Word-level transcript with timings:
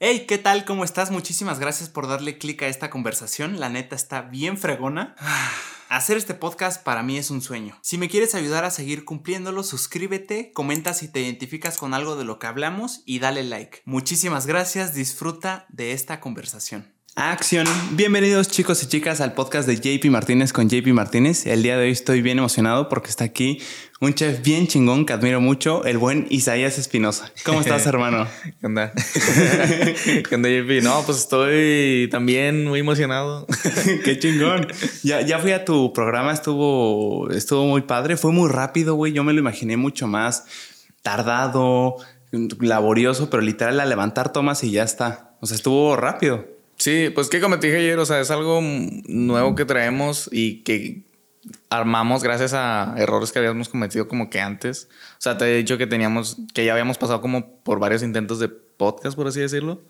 Hey, 0.00 0.26
¿qué 0.28 0.38
tal? 0.38 0.64
¿Cómo 0.64 0.84
estás? 0.84 1.10
Muchísimas 1.10 1.58
gracias 1.58 1.88
por 1.88 2.06
darle 2.06 2.38
clic 2.38 2.62
a 2.62 2.68
esta 2.68 2.88
conversación. 2.88 3.58
La 3.58 3.68
neta 3.68 3.96
está 3.96 4.22
bien 4.22 4.56
fregona. 4.56 5.16
Hacer 5.88 6.16
este 6.16 6.34
podcast 6.34 6.84
para 6.84 7.02
mí 7.02 7.18
es 7.18 7.32
un 7.32 7.42
sueño. 7.42 7.76
Si 7.82 7.98
me 7.98 8.08
quieres 8.08 8.36
ayudar 8.36 8.64
a 8.64 8.70
seguir 8.70 9.04
cumpliéndolo, 9.04 9.64
suscríbete, 9.64 10.52
comenta 10.52 10.94
si 10.94 11.08
te 11.08 11.22
identificas 11.22 11.78
con 11.78 11.94
algo 11.94 12.14
de 12.14 12.22
lo 12.22 12.38
que 12.38 12.46
hablamos 12.46 13.02
y 13.06 13.18
dale 13.18 13.42
like. 13.42 13.82
Muchísimas 13.86 14.46
gracias, 14.46 14.94
disfruta 14.94 15.66
de 15.68 15.90
esta 15.90 16.20
conversación. 16.20 16.97
Acción. 17.20 17.66
Bienvenidos 17.90 18.46
chicos 18.46 18.80
y 18.84 18.86
chicas 18.86 19.20
al 19.20 19.32
podcast 19.32 19.66
de 19.66 19.74
JP 19.74 20.08
Martínez 20.08 20.52
con 20.52 20.68
JP 20.68 20.86
Martínez. 20.92 21.46
El 21.46 21.64
día 21.64 21.76
de 21.76 21.86
hoy 21.86 21.90
estoy 21.90 22.22
bien 22.22 22.38
emocionado 22.38 22.88
porque 22.88 23.10
está 23.10 23.24
aquí 23.24 23.60
un 24.00 24.14
chef 24.14 24.40
bien 24.40 24.68
chingón 24.68 25.04
que 25.04 25.14
admiro 25.14 25.40
mucho, 25.40 25.84
el 25.84 25.98
buen 25.98 26.28
Isaías 26.30 26.78
Espinosa. 26.78 27.32
¿Cómo 27.44 27.60
estás, 27.60 27.84
hermano? 27.88 28.28
¿Qué 28.60 28.66
onda? 28.66 28.92
¿Qué 30.28 30.32
onda, 30.32 30.48
JP? 30.48 30.84
No, 30.84 31.02
pues 31.04 31.18
estoy 31.18 32.08
también 32.08 32.68
muy 32.68 32.78
emocionado. 32.78 33.48
Qué 34.04 34.16
chingón. 34.20 34.68
Ya, 35.02 35.20
ya 35.20 35.40
fui 35.40 35.50
a 35.50 35.64
tu 35.64 35.92
programa, 35.92 36.32
estuvo, 36.32 37.28
estuvo 37.32 37.66
muy 37.66 37.82
padre, 37.82 38.16
fue 38.16 38.30
muy 38.30 38.48
rápido, 38.48 38.94
güey. 38.94 39.12
Yo 39.12 39.24
me 39.24 39.32
lo 39.32 39.40
imaginé 39.40 39.76
mucho 39.76 40.06
más 40.06 40.44
tardado, 41.02 41.96
laborioso, 42.60 43.28
pero 43.28 43.42
literal 43.42 43.80
a 43.80 43.86
levantar 43.86 44.32
tomas 44.32 44.62
y 44.62 44.70
ya 44.70 44.84
está. 44.84 45.36
O 45.40 45.46
sea, 45.46 45.56
estuvo 45.56 45.96
rápido. 45.96 46.57
Sí, 46.78 47.10
pues 47.12 47.28
que 47.28 47.40
como 47.40 47.58
te 47.58 47.66
dije 47.66 47.78
ayer, 47.80 47.98
o 47.98 48.06
sea, 48.06 48.20
es 48.20 48.30
algo 48.30 48.60
nuevo 48.62 49.54
que 49.56 49.64
traemos 49.64 50.28
y 50.32 50.62
que 50.62 51.02
armamos 51.70 52.22
gracias 52.22 52.54
a 52.54 52.94
errores 52.96 53.32
que 53.32 53.38
habíamos 53.40 53.68
cometido 53.68 54.08
como 54.08 54.30
que 54.30 54.40
antes. 54.40 54.88
O 55.12 55.20
sea, 55.20 55.36
te 55.36 55.46
he 55.46 55.56
dicho 55.56 55.76
que 55.78 55.86
teníamos, 55.86 56.36
que 56.54 56.64
ya 56.64 56.72
habíamos 56.72 56.98
pasado 56.98 57.20
como 57.20 57.62
por 57.62 57.80
varios 57.80 58.02
intentos 58.02 58.38
de 58.38 58.48
podcast, 58.48 59.16
por 59.16 59.26
así 59.26 59.40
decirlo. 59.40 59.82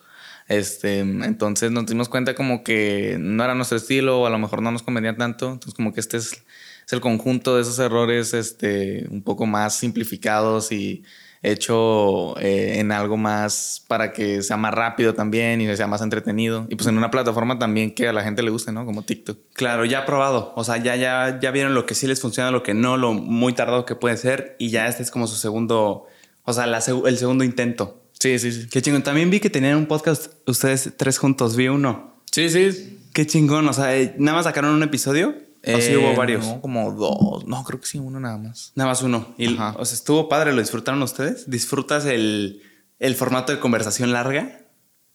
Este, 0.48 1.00
entonces 1.00 1.70
nos 1.70 1.84
dimos 1.86 2.08
cuenta 2.08 2.34
como 2.34 2.64
que 2.64 3.18
no 3.20 3.44
era 3.44 3.54
nuestro 3.54 3.76
estilo 3.76 4.22
o 4.22 4.26
a 4.26 4.30
lo 4.30 4.38
mejor 4.38 4.62
no 4.62 4.70
nos 4.70 4.82
convenía 4.82 5.16
tanto. 5.16 5.52
Entonces 5.52 5.74
como 5.74 5.92
que 5.92 6.00
este 6.00 6.16
es, 6.16 6.32
es 6.32 6.92
el 6.92 7.00
conjunto 7.00 7.56
de 7.56 7.62
esos 7.62 7.78
errores 7.78 8.32
este, 8.32 9.06
un 9.10 9.22
poco 9.22 9.46
más 9.46 9.76
simplificados 9.76 10.72
y 10.72 11.04
hecho 11.42 12.38
eh, 12.40 12.78
en 12.78 12.92
algo 12.92 13.16
más 13.16 13.84
para 13.86 14.12
que 14.12 14.42
sea 14.42 14.56
más 14.56 14.74
rápido 14.74 15.14
también 15.14 15.60
y 15.60 15.76
sea 15.76 15.86
más 15.86 16.02
entretenido. 16.02 16.66
Y 16.68 16.76
pues 16.76 16.88
en 16.88 16.98
una 16.98 17.10
plataforma 17.10 17.58
también 17.58 17.94
que 17.94 18.08
a 18.08 18.12
la 18.12 18.22
gente 18.22 18.42
le 18.42 18.50
guste, 18.50 18.72
¿no? 18.72 18.84
Como 18.84 19.02
TikTok. 19.02 19.38
Claro, 19.54 19.84
ya 19.84 20.04
probado. 20.04 20.52
O 20.56 20.64
sea, 20.64 20.76
ya, 20.78 20.96
ya, 20.96 21.38
ya 21.40 21.50
vieron 21.50 21.74
lo 21.74 21.86
que 21.86 21.94
sí 21.94 22.06
les 22.06 22.20
funciona, 22.20 22.50
lo 22.50 22.62
que 22.62 22.74
no, 22.74 22.96
lo 22.96 23.12
muy 23.12 23.52
tardado 23.52 23.84
que 23.84 23.94
puede 23.94 24.16
ser. 24.16 24.56
Y 24.58 24.70
ya 24.70 24.88
este 24.88 25.02
es 25.02 25.10
como 25.10 25.26
su 25.26 25.36
segundo, 25.36 26.06
o 26.44 26.52
sea, 26.52 26.64
el 26.64 27.18
segundo 27.18 27.44
intento. 27.44 28.02
Sí, 28.18 28.38
sí, 28.38 28.50
sí. 28.50 28.68
Qué 28.68 28.82
chingón. 28.82 29.02
También 29.02 29.30
vi 29.30 29.38
que 29.38 29.50
tenían 29.50 29.76
un 29.76 29.86
podcast 29.86 30.32
ustedes 30.46 30.92
tres 30.96 31.18
juntos. 31.18 31.54
Vi 31.54 31.68
uno. 31.68 32.20
Sí, 32.30 32.50
sí. 32.50 32.98
Qué 33.12 33.26
chingón. 33.26 33.68
O 33.68 33.72
sea, 33.72 33.96
eh, 33.96 34.14
nada 34.18 34.38
más 34.38 34.44
sacaron 34.44 34.74
un 34.74 34.82
episodio. 34.82 35.34
¿O 35.74 35.80
sí 35.80 35.96
hubo 35.96 36.08
Eh, 36.10 36.16
varios? 36.16 36.46
No, 36.46 36.60
como 36.60 36.92
dos. 36.92 37.46
No, 37.46 37.62
creo 37.64 37.80
que 37.80 37.86
sí, 37.86 37.98
uno 37.98 38.18
nada 38.20 38.38
más. 38.38 38.72
Nada 38.74 38.90
más 38.90 39.02
uno. 39.02 39.34
Y, 39.38 39.54
Ajá. 39.54 39.74
o 39.78 39.84
sea, 39.84 39.94
estuvo 39.94 40.28
padre, 40.28 40.52
¿lo 40.52 40.60
disfrutaron 40.60 41.02
ustedes? 41.02 41.48
¿Disfrutas 41.50 42.04
el, 42.06 42.62
el 42.98 43.14
formato 43.14 43.52
de 43.52 43.60
conversación 43.60 44.12
larga? 44.12 44.62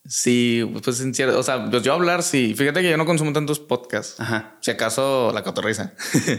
Sí, 0.05 0.69
pues 0.83 0.99
en 0.99 1.13
cierto, 1.13 1.39
o 1.39 1.43
sea, 1.43 1.69
pues 1.69 1.81
yo 1.81 1.93
hablar, 1.93 2.23
sí. 2.23 2.53
Fíjate 2.57 2.81
que 2.81 2.89
yo 2.89 2.97
no 2.97 3.05
consumo 3.05 3.31
tantos 3.31 3.59
podcasts. 3.59 4.19
Ajá. 4.19 4.57
Si 4.59 4.69
acaso 4.69 5.31
la 5.33 5.43
cotorriza. 5.43 5.93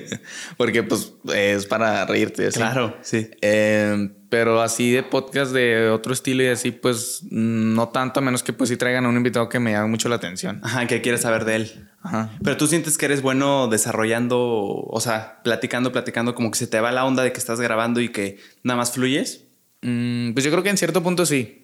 Porque 0.58 0.82
pues 0.82 1.14
es 1.32 1.64
para 1.64 2.04
reírte. 2.04 2.46
así. 2.46 2.58
Claro, 2.58 2.94
sí. 3.00 3.30
Eh, 3.40 4.10
pero 4.28 4.60
así 4.60 4.92
de 4.92 5.02
podcast 5.02 5.52
de 5.52 5.88
otro 5.88 6.12
estilo 6.12 6.42
y 6.42 6.48
así, 6.48 6.72
pues 6.72 7.22
no 7.30 7.88
tanto, 7.88 8.20
a 8.20 8.22
menos 8.22 8.42
que 8.42 8.52
pues 8.52 8.68
sí 8.68 8.76
traigan 8.76 9.06
a 9.06 9.08
un 9.08 9.16
invitado 9.16 9.48
que 9.48 9.60
me 9.60 9.72
llame 9.72 9.88
mucho 9.88 10.10
la 10.10 10.16
atención. 10.16 10.60
Ajá, 10.62 10.86
que 10.86 11.00
quieres 11.00 11.22
saber 11.22 11.46
de 11.46 11.56
él. 11.56 11.88
Ajá. 12.02 12.32
Pero 12.42 12.58
tú 12.58 12.66
sientes 12.66 12.98
que 12.98 13.06
eres 13.06 13.22
bueno 13.22 13.68
desarrollando, 13.68 14.38
o 14.40 15.00
sea, 15.00 15.40
platicando, 15.42 15.90
platicando, 15.90 16.34
como 16.34 16.50
que 16.50 16.58
se 16.58 16.66
te 16.66 16.80
va 16.80 16.92
la 16.92 17.06
onda 17.06 17.22
de 17.22 17.32
que 17.32 17.38
estás 17.38 17.60
grabando 17.60 18.00
y 18.00 18.10
que 18.10 18.38
nada 18.62 18.76
más 18.76 18.92
fluyes. 18.92 19.44
Mm, 19.80 20.32
pues 20.32 20.44
yo 20.44 20.50
creo 20.50 20.62
que 20.62 20.70
en 20.70 20.76
cierto 20.76 21.02
punto 21.02 21.24
sí. 21.24 21.63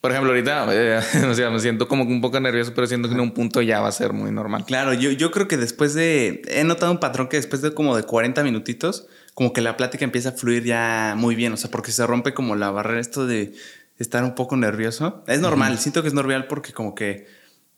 Por 0.00 0.10
ejemplo, 0.12 0.30
ahorita, 0.32 0.66
eh, 0.70 1.00
o 1.30 1.34
sea, 1.34 1.50
me 1.50 1.60
siento 1.60 1.86
como 1.88 2.06
que 2.06 2.12
un 2.12 2.20
poco 2.20 2.40
nervioso, 2.40 2.72
pero 2.74 2.86
siento 2.86 3.08
que 3.08 3.14
en 3.14 3.20
un 3.20 3.32
punto 3.32 3.60
ya 3.60 3.80
va 3.80 3.88
a 3.88 3.92
ser 3.92 4.12
muy 4.14 4.30
normal. 4.32 4.64
Claro, 4.66 4.94
yo, 4.94 5.10
yo 5.10 5.30
creo 5.30 5.46
que 5.46 5.56
después 5.58 5.92
de. 5.94 6.42
He 6.48 6.64
notado 6.64 6.90
un 6.92 6.98
patrón 7.00 7.28
que 7.28 7.36
después 7.36 7.60
de 7.62 7.74
como 7.74 7.96
de 7.96 8.04
40 8.04 8.42
minutitos, 8.42 9.06
como 9.34 9.52
que 9.52 9.60
la 9.60 9.76
plática 9.76 10.04
empieza 10.04 10.30
a 10.30 10.32
fluir 10.32 10.64
ya 10.64 11.14
muy 11.16 11.34
bien. 11.34 11.52
O 11.52 11.56
sea, 11.58 11.70
porque 11.70 11.92
se 11.92 12.06
rompe 12.06 12.32
como 12.32 12.56
la 12.56 12.70
barrera 12.70 13.00
esto 13.00 13.26
de 13.26 13.52
estar 13.98 14.24
un 14.24 14.34
poco 14.34 14.56
nervioso. 14.56 15.22
Es 15.26 15.40
normal, 15.40 15.78
siento 15.78 16.00
que 16.00 16.08
es 16.08 16.14
normal 16.14 16.46
porque 16.46 16.72
como 16.72 16.94
que, 16.94 17.26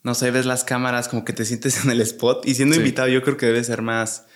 no 0.05 0.15
sé, 0.15 0.31
ves 0.31 0.47
las 0.47 0.63
cámaras, 0.63 1.09
como 1.09 1.25
que 1.25 1.33
te 1.33 1.45
sientes 1.45 1.85
en 1.85 1.91
el 1.91 2.01
spot. 2.03 2.47
Y 2.47 2.55
siendo 2.55 2.75
Sí. 2.75 2.81
invitado, 2.83 3.09
yo 3.09 3.23
creo 3.23 3.37
que 3.37 3.47
debe 3.47 3.65
ser 3.65 3.83
más. 3.83 4.27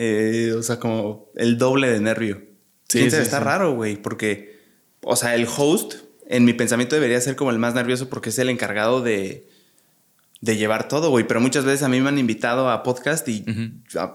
eh, 0.00 0.54
o 0.56 0.62
sea, 0.62 0.78
como 0.78 1.30
el 1.34 1.58
doble 1.58 1.90
de 1.90 2.00
nervio. 2.00 2.36
Sí, 2.88 3.00
Sí, 3.00 3.10
sí, 3.10 3.16
está 3.16 3.38
sí. 3.38 3.44
raro, 3.44 3.74
güey, 3.74 3.96
porque, 3.96 4.56
o 5.02 5.16
sea, 5.16 5.34
el 5.34 5.46
host, 5.54 5.94
en 6.30 6.44
mi 6.44 6.52
pensamiento, 6.52 6.94
debería 6.94 7.20
ser 7.20 7.34
como 7.36 7.50
el 7.50 7.58
más 7.58 7.74
nervioso 7.74 8.08
porque 8.08 8.28
es 8.28 8.38
el 8.38 8.50
encargado 8.50 9.00
de, 9.00 9.48
de 10.42 10.56
llevar 10.56 10.86
todo, 10.86 11.08
güey. 11.10 11.26
Pero 11.26 11.40
muchas 11.40 11.64
veces 11.64 11.82
a 11.82 11.88
mí 11.88 12.00
me 12.00 12.10
han 12.10 12.18
invitado 12.18 12.70
a 12.70 12.82
podcast 12.82 13.26
y 13.28 13.44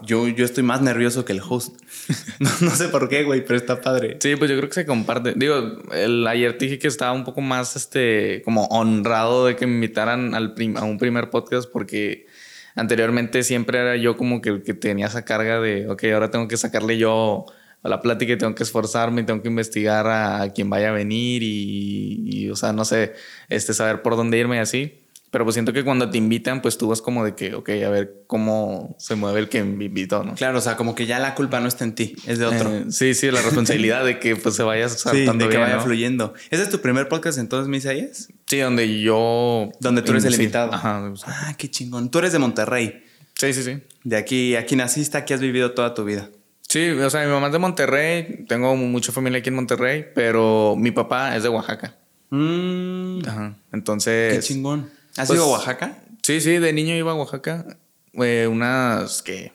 yo, 0.04 0.28
yo 0.28 0.46
estoy 0.46 0.64
más 0.64 0.82
nervioso 0.82 1.26
que 1.26 1.34
el 1.34 1.42
host. 1.42 1.76
no, 2.40 2.50
no 2.62 2.70
sé 2.70 2.88
por 2.90 3.10
qué, 3.10 3.24
güey, 3.24 3.44
pero 3.44 3.58
está 3.58 3.82
padre. 3.82 4.18
Sí, 4.22 4.36
pues 4.36 4.50
yo 4.52 4.56
creo 4.58 4.70
que 4.70 4.76
se 4.76 4.86
comparte. 4.86 5.34
Digo, 5.36 5.56
el, 5.92 6.26
ayer 6.28 6.58
te 6.58 6.66
dije 6.66 6.78
que 6.80 6.88
estaba 6.88 7.14
un 7.14 7.24
poco 7.24 7.42
más, 7.42 7.76
este, 7.76 8.42
como 8.46 8.66
honrado 8.68 9.48
de 9.48 9.56
que 9.56 9.66
me 9.66 9.74
invitaran 9.74 10.36
al 10.36 10.54
prim- 10.54 10.78
a 10.78 10.84
un 10.84 11.00
primer 11.00 11.30
podcast 11.32 11.68
porque 11.70 12.28
anteriormente 12.76 13.44
siempre 13.44 13.80
era 13.80 13.98
yo 13.98 14.16
como 14.18 14.40
que, 14.40 14.50
el 14.50 14.64
que 14.64 14.74
tenía 14.76 15.08
esa 15.08 15.26
carga 15.26 15.60
de, 15.60 15.90
ok, 15.90 16.04
ahora 16.14 16.30
tengo 16.32 16.48
que 16.48 16.58
sacarle 16.58 16.98
yo 16.98 17.46
a 17.84 17.90
la 17.90 18.02
plática 18.02 18.34
y 18.34 18.38
tengo 18.38 18.56
que 18.56 18.64
esforzarme 18.64 19.22
y 19.22 19.26
tengo 19.26 19.42
que 19.42 19.50
investigar 19.50 20.08
a, 20.08 20.42
a 20.42 20.50
quien 20.54 20.70
vaya 20.70 20.90
a 20.90 20.94
venir 20.94 21.44
y, 21.44 22.22
y, 22.26 22.50
o 22.50 22.56
sea, 22.56 22.74
no 22.74 22.86
sé, 22.86 23.14
este, 23.50 23.74
saber 23.74 24.02
por 24.02 24.16
dónde 24.16 24.38
irme 24.38 24.56
y 24.56 24.60
así. 24.60 25.00
Pero 25.32 25.46
pues 25.46 25.56
siento 25.56 25.74
que 25.74 25.84
cuando 25.84 26.12
te 26.12 26.20
invitan, 26.20 26.62
pues 26.62 26.78
tú 26.78 26.88
vas 26.88 27.02
como 27.02 27.26
de 27.26 27.34
que, 27.34 27.56
ok, 27.56 27.68
a 27.84 27.90
ver 27.90 28.24
cómo 28.28 28.96
se 29.00 29.16
mueve 29.16 29.40
el 29.40 29.50
que 29.50 29.64
me 29.64 29.86
invitó, 29.86 30.24
¿no? 30.24 30.36
Claro, 30.36 30.60
o 30.60 30.62
sea, 30.62 30.76
como 30.78 30.94
que 30.94 31.08
ya 31.08 31.18
la 31.18 31.34
culpa 31.34 31.60
no 31.60 31.68
está 31.68 31.84
en 31.86 31.96
ti, 31.96 32.16
es 32.28 32.38
de 32.38 32.46
otro. 32.46 32.72
Eh, 32.72 32.86
sí, 32.90 33.16
sí, 33.16 33.32
la 33.32 33.42
responsabilidad 33.42 34.06
de 34.06 34.20
que 34.20 34.36
pues 34.36 34.54
se 34.54 34.62
vaya 34.62 34.88
sí, 34.90 35.00
saltando 35.00 35.46
de 35.46 35.50
que 35.50 35.58
bien, 35.58 35.62
vaya 35.62 35.78
¿no? 35.78 35.84
fluyendo. 35.84 36.36
¿Ese 36.52 36.62
es 36.62 36.70
tu 36.70 36.82
primer 36.82 37.10
podcast 37.10 37.40
entonces, 37.40 37.68
Misaías? 37.68 38.28
Sí, 38.46 38.60
donde 38.60 39.02
yo... 39.02 39.72
Donde 39.80 40.04
tú 40.04 40.12
eres 40.12 40.24
el 40.26 40.36
Sí, 40.36 40.42
invitado. 40.44 40.72
Ajá. 40.72 41.12
Ah, 41.26 41.56
qué 41.58 41.68
chingón. 41.68 42.12
Tú 42.12 42.20
eres 42.20 42.32
de 42.32 42.38
Monterrey. 42.38 43.04
Sí, 43.34 43.54
sí, 43.54 43.64
sí. 43.64 43.80
De 44.04 44.18
aquí, 44.18 44.56
aquí 44.56 44.76
naciste, 44.76 45.18
aquí 45.18 45.34
has 45.34 45.42
vivido 45.42 45.72
toda 45.72 45.96
tu 45.96 46.06
vida. 46.06 46.30
Sí, 46.74 46.90
o 46.90 47.08
sea, 47.12 47.24
mi 47.24 47.32
mamá 47.32 47.46
es 47.46 47.54
de 47.54 47.60
Monterrey, 47.60 48.46
tengo 48.48 48.76
mucha 48.76 49.12
familia 49.12 49.38
aquí 49.38 49.50
en 49.50 49.56
Monterrey, 49.56 50.08
pero 50.16 50.74
mi 50.76 50.90
papá 50.90 51.36
es 51.36 51.44
de 51.44 51.50
Oaxaca. 51.50 51.98
Mmm, 52.32 53.20
Ajá. 53.28 53.56
Entonces... 53.72 54.34
qué 54.34 54.40
chingón. 54.40 54.90
¿Has 55.16 55.28
pues, 55.28 55.38
ido 55.38 55.46
a 55.46 55.52
Oaxaca? 55.52 56.00
Sí, 56.24 56.42
sí, 56.42 56.58
de 56.58 56.74
niño 56.74 56.96
iba 56.96 57.12
a 57.12 57.14
Oaxaca 57.14 57.78
eh, 58.14 58.48
unas, 58.50 59.22
que 59.22 59.54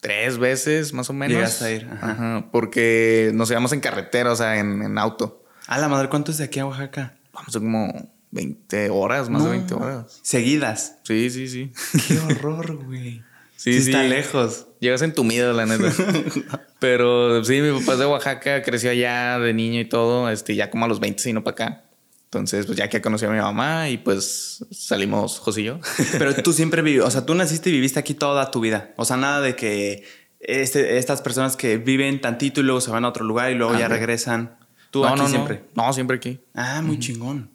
Tres 0.00 0.36
veces 0.36 0.92
más 0.92 1.08
o 1.08 1.14
menos. 1.14 1.36
Llegaste 1.36 1.64
a 1.64 1.70
ir, 1.70 1.88
ajá. 1.90 2.10
Ajá, 2.10 2.48
porque 2.52 3.30
nos 3.32 3.50
íbamos 3.50 3.72
en 3.72 3.80
carretera, 3.80 4.30
o 4.30 4.36
sea, 4.36 4.58
en, 4.58 4.82
en 4.82 4.98
auto. 4.98 5.46
A 5.68 5.78
la 5.78 5.88
madre, 5.88 6.10
¿cuánto 6.10 6.32
es 6.32 6.36
de 6.36 6.44
aquí 6.44 6.60
a 6.60 6.66
Oaxaca? 6.66 7.16
Vamos 7.32 7.56
a 7.56 7.60
como 7.60 8.12
20 8.32 8.90
horas, 8.90 9.30
más 9.30 9.40
No. 9.42 9.48
de 9.48 9.56
20 9.56 9.72
horas. 9.72 10.20
Seguidas. 10.22 10.98
Sí, 11.04 11.30
sí, 11.30 11.48
sí. 11.48 11.72
Qué 12.08 12.18
horror, 12.18 12.84
güey. 12.84 13.22
Sí, 13.58 13.72
Sí, 13.74 13.82
sí. 13.82 13.90
está 13.90 14.04
lejos. 14.04 14.66
Llegas 14.78 15.02
entumido, 15.02 15.52
la 15.52 15.66
neta. 15.66 15.92
Pero 16.78 17.44
sí, 17.44 17.60
mi 17.60 17.76
papá 17.80 17.94
es 17.94 17.98
de 17.98 18.06
Oaxaca, 18.06 18.62
creció 18.62 18.90
allá 18.90 19.38
de 19.40 19.52
niño 19.52 19.80
y 19.80 19.84
todo, 19.84 20.30
este, 20.30 20.54
ya 20.54 20.70
como 20.70 20.84
a 20.84 20.88
los 20.88 21.00
20 21.00 21.20
se 21.20 21.30
vino 21.30 21.42
para 21.42 21.52
acá. 21.52 21.84
Entonces, 22.26 22.66
pues 22.66 22.78
ya 22.78 22.88
que 22.88 23.00
conoció 23.00 23.28
a 23.30 23.32
mi 23.32 23.38
mamá 23.38 23.88
y 23.88 23.98
pues 23.98 24.64
salimos 24.70 25.38
José 25.40 25.62
y 25.62 25.64
yo. 25.64 25.80
Pero 26.18 26.34
tú 26.36 26.52
siempre 26.52 26.82
viví, 26.82 27.00
o 27.00 27.10
sea, 27.10 27.26
tú 27.26 27.34
naciste 27.34 27.70
y 27.70 27.72
viviste 27.72 27.98
aquí 27.98 28.14
toda 28.14 28.50
tu 28.50 28.60
vida. 28.60 28.92
O 28.96 29.04
sea, 29.04 29.16
nada 29.16 29.40
de 29.40 29.56
que 29.56 30.04
este, 30.40 30.98
estas 30.98 31.20
personas 31.22 31.56
que 31.56 31.78
viven 31.78 32.20
tantito 32.20 32.60
y 32.60 32.64
luego 32.64 32.80
se 32.80 32.90
van 32.92 33.04
a 33.04 33.08
otro 33.08 33.24
lugar 33.24 33.50
y 33.50 33.54
luego 33.56 33.72
Ah, 33.74 33.80
ya 33.80 33.86
ok. 33.86 33.92
regresan. 33.92 34.56
Tú 34.92 35.00
no, 35.02 35.08
aquí 35.08 35.16
no, 35.18 35.22
no. 35.24 35.28
siempre. 35.30 35.64
No, 35.74 35.92
siempre 35.92 36.16
aquí. 36.18 36.38
Ah, 36.54 36.80
muy 36.82 36.98
chingón. 37.00 37.50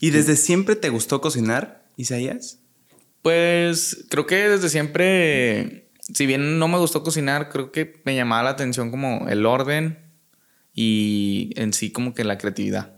¿Y 0.00 0.10
desde 0.10 0.36
siempre 0.36 0.76
te 0.76 0.88
gustó 0.88 1.20
cocinar, 1.20 1.84
Isaías? 1.96 2.58
Pues 3.22 4.04
creo 4.10 4.26
que 4.26 4.48
desde 4.48 4.68
siempre, 4.68 5.90
si 6.00 6.26
bien 6.26 6.58
no 6.58 6.68
me 6.68 6.78
gustó 6.78 7.02
cocinar, 7.02 7.48
creo 7.48 7.70
que 7.70 8.02
me 8.04 8.16
llamaba 8.16 8.42
la 8.42 8.50
atención 8.50 8.90
como 8.90 9.28
el 9.28 9.46
orden 9.46 10.12
y 10.74 11.52
en 11.56 11.72
sí 11.72 11.92
como 11.92 12.14
que 12.14 12.24
la 12.24 12.38
creatividad. 12.38 12.96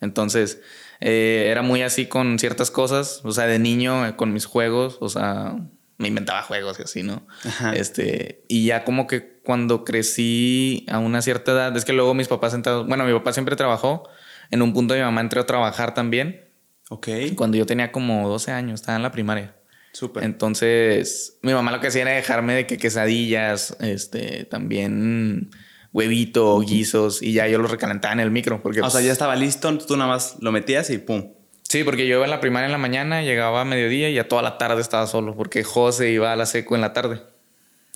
Entonces, 0.00 0.60
eh, 1.00 1.46
era 1.48 1.62
muy 1.62 1.82
así 1.82 2.06
con 2.06 2.40
ciertas 2.40 2.72
cosas, 2.72 3.20
o 3.24 3.30
sea, 3.30 3.46
de 3.46 3.60
niño 3.60 4.04
eh, 4.06 4.16
con 4.16 4.32
mis 4.32 4.46
juegos, 4.46 4.98
o 5.00 5.08
sea, 5.08 5.56
me 5.98 6.08
inventaba 6.08 6.42
juegos 6.42 6.80
y 6.80 6.82
así, 6.82 7.02
¿no? 7.04 7.26
Ajá. 7.44 7.72
Este, 7.74 8.44
y 8.48 8.66
ya 8.66 8.82
como 8.82 9.06
que 9.06 9.40
cuando 9.44 9.84
crecí 9.84 10.84
a 10.88 10.98
una 10.98 11.22
cierta 11.22 11.52
edad, 11.52 11.76
es 11.76 11.84
que 11.84 11.92
luego 11.92 12.14
mis 12.14 12.26
papás 12.26 12.52
entraron, 12.52 12.88
bueno, 12.88 13.04
mi 13.04 13.12
papá 13.12 13.32
siempre 13.32 13.54
trabajó, 13.54 14.08
en 14.50 14.60
un 14.60 14.72
punto 14.72 14.94
mi 14.94 15.00
mamá 15.00 15.20
entró 15.20 15.40
a 15.40 15.46
trabajar 15.46 15.94
también. 15.94 16.51
Ok. 16.92 17.08
Cuando 17.36 17.56
yo 17.56 17.64
tenía 17.64 17.90
como 17.90 18.28
12 18.28 18.52
años, 18.52 18.80
estaba 18.80 18.96
en 18.96 19.02
la 19.02 19.10
primaria. 19.10 19.56
Súper. 19.92 20.24
Entonces, 20.24 21.38
mi 21.40 21.54
mamá 21.54 21.72
lo 21.72 21.80
que 21.80 21.86
hacía 21.86 22.02
era 22.02 22.10
dejarme 22.10 22.54
de 22.54 22.66
que 22.66 22.76
quesadillas, 22.76 23.78
este, 23.80 24.44
también 24.44 25.50
huevito, 25.90 26.58
guisos, 26.60 27.22
y 27.22 27.32
ya 27.32 27.48
yo 27.48 27.58
los 27.58 27.70
recalentaba 27.70 28.12
en 28.12 28.20
el 28.20 28.30
micro. 28.30 28.62
Porque, 28.62 28.80
o 28.80 28.84
sea, 28.84 28.98
pues, 28.98 29.06
ya 29.06 29.12
estaba 29.12 29.36
listo, 29.36 29.76
tú 29.78 29.96
nada 29.96 30.10
más 30.10 30.36
lo 30.40 30.52
metías 30.52 30.90
y 30.90 30.98
pum. 30.98 31.32
Sí, 31.62 31.82
porque 31.82 32.06
yo 32.06 32.16
iba 32.16 32.24
en 32.24 32.30
la 32.30 32.40
primaria 32.40 32.66
en 32.66 32.72
la 32.72 32.78
mañana, 32.78 33.22
llegaba 33.22 33.62
a 33.62 33.64
mediodía 33.64 34.10
y 34.10 34.18
a 34.18 34.28
toda 34.28 34.42
la 34.42 34.58
tarde 34.58 34.82
estaba 34.82 35.06
solo, 35.06 35.34
porque 35.34 35.64
José 35.64 36.10
iba 36.10 36.30
a 36.30 36.36
la 36.36 36.44
seco 36.44 36.74
en 36.74 36.82
la 36.82 36.92
tarde. 36.92 37.22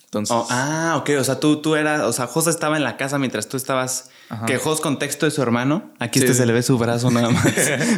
Entonces, 0.07 0.35
Oh, 0.35 0.47
ah, 0.49 0.95
ok. 0.99 1.11
O 1.19 1.23
sea, 1.23 1.39
tú, 1.39 1.61
tú 1.61 1.75
eras. 1.75 2.01
O 2.01 2.13
sea, 2.13 2.27
Jos 2.27 2.47
estaba 2.47 2.77
en 2.77 2.83
la 2.83 2.95
casa 2.97 3.19
mientras 3.19 3.47
tú 3.49 3.57
estabas. 3.57 4.09
Ajá. 4.29 4.45
Que 4.45 4.57
Jos, 4.57 4.79
contexto 4.81 5.25
de 5.25 5.31
su 5.31 5.41
hermano. 5.41 5.91
Aquí 5.99 6.19
este 6.19 6.33
se 6.33 6.45
le 6.45 6.53
ve 6.53 6.63
su 6.63 6.77
brazo 6.77 7.11
nada 7.11 7.29
más. 7.29 7.45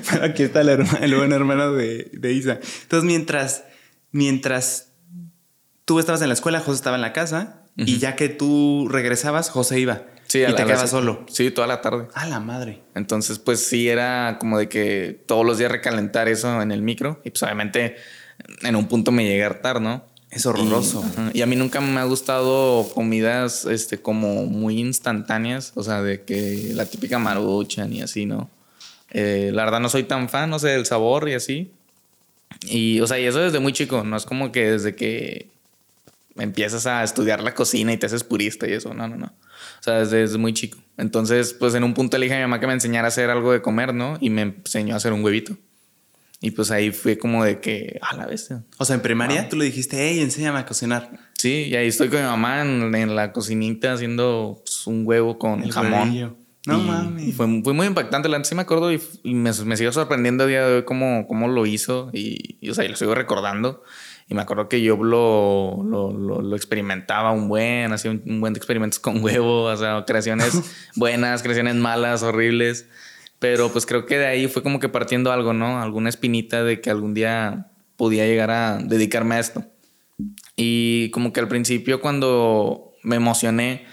Pero 0.09 0.23
aquí 0.25 0.43
está 0.43 0.61
el, 0.61 0.69
herma- 0.69 0.99
el 1.01 1.15
buen 1.15 1.31
hermano 1.33 1.71
de, 1.73 2.09
de 2.13 2.33
Isa. 2.33 2.59
Entonces, 2.83 3.05
mientras. 3.05 3.63
Mientras 4.11 4.87
tú 5.85 5.99
estabas 5.99 6.21
en 6.21 6.29
la 6.29 6.33
escuela, 6.33 6.59
Jos 6.61 6.75
estaba 6.75 6.95
en 6.95 7.01
la 7.01 7.13
casa. 7.13 7.55
Y 7.75 7.97
ya 7.99 8.15
que 8.17 8.27
tú 8.27 8.89
regresabas, 8.91 9.49
José 9.49 9.79
iba. 9.79 10.01
sí, 10.27 10.39
y 10.39 10.43
a 10.43 10.53
te 10.53 10.65
quedabas 10.65 10.89
solo. 10.89 11.25
Sí, 11.29 11.49
toda 11.49 11.65
la 11.65 11.79
tarde. 11.79 12.09
A 12.13 12.25
la 12.27 12.41
madre. 12.41 12.81
Entonces, 12.93 13.39
pues 13.39 13.65
sí, 13.65 13.87
era 13.87 14.35
como 14.37 14.57
de 14.57 14.67
que 14.67 15.23
todos 15.27 15.45
los 15.45 15.57
días 15.59 15.71
recalentar 15.71 16.27
eso 16.27 16.61
en 16.61 16.71
el 16.73 16.81
micro. 16.81 17.21
Y 17.23 17.29
pues 17.29 17.41
obviamente 17.43 17.95
en 18.63 18.75
un 18.75 18.87
punto 18.89 19.13
me 19.13 19.23
llegué 19.23 19.43
a 19.43 19.45
hartar, 19.45 19.79
¿no? 19.79 20.03
Es 20.31 20.45
horroroso. 20.45 21.03
Ajá. 21.03 21.31
Y 21.33 21.41
a 21.41 21.45
mí 21.45 21.55
nunca 21.55 21.81
me 21.81 21.99
ha 21.99 22.03
gustado 22.03 22.87
comidas 22.93 23.65
este, 23.65 23.99
como 24.01 24.45
muy 24.45 24.79
instantáneas. 24.79 25.71
O 25.75 25.83
sea, 25.83 26.01
de 26.01 26.23
que 26.23 26.71
la 26.73 26.85
típica 26.85 27.17
maruchan 27.17 27.91
y 27.93 28.01
así, 28.01 28.25
¿no? 28.25 28.49
Eh, 29.11 29.51
la 29.53 29.65
verdad 29.65 29.79
no 29.79 29.89
soy 29.89 30.03
tan 30.03 30.29
fan, 30.29 30.49
no 30.49 30.59
sé, 30.59 30.69
del 30.69 30.85
sabor 30.85 31.29
y 31.29 31.33
así. 31.33 31.71
Y, 32.61 32.99
o 32.99 33.07
sea, 33.07 33.19
y 33.19 33.25
eso 33.25 33.39
desde 33.39 33.59
muy 33.59 33.73
chico. 33.73 34.03
No 34.03 34.17
es 34.17 34.25
como 34.25 34.51
que 34.51 34.71
desde 34.71 34.95
que 34.95 35.49
empiezas 36.37 36.85
a 36.85 37.03
estudiar 37.03 37.41
la 37.41 37.55
cocina 37.55 37.91
y 37.91 37.97
te 37.97 38.05
haces 38.05 38.23
purista 38.23 38.67
y 38.67 38.73
eso. 38.73 38.93
No, 38.93 39.07
no, 39.07 39.17
no. 39.17 39.27
O 39.27 39.83
sea, 39.83 39.99
desde, 39.99 40.17
desde 40.17 40.37
muy 40.37 40.53
chico. 40.53 40.77
Entonces, 40.97 41.53
pues 41.53 41.73
en 41.73 41.83
un 41.83 41.93
punto 41.93 42.17
le 42.17 42.25
dije 42.25 42.35
a 42.35 42.37
mi 42.37 42.43
mamá 42.43 42.59
que 42.59 42.67
me 42.67 42.73
enseñara 42.73 43.07
a 43.07 43.09
hacer 43.09 43.29
algo 43.29 43.51
de 43.51 43.61
comer, 43.61 43.93
¿no? 43.93 44.17
Y 44.21 44.29
me 44.29 44.41
enseñó 44.43 44.93
a 44.93 44.97
hacer 44.97 45.11
un 45.11 45.23
huevito. 45.23 45.57
Y 46.41 46.51
pues 46.51 46.71
ahí 46.71 46.91
fue 46.91 47.17
como 47.17 47.43
de 47.43 47.59
que, 47.59 47.99
a 48.01 48.15
la 48.15 48.25
bestia. 48.25 48.63
O 48.77 48.85
sea, 48.85 48.95
en 48.95 49.01
primaria 49.01 49.49
tú 49.49 49.57
le 49.57 49.65
dijiste, 49.65 49.97
hey, 49.99 50.21
enséñame 50.21 50.59
a 50.59 50.65
cocinar. 50.65 51.11
Sí, 51.37 51.67
y 51.69 51.75
ahí 51.75 51.87
estoy 51.87 52.09
con 52.09 52.19
mi 52.19 52.25
mamá 52.25 52.61
en, 52.61 52.95
en 52.95 53.15
la 53.15 53.33
cocinita 53.33 53.93
haciendo 53.93 54.61
pues, 54.63 54.87
un 54.87 55.05
huevo 55.05 55.37
con 55.37 55.63
El 55.63 55.71
jamón. 55.71 56.03
huevillo. 56.09 56.37
No 56.65 56.77
mames. 56.79 57.35
Fue, 57.35 57.61
fue 57.63 57.73
muy 57.73 57.87
impactante, 57.87 58.29
la 58.29 58.43
sí 58.43 58.53
me 58.53 58.61
acuerdo 58.61 58.91
y, 58.93 59.01
y 59.23 59.33
me, 59.33 59.51
me 59.65 59.77
sigo 59.77 59.91
sorprendiendo 59.91 60.43
a 60.43 60.47
día 60.47 60.65
de 60.65 60.75
hoy 60.77 60.83
cómo, 60.83 61.25
cómo 61.27 61.47
lo 61.47 61.65
hizo 61.65 62.09
y, 62.13 62.57
y, 62.61 62.69
o 62.69 62.73
sea, 62.73 62.85
y 62.85 62.89
lo 62.89 62.95
sigo 62.95 63.15
recordando. 63.15 63.83
Y 64.27 64.35
me 64.35 64.41
acuerdo 64.41 64.69
que 64.69 64.81
yo 64.81 64.95
lo, 64.97 65.81
lo, 65.83 66.11
lo, 66.13 66.41
lo 66.41 66.55
experimentaba 66.55 67.31
un 67.31 67.47
buen, 67.47 67.91
hacía 67.91 68.11
un, 68.11 68.21
un 68.27 68.39
buen 68.39 68.53
de 68.53 68.59
experimentos 68.59 68.99
con 68.99 69.23
huevo, 69.23 69.63
o 69.63 69.77
sea, 69.77 70.03
creaciones 70.05 70.53
buenas, 70.95 71.41
creaciones 71.41 71.75
malas, 71.75 72.23
horribles. 72.23 72.87
Pero 73.39 73.71
pues 73.71 73.85
creo 73.85 74.05
que 74.05 74.17
de 74.17 74.27
ahí 74.27 74.47
fue 74.47 74.61
como 74.61 74.79
que 74.79 74.89
partiendo 74.89 75.31
algo, 75.31 75.53
¿no? 75.53 75.81
Alguna 75.81 76.09
espinita 76.09 76.63
de 76.63 76.81
que 76.81 76.89
algún 76.89 77.13
día 77.13 77.71
podía 77.95 78.25
llegar 78.25 78.51
a 78.51 78.77
dedicarme 78.77 79.35
a 79.35 79.39
esto. 79.39 79.65
Y 80.55 81.09
como 81.11 81.31
que 81.31 81.39
al 81.39 81.47
principio 81.47 82.01
cuando 82.01 82.93
me 83.03 83.15
emocioné, 83.15 83.85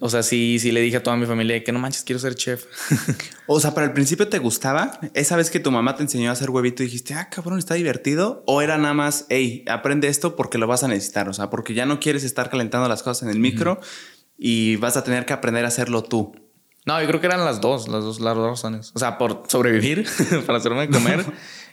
o 0.00 0.08
sea, 0.08 0.22
sí, 0.22 0.58
sí 0.60 0.72
le 0.72 0.80
dije 0.80 0.96
a 0.96 1.02
toda 1.02 1.16
mi 1.16 1.26
familia 1.26 1.62
que 1.62 1.72
no 1.72 1.78
manches, 1.78 2.04
quiero 2.04 2.18
ser 2.18 2.34
chef. 2.34 2.64
O 3.46 3.58
sea, 3.58 3.74
para 3.74 3.86
el 3.86 3.92
principio 3.92 4.28
te 4.28 4.38
gustaba. 4.38 5.00
Esa 5.12 5.36
vez 5.36 5.50
que 5.50 5.58
tu 5.58 5.72
mamá 5.72 5.96
te 5.96 6.02
enseñó 6.02 6.30
a 6.30 6.32
hacer 6.34 6.50
huevito, 6.50 6.84
dijiste, 6.84 7.14
ah, 7.14 7.28
cabrón, 7.28 7.58
está 7.58 7.74
divertido. 7.74 8.44
O 8.46 8.62
era 8.62 8.78
nada 8.78 8.94
más, 8.94 9.26
hey, 9.28 9.64
aprende 9.68 10.06
esto 10.06 10.36
porque 10.36 10.56
lo 10.56 10.68
vas 10.68 10.84
a 10.84 10.88
necesitar. 10.88 11.28
O 11.28 11.32
sea, 11.32 11.50
porque 11.50 11.74
ya 11.74 11.84
no 11.84 11.98
quieres 11.98 12.22
estar 12.22 12.48
calentando 12.48 12.88
las 12.88 13.02
cosas 13.02 13.24
en 13.24 13.30
el 13.30 13.40
micro 13.40 13.80
y 14.38 14.76
vas 14.76 14.96
a 14.96 15.02
tener 15.02 15.26
que 15.26 15.32
aprender 15.32 15.64
a 15.64 15.68
hacerlo 15.68 16.04
tú. 16.04 16.32
No, 16.86 17.00
yo 17.00 17.06
creo 17.06 17.20
que 17.20 17.26
eran 17.26 17.44
las 17.44 17.60
dos, 17.60 17.88
las 17.88 18.04
dos, 18.04 18.20
las 18.20 18.34
dos 18.34 18.48
razones. 18.48 18.92
O 18.94 18.98
sea, 18.98 19.18
por 19.18 19.44
sobrevivir, 19.48 20.06
para 20.46 20.58
hacerme 20.58 20.88
comer. 20.88 21.24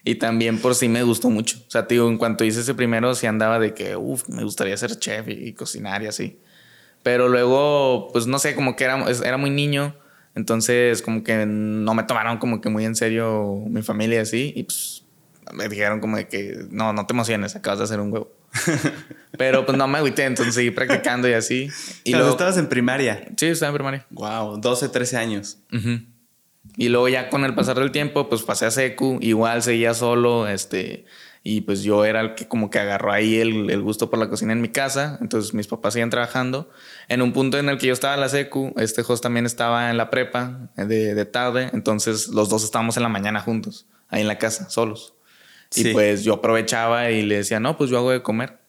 y 0.04 0.16
también 0.16 0.60
por 0.60 0.76
sí 0.76 0.90
me 0.90 1.04
gustó 1.04 1.30
mucho. 1.30 1.58
O 1.68 1.72
sea, 1.72 1.88
tío, 1.88 2.08
en 2.10 2.18
cuanto 2.18 2.44
hice 2.44 2.62
ese 2.62 2.74
primero, 2.74 3.16
sí 3.16 3.26
andaba 3.26 3.60
de 3.60 3.74
que, 3.74 3.96
uff, 3.96 4.28
me 4.28 4.44
gustaría 4.44 4.76
ser 4.76 4.98
chef 5.00 5.28
y, 5.30 5.32
y 5.32 5.54
cocinar 5.54 6.04
y 6.04 6.08
así. 6.08 6.40
Pero 7.04 7.30
luego, 7.30 8.10
pues 8.12 8.28
no 8.28 8.38
sé, 8.38 8.54
como 8.54 8.76
que 8.76 8.84
era, 8.84 9.04
era 9.24 9.38
muy 9.38 9.50
niño. 9.50 9.96
Entonces, 10.36 11.02
como 11.02 11.24
que 11.24 11.46
no 11.48 11.94
me 11.94 12.04
tomaron 12.04 12.38
como 12.38 12.62
que 12.62 12.70
muy 12.70 12.86
en 12.86 12.96
serio 12.96 13.64
mi 13.68 13.82
familia 13.82 14.18
y 14.18 14.22
así. 14.22 14.54
Y 14.56 14.64
pues 14.64 15.06
me 15.54 15.70
dijeron 15.70 16.00
como 16.00 16.18
de 16.18 16.28
que, 16.28 16.66
no, 16.70 16.94
no 16.94 17.06
te 17.08 17.14
emociones, 17.14 17.56
acabas 17.56 17.80
de 17.80 17.86
hacer 17.86 18.00
un 18.00 18.12
huevo. 18.12 18.37
Pero 19.38 19.66
pues 19.66 19.78
no 19.78 19.88
me 19.88 20.00
agüité, 20.00 20.26
entonces 20.26 20.56
seguí 20.56 20.72
practicando 20.72 21.30
y 21.30 21.34
así. 21.34 21.70
Y 22.04 22.14
luego, 22.14 22.32
estabas 22.32 22.58
en 22.58 22.68
primaria. 22.68 23.28
sí, 23.38 23.48
estaba 23.48 23.70
en 23.70 23.76
primaria. 23.76 24.08
Wow, 24.10 24.60
12, 24.60 24.90
13 24.90 25.18
años. 25.18 25.60
Y 26.76 26.90
luego 26.90 27.08
ya 27.08 27.30
con 27.30 27.44
el 27.44 27.56
pasar 27.56 27.80
del 27.80 27.92
tiempo, 27.92 28.30
pues 28.30 28.44
pasé 28.44 28.66
a 28.66 28.72
secu, 28.72 29.18
igual 29.22 29.64
seguía 29.64 29.94
solo, 29.94 30.48
este, 30.48 31.06
y 31.44 31.62
pues 31.62 31.82
yo 31.82 32.06
era 32.06 32.22
el 32.22 32.36
que 32.36 32.48
como 32.48 32.70
que 32.70 32.78
agarró 32.80 33.12
ahí 33.12 33.40
el, 33.40 33.70
el 33.70 33.82
gusto 33.82 34.10
por 34.10 34.20
la 34.20 34.30
cocina 34.30 34.54
en 34.54 34.62
mi 34.62 34.70
casa, 34.70 35.18
entonces 35.22 35.54
mis 35.54 35.68
papás 35.68 35.94
seguían 35.94 36.10
trabajando. 36.10 36.70
En 37.08 37.22
un 37.22 37.34
punto 37.34 37.58
en 37.58 37.70
el 37.70 37.78
que 37.78 37.88
yo 37.88 37.94
estaba 37.94 38.14
en 38.16 38.20
la 38.20 38.30
secu, 38.30 38.74
este 38.78 39.02
host 39.08 39.24
también 39.24 39.46
estaba 39.46 39.90
en 39.90 39.98
la 39.98 40.10
prepa 40.10 40.70
de, 40.76 41.16
de 41.16 41.26
tarde, 41.26 41.70
entonces 41.74 42.28
los 42.28 42.50
dos 42.50 42.64
estábamos 42.64 42.98
en 42.98 43.04
la 43.04 43.10
mañana 43.10 43.40
juntos, 43.40 43.88
ahí 44.10 44.22
en 44.22 44.28
la 44.28 44.38
casa, 44.38 44.70
solos. 44.70 45.17
Sí. 45.70 45.90
Y 45.90 45.94
pues 45.94 46.24
yo 46.24 46.36
aprovechaba 46.36 47.12
y 47.12 47.24
le 47.24 47.38
decía, 47.38 47.60
no, 47.60 47.78
pues 47.78 47.90
yo 47.90 47.98
hago 47.98 48.12
de 48.12 48.22
comer. 48.22 48.60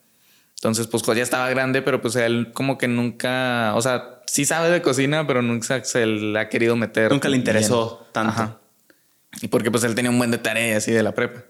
Entonces, 0.57 0.89
pues 0.89 1.05
ya 1.07 1.23
estaba 1.23 1.49
grande, 1.51 1.83
pero 1.83 2.01
pues 2.01 2.17
él 2.17 2.51
como 2.53 2.79
que 2.79 2.89
nunca, 2.89 3.75
o 3.77 3.81
sea, 3.81 4.23
sí 4.27 4.45
sabe 4.45 4.71
de 4.71 4.83
cocina, 4.83 5.27
pero 5.27 5.41
nunca 5.41 5.85
se 5.85 6.05
le 6.05 6.39
ha 6.39 6.49
querido 6.49 6.75
meter. 6.75 7.13
Nunca 7.13 7.29
le 7.29 7.37
interesó 7.37 7.99
bien. 8.01 8.13
tanto. 8.13 8.33
Ajá. 8.33 8.61
Y 9.41 9.49
porque 9.49 9.71
pues 9.71 9.85
él 9.85 9.95
tenía 9.95 10.11
un 10.11 10.19
buen 10.19 10.33
de 10.33 10.39
tarea 10.39 10.77
así 10.77 10.91
de 10.91 11.03
la 11.03 11.15
prepa. 11.15 11.45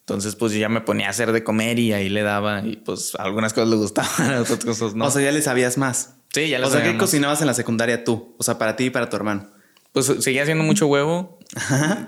Entonces, 0.00 0.36
pues 0.36 0.52
yo 0.52 0.58
ya 0.58 0.68
me 0.68 0.80
ponía 0.80 1.08
a 1.08 1.10
hacer 1.10 1.32
de 1.32 1.42
comer 1.44 1.78
y 1.78 1.92
ahí 1.92 2.08
le 2.08 2.22
daba 2.22 2.60
y 2.64 2.76
pues 2.76 3.14
algunas 3.16 3.52
cosas 3.52 3.68
le 3.70 3.76
gustaban, 3.76 4.34
otras 4.40 4.64
cosas 4.64 4.94
no. 4.94 5.06
O 5.06 5.10
sea, 5.10 5.22
ya 5.22 5.32
le 5.32 5.42
sabías 5.42 5.78
más. 5.78 6.14
sí, 6.32 6.48
ya 6.48 6.58
le 6.58 6.66
o 6.66 6.70
sea, 6.70 6.82
¿qué 6.82 6.96
cocinabas 6.96 7.40
en 7.40 7.46
la 7.46 7.54
secundaria 7.54 8.04
tú? 8.04 8.34
O 8.38 8.42
sea, 8.42 8.58
para 8.58 8.76
ti 8.76 8.84
y 8.84 8.90
para 8.90 9.08
tu 9.08 9.16
hermano. 9.16 9.50
Pues 9.92 10.06
seguía 10.20 10.42
haciendo 10.42 10.64
mucho 10.64 10.86
huevo. 10.86 11.38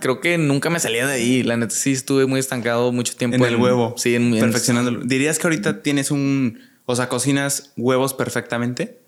Creo 0.00 0.20
que 0.20 0.38
nunca 0.38 0.70
me 0.70 0.81
salía 0.81 1.06
de 1.06 1.14
ahí. 1.14 1.42
La 1.42 1.56
neta 1.56 1.75
sí 1.75 1.92
estuve 1.92 2.26
muy 2.26 2.40
estancado 2.40 2.92
mucho 2.92 3.14
tiempo. 3.16 3.36
En 3.36 3.44
el 3.44 3.56
huevo. 3.56 3.94
Sí, 3.98 4.14
en, 4.14 4.32
en- 4.34 4.40
Perfeccionándolo. 4.40 5.00
¿Dirías 5.05 5.38
que 5.38 5.46
ahorita 5.46 5.82
tienes 5.82 6.10
un... 6.10 6.60
O 6.86 6.96
sea, 6.96 7.08
cocinas 7.08 7.72
huevos 7.76 8.14
perfectamente? 8.14 9.00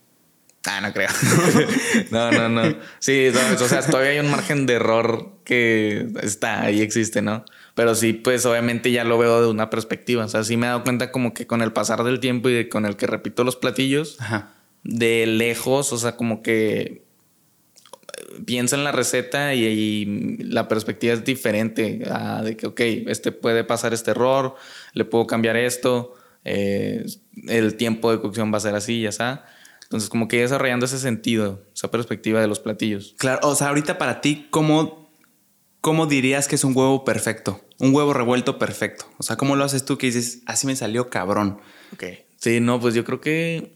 Ah, 0.66 0.80
no 0.80 0.92
creo. 0.92 1.09
no, 2.11 2.33
no, 2.33 2.49
no. 2.49 2.76
Sí, 2.99 3.28
no, 3.33 3.64
o 3.64 3.68
sea, 3.68 3.83
todavía 3.83 4.11
hay 4.12 4.18
un 4.18 4.30
margen 4.30 4.66
de 4.66 4.75
error 4.75 5.30
que 5.45 6.09
está 6.23 6.62
ahí, 6.62 6.80
existe, 6.80 7.23
¿no? 7.23 7.45
Pero 7.75 7.95
sí, 7.95 8.12
pues 8.14 8.45
obviamente 8.47 8.90
ya 8.90 9.04
lo 9.04 9.16
veo 9.16 9.40
de 9.42 9.49
una 9.49 9.71
perspectiva. 9.71 10.25
O 10.25 10.28
sea, 10.28 10.42
sí 10.45 10.56
me 10.56 10.66
he 10.66 10.68
dado 10.71 10.83
cuenta 10.83 11.12
como 11.12 11.35
que 11.35 11.47
con 11.47 11.62
el 11.62 11.73
pasar 11.73 12.02
del 12.02 12.18
tiempo 12.21 12.49
y 12.49 12.54
de- 12.54 12.68
con 12.68 12.85
el 12.85 12.97
que 12.97 13.06
repito 13.06 13.45
los 13.45 13.56
platillos, 13.56 14.16
Ajá. 14.18 14.54
de 14.83 15.26
lejos, 15.26 15.92
o 15.92 15.99
sea, 15.99 16.16
como 16.16 16.42
que 16.42 17.06
piensa 18.45 18.76
en 18.76 18.85
la 18.85 18.93
receta 18.93 19.55
y, 19.55 19.64
y 19.64 20.37
la 20.38 20.69
perspectiva 20.69 21.14
es 21.14 21.25
diferente 21.25 22.02
a 22.11 22.43
de 22.43 22.57
que, 22.57 22.66
ok, 22.66 22.81
este 23.09 23.33
puede 23.33 23.64
pasar 23.64 23.95
este 23.95 24.12
error, 24.12 24.57
le 24.93 25.05
puedo 25.05 25.26
cambiar 25.26 25.57
esto, 25.57 26.14
eh, 26.45 27.05
el 27.49 27.76
tiempo 27.76 28.12
de 28.12 28.21
cocción 28.21 28.52
va 28.52 28.59
a 28.59 28.61
ser 28.61 28.75
así, 28.75 29.02
ya 29.02 29.09
está. 29.09 29.47
Entonces, 29.83 30.09
como 30.09 30.28
que 30.28 30.40
desarrollando 30.40 30.87
ese 30.87 30.99
sentido, 30.99 31.62
esa 31.75 31.90
perspectiva 31.90 32.40
de 32.40 32.49
los 32.49 32.61
platillos. 32.61 33.14
Claro, 33.19 33.49
o 33.49 33.55
sea, 33.55 33.69
ahorita 33.69 33.99
para 33.99 34.21
ti, 34.21 34.47
¿cómo, 34.50 35.11
¿cómo 35.81 36.07
dirías 36.07 36.49
que 36.49 36.57
es 36.57 36.64
un 36.64 36.76
huevo 36.76 37.05
perfecto? 37.05 37.61
Un 37.78 37.95
huevo 37.95 38.12
revuelto 38.12 38.59
perfecto. 38.59 39.07
O 39.19 39.23
sea, 39.23 39.37
¿cómo 39.37 39.55
lo 39.55 39.64
haces 39.64 39.85
tú 39.85 39.99
que 39.99 40.07
dices, 40.07 40.43
así 40.47 40.66
me 40.66 40.75
salió 40.75 41.09
cabrón? 41.09 41.61
Ok. 41.93 42.05
Sí, 42.37 42.61
no, 42.61 42.81
pues 42.81 42.95
yo 42.95 43.05
creo 43.05 43.21
que, 43.21 43.75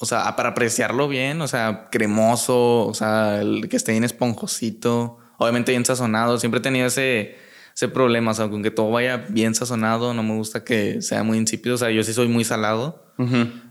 o 0.00 0.06
sea, 0.06 0.34
para 0.34 0.48
apreciarlo 0.50 1.06
bien, 1.08 1.40
o 1.42 1.46
sea, 1.48 1.88
cremoso, 1.90 2.86
o 2.86 2.94
sea, 2.94 3.40
el 3.40 3.68
que 3.68 3.76
esté 3.76 3.92
bien 3.92 4.02
esponjosito, 4.04 5.18
obviamente 5.38 5.72
bien 5.72 5.84
sazonado. 5.84 6.38
Siempre 6.38 6.58
he 6.58 6.62
tenido 6.62 6.86
ese, 6.86 7.36
ese 7.74 7.88
problema, 7.88 8.30
o 8.30 8.34
sea, 8.34 8.48
con 8.48 8.62
que 8.62 8.70
todo 8.70 8.90
vaya 8.90 9.18
bien 9.28 9.54
sazonado, 9.54 10.14
no 10.14 10.22
me 10.22 10.34
gusta 10.34 10.64
que 10.64 11.02
sea 11.02 11.22
muy 11.22 11.38
insípido, 11.38 11.74
o 11.74 11.78
sea, 11.78 11.90
yo 11.90 12.02
sí 12.02 12.12
soy 12.12 12.28
muy 12.28 12.44
salado. 12.44 13.04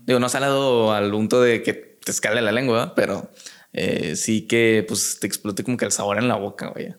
Digo, 0.06 0.20
no 0.20 0.28
salado 0.28 0.92
al 0.92 1.10
punto 1.10 1.40
de 1.42 1.62
que 1.64 1.72
te 1.74 2.12
escale 2.12 2.40
la 2.40 2.52
lengua, 2.52 2.94
pero 2.94 3.30
eh, 3.72 4.14
sí 4.16 4.42
que 4.42 4.84
pues 4.86 5.18
te 5.20 5.26
explote 5.26 5.64
como 5.64 5.76
que 5.76 5.84
el 5.84 5.92
sabor 5.92 6.18
en 6.18 6.28
la 6.28 6.36
boca, 6.36 6.68
güey. 6.68 6.94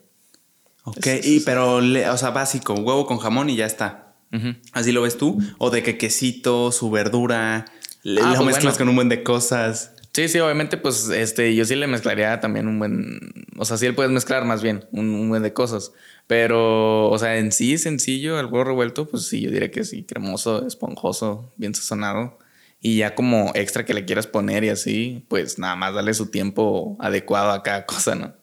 Ok, 0.84 1.06
Es- 1.06 1.26
y 1.26 1.40
pero, 1.40 1.80
le- 1.80 2.08
o 2.10 2.16
sea, 2.18 2.30
básico, 2.30 2.74
huevo 2.74 3.06
con 3.06 3.16
jamón 3.18 3.48
y 3.48 3.56
ya 3.56 3.64
está. 3.66 4.14
¿Así 4.72 4.92
lo 4.92 5.02
ves 5.02 5.16
tú? 5.18 5.38
¿O 5.58 5.68
de 5.70 5.82
que 5.82 5.96
quesito, 5.98 6.72
su 6.72 6.90
verdura, 6.90 7.66
le, 8.02 8.20
Ah, 8.20 8.30
lo 8.30 8.36
pues 8.36 8.46
mezclas 8.46 8.74
bueno. 8.74 8.78
con 8.78 8.88
un 8.90 8.94
buen 8.96 9.08
de 9.08 9.22
cosas? 9.22 9.94
Sí, 10.12 10.28
sí, 10.28 10.38
obviamente, 10.40 10.76
pues 10.76 11.08
este, 11.08 11.54
yo 11.54 11.64
sí 11.64 11.74
le 11.74 11.86
mezclaría 11.86 12.38
también 12.40 12.68
un 12.68 12.78
buen. 12.78 13.18
O 13.56 13.64
sea, 13.64 13.78
sí 13.78 13.86
le 13.86 13.94
puedes 13.94 14.12
mezclar 14.12 14.44
más 14.44 14.62
bien 14.62 14.84
un, 14.92 15.08
un 15.14 15.28
buen 15.30 15.42
de 15.42 15.52
cosas. 15.54 15.92
Pero, 16.26 17.08
o 17.08 17.18
sea, 17.18 17.38
en 17.38 17.50
sí 17.52 17.78
sencillo, 17.78 18.38
el 18.38 18.46
huevo 18.46 18.64
revuelto, 18.64 19.08
pues 19.08 19.26
sí, 19.26 19.40
yo 19.40 19.50
diría 19.50 19.70
que 19.70 19.84
sí, 19.84 20.04
cremoso, 20.04 20.66
esponjoso, 20.66 21.50
bien 21.56 21.74
sazonado. 21.74 22.38
Y 22.80 22.98
ya 22.98 23.14
como 23.14 23.52
extra 23.54 23.84
que 23.86 23.94
le 23.94 24.04
quieras 24.04 24.26
poner 24.26 24.64
y 24.64 24.68
así, 24.68 25.24
pues 25.28 25.58
nada 25.58 25.76
más 25.76 25.94
dale 25.94 26.12
su 26.14 26.26
tiempo 26.30 26.96
adecuado 27.00 27.50
a 27.52 27.62
cada 27.62 27.86
cosa, 27.86 28.14
¿no? 28.14 28.34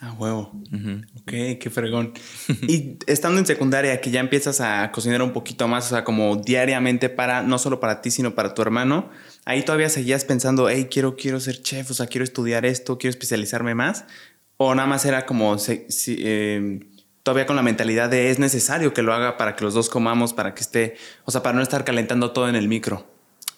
Ah, 0.00 0.12
huevo. 0.12 0.52
Ok, 1.20 1.32
qué 1.58 1.70
fregón. 1.72 2.12
y 2.68 2.98
estando 3.06 3.38
en 3.38 3.46
secundaria, 3.46 4.00
que 4.00 4.10
ya 4.10 4.20
empiezas 4.20 4.60
a 4.60 4.90
cocinar 4.92 5.22
un 5.22 5.32
poquito 5.32 5.68
más, 5.68 5.86
o 5.86 5.88
sea, 5.90 6.04
como 6.04 6.36
diariamente 6.36 7.08
para, 7.08 7.42
no 7.42 7.58
solo 7.58 7.80
para 7.80 8.02
ti, 8.02 8.10
sino 8.10 8.34
para 8.34 8.52
tu 8.52 8.60
hermano, 8.60 9.10
ahí 9.46 9.62
todavía 9.62 9.88
seguías 9.88 10.24
pensando, 10.24 10.68
hey, 10.68 10.88
quiero, 10.90 11.16
quiero 11.16 11.40
ser 11.40 11.62
chef, 11.62 11.90
o 11.90 11.94
sea, 11.94 12.06
quiero 12.06 12.24
estudiar 12.24 12.66
esto, 12.66 12.98
quiero 12.98 13.10
especializarme 13.10 13.74
más. 13.74 14.04
O 14.58 14.74
nada 14.74 14.88
más 14.88 15.04
era 15.06 15.24
como, 15.24 15.56
eh, 15.68 16.80
todavía 17.22 17.46
con 17.46 17.56
la 17.56 17.62
mentalidad 17.62 18.10
de 18.10 18.30
es 18.30 18.38
necesario 18.38 18.92
que 18.92 19.02
lo 19.02 19.14
haga 19.14 19.36
para 19.36 19.56
que 19.56 19.64
los 19.64 19.74
dos 19.74 19.88
comamos, 19.88 20.34
para 20.34 20.54
que 20.54 20.60
esté, 20.60 20.96
o 21.24 21.30
sea, 21.30 21.42
para 21.42 21.56
no 21.56 21.62
estar 21.62 21.84
calentando 21.84 22.32
todo 22.32 22.48
en 22.48 22.54
el 22.54 22.68
micro. 22.68 23.06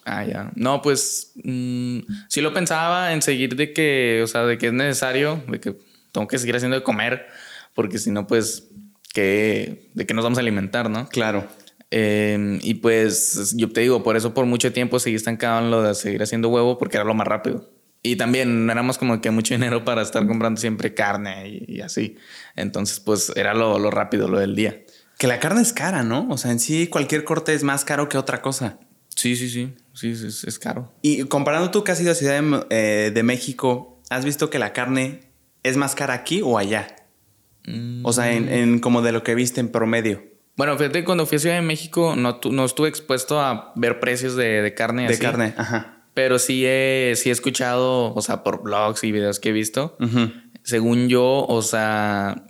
Ah, 0.05 0.23
ya. 0.25 0.51
No, 0.55 0.81
pues 0.81 1.33
mm, 1.43 1.99
sí 2.29 2.41
lo 2.41 2.53
pensaba 2.53 3.13
en 3.13 3.21
seguir 3.21 3.55
de 3.55 3.73
que, 3.73 4.21
o 4.23 4.27
sea, 4.27 4.45
de 4.45 4.57
que 4.57 4.67
es 4.67 4.73
necesario, 4.73 5.43
de 5.47 5.59
que 5.59 5.77
tengo 6.11 6.27
que 6.27 6.37
seguir 6.37 6.55
haciendo 6.55 6.77
de 6.77 6.83
comer, 6.83 7.27
porque 7.73 7.97
si 7.97 8.11
no, 8.11 8.27
pues, 8.27 8.69
¿qué, 9.13 9.89
¿de 9.93 10.05
qué 10.05 10.13
nos 10.13 10.23
vamos 10.23 10.37
a 10.37 10.41
alimentar, 10.41 10.89
no? 10.89 11.07
Claro. 11.09 11.47
Em, 11.91 12.59
y 12.61 12.75
pues, 12.75 13.55
yo 13.55 13.71
te 13.71 13.81
digo, 13.81 14.03
por 14.03 14.15
eso 14.15 14.33
por 14.33 14.45
mucho 14.45 14.71
tiempo 14.71 14.99
seguí 14.99 15.15
estancado 15.15 15.59
en 15.59 15.71
lo 15.71 15.81
de 15.81 15.95
seguir 15.95 16.21
haciendo 16.21 16.49
huevo, 16.49 16.77
porque 16.77 16.97
era 16.97 17.03
lo 17.03 17.13
más 17.13 17.27
rápido. 17.27 17.71
Y 18.01 18.15
también 18.15 18.65
no 18.65 18.71
éramos 18.71 18.97
como 18.97 19.19
que 19.19 19.29
mucho 19.31 19.53
dinero 19.53 19.83
para 19.83 20.01
estar 20.01 20.25
comprando 20.25 20.61
siempre 20.61 20.93
carne 20.93 21.65
y, 21.67 21.81
así. 21.81 22.15
Entonces, 22.55 22.99
pues, 22.99 23.31
era 23.35 23.53
lo, 23.53 23.77
lo 23.79 23.91
rápido, 23.91 24.27
lo 24.27 24.39
del 24.39 24.55
día. 24.55 24.81
Que 25.17 25.27
la 25.27 25.39
carne 25.39 25.61
es 25.61 25.73
cara, 25.73 26.03
¿no? 26.03 26.27
O 26.29 26.37
sea, 26.37 26.51
en 26.51 26.59
sí 26.59 26.87
cualquier 26.87 27.25
corte 27.25 27.53
es 27.53 27.63
más 27.63 27.83
caro 27.83 28.07
que 28.07 28.17
otra 28.17 28.41
cosa. 28.41 28.79
Sí, 29.09 29.35
sí, 29.35 29.49
sí. 29.49 29.73
Sí, 29.93 30.11
es, 30.11 30.59
caro. 30.59 30.93
Y 31.01 31.25
comparando 31.25 31.71
tú 31.71 31.83
que 31.83 31.91
has 31.91 31.99
ido 31.99 32.13
a 32.13 32.15
Ciudad 32.15 32.41
de, 32.41 33.11
eh, 33.13 33.23
México, 33.23 34.01
¿has 34.09 34.23
visto 34.23 34.49
que 34.49 34.59
la 34.59 34.71
carne 34.71 35.28
es 35.63 35.77
más 35.77 35.95
cara 35.95 36.13
aquí 36.13 36.41
o 36.43 36.57
allá? 36.57 36.95
O 38.03 38.13
sea, 38.13 38.31
en, 38.31 38.79
como 38.79 39.01
de 39.01 39.11
lo 39.11 39.23
que 39.23 39.35
viste 39.35 39.59
en 39.59 39.69
promedio. 39.69 40.23
Bueno, 40.55 40.77
fíjate, 40.77 41.03
cuando 41.03 41.25
fui 41.25 41.35
a 41.37 41.39
Ciudad 41.39 41.55
de 41.55 41.61
México 41.61 42.15
no, 42.17 42.39
no 42.51 42.65
estuve 42.65 42.89
expuesto 42.89 43.39
a 43.39 43.71
ver 43.75 43.99
precios 43.99 44.35
de, 44.35 44.61
de 44.61 44.73
carne. 44.73 45.07
De 45.07 45.19
carne, 45.19 45.53
ajá. 45.55 46.03
Pero 46.13 46.39
sí 46.39 46.65
he, 46.65 47.13
sí 47.15 47.29
he 47.29 47.31
escuchado, 47.31 48.13
o 48.13 48.21
sea, 48.21 48.43
por 48.43 48.63
blogs 48.63 49.03
y 49.03 49.11
videos 49.11 49.39
que 49.39 49.49
he 49.49 49.51
visto. 49.53 49.97
Según 50.63 51.07
yo, 51.07 51.45
o 51.47 51.61
sea, 51.61 52.43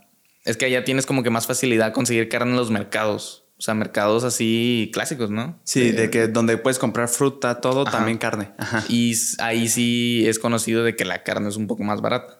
es 0.45 0.57
que 0.57 0.65
allá 0.65 0.83
tienes 0.83 1.05
como 1.05 1.21
que 1.21 1.29
más 1.29 1.45
facilidad 1.45 1.93
conseguir 1.93 2.29
carne 2.29 2.51
en 2.51 2.57
los 2.57 2.71
mercados. 2.71 3.45
O 3.59 3.61
sea, 3.61 3.73
mercados 3.73 4.23
así 4.23 4.89
clásicos, 4.93 5.29
¿no? 5.29 5.59
Sí, 5.65 5.91
de, 5.91 6.09
que 6.09 6.27
donde 6.29 6.57
puedes 6.57 6.79
comprar 6.79 7.09
fruta, 7.09 7.59
todo, 7.59 7.83
también 7.83 8.17
carne. 8.17 8.53
Y 8.87 9.13
ahí 9.39 9.67
sí 9.67 10.23
es 10.25 10.39
conocido 10.39 10.83
de 10.83 10.95
que 10.95 11.03
la 11.03 11.23
carne 11.23 11.49
es 11.49 11.57
un 11.57 11.67
poco 11.67 11.83
más 11.83 11.99
barata. 11.99 12.38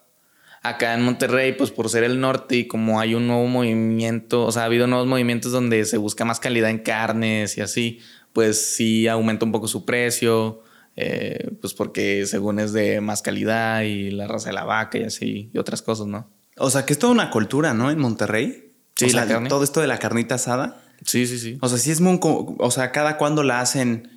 Acá 0.62 0.94
en 0.94 1.04
Monterrey, 1.04 1.54
pues 1.54 1.72
por 1.72 1.90
ser 1.90 2.04
el 2.04 2.20
norte 2.20 2.58
y 2.58 2.68
como 2.68 3.00
hay 3.00 3.16
un 3.16 3.28
nuevo 3.28 3.48
movimiento, 3.48 4.46
o 4.46 4.52
sea, 4.52 4.64
ha 4.64 4.66
habido 4.66 4.88
nuevos 4.88 5.08
movimientos 5.08 5.52
donde 5.52 5.86
se 5.86 5.98
busca 5.98 6.26
más 6.26 6.40
calidad 6.40 6.70
en 6.70 6.80
carnes 6.80 7.58
y 7.58 7.62
así, 7.62 8.00
pues 8.34 8.76
sí 8.76 9.08
aumenta 9.08 9.46
un 9.46 9.52
poco 9.52 9.68
su 9.68 9.86
precio, 9.86 10.62
eh, 10.96 11.52
pues 11.62 11.74
porque 11.74 12.26
según 12.26 12.60
es 12.60 12.74
de 12.74 13.00
más 13.00 13.22
calidad 13.22 13.84
y 13.84 14.12
la 14.12 14.28
raza 14.28 14.50
de 14.50 14.54
la 14.54 14.66
vaca 14.66 14.98
y 14.98 15.04
así, 15.04 15.50
y 15.54 15.58
otras 15.58 15.82
cosas, 15.82 16.08
¿no? 16.08 16.30
O 16.58 16.70
sea, 16.70 16.86
que 16.86 16.94
es 16.94 17.00
toda 17.00 17.14
una 17.14 17.30
cultura, 17.30 17.74
¿no? 17.74 17.90
En 17.90 18.00
Monterrey. 18.00 18.74
Sí, 18.96 19.10
la 19.12 19.26
carne. 19.26 19.48
Todo 19.48 19.64
esto 19.64 19.80
de 19.80 19.88
la 19.88 19.98
carnita 19.98 20.36
asada. 20.36 20.84
Sí, 21.06 21.26
sí, 21.26 21.40
sí. 21.40 21.58
O 21.62 21.70
sea, 21.70 21.78
sí 21.78 21.90
es 21.90 22.02
muy... 22.02 22.20
O 22.22 22.72
sea, 22.72 22.92
cada 22.92 23.18
cuándo 23.18 23.44
la 23.44 23.62
hacen 23.62 24.10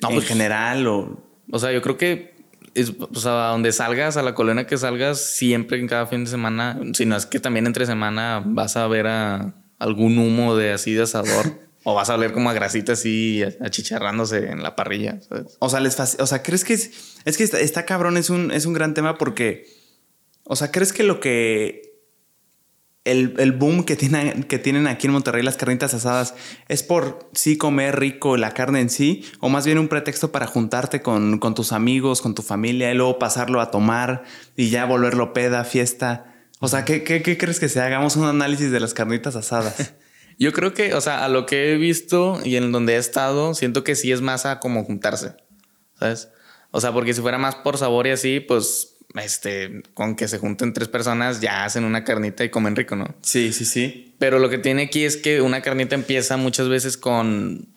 no, 0.00 0.10
en 0.10 0.14
pues, 0.14 0.28
general 0.28 0.86
o... 0.86 1.20
O 1.50 1.58
sea, 1.58 1.72
yo 1.72 1.82
creo 1.82 1.96
que... 1.96 2.35
Es, 2.76 2.92
o 2.98 3.18
sea, 3.18 3.48
donde 3.48 3.72
salgas, 3.72 4.16
a 4.16 4.22
la 4.22 4.34
colonia 4.34 4.66
que 4.66 4.76
salgas, 4.76 5.20
siempre 5.20 5.78
en 5.78 5.88
cada 5.88 6.06
fin 6.06 6.24
de 6.24 6.30
semana, 6.30 6.78
si 6.92 7.06
no 7.06 7.16
es 7.16 7.26
que 7.26 7.40
también 7.40 7.66
entre 7.66 7.86
semana 7.86 8.42
vas 8.44 8.76
a 8.76 8.86
ver 8.86 9.06
a 9.06 9.54
algún 9.78 10.18
humo 10.18 10.56
de 10.56 10.72
así 10.72 10.92
de 10.92 11.02
asador. 11.02 11.58
o 11.88 11.94
vas 11.94 12.10
a 12.10 12.16
ver 12.16 12.32
como 12.32 12.50
a 12.50 12.52
grasita 12.52 12.94
así 12.94 13.44
achicharrándose 13.60 14.50
en 14.50 14.60
la 14.62 14.74
parrilla. 14.74 15.20
O 15.60 15.68
sea, 15.68 15.78
les 15.78 15.98
o 16.00 16.26
sea, 16.26 16.42
¿crees 16.42 16.64
que 16.64 16.74
es, 16.74 16.90
es 17.24 17.36
que 17.36 17.44
está, 17.44 17.60
está, 17.60 17.86
cabrón? 17.86 18.16
Es 18.16 18.28
un, 18.28 18.50
es 18.50 18.66
un 18.66 18.72
gran 18.72 18.92
tema 18.92 19.16
porque, 19.16 19.68
o 20.42 20.56
sea, 20.56 20.72
¿crees 20.72 20.92
que 20.92 21.04
lo 21.04 21.20
que 21.20 21.95
el, 23.06 23.52
boom 23.52 23.84
que 23.84 23.96
tienen, 23.96 24.42
que 24.42 24.58
tienen 24.58 24.86
aquí 24.86 25.06
en 25.06 25.12
Monterrey 25.12 25.42
las 25.42 25.56
carnitas 25.56 25.94
asadas 25.94 26.34
es 26.68 26.82
por 26.82 27.30
sí 27.32 27.56
comer 27.56 27.98
rico 27.98 28.36
la 28.36 28.52
carne 28.52 28.80
en 28.80 28.90
sí, 28.90 29.24
o 29.40 29.48
más 29.48 29.64
bien 29.64 29.78
un 29.78 29.88
pretexto 29.88 30.32
para 30.32 30.46
juntarte 30.46 31.02
con, 31.02 31.40
tus 31.54 31.72
amigos, 31.72 32.20
con 32.20 32.34
tu 32.34 32.42
familia, 32.42 32.92
y 32.92 32.96
luego 32.96 33.18
pasarlo 33.18 33.60
a 33.60 33.70
tomar 33.70 34.24
y 34.56 34.70
ya 34.70 34.84
volverlo 34.84 35.32
peda, 35.32 35.64
fiesta. 35.64 36.34
O 36.58 36.68
sea, 36.68 36.84
¿qué, 36.84 37.04
qué, 37.04 37.38
crees 37.38 37.60
que 37.60 37.68
se 37.68 37.80
hagamos 37.80 38.16
un 38.16 38.24
análisis 38.24 38.70
de 38.70 38.80
las 38.80 38.92
carnitas 38.92 39.36
asadas? 39.36 39.94
Yo 40.38 40.52
creo 40.52 40.74
que, 40.74 40.92
o 40.94 41.00
sea, 41.00 41.24
a 41.24 41.28
lo 41.28 41.46
que 41.46 41.72
he 41.72 41.76
visto 41.76 42.40
y 42.44 42.56
en 42.56 42.72
donde 42.72 42.94
he 42.94 42.98
estado, 42.98 43.54
siento 43.54 43.84
que 43.84 43.94
sí 43.94 44.12
es 44.12 44.20
más 44.20 44.44
a 44.44 44.60
como 44.60 44.84
juntarse, 44.84 45.34
¿sabes? 45.98 46.28
O 46.72 46.80
sea, 46.80 46.92
porque 46.92 47.14
si 47.14 47.22
fuera 47.22 47.38
más 47.38 47.54
por 47.54 47.78
sabor 47.78 48.06
y 48.06 48.10
así, 48.10 48.40
pues 48.40 48.95
este, 49.22 49.82
con 49.94 50.16
que 50.16 50.28
se 50.28 50.38
junten 50.38 50.72
tres 50.72 50.88
personas 50.88 51.40
ya 51.40 51.64
hacen 51.64 51.84
una 51.84 52.04
carnita 52.04 52.44
y 52.44 52.50
comen 52.50 52.76
rico, 52.76 52.96
¿no? 52.96 53.14
Sí, 53.22 53.52
sí, 53.52 53.64
sí. 53.64 54.14
Pero 54.18 54.38
lo 54.38 54.48
que 54.48 54.58
tiene 54.58 54.82
aquí 54.82 55.04
es 55.04 55.16
que 55.16 55.40
una 55.40 55.62
carnita 55.62 55.94
empieza 55.94 56.36
muchas 56.36 56.68
veces 56.68 56.96
con 56.96 57.68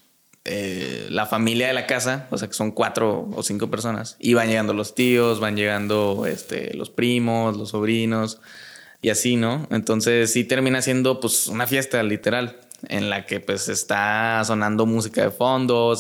eh, 0.46 1.08
la 1.10 1.26
familia 1.26 1.68
de 1.68 1.74
la 1.74 1.86
casa, 1.86 2.28
o 2.32 2.38
sea 2.38 2.48
que 2.48 2.54
son 2.54 2.72
cuatro 2.72 3.30
o 3.34 3.44
cinco 3.44 3.70
personas, 3.70 4.16
y 4.20 4.34
van 4.34 4.48
llegando 4.48 4.74
los 4.74 4.96
tíos, 4.96 5.40
van 5.40 5.56
llegando 5.56 6.26
este, 6.26 6.74
los 6.76 6.90
primos, 6.90 7.58
los 7.58 7.70
sobrinos, 7.70 8.40
y 9.02 9.10
así, 9.10 9.36
¿no? 9.36 9.68
Entonces 9.72 10.32
sí 10.32 10.44
termina 10.44 10.82
siendo 10.82 11.20
pues 11.20 11.48
una 11.48 11.68
fiesta 11.68 12.02
literal 12.04 12.60
en 12.88 13.10
la 13.10 13.26
que 13.26 13.40
pues 13.40 13.68
está 13.68 14.42
sonando 14.46 14.86
música 14.86 15.24
de 15.24 15.32
fondo, 15.32 15.98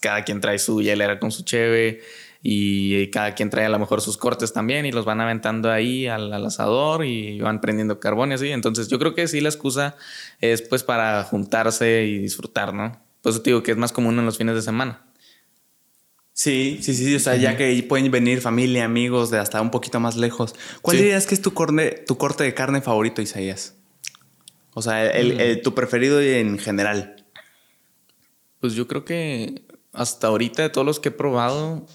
cada 0.00 0.24
quien 0.24 0.40
trae 0.40 0.58
su 0.58 0.80
hielera 0.80 1.18
con 1.18 1.32
su 1.32 1.42
cheve 1.42 2.02
y 2.46 3.08
cada 3.08 3.34
quien 3.34 3.48
trae 3.48 3.64
a 3.64 3.70
lo 3.70 3.78
mejor 3.78 4.02
sus 4.02 4.18
cortes 4.18 4.52
también 4.52 4.84
y 4.84 4.92
los 4.92 5.06
van 5.06 5.18
aventando 5.18 5.72
ahí 5.72 6.06
al, 6.06 6.30
asador 6.44 7.06
y 7.06 7.40
van 7.40 7.62
prendiendo 7.62 7.98
carbón 7.98 8.32
y 8.32 8.34
así. 8.34 8.50
Entonces 8.50 8.88
yo 8.88 8.98
creo 8.98 9.14
que 9.14 9.26
sí 9.28 9.40
la 9.40 9.48
excusa 9.48 9.96
es 10.42 10.60
pues 10.60 10.82
para 10.82 11.24
juntarse 11.24 12.04
y 12.04 12.18
disfrutar, 12.18 12.74
¿no? 12.74 13.00
Por 13.22 13.32
eso 13.32 13.40
te 13.40 13.48
digo 13.48 13.62
que 13.62 13.70
es 13.70 13.78
más 13.78 13.92
común 13.92 14.18
en 14.18 14.26
los 14.26 14.36
fines 14.36 14.54
de 14.54 14.60
semana. 14.60 15.06
Sí, 16.34 16.80
sí, 16.82 16.92
sí, 16.92 17.14
o 17.14 17.20
sea, 17.20 17.36
ya 17.36 17.56
que 17.56 17.82
pueden 17.88 18.10
venir 18.10 18.42
familia, 18.42 18.84
amigos 18.84 19.30
de 19.30 19.38
hasta 19.38 19.62
un 19.62 19.70
poquito 19.70 19.98
más 19.98 20.16
lejos. 20.16 20.54
¿Cuál 20.82 20.98
dirías 20.98 21.26
que 21.26 21.34
es 21.34 21.40
tu, 21.40 21.54
corne, 21.54 21.92
tu 22.06 22.18
corte 22.18 22.44
de 22.44 22.52
carne 22.52 22.82
favorito, 22.82 23.22
Isaías? 23.22 23.74
O 24.74 24.82
sea, 24.82 25.06
el, 25.06 25.58
mm. 25.58 25.62
tu 25.62 25.74
preferido 25.74 26.20
en 26.20 26.58
general. 26.58 27.24
Pues 28.60 28.74
yo 28.74 28.86
creo 28.86 29.06
que 29.06 29.64
hasta 29.94 30.26
ahorita 30.26 30.62
de 30.62 30.68
todos 30.68 30.86
los 30.86 31.00
que 31.00 31.08
he 31.08 31.12
probado, 31.12 31.86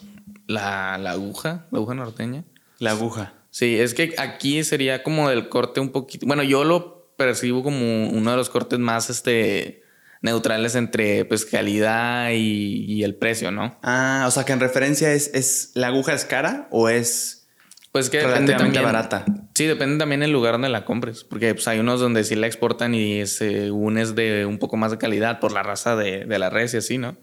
la, 0.50 0.96
aguja, 1.12 1.68
la 1.72 1.78
aguja 1.78 1.94
norteña. 1.94 2.44
La 2.80 2.92
aguja. 2.92 3.34
Sí, 3.52 3.80
es 3.80 3.94
que 3.94 4.16
aquí 4.18 4.64
sería 4.64 5.04
como 5.04 5.30
del 5.30 5.48
corte 5.48 5.80
un 5.80 5.90
poquito. 5.90 6.26
Bueno, 6.26 6.44
yo 6.44 6.64
lo 6.64 7.14
percibo 7.18 7.64
como 7.64 8.10
uno 8.10 8.32
de 8.32 8.38
los 8.38 8.50
cortes 8.50 8.80
más 8.80 9.10
este, 9.10 9.84
neutrales 10.22 10.76
entre 10.76 11.26
pues 11.26 11.46
calidad 11.46 12.32
y, 12.32 13.04
el 13.04 13.16
precio, 13.16 13.52
¿no? 13.52 13.78
Ah, 13.84 14.26
o 14.28 14.32
sea 14.32 14.44
que 14.44 14.54
en 14.54 14.60
referencia 14.60 15.14
es, 15.14 15.30
es 15.34 15.72
la 15.76 15.88
aguja 15.88 16.14
es 16.14 16.26
cara 16.26 16.68
o 16.72 16.90
es 16.90 17.48
pues 17.92 18.10
que 18.10 18.20
depende 18.20 18.82
barata. 18.82 19.26
Sí, 19.54 19.66
depende 19.66 19.98
también 19.98 20.22
del 20.22 20.32
lugar 20.32 20.54
donde 20.54 20.70
la 20.70 20.86
compres, 20.86 21.24
porque 21.24 21.54
pues, 21.54 21.68
hay 21.68 21.80
unos 21.80 22.00
donde 22.00 22.24
sí 22.24 22.36
la 22.36 22.48
exportan 22.48 22.96
y 22.96 23.26
según 23.28 23.98
es 23.98 24.16
de 24.16 24.46
un 24.46 24.58
poco 24.58 24.78
más 24.78 24.92
de 24.92 24.98
calidad 24.98 25.40
por 25.40 25.52
la 25.52 25.64
raza 25.64 25.96
de, 25.96 26.26
de 26.26 26.40
la 26.40 26.50
res 26.50 26.74
y 26.74 26.78
así, 26.78 26.98
¿no? 26.98 27.18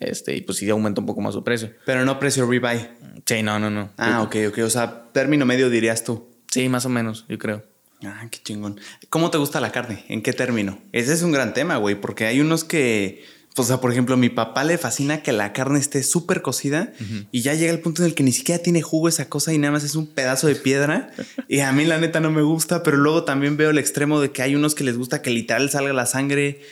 Este, 0.00 0.34
y 0.34 0.40
pues 0.40 0.58
sí 0.58 0.68
aumenta 0.70 1.00
un 1.00 1.06
poco 1.06 1.20
más 1.20 1.34
su 1.34 1.44
precio. 1.44 1.72
Pero 1.84 2.04
no 2.04 2.18
precio 2.18 2.48
rebuy. 2.50 2.80
Sí, 3.26 3.42
no, 3.42 3.58
no, 3.58 3.70
no. 3.70 3.90
Ah, 3.98 4.22
ok, 4.22 4.36
ok. 4.48 4.58
O 4.64 4.70
sea, 4.70 5.04
término 5.12 5.44
medio 5.44 5.68
dirías 5.70 6.02
tú. 6.02 6.26
Sí, 6.50 6.68
más 6.68 6.86
o 6.86 6.88
menos, 6.88 7.26
yo 7.28 7.38
creo. 7.38 7.62
Ah, 8.04 8.26
qué 8.30 8.38
chingón. 8.42 8.80
¿Cómo 9.10 9.30
te 9.30 9.38
gusta 9.38 9.60
la 9.60 9.72
carne? 9.72 10.04
¿En 10.08 10.22
qué 10.22 10.32
término? 10.32 10.78
Ese 10.92 11.12
es 11.12 11.22
un 11.22 11.32
gran 11.32 11.52
tema, 11.52 11.76
güey, 11.76 12.00
porque 12.00 12.24
hay 12.24 12.40
unos 12.40 12.64
que, 12.64 13.24
o 13.56 13.62
sea, 13.62 13.78
por 13.82 13.92
ejemplo, 13.92 14.14
a 14.14 14.18
mi 14.18 14.30
papá 14.30 14.64
le 14.64 14.78
fascina 14.78 15.22
que 15.22 15.32
la 15.32 15.52
carne 15.52 15.78
esté 15.78 16.02
súper 16.02 16.40
cocida 16.40 16.94
y 17.30 17.42
ya 17.42 17.52
llega 17.52 17.72
el 17.72 17.80
punto 17.80 18.02
en 18.02 18.08
el 18.08 18.14
que 18.14 18.22
ni 18.22 18.32
siquiera 18.32 18.62
tiene 18.62 18.80
jugo 18.80 19.08
esa 19.08 19.28
cosa 19.28 19.52
y 19.52 19.58
nada 19.58 19.72
más 19.72 19.84
es 19.84 19.96
un 19.96 20.06
pedazo 20.06 20.46
de 20.46 20.54
piedra. 20.54 21.10
y 21.46 21.60
a 21.60 21.72
mí 21.72 21.84
la 21.84 21.98
neta 21.98 22.20
no 22.20 22.30
me 22.30 22.42
gusta, 22.42 22.82
pero 22.82 22.96
luego 22.96 23.24
también 23.24 23.58
veo 23.58 23.68
el 23.68 23.78
extremo 23.78 24.18
de 24.18 24.32
que 24.32 24.42
hay 24.42 24.54
unos 24.54 24.74
que 24.74 24.84
les 24.84 24.96
gusta 24.96 25.20
que 25.20 25.30
literal 25.30 25.68
salga 25.68 25.92
la 25.92 26.06
sangre 26.06 26.62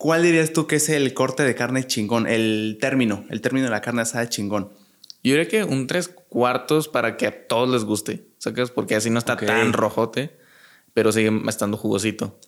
¿Cuál 0.00 0.22
dirías 0.22 0.54
tú 0.54 0.66
que 0.66 0.76
es 0.76 0.88
el 0.88 1.12
corte 1.12 1.42
de 1.42 1.54
carne 1.54 1.86
chingón? 1.86 2.26
El 2.26 2.78
término, 2.80 3.26
el 3.28 3.42
término 3.42 3.66
de 3.66 3.70
la 3.70 3.82
carne 3.82 4.00
asada 4.00 4.30
chingón. 4.30 4.72
Yo 5.22 5.34
diría 5.34 5.46
que 5.46 5.62
un 5.62 5.86
tres 5.86 6.08
cuartos 6.08 6.88
para 6.88 7.18
que 7.18 7.26
a 7.26 7.46
todos 7.46 7.68
les 7.68 7.84
guste. 7.84 8.24
¿Sacas? 8.38 8.70
Porque 8.70 8.94
así 8.94 9.10
no 9.10 9.18
está 9.18 9.36
tan 9.36 9.74
rojote, 9.74 10.38
pero 10.94 11.12
sigue 11.12 11.30
estando 11.46 11.76
jugosito. 11.76 12.40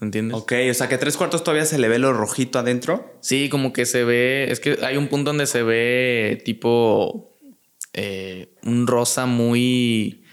¿Entiendes? 0.00 0.34
Ok, 0.34 0.54
o 0.70 0.72
sea 0.72 0.88
que 0.88 0.96
tres 0.96 1.18
cuartos 1.18 1.44
todavía 1.44 1.66
se 1.66 1.78
le 1.78 1.88
ve 1.88 1.98
lo 1.98 2.14
rojito 2.14 2.58
adentro. 2.58 3.18
Sí, 3.20 3.50
como 3.50 3.74
que 3.74 3.84
se 3.84 4.04
ve. 4.04 4.50
Es 4.50 4.58
que 4.58 4.78
hay 4.82 4.96
un 4.96 5.08
punto 5.08 5.28
donde 5.28 5.46
se 5.46 5.62
ve 5.62 6.40
tipo. 6.42 7.36
eh, 7.92 8.54
un 8.62 8.86
rosa 8.86 9.26
muy. 9.26 10.24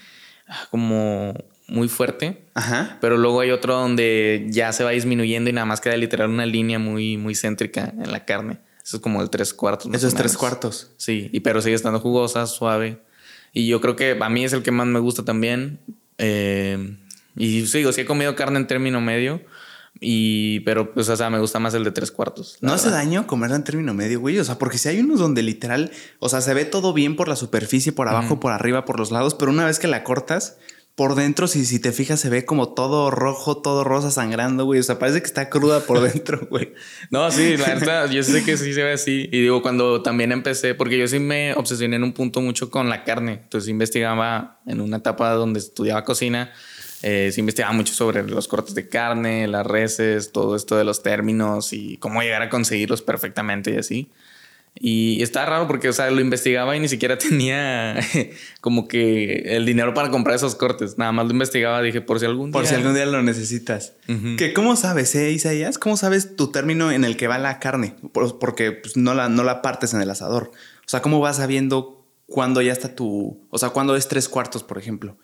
ah, 0.48 0.68
como. 0.72 1.34
Muy 1.68 1.88
fuerte. 1.88 2.44
Ajá. 2.54 2.98
Pero 3.02 3.18
luego 3.18 3.42
hay 3.42 3.52
otro 3.52 3.76
donde 3.76 4.48
ya 4.50 4.72
se 4.74 4.84
va 4.84 4.92
disminuyendo 4.92 5.50
y 5.50 5.54
nada 5.54 5.66
más 5.66 5.82
queda 5.82 5.98
literal 5.98 6.30
una 6.30 6.46
línea 6.46 6.80
muy, 6.80 7.18
muy 7.18 7.36
céntrica 7.36 7.94
en 7.98 8.12
la 8.12 8.26
carne. 8.26 8.60
Eso 8.84 8.98
es 8.98 9.02
como 9.02 9.22
el 9.22 9.30
tres 9.30 9.54
cuartos. 9.54 9.92
Eso 9.94 10.08
es 10.08 10.14
tres 10.14 10.38
cuartos. 10.38 10.92
Sí, 10.98 11.30
y 11.34 11.40
pero 11.40 11.62
sigue 11.62 11.76
estando 11.76 12.00
jugosa, 12.00 12.46
suave. 12.46 13.00
Y 13.52 13.68
yo 13.68 13.82
creo 13.82 13.96
que 13.96 14.18
a 14.20 14.30
mí 14.30 14.46
es 14.46 14.54
el 14.54 14.62
que 14.62 14.72
más 14.72 14.86
me 14.86 15.00
gusta 15.00 15.26
también. 15.26 15.80
Eh, 16.18 16.98
y 17.36 17.66
sí, 17.66 17.80
digo, 17.80 17.92
sí 17.92 18.02
he 18.02 18.06
comido 18.06 18.36
carne 18.36 18.60
en 18.60 18.68
término 18.68 19.02
medio. 19.02 19.42
Y, 20.00 20.60
pero 20.62 20.94
pues, 20.94 21.08
o 21.10 21.16
sea, 21.16 21.30
me 21.30 21.40
gusta 21.40 21.60
más 21.60 21.74
el 21.74 21.84
de 21.84 21.92
tres 21.92 22.12
cuartos. 22.12 22.58
No 22.62 22.74
hace 22.74 22.88
verdad. 22.88 23.00
daño 23.00 23.28
comerla 23.28 23.56
en 23.56 23.64
término 23.64 23.94
medio, 23.94 24.20
güey. 24.20 24.38
O 24.40 24.44
sea, 24.44 24.60
porque 24.60 24.78
si 24.78 24.90
hay 24.90 25.00
unos 25.00 25.20
donde 25.20 25.42
literal, 25.42 25.92
o 26.20 26.30
sea, 26.30 26.42
se 26.42 26.54
ve 26.54 26.66
todo 26.66 26.94
bien 26.94 27.16
por 27.16 27.28
la 27.28 27.36
superficie, 27.36 27.92
por 27.92 28.10
abajo, 28.10 28.40
por 28.40 28.52
arriba, 28.52 28.86
por 28.86 29.00
los 29.00 29.12
lados, 29.12 29.36
pero 29.36 29.52
una 29.52 29.66
vez 29.66 29.80
que 29.80 29.88
la 29.88 30.04
cortas, 30.04 30.58
por 30.96 31.16
dentro, 31.16 31.48
si, 31.48 31.66
si 31.66 31.80
te 31.80 31.92
fijas, 31.92 32.22
se 32.22 32.30
ve 32.30 32.46
como 32.46 32.70
todo 32.70 33.12
rojo, 33.12 33.58
todo 33.58 33.84
rosa 33.84 34.12
sangrando, 34.12 34.64
güey. 34.64 34.80
O 34.80 34.84
sea, 34.84 34.98
parece 34.98 35.20
que 35.20 35.28
está 35.28 35.50
cruda 35.50 35.82
por 35.82 36.00
dentro, 36.00 36.48
güey. 36.50 36.74
No, 37.10 37.30
sí, 37.32 37.58
la 37.58 37.68
verdad, 37.68 38.10
yo 38.10 38.24
sé 38.24 38.46
que 38.46 38.56
sí 38.56 38.74
se 38.74 38.82
ve 38.82 38.94
así. 38.94 39.28
Y 39.30 39.42
digo, 39.42 39.62
cuando 39.62 40.02
también 40.02 40.32
empecé, 40.32 40.74
porque 40.74 40.98
yo 40.98 41.06
sí 41.08 41.20
me 41.20 41.54
obsesioné 41.54 41.98
en 41.98 42.04
un 42.04 42.14
punto 42.14 42.40
mucho 42.40 42.70
con 42.72 42.88
la 42.88 43.04
carne. 43.04 43.42
Entonces 43.44 43.70
investigaba 43.70 44.62
en 44.66 44.80
una 44.80 44.98
etapa 44.98 45.32
donde 45.32 45.60
estudiaba 45.60 46.06
cocina. 46.06 46.54
Eh, 47.04 47.30
sí 47.34 47.42
investigaba 47.42 47.74
mucho 47.74 47.94
sobre 47.94 48.24
los 48.24 48.48
cortes 48.48 48.74
de 48.74 48.88
carne, 48.88 49.48
las 49.50 49.68
reses, 49.68 50.32
todo 50.32 50.56
esto 50.56 50.78
de 50.78 50.86
los 50.86 51.04
términos 51.04 51.74
y 51.74 51.98
cómo 51.98 52.22
llegar 52.22 52.42
a 52.42 52.50
conseguirlos 52.50 53.02
perfectamente 53.02 53.72
y 53.72 53.78
así. 53.78 54.10
Y 54.78 55.24
está 55.24 55.46
raro 55.46 55.68
porque, 55.68 55.88
o 55.88 55.94
sea, 55.94 56.12
lo 56.12 56.20
investigaba 56.20 56.76
y 56.76 56.82
ni 56.82 56.90
siquiera 56.90 57.18
tenía 57.18 57.98
como 58.62 58.88
que 58.88 59.56
el 59.56 59.66
dinero 59.66 59.94
para 59.94 60.10
comprar 60.10 60.36
esos 60.36 60.56
cortes. 60.56 60.98
Nada 60.98 61.12
más 61.14 61.26
lo 61.28 61.32
investigaba, 61.32 61.82
dije, 61.82 62.02
por 62.02 62.20
si 62.20 62.26
algún 62.26 62.52
Por 62.52 62.64
día. 62.64 62.70
si 62.72 62.76
algún 62.76 62.94
día 62.94 63.06
lo 63.06 63.24
necesitas. 63.24 63.94
¿Que 64.38 64.52
¿Cómo 64.54 64.76
sabes, 64.76 65.16
eh, 65.16 65.32
Isaías? 65.32 65.78
¿Cómo 65.78 65.96
sabes 65.96 66.36
tu 66.36 66.52
término 66.52 66.92
en 66.92 67.06
el 67.06 67.16
que 67.16 67.28
va 67.28 67.38
la 67.38 67.60
carne? 67.60 67.96
Por- 68.12 68.38
porque 68.38 68.74
pues, 68.74 68.98
no, 68.98 69.14
la, 69.14 69.30
no 69.30 69.44
la 69.46 69.62
partes 69.62 69.94
en 69.94 70.02
el 70.02 70.10
asador. 70.10 70.52
O 70.86 70.88
sea, 70.90 71.02
¿cómo 71.02 71.20
vas 71.22 71.38
sabiendo 71.38 72.06
cuándo 72.28 72.62
ya 72.62 72.74
está 72.74 72.96
tu... 72.96 73.48
O 73.52 73.58
sea, 73.58 73.70
cuándo 73.70 73.96
es 73.96 74.08
tres 74.10 74.28
cuartos, 74.28 74.64
por 74.64 74.78
ejemplo? 74.78 75.18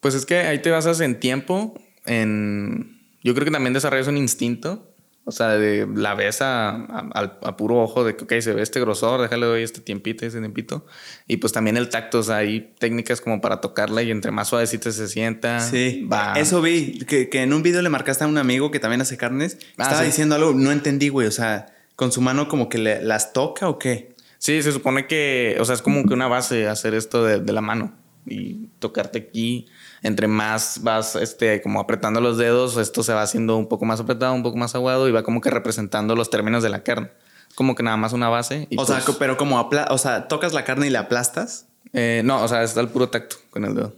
Pues 0.00 0.14
es 0.14 0.26
que 0.26 0.36
ahí 0.36 0.60
te 0.62 0.70
basas 0.70 1.00
en 1.00 1.18
tiempo, 1.18 1.74
en... 2.04 3.00
Yo 3.24 3.34
creo 3.34 3.44
que 3.46 3.50
también 3.50 3.72
desarrollas 3.72 4.06
un 4.06 4.16
instinto. 4.16 4.94
O 5.28 5.32
sea, 5.32 5.48
de 5.58 5.88
la 5.92 6.14
ves 6.14 6.40
a, 6.40 6.68
a- 6.70 7.38
a 7.42 7.56
puro 7.56 7.82
ojo 7.82 8.04
de 8.04 8.14
que, 8.14 8.22
ok, 8.24 8.34
se 8.40 8.52
ve 8.54 8.62
este 8.62 8.78
grosor, 8.78 9.20
déjale 9.20 9.44
doy 9.46 9.62
este 9.64 9.80
tiempito, 9.80 10.24
este 10.24 10.38
tiempito. 10.38 10.86
Y 11.26 11.38
pues 11.38 11.52
también 11.52 11.76
el 11.76 11.88
tacto, 11.88 12.20
o 12.20 12.22
sea, 12.22 12.36
hay 12.36 12.72
técnicas 12.78 13.20
como 13.20 13.40
para 13.40 13.60
tocarla 13.60 14.02
y 14.04 14.12
entre 14.12 14.30
más 14.30 14.46
suavecita 14.48 14.92
se 14.92 15.08
sienta, 15.08 15.58
Sí, 15.58 16.06
va. 16.10 16.34
eso 16.34 16.62
vi, 16.62 17.00
que, 17.00 17.28
que 17.28 17.42
en 17.42 17.52
un 17.52 17.64
video 17.64 17.82
le 17.82 17.88
marcaste 17.88 18.22
a 18.22 18.28
un 18.28 18.38
amigo 18.38 18.70
que 18.70 18.78
también 18.78 19.00
hace 19.00 19.16
carnes. 19.16 19.58
Ah, 19.78 19.82
Estaba 19.82 20.00
sí. 20.02 20.06
diciendo 20.06 20.36
algo, 20.36 20.52
no 20.54 20.70
entendí, 20.70 21.08
güey. 21.08 21.26
O 21.26 21.32
sea, 21.32 21.66
con 21.96 22.12
su 22.12 22.20
mano 22.20 22.46
como 22.46 22.68
que 22.68 22.78
le- 22.78 23.02
las 23.02 23.32
toca 23.32 23.68
o 23.68 23.78
qué. 23.80 24.14
Sí, 24.38 24.62
se 24.62 24.70
supone 24.70 25.08
que, 25.08 25.56
o 25.58 25.64
sea, 25.64 25.74
es 25.74 25.82
como 25.82 26.06
que 26.06 26.14
una 26.14 26.28
base 26.28 26.68
hacer 26.68 26.94
esto 26.94 27.24
de, 27.24 27.40
de 27.40 27.52
la 27.52 27.62
mano 27.62 27.96
y 28.26 28.68
tocarte 28.78 29.18
aquí. 29.18 29.66
Entre 30.06 30.28
más 30.28 30.80
vas, 30.82 31.16
este, 31.16 31.60
como 31.60 31.80
apretando 31.80 32.20
los 32.20 32.38
dedos, 32.38 32.76
esto 32.76 33.02
se 33.02 33.12
va 33.12 33.22
haciendo 33.22 33.56
un 33.56 33.68
poco 33.68 33.84
más 33.84 33.98
apretado, 33.98 34.34
un 34.34 34.44
poco 34.44 34.56
más 34.56 34.74
aguado 34.76 35.08
y 35.08 35.12
va 35.12 35.24
como 35.24 35.40
que 35.40 35.50
representando 35.50 36.14
los 36.14 36.30
términos 36.30 36.62
de 36.62 36.68
la 36.68 36.84
carne. 36.84 37.10
Como 37.56 37.74
que 37.74 37.82
nada 37.82 37.96
más 37.96 38.12
una 38.12 38.28
base. 38.28 38.68
y 38.70 38.78
o 38.78 38.84
sea, 38.86 39.00
pues, 39.04 39.16
pero 39.16 39.36
como 39.36 39.58
apla 39.58 39.88
o 39.90 39.98
sea, 39.98 40.28
tocas 40.28 40.52
la 40.52 40.64
carne 40.64 40.86
y 40.86 40.90
la 40.90 41.00
aplastas. 41.00 41.66
eh, 41.92 42.22
no, 42.24 42.42
o 42.42 42.46
sea, 42.46 42.62
está 42.62 42.80
el 42.80 42.88
puro 42.88 43.08
tacto 43.08 43.36
con 43.50 43.64
el 43.64 43.74
dedo. 43.74 43.94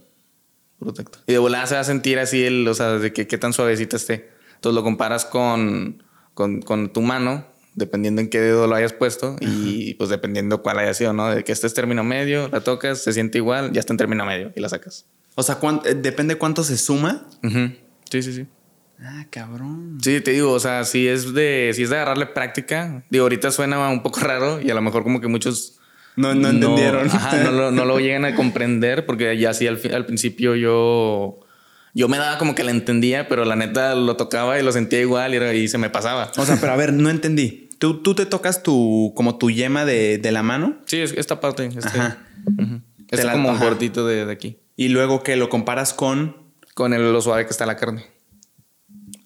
Puro 0.79 0.93
tacto. 0.93 1.19
Y 1.27 1.33
de 1.33 1.37
volada 1.37 1.67
se 1.67 1.75
va 1.75 1.81
a 1.81 1.83
sentir 1.83 2.17
así 2.17 2.43
el, 2.43 2.67
o 2.67 2.73
sea, 2.73 2.97
de 2.97 3.13
que 3.13 3.27
qué 3.27 3.37
tan 3.37 3.53
suavecita 3.53 3.97
esté. 3.97 4.31
Entonces 4.55 4.75
lo 4.75 4.83
comparas 4.83 5.25
con, 5.25 6.01
con, 6.33 6.61
con 6.61 6.91
tu 6.91 7.01
mano, 7.01 7.45
dependiendo 7.75 8.19
en 8.21 8.29
qué 8.29 8.39
dedo 8.39 8.65
lo 8.65 8.75
hayas 8.75 8.93
puesto 8.93 9.35
y 9.39 9.93
pues 9.93 10.09
dependiendo 10.09 10.61
cuál 10.61 10.79
haya 10.79 10.93
sido, 10.93 11.13
¿no? 11.13 11.29
De 11.29 11.43
que 11.43 11.51
este 11.51 11.67
es 11.67 11.73
término 11.73 12.03
medio, 12.03 12.49
la 12.49 12.61
tocas, 12.61 12.99
se 12.99 13.13
siente 13.13 13.37
igual, 13.37 13.71
ya 13.73 13.79
está 13.79 13.93
en 13.93 13.97
término 13.97 14.25
medio 14.25 14.51
y 14.55 14.59
la 14.59 14.69
sacas. 14.69 15.05
O 15.35 15.43
sea, 15.43 15.55
cuán- 15.55 15.81
eh, 15.85 15.93
depende 15.95 16.35
cuánto 16.35 16.63
se 16.63 16.77
suma. 16.77 17.25
Sí, 18.09 18.21
sí, 18.23 18.33
sí. 18.33 18.45
Ah, 19.01 19.25
cabrón. 19.29 19.97
Sí, 20.01 20.19
te 20.19 20.31
digo, 20.31 20.51
o 20.51 20.59
sea, 20.59 20.83
si 20.83 21.07
es 21.07 21.33
de, 21.33 21.71
si 21.73 21.83
es 21.83 21.89
de 21.89 21.95
agarrarle 21.95 22.25
práctica, 22.25 23.03
digo, 23.09 23.23
ahorita 23.23 23.49
suena 23.51 23.87
un 23.89 24.03
poco 24.03 24.19
raro 24.21 24.59
y 24.61 24.69
a 24.69 24.73
lo 24.75 24.81
mejor 24.81 25.03
como 25.03 25.21
que 25.21 25.27
muchos 25.27 25.79
No, 26.17 26.35
no 26.35 26.49
entendieron. 26.49 27.07
ajá, 27.11 27.37
no, 27.43 27.51
lo, 27.51 27.71
no 27.71 27.85
lo 27.85 27.99
llegan 27.99 28.25
a 28.25 28.35
comprender 28.35 29.05
porque 29.05 29.37
ya 29.37 29.53
sí 29.53 29.67
al, 29.67 29.77
principio 30.05 30.55
yo, 30.55 31.39
yo 31.93 32.07
me 32.09 32.17
daba 32.17 32.37
como 32.37 32.55
que 32.55 32.65
la 32.65 32.71
entendía, 32.71 33.29
pero 33.29 33.45
la 33.45 33.55
neta 33.55 33.95
lo 33.95 34.17
tocaba 34.17 34.59
y 34.59 34.63
lo 34.63 34.71
sentía 34.73 34.99
igual 34.99 35.33
y, 35.33 35.37
era- 35.37 35.53
y 35.53 35.69
se 35.69 35.77
me 35.77 35.89
pasaba. 35.89 36.29
O 36.35 36.45
sea, 36.45 36.57
pero 36.59 36.73
a 36.73 36.75
ver, 36.75 36.91
no 36.91 37.09
entendí. 37.09 37.69
¿Tú, 37.79 38.01
tú 38.03 38.13
te 38.15 38.25
tocas 38.25 38.63
tu, 38.63 39.13
como 39.15 39.37
tu 39.37 39.49
yema 39.49 39.85
de, 39.85 40.17
de 40.17 40.31
la 40.33 40.43
mano 40.43 40.77
Sí, 40.85 40.97
es 40.99 41.13
esta 41.13 41.39
parte. 41.39 41.67
Este, 41.67 41.87
Ajá. 41.87 42.17
la- 43.11 43.31
como 43.31 43.51
ajá. 43.51 43.63
gordito 43.63 44.05
de, 44.05 44.25
de 44.25 44.31
aquí. 44.33 44.57
Y 44.79 44.87
luego 44.89 45.23
que 45.23 45.35
lo 45.35 45.49
comparas 45.49 45.93
con... 45.93 46.37
Con 46.73 46.93
el, 46.93 47.11
lo 47.11 47.21
suave 47.21 47.43
que 47.45 47.51
está 47.51 47.65
la 47.65 47.75
carne. 47.75 48.05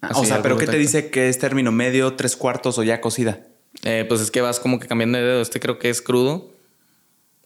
Ah, 0.00 0.08
Así, 0.10 0.20
o 0.22 0.24
sea, 0.24 0.42
pero 0.42 0.56
¿qué 0.56 0.66
te 0.66 0.76
dice 0.76 1.10
que 1.10 1.28
es 1.28 1.38
término 1.38 1.70
medio, 1.70 2.14
tres 2.14 2.34
cuartos 2.34 2.76
o 2.78 2.82
ya 2.82 3.00
cocida? 3.00 3.46
Eh, 3.84 4.04
pues 4.08 4.20
es 4.20 4.32
que 4.32 4.40
vas 4.40 4.58
como 4.58 4.80
que 4.80 4.88
cambiando 4.88 5.18
de 5.18 5.24
dedo. 5.24 5.40
Este 5.40 5.60
creo 5.60 5.78
que 5.78 5.88
es 5.90 6.02
crudo. 6.02 6.52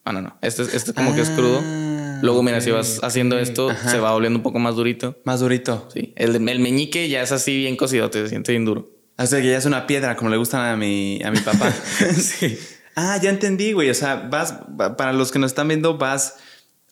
Ah, 0.05 0.13
no, 0.15 0.23
no. 0.23 0.39
Este, 0.41 0.63
este 0.63 0.95
como 0.95 1.15
que 1.15 1.21
es 1.21 1.29
crudo. 1.29 1.61
Ah, 1.63 2.21
Luego, 2.23 2.43
mira, 2.43 2.63
si 2.63 2.71
vas 2.71 3.01
haciendo 3.03 3.39
esto, 3.39 3.69
Ajá. 3.69 3.91
se 3.91 3.99
va 4.01 4.13
volviendo 4.13 4.39
un 4.39 4.43
poco 4.43 4.59
más 4.59 4.75
durito. 4.77 5.17
Más 5.25 5.41
durito. 5.41 5.87
Sí. 5.93 6.15
El, 6.17 6.35
el 6.49 6.59
meñique 6.61 7.11
ya 7.11 7.21
es 7.21 7.31
así 7.33 7.57
bien 7.59 7.77
cocido, 7.77 8.09
te 8.09 8.27
siente 8.29 8.53
bien 8.53 8.65
duro. 8.65 8.89
O 9.19 9.27
sea, 9.27 9.43
que 9.43 9.51
ya 9.51 9.59
es 9.59 9.67
una 9.67 9.87
piedra, 9.87 10.17
como 10.17 10.31
le 10.31 10.39
gustan 10.39 10.63
a 10.63 10.77
mi, 10.77 11.21
a 11.23 11.31
mi 11.31 11.41
papá. 11.41 11.71
sí. 12.17 12.59
Ah, 12.97 13.19
ya 13.23 13.29
entendí, 13.29 13.73
güey. 13.73 13.91
O 13.91 13.95
sea, 13.95 14.17
vas, 14.31 14.55
va- 14.81 14.97
para 14.97 15.13
los 15.13 15.31
que 15.31 15.39
nos 15.39 15.51
están 15.51 15.69
viendo, 15.69 15.99
vas, 15.99 16.37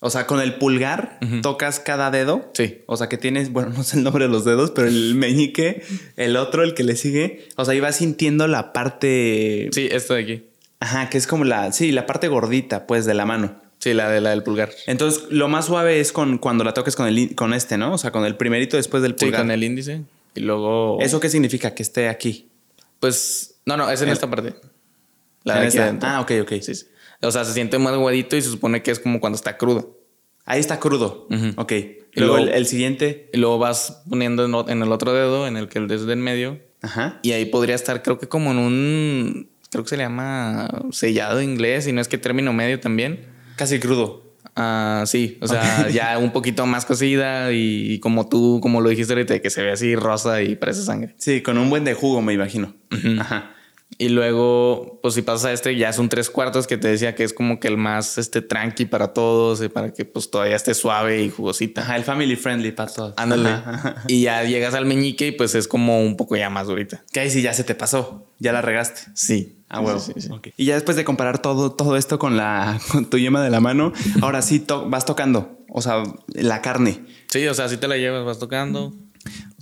o 0.01 0.11
sea, 0.11 0.27
con 0.27 0.41
el 0.41 0.57
pulgar 0.57 1.19
tocas 1.43 1.81
cada 1.81 2.11
dedo. 2.11 2.51
Sí. 2.55 2.83
O 2.87 2.97
sea, 2.97 3.09
que 3.09 3.17
tienes, 3.17 3.51
bueno, 3.51 3.71
no 3.77 3.83
sé 3.83 3.97
el 3.97 4.05
nombre 4.05 4.27
de 4.27 4.31
los 4.31 4.45
dedos, 4.45 4.71
pero 4.71 4.89
el 4.89 5.15
meñique, 5.15 5.83
el 6.17 6.37
otro, 6.37 6.63
el 6.63 6.75
que 6.75 6.85
le 6.85 6.97
sigue. 6.97 7.49
O 7.57 7.65
sea, 7.65 7.75
y 7.75 7.81
vas 7.81 7.97
sintiendo 7.97 8.47
la 8.47 8.73
parte. 8.73 9.69
Sí, 9.73 9.89
esto 9.91 10.15
de 10.15 10.23
aquí. 10.23 10.45
Ajá, 10.81 11.09
que 11.09 11.17
es 11.17 11.27
como 11.27 11.45
la, 11.45 11.73
sí, 11.73 11.93
la 11.93 12.05
parte 12.05 12.29
gordita, 12.29 12.87
pues, 12.87 13.07
de 13.07 13.15
la 13.15 13.25
mano. 13.25 13.61
Sí, 13.79 13.95
la, 13.95 14.11
de, 14.11 14.21
la 14.21 14.31
del 14.31 14.43
pulgar. 14.43 14.71
Entonces, 14.87 15.25
lo 15.31 15.49
más 15.49 15.67
suave 15.67 16.01
es 16.01 16.13
con 16.13 16.39
cuando 16.39 16.65
la 16.65 16.75
toques 16.75 16.97
con 16.97 17.07
el 17.07 17.35
con 17.35 17.55
este, 17.55 17.79
¿no? 17.79 17.93
O 17.95 17.99
sea, 17.99 18.11
con 18.11 18.25
el 18.25 18.37
primerito 18.37 18.77
después 18.77 19.03
del 19.03 19.13
Sí, 19.13 19.27
pulgar. 19.27 19.43
con 19.43 19.51
el 19.51 19.63
índice. 19.65 20.03
Y 20.35 20.41
luego. 20.41 20.99
¿Eso 21.01 21.21
qué 21.21 21.29
significa? 21.31 21.75
Que 21.75 21.83
esté 21.83 22.09
aquí. 22.09 22.49
Pues. 23.01 23.55
No, 23.65 23.77
no, 23.77 23.91
es 23.91 24.01
en 24.03 24.09
esta 24.09 24.29
parte. 24.29 24.55
La 25.45 25.61
de 25.61 25.67
aquí 25.69 25.79
adentro. 25.79 26.09
Ah, 26.09 26.21
ok, 26.21 26.33
ok. 26.43 26.53
Sí, 26.61 26.75
sí. 26.75 26.87
O 27.23 27.31
sea, 27.31 27.45
se 27.45 27.53
siente 27.53 27.79
más 27.79 27.93
aguadito 27.93 28.37
y 28.37 28.43
se 28.43 28.51
supone 28.51 28.83
que 28.83 28.91
es 28.91 28.99
como 28.99 29.21
cuando 29.21 29.37
está 29.37 29.57
crudo. 29.57 29.99
Ahí 30.45 30.61
está 30.61 30.79
crudo. 30.79 31.27
Ok. 31.57 31.73
Y 31.73 32.21
luego 32.21 32.37
luego- 32.37 32.51
el, 32.51 32.55
el 32.55 32.67
siguiente. 32.67 33.29
Y 33.33 33.39
luego 33.39 33.59
vas 33.59 34.03
poniendo 34.09 34.45
en, 34.69 34.83
el 34.83 34.93
otro 34.93 35.13
dedo, 35.13 35.47
en 35.47 35.57
el 35.57 35.69
que 35.69 35.79
el 35.79 35.89
dedo 35.89 36.01
es 36.01 36.07
del 36.07 36.19
medio. 36.19 36.61
Ajá. 36.83 37.19
Y 37.23 37.33
ahí 37.33 37.47
podría 37.47 37.75
estar, 37.75 38.03
creo 38.03 38.19
que 38.19 38.29
como 38.29 38.53
en 38.53 38.59
un. 38.59 39.51
Creo 39.71 39.83
que 39.83 39.91
se 39.91 39.97
le 39.97 40.05
llama 40.05 40.69
sellado 40.93 41.41
en 41.41 41.51
inglés, 41.51 41.87
y 41.89 41.93
no 41.93 42.01
es 42.01 42.07
que 42.09 42.17
término 42.19 42.53
medio 42.53 42.79
también. 42.79 43.27
Casi 43.57 43.81
crudo. 43.81 44.25
Ah, 44.55 45.03
sí, 45.07 45.37
o 45.43 45.49
sea, 45.49 45.89
ya 45.91 46.17
un 46.19 46.33
poquito 46.33 46.65
más 46.65 46.87
cocida 46.87 47.53
y, 47.53 47.93
y 47.95 47.99
como 47.99 48.29
tú, 48.29 48.61
como 48.63 48.81
lo 48.81 48.89
dijiste 48.89 49.13
ahorita, 49.13 49.41
que 49.41 49.51
se 49.51 49.63
ve 49.63 49.73
así 49.73 49.97
rosa 49.97 50.41
y 50.43 50.55
parece 50.55 50.83
sangre. 50.83 51.15
Sí, 51.19 51.43
con 51.43 51.59
un 51.59 51.69
buen 51.69 51.85
de 51.85 51.93
jugo, 51.95 52.23
me 52.23 52.33
imagino. 52.33 52.75
Ajá. 53.19 53.56
Y 53.99 54.09
luego, 54.11 54.99
pues 55.01 55.15
si 55.15 55.23
pasas 55.23 55.45
a 55.47 55.53
este, 55.53 55.77
ya 55.77 55.89
es 55.89 55.99
un 55.99 56.09
tres 56.09 56.29
cuartos 56.29 56.67
que 56.67 56.77
te 56.77 56.89
decía 56.89 57.15
que 57.15 57.25
es 57.25 57.33
como 57.33 57.61
que 57.61 57.69
el 57.69 57.77
más 57.79 58.19
este 58.19 58.43
tranqui 58.43 58.85
para 58.85 59.13
todos 59.15 59.63
y 59.63 59.69
para 59.69 59.93
que 59.93 60.05
pues 60.05 60.31
todavía 60.31 60.57
esté 60.57 60.75
suave 60.75 61.23
y 61.23 61.31
jugosita. 61.31 61.83
Ajá, 61.83 61.97
el 61.97 62.05
family 62.05 62.37
friendly 62.37 62.73
para 62.73 62.93
todos. 62.93 63.15
Ándale. 63.17 63.49
Ajá. 63.51 64.03
Y 64.09 64.23
ya 64.23 64.43
llegas 64.43 64.75
al 64.75 64.85
meñique 64.87 65.29
y 65.29 65.33
pues 65.33 65.55
es 65.55 65.67
como 65.69 66.03
un 66.03 66.17
poco 66.17 66.37
ya 66.37 66.51
más 66.51 66.67
durita. 66.67 67.05
Que 67.13 67.21
ahí 67.21 67.31
sí 67.31 67.41
ya 67.43 67.55
se 67.55 67.65
te 67.65 67.75
pasó. 67.75 68.27
Ya 68.39 68.53
la 68.53 68.61
regaste. 68.61 69.03
Sí. 69.15 69.57
Ah, 69.69 69.81
huevo. 69.81 69.99
Sí, 69.99 70.13
sí, 70.15 70.23
sí. 70.23 70.29
Ok. 70.33 70.49
Y 70.57 70.67
ya 70.67 70.75
después 70.75 70.97
de 70.97 71.05
comparar 71.05 71.41
todo, 71.41 71.73
todo 71.73 71.97
esto 71.97 72.19
con 72.19 72.37
la 72.37 72.79
con 72.93 73.09
tu 73.09 73.19
yema 73.19 73.43
de 73.43 73.51
la 73.51 73.61
mano, 73.61 73.93
ahora 74.21 74.43
sí 74.43 74.61
to- 74.61 74.91
vas 74.91 75.07
tocando. 75.07 75.53
O 75.71 75.81
sea, 75.81 76.03
la 76.29 76.61
carne. 76.63 77.05
Sí, 77.29 77.47
o 77.49 77.55
sea, 77.55 77.69
si 77.69 77.77
te 77.77 77.89
la 77.89 77.97
llevas, 77.97 78.25
vas 78.25 78.39
tocando. 78.39 78.95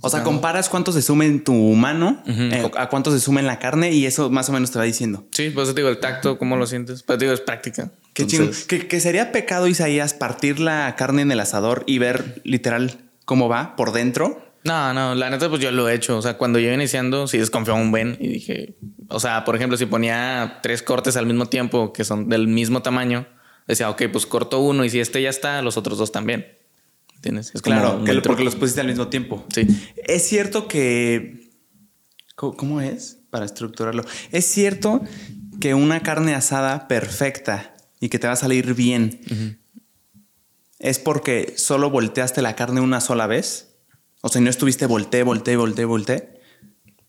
O 0.01 0.09
sea, 0.09 0.23
comparas 0.23 0.69
cuánto 0.69 0.91
se 0.91 1.01
suma 1.01 1.25
en 1.25 1.43
tu 1.43 1.53
mano 1.53 2.21
eh, 2.27 2.69
a 2.77 2.89
cuánto 2.89 3.11
se 3.11 3.19
suma 3.19 3.39
en 3.39 3.47
la 3.47 3.59
carne 3.59 3.91
y 3.91 4.05
eso 4.05 4.29
más 4.29 4.49
o 4.49 4.51
menos 4.51 4.71
te 4.71 4.77
va 4.77 4.85
diciendo. 4.85 5.25
Sí, 5.31 5.49
pues 5.49 5.67
te 5.69 5.73
digo, 5.75 5.89
el 5.89 5.99
tacto, 5.99 6.37
¿cómo 6.37 6.57
lo 6.57 6.67
sientes? 6.67 7.03
Pues 7.03 7.17
te 7.17 7.25
digo, 7.25 7.33
es 7.33 7.41
práctica. 7.41 7.91
Qué 8.13 8.27
chingo. 8.27 8.43
Entonces, 8.43 8.65
Que, 8.65 8.87
que 8.87 8.99
sería 8.99 9.31
pecado, 9.31 9.67
Isaías, 9.67 10.13
partir 10.13 10.59
la 10.59 10.95
carne 10.95 11.23
en 11.23 11.31
el 11.31 11.39
asador 11.39 11.83
y 11.87 11.97
ver 11.97 12.41
literal 12.43 12.99
cómo 13.25 13.49
va 13.49 13.75
por 13.75 13.91
dentro. 13.91 14.41
No, 14.63 14.93
no, 14.93 15.13
la 15.13 15.29
neta, 15.29 15.47
pues 15.49 15.61
yo 15.61 15.71
lo 15.71 15.87
he 15.89 15.93
hecho. 15.93 16.17
O 16.17 16.21
sea, 16.21 16.37
cuando 16.37 16.57
yo 16.57 16.65
iba 16.65 16.73
iniciando, 16.73 17.27
sí 17.27 17.37
desconfiaba 17.37 17.79
un 17.79 17.91
buen 17.91 18.17
y 18.19 18.27
dije, 18.27 18.77
o 19.09 19.19
sea, 19.19 19.45
por 19.45 19.55
ejemplo, 19.55 19.77
si 19.77 19.85
ponía 19.85 20.59
tres 20.63 20.81
cortes 20.81 21.17
al 21.17 21.27
mismo 21.27 21.45
tiempo 21.45 21.93
que 21.93 22.03
son 22.03 22.29
del 22.29 22.47
mismo 22.47 22.81
tamaño, 22.81 23.27
decía, 23.67 23.89
ok, 23.89 24.03
pues 24.11 24.25
corto 24.25 24.59
uno 24.59 24.83
y 24.83 24.89
si 24.89 24.99
este 24.99 25.21
ya 25.21 25.29
está, 25.29 25.61
los 25.61 25.77
otros 25.77 25.97
dos 25.97 26.11
también. 26.11 26.54
¿Entiendes? 27.25 27.51
Es 27.55 27.61
claro, 27.63 28.03
porque 28.23 28.43
los 28.43 28.55
pusiste 28.55 28.81
al 28.81 28.87
mismo 28.87 29.07
tiempo. 29.07 29.43
Sí. 29.53 29.65
Es 29.95 30.27
cierto 30.27 30.67
que. 30.67 31.49
¿Cómo 32.35 32.81
es? 32.81 33.19
Para 33.31 33.45
estructurarlo. 33.45 34.05
Es 34.31 34.45
cierto 34.45 35.01
que 35.59 35.73
una 35.73 36.01
carne 36.01 36.35
asada 36.35 36.87
perfecta 36.87 37.75
y 37.99 38.09
que 38.09 38.19
te 38.19 38.27
va 38.27 38.33
a 38.33 38.35
salir 38.37 38.75
bien 38.75 39.57
es 40.77 40.99
porque 40.99 41.55
solo 41.57 41.89
volteaste 41.89 42.43
la 42.43 42.55
carne 42.55 42.81
una 42.81 43.01
sola 43.01 43.25
vez. 43.25 43.77
O 44.21 44.29
sea, 44.29 44.41
no 44.41 44.49
estuviste 44.51 44.85
volteé, 44.85 45.23
volteé, 45.23 45.55
volteé, 45.55 45.85
volteé. 45.85 46.41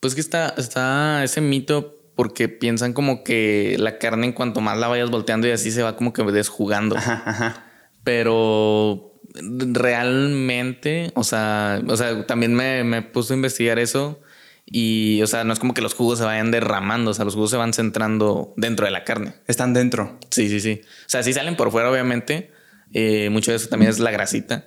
Pues 0.00 0.14
que 0.14 0.22
está, 0.22 0.54
está 0.56 1.24
ese 1.24 1.42
mito 1.42 1.94
porque 2.14 2.48
piensan 2.48 2.94
como 2.94 3.22
que 3.22 3.76
la 3.78 3.98
carne 3.98 4.26
en 4.28 4.32
cuanto 4.32 4.62
más 4.62 4.78
la 4.78 4.88
vayas 4.88 5.10
volteando 5.10 5.46
y 5.46 5.50
así 5.50 5.70
se 5.70 5.82
va 5.82 5.96
como 5.96 6.14
que 6.14 6.22
desjugando. 6.22 6.96
Ajá, 6.96 7.22
ajá. 7.26 7.66
Pero 8.04 9.15
realmente, 9.42 11.12
o 11.14 11.24
sea, 11.24 11.80
o 11.86 11.96
sea, 11.96 12.26
también 12.26 12.54
me, 12.54 12.84
me 12.84 13.02
puse 13.02 13.34
a 13.34 13.36
investigar 13.36 13.78
eso 13.78 14.20
y, 14.66 15.22
o 15.22 15.26
sea, 15.28 15.44
no 15.44 15.52
es 15.52 15.60
como 15.60 15.74
que 15.74 15.80
los 15.80 15.94
jugos 15.94 16.18
se 16.18 16.24
vayan 16.24 16.50
derramando, 16.50 17.12
o 17.12 17.14
sea, 17.14 17.24
los 17.24 17.34
jugos 17.34 17.50
se 17.50 17.56
van 17.56 17.72
centrando 17.72 18.52
dentro 18.56 18.84
de 18.84 18.90
la 18.90 19.04
carne. 19.04 19.34
Están 19.46 19.72
dentro. 19.72 20.18
Sí, 20.30 20.48
sí, 20.48 20.60
sí. 20.60 20.80
O 20.82 21.08
sea, 21.08 21.22
sí 21.22 21.32
salen 21.32 21.56
por 21.56 21.70
fuera, 21.70 21.90
obviamente. 21.90 22.50
Eh, 22.92 23.30
mucho 23.30 23.52
de 23.52 23.58
eso 23.58 23.68
también 23.68 23.90
es 23.90 23.98
la 23.98 24.10
grasita, 24.10 24.66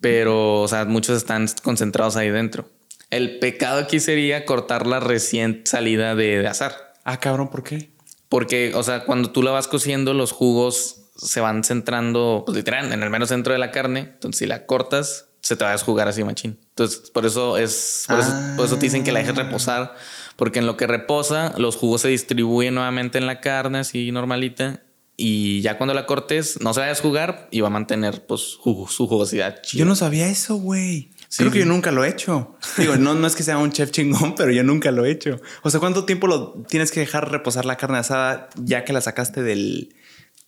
pero, 0.00 0.60
o 0.60 0.68
sea, 0.68 0.84
muchos 0.84 1.16
están 1.16 1.46
concentrados 1.62 2.16
ahí 2.16 2.30
dentro. 2.30 2.68
El 3.10 3.38
pecado 3.40 3.80
aquí 3.80 4.00
sería 4.00 4.44
cortar 4.46 4.86
la 4.86 5.00
recién 5.00 5.62
salida 5.64 6.14
de, 6.14 6.38
de 6.38 6.46
azar. 6.46 6.94
Ah, 7.04 7.18
cabrón, 7.18 7.50
¿por 7.50 7.62
qué? 7.62 7.90
Porque, 8.28 8.72
o 8.74 8.82
sea, 8.82 9.04
cuando 9.04 9.30
tú 9.30 9.42
la 9.42 9.50
vas 9.50 9.68
cociendo, 9.68 10.14
los 10.14 10.32
jugos 10.32 11.01
se 11.16 11.40
van 11.40 11.64
centrando, 11.64 12.42
pues 12.46 12.56
literal, 12.56 12.92
en 12.92 13.02
el 13.02 13.10
menos 13.10 13.28
centro 13.28 13.52
de 13.52 13.58
la 13.58 13.70
carne. 13.70 14.00
Entonces, 14.14 14.38
si 14.38 14.46
la 14.46 14.66
cortas, 14.66 15.28
se 15.40 15.56
te 15.56 15.64
va 15.64 15.70
a 15.70 15.72
desjugar 15.72 16.08
así, 16.08 16.24
machín. 16.24 16.58
Entonces, 16.70 17.10
por 17.10 17.26
eso 17.26 17.58
es, 17.58 18.04
por, 18.08 18.18
eso, 18.64 18.76
te 18.76 18.86
dicen 18.86 19.04
que 19.04 19.12
la 19.12 19.18
dejes 19.18 19.36
reposar, 19.36 19.94
porque 20.36 20.60
en 20.60 20.66
lo 20.66 20.76
que 20.76 20.86
reposa, 20.86 21.52
los 21.58 21.76
jugos 21.76 22.02
se 22.02 22.08
distribuyen 22.08 22.74
nuevamente 22.74 23.18
en 23.18 23.26
la 23.26 23.40
carne, 23.40 23.80
así 23.80 24.12
normalita. 24.12 24.82
Y 25.16 25.60
ya 25.60 25.76
cuando 25.76 25.94
la 25.94 26.06
cortes, 26.06 26.60
no 26.62 26.72
se 26.72 26.80
va 26.80 26.86
a 26.86 26.88
desjugar 26.88 27.48
y 27.50 27.60
va 27.60 27.68
a 27.68 27.70
mantener 27.70 28.26
pues, 28.26 28.40
su, 28.40 28.86
jugosidad. 28.86 29.60
Yo 29.72 29.84
no 29.84 29.94
sabía 29.94 30.28
eso, 30.28 30.56
güey. 30.56 31.10
Creo 31.36 31.50
que 31.50 31.60
yo 31.60 31.66
nunca 31.66 31.92
lo 31.92 32.04
he 32.04 32.08
hecho. 32.08 32.56
Digo, 32.76 32.96
no, 32.96 33.14
no 33.14 33.26
es 33.26 33.36
que 33.36 33.42
sea 33.42 33.58
un 33.58 33.72
chef 33.72 33.90
chingón, 33.90 34.34
pero 34.36 34.52
yo 34.52 34.64
nunca 34.64 34.90
lo 34.90 35.04
he 35.04 35.10
hecho. 35.10 35.40
O 35.62 35.70
sea, 35.70 35.80
¿cuánto 35.80 36.04
tiempo 36.04 36.26
lo 36.26 36.64
tienes 36.68 36.90
que 36.90 37.00
dejar 37.00 37.30
reposar 37.30 37.64
la 37.64 37.76
carne 37.76 37.98
asada 37.98 38.48
ya 38.56 38.84
que 38.84 38.92
la 38.92 39.00
sacaste 39.00 39.42
del, 39.42 39.94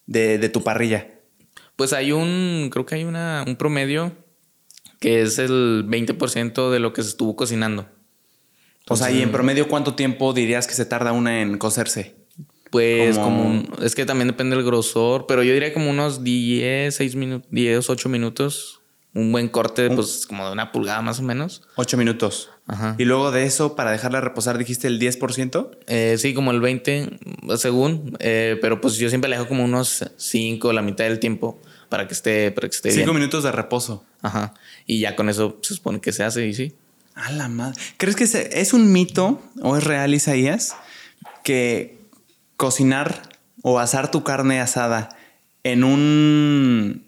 de, 0.06 0.48
tu 0.48 0.62
parrilla? 0.62 1.08
Pues 1.76 1.92
hay 1.92 2.12
un, 2.12 2.68
creo 2.70 2.86
que 2.86 2.96
hay 2.96 3.04
una, 3.04 3.44
un 3.46 3.56
promedio 3.56 4.12
que 5.00 5.22
es 5.22 5.38
el 5.38 5.84
20% 5.86 6.70
de 6.70 6.78
lo 6.78 6.92
que 6.92 7.02
se 7.02 7.10
estuvo 7.10 7.36
cocinando. 7.36 7.88
o 8.88 8.96
sea, 8.96 9.10
¿y 9.10 9.22
en 9.22 9.32
promedio 9.32 9.68
cuánto 9.68 9.94
tiempo 9.94 10.32
dirías 10.32 10.66
que 10.66 10.74
se 10.74 10.86
tarda 10.86 11.12
una 11.12 11.42
en 11.42 11.58
cocerse? 11.58 12.16
Pues 12.70 13.18
como, 13.18 13.62
es 13.82 13.94
que 13.94 14.04
también 14.04 14.26
depende 14.26 14.56
del 14.56 14.64
grosor, 14.64 15.26
pero 15.28 15.44
yo 15.44 15.52
diría 15.52 15.72
como 15.72 15.90
unos 15.90 16.24
10, 16.24 16.92
6 16.92 17.14
minutos, 17.14 17.48
10, 17.52 17.88
8 17.88 18.08
minutos. 18.08 18.80
Un 19.14 19.31
buen 19.31 19.48
corte, 19.48 19.90
pues 19.90 20.27
como 20.27 20.44
de 20.46 20.53
una 20.53 20.72
pulgada 20.72 21.00
más 21.00 21.20
o 21.20 21.22
menos. 21.22 21.62
8 21.77 21.96
minutos. 21.96 22.50
Ajá. 22.66 22.96
Y 22.98 23.05
luego 23.05 23.31
de 23.31 23.44
eso, 23.44 23.77
para 23.77 23.92
dejarla 23.92 24.20
reposar, 24.20 24.59
dijiste 24.59 24.88
el 24.88 25.00
10%? 25.00 25.70
Eh, 25.87 26.16
sí, 26.18 26.35
como 26.35 26.50
el 26.50 26.61
20, 26.61 27.18
según. 27.57 28.16
Eh, 28.18 28.59
pero 28.61 28.81
pues 28.81 28.96
yo 28.96 29.09
siempre 29.09 29.31
le 29.31 29.37
dejo 29.37 29.48
como 29.48 29.64
unos 29.64 30.05
5, 30.16 30.72
la 30.72 30.83
mitad 30.83 31.05
del 31.05 31.20
tiempo, 31.20 31.61
para 31.88 32.09
que 32.09 32.14
esté, 32.14 32.50
para 32.50 32.68
que 32.68 32.74
esté 32.74 32.90
5 32.90 33.12
minutos 33.14 33.44
de 33.44 33.53
reposo. 33.53 34.05
Ajá. 34.22 34.55
Y 34.85 34.98
ya 34.98 35.14
con 35.14 35.29
eso 35.29 35.59
se 35.62 35.74
supone 35.74 36.00
que 36.00 36.12
se 36.12 36.24
hace 36.24 36.46
y 36.46 36.55
sí. 36.55 36.74
A 37.14 37.31
la 37.31 37.48
madre. 37.48 37.81
¿Crees 37.96 38.16
que 38.16 38.24
es 38.24 38.72
un 38.72 38.92
mito 38.92 39.40
o 39.62 39.77
es 39.77 39.85
real, 39.85 40.12
Isaías, 40.12 40.74
que 41.44 41.98
cocinar 42.57 43.22
o 43.62 43.79
asar 43.79 44.11
tu 44.11 44.24
carne 44.24 44.61
asada 44.61 45.11
en 45.62 45.85
un, 45.85 47.05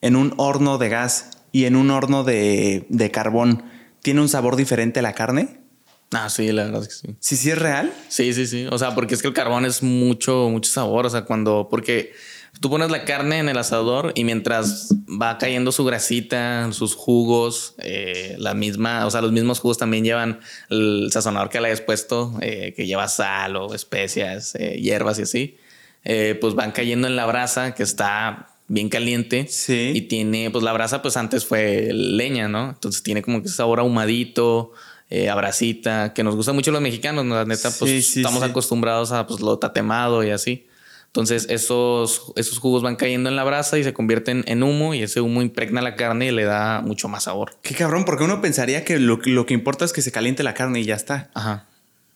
en 0.00 0.16
un 0.16 0.34
horno 0.36 0.78
de 0.78 0.88
gas 0.88 1.30
y 1.52 1.64
en 1.64 1.76
un 1.76 1.90
horno 1.90 2.24
de, 2.24 2.86
de 2.88 3.10
carbón 3.10 3.64
tiene 4.02 4.20
un 4.20 4.28
sabor 4.28 4.56
diferente 4.56 5.00
a 5.00 5.02
la 5.02 5.14
carne? 5.14 5.60
Ah, 6.12 6.28
sí, 6.28 6.50
la 6.50 6.64
verdad 6.64 6.82
es 6.82 6.88
que 6.88 6.94
sí. 6.94 7.16
¿Sí, 7.20 7.36
sí 7.36 7.50
es 7.50 7.58
real? 7.58 7.92
Sí, 8.08 8.32
sí, 8.34 8.46
sí. 8.46 8.66
O 8.70 8.78
sea, 8.78 8.94
porque 8.94 9.14
es 9.14 9.22
que 9.22 9.28
el 9.28 9.34
carbón 9.34 9.64
es 9.64 9.82
mucho, 9.82 10.48
mucho 10.50 10.70
sabor. 10.70 11.06
O 11.06 11.10
sea, 11.10 11.24
cuando, 11.24 11.68
porque 11.70 12.12
tú 12.60 12.68
pones 12.68 12.90
la 12.90 13.04
carne 13.04 13.38
en 13.38 13.48
el 13.48 13.56
asador 13.56 14.12
y 14.16 14.24
mientras 14.24 14.92
va 15.08 15.38
cayendo 15.38 15.70
su 15.70 15.84
grasita, 15.84 16.72
sus 16.72 16.96
jugos, 16.96 17.74
eh, 17.78 18.34
la 18.38 18.54
misma, 18.54 19.06
o 19.06 19.10
sea, 19.10 19.20
los 19.20 19.30
mismos 19.30 19.60
jugos 19.60 19.78
también 19.78 20.02
llevan 20.02 20.40
el 20.68 21.10
sazonador 21.12 21.48
que 21.48 21.60
le 21.60 21.68
hayas 21.68 21.80
puesto, 21.80 22.36
eh, 22.40 22.74
que 22.76 22.86
lleva 22.86 23.06
sal 23.06 23.54
o 23.54 23.72
especias, 23.72 24.56
eh, 24.56 24.80
hierbas 24.80 25.20
y 25.20 25.22
así, 25.22 25.58
pues 26.40 26.54
van 26.54 26.72
cayendo 26.72 27.06
en 27.06 27.14
la 27.14 27.26
brasa 27.26 27.74
que 27.74 27.82
está 27.82 28.49
bien 28.70 28.88
caliente 28.88 29.46
sí. 29.48 29.90
y 29.94 30.02
tiene, 30.02 30.50
pues 30.50 30.62
la 30.62 30.72
brasa 30.72 31.02
pues 31.02 31.16
antes 31.16 31.44
fue 31.44 31.90
leña, 31.92 32.48
¿no? 32.48 32.70
Entonces 32.70 33.02
tiene 33.02 33.20
como 33.20 33.42
que 33.42 33.48
sabor 33.48 33.80
ahumadito. 33.80 34.72
Eh, 35.12 35.28
abracita, 35.28 36.12
que 36.14 36.22
nos 36.22 36.36
gusta 36.36 36.52
mucho 36.52 36.70
los 36.70 36.80
mexicanos, 36.80 37.24
¿no? 37.24 37.34
la 37.34 37.44
neta, 37.44 37.72
pues 37.76 38.16
estamos 38.16 38.44
acostumbrados 38.44 39.10
a 39.10 39.26
pues, 39.26 39.40
lo 39.40 39.58
tatemado 39.58 40.22
y 40.22 40.30
así. 40.30 40.68
Entonces 41.06 41.48
esos, 41.50 42.32
esos 42.36 42.60
jugos 42.60 42.84
van 42.84 42.94
cayendo 42.94 43.28
en 43.28 43.34
la 43.34 43.42
brasa 43.42 43.76
y 43.76 43.82
se 43.82 43.92
convierten 43.92 44.44
en 44.46 44.62
humo 44.62 44.94
y 44.94 45.02
ese 45.02 45.20
humo 45.20 45.42
impregna 45.42 45.82
la 45.82 45.96
carne 45.96 46.26
y 46.26 46.30
le 46.30 46.44
da 46.44 46.80
mucho 46.82 47.08
más 47.08 47.24
sabor. 47.24 47.56
Qué 47.62 47.74
cabrón, 47.74 48.04
porque 48.04 48.22
uno 48.22 48.40
pensaría 48.40 48.84
que 48.84 49.00
lo, 49.00 49.18
lo 49.24 49.46
que 49.46 49.54
importa 49.54 49.84
es 49.84 49.92
que 49.92 50.00
se 50.00 50.12
caliente 50.12 50.44
la 50.44 50.54
carne 50.54 50.78
y 50.78 50.84
ya 50.84 50.94
está. 50.94 51.28
Ajá. 51.34 51.66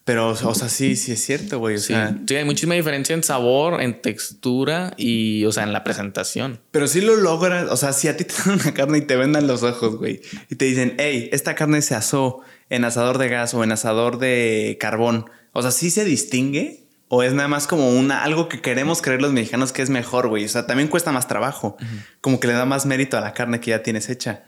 Pero, 0.05 0.29
o 0.29 0.55
sea, 0.55 0.69
sí, 0.69 0.97
sí 0.97 1.13
es 1.13 1.25
cierto, 1.25 1.59
güey. 1.59 1.79
sí. 1.79 1.95
sí, 2.27 2.35
hay 2.35 2.45
muchísima 2.45 2.75
diferencia 2.75 3.15
en 3.15 3.23
sabor, 3.23 3.81
en 3.81 4.03
textura 4.03 4.93
y, 4.99 5.47
o 5.47 5.53
sea, 5.53 5.63
en 5.63 5.73
la 5.73 5.83
presentación. 5.83 6.61
Pero 6.71 6.87
sí 6.89 7.01
lo 7.01 7.17
logras, 7.17 7.71
o 7.71 7.77
sea, 7.79 7.95
si 7.95 8.09
a 8.09 8.17
ti 8.17 8.25
te 8.25 8.35
dan 8.45 8.61
una 8.61 8.75
carne 8.75 8.99
y 8.99 9.03
te 9.03 9.17
vendan 9.17 9.47
los 9.47 9.63
ojos, 9.63 9.97
güey, 9.97 10.21
y 10.51 10.57
te 10.57 10.67
dicen, 10.67 10.95
hey, 10.99 11.31
esta 11.33 11.55
carne 11.55 11.81
se 11.81 11.95
asó 11.95 12.41
en 12.69 12.85
asador 12.85 13.17
de 13.17 13.29
gas 13.31 13.55
o 13.55 13.65
en 13.65 13.73
asador 13.73 14.19
de 14.19 14.77
carbón, 14.79 15.31
o 15.53 15.63
sea, 15.63 15.71
sí 15.71 15.91
se 15.91 16.05
distingue 16.05 16.85
¿O 17.09 17.23
es 17.23 17.33
nada 17.33 17.49
más 17.49 17.67
como 17.67 17.91
una, 17.91 18.25
algo 18.25 18.49
que 18.49 18.61
queremos 18.61 19.03
creer 19.03 19.23
los 19.23 19.33
mexicanos 19.33 19.73
que 19.73 19.83
es 19.83 19.91
mejor, 19.91 20.29
güey? 20.29 20.45
O 20.47 20.49
sea, 20.49 20.67
también 20.67 20.89
cuesta 20.89 21.13
más 21.13 21.29
trabajo. 21.29 21.77
Como 22.21 22.41
que 22.41 22.49
le 22.49 22.55
da 22.55 22.65
más 22.65 22.87
mérito 22.87 23.17
a 23.17 23.21
la 23.21 23.35
carne 23.35 23.61
que 23.61 23.71
ya 23.71 23.83
tienes 23.83 24.09
hecha. 24.09 24.45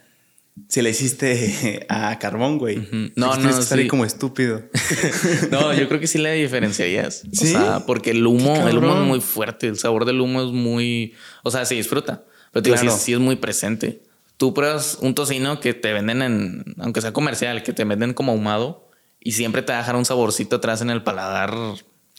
Si 0.69 0.83
la 0.83 0.89
hiciste 0.89 1.87
a 1.89 2.19
carbón, 2.19 2.59
güey. 2.59 2.89
No, 3.15 3.37
no, 3.37 3.51
no. 3.51 3.89
como 3.89 4.05
estúpido. 4.05 4.63
no, 5.51 5.75
yo 5.75 5.89
creo 5.89 6.01
que 6.01 6.07
sí 6.07 6.19
le 6.19 6.33
diferenciarías. 6.35 7.23
¿Sí? 7.33 7.55
O 7.55 7.59
sea, 7.59 7.87
porque 7.87 8.11
el 8.11 8.27
humo, 8.27 8.69
el 8.69 8.79
humo 8.79 9.01
es 9.01 9.07
muy 9.07 9.21
fuerte. 9.21 9.69
El 9.69 9.79
sabor 9.79 10.05
del 10.05 10.21
humo 10.21 10.43
es 10.43 10.53
muy. 10.53 11.15
O 11.43 11.51
sea, 11.51 11.65
se 11.65 11.75
disfruta. 11.75 12.25
Pero 12.53 12.63
te 12.63 12.91
sí, 12.91 13.13
es 13.13 13.19
muy 13.19 13.37
presente. 13.37 14.03
Tú 14.39 14.55
pruebas 14.55 14.99
un 15.01 15.15
tocino 15.15 15.61
que 15.61 15.75
te 15.75 15.93
venden 15.93 16.23
en, 16.23 16.65
aunque 16.79 17.01
sea 17.01 17.13
comercial, 17.13 17.63
que 17.63 17.73
te 17.73 17.85
venden 17.85 18.13
como 18.13 18.33
ahumado 18.33 18.91
y 19.21 19.33
siempre 19.33 19.63
te 19.63 19.73
va 19.73 19.79
a 19.79 19.81
dejar 19.83 19.97
un 19.97 20.05
saborcito 20.05 20.57
atrás 20.57 20.83
en 20.83 20.91
el 20.91 21.03
paladar 21.03 21.55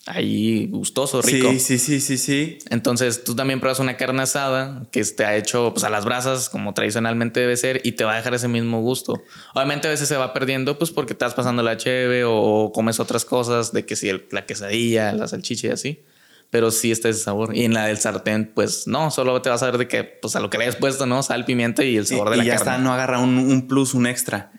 ahí 0.08 0.67
gustoso, 0.67 1.22
rico. 1.22 1.50
Sí, 1.52 1.60
sí, 1.60 1.78
sí, 1.78 2.00
sí, 2.00 2.17
sí. 2.17 2.58
Entonces 2.70 3.24
tú 3.24 3.36
también 3.36 3.60
pruebas 3.60 3.80
una 3.80 3.98
carne 3.98 4.24
asada 4.24 4.84
que 4.91 5.04
te 5.04 5.26
ha 5.26 5.36
hecho 5.36 5.72
pues, 5.74 5.84
a 5.84 5.89
las 5.89 6.06
brasas 6.06 6.50
como 6.50 6.74
tradicionalmente 6.74 7.41
debe 7.41 7.58
ser 7.58 7.82
y 7.84 7.93
te 7.93 8.04
va 8.04 8.13
a 8.13 8.15
dejar 8.15 8.34
ese 8.34 8.48
mismo 8.48 8.82
gusto. 8.82 9.22
Obviamente 9.54 9.88
a 9.88 9.91
veces 9.91 10.08
se 10.08 10.17
va 10.17 10.34
perdiendo 10.34 10.78
pues 10.78 10.91
porque 10.91 11.13
estás 11.13 11.34
pasando 11.34 11.62
la 11.62 11.78
cheve 11.78 12.24
o 12.26 12.72
comes 12.74 13.00
otras 13.00 13.26
cosas 13.26 13.74
de 13.74 13.86
que 13.86 13.96
si 13.96 14.10
la 14.32 14.46
quesadilla, 14.46 15.12
la 15.12 15.28
salchicha 15.28 15.67
y 15.67 15.72
así. 15.72 16.00
Pero 16.50 16.72
sí 16.72 16.91
está 16.91 17.10
ese 17.10 17.20
sabor. 17.20 17.54
Y 17.54 17.65
en 17.65 17.74
la 17.74 17.88
del 17.88 17.98
sartén, 17.98 18.50
pues 18.56 18.88
no, 18.88 19.12
solo 19.12 19.41
te 19.41 19.50
vas 19.50 19.62
a 19.63 19.65
ver 19.65 19.78
de 19.78 19.89
que, 19.89 20.06
pues 20.06 20.38
a 20.38 20.39
lo 20.39 20.50
que 20.50 20.58
le 20.58 20.63
hayas 20.63 20.78
puesto, 20.78 21.06
¿no? 21.06 21.22
Sal, 21.22 21.43
pimienta 21.43 21.84
y 21.84 21.98
el 21.98 22.08
sabor 22.08 22.30
de 22.30 22.38
la 22.38 22.43
y 22.46 22.48
ya 22.48 22.56
está, 22.56 22.78
no 22.78 22.93
agarra 22.93 23.20
un, 23.20 23.67
plus, 23.67 23.93
un 23.93 24.08
extra. 24.08 24.54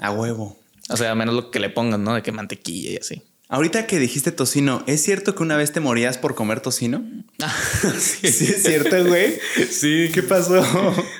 A 0.00 0.10
huevo. 0.10 0.58
O 0.90 0.96
sea, 0.96 1.14
menos 1.14 1.36
lo 1.36 1.52
que 1.52 1.60
le 1.60 1.70
pongan, 1.70 2.02
¿no? 2.02 2.14
De 2.14 2.22
que 2.22 2.32
mantequilla 2.32 2.90
y 2.90 2.96
así. 2.96 3.22
Ahorita 3.50 3.86
que 3.86 3.98
dijiste 3.98 4.30
tocino, 4.30 4.82
¿es 4.86 5.02
cierto 5.02 5.34
que 5.34 5.42
una 5.42 5.56
vez 5.56 5.72
te 5.72 5.80
morías 5.80 6.18
por 6.18 6.34
comer 6.34 6.60
tocino? 6.60 7.02
sí. 7.98 8.26
es 8.26 8.62
cierto, 8.62 9.06
güey. 9.06 9.38
sí. 9.70 10.10
¿Qué 10.12 10.22
pasó? 10.22 10.62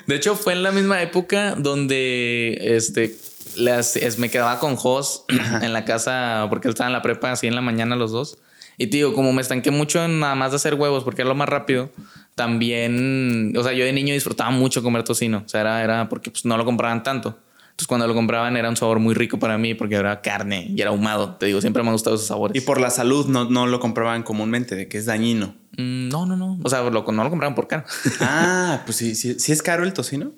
De 0.05 0.15
hecho, 0.15 0.35
fue 0.35 0.53
en 0.53 0.61
la 0.61 0.71
misma 0.71 1.01
época 1.01 1.55
donde 1.55 2.55
este 2.61 3.17
las, 3.55 3.97
me 4.19 4.29
quedaba 4.29 4.59
con 4.59 4.75
Jos 4.75 5.25
en 5.61 5.73
la 5.73 5.85
casa 5.85 6.45
porque 6.49 6.67
él 6.67 6.73
estaba 6.73 6.87
en 6.87 6.93
la 6.93 7.01
prepa 7.01 7.31
así 7.31 7.47
en 7.47 7.55
la 7.55 7.61
mañana 7.61 7.95
los 7.95 8.11
dos. 8.11 8.37
Y 8.77 8.87
tío, 8.87 9.13
como 9.13 9.33
me 9.33 9.41
estanqué 9.41 9.71
mucho 9.71 10.03
en 10.03 10.19
nada 10.19 10.35
más 10.35 10.51
de 10.51 10.57
hacer 10.57 10.75
huevos 10.75 11.03
porque 11.03 11.23
era 11.23 11.29
lo 11.29 11.35
más 11.35 11.49
rápido, 11.49 11.89
también, 12.35 13.53
o 13.57 13.63
sea, 13.63 13.73
yo 13.73 13.83
de 13.83 13.91
niño 13.91 14.13
disfrutaba 14.13 14.51
mucho 14.51 14.81
comer 14.81 15.03
tocino. 15.03 15.43
O 15.45 15.49
sea, 15.49 15.61
era, 15.61 15.83
era 15.83 16.09
porque 16.09 16.31
pues, 16.31 16.45
no 16.45 16.57
lo 16.57 16.63
compraban 16.63 17.03
tanto. 17.03 17.37
Entonces 17.79 17.87
cuando 17.87 18.07
lo 18.07 18.13
compraban 18.13 18.57
era 18.57 18.67
un 18.67 18.75
sabor 18.75 18.99
muy 18.99 19.15
rico 19.15 19.39
para 19.39 19.57
mí 19.57 19.73
porque 19.73 19.95
era 19.95 20.19
carne 20.19 20.67
y 20.69 20.81
era 20.81 20.89
ahumado. 20.89 21.35
Te 21.35 21.45
digo, 21.45 21.61
siempre 21.61 21.81
me 21.81 21.87
han 21.87 21.93
gustado 21.93 22.17
esos 22.17 22.27
sabores. 22.27 22.61
Y 22.61 22.65
por 22.65 22.81
la 22.81 22.89
salud 22.89 23.27
no, 23.27 23.49
no 23.49 23.67
lo 23.67 23.79
compraban 23.79 24.23
comúnmente, 24.23 24.75
de 24.75 24.89
que 24.89 24.97
es 24.97 25.05
dañino. 25.05 25.55
Mm, 25.77 26.09
no, 26.09 26.25
no, 26.25 26.35
no. 26.35 26.59
O 26.61 26.69
sea, 26.69 26.81
lo, 26.81 27.09
no 27.09 27.23
lo 27.23 27.29
compraban 27.29 27.55
por 27.55 27.69
caro. 27.69 27.85
Ah, 28.19 28.81
pues 28.85 28.97
sí, 28.97 29.15
sí, 29.15 29.39
sí 29.39 29.53
es 29.53 29.61
caro 29.61 29.85
el 29.85 29.93
tocino. 29.93 30.33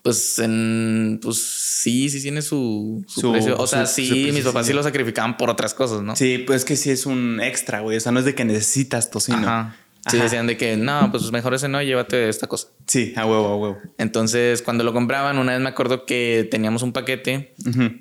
Pues, 0.00 0.38
en, 0.38 1.20
pues 1.22 1.36
sí, 1.36 2.08
sí 2.08 2.22
tiene 2.22 2.40
su, 2.40 3.04
su, 3.06 3.30
precio. 3.30 3.58
O 3.58 3.66
sea, 3.66 3.84
sí, 3.84 4.30
mis 4.32 4.44
papás 4.44 4.66
sí 4.66 4.72
lo 4.72 4.82
sacrificaban 4.82 5.36
por 5.36 5.50
otras 5.50 5.74
cosas, 5.74 6.00
¿no? 6.00 6.16
Sí, 6.16 6.38
pues 6.38 6.64
que 6.64 6.76
sí 6.76 6.90
es 6.90 7.04
un 7.04 7.42
extra, 7.42 7.80
güey. 7.80 7.98
O 7.98 8.00
sea, 8.00 8.10
no 8.10 8.20
es 8.20 8.24
de 8.24 8.34
que 8.34 8.46
necesitas 8.46 9.10
tocino. 9.10 9.46
Ajá. 9.46 9.76
Sí, 10.06 10.18
decían 10.18 10.46
de 10.46 10.56
que 10.56 10.76
no, 10.76 11.08
pues 11.10 11.32
mejor 11.32 11.54
ese 11.54 11.68
no, 11.68 11.82
llévate 11.82 12.28
esta 12.28 12.46
cosa. 12.46 12.68
Sí, 12.86 13.12
a 13.16 13.26
huevo, 13.26 13.46
a 13.46 13.56
huevo. 13.56 13.78
Entonces, 13.98 14.62
cuando 14.62 14.84
lo 14.84 14.92
compraban, 14.92 15.38
una 15.38 15.52
vez 15.52 15.60
me 15.60 15.68
acuerdo 15.68 16.06
que 16.06 16.46
teníamos 16.50 16.82
un 16.82 16.92
paquete 16.92 17.54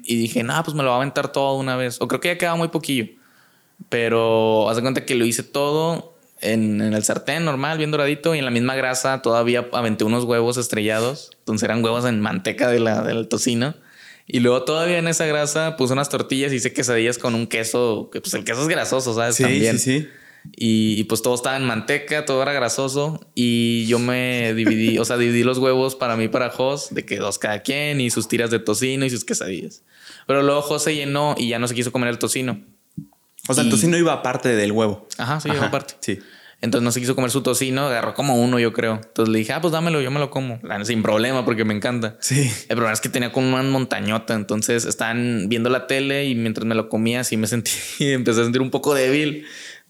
y 0.03 0.15
dije, 0.15 0.43
no, 0.43 0.61
pues 0.63 0.75
me 0.75 0.83
lo 0.83 0.89
va 0.89 0.95
a 0.95 0.97
aventar 0.99 1.31
todo 1.31 1.57
una 1.57 1.75
vez. 1.75 1.99
O 2.01 2.07
creo 2.07 2.21
que 2.21 2.27
ya 2.29 2.37
quedaba 2.37 2.57
muy 2.57 2.67
poquillo. 2.67 3.07
Pero 3.89 4.69
haz 4.69 4.75
de 4.75 4.81
cuenta 4.81 5.05
que 5.05 5.15
lo 5.15 5.25
hice 5.25 5.43
todo 5.43 6.15
en, 6.41 6.81
el 6.81 7.03
sartén 7.03 7.43
normal, 7.45 7.77
bien 7.77 7.91
doradito, 7.91 8.35
y 8.35 8.39
en 8.39 8.45
la 8.45 8.51
misma 8.51 8.75
grasa 8.75 9.21
todavía 9.21 9.67
aventé 9.73 10.03
unos 10.03 10.25
huevos 10.25 10.57
estrellados. 10.57 11.31
Entonces 11.39 11.63
eran 11.63 11.83
huevos 11.83 12.05
en 12.05 12.21
manteca 12.21 12.69
de 12.69 12.79
la, 12.79 13.01
del 13.01 13.27
tocino. 13.27 13.75
Y 14.27 14.39
luego 14.39 14.63
todavía 14.63 14.97
en 14.97 15.07
esa 15.07 15.25
grasa 15.25 15.75
puse 15.77 15.93
unas 15.93 16.09
tortillas 16.09 16.51
y 16.51 16.55
hice 16.55 16.73
quesadillas 16.73 17.17
con 17.17 17.35
un 17.35 17.47
queso, 17.47 18.09
que 18.11 18.21
pues 18.21 18.33
el 18.33 18.43
queso 18.43 18.61
es 18.61 18.67
grasoso, 18.67 19.13
¿sabes? 19.13 19.35
Sí, 19.35 19.43
También. 19.43 19.79
sí, 19.79 20.01
sí. 20.01 20.07
Y, 20.55 21.03
pues 21.05 21.21
todo 21.21 21.35
estaba 21.35 21.57
en 21.57 21.63
manteca, 21.63 22.25
todo 22.25 22.41
era 22.41 22.53
grasoso. 22.53 23.19
Y 23.35 23.85
yo 23.87 23.99
me 23.99 24.53
dividí, 24.53 24.97
o 24.97 25.05
sea, 25.05 25.17
dividí 25.17 25.43
los 25.43 25.57
huevos 25.57 25.95
para 25.95 26.15
mí, 26.15 26.27
para 26.27 26.49
Jos, 26.49 26.93
de 26.93 27.05
que 27.05 27.17
dos 27.17 27.39
cada 27.39 27.59
quien, 27.61 28.01
y 28.01 28.09
sus 28.09 28.27
tiras 28.27 28.51
de 28.51 28.59
tocino 28.59 29.05
y 29.05 29.09
sus 29.09 29.25
quesadillas. 29.25 29.83
Pero 30.27 30.43
luego 30.43 30.61
Jos 30.61 30.83
se 30.83 30.95
llenó 30.95 31.35
y 31.37 31.49
ya 31.49 31.59
no 31.59 31.67
se 31.67 31.75
quiso 31.75 31.91
comer 31.91 32.09
el 32.09 32.19
tocino. 32.19 32.61
O 33.47 33.53
sea, 33.53 33.63
el 33.63 33.69
tocino 33.69 33.97
iba 33.97 34.13
aparte 34.13 34.49
del 34.55 34.71
huevo. 34.71 35.07
Ajá, 35.17 35.39
sí, 35.39 35.49
iba 35.49 35.65
aparte. 35.65 35.95
Sí. 35.99 36.19
Entonces 36.61 36.83
no 36.83 36.91
se 36.91 36.99
quiso 36.99 37.15
comer 37.15 37.29
su 37.29 37.43
tocino, 37.43 37.85
agarró 37.85 38.13
como 38.13 38.41
uno, 38.41 38.57
yo 38.59 38.73
creo. 38.73 38.95
Entonces 38.95 39.31
le 39.31 39.39
dije, 39.39 39.53
ah, 39.53 39.61
pues 39.61 39.71
dámelo, 39.71 40.01
yo 40.01 40.09
me 40.09 40.19
lo 40.19 40.31
como. 40.31 40.59
Sin 40.83 41.03
problema, 41.03 41.45
porque 41.45 41.63
me 41.63 41.75
encanta. 41.75 42.17
Sí. 42.21 42.49
El 42.69 42.75
problema 42.75 42.93
es 42.93 43.01
que 43.01 43.09
tenía 43.09 43.31
como 43.31 43.49
una 43.49 43.61
montañota. 43.61 44.33
Entonces 44.33 44.85
estaban 44.85 45.47
viendo 45.47 45.69
la 45.69 45.85
tele 45.85 46.25
y 46.25 46.33
mientras 46.33 46.65
me 46.65 46.73
lo 46.73 46.89
comía, 46.89 47.19
así 47.19 47.37
me 47.37 47.45
sentí, 47.47 47.71
empecé 47.99 48.41
a 48.41 48.43
sentir 48.45 48.61
un 48.61 48.71
poco 48.71 48.95
débil 48.95 49.45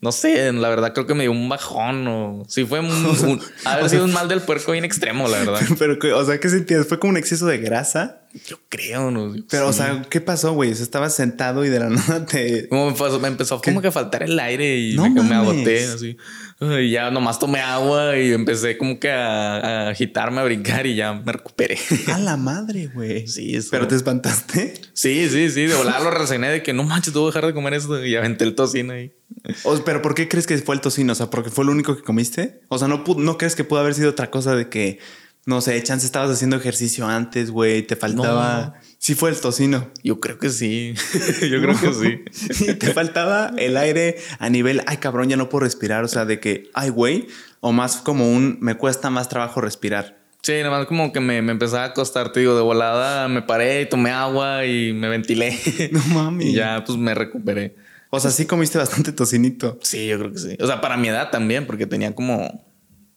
no 0.05 0.11
sé, 0.11 0.53
la 0.53 0.69
verdad 0.69 0.93
creo 0.93 1.07
que 1.07 1.15
me 1.15 1.23
dio 1.23 1.31
un 1.31 1.49
bajón 1.49 2.07
o 2.07 2.43
sí 2.47 2.63
fue 2.63 2.79
un, 2.79 3.41
haber 3.65 3.89
sido 3.89 4.05
un 4.05 4.13
mal 4.13 4.27
del 4.27 4.39
puerco 4.39 4.71
bien 4.71 4.85
extremo, 4.85 5.27
la 5.27 5.39
verdad. 5.39 5.61
Pero, 5.79 5.97
o 6.15 6.23
sea, 6.23 6.39
¿qué 6.39 6.47
sentías? 6.47 6.85
¿Fue 6.85 6.99
como 6.99 7.09
un 7.09 7.17
exceso 7.17 7.47
de 7.47 7.57
grasa? 7.57 8.21
Yo 8.47 8.59
creo, 8.69 9.09
no. 9.09 9.33
Pero, 9.49 9.67
o 9.67 9.73
sea, 9.73 10.03
¿qué 10.07 10.21
pasó, 10.21 10.53
güey? 10.53 10.71
O 10.71 10.75
sea, 10.75 10.83
estabas 10.83 11.15
sentado 11.15 11.65
y 11.65 11.69
de 11.69 11.79
la 11.79 11.89
nada 11.89 12.23
te. 12.27 12.69
Como 12.69 12.91
me, 13.19 13.27
empezó 13.27 13.59
como 13.59 13.81
que 13.81 13.87
a 13.87 13.91
faltar 13.91 14.21
el 14.21 14.39
aire 14.39 14.77
y 14.77 14.95
me, 14.95 15.09
me, 15.09 15.33
agoté 15.33 15.85
así. 15.87 16.17
Y 16.61 16.91
ya 16.91 17.11
nomás 17.11 17.37
tomé 17.37 17.59
agua 17.59 18.17
y 18.17 18.31
empecé 18.31 18.77
como 18.77 18.97
que 18.97 19.11
a, 19.11 19.89
agitarme, 19.89 20.39
a 20.39 20.43
brincar 20.45 20.87
y 20.87 20.95
ya 20.95 21.13
me 21.13 21.31
recuperé. 21.33 21.77
A 22.13 22.17
la 22.17 22.37
madre, 22.37 22.87
güey. 22.87 23.27
Sí, 23.27 23.55
eso. 23.55 23.67
¿Pero 23.71 23.87
te 23.87 23.95
espantaste? 23.95 24.73
Sí, 24.93 25.27
sí, 25.29 25.49
sí. 25.49 25.65
De 25.65 25.75
volar 25.75 26.01
lo 26.01 26.11
resené 26.11 26.49
de 26.49 26.63
que 26.63 26.71
no 26.71 26.83
manches, 26.83 27.13
tuve 27.13 27.25
que 27.25 27.37
dejar 27.37 27.47
de 27.47 27.53
comer 27.53 27.73
eso 27.73 28.03
y 28.05 28.15
aventé 28.15 28.45
el 28.45 28.55
tocino 28.55 28.93
ahí. 28.93 29.11
pero 29.85 30.01
¿por 30.01 30.15
qué 30.15 30.29
crees 30.29 30.47
que 30.47 30.57
fue 30.59 30.75
el 30.75 30.81
tocino? 30.81 31.11
O 31.11 31.15
sea, 31.15 31.29
¿porque 31.29 31.49
fue 31.49 31.65
lo 31.65 31.73
único 31.73 31.95
que 31.97 32.03
comiste? 32.03 32.61
O 32.69 32.77
sea, 32.77 32.87
¿no, 32.87 33.03
¿no 33.17 33.37
crees 33.37 33.55
que 33.55 33.65
pudo 33.65 33.81
haber 33.81 33.93
sido 33.93 34.11
otra 34.11 34.31
cosa 34.31 34.55
de 34.55 34.69
que, 34.69 34.99
no 35.45 35.61
sé, 35.61 35.81
chance 35.83 36.05
estabas 36.05 36.31
haciendo 36.31 36.55
ejercicio 36.55 37.07
antes, 37.07 37.51
güey, 37.51 37.83
te 37.83 37.95
faltaba... 37.95 38.79
Sí 38.97 39.13
fue 39.13 39.29
el 39.29 39.39
tocino. 39.39 39.91
Yo 40.03 40.19
creo 40.19 40.39
que 40.39 40.49
sí. 40.49 40.95
Yo 41.41 41.61
creo 41.61 41.79
que 41.79 42.23
sí. 42.33 42.73
te 42.73 42.91
faltaba 42.91 43.51
el 43.55 43.77
aire 43.77 44.17
a 44.39 44.49
nivel, 44.49 44.81
ay 44.87 44.97
cabrón, 44.97 45.29
ya 45.29 45.37
no 45.37 45.47
puedo 45.47 45.65
respirar. 45.65 46.03
O 46.03 46.07
sea, 46.07 46.25
de 46.25 46.39
que, 46.39 46.71
ay 46.73 46.89
güey, 46.89 47.27
o 47.59 47.71
más 47.71 47.97
como 47.97 48.27
un, 48.27 48.57
me 48.61 48.75
cuesta 48.75 49.11
más 49.11 49.29
trabajo 49.29 49.61
respirar. 49.61 50.17
Sí, 50.41 50.53
nada 50.53 50.71
más 50.71 50.87
como 50.87 51.13
que 51.13 51.19
me, 51.19 51.43
me 51.43 51.51
empezaba 51.51 51.83
a 51.83 51.87
acostar, 51.87 52.31
te 52.31 52.39
digo, 52.39 52.55
de 52.55 52.63
volada 52.63 53.27
me 53.27 53.43
paré, 53.43 53.81
y 53.81 53.85
tomé 53.89 54.09
agua 54.09 54.65
y 54.65 54.93
me 54.93 55.09
ventilé. 55.09 55.59
No 55.91 56.01
mami. 56.07 56.45
Y 56.45 56.53
ya 56.53 56.83
pues 56.83 56.97
me 56.97 57.13
recuperé. 57.13 57.75
O 58.09 58.19
sea, 58.19 58.31
sí 58.31 58.47
comiste 58.47 58.79
bastante 58.79 59.11
tocinito. 59.11 59.77
Sí, 59.83 60.07
yo 60.07 60.17
creo 60.17 60.31
que 60.31 60.39
sí. 60.39 60.57
O 60.59 60.65
sea, 60.65 60.81
para 60.81 60.97
mi 60.97 61.09
edad 61.09 61.29
también, 61.29 61.67
porque 61.67 61.85
tenía 61.85 62.15
como 62.15 62.64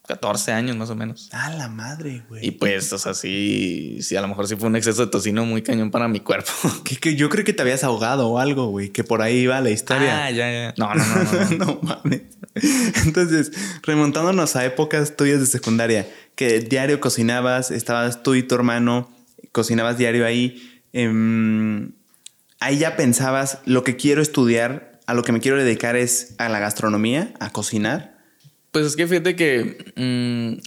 14 0.09 0.53
años 0.53 0.75
más 0.75 0.88
o 0.88 0.97
menos. 0.97 1.29
Ah, 1.33 1.51
la 1.51 1.68
madre, 1.68 2.25
güey. 2.31 2.47
Y 2.47 2.53
pues, 2.53 2.90
o 2.94 2.99
sea, 2.99 3.12
sí, 3.12 3.99
sí, 4.01 4.16
a 4.16 4.23
lo 4.23 4.29
mejor 4.29 4.49
sí 4.49 4.57
fue 4.57 4.66
un 4.66 4.77
exceso 4.77 5.05
de 5.05 5.11
tocino 5.11 5.44
muy 5.44 5.61
cañón 5.61 5.90
para 5.90 6.09
mi 6.09 6.21
cuerpo. 6.21 6.51
Que, 6.85 6.97
que 6.97 7.14
yo 7.16 7.29
creo 7.29 7.44
que 7.44 7.53
te 7.53 7.61
habías 7.61 7.85
ahogado 7.85 8.29
o 8.29 8.38
algo, 8.38 8.68
güey, 8.68 8.88
que 8.88 9.05
por 9.05 9.21
ahí 9.21 9.40
iba 9.40 9.61
la 9.61 9.68
historia. 9.68 10.25
Ah, 10.25 10.31
ya, 10.31 10.51
ya. 10.51 10.75
No, 10.79 10.94
no, 10.94 11.05
no, 11.05 11.25
no. 11.25 11.57
no 11.66 11.81
mames. 11.83 12.23
Entonces, 13.05 13.53
remontándonos 13.83 14.57
a 14.57 14.64
épocas 14.64 15.14
tuyas 15.14 15.40
de 15.40 15.47
secundaria, 15.47 16.09
que 16.35 16.61
diario 16.61 17.01
cocinabas, 17.01 17.71
estabas 17.71 18.23
tú 18.23 18.35
y 18.35 18.42
tu 18.42 18.55
hermano, 18.55 19.11
cocinabas 19.53 19.99
diario 19.99 20.25
ahí. 20.25 20.81
Em, 20.94 21.92
ahí 22.61 22.79
ya 22.79 22.97
pensabas, 22.97 23.59
lo 23.66 23.85
que 23.85 23.97
quiero 23.97 24.23
estudiar 24.23 25.01
a 25.07 25.12
lo 25.12 25.23
que 25.23 25.33
me 25.33 25.40
quiero 25.40 25.59
dedicar 25.59 25.97
es 25.97 26.35
a 26.38 26.49
la 26.49 26.61
gastronomía, 26.61 27.35
a 27.40 27.51
cocinar. 27.51 28.17
Pues 28.70 28.87
es 28.87 28.96
que 28.96 29.07
fíjate 29.07 29.35
que 29.37 29.92
mm, 29.96 30.61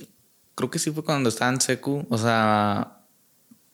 creo 0.55 0.69
que 0.69 0.79
sí 0.79 0.91
fue 0.91 1.03
cuando 1.03 1.29
estaba 1.29 1.51
en 1.51 1.61
secu, 1.61 2.05
o 2.09 2.17
sea, 2.17 3.01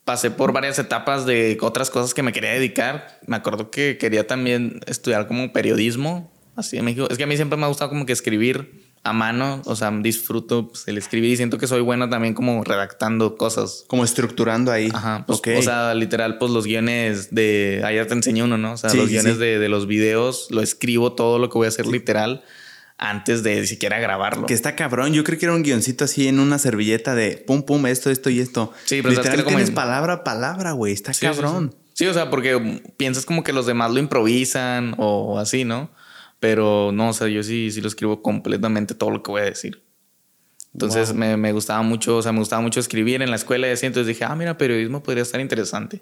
pasé 0.07 0.31
por 0.31 0.53
varias 0.53 0.79
etapas 0.79 1.25
de 1.25 1.57
otras 1.61 1.89
cosas 1.89 2.13
que 2.13 2.23
me 2.23 2.31
quería 2.31 2.51
dedicar. 2.51 3.19
Me 3.25 3.35
acuerdo 3.35 3.69
que 3.71 3.97
quería 3.97 4.25
también 4.25 4.79
estudiar 4.87 5.27
como 5.27 5.51
periodismo, 5.51 6.31
así 6.55 6.77
en 6.77 6.85
México. 6.85 7.07
Es 7.09 7.17
que 7.17 7.25
a 7.25 7.27
mí 7.27 7.35
siempre 7.35 7.57
me 7.57 7.65
ha 7.65 7.67
gustado 7.67 7.89
como 7.89 8.05
que 8.05 8.13
escribir 8.13 8.87
a 9.03 9.13
mano, 9.13 9.61
o 9.65 9.75
sea, 9.75 9.91
disfruto 9.91 10.69
pues, 10.69 10.87
el 10.87 10.97
escribir 10.97 11.31
y 11.31 11.37
siento 11.37 11.57
que 11.57 11.67
soy 11.67 11.81
bueno 11.81 12.09
también 12.09 12.33
como 12.33 12.63
redactando 12.63 13.37
cosas. 13.37 13.85
Como 13.87 14.03
estructurando 14.03 14.71
ahí. 14.71 14.89
Ajá, 14.93 15.25
pues, 15.25 15.41
o 15.45 15.61
sea, 15.61 15.93
literal, 15.93 16.37
pues 16.37 16.51
los 16.51 16.65
guiones 16.65 17.33
de, 17.33 17.81
ayer 17.85 18.05
te 18.07 18.13
enseñé 18.13 18.43
uno, 18.43 18.57
¿no? 18.57 18.73
O 18.73 18.77
sea, 18.77 18.93
los 18.93 19.09
guiones 19.09 19.37
De, 19.37 19.59
de, 19.59 19.69
los 19.69 19.87
videos, 19.87 20.47
lo 20.51 20.61
escribo 20.61 21.13
todo 21.13 21.39
lo 21.39 21.49
que 21.49 21.57
voy 21.57 21.65
a 21.65 21.69
hacer 21.69 21.85
literal 21.85 22.43
antes 22.97 23.43
de 23.43 23.65
siquiera 23.67 23.99
grabarlo. 23.99 24.45
Que 24.45 24.53
está 24.53 24.75
cabrón. 24.75 25.13
Yo 25.13 25.23
creo 25.23 25.37
que 25.37 25.45
era 25.45 25.55
un 25.55 25.63
guioncito 25.63 26.05
así 26.05 26.27
en 26.27 26.39
una 26.39 26.57
servilleta 26.57 27.15
de 27.15 27.37
pum, 27.37 27.63
pum, 27.63 27.85
esto, 27.85 28.09
esto 28.09 28.29
y 28.29 28.39
esto. 28.39 28.73
Sí, 28.85 29.01
pero 29.01 29.13
literal 29.13 29.45
tienes 29.45 29.71
palabra 29.71 30.13
a 30.13 30.23
palabra, 30.23 30.71
güey. 30.71 30.93
Está 30.93 31.13
cabrón. 31.13 31.75
Sí, 31.93 32.05
o 32.05 32.13
sea, 32.13 32.29
porque 32.29 32.81
piensas 32.97 33.25
como 33.25 33.43
que 33.43 33.53
los 33.53 33.65
demás 33.65 33.91
lo 33.91 33.99
improvisan 33.99 34.95
o 34.97 35.39
así, 35.39 35.63
¿no? 35.63 35.89
Pero 36.39 36.91
no, 36.93 37.09
o 37.09 37.13
sea, 37.13 37.27
yo 37.27 37.41
sí, 37.43 37.71
sí 37.71 37.81
lo 37.81 37.87
escribo 37.87 38.21
completamente 38.21 38.93
todo 38.93 39.09
lo 39.09 39.23
que 39.23 39.31
voy 39.31 39.41
a 39.41 39.45
decir. 39.45 39.83
Entonces 40.73 41.13
me, 41.13 41.37
me, 41.37 41.53
gustaba 41.53 41.81
mucho, 41.81 42.17
o 42.17 42.21
sea, 42.21 42.31
me 42.31 42.39
gustaba 42.39 42.61
mucho 42.61 42.79
escribir 42.79 43.23
en 43.23 43.31
la 43.31 43.35
escuela 43.35 43.67
y 43.67 43.71
así. 43.71 43.87
Entonces 43.87 44.07
dije, 44.07 44.25
ah, 44.25 44.35
mira, 44.35 44.59
periodismo 44.59 45.01
podría 45.01 45.23
estar 45.23 45.41
interesante. 45.41 46.01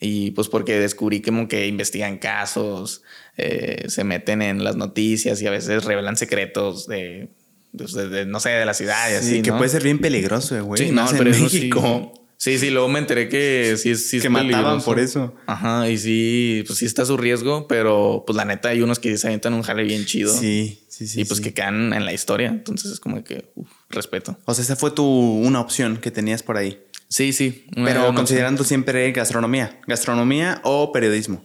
Y 0.00 0.30
pues 0.32 0.48
porque 0.48 0.78
descubrí 0.78 1.20
como 1.20 1.48
que 1.48 1.66
investigan 1.66 2.18
casos, 2.18 3.02
eh, 3.36 3.84
se 3.88 4.04
meten 4.04 4.42
en 4.42 4.62
las 4.62 4.76
noticias 4.76 5.42
y 5.42 5.46
a 5.46 5.50
veces 5.50 5.84
revelan 5.84 6.16
secretos 6.16 6.86
de, 6.86 7.28
de, 7.72 8.26
no 8.26 8.38
sé, 8.40 8.50
de 8.50 8.64
la 8.64 8.74
ciudad 8.74 9.10
y 9.10 9.14
así. 9.14 9.42
que 9.42 9.52
puede 9.52 9.70
ser 9.70 9.82
bien 9.82 9.98
peligroso, 9.98 10.62
güey. 10.64 10.86
Sí, 10.86 10.92
no, 10.92 11.06
pero 11.10 11.32
en 11.32 11.42
México. 11.42 12.14
Sí, 12.40 12.56
sí, 12.56 12.70
luego 12.70 12.88
me 12.88 13.00
enteré 13.00 13.28
que 13.28 13.74
sí, 13.76 13.96
sí 13.96 14.20
que 14.20 14.28
mataban 14.28 14.80
por 14.82 15.00
eso. 15.00 15.34
Ajá, 15.46 15.90
y 15.90 15.98
sí, 15.98 16.62
pues 16.68 16.78
sí 16.78 16.86
está 16.86 17.04
su 17.04 17.16
riesgo, 17.16 17.66
pero 17.66 18.22
pues 18.24 18.36
la 18.36 18.44
neta 18.44 18.68
hay 18.68 18.80
unos 18.80 19.00
que 19.00 19.18
se 19.18 19.26
avientan 19.26 19.54
un 19.54 19.62
jale 19.62 19.82
bien 19.82 20.04
chido. 20.04 20.32
Sí, 20.32 20.84
sí, 20.86 21.08
sí. 21.08 21.22
Y 21.22 21.24
pues 21.24 21.40
que 21.40 21.52
quedan 21.52 21.92
en 21.92 22.04
la 22.04 22.12
historia. 22.12 22.46
Entonces 22.50 22.92
es 22.92 23.00
como 23.00 23.24
que, 23.24 23.52
respeto. 23.90 24.38
O 24.44 24.54
sea, 24.54 24.62
esa 24.62 24.76
fue 24.76 24.92
tu 24.92 25.04
una 25.04 25.60
opción 25.60 25.96
que 25.96 26.12
tenías 26.12 26.44
por 26.44 26.56
ahí. 26.56 26.78
Sí, 27.08 27.32
sí. 27.32 27.66
Pero 27.74 28.14
considerando 28.14 28.64
siempre 28.64 29.10
gastronomía. 29.12 29.80
¿Gastronomía 29.86 30.60
o 30.62 30.92
periodismo? 30.92 31.42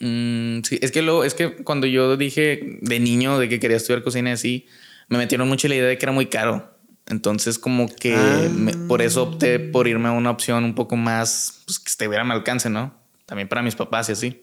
Mm, 0.00 0.62
sí, 0.62 0.78
es 0.82 0.90
que 0.90 1.02
lo, 1.02 1.22
es 1.22 1.34
que 1.34 1.56
cuando 1.56 1.86
yo 1.86 2.16
dije 2.16 2.78
de 2.80 2.98
niño 2.98 3.38
de 3.38 3.48
que 3.48 3.60
quería 3.60 3.76
estudiar 3.76 4.02
cocina 4.02 4.32
así, 4.32 4.66
me 5.08 5.18
metieron 5.18 5.48
mucho 5.48 5.68
la 5.68 5.74
idea 5.76 5.86
de 5.86 5.98
que 5.98 6.04
era 6.04 6.12
muy 6.12 6.26
caro. 6.26 6.72
Entonces, 7.06 7.58
como 7.58 7.88
que 7.94 8.14
ah. 8.16 8.48
por 8.88 9.02
eso 9.02 9.24
opté 9.24 9.58
por 9.58 9.86
irme 9.86 10.08
a 10.08 10.12
una 10.12 10.30
opción 10.30 10.64
un 10.64 10.74
poco 10.74 10.96
más 10.96 11.62
pues, 11.66 11.78
que 11.78 11.88
estuviera 11.88 12.22
a 12.22 12.24
mi 12.24 12.32
alcance, 12.32 12.70
¿no? 12.70 12.94
También 13.26 13.48
para 13.48 13.62
mis 13.62 13.74
papás 13.74 14.08
y 14.08 14.12
así. 14.12 14.42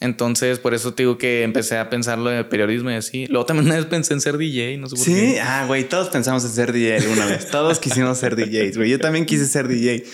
Entonces, 0.00 0.58
por 0.58 0.74
eso 0.74 0.94
te 0.94 1.02
digo 1.02 1.18
que 1.18 1.42
empecé 1.42 1.76
a 1.78 1.90
pensarlo 1.90 2.30
de 2.30 2.44
periodismo 2.44 2.90
y 2.90 2.94
así. 2.94 3.26
Luego 3.26 3.46
también 3.46 3.66
una 3.66 3.76
vez 3.76 3.86
pensé 3.86 4.14
en 4.14 4.20
ser 4.20 4.38
DJ, 4.38 4.78
no 4.78 4.88
sé 4.88 4.96
por 4.96 5.04
qué. 5.04 5.10
Sí, 5.10 5.38
ah, 5.38 5.64
güey, 5.66 5.88
todos 5.88 6.08
pensamos 6.08 6.44
en 6.44 6.50
ser 6.50 6.72
DJ 6.72 6.98
alguna 6.98 7.26
vez. 7.26 7.50
Todos 7.50 7.78
quisimos 7.80 8.18
ser 8.18 8.36
DJs, 8.36 8.76
güey. 8.76 8.90
Yo 8.90 9.00
también 9.00 9.26
quise 9.26 9.46
ser 9.46 9.66
DJ. 9.66 10.04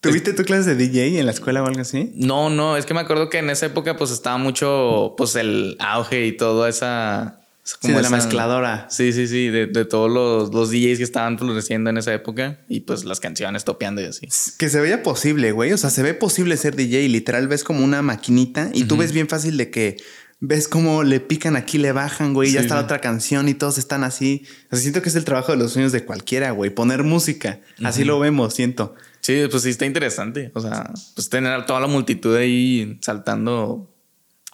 ¿Tuviste 0.00 0.32
tu 0.32 0.42
clase 0.42 0.74
de 0.74 0.86
DJ 0.86 1.18
en 1.20 1.26
la 1.26 1.32
escuela 1.32 1.62
o 1.62 1.66
algo 1.66 1.80
así? 1.80 2.10
No, 2.16 2.50
no, 2.50 2.76
es 2.76 2.86
que 2.86 2.92
me 2.92 3.00
acuerdo 3.00 3.30
que 3.30 3.38
en 3.38 3.48
esa 3.50 3.66
época 3.66 3.96
pues 3.96 4.10
estaba 4.10 4.36
mucho 4.36 5.14
pues 5.16 5.36
el 5.36 5.76
auge 5.78 6.26
y 6.26 6.32
toda 6.32 6.68
esa 6.68 7.41
Como 7.80 7.96
de 7.96 8.02
la 8.02 8.10
mezcladora. 8.10 8.88
Sí, 8.90 9.12
sí, 9.12 9.28
sí, 9.28 9.48
de, 9.48 9.66
de 9.66 9.84
todos 9.84 10.10
los, 10.10 10.52
los, 10.52 10.70
DJs 10.70 10.98
que 10.98 11.04
estaban 11.04 11.38
floreciendo 11.38 11.90
en 11.90 11.96
esa 11.96 12.12
época 12.12 12.60
y 12.68 12.80
pues 12.80 13.04
las 13.04 13.20
canciones 13.20 13.64
topeando 13.64 14.02
y 14.02 14.06
así. 14.06 14.28
Que 14.58 14.68
se 14.68 14.80
veía 14.80 15.04
posible, 15.04 15.52
güey. 15.52 15.72
O 15.72 15.78
sea, 15.78 15.90
se 15.90 16.02
ve 16.02 16.12
posible 16.14 16.56
ser 16.56 16.74
DJ. 16.74 17.08
Literal, 17.08 17.46
ves 17.46 17.62
como 17.62 17.84
una 17.84 18.02
maquinita 18.02 18.70
y 18.72 18.84
tú 18.84 18.96
ves 18.96 19.12
bien 19.12 19.28
fácil 19.28 19.56
de 19.56 19.70
que 19.70 19.96
ves 20.40 20.66
cómo 20.66 21.04
le 21.04 21.20
pican 21.20 21.54
aquí, 21.54 21.78
le 21.78 21.92
bajan, 21.92 22.34
güey. 22.34 22.50
ya 22.50 22.60
está 22.60 22.74
la 22.74 22.80
otra 22.80 23.00
canción 23.00 23.48
y 23.48 23.54
todos 23.54 23.78
están 23.78 24.02
así. 24.02 24.44
O 24.66 24.70
sea, 24.70 24.80
siento 24.80 25.00
que 25.00 25.08
es 25.08 25.14
el 25.14 25.24
trabajo 25.24 25.52
de 25.52 25.58
los 25.58 25.72
sueños 25.72 25.92
de 25.92 26.04
cualquiera, 26.04 26.50
güey. 26.50 26.70
Poner 26.70 27.04
música. 27.04 27.60
Así 27.84 28.02
lo 28.02 28.18
vemos, 28.18 28.54
siento. 28.54 28.96
Sí, 29.20 29.40
pues 29.48 29.62
sí 29.62 29.70
está 29.70 29.86
interesante. 29.86 30.50
O 30.54 30.60
sea, 30.60 30.90
pues 31.14 31.28
tener 31.28 31.64
toda 31.64 31.78
la 31.78 31.86
multitud 31.86 32.34
ahí 32.34 32.98
saltando 33.02 33.91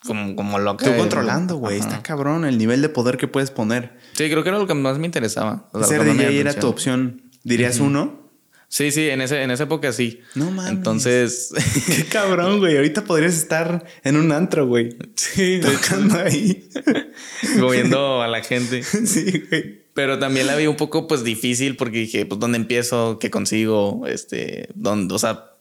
como, 0.09 0.35
como 0.35 0.59
loca. 0.59 0.85
Tú 0.85 0.97
controlando, 0.97 1.57
güey. 1.57 1.79
Está 1.79 2.03
cabrón 2.03 2.45
el 2.45 2.59
nivel 2.59 2.83
de 2.83 2.89
poder 2.89 3.17
que 3.17 3.29
puedes 3.29 3.53
poner. 3.53 3.97
Sí, 4.15 4.29
creo 4.29 4.43
que 4.43 4.49
era 4.49 4.59
lo 4.59 4.67
que 4.67 4.75
más 4.75 4.99
me 4.99 5.07
interesaba. 5.07 5.69
Ser 5.87 6.03
DJ 6.03 6.41
era 6.41 6.55
tu 6.55 6.67
opción. 6.67 7.23
¿Dirías 7.45 7.79
uno? 7.79 8.29
Sí, 8.71 8.91
sí, 8.91 9.09
en, 9.09 9.23
ese, 9.23 9.43
en 9.43 9.51
esa 9.51 9.65
época 9.65 9.93
sí. 9.93 10.21
No 10.35 10.51
mames. 10.51 10.73
Entonces. 10.73 11.53
Qué 11.87 12.05
cabrón, 12.05 12.59
güey. 12.59 12.77
Ahorita 12.77 13.05
podrías 13.05 13.35
estar 13.35 13.85
en 14.05 14.17
un 14.17 14.33
antro, 14.33 14.67
güey. 14.67 14.97
Sí, 15.15 15.61
tocando 15.63 16.19
ahí. 16.19 16.69
Moviendo 17.59 18.23
a 18.23 18.29
la 18.29 18.43
gente. 18.43 18.83
Sí, 19.07 19.45
güey. 19.49 19.89
Pero 19.95 20.19
también 20.19 20.47
la 20.47 20.55
vi 20.55 20.67
un 20.67 20.77
poco, 20.77 21.09
pues, 21.09 21.25
difícil 21.25 21.77
porque 21.77 21.99
dije, 21.99 22.27
pues, 22.27 22.39
¿dónde 22.39 22.57
empiezo? 22.57 23.19
¿Qué 23.19 23.31
consigo? 23.31 24.07
Este, 24.07 24.69
¿dónde? 24.75 25.15
O 25.15 25.19
sea, 25.19 25.58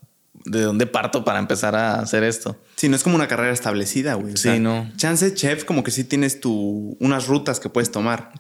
¿de 0.48 0.62
dónde 0.62 0.88
parto 0.88 1.24
para 1.24 1.40
empezar 1.40 1.76
a 1.76 2.00
hacer 2.00 2.24
esto? 2.24 2.60
Sí, 2.76 2.90
no 2.90 2.96
es 2.96 3.04
como 3.04 3.16
una 3.16 3.28
carrera 3.28 3.54
establecida, 3.54 4.16
güey. 4.16 4.38
sí, 4.38 4.60
no. 4.60 4.90
Chance 4.98 5.34
chef, 5.34 5.66
como 5.66 5.84
que 5.84 5.92
sí 5.92 6.04
tienes 6.04 6.40
tu, 6.40 6.98
unas 7.00 7.28
rutas 7.28 7.60
que 7.60 7.70
puedes 7.70 7.92
tomar. 7.92 8.32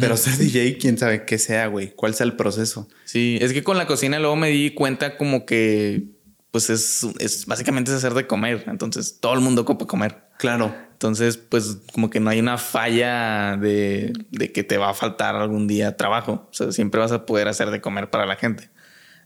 Pero 0.00 0.16
ser 0.16 0.36
DJ, 0.38 0.78
quién 0.78 0.96
sabe 0.96 1.24
qué 1.24 1.38
sea, 1.38 1.66
güey. 1.66 1.92
¿Cuál 1.94 2.14
sea 2.14 2.24
el 2.24 2.34
proceso? 2.34 2.88
Sí, 3.04 3.38
es 3.40 3.52
que 3.52 3.62
con 3.62 3.76
la 3.76 3.86
cocina 3.86 4.18
luego 4.18 4.36
me 4.36 4.48
di 4.48 4.70
cuenta 4.70 5.16
como 5.16 5.44
que, 5.44 6.04
pues 6.50 6.70
es, 6.70 7.04
es 7.18 7.46
básicamente 7.46 7.90
es 7.90 7.96
hacer 7.96 8.14
de 8.14 8.26
comer. 8.26 8.64
Entonces 8.68 9.18
todo 9.20 9.34
el 9.34 9.40
mundo 9.40 9.62
ocupa 9.62 9.86
comer. 9.86 10.22
Claro. 10.38 10.74
Entonces, 10.92 11.36
pues 11.36 11.78
como 11.92 12.10
que 12.10 12.20
no 12.20 12.30
hay 12.30 12.38
una 12.38 12.58
falla 12.58 13.56
de, 13.56 14.12
de 14.30 14.52
que 14.52 14.62
te 14.62 14.78
va 14.78 14.90
a 14.90 14.94
faltar 14.94 15.34
algún 15.34 15.66
día 15.66 15.96
trabajo. 15.96 16.48
O 16.48 16.54
sea, 16.54 16.70
siempre 16.70 17.00
vas 17.00 17.12
a 17.12 17.26
poder 17.26 17.48
hacer 17.48 17.70
de 17.70 17.80
comer 17.80 18.08
para 18.08 18.24
la 18.24 18.36
gente. 18.36 18.70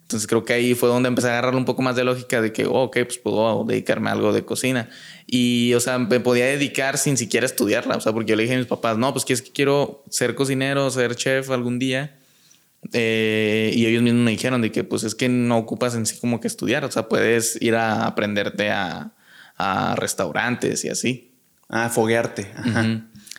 Entonces 0.06 0.28
creo 0.28 0.44
que 0.44 0.52
ahí 0.52 0.74
fue 0.76 0.88
donde 0.88 1.08
empecé 1.08 1.26
a 1.26 1.32
agarrarle 1.32 1.58
un 1.58 1.64
poco 1.64 1.82
más 1.82 1.96
de 1.96 2.04
lógica 2.04 2.40
de 2.40 2.52
que, 2.52 2.64
oh, 2.64 2.84
ok, 2.84 2.98
pues 3.06 3.18
puedo 3.18 3.64
dedicarme 3.64 4.08
a 4.08 4.12
algo 4.12 4.32
de 4.32 4.44
cocina. 4.44 4.88
Y, 5.26 5.74
o 5.74 5.80
sea, 5.80 5.98
me 5.98 6.20
podía 6.20 6.44
dedicar 6.46 6.96
sin 6.96 7.16
siquiera 7.16 7.44
estudiarla. 7.44 7.96
O 7.96 8.00
sea, 8.00 8.12
porque 8.12 8.30
yo 8.30 8.36
le 8.36 8.44
dije 8.44 8.54
a 8.54 8.58
mis 8.58 8.68
papás, 8.68 8.96
no, 8.96 9.12
pues 9.12 9.24
que 9.24 9.32
es 9.32 9.42
que 9.42 9.50
quiero 9.50 10.04
ser 10.08 10.36
cocinero, 10.36 10.88
ser 10.92 11.16
chef 11.16 11.50
algún 11.50 11.80
día. 11.80 12.20
Eh, 12.92 13.72
y 13.74 13.84
ellos 13.86 14.00
mismos 14.00 14.22
me 14.22 14.30
dijeron 14.30 14.62
de 14.62 14.70
que, 14.70 14.84
pues 14.84 15.02
es 15.02 15.16
que 15.16 15.28
no 15.28 15.58
ocupas 15.58 15.96
en 15.96 16.06
sí 16.06 16.20
como 16.20 16.38
que 16.38 16.46
estudiar. 16.46 16.84
O 16.84 16.90
sea, 16.92 17.08
puedes 17.08 17.60
ir 17.60 17.74
a 17.74 18.06
aprenderte 18.06 18.70
a, 18.70 19.10
a 19.56 19.96
restaurantes 19.96 20.84
y 20.84 20.88
así. 20.88 21.32
A 21.68 21.88
foguearte. 21.88 22.46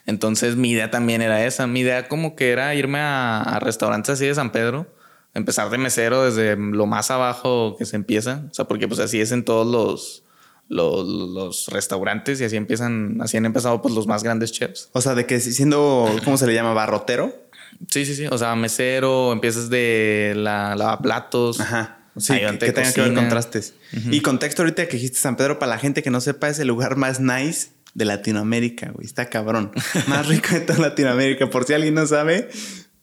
Entonces 0.06 0.58
mi 0.58 0.72
idea 0.72 0.92
también 0.92 1.22
era 1.22 1.46
esa. 1.46 1.66
Mi 1.66 1.80
idea 1.80 2.10
como 2.10 2.36
que 2.36 2.52
era 2.52 2.76
irme 2.76 3.00
a, 3.00 3.42
a 3.42 3.60
restaurantes 3.62 4.10
así 4.10 4.26
de 4.26 4.36
San 4.36 4.52
Pedro 4.52 4.97
empezar 5.38 5.70
de 5.70 5.78
mesero 5.78 6.26
desde 6.26 6.56
lo 6.58 6.86
más 6.86 7.12
abajo 7.12 7.76
que 7.78 7.86
se 7.86 7.96
empieza. 7.96 8.46
O 8.50 8.54
sea, 8.54 8.66
porque 8.66 8.88
pues 8.88 9.00
así 9.00 9.22
es 9.22 9.32
en 9.32 9.46
todos 9.46 9.66
los, 9.68 10.24
los, 10.68 11.68
restaurantes 11.68 12.42
y 12.42 12.44
así 12.44 12.56
empiezan, 12.56 13.22
así 13.22 13.38
han 13.38 13.46
empezado 13.46 13.82
pues 13.82 13.94
los 13.94 14.08
más 14.08 14.24
grandes 14.24 14.52
chefs. 14.52 14.90
O 14.94 15.02
sea, 15.02 15.16
de 15.16 15.26
que 15.26 15.40
siendo, 15.40 16.10
¿cómo 16.26 16.38
se 16.38 16.48
le 16.48 16.54
llama? 16.54 16.74
Barrotero. 16.74 17.48
Sí, 17.90 18.06
sí, 18.06 18.16
sí. 18.16 18.26
O 18.32 18.38
sea, 18.38 18.56
mesero, 18.56 19.32
empiezas 19.32 19.70
de 19.70 20.34
la 20.36 20.76
lavaplatos. 20.76 21.60
Ajá. 21.60 21.94
Sí, 22.18 22.34
que, 22.34 22.72
tenga 22.72 22.92
que 22.92 23.02
ver 23.02 23.14
contrastes. 23.14 23.76
Y 23.92 24.22
contexto 24.22 24.64
ahorita 24.64 24.88
que 24.88 24.98
dijiste 24.98 25.20
San 25.20 25.36
Pedro, 25.36 25.60
para 25.60 25.70
la 25.70 25.78
gente 25.78 26.02
que 26.02 26.10
no 26.10 26.20
sepa, 26.20 26.50
es 26.50 26.58
el 26.58 26.68
lugar 26.68 26.96
más 26.96 27.20
nice 27.20 27.70
de 27.94 28.06
Latinoamérica, 28.06 28.90
güey. 28.92 29.06
Está 29.06 29.30
cabrón. 29.30 29.72
más 30.08 30.28
rico 30.28 30.50
de 30.54 30.62
toda 30.62 30.80
Latinoamérica. 30.80 31.48
Por 31.52 31.66
si 31.66 31.74
alguien 31.74 31.94
no 31.94 32.08
sabe, 32.08 32.50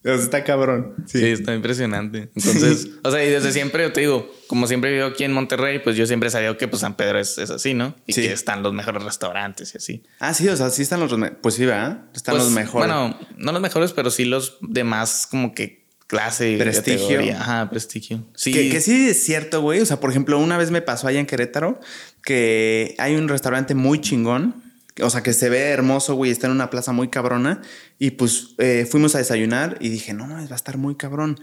está 0.04 0.44
cabrón. 0.44 0.94
Sí. 1.06 1.24
está 1.24 1.54
impresionante. 1.54 2.30
Entonces, 2.34 2.90
o 3.02 3.10
sea, 3.10 3.24
y 3.24 3.30
desde 3.30 3.52
siempre 3.52 3.84
yo 3.84 3.92
te 3.92 4.02
digo, 4.02 4.30
como 4.46 4.66
siempre 4.66 4.92
vivo 4.92 5.06
aquí 5.06 5.24
en 5.24 5.32
Monterrey, 5.32 5.78
pues 5.78 5.96
yo 5.96 6.06
siempre 6.06 6.28
sabido 6.30 6.58
que 6.58 6.68
pues 6.68 6.80
San 6.80 6.96
Pedro 6.96 7.18
es, 7.18 7.38
así, 7.38 7.74
¿no? 7.74 7.94
Y 8.06 8.12
que 8.12 8.32
están 8.32 8.62
los 8.62 8.74
mejores 8.74 9.02
restaurantes 9.02 9.74
y 9.74 9.78
así. 9.78 10.02
Ah, 10.20 10.34
sí, 10.34 10.48
o 10.48 10.56
sea, 10.56 10.70
sí 10.70 10.82
están 10.82 11.00
los... 11.00 11.14
Pues 11.40 11.54
sí, 11.54 11.64
¿verdad? 11.64 12.04
Están 12.14 12.34
pues, 12.34 12.44
los 12.44 12.52
mejores. 12.52 12.88
Bueno, 12.88 13.18
no 13.38 13.52
los 13.52 13.62
mejores, 13.62 13.92
pero 13.92 14.10
sí 14.10 14.24
los 14.24 14.58
demás 14.60 15.26
como 15.30 15.54
que 15.54 15.84
clase 16.06 16.50
y 16.52 16.56
prestigio. 16.58 17.20
Ajá, 17.32 17.70
prestigio. 17.70 18.24
Sí. 18.34 18.52
Que, 18.52 18.68
que, 18.68 18.80
sí 18.80 19.08
es 19.08 19.24
cierto, 19.24 19.62
güey. 19.62 19.80
O 19.80 19.86
sea, 19.86 20.00
por 20.00 20.10
ejemplo, 20.10 20.38
una 20.38 20.58
vez 20.58 20.70
me 20.70 20.82
pasó 20.82 21.08
allá 21.08 21.20
en 21.20 21.26
Querétaro 21.26 21.80
que 22.22 22.94
hay 22.98 23.16
un 23.16 23.28
restaurante 23.28 23.74
muy 23.74 24.00
chingón 24.00 24.63
o 25.02 25.10
sea, 25.10 25.22
que 25.22 25.32
se 25.32 25.48
ve 25.48 25.70
hermoso, 25.70 26.14
güey, 26.14 26.30
está 26.30 26.46
en 26.46 26.52
una 26.52 26.70
plaza 26.70 26.92
muy 26.92 27.08
cabrona. 27.08 27.62
Y 27.98 28.12
pues 28.12 28.54
eh, 28.58 28.86
fuimos 28.90 29.14
a 29.14 29.18
desayunar 29.18 29.76
y 29.80 29.88
dije, 29.88 30.14
no, 30.14 30.26
no, 30.26 30.34
va 30.34 30.40
a 30.40 30.54
estar 30.54 30.78
muy 30.78 30.94
cabrón. 30.94 31.40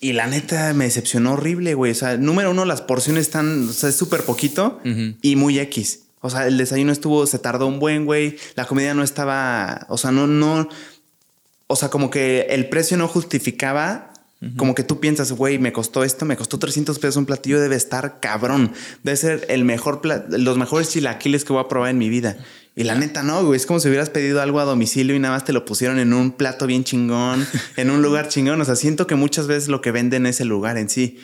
Y 0.00 0.12
la 0.12 0.26
neta 0.26 0.72
me 0.74 0.84
decepcionó 0.84 1.32
horrible, 1.32 1.74
güey. 1.74 1.92
O 1.92 1.94
sea, 1.94 2.16
número 2.16 2.50
uno, 2.50 2.64
las 2.64 2.82
porciones 2.82 3.22
están, 3.22 3.68
o 3.68 3.72
sea, 3.72 3.88
es 3.88 3.96
súper 3.96 4.22
poquito 4.22 4.80
y 5.22 5.36
muy 5.36 5.58
X. 5.58 6.04
O 6.20 6.30
sea, 6.30 6.46
el 6.46 6.56
desayuno 6.56 6.92
estuvo, 6.92 7.26
se 7.26 7.38
tardó 7.38 7.66
un 7.66 7.78
buen, 7.78 8.04
güey. 8.04 8.36
La 8.54 8.64
comida 8.64 8.94
no 8.94 9.02
estaba, 9.02 9.86
o 9.88 9.98
sea, 9.98 10.10
no, 10.10 10.26
no, 10.26 10.68
o 11.66 11.76
sea, 11.76 11.90
como 11.90 12.10
que 12.10 12.46
el 12.50 12.68
precio 12.68 12.96
no 12.96 13.08
justificaba 13.08 14.12
como 14.56 14.76
que 14.76 14.84
tú 14.84 15.00
piensas, 15.00 15.32
güey, 15.32 15.58
me 15.58 15.72
costó 15.72 16.04
esto, 16.04 16.24
me 16.24 16.36
costó 16.36 16.60
300 16.60 17.00
pesos 17.00 17.16
un 17.16 17.26
platillo, 17.26 17.60
debe 17.60 17.74
estar 17.74 18.20
cabrón. 18.20 18.72
Debe 19.02 19.16
ser 19.16 19.46
el 19.48 19.64
mejor, 19.64 20.00
los 20.30 20.56
mejores 20.56 20.90
chilaquiles 20.90 21.44
que 21.44 21.52
voy 21.52 21.62
a 21.64 21.66
probar 21.66 21.90
en 21.90 21.98
mi 21.98 22.08
vida. 22.08 22.36
Y 22.74 22.84
la 22.84 22.94
neta, 22.94 23.22
no, 23.22 23.44
güey. 23.44 23.56
Es 23.56 23.66
como 23.66 23.80
si 23.80 23.88
hubieras 23.88 24.10
pedido 24.10 24.40
algo 24.40 24.60
a 24.60 24.64
domicilio 24.64 25.16
y 25.16 25.18
nada 25.18 25.34
más 25.34 25.44
te 25.44 25.52
lo 25.52 25.64
pusieron 25.64 25.98
en 25.98 26.12
un 26.12 26.32
plato 26.32 26.66
bien 26.66 26.84
chingón, 26.84 27.46
en 27.76 27.90
un 27.90 28.02
lugar 28.02 28.28
chingón. 28.28 28.60
O 28.60 28.64
sea, 28.64 28.76
siento 28.76 29.06
que 29.06 29.14
muchas 29.14 29.46
veces 29.46 29.68
lo 29.68 29.80
que 29.80 29.90
venden 29.90 30.26
es 30.26 30.40
el 30.40 30.48
lugar 30.48 30.78
en 30.78 30.88
sí. 30.88 31.18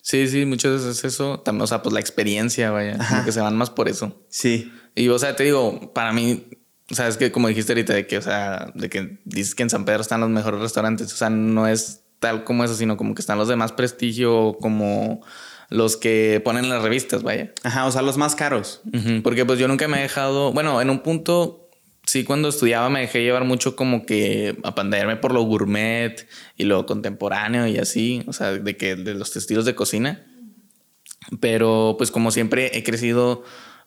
Sí, 0.00 0.26
sí, 0.26 0.44
muchas 0.44 0.72
veces 0.72 0.98
es 0.98 1.04
eso. 1.04 1.40
También, 1.40 1.62
o 1.62 1.66
sea, 1.66 1.82
pues 1.82 1.92
la 1.92 2.00
experiencia, 2.00 2.70
vaya. 2.72 2.98
que 3.24 3.30
se 3.30 3.40
van 3.40 3.56
más 3.56 3.70
por 3.70 3.88
eso. 3.88 4.20
Sí. 4.28 4.72
Y, 4.96 5.08
o 5.08 5.18
sea, 5.18 5.36
te 5.36 5.44
digo, 5.44 5.92
para 5.94 6.12
mí, 6.12 6.48
o 6.90 6.94
sea, 6.94 7.06
es 7.06 7.16
que 7.16 7.30
como 7.30 7.48
dijiste 7.48 7.72
ahorita, 7.72 7.94
de 7.94 8.06
que, 8.06 8.18
o 8.18 8.22
sea, 8.22 8.72
de 8.74 8.90
que 8.90 9.20
dices 9.24 9.54
que 9.54 9.62
en 9.62 9.70
San 9.70 9.84
Pedro 9.84 10.02
están 10.02 10.20
los 10.20 10.30
mejores 10.30 10.60
restaurantes. 10.60 11.12
O 11.12 11.16
sea, 11.16 11.30
no 11.30 11.68
es 11.68 12.02
tal 12.18 12.44
como 12.44 12.64
eso, 12.64 12.74
sino 12.74 12.96
como 12.96 13.14
que 13.14 13.22
están 13.22 13.38
los 13.38 13.48
de 13.48 13.56
más 13.56 13.72
prestigio, 13.72 14.56
como 14.60 15.22
los 15.72 15.96
que 15.96 16.40
ponen 16.44 16.68
las 16.68 16.82
revistas, 16.82 17.22
vaya. 17.22 17.52
Ajá, 17.62 17.86
o 17.86 17.90
sea, 17.90 18.02
los 18.02 18.18
más 18.18 18.36
caros. 18.36 18.82
porque 19.22 19.44
pues 19.44 19.58
yo 19.58 19.68
nunca 19.68 19.88
me 19.88 19.98
he 19.98 20.02
dejado, 20.02 20.52
bueno, 20.52 20.80
en 20.82 20.90
un 20.90 21.00
punto, 21.00 21.70
sí, 22.06 22.24
cuando 22.24 22.48
estudiaba 22.48 22.90
me 22.90 23.00
dejé 23.00 23.22
llevar 23.22 23.44
mucho 23.44 23.74
como 23.74 24.04
que 24.04 24.56
a 24.62 24.68
apandearme 24.68 25.16
por 25.16 25.32
lo 25.32 25.42
gourmet 25.42 26.26
y 26.56 26.64
lo 26.64 26.84
contemporáneo 26.84 27.66
y 27.66 27.78
así, 27.78 28.22
o 28.26 28.32
sea, 28.32 28.52
de 28.52 28.76
que 28.76 28.96
de 28.96 29.14
los 29.14 29.34
estilos 29.34 29.64
de 29.64 29.74
cocina. 29.74 30.26
Pero 31.40 31.94
pues 31.96 32.10
como 32.10 32.30
siempre 32.30 32.76
he 32.76 32.82
crecido 32.82 33.42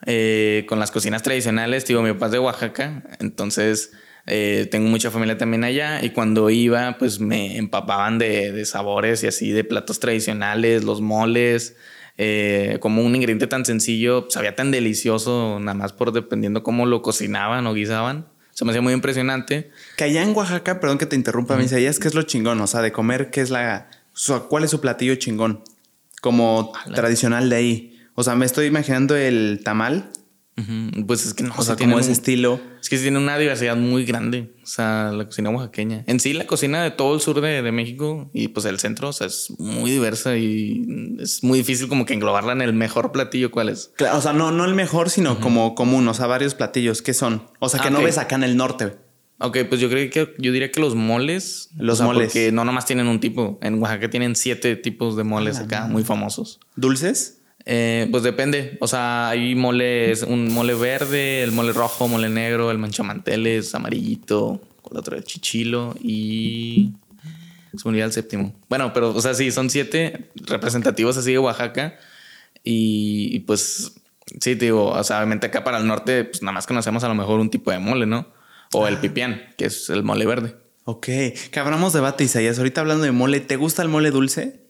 eh, 0.05 0.65
con 0.67 0.79
las 0.79 0.89
cocinas 0.89 1.21
tradicionales, 1.21 1.85
digo, 1.85 2.01
mi 2.01 2.13
papá 2.13 2.27
es 2.27 2.31
de 2.31 2.39
Oaxaca, 2.39 3.03
entonces 3.19 3.91
eh, 4.27 4.67
tengo 4.71 4.89
mucha 4.89 5.11
familia 5.11 5.37
también 5.37 5.63
allá 5.63 6.03
y 6.03 6.09
cuando 6.09 6.49
iba 6.49 6.97
pues 6.97 7.19
me 7.19 7.57
empapaban 7.57 8.17
de, 8.17 8.65
sabores 8.65 9.23
y 9.23 9.27
así 9.27 9.51
de 9.51 9.63
platos 9.63 9.99
tradicionales, 9.99 10.83
los 10.83 11.01
moles, 11.01 11.75
eh, 12.17 12.77
como 12.81 13.03
un 13.03 13.15
ingrediente 13.15 13.47
tan 13.47 13.65
sencillo, 13.65 14.27
sabía 14.29 14.55
tan 14.55 14.71
delicioso 14.71 15.59
nada 15.59 15.75
más 15.75 15.93
por 15.93 16.11
dependiendo 16.11 16.63
cómo 16.63 16.85
lo 16.85 17.01
cocinaban 17.01 17.67
o 17.67 17.73
guisaban. 17.73 18.27
Se 18.51 18.63
me 18.63 18.71
hacía 18.71 18.81
muy 18.81 18.93
impresionante. 18.93 19.69
Que 19.97 20.05
allá 20.05 20.23
en 20.23 20.33
Oaxaca, 20.33 20.79
perdón 20.79 20.97
que 20.97 21.05
te 21.05 21.17
interrumpa, 21.17 21.57
me 21.57 21.63
dice, 21.63 21.75
¿qué 21.75 22.07
es 22.07 22.15
lo 22.15 22.23
chingón? 22.23 22.61
O 22.61 22.67
sea, 22.67 22.81
de 22.81 22.93
comer, 22.93 23.29
¿qué 23.29 23.41
es 23.41 23.49
la... 23.49 23.89
¿Cuál 24.47 24.63
es 24.63 24.71
su 24.71 24.79
platillo 24.79 25.15
chingón? 25.15 25.61
Como 26.21 26.71
tradicional 26.93 27.49
de 27.49 27.55
ahí. 27.57 27.99
O 28.13 28.23
sea, 28.23 28.35
me 28.35 28.45
estoy 28.45 28.67
imaginando 28.67 29.17
el 29.17 29.59
tamal. 29.61 30.09
Pues 31.05 31.25
es 31.25 31.33
que 31.33 31.43
no, 31.43 31.53
o 31.57 31.61
sea, 31.63 31.75
como 31.75 31.99
ese 31.99 32.13
estilo. 32.13 32.61
Es 32.81 32.87
que 32.87 32.97
tiene 32.97 33.17
una 33.17 33.37
diversidad 33.37 33.75
muy 33.75 34.05
grande. 34.05 34.53
O 34.63 34.65
sea, 34.65 35.11
la 35.11 35.25
cocina 35.25 35.49
oaxaqueña. 35.49 36.05
En 36.07 36.21
sí, 36.21 36.31
la 36.31 36.47
cocina 36.47 36.81
de 36.81 36.91
todo 36.91 37.13
el 37.13 37.19
sur 37.19 37.41
de, 37.41 37.61
de, 37.61 37.71
México 37.73 38.29
y 38.33 38.47
pues 38.47 38.65
el 38.65 38.79
centro, 38.79 39.09
o 39.09 39.13
sea, 39.13 39.27
es 39.27 39.51
muy 39.59 39.91
diversa 39.91 40.37
y 40.37 41.17
es 41.19 41.43
muy 41.43 41.59
difícil 41.59 41.89
como 41.89 42.05
que 42.05 42.13
englobarla 42.13 42.53
en 42.53 42.61
el 42.61 42.73
mejor 42.73 43.11
platillo. 43.11 43.51
¿Cuál 43.51 43.67
es? 43.67 43.91
o 44.13 44.21
sea, 44.21 44.31
no, 44.31 44.51
no 44.51 44.63
el 44.63 44.75
mejor, 44.75 45.09
sino 45.09 45.41
como 45.41 45.75
común. 45.75 46.07
O 46.07 46.13
sea, 46.13 46.27
varios 46.27 46.55
platillos. 46.55 47.01
¿Qué 47.01 47.13
son? 47.13 47.43
O 47.59 47.67
sea, 47.67 47.81
que 47.81 47.89
ah, 47.89 47.91
no 47.91 48.01
ves 48.01 48.17
acá 48.17 48.35
en 48.35 48.43
el 48.43 48.55
norte. 48.55 48.93
Ok, 49.39 49.57
pues 49.67 49.81
yo 49.81 49.89
creo 49.89 50.09
que 50.09 50.33
yo 50.37 50.53
diría 50.53 50.71
que 50.71 50.79
los 50.79 50.95
moles. 50.95 51.69
Los 51.77 51.99
moles. 51.99 52.27
Porque 52.27 52.53
no 52.53 52.63
nomás 52.63 52.85
tienen 52.85 53.07
un 53.07 53.19
tipo. 53.19 53.59
En 53.61 53.81
Oaxaca 53.81 54.09
tienen 54.09 54.35
siete 54.37 54.77
tipos 54.77 55.17
de 55.17 55.25
moles 55.25 55.59
ah, 55.59 55.63
acá, 55.63 55.87
muy 55.87 56.05
famosos. 56.05 56.61
¿Dulces? 56.77 57.41
Eh, 57.65 58.07
pues 58.11 58.23
depende. 58.23 58.77
O 58.79 58.87
sea, 58.87 59.29
hay 59.29 59.55
moles, 59.55 60.23
un 60.23 60.53
mole 60.53 60.75
verde, 60.75 61.43
el 61.43 61.51
mole 61.51 61.73
rojo, 61.73 62.07
mole 62.07 62.29
negro, 62.29 62.71
el 62.71 62.77
manchamanteles, 62.77 63.73
amarillito, 63.73 64.61
el 64.91 64.97
otro 64.97 65.15
era 65.15 65.23
chichilo 65.23 65.95
y 66.01 66.91
se 67.77 67.89
me 67.89 67.99
el 67.99 68.11
séptimo. 68.11 68.53
Bueno, 68.69 68.93
pero, 68.93 69.09
o 69.09 69.21
sea, 69.21 69.33
sí, 69.33 69.51
son 69.51 69.69
siete 69.69 70.29
representativos 70.35 71.17
así 71.17 71.31
de 71.31 71.39
Oaxaca 71.39 71.97
y, 72.63 73.29
y, 73.31 73.39
pues, 73.41 73.93
sí, 74.39 74.55
te 74.55 74.65
digo, 74.65 74.91
o 74.91 75.03
sea, 75.03 75.17
obviamente 75.17 75.47
acá 75.47 75.63
para 75.63 75.79
el 75.79 75.87
norte, 75.87 76.23
pues 76.25 76.41
nada 76.41 76.53
más 76.53 76.67
conocemos 76.67 77.03
a 77.03 77.07
lo 77.07 77.15
mejor 77.15 77.39
un 77.39 77.49
tipo 77.49 77.71
de 77.71 77.79
mole, 77.79 78.05
¿no? 78.05 78.27
O 78.73 78.87
el 78.87 78.97
pipián, 78.97 79.41
que 79.57 79.65
es 79.65 79.89
el 79.89 80.03
mole 80.03 80.25
verde. 80.25 80.55
Ok, 80.85 81.05
que 81.05 81.59
abramos 81.59 81.93
debate, 81.93 82.23
Isaías. 82.23 82.57
Ahorita 82.57 82.81
hablando 82.81 83.05
de 83.05 83.11
mole, 83.11 83.39
¿te 83.39 83.55
gusta 83.55 83.81
el 83.81 83.89
mole 83.89 84.11
dulce? 84.11 84.64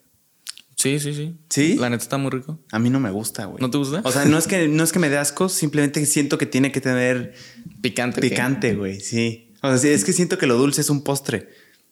Sí, 0.85 0.99
sí, 0.99 1.15
sí. 1.15 1.35
¿Sí? 1.49 1.75
La 1.79 1.89
neta 1.89 2.03
está 2.03 2.19
muy 2.19 2.29
rico. 2.29 2.59
A 2.71 2.77
mí 2.77 2.91
no 2.91 2.99
me 2.99 3.09
gusta, 3.09 3.45
güey. 3.45 3.59
¿No 3.59 3.71
te 3.71 3.79
gusta? 3.79 4.01
O 4.03 4.11
sea, 4.11 4.25
no 4.25 4.37
es 4.37 4.45
que, 4.45 4.67
no 4.67 4.83
es 4.83 4.91
que 4.91 4.99
me 4.99 5.09
dé 5.09 5.17
asco, 5.17 5.49
simplemente 5.49 6.05
siento 6.05 6.37
que 6.37 6.45
tiene 6.45 6.71
que 6.71 6.79
tener 6.79 7.33
Picante. 7.81 8.21
¿qué? 8.21 8.29
picante, 8.29 8.75
güey, 8.75 8.99
sí. 8.99 9.51
O 9.63 9.67
sea, 9.69 9.79
sí, 9.79 9.89
es 9.89 10.05
que 10.05 10.13
siento 10.13 10.37
que 10.37 10.45
lo 10.45 10.57
dulce 10.57 10.81
es 10.81 10.91
un 10.91 11.03
postre. 11.03 11.49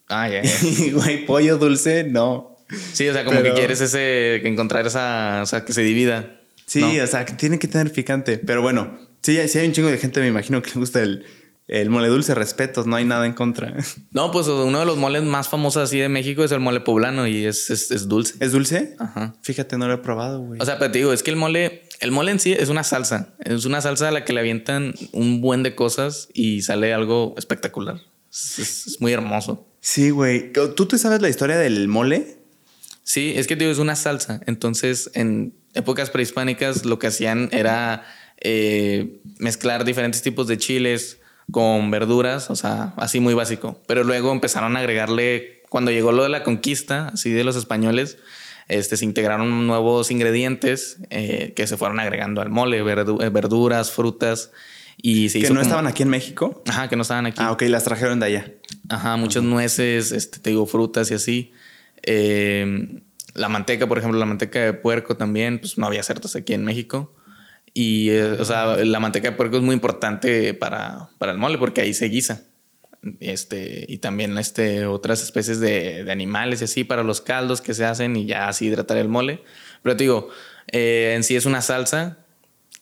Ah, 0.09 0.29
ya, 0.29 0.43
ya. 0.43 0.51
Y, 0.61 0.91
güey, 0.93 1.25
pollo 1.25 1.57
dulce, 1.57 2.03
no. 2.03 2.55
Sí, 2.91 3.09
o 3.09 3.13
sea, 3.13 3.25
como 3.25 3.39
Pero- 3.41 3.55
que 3.55 3.61
quieres 3.61 3.81
ese, 3.81 4.41
que 4.43 4.47
encontrar 4.47 4.85
esa, 4.85 5.41
o 5.41 5.47
sea, 5.47 5.65
que 5.65 5.73
se 5.73 5.81
divida. 5.81 6.41
Sí, 6.67 6.81
¿no? 6.81 7.03
o 7.03 7.07
sea, 7.07 7.25
que 7.25 7.33
tiene 7.33 7.57
que 7.57 7.67
tener 7.67 7.91
picante. 7.91 8.37
Pero 8.37 8.61
bueno, 8.61 8.99
sí, 9.23 9.39
sí 9.47 9.57
hay 9.57 9.65
un 9.65 9.73
chingo 9.73 9.89
de 9.89 9.97
gente, 9.97 10.19
me 10.19 10.27
imagino, 10.27 10.61
que 10.61 10.69
le 10.69 10.79
gusta 10.79 11.01
el, 11.01 11.25
el 11.67 11.89
mole 11.89 12.07
dulce. 12.09 12.35
Respetos, 12.35 12.85
no 12.87 12.95
hay 12.95 13.05
nada 13.05 13.25
en 13.25 13.33
contra. 13.33 13.73
No, 14.11 14.31
pues 14.31 14.47
uno 14.47 14.79
de 14.79 14.85
los 14.85 14.97
moles 14.97 15.23
más 15.23 15.47
famosos 15.49 15.83
así 15.83 15.97
de 15.99 16.09
México 16.09 16.43
es 16.43 16.51
el 16.51 16.59
mole 16.59 16.81
poblano 16.81 17.27
y 17.27 17.45
es, 17.45 17.69
es, 17.69 17.91
es 17.91 18.07
dulce. 18.07 18.35
¿Es 18.39 18.51
dulce? 18.51 18.95
Ajá. 18.99 19.35
Fíjate, 19.41 19.77
no 19.77 19.87
lo 19.87 19.93
he 19.93 19.97
probado, 19.97 20.41
güey. 20.41 20.59
O 20.61 20.65
sea, 20.65 20.77
pero 20.79 20.91
te 20.91 20.97
digo, 20.99 21.13
es 21.13 21.23
que 21.23 21.31
el 21.31 21.37
mole, 21.37 21.83
el 21.99 22.11
mole 22.11 22.31
en 22.31 22.39
sí 22.39 22.53
es 22.53 22.69
una 22.69 22.83
salsa. 22.83 23.33
Es 23.39 23.65
una 23.65 23.81
salsa 23.81 24.09
a 24.09 24.11
la 24.11 24.25
que 24.25 24.33
le 24.33 24.39
avientan 24.41 24.93
un 25.11 25.41
buen 25.41 25.63
de 25.63 25.73
cosas 25.75 26.29
y 26.33 26.61
sale 26.63 26.93
algo 26.93 27.33
espectacular. 27.37 28.01
Es, 28.31 28.59
es- 28.59 28.87
es 28.87 29.01
muy 29.01 29.11
hermoso. 29.13 29.67
sí, 29.79 30.09
güey. 30.09 30.51
¿Tú 30.75 30.85
te 30.87 30.97
sabes 30.97 31.21
la 31.21 31.29
historia 31.29 31.57
del 31.57 31.87
mole? 31.87 32.37
Sí, 33.03 33.33
es 33.35 33.47
que 33.47 33.55
te 33.55 33.65
digo, 33.65 33.71
es 33.73 33.79
una 33.79 33.95
salsa. 33.95 34.39
Entonces, 34.47 35.11
en 35.13 35.53
épocas 35.73 36.09
prehispánicas 36.09 36.85
lo 36.85 36.99
que 36.99 37.07
hacían 37.07 37.49
era 37.51 38.05
eh, 38.41 39.21
mezclar 39.39 39.83
diferentes 39.85 40.21
tipos 40.21 40.47
de 40.47 40.57
chiles 40.57 41.19
con 41.51 41.91
verduras, 41.91 42.49
o 42.49 42.55
sea, 42.55 42.93
así 42.97 43.19
muy 43.19 43.33
básico. 43.33 43.81
Pero 43.87 44.03
luego 44.03 44.31
empezaron 44.31 44.75
a 44.75 44.79
agregarle, 44.79 45.61
cuando 45.69 45.91
llegó 45.91 46.11
lo 46.11 46.23
de 46.23 46.29
la 46.29 46.43
conquista, 46.43 47.09
así 47.09 47.31
de 47.31 47.43
los 47.43 47.55
españoles, 47.55 48.17
este, 48.69 48.95
se 48.97 49.05
integraron 49.05 49.67
nuevos 49.67 50.09
ingredientes 50.09 50.97
eh, 51.09 51.53
que 51.55 51.67
se 51.67 51.75
fueron 51.77 51.99
agregando 51.99 52.41
al 52.41 52.49
mole, 52.49 52.81
verdu- 52.83 53.21
eh, 53.23 53.29
verduras, 53.29 53.91
frutas. 53.91 54.51
Y 55.01 55.29
se 55.29 55.39
Que 55.39 55.45
hizo 55.45 55.53
no 55.53 55.59
como- 55.59 55.67
estaban 55.69 55.87
aquí 55.87 56.03
en 56.03 56.09
México. 56.09 56.63
Ajá, 56.67 56.87
que 56.87 56.95
no 56.95 57.01
estaban 57.01 57.25
aquí. 57.25 57.39
Ah, 57.41 57.51
ok, 57.51 57.63
las 57.63 57.83
trajeron 57.83 58.19
de 58.19 58.27
allá. 58.27 58.51
Ajá, 58.89 59.17
muchas 59.17 59.43
nueces, 59.43 60.11
este, 60.11 60.39
te 60.39 60.51
digo, 60.51 60.65
frutas 60.65 61.11
y 61.11 61.15
así. 61.15 61.51
Eh, 62.03 63.01
la 63.33 63.49
manteca, 63.49 63.87
por 63.87 63.97
ejemplo, 63.97 64.19
la 64.19 64.25
manteca 64.25 64.59
de 64.59 64.73
puerco 64.73 65.17
también, 65.17 65.59
pues 65.59 65.77
no 65.77 65.87
había 65.87 66.03
cerdos 66.03 66.35
aquí 66.35 66.53
en 66.53 66.63
México. 66.63 67.15
Y, 67.73 68.09
eh, 68.11 68.23
o 68.39 68.45
sea, 68.45 68.77
la 68.77 68.99
manteca 68.99 69.31
de 69.31 69.35
puerco 69.35 69.57
es 69.57 69.63
muy 69.63 69.73
importante 69.73 70.53
para, 70.53 71.09
para 71.17 71.31
el 71.31 71.37
mole 71.37 71.57
porque 71.57 71.81
ahí 71.81 71.93
se 71.93 72.05
guisa. 72.09 72.43
Este, 73.19 73.85
y 73.89 73.97
también 73.97 74.37
este, 74.37 74.85
otras 74.85 75.21
especies 75.23 75.59
de, 75.59 76.03
de 76.05 76.11
animales 76.11 76.61
y 76.61 76.65
así 76.65 76.83
para 76.83 77.03
los 77.03 77.19
caldos 77.19 77.59
que 77.61 77.73
se 77.73 77.83
hacen 77.83 78.15
y 78.15 78.25
ya 78.25 78.47
así 78.47 78.67
hidratar 78.67 78.97
el 78.97 79.09
mole. 79.09 79.41
Pero 79.81 79.97
te 79.97 80.03
digo, 80.05 80.29
eh, 80.71 81.13
en 81.15 81.23
sí 81.23 81.35
es 81.35 81.45
una 81.45 81.61
salsa 81.61 82.19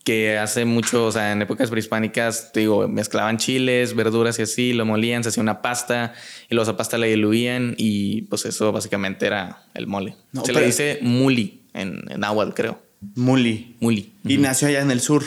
que 0.04 0.38
hace 0.38 0.66
mucho, 0.66 1.06
o 1.06 1.12
sea, 1.12 1.32
en 1.32 1.42
épocas 1.44 1.70
prehispánicas, 1.70 2.52
te 2.52 2.62
digo, 2.62 2.88
mezclaban 2.88 3.38
chiles, 3.38 3.96
verduras 3.96 4.38
y 4.40 4.42
así, 4.44 4.74
lo 4.74 4.86
molían, 4.86 5.24
se 5.24 5.30
hacía 5.30 5.42
una 5.42 5.62
pasta 5.62 6.14
y 6.50 6.56
luego 6.56 6.70
esa 6.70 6.78
pasta 6.78 6.98
la 6.98 7.06
diluían 7.06 7.76
y 7.78 8.24
pues 8.24 8.46
eso 8.46 8.72
básicamente 8.72 9.26
era 9.28 9.64
el 9.74 9.88
mole. 9.88 10.16
No, 10.34 10.42
se 10.42 10.48
pero- 10.48 10.60
le 10.60 10.66
dice 10.68 11.00
muli 11.02 11.64
en, 11.74 12.02
en 12.10 12.20
náhuatl, 12.20 12.54
creo. 12.54 12.82
Muli. 13.16 13.76
Muli. 13.80 14.14
Y 14.24 14.38
nació 14.38 14.68
allá 14.68 14.82
en 14.82 14.92
el 14.92 15.02
sur. 15.02 15.24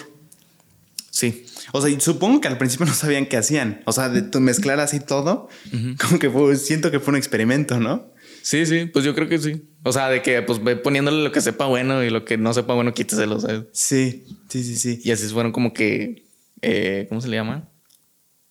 Sí. 1.11 1.47
O 1.73 1.81
sea, 1.81 2.01
supongo 2.01 2.41
que 2.41 2.49
al 2.49 2.59
principio 2.59 2.87
no 2.87 2.93
sabían 2.93 3.27
qué 3.27 3.37
hacían. 3.37 3.83
O 3.85 3.93
sea, 3.93 4.09
de 4.09 4.41
mezclar 4.41 4.81
así 4.81 5.01
todo, 5.01 5.49
como 6.01 6.19
que 6.19 6.31
fue, 6.31 6.57
siento 6.57 6.91
que 6.91 7.01
fue 7.01 7.13
un 7.13 7.19
experimento, 7.19 7.79
¿no? 7.79 8.13
Sí, 8.43 8.67
sí, 8.67 8.85
pues 8.85 9.05
yo 9.05 9.15
creo 9.15 9.29
que 9.29 9.39
sí. 9.39 9.63
O 9.85 9.93
sea, 9.93 10.11
de 10.11 10.21
que 10.21 10.43
pues 10.43 10.63
ve 10.63 10.77
poniéndole 10.77 11.23
lo 11.25 11.33
que 11.33 11.41
sepa 11.41 11.67
bueno 11.67 12.05
y 12.05 12.11
lo 12.11 12.25
que 12.27 12.37
no 12.37 12.53
sepa 12.53 12.75
bueno, 12.75 12.93
quíteselo, 12.93 13.41
¿sabes? 13.41 13.65
Sí, 13.73 14.27
sí, 14.49 14.63
sí, 14.63 14.77
sí. 14.77 15.01
Y 15.03 15.13
así 15.13 15.27
fueron 15.29 15.51
como 15.51 15.73
que, 15.73 16.27
eh, 16.61 17.07
¿cómo 17.09 17.23
se 17.23 17.29
le 17.29 17.37
llama? 17.37 17.71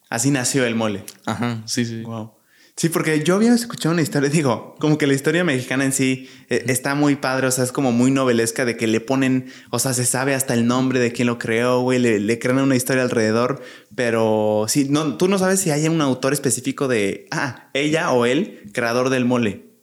Así 0.10 0.32
nació 0.32 0.66
el 0.66 0.74
mole. 0.74 1.04
Ajá, 1.26 1.62
sí, 1.66 1.86
sí. 1.86 2.02
Wow. 2.02 2.34
Sí, 2.76 2.90
porque 2.90 3.24
yo 3.24 3.36
había 3.36 3.54
escuchado 3.54 3.94
una 3.94 4.02
historia, 4.02 4.30
digo, 4.32 4.76
como 4.80 4.98
que 4.98 5.08
la 5.08 5.14
historia 5.14 5.44
mexicana 5.44 5.86
en 5.86 5.94
sí 5.94 6.30
eh, 6.50 6.66
está 6.68 6.96
muy 6.96 7.16
padre, 7.16 7.48
o 7.48 7.52
sea, 7.52 7.64
es 7.64 7.72
como 7.72 7.92
muy 7.92 8.12
novelesca 8.12 8.66
de 8.66 8.76
que 8.78 8.88
le 8.88 9.00
ponen, 9.00 9.52
o 9.70 9.80
sea, 9.80 9.94
se 9.94 10.06
sabe 10.06 10.34
hasta 10.34 10.54
el 10.54 10.66
nombre 10.66 11.00
de 11.00 11.12
quién 11.12 11.28
lo 11.28 11.38
creó, 11.38 11.82
güey, 11.82 12.00
le, 12.00 12.20
le 12.20 12.40
crean 12.40 12.60
una 12.60 12.76
historia 12.76 13.04
alrededor, 13.04 13.62
pero 13.96 14.66
sí, 14.68 14.88
no, 14.90 15.18
tú 15.18 15.28
no 15.28 15.38
sabes 15.38 15.60
si 15.60 15.72
hay 15.72 15.88
un 15.88 16.02
autor 16.02 16.34
específico 16.34 16.88
de, 16.88 17.28
ah, 17.32 17.70
ella 17.74 18.12
o 18.12 18.26
él, 18.26 18.70
creador 18.74 19.10
del 19.10 19.26
mole. 19.26 19.74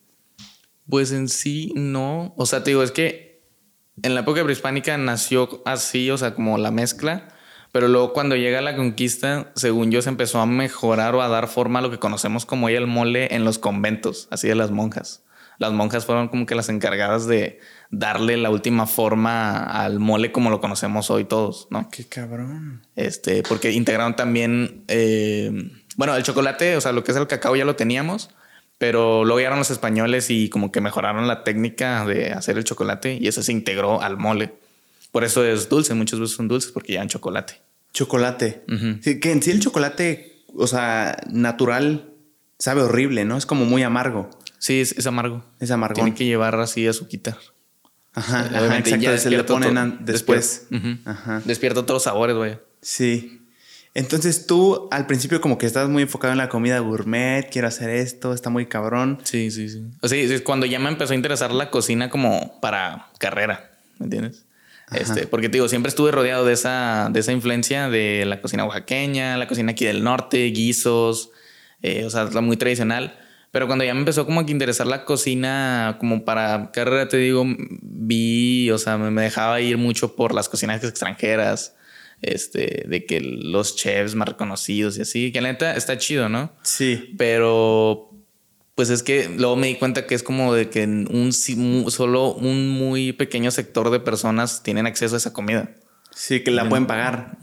Pues 0.89 1.13
en 1.13 1.29
sí 1.29 1.73
no. 1.77 2.35
O 2.37 2.47
sea, 2.47 2.65
te 2.65 2.71
digo, 2.71 2.83
es 2.83 2.91
que 2.91 3.31
en 4.03 4.15
la 4.15 4.23
época 4.23 4.43
prehispánica 4.43 4.99
nació 4.99 5.63
así, 5.65 6.11
o 6.11 6.19
sea, 6.19 6.35
como 6.35 6.59
la 6.59 6.73
mezcla. 6.73 7.29
Pero 7.73 7.89
luego 7.89 8.13
cuando 8.13 8.37
llega 8.37 8.61
la 8.61 8.77
conquista, 8.77 9.53
según 9.55 9.91
yo, 9.91 10.03
se 10.03 10.09
empezó 10.09 10.41
a 10.41 10.47
mejorar 10.47 11.15
o 11.15 11.23
a 11.23 11.29
dar 11.29 11.47
forma 11.47 11.79
a 11.79 11.83
lo 11.83 11.91
que 11.91 11.99
conocemos 11.99 12.45
como 12.45 12.67
hoy 12.67 12.75
el 12.75 12.87
mole 12.87 13.35
en 13.35 13.45
los 13.45 13.59
conventos, 13.59 14.29
así 14.31 14.49
de 14.49 14.55
las 14.57 14.71
monjas. 14.71 15.23
Las 15.59 15.73
monjas 15.73 16.07
fueron 16.07 16.29
como 16.29 16.47
que 16.47 16.55
las 16.55 16.71
encargadas 16.71 17.27
de 17.27 17.61
darle 17.91 18.39
la 18.39 18.51
última 18.51 18.87
forma 18.87 19.63
al 19.63 20.01
mole 20.01 20.33
como 20.33 20.49
lo 20.49 20.61
conocemos 20.61 21.11
hoy 21.11 21.25
todos, 21.25 21.69
¿no? 21.71 21.89
Qué 21.91 22.07
cabrón. 22.07 22.87
Este, 22.97 23.43
porque 23.43 23.71
integraron 23.71 24.17
también, 24.17 24.85
eh, 24.89 25.53
bueno, 25.97 26.17
el 26.17 26.23
chocolate, 26.23 26.77
o 26.77 26.81
sea, 26.81 26.93
lo 26.93 27.05
que 27.05 27.13
es 27.13 27.19
el 27.19 27.27
cacao 27.27 27.57
ya 27.57 27.67
lo 27.67 27.77
teníamos, 27.77 28.31
pero 28.79 29.27
luego 29.27 29.39
llegaron 29.39 29.59
los 29.59 29.71
españoles 29.71 30.31
y 30.31 30.49
como 30.49 30.73
que 30.73 30.81
mejoraron 30.81 31.29
la 31.29 31.45
técnica 31.45 32.07
de 32.07 32.33
hacer 32.33 32.57
el 32.57 32.65
chocolate 32.65 33.19
y 33.21 33.29
eso 33.29 33.43
se 33.43 33.53
integró 33.53 34.01
al 34.01 34.17
mole. 34.17 34.55
Por 35.13 35.25
eso 35.25 35.45
es 35.45 35.69
dulce, 35.69 35.95
muchas 35.95 36.21
veces 36.21 36.37
son 36.37 36.49
dulces 36.49 36.71
porque 36.73 36.93
llevan 36.93 37.09
chocolate. 37.09 37.61
Chocolate. 37.93 38.65
Sí, 39.03 39.19
que 39.21 39.33
en 39.33 39.43
sí 39.43 39.51
el 39.51 39.61
chocolate, 39.61 40.43
o 40.55 40.67
sea, 40.67 41.17
natural, 41.31 42.11
sabe 42.59 42.83
horrible, 42.83 43.25
¿no? 43.25 43.37
Es 43.37 43.47
como 43.47 43.65
muy 43.65 43.83
amargo. 43.83 44.31
Sí, 44.59 44.81
es, 44.81 44.93
es 44.93 45.07
amargo. 45.07 45.45
Es 45.59 45.71
amargón. 45.71 46.05
Tiene 46.05 46.15
que 46.15 46.25
llevar 46.27 46.55
así 46.61 46.87
azuquita. 46.87 47.37
Ajá, 48.13 48.41
ajá, 48.41 48.79
exacto. 48.79 49.19
Se 49.19 49.31
le 49.31 49.43
ponen 49.45 49.77
otro- 49.79 49.99
después. 50.05 50.67
Ajá. 51.05 51.43
Despierta 51.45 51.81
otros 51.81 52.03
sabores, 52.05 52.37
güey. 52.37 52.59
Sí. 52.83 53.37
Entonces 53.95 54.47
tú 54.47 54.89
al 54.93 55.07
principio 55.07 55.41
como 55.41 55.59
que 55.59 55.67
estás 55.67 55.89
muy 55.89 56.03
enfocado 56.05 56.31
en 56.33 56.39
la 56.39 56.49
comida 56.49 56.79
gourmet, 56.79 57.49
quiero 57.51 57.67
hacer 57.67 57.91
esto, 57.91 58.33
está 58.33 58.49
muy 58.49 58.67
cabrón. 58.67 59.19
Sí, 59.25 59.51
sí, 59.51 59.69
sí. 59.69 59.85
O 60.01 60.07
sea, 60.09 60.17
es 60.19 60.43
cuando 60.43 60.67
ya 60.67 60.79
me 60.79 60.89
empezó 60.91 61.13
a 61.13 61.17
interesar 61.17 61.51
la 61.53 61.71
cocina 61.71 62.09
como 62.09 62.61
para 62.61 63.09
carrera, 63.19 63.73
¿me 63.99 64.05
entiendes? 64.07 64.45
Este, 64.93 65.27
porque 65.27 65.49
te 65.49 65.59
digo, 65.59 65.69
siempre 65.69 65.89
estuve 65.89 66.11
rodeado 66.11 66.45
de 66.45 66.53
esa, 66.53 67.09
de 67.13 67.21
esa 67.21 67.33
influencia 67.33 67.89
de 67.89 68.25
la 68.27 68.41
cocina 68.41 68.65
oaxaqueña, 68.65 69.37
la 69.37 69.47
cocina 69.47 69.73
aquí 69.73 69.85
del 69.85 70.03
norte, 70.03 70.45
guisos, 70.47 71.31
eh, 71.83 72.05
o 72.05 72.11
sea, 72.11 72.27
muy 72.41 72.57
tradicional. 72.57 73.19
Pero 73.53 73.67
cuando 73.67 73.85
ya 73.85 73.95
me 73.95 74.01
empezó 74.01 74.27
como 74.27 74.45
que 74.47 74.53
interesar 74.53 74.87
la 74.87 75.05
cocina 75.05 75.97
como 75.99 76.25
para 76.25 76.71
carrera, 76.73 77.09
te 77.09 77.17
digo, 77.17 77.45
vi, 77.83 78.71
o 78.71 78.79
sea, 78.79 78.97
me, 78.97 79.11
me 79.11 79.23
dejaba 79.23 79.61
ir 79.61 79.77
mucho 79.77 80.15
por 80.15 80.35
las 80.35 80.49
cocinas 80.49 80.83
extranjeras, 80.85 81.75
este, 82.23 82.85
de 82.87 83.07
que 83.07 83.21
los 83.21 83.77
chefs 83.77 84.15
más 84.15 84.29
reconocidos 84.29 84.99
y 84.99 85.03
así, 85.03 85.33
que 85.33 85.41
la 85.41 85.53
neta 85.53 85.75
está 85.75 85.99
chido, 85.99 86.29
¿no? 86.29 86.53
Sí. 86.63 87.15
Pero 87.17 88.10
pues 88.75 88.91
es 88.91 89.03
que 89.03 89.29
luego 89.29 89.57
me 89.57 89.67
di 89.67 89.77
cuenta 89.77 90.07
que 90.07 90.15
es 90.15 90.23
como 90.23 90.55
de 90.55 90.71
que 90.71 90.83
en 90.83 91.09
un 91.11 91.33
solo 91.33 92.35
un 92.35 92.69
muy 92.69 93.13
pequeño 93.13 93.51
sector 93.51 93.91
de 93.91 94.01
personas 94.01 94.63
tienen 94.63 94.87
acceso 94.87 95.17
a 95.17 95.19
esa 95.19 95.33
comida. 95.33 95.75
Sí, 96.13 96.41
que 96.41 96.51
la 96.51 96.69
pueden 96.69 96.87
pagar. 96.87 97.39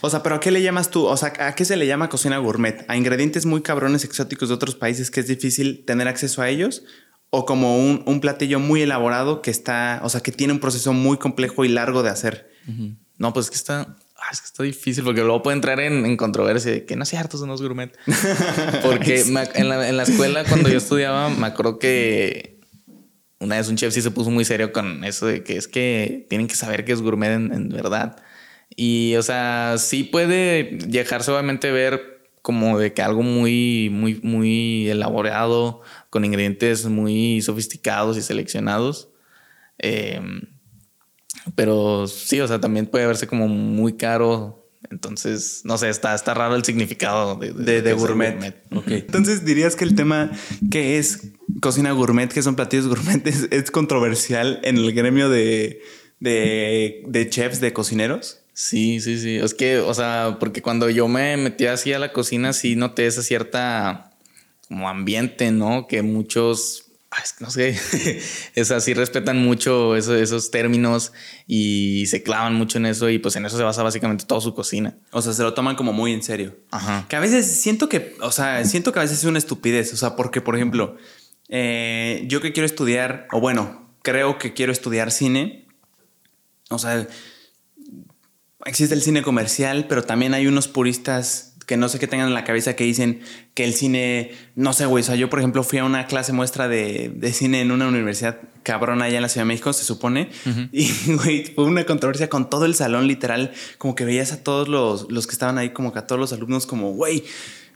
O 0.00 0.08
sea, 0.08 0.22
pero 0.22 0.36
¿a 0.36 0.40
qué 0.40 0.50
le 0.50 0.62
llamas 0.62 0.90
tú? 0.90 1.06
O 1.06 1.16
sea, 1.16 1.32
¿a 1.40 1.54
qué 1.54 1.64
se 1.64 1.76
le 1.76 1.86
llama 1.86 2.08
cocina 2.08 2.38
gourmet? 2.38 2.84
¿A 2.88 2.96
ingredientes 2.96 3.46
muy 3.46 3.62
cabrones 3.62 4.04
exóticos 4.04 4.48
de 4.48 4.54
otros 4.54 4.74
países 4.74 5.10
que 5.10 5.20
es 5.20 5.26
difícil 5.26 5.84
tener 5.84 6.08
acceso 6.08 6.40
a 6.40 6.48
ellos? 6.48 6.84
¿O 7.30 7.46
como 7.46 7.78
un, 7.78 8.02
un 8.06 8.20
platillo 8.20 8.60
muy 8.60 8.82
elaborado 8.82 9.42
que 9.42 9.50
está, 9.50 10.00
o 10.04 10.08
sea, 10.08 10.20
que 10.20 10.32
tiene 10.32 10.52
un 10.52 10.60
proceso 10.60 10.92
muy 10.92 11.16
complejo 11.16 11.64
y 11.64 11.68
largo 11.68 12.02
de 12.02 12.10
hacer? 12.10 12.50
No, 13.18 13.32
pues 13.32 13.46
es 13.46 13.50
que 13.50 13.56
está, 13.56 13.96
es 14.32 14.40
que 14.40 14.46
está 14.46 14.62
difícil 14.62 15.04
porque 15.04 15.20
luego 15.20 15.42
puede 15.42 15.56
entrar 15.56 15.80
en, 15.80 16.04
en 16.04 16.16
controversia 16.16 16.72
de 16.72 16.84
que 16.84 16.96
no 16.96 17.04
cierto, 17.04 17.36
eso 17.36 17.46
no 17.46 17.54
es 17.54 17.62
gourmet. 17.62 17.96
Porque 18.82 19.24
me 19.26 19.42
en, 19.54 19.68
la, 19.68 19.88
en 19.88 19.96
la 19.96 20.02
escuela 20.02 20.44
cuando 20.44 20.68
yo 20.68 20.78
estudiaba 20.78 21.28
me 21.28 21.46
acuerdo 21.46 21.78
que 21.78 22.60
una 23.38 23.56
vez 23.56 23.68
un 23.68 23.76
chef 23.76 23.92
sí 23.92 24.02
se 24.02 24.10
puso 24.10 24.30
muy 24.30 24.44
serio 24.44 24.72
con 24.72 25.04
eso 25.04 25.26
de 25.26 25.42
que 25.42 25.56
es 25.56 25.68
que 25.68 26.26
tienen 26.28 26.46
que 26.46 26.54
saber 26.54 26.84
que 26.84 26.92
es 26.92 27.02
gourmet 27.02 27.32
en, 27.32 27.52
en 27.52 27.68
verdad. 27.68 28.16
Y 28.74 29.16
o 29.16 29.22
sea, 29.22 29.76
sí 29.78 30.04
puede 30.04 30.78
dejarse 30.86 31.30
obviamente 31.30 31.70
ver 31.70 32.12
como 32.42 32.78
de 32.78 32.92
que 32.92 33.02
algo 33.02 33.22
muy, 33.22 33.88
muy, 33.90 34.20
muy 34.22 34.88
elaborado, 34.88 35.80
con 36.10 36.24
ingredientes 36.24 36.86
muy 36.86 37.40
sofisticados 37.40 38.16
y 38.16 38.22
seleccionados. 38.22 39.08
Em, 39.78 40.42
pero 41.54 42.06
sí, 42.06 42.40
o 42.40 42.48
sea, 42.48 42.60
también 42.60 42.86
puede 42.86 43.06
verse 43.06 43.26
como 43.26 43.48
muy 43.48 43.94
caro. 43.94 44.68
Entonces, 44.90 45.62
no 45.64 45.78
sé, 45.78 45.88
está, 45.88 46.14
está 46.14 46.34
raro 46.34 46.54
el 46.54 46.64
significado 46.64 47.36
de, 47.36 47.82
de, 47.82 47.92
gourmet. 47.94 48.56
Entonces, 48.86 49.44
dirías 49.44 49.76
que 49.76 49.84
el 49.84 49.94
tema 49.94 50.30
que 50.70 50.98
es 50.98 51.32
cocina 51.60 51.92
gourmet, 51.92 52.32
que 52.32 52.42
son 52.42 52.56
platillos 52.56 52.88
gourmet, 52.88 53.26
es, 53.50 53.70
controversial 53.70 54.60
en 54.64 54.76
el 54.76 54.92
gremio 54.92 55.30
de, 55.30 55.82
de 56.20 57.26
chefs, 57.30 57.60
de 57.60 57.72
cocineros. 57.72 58.42
Sí, 58.54 59.00
sí, 59.00 59.18
sí. 59.18 59.36
Es 59.36 59.54
que, 59.54 59.78
o 59.78 59.94
sea, 59.94 60.36
porque 60.38 60.62
cuando 60.62 60.90
yo 60.90 61.08
me 61.08 61.36
metí 61.36 61.66
así 61.66 61.92
a 61.92 61.98
la 61.98 62.12
cocina, 62.12 62.52
sí 62.52 62.76
noté 62.76 63.06
esa 63.06 63.22
cierta 63.22 64.10
como 64.68 64.88
ambiente, 64.88 65.50
¿no? 65.50 65.86
Que 65.86 66.02
muchos, 66.02 66.81
no 67.40 67.50
sé, 67.50 67.78
es 68.54 68.70
así, 68.70 68.94
respetan 68.94 69.38
mucho 69.38 69.96
esos 69.96 70.50
términos 70.50 71.12
y 71.46 72.06
se 72.06 72.22
clavan 72.22 72.54
mucho 72.54 72.78
en 72.78 72.86
eso 72.86 73.08
y 73.10 73.18
pues 73.18 73.36
en 73.36 73.46
eso 73.46 73.56
se 73.56 73.62
basa 73.62 73.82
básicamente 73.82 74.24
toda 74.24 74.40
su 74.40 74.54
cocina. 74.54 74.96
O 75.10 75.22
sea, 75.22 75.32
se 75.32 75.42
lo 75.42 75.54
toman 75.54 75.76
como 75.76 75.92
muy 75.92 76.12
en 76.12 76.22
serio. 76.22 76.56
Ajá. 76.70 77.06
Que 77.08 77.16
a 77.16 77.20
veces 77.20 77.46
siento 77.46 77.88
que, 77.88 78.16
o 78.20 78.32
sea, 78.32 78.64
siento 78.64 78.92
que 78.92 78.98
a 78.98 79.02
veces 79.02 79.18
es 79.18 79.24
una 79.24 79.38
estupidez, 79.38 79.92
o 79.92 79.96
sea, 79.96 80.16
porque, 80.16 80.40
por 80.40 80.56
ejemplo, 80.56 80.96
eh, 81.48 82.24
yo 82.26 82.40
que 82.40 82.52
quiero 82.52 82.66
estudiar, 82.66 83.26
o 83.32 83.40
bueno, 83.40 83.94
creo 84.02 84.38
que 84.38 84.54
quiero 84.54 84.72
estudiar 84.72 85.10
cine, 85.10 85.68
o 86.70 86.78
sea, 86.78 87.06
existe 88.64 88.94
el 88.94 89.02
cine 89.02 89.22
comercial, 89.22 89.86
pero 89.88 90.02
también 90.02 90.34
hay 90.34 90.46
unos 90.46 90.68
puristas 90.68 91.51
que 91.64 91.76
no 91.76 91.88
sé 91.88 91.98
qué 91.98 92.06
tengan 92.06 92.28
en 92.28 92.34
la 92.34 92.44
cabeza 92.44 92.74
que 92.74 92.84
dicen 92.84 93.20
que 93.54 93.64
el 93.64 93.74
cine, 93.74 94.32
no 94.56 94.72
sé, 94.72 94.86
güey. 94.86 95.02
O 95.02 95.06
sea, 95.06 95.14
yo, 95.14 95.30
por 95.30 95.38
ejemplo, 95.38 95.62
fui 95.64 95.78
a 95.78 95.84
una 95.84 96.06
clase 96.06 96.32
muestra 96.32 96.68
de, 96.68 97.32
cine 97.32 97.60
en 97.60 97.70
una 97.70 97.88
universidad 97.88 98.38
cabrona 98.62 99.06
allá 99.06 99.16
en 99.16 99.22
la 99.22 99.28
Ciudad 99.28 99.44
de 99.44 99.48
México, 99.48 99.72
se 99.72 99.84
supone. 99.84 100.30
Y, 100.72 100.90
güey, 101.14 101.44
fue 101.54 101.64
una 101.64 101.84
controversia 101.84 102.28
con 102.28 102.48
todo 102.48 102.64
el 102.64 102.74
salón, 102.74 103.06
literal. 103.06 103.52
Como 103.78 103.94
que 103.94 104.04
veías 104.04 104.32
a 104.32 104.42
todos 104.42 104.68
los, 104.68 105.10
los 105.10 105.26
que 105.26 105.32
estaban 105.32 105.58
ahí, 105.58 105.70
como 105.70 105.92
que 105.92 105.98
a 105.98 106.06
todos 106.06 106.20
los 106.20 106.32
alumnos, 106.32 106.66
como, 106.66 106.92
güey, 106.92 107.24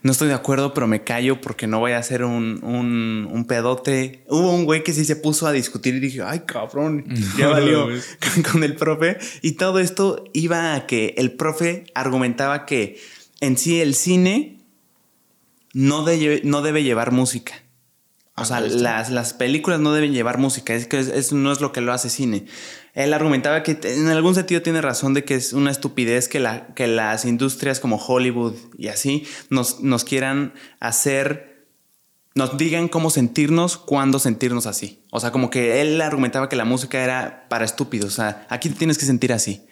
no 0.07 0.13
estoy 0.13 0.29
de 0.29 0.35
acuerdo, 0.35 0.73
pero 0.73 0.87
me 0.87 1.03
callo 1.03 1.41
porque 1.41 1.67
no 1.67 1.81
voy 1.81 1.93
a 1.93 1.99
hacer 1.99 2.23
un, 2.23 2.63
un, 2.63 3.45
pedote. 3.47 4.23
Hubo 4.29 4.53
un 4.53 4.65
güey 4.65 4.85
que 4.85 4.93
sí 4.93 5.05
se 5.05 5.17
puso 5.17 5.47
a 5.47 5.53
discutir 5.53 5.97
y 5.97 6.01
dije, 6.01 6.23
ay, 6.23 6.43
cabrón, 6.47 7.05
ya 7.39 7.49
valió 7.49 7.89
con, 8.53 8.63
el 8.63 8.77
profe. 8.77 9.19
Y 9.43 9.53
todo 9.53 9.81
esto 9.81 10.25
iba 10.33 10.75
a 10.75 10.87
que 10.87 11.15
el 11.19 11.33
profe 11.33 11.87
argumentaba 11.95 12.67
que 12.67 13.01
en 13.41 13.59
sí 13.59 13.81
el 13.81 13.95
cine 13.95 14.61
no, 15.73 16.05
no 16.45 16.63
debe 16.63 16.83
llevar 16.83 17.13
música. 17.13 17.55
O 18.39 18.45
sea, 18.45 18.61
las, 18.61 19.09
las, 19.09 19.33
películas 19.33 19.81
no 19.81 19.95
deben 19.95 20.13
llevar 20.13 20.37
música, 20.37 20.75
es 20.75 20.87
que 20.87 20.99
eso 20.99 21.35
no 21.37 21.53
es 21.53 21.63
lo 21.63 21.73
que 21.73 21.81
lo 21.81 21.95
hace 21.95 22.11
cine. 22.11 22.45
Él 22.93 23.15
argumentaba 23.15 23.63
que 23.63 23.79
en 23.83 24.09
algún 24.09 24.35
sentido 24.35 24.61
tiene 24.61 24.83
razón 24.83 25.15
de 25.15 25.25
que 25.25 25.35
es 25.35 25.55
una 25.55 25.71
estupidez 25.71 26.29
que, 26.29 26.39
la, 26.39 26.67
que 26.75 26.87
las 26.87 27.25
industrias 27.25 27.81
como 27.81 27.97
Hollywood 27.97 28.55
y 28.77 28.89
así 28.89 29.27
nos, 29.49 29.81
nos 29.81 30.05
quieran 30.05 30.53
hacer, 30.81 31.67
nos 32.35 32.59
digan 32.59 32.89
cómo 32.89 33.09
sentirnos, 33.09 33.79
cuándo 33.79 34.19
sentirnos 34.19 34.67
así. 34.67 35.03
O 35.11 35.21
sea, 35.21 35.33
como 35.33 35.49
que 35.49 35.81
él 35.81 35.99
argumentaba 36.03 36.51
que 36.51 36.57
la 36.57 36.67
música 36.67 37.03
era 37.03 37.49
para 37.49 37.65
estúpidos, 37.65 38.13
o 38.13 38.17
sea, 38.17 38.47
aquí 38.51 38.69
te 38.69 38.77
tienes 38.77 38.99
que 38.99 39.07
sentir 39.07 39.33
así. 39.33 39.67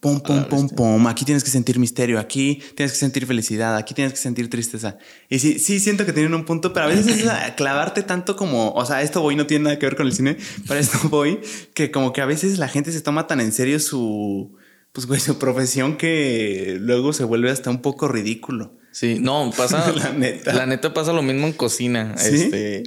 Pum, 0.00 0.20
pum, 0.20 0.44
pum, 0.44 0.68
pum. 0.68 1.06
Aquí 1.08 1.24
tienes 1.24 1.42
que 1.42 1.50
sentir 1.50 1.78
misterio, 1.78 2.20
aquí 2.20 2.62
tienes 2.76 2.92
que 2.92 2.98
sentir 2.98 3.26
felicidad, 3.26 3.76
aquí 3.76 3.94
tienes 3.94 4.12
que 4.12 4.20
sentir 4.20 4.48
tristeza. 4.48 4.96
Y 5.28 5.40
sí, 5.40 5.58
sí 5.58 5.80
siento 5.80 6.06
que 6.06 6.12
tienen 6.12 6.34
un 6.34 6.44
punto, 6.44 6.72
pero 6.72 6.86
a 6.86 6.88
veces 6.88 7.06
es 7.06 7.52
clavarte 7.56 8.04
tanto 8.04 8.36
como, 8.36 8.70
o 8.70 8.86
sea, 8.86 9.02
esto 9.02 9.20
voy 9.20 9.34
no 9.34 9.48
tiene 9.48 9.64
nada 9.64 9.78
que 9.78 9.86
ver 9.86 9.96
con 9.96 10.06
el 10.06 10.12
cine, 10.12 10.36
pero 10.68 10.78
esto 10.78 10.98
voy, 11.08 11.40
que 11.74 11.90
como 11.90 12.12
que 12.12 12.20
a 12.20 12.26
veces 12.26 12.58
la 12.58 12.68
gente 12.68 12.92
se 12.92 13.00
toma 13.00 13.26
tan 13.26 13.40
en 13.40 13.50
serio 13.50 13.80
su, 13.80 14.56
pues 14.92 15.06
güey, 15.06 15.18
su 15.18 15.36
profesión 15.38 15.96
que 15.96 16.76
luego 16.80 17.12
se 17.12 17.24
vuelve 17.24 17.50
hasta 17.50 17.70
un 17.70 17.82
poco 17.82 18.06
ridículo. 18.06 18.78
Sí, 18.92 19.18
no, 19.20 19.50
pasa. 19.56 19.92
la 19.96 20.12
neta. 20.12 20.52
La 20.52 20.66
neta 20.66 20.94
pasa 20.94 21.12
lo 21.12 21.22
mismo 21.22 21.48
en 21.48 21.52
cocina. 21.54 22.14
Este 22.18 22.84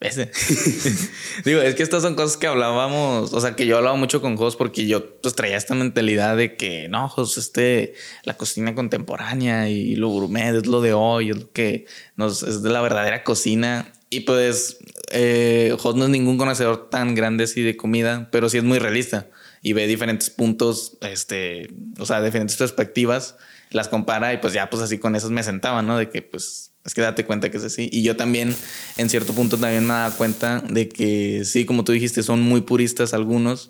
ese. 0.00 0.30
Digo, 1.44 1.60
es 1.60 1.74
que 1.74 1.82
estas 1.82 2.02
son 2.02 2.14
cosas 2.14 2.36
que 2.36 2.46
hablábamos, 2.46 3.32
o 3.32 3.40
sea, 3.40 3.56
que 3.56 3.66
yo 3.66 3.76
hablaba 3.76 3.96
mucho 3.96 4.20
con 4.20 4.36
Jos 4.36 4.56
porque 4.56 4.86
yo 4.86 5.20
pues 5.20 5.34
traía 5.34 5.56
esta 5.56 5.74
mentalidad 5.74 6.36
de 6.36 6.56
que 6.56 6.88
no, 6.88 7.08
Jos, 7.08 7.38
este, 7.38 7.94
la 8.24 8.36
cocina 8.36 8.74
contemporánea 8.74 9.68
y 9.68 9.96
lo 9.96 10.08
gourmet 10.08 10.54
es 10.54 10.66
lo 10.66 10.80
de 10.80 10.92
hoy, 10.92 11.30
es 11.30 11.36
lo 11.36 11.52
que 11.52 11.86
nos 12.16 12.42
es 12.42 12.62
de 12.62 12.70
la 12.70 12.80
verdadera 12.80 13.24
cocina. 13.24 13.92
Y 14.10 14.20
pues, 14.20 14.78
eh, 15.10 15.76
Jos 15.78 15.94
no 15.96 16.04
es 16.04 16.10
ningún 16.10 16.38
conocedor 16.38 16.88
tan 16.88 17.14
grande 17.14 17.44
así 17.44 17.62
de 17.62 17.76
comida, 17.76 18.28
pero 18.32 18.48
sí 18.48 18.58
es 18.58 18.64
muy 18.64 18.78
realista 18.78 19.28
y 19.62 19.72
ve 19.72 19.86
diferentes 19.86 20.30
puntos, 20.30 20.96
este, 21.02 21.68
o 21.98 22.06
sea, 22.06 22.22
diferentes 22.22 22.56
perspectivas, 22.56 23.36
las 23.70 23.88
compara 23.88 24.32
y 24.32 24.38
pues 24.38 24.52
ya, 24.52 24.70
pues 24.70 24.82
así 24.82 24.98
con 24.98 25.16
esas 25.16 25.30
me 25.30 25.42
sentaba, 25.42 25.82
¿no? 25.82 25.98
De 25.98 26.08
que 26.08 26.22
pues 26.22 26.72
es 26.88 26.94
que 26.94 27.02
date 27.02 27.24
cuenta 27.24 27.50
que 27.50 27.58
es 27.58 27.64
así. 27.64 27.88
Y 27.92 28.02
yo 28.02 28.16
también, 28.16 28.54
en 28.96 29.08
cierto 29.08 29.34
punto, 29.34 29.56
también 29.58 29.84
me 29.84 29.92
daba 29.92 30.16
cuenta 30.16 30.60
de 30.68 30.88
que 30.88 31.42
sí, 31.44 31.64
como 31.64 31.84
tú 31.84 31.92
dijiste, 31.92 32.22
son 32.22 32.42
muy 32.42 32.62
puristas 32.62 33.14
algunos 33.14 33.68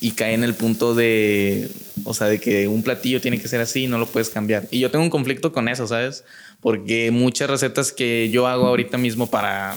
y 0.00 0.12
caen 0.12 0.42
en 0.42 0.44
el 0.44 0.54
punto 0.54 0.94
de, 0.94 1.70
o 2.04 2.14
sea, 2.14 2.28
de 2.28 2.38
que 2.38 2.68
un 2.68 2.82
platillo 2.82 3.20
tiene 3.20 3.40
que 3.40 3.48
ser 3.48 3.60
así 3.60 3.84
y 3.84 3.86
no 3.86 3.98
lo 3.98 4.06
puedes 4.06 4.28
cambiar. 4.28 4.68
Y 4.70 4.80
yo 4.80 4.90
tengo 4.90 5.04
un 5.04 5.10
conflicto 5.10 5.52
con 5.52 5.68
eso, 5.68 5.86
¿sabes? 5.86 6.24
Porque 6.60 7.10
muchas 7.10 7.48
recetas 7.48 7.90
que 7.90 8.28
yo 8.30 8.46
hago 8.46 8.66
ahorita 8.66 8.98
mismo 8.98 9.30
para, 9.30 9.76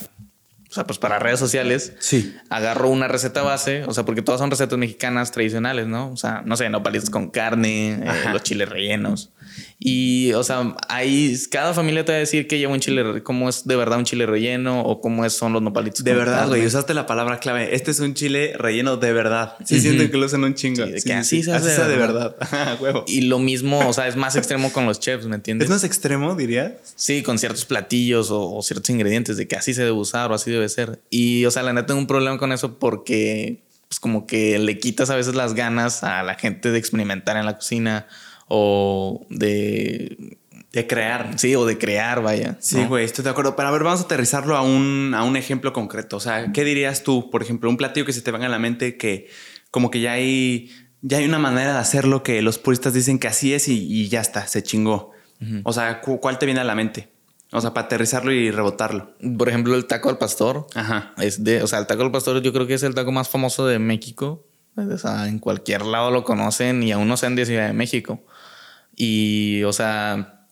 o 0.72 0.74
sea, 0.74 0.86
pues 0.86 0.99
para 0.99 1.19
redes 1.19 1.38
sociales, 1.38 1.91
sí. 1.99 2.34
agarro 2.49 2.89
una 2.89 3.09
receta 3.09 3.41
base, 3.41 3.84
o 3.84 3.93
sea, 3.93 4.05
porque 4.05 4.22
todas 4.22 4.39
son 4.39 4.49
recetas 4.49 4.80
mexicanas 4.80 5.32
tradicionales, 5.34 5.88
¿no? 5.88 6.09
O 6.13 6.15
sea, 6.15 6.43
no 6.45 6.55
sé, 6.55 6.69
nopalitos 6.69 7.09
con 7.09 7.30
carne, 7.30 7.95
eh, 7.95 8.30
los 8.32 8.41
chiles 8.41 8.69
rellenos. 8.69 9.32
Y, 9.80 10.32
o 10.34 10.43
sea, 10.43 10.76
ahí 10.89 11.36
cada 11.49 11.74
familia 11.74 12.05
te 12.05 12.11
va 12.11 12.17
a 12.17 12.19
decir 12.19 12.47
que 12.47 12.59
lleva 12.59 12.72
un 12.72 12.80
chile, 12.80 13.24
cómo 13.24 13.49
es 13.49 13.65
de 13.65 13.76
verdad 13.76 13.97
un 13.97 14.05
chile 14.05 14.26
relleno 14.26 14.82
o 14.82 15.01
cómo 15.01 15.26
es, 15.26 15.34
son 15.34 15.53
los 15.53 15.61
nopalitos. 15.61 16.03
De 16.03 16.13
verdad, 16.13 16.47
güey, 16.47 16.65
usaste 16.65 16.93
la 16.93 17.05
palabra 17.05 17.39
clave. 17.39 17.76
Este 17.76 17.91
es 17.91 17.99
un 17.99 18.13
chile 18.13 18.53
relleno 18.57 18.97
de 18.97 19.11
verdad. 19.11 19.55
Sí, 19.65 19.82
siento 19.82 20.09
que 20.09 20.17
lo 20.17 20.26
usan 20.26 20.43
un 20.43 20.53
chingo. 20.53 20.86
Sí, 20.86 21.01
que 21.03 21.13
así 21.13 21.43
se 21.43 21.51
hace 21.51 21.84
de 21.84 21.97
verdad. 21.97 22.36
Y 23.07 23.22
lo 23.22 23.39
mismo, 23.39 23.88
o 23.88 23.93
sea, 23.93 24.07
es 24.07 24.15
más 24.15 24.36
extremo 24.36 24.72
con 24.72 24.86
los 24.86 24.99
chefs, 24.99 25.26
¿me 25.26 25.36
entiendes? 25.36 25.65
¿Es 25.65 25.69
más 25.69 25.84
extremo, 25.84 26.36
dirías? 26.36 26.74
Sí, 26.95 27.24
con 27.24 27.39
ciertos 27.39 27.65
platillos 27.65 28.30
o, 28.32 28.61
ciertos 28.61 28.89
ingredientes 28.89 29.38
de 29.38 29.47
que 29.47 29.55
así 29.55 29.74
se 29.74 29.82
debe 29.82 29.93
usar 29.93 30.32
o 30.32 30.36
así 30.36 30.51
debe 30.51 30.61
ser. 30.70 31.01
Y, 31.09 31.45
o 31.45 31.51
sea, 31.51 31.64
la 31.64 31.74
neta 31.74 31.88
tengo 31.88 31.99
un 31.99 32.07
problema 32.07 32.38
con 32.38 32.51
eso 32.51 32.80
porque, 32.80 33.64
pues, 33.88 33.99
como 33.99 34.26
que 34.26 34.59
le 34.59 34.80
quitas 34.80 35.09
a 35.09 35.16
veces 35.16 35.36
las 35.36 35.53
ganas 35.53 36.03
a 36.03 36.24
la 36.24 36.36
gente 36.36 36.72
de 36.72 36.80
experimentar 36.80 37.38
en 37.38 37.45
la 37.45 37.55
cocina 37.55 38.07
o 38.47 39.26
de... 39.30 40.38
De 40.72 40.88
crear. 40.88 41.38
Sí, 41.38 41.53
o 41.53 41.66
de 41.66 41.78
crear, 41.78 42.22
vaya. 42.22 42.55
Sí, 42.62 42.86
güey, 42.86 43.03
estoy 43.03 43.26
de 43.26 43.30
acuerdo. 43.30 43.57
Pero 43.57 43.68
a 43.68 43.72
ver, 43.72 43.84
vamos 43.84 43.99
a 43.99 44.03
aterrizarlo 44.03 44.55
a 44.55 44.62
un, 44.62 45.12
a 45.14 45.24
un 45.24 45.36
ejemplo 45.36 45.74
concreto. 45.74 46.16
O 46.16 46.22
sea, 46.22 46.53
¿qué 46.53 46.64
dirías 46.64 47.03
tú? 47.03 47.30
Por 47.30 47.43
ejemplo, 47.43 47.70
un 47.70 47.76
platillo 47.76 48.05
que 48.05 48.14
se 48.14 48.22
te 48.22 48.32
venga 48.32 48.45
a 48.45 48.49
la 48.49 48.57
mente 48.57 48.95
que 48.95 49.28
como 49.70 49.89
que 49.89 50.01
ya 50.01 50.14
hay, 50.14 50.70
ya 51.01 51.18
hay 51.18 51.26
una 51.26 51.39
manera 51.39 51.74
de 51.74 51.80
hacerlo 51.80 52.24
que 52.24 52.41
los 52.41 52.57
puristas 52.57 52.93
dicen 52.93 53.20
que 53.20 53.28
así 53.28 53.53
es 53.53 53.68
y, 53.68 54.07
ya 54.09 54.22
está, 54.22 54.47
se 54.47 54.62
chingó. 54.62 55.12
O 55.64 55.74
sea, 55.74 56.01
¿cuál 56.01 56.38
te 56.38 56.45
viene 56.45 56.62
a 56.62 56.64
la 56.64 56.76
mente? 56.76 57.09
O 57.51 57.59
sea, 57.59 57.73
para 57.73 57.87
aterrizarlo 57.87 58.31
y 58.31 58.49
rebotarlo. 58.49 59.13
Por 59.37 59.49
ejemplo, 59.49 59.75
el 59.75 59.85
taco 59.85 60.09
al 60.09 60.17
pastor. 60.17 60.67
Ajá. 60.73 61.13
Es 61.17 61.43
de, 61.43 61.61
o 61.63 61.67
sea, 61.67 61.79
el 61.79 61.87
taco 61.87 62.03
al 62.03 62.11
pastor 62.11 62.41
yo 62.41 62.53
creo 62.53 62.65
que 62.65 62.75
es 62.75 62.83
el 62.83 62.95
taco 62.95 63.11
más 63.11 63.27
famoso 63.27 63.67
de 63.67 63.77
México. 63.77 64.47
O 64.77 64.97
sea, 64.97 65.27
en 65.27 65.39
cualquier 65.39 65.85
lado 65.85 66.11
lo 66.11 66.23
conocen 66.23 66.81
y 66.81 66.93
aún 66.93 67.07
no 67.09 67.17
sean 67.17 67.35
de 67.35 67.45
Ciudad 67.45 67.67
de 67.67 67.73
México. 67.73 68.23
Y, 68.95 69.63
o 69.63 69.73
sea, 69.73 70.47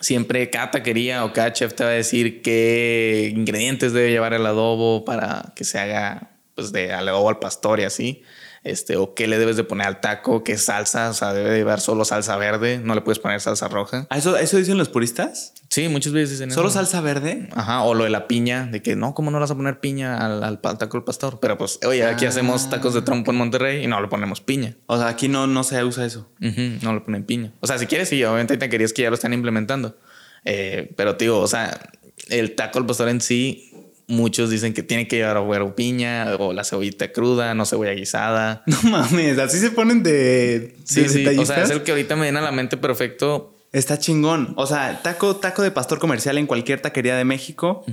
siempre 0.00 0.50
cada 0.50 0.72
taquería 0.72 1.24
o 1.24 1.32
cada 1.32 1.52
chef 1.52 1.74
te 1.74 1.84
va 1.84 1.90
a 1.90 1.94
decir 1.94 2.42
qué 2.42 3.32
ingredientes 3.34 3.92
debe 3.92 4.10
llevar 4.10 4.34
el 4.34 4.44
adobo 4.44 5.04
para 5.04 5.52
que 5.54 5.64
se 5.64 5.78
haga, 5.78 6.32
pues, 6.56 6.72
de 6.72 6.92
adobo 6.92 7.28
al 7.28 7.38
pastor 7.38 7.78
y 7.78 7.84
así 7.84 8.24
este, 8.64 8.96
o 8.96 9.14
qué 9.14 9.26
le 9.26 9.38
debes 9.38 9.56
de 9.56 9.64
poner 9.64 9.86
al 9.86 10.00
taco, 10.00 10.44
qué 10.44 10.56
salsa, 10.56 11.10
o 11.10 11.14
sea, 11.14 11.32
debe 11.32 11.56
llevar 11.56 11.80
solo 11.80 12.04
salsa 12.04 12.36
verde, 12.36 12.78
no 12.78 12.94
le 12.94 13.00
puedes 13.00 13.18
poner 13.18 13.40
salsa 13.40 13.68
roja. 13.68 14.06
¿Ah, 14.08 14.18
¿Eso, 14.18 14.36
¿Eso 14.36 14.56
dicen 14.56 14.78
los 14.78 14.88
puristas? 14.88 15.52
Sí, 15.68 15.88
muchas 15.88 16.12
veces 16.12 16.30
dicen 16.30 16.50
¿Solo 16.50 16.70
salsa 16.70 17.00
verde? 17.00 17.48
Ajá, 17.52 17.82
o 17.82 17.94
lo 17.94 18.04
de 18.04 18.10
la 18.10 18.28
piña, 18.28 18.66
de 18.66 18.82
que 18.82 18.94
no, 18.94 19.14
¿cómo 19.14 19.30
no 19.30 19.40
vas 19.40 19.50
a 19.50 19.56
poner 19.56 19.80
piña 19.80 20.16
al, 20.18 20.60
taco 20.60 20.98
del 20.98 21.04
pastor? 21.04 21.38
Pero 21.40 21.58
pues, 21.58 21.80
oye, 21.84 22.04
aquí 22.04 22.26
hacemos 22.26 22.70
tacos 22.70 22.94
de 22.94 23.02
trompo 23.02 23.32
en 23.32 23.38
Monterrey 23.38 23.84
y 23.84 23.86
no 23.88 24.00
le 24.00 24.08
ponemos 24.08 24.40
piña. 24.40 24.76
O 24.86 24.96
sea, 24.96 25.08
aquí 25.08 25.28
no, 25.28 25.46
no 25.46 25.64
se 25.64 25.82
usa 25.82 26.04
eso. 26.04 26.30
no 26.38 26.94
le 26.94 27.00
ponen 27.00 27.24
piña. 27.24 27.52
O 27.60 27.66
sea, 27.66 27.78
si 27.78 27.86
quieres, 27.86 28.08
sí, 28.08 28.22
obviamente 28.22 28.56
te 28.56 28.68
querías 28.68 28.92
que 28.92 29.02
ya 29.02 29.08
lo 29.08 29.14
están 29.14 29.32
implementando. 29.32 29.96
Eh, 30.44 30.92
pero, 30.96 31.14
digo, 31.14 31.40
o 31.40 31.48
sea, 31.48 31.80
el 32.28 32.54
taco 32.54 32.78
al 32.78 32.86
pastor 32.86 33.08
en 33.08 33.20
sí 33.20 33.71
Muchos 34.12 34.50
dicen 34.50 34.74
que 34.74 34.82
tiene 34.82 35.08
que 35.08 35.16
llevar 35.16 35.38
huevo 35.40 35.74
piña 35.74 36.36
o 36.38 36.52
la 36.52 36.64
cebollita 36.64 37.12
cruda, 37.12 37.54
no 37.54 37.64
cebolla 37.64 37.92
guisada. 37.92 38.62
No 38.66 38.90
mames, 38.90 39.38
así 39.38 39.58
se 39.58 39.70
ponen 39.70 40.02
de. 40.02 40.76
Sí, 40.84 41.08
sí. 41.08 41.26
O 41.26 41.46
sea, 41.46 41.62
es 41.62 41.70
el 41.70 41.82
que 41.82 41.92
ahorita 41.92 42.14
me 42.16 42.22
viene 42.22 42.38
a 42.38 42.42
la 42.42 42.52
mente 42.52 42.76
perfecto 42.76 43.56
Está 43.72 43.98
chingón. 43.98 44.52
O 44.56 44.66
sea, 44.66 45.00
taco, 45.02 45.36
taco 45.36 45.62
de 45.62 45.70
pastor 45.70 45.98
comercial 45.98 46.36
en 46.36 46.46
cualquier 46.46 46.80
taquería 46.80 47.16
de 47.16 47.24
México. 47.24 47.84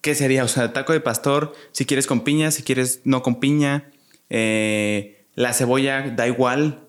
¿Qué 0.00 0.14
sería? 0.16 0.42
O 0.42 0.48
sea, 0.48 0.72
taco 0.72 0.92
de 0.92 1.00
pastor, 1.00 1.54
si 1.70 1.86
quieres 1.86 2.08
con 2.08 2.22
piña, 2.22 2.50
si 2.50 2.64
quieres 2.64 3.00
no 3.04 3.22
con 3.22 3.38
piña. 3.38 3.90
Eh, 4.28 5.26
la 5.34 5.52
cebolla 5.52 6.10
da 6.10 6.26
igual. 6.26 6.88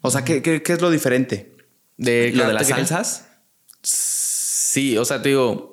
O 0.00 0.10
sea, 0.10 0.24
¿qué, 0.24 0.42
qué, 0.42 0.62
qué 0.62 0.72
es 0.72 0.80
lo 0.80 0.90
diferente? 0.90 1.54
De, 1.96 2.32
¿Lo 2.34 2.48
de 2.48 2.52
las 2.54 2.66
salsas? 2.66 3.28
Sí, 3.82 4.98
o 4.98 5.04
sea, 5.04 5.22
te 5.22 5.28
digo, 5.28 5.71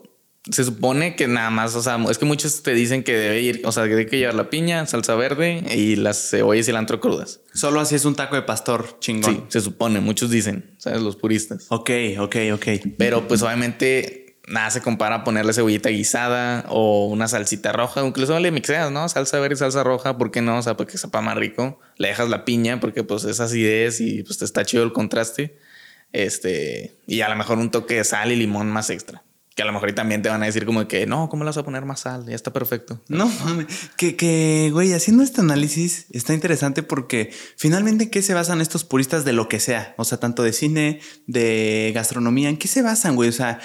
se 0.51 0.63
supone 0.63 1.15
que 1.15 1.27
nada 1.27 1.49
más, 1.49 1.75
o 1.75 1.81
sea, 1.81 1.97
es 2.09 2.17
que 2.17 2.25
muchos 2.25 2.63
te 2.63 2.73
dicen 2.73 3.03
que 3.03 3.15
debe 3.15 3.41
ir, 3.41 3.61
o 3.65 3.71
sea, 3.71 3.83
que 3.83 3.89
debe 3.89 4.05
que 4.07 4.17
llevar 4.17 4.35
la 4.35 4.49
piña, 4.49 4.85
salsa 4.85 5.15
verde 5.15 5.63
y 5.75 5.95
las 5.95 6.29
cebollas 6.29 6.65
y 6.65 6.65
cilantro 6.67 6.99
crudas. 6.99 7.41
Solo 7.53 7.79
así 7.79 7.95
es 7.95 8.05
un 8.05 8.15
taco 8.15 8.35
de 8.35 8.41
pastor 8.41 8.99
chingón. 8.99 9.35
Sí, 9.35 9.43
se 9.49 9.61
supone, 9.61 9.99
muchos 9.99 10.29
dicen, 10.29 10.75
¿sabes? 10.77 11.01
Los 11.01 11.15
puristas. 11.15 11.67
Ok, 11.69 11.89
ok, 12.19 12.35
ok. 12.53 12.67
Pero 12.97 13.27
pues 13.27 13.41
obviamente 13.41 14.37
nada 14.47 14.71
se 14.71 14.81
compara 14.81 15.17
a 15.17 15.23
ponerle 15.23 15.53
cebollita 15.53 15.89
guisada 15.89 16.65
o 16.69 17.07
una 17.07 17.27
salsita 17.27 17.71
roja, 17.71 18.05
incluso 18.05 18.37
le 18.39 18.51
mixeas, 18.51 18.91
¿no? 18.91 19.07
Salsa 19.07 19.39
verde 19.39 19.55
y 19.55 19.57
salsa 19.57 19.83
roja, 19.83 20.17
¿por 20.17 20.31
qué 20.31 20.41
no? 20.41 20.57
O 20.57 20.61
sea, 20.61 20.75
porque 20.75 20.97
sepa 20.97 21.21
más 21.21 21.37
rico. 21.37 21.79
Le 21.97 22.09
dejas 22.09 22.29
la 22.29 22.45
piña 22.45 22.79
porque 22.79 23.03
pues 23.03 23.23
es 23.25 23.39
acidez 23.39 24.01
y 24.01 24.23
pues 24.23 24.39
te 24.39 24.45
está 24.45 24.65
chido 24.65 24.83
el 24.83 24.93
contraste. 24.93 25.57
Este, 26.11 26.95
y 27.05 27.21
a 27.21 27.29
lo 27.29 27.35
mejor 27.35 27.59
un 27.59 27.69
toque 27.69 27.95
de 27.95 28.03
sal 28.03 28.31
y 28.31 28.35
limón 28.35 28.69
más 28.71 28.89
extra. 28.89 29.23
Que 29.59 29.63
a 29.63 29.65
lo 29.65 29.73
mejor 29.73 29.91
también 29.91 30.21
te 30.21 30.29
van 30.29 30.41
a 30.41 30.45
decir 30.45 30.65
como 30.65 30.87
que, 30.87 31.05
no, 31.05 31.27
¿cómo 31.27 31.43
le 31.43 31.49
vas 31.49 31.57
a 31.57 31.63
poner 31.63 31.83
más 31.83 31.99
sal? 31.99 32.25
Ya 32.25 32.33
está 32.33 32.53
perfecto. 32.53 33.01
No 33.09 33.27
mames. 33.43 33.65
Que, 33.97 34.15
que, 34.15 34.69
güey, 34.71 34.93
haciendo 34.93 35.21
este 35.21 35.41
análisis 35.41 36.05
está 36.11 36.33
interesante 36.33 36.81
porque 36.81 37.33
finalmente, 37.57 38.05
¿en 38.05 38.09
qué 38.09 38.21
se 38.21 38.33
basan 38.33 38.61
estos 38.61 38.85
puristas 38.85 39.25
de 39.25 39.33
lo 39.33 39.49
que 39.49 39.59
sea? 39.59 39.95
O 39.97 40.05
sea, 40.05 40.17
tanto 40.17 40.43
de 40.43 40.53
cine, 40.53 41.01
de 41.27 41.91
gastronomía, 41.93 42.47
¿en 42.47 42.55
qué 42.55 42.69
se 42.69 42.81
basan, 42.81 43.17
güey? 43.17 43.27
O 43.27 43.33
sea, 43.33 43.59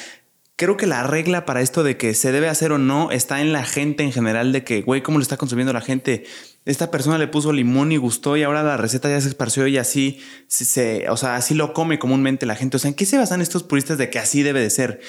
creo 0.56 0.76
que 0.76 0.88
la 0.88 1.04
regla 1.04 1.44
para 1.46 1.60
esto 1.60 1.84
de 1.84 1.96
que 1.96 2.12
se 2.14 2.32
debe 2.32 2.48
hacer 2.48 2.72
o 2.72 2.78
no 2.78 3.12
está 3.12 3.40
en 3.40 3.52
la 3.52 3.62
gente 3.64 4.02
en 4.02 4.10
general, 4.10 4.50
de 4.50 4.64
que, 4.64 4.82
güey, 4.82 5.00
¿cómo 5.00 5.18
lo 5.18 5.22
está 5.22 5.36
consumiendo 5.36 5.72
la 5.72 5.80
gente? 5.80 6.24
Esta 6.64 6.90
persona 6.90 7.18
le 7.18 7.28
puso 7.28 7.52
limón 7.52 7.92
y 7.92 7.98
gustó 7.98 8.36
y 8.36 8.42
ahora 8.42 8.64
la 8.64 8.76
receta 8.76 9.08
ya 9.08 9.20
se 9.20 9.28
esparció 9.28 9.68
y 9.68 9.78
así 9.78 10.18
se- 10.48 11.08
o 11.08 11.16
sea, 11.16 11.36
así 11.36 11.54
lo 11.54 11.72
come 11.72 12.00
comúnmente 12.00 12.46
la 12.46 12.56
gente. 12.56 12.78
O 12.78 12.80
sea, 12.80 12.88
¿en 12.88 12.94
qué 12.96 13.06
se 13.06 13.16
basan 13.16 13.40
estos 13.40 13.62
puristas 13.62 13.96
de 13.96 14.10
que 14.10 14.18
así 14.18 14.42
debe 14.42 14.60
de 14.60 14.70
ser? 14.70 15.00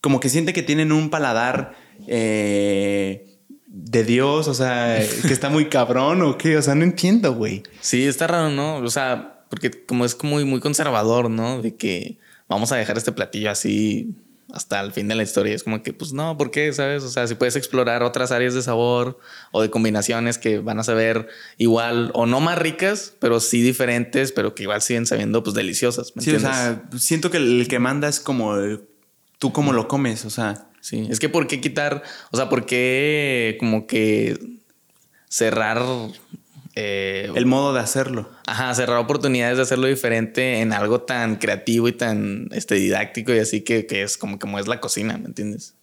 Como 0.00 0.20
que 0.20 0.28
siente 0.28 0.52
que 0.52 0.62
tienen 0.62 0.92
un 0.92 1.10
paladar 1.10 1.74
eh, 2.06 3.26
de 3.66 4.04
Dios, 4.04 4.48
o 4.48 4.54
sea, 4.54 4.98
que 5.26 5.32
está 5.32 5.48
muy 5.50 5.66
cabrón 5.66 6.22
o 6.22 6.38
qué, 6.38 6.56
o 6.56 6.62
sea, 6.62 6.74
no 6.74 6.84
entiendo, 6.84 7.34
güey. 7.34 7.62
Sí, 7.80 8.04
está 8.06 8.26
raro, 8.26 8.50
¿no? 8.50 8.76
O 8.76 8.90
sea, 8.90 9.44
porque 9.50 9.70
como 9.86 10.04
es 10.04 10.16
muy, 10.22 10.44
muy 10.44 10.60
conservador, 10.60 11.30
¿no? 11.30 11.60
De 11.62 11.74
que 11.76 12.18
vamos 12.48 12.72
a 12.72 12.76
dejar 12.76 12.96
este 12.96 13.12
platillo 13.12 13.50
así 13.50 14.14
hasta 14.52 14.80
el 14.80 14.92
fin 14.92 15.08
de 15.08 15.14
la 15.14 15.22
historia. 15.22 15.54
Es 15.54 15.62
como 15.64 15.82
que, 15.82 15.92
pues 15.92 16.12
no, 16.14 16.38
¿por 16.38 16.50
qué? 16.50 16.72
¿Sabes? 16.72 17.02
O 17.02 17.10
sea, 17.10 17.26
si 17.26 17.34
puedes 17.34 17.54
explorar 17.56 18.02
otras 18.02 18.32
áreas 18.32 18.54
de 18.54 18.62
sabor 18.62 19.18
o 19.52 19.60
de 19.60 19.68
combinaciones 19.68 20.38
que 20.38 20.58
van 20.60 20.78
a 20.78 20.84
saber 20.84 21.28
igual 21.58 22.10
o 22.14 22.24
no 22.24 22.40
más 22.40 22.56
ricas, 22.58 23.12
pero 23.20 23.40
sí 23.40 23.60
diferentes, 23.60 24.32
pero 24.32 24.54
que 24.54 24.62
igual 24.62 24.80
siguen 24.80 25.04
sabiendo 25.06 25.42
pues 25.42 25.54
deliciosas. 25.54 26.16
¿me 26.16 26.22
Sí, 26.22 26.30
o 26.30 26.34
entiendes? 26.36 26.56
sea, 26.56 26.82
siento 26.98 27.30
que 27.30 27.36
el 27.36 27.66
que 27.68 27.78
manda 27.78 28.08
es 28.08 28.20
como 28.20 28.56
el- 28.56 28.84
tú 29.38 29.52
cómo 29.52 29.72
lo 29.72 29.88
comes, 29.88 30.24
o 30.24 30.30
sea. 30.30 30.66
Sí, 30.80 31.06
es 31.10 31.18
que 31.18 31.28
¿por 31.28 31.46
qué 31.48 31.60
quitar? 31.60 32.02
O 32.30 32.36
sea, 32.36 32.48
¿por 32.48 32.64
qué 32.66 33.56
como 33.58 33.86
que 33.86 34.38
cerrar... 35.28 35.82
eh, 36.74 37.30
El 37.34 37.46
modo 37.46 37.74
de 37.74 37.80
hacerlo. 37.80 38.30
Ajá, 38.46 38.72
cerrar 38.74 38.98
oportunidades 38.98 39.56
de 39.56 39.62
hacerlo 39.64 39.86
diferente 39.88 40.60
en 40.60 40.72
algo 40.72 41.00
tan 41.02 41.36
creativo 41.36 41.88
y 41.88 41.92
tan 41.92 42.48
este, 42.52 42.76
didáctico 42.76 43.34
y 43.34 43.38
así 43.38 43.62
que, 43.62 43.86
que 43.86 44.02
es 44.02 44.16
como, 44.16 44.38
como 44.38 44.58
es 44.58 44.68
la 44.68 44.80
cocina, 44.80 45.18
¿me 45.18 45.26
entiendes? 45.26 45.74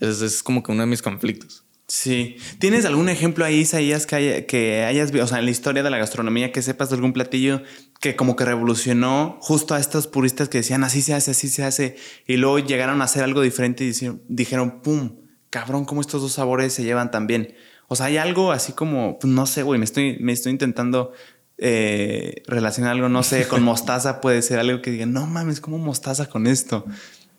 Ese 0.00 0.26
es 0.26 0.42
como 0.42 0.62
que 0.62 0.72
uno 0.72 0.82
de 0.82 0.86
mis 0.88 1.02
conflictos. 1.02 1.64
Sí. 1.88 2.36
¿Tienes 2.58 2.84
algún 2.84 3.08
ejemplo 3.08 3.44
ahí, 3.44 3.60
Isaías, 3.60 4.06
que, 4.06 4.16
haya- 4.16 4.46
que 4.46 4.84
hayas 4.84 5.10
visto, 5.12 5.24
o 5.24 5.28
sea, 5.28 5.38
en 5.38 5.44
la 5.44 5.50
historia 5.50 5.82
de 5.82 5.90
la 5.90 5.98
gastronomía, 5.98 6.50
que 6.52 6.62
sepas 6.62 6.88
de 6.90 6.96
algún 6.96 7.12
platillo 7.12 7.62
que 8.02 8.16
como 8.16 8.34
que 8.34 8.44
revolucionó 8.44 9.38
justo 9.40 9.74
a 9.74 9.78
estos 9.78 10.08
puristas 10.08 10.48
que 10.48 10.58
decían 10.58 10.82
así 10.82 11.02
se 11.02 11.14
hace, 11.14 11.30
así 11.30 11.48
se 11.48 11.62
hace, 11.62 11.96
y 12.26 12.36
luego 12.36 12.58
llegaron 12.58 13.00
a 13.00 13.04
hacer 13.04 13.22
algo 13.22 13.42
diferente 13.42 13.84
y 13.84 13.86
dijeron, 13.86 14.22
dijeron 14.28 14.80
pum, 14.82 15.20
cabrón, 15.50 15.84
cómo 15.84 16.00
estos 16.00 16.20
dos 16.20 16.32
sabores 16.32 16.72
se 16.72 16.82
llevan 16.82 17.12
tan 17.12 17.28
bien? 17.28 17.54
O 17.86 17.94
sea, 17.94 18.06
hay 18.06 18.16
algo 18.16 18.50
así 18.50 18.72
como, 18.72 19.20
pues, 19.20 19.32
no 19.32 19.46
sé, 19.46 19.62
güey, 19.62 19.78
me 19.78 19.84
estoy, 19.84 20.18
me 20.18 20.32
estoy 20.32 20.50
intentando 20.50 21.12
eh, 21.58 22.42
relacionar 22.48 22.90
algo, 22.90 23.08
no 23.08 23.22
sé, 23.22 23.46
con 23.46 23.62
mostaza 23.64 24.20
puede 24.20 24.42
ser 24.42 24.58
algo 24.58 24.82
que 24.82 24.90
digan, 24.90 25.12
no 25.12 25.28
mames, 25.28 25.60
¿cómo 25.60 25.78
mostaza 25.78 26.26
con 26.26 26.48
esto? 26.48 26.84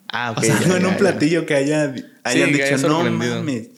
Ah, 0.08 0.32
ok. 0.32 0.38
o 0.38 0.42
sea, 0.44 0.54
ya, 0.54 0.62
algo 0.62 0.78
en 0.78 0.86
un 0.86 0.92
ya. 0.94 0.98
platillo 0.98 1.46
que 1.46 1.56
haya, 1.56 1.94
hayan 2.24 2.54
dicho, 2.54 2.72
no 2.72 2.78
sorprendido". 2.78 3.36
mames. 3.36 3.70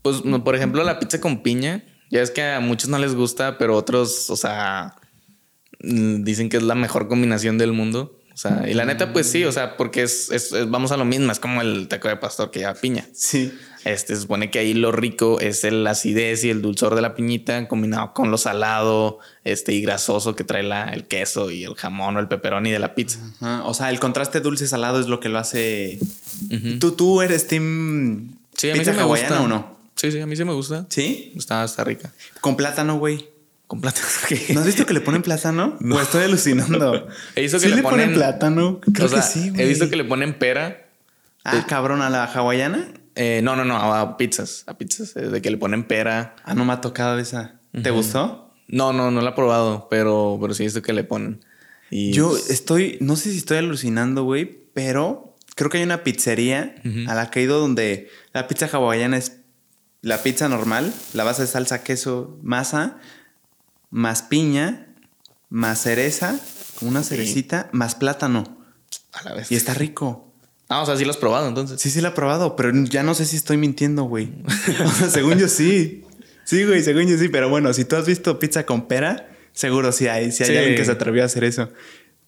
Pues, 0.00 0.24
no, 0.24 0.42
por 0.42 0.56
ejemplo, 0.56 0.82
la 0.84 0.98
pizza 0.98 1.20
con 1.20 1.42
piña. 1.42 1.84
Ya 2.10 2.22
es 2.22 2.30
que 2.30 2.42
a 2.42 2.60
muchos 2.60 2.88
no 2.88 2.98
les 2.98 3.14
gusta, 3.14 3.58
pero 3.58 3.76
otros, 3.76 4.30
o 4.30 4.36
sea, 4.36 4.96
dicen 5.80 6.48
que 6.48 6.56
es 6.58 6.62
la 6.62 6.74
mejor 6.74 7.08
combinación 7.08 7.58
del 7.58 7.72
mundo. 7.72 8.16
O 8.32 8.36
sea, 8.36 8.64
y 8.68 8.74
la 8.74 8.84
neta, 8.86 9.12
pues 9.12 9.26
sí, 9.30 9.44
o 9.44 9.52
sea, 9.52 9.76
porque 9.76 10.02
es, 10.02 10.30
es- 10.30 10.52
es- 10.52 10.70
vamos 10.70 10.92
a 10.92 10.96
lo 10.96 11.04
mismo, 11.04 11.30
es 11.30 11.40
como 11.40 11.60
el 11.60 11.88
taco 11.88 12.08
de 12.08 12.16
pastor 12.16 12.50
que 12.50 12.60
lleva 12.60 12.72
piña. 12.74 13.06
Sí. 13.12 13.52
Este 13.84 14.14
se 14.14 14.22
supone 14.22 14.50
que 14.50 14.58
ahí 14.58 14.72
lo 14.74 14.92
rico 14.92 15.40
es 15.40 15.64
el 15.64 15.86
acidez 15.86 16.44
y 16.44 16.50
el 16.50 16.60
dulzor 16.62 16.94
de 16.94 17.00
la 17.02 17.14
piñita 17.14 17.66
combinado 17.66 18.12
con 18.14 18.30
lo 18.30 18.36
salado 18.38 19.18
este, 19.44 19.72
y 19.72 19.80
grasoso 19.82 20.36
que 20.36 20.44
trae 20.44 20.62
la, 20.62 20.84
el 20.90 21.04
queso 21.06 21.50
y 21.50 21.64
el 21.64 21.74
jamón 21.74 22.16
o 22.16 22.20
el 22.20 22.28
pepperoni 22.28 22.70
de 22.70 22.78
la 22.78 22.94
pizza. 22.94 23.18
Ajá, 23.40 23.64
O 23.64 23.74
sea, 23.74 23.90
el 23.90 23.98
contraste 24.00 24.40
dulce-salado 24.40 25.00
es 25.00 25.06
lo 25.06 25.18
que 25.20 25.28
lo 25.30 25.38
hace. 25.38 25.98
¿Tú, 26.78 26.92
tú 26.92 27.20
eres 27.22 27.46
team 27.46 28.32
Sí, 28.56 28.68
a 28.70 28.74
mí 28.74 28.80
pizza 28.80 28.92
sí 28.92 28.96
me 28.98 29.02
hawaiana 29.02 29.28
gusta. 29.38 29.44
o 29.44 29.48
no? 29.48 29.80
Sí, 29.96 30.12
sí, 30.12 30.20
a 30.20 30.26
mí 30.26 30.36
sí 30.36 30.44
me 30.44 30.52
gusta. 30.52 30.86
¿Sí? 30.90 31.32
Está, 31.36 31.64
está 31.64 31.82
rica. 31.84 32.12
Con 32.42 32.56
plátano, 32.56 32.98
güey. 32.98 33.28
Con 33.70 33.80
plátano. 33.80 34.06
¿No 34.54 34.60
has 34.60 34.66
visto 34.66 34.84
que 34.84 34.92
le 34.94 35.00
ponen 35.00 35.22
plátano? 35.22 35.78
O 35.92 36.00
estoy 36.00 36.24
alucinando. 36.24 37.06
He 37.36 37.42
visto 37.42 37.60
que 37.60 37.68
¿Sí 37.68 37.74
le 37.76 37.82
ponen 37.82 38.10
ponen- 38.10 38.14
plátano? 38.14 38.80
Creo 38.92 39.06
O 39.06 39.08
sea, 39.08 39.20
que 39.20 39.26
sí, 39.26 39.50
güey. 39.50 39.62
He 39.62 39.68
visto 39.68 39.88
que 39.88 39.94
le 39.94 40.02
ponen 40.04 40.36
pera. 40.40 40.88
Ah, 41.44 41.64
cabrón, 41.68 42.02
a 42.02 42.10
la 42.10 42.24
hawaiana. 42.24 42.88
Eh, 43.14 43.42
no, 43.44 43.54
no, 43.54 43.64
no, 43.64 43.76
a 43.76 44.16
pizzas. 44.16 44.64
A 44.66 44.76
pizzas. 44.76 45.14
eh, 45.16 45.28
De 45.28 45.40
que 45.40 45.52
le 45.52 45.56
ponen 45.56 45.84
pera. 45.84 46.34
Ah, 46.42 46.54
no 46.54 46.64
me 46.64 46.72
ha 46.72 46.80
tocado 46.80 47.16
esa. 47.20 47.60
¿Te 47.80 47.90
gustó? 47.90 48.52
No, 48.66 48.92
no, 48.92 49.12
no 49.12 49.20
la 49.20 49.30
he 49.30 49.34
probado, 49.34 49.86
pero, 49.88 50.36
pero 50.40 50.52
sí 50.52 50.64
he 50.64 50.66
visto 50.66 50.82
que 50.82 50.92
le 50.92 51.04
ponen. 51.04 51.44
Y 51.92 52.10
Yo 52.12 52.30
pues, 52.30 52.50
estoy, 52.50 52.98
no 53.00 53.14
sé 53.14 53.30
si 53.30 53.38
estoy 53.38 53.58
alucinando, 53.58 54.24
güey, 54.24 54.46
pero 54.74 55.36
creo 55.54 55.70
que 55.70 55.78
hay 55.78 55.84
una 55.84 56.02
pizzería 56.02 56.74
a 57.06 57.14
la 57.14 57.30
que 57.30 57.38
he 57.38 57.42
ido 57.44 57.60
donde 57.60 58.08
la 58.32 58.48
pizza 58.48 58.66
hawaiana 58.66 59.16
es 59.16 59.36
la 60.02 60.22
pizza 60.24 60.48
normal, 60.48 60.92
la 61.14 61.22
base 61.22 61.42
de 61.42 61.48
salsa, 61.48 61.84
queso, 61.84 62.36
masa, 62.42 62.98
más 63.90 64.22
piña, 64.22 64.94
más 65.48 65.80
cereza, 65.82 66.38
como 66.78 66.90
una 66.90 67.02
cerecita, 67.02 67.68
más 67.72 67.94
plátano. 67.94 68.58
a 69.12 69.22
la 69.24 69.34
vez. 69.34 69.50
Y 69.50 69.56
está 69.56 69.74
rico. 69.74 70.32
Ah, 70.68 70.82
o 70.82 70.86
sea, 70.86 70.96
sí 70.96 71.04
lo 71.04 71.10
has 71.10 71.16
probado 71.16 71.48
entonces. 71.48 71.80
Sí, 71.80 71.90
sí 71.90 72.00
la 72.00 72.08
he 72.08 72.12
probado, 72.12 72.54
pero 72.54 72.70
ya 72.84 73.02
no 73.02 73.14
sé 73.14 73.24
si 73.26 73.36
estoy 73.36 73.56
mintiendo, 73.56 74.04
güey. 74.04 74.32
O 74.84 74.90
sea, 74.90 75.10
según 75.10 75.36
yo 75.38 75.48
sí. 75.48 76.04
Sí, 76.44 76.64
güey, 76.64 76.82
según 76.82 77.06
yo 77.08 77.18
sí, 77.18 77.28
pero 77.28 77.48
bueno, 77.48 77.72
si 77.72 77.84
tú 77.84 77.96
has 77.96 78.06
visto 78.06 78.38
pizza 78.38 78.64
con 78.66 78.86
pera, 78.88 79.28
seguro 79.52 79.90
sí 79.92 80.06
hay, 80.08 80.30
si 80.32 80.44
hay 80.44 80.50
Sí. 80.50 80.56
alguien 80.56 80.76
que 80.76 80.84
se 80.84 80.92
atrevió 80.92 81.22
a 81.22 81.26
hacer 81.26 81.42
eso. 81.44 81.70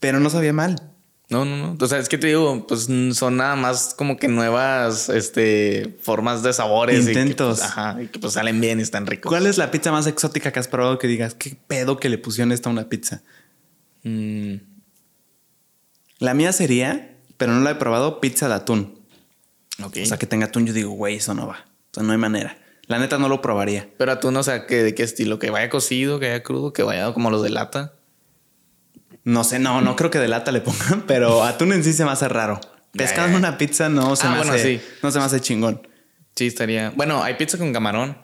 Pero 0.00 0.18
no 0.20 0.28
sabía 0.30 0.52
mal. 0.52 0.91
No, 1.28 1.44
no, 1.46 1.56
no. 1.56 1.76
O 1.80 1.86
sea, 1.86 1.98
es 1.98 2.08
que 2.10 2.18
te 2.18 2.26
digo, 2.26 2.66
pues 2.66 2.88
son 3.16 3.36
nada 3.38 3.56
más 3.56 3.94
como 3.96 4.18
que 4.18 4.28
nuevas 4.28 5.08
este, 5.08 5.96
formas 6.02 6.42
de 6.42 6.52
sabores. 6.52 7.02
y 7.02 7.04
que, 7.06 7.10
Intentos. 7.12 7.58
pues, 7.60 7.70
ajá, 7.70 8.02
y 8.02 8.08
que 8.08 8.18
pues 8.18 8.34
salen 8.34 8.60
bien 8.60 8.80
y 8.80 8.82
están 8.82 9.06
ricos. 9.06 9.30
¿Cuál 9.30 9.46
es 9.46 9.56
la 9.56 9.70
pizza 9.70 9.90
más 9.92 10.06
exótica 10.06 10.52
que 10.52 10.60
has 10.60 10.68
probado 10.68 10.98
que 10.98 11.06
digas, 11.06 11.34
qué 11.34 11.56
pedo 11.66 11.96
que 11.98 12.10
le 12.10 12.18
pusieron 12.18 12.52
esta 12.52 12.68
a 12.68 12.72
una 12.72 12.88
pizza? 12.90 13.22
Mm, 14.02 14.56
La 16.18 16.34
mía 16.34 16.52
sería, 16.52 17.16
pero 17.38 17.52
no 17.52 17.60
la 17.60 17.70
he 17.70 17.74
probado, 17.76 18.20
pizza 18.20 18.48
de 18.48 18.54
atún. 18.54 19.00
O 19.82 19.90
sea, 19.90 20.18
que 20.18 20.26
tenga 20.26 20.46
atún, 20.46 20.66
yo 20.66 20.72
digo, 20.74 20.90
güey, 20.90 21.16
eso 21.16 21.32
no 21.34 21.46
va. 21.46 21.64
O 21.90 21.94
sea, 21.94 22.02
no 22.02 22.12
hay 22.12 22.18
manera. 22.18 22.58
La 22.86 22.98
neta 22.98 23.16
no 23.18 23.28
lo 23.28 23.40
probaría. 23.40 23.88
Pero 23.96 24.18
tú 24.18 24.30
no 24.32 24.42
sé 24.42 24.64
¿qué, 24.68 24.82
de 24.82 24.94
qué 24.94 25.02
estilo, 25.02 25.38
que 25.38 25.50
vaya 25.50 25.70
cocido, 25.70 26.20
que 26.20 26.28
vaya 26.28 26.42
crudo, 26.42 26.72
que 26.74 26.82
vaya 26.82 27.12
como 27.14 27.30
los 27.30 27.42
de 27.42 27.48
lata. 27.50 27.94
No 29.24 29.44
sé, 29.44 29.58
no, 29.58 29.80
no 29.80 29.94
creo 29.96 30.10
que 30.10 30.18
de 30.18 30.28
lata 30.28 30.50
le 30.52 30.60
pongan, 30.60 31.02
pero 31.06 31.44
atún 31.44 31.72
en 31.72 31.84
sí 31.84 31.92
se 31.92 32.04
me 32.04 32.10
hace 32.10 32.28
raro. 32.28 32.60
Pescado 32.92 33.26
en 33.28 33.32
Ya. 33.32 33.38
una 33.38 33.58
pizza 33.58 33.88
no 33.88 34.16
se 34.16 34.26
Ah, 34.26 34.30
me 34.30 34.36
bueno, 34.38 34.52
hace, 34.52 34.78
sí. 34.78 34.84
no 35.02 35.10
se 35.10 35.18
me 35.18 35.24
hace 35.24 35.40
chingón. 35.40 35.86
Sí, 36.34 36.46
estaría. 36.48 36.90
Bueno, 36.90 37.22
hay 37.22 37.34
pizza 37.34 37.56
con 37.58 37.72
camarón. 37.72 38.18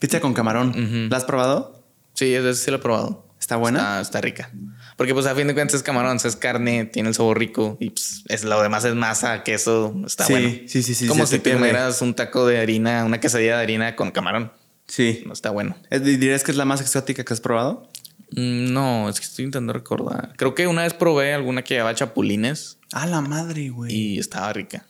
Pizza 0.00 0.20
con 0.20 0.32
camarón. 0.34 1.08
¿La 1.10 1.16
has 1.16 1.24
probado? 1.24 1.82
Sí, 2.14 2.34
ese 2.34 2.54
sí 2.54 2.70
lo 2.70 2.76
he 2.78 2.80
probado. 2.80 3.26
¿Está 3.40 3.56
buena? 3.56 3.78
Está, 3.80 4.00
está 4.00 4.20
rica. 4.22 4.50
Porque 4.96 5.12
pues 5.12 5.26
a 5.26 5.34
fin 5.34 5.46
de 5.46 5.54
cuentas 5.54 5.74
es 5.76 5.82
camarón, 5.82 6.18
es 6.22 6.36
carne, 6.36 6.86
tiene 6.86 7.10
el 7.10 7.14
sabor 7.14 7.38
rico 7.38 7.76
y 7.80 7.90
pues 7.90 8.22
es 8.28 8.44
lo 8.44 8.62
demás 8.62 8.84
es 8.84 8.94
masa, 8.94 9.42
queso, 9.42 9.94
está 10.06 10.24
Sí, 10.24 10.32
bueno. 10.32 10.48
sí, 10.66 10.82
sí, 10.82 10.94
sí, 10.94 11.06
Como 11.08 11.26
si 11.26 11.38
te 11.40 11.52
comieras 11.52 12.00
un 12.00 12.14
taco 12.14 12.46
de 12.46 12.58
harina, 12.60 13.04
una 13.04 13.20
quesadilla 13.20 13.56
de 13.58 13.62
harina 13.62 13.96
con 13.96 14.12
camarón. 14.12 14.52
Sí. 14.86 15.22
No 15.26 15.32
está 15.32 15.50
bueno. 15.50 15.76
Eh, 15.90 15.98
¿Dirías 15.98 16.44
que 16.44 16.52
es 16.52 16.56
la 16.56 16.64
más 16.64 16.80
exótica 16.80 17.24
que 17.24 17.32
has 17.34 17.40
probado? 17.40 17.90
Mm, 18.36 18.72
No, 18.72 19.08
es 19.08 19.20
que 19.20 19.26
estoy 19.26 19.44
intentando 19.44 19.72
recordar. 19.72 20.32
Creo 20.36 20.54
que 20.54 20.66
una 20.66 20.82
vez 20.82 20.94
probé 20.94 21.32
alguna 21.34 21.62
que 21.62 21.74
llevaba 21.74 21.94
chapulines. 21.94 22.78
A 22.92 23.06
la 23.06 23.20
madre, 23.20 23.70
güey. 23.70 23.92
Y 23.94 24.18
estaba 24.18 24.52
rica. 24.52 24.86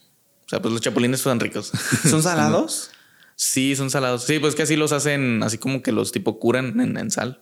O 0.47 0.49
sea, 0.49 0.61
pues 0.61 0.73
los 0.73 0.81
chapulines 0.81 1.21
son 1.21 1.41
ricos. 1.41 1.73
¿Son 2.09 2.23
salados? 2.23 2.91
sí, 3.37 3.75
son 3.77 3.91
salados. 3.91 4.25
Sí, 4.25 4.39
pues 4.39 4.55
que 4.55 4.63
así 4.63 4.77
los 4.77 4.93
hacen, 4.93 5.43
así 5.43 5.59
como 5.59 5.83
que 5.83 5.93
los 5.93 6.13
tipo 6.13 6.39
curan 6.39 6.81
en, 6.81 6.97
en 6.97 7.11
sal. 7.11 7.41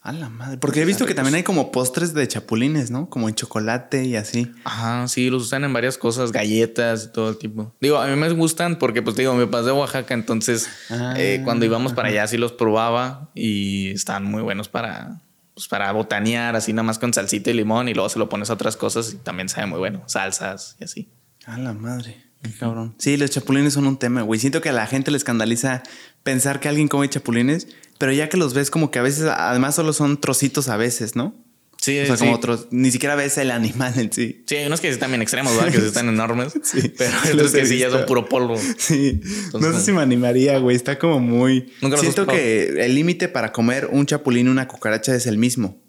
A 0.00 0.12
la 0.12 0.28
madre. 0.28 0.58
Porque 0.58 0.80
he 0.80 0.84
visto 0.84 1.04
que 1.06 1.14
también 1.14 1.34
hay 1.34 1.42
como 1.42 1.72
postres 1.72 2.14
de 2.14 2.26
chapulines, 2.28 2.90
¿no? 2.90 3.10
Como 3.10 3.28
en 3.28 3.34
chocolate 3.34 4.04
y 4.04 4.14
así. 4.14 4.50
Ajá, 4.64 5.08
sí, 5.08 5.28
los 5.28 5.42
usan 5.42 5.64
en 5.64 5.72
varias 5.72 5.98
cosas, 5.98 6.30
galletas 6.30 7.06
y 7.06 7.12
todo 7.12 7.30
el 7.30 7.36
tipo. 7.36 7.74
Digo, 7.80 7.98
a 7.98 8.06
mí 8.06 8.14
me 8.14 8.30
gustan 8.30 8.78
porque, 8.78 9.02
pues 9.02 9.16
digo, 9.16 9.34
mi 9.34 9.44
papá 9.46 9.58
es 9.60 9.66
de 9.66 9.72
Oaxaca, 9.72 10.14
entonces 10.14 10.68
Ah, 10.88 11.14
eh, 11.16 11.40
cuando 11.44 11.64
íbamos 11.66 11.92
para 11.94 12.08
allá 12.08 12.26
sí 12.28 12.36
los 12.38 12.52
probaba 12.52 13.30
y 13.34 13.90
están 13.90 14.24
muy 14.24 14.40
buenos 14.40 14.68
para, 14.68 15.20
pues, 15.58 15.66
para 15.66 15.90
botanear, 15.90 16.54
así 16.54 16.72
nada 16.72 16.84
más 16.84 17.00
con 17.00 17.12
salsita 17.12 17.50
y 17.50 17.54
limón 17.54 17.88
y 17.88 17.94
luego 17.94 18.08
se 18.08 18.20
lo 18.20 18.28
pones 18.28 18.48
a 18.48 18.52
otras 18.52 18.76
cosas 18.76 19.12
y 19.12 19.16
también 19.16 19.48
sabe 19.48 19.66
muy 19.66 19.80
bueno, 19.80 20.04
salsas 20.06 20.76
y 20.78 20.84
así. 20.84 21.08
A 21.46 21.58
la 21.58 21.72
madre. 21.72 22.24
Qué 22.42 22.52
cabrón. 22.52 22.94
Sí, 22.98 23.16
los 23.16 23.30
chapulines 23.30 23.72
son 23.72 23.88
un 23.88 23.98
tema, 23.98 24.22
güey. 24.22 24.38
Siento 24.38 24.60
que 24.60 24.68
a 24.68 24.72
la 24.72 24.86
gente 24.86 25.10
le 25.10 25.16
escandaliza 25.16 25.82
pensar 26.22 26.60
que 26.60 26.68
alguien 26.68 26.86
come 26.86 27.08
chapulines, 27.10 27.66
pero 27.98 28.12
ya 28.12 28.28
que 28.28 28.36
los 28.36 28.54
ves 28.54 28.70
como 28.70 28.92
que 28.92 29.00
a 29.00 29.02
veces, 29.02 29.24
además 29.24 29.74
solo 29.74 29.92
son 29.92 30.20
trocitos 30.20 30.68
a 30.68 30.76
veces, 30.76 31.16
¿no? 31.16 31.34
Sí, 31.80 31.98
O 32.00 32.06
sea, 32.06 32.16
sí. 32.16 32.24
como 32.24 32.34
otros, 32.34 32.66
ni 32.70 32.90
siquiera 32.90 33.14
ves 33.14 33.38
el 33.38 33.50
animal 33.52 33.94
en 33.98 34.12
sí. 34.12 34.42
Sí, 34.46 34.56
hay 34.56 34.66
unos 34.66 34.80
que 34.80 34.88
sí 34.88 34.94
están 34.94 35.10
bien 35.10 35.22
extremos, 35.22 35.54
¿verdad? 35.54 35.72
Que 35.72 35.80
sí 35.80 35.86
están 35.86 36.08
enormes. 36.08 36.52
Sí, 36.64 36.92
pero 36.96 37.12
hay 37.22 37.34
los 37.34 37.46
otros 37.46 37.52
que 37.52 37.66
sí 37.66 37.78
ya 37.78 37.90
son 37.90 38.04
puro 38.04 38.28
polvo. 38.28 38.58
Sí, 38.76 39.20
no 39.52 39.72
sé 39.72 39.80
si 39.80 39.92
me 39.92 40.02
animaría, 40.02 40.58
güey. 40.58 40.76
Está 40.76 40.98
como 40.98 41.20
muy. 41.20 41.72
Nunca 41.80 41.96
los 41.96 42.00
Siento 42.00 42.26
que 42.26 42.84
el 42.84 42.94
límite 42.94 43.28
para 43.28 43.52
comer 43.52 43.88
un 43.90 44.06
chapulín 44.06 44.48
y 44.48 44.50
una 44.50 44.66
cucaracha 44.68 45.14
es 45.14 45.26
el 45.26 45.38
mismo. 45.38 45.80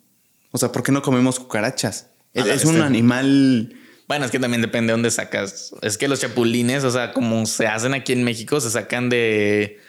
O 0.52 0.58
sea, 0.58 0.72
¿por 0.72 0.84
qué 0.84 0.92
no 0.92 1.02
comemos 1.02 1.40
cucarachas? 1.40 2.08
Es, 2.34 2.66
un 2.66 2.82
animal. 2.82 3.76
Bueno, 4.08 4.26
es 4.26 4.32
que 4.32 4.40
también 4.40 4.62
depende 4.62 4.88
de 4.88 4.94
dónde 4.94 5.12
sacas. 5.12 5.74
Es 5.82 5.98
que 5.98 6.08
los 6.08 6.22
chapulines, 6.22 6.84
o 6.84 6.92
sea, 6.92 7.12
como 7.12 7.46
se 7.46 7.68
hacen 7.68 7.94
aquí 7.94 8.14
en 8.14 8.24
México, 8.24 8.60
se 8.62 8.70
sacan 8.70 9.10
de. 9.10 9.80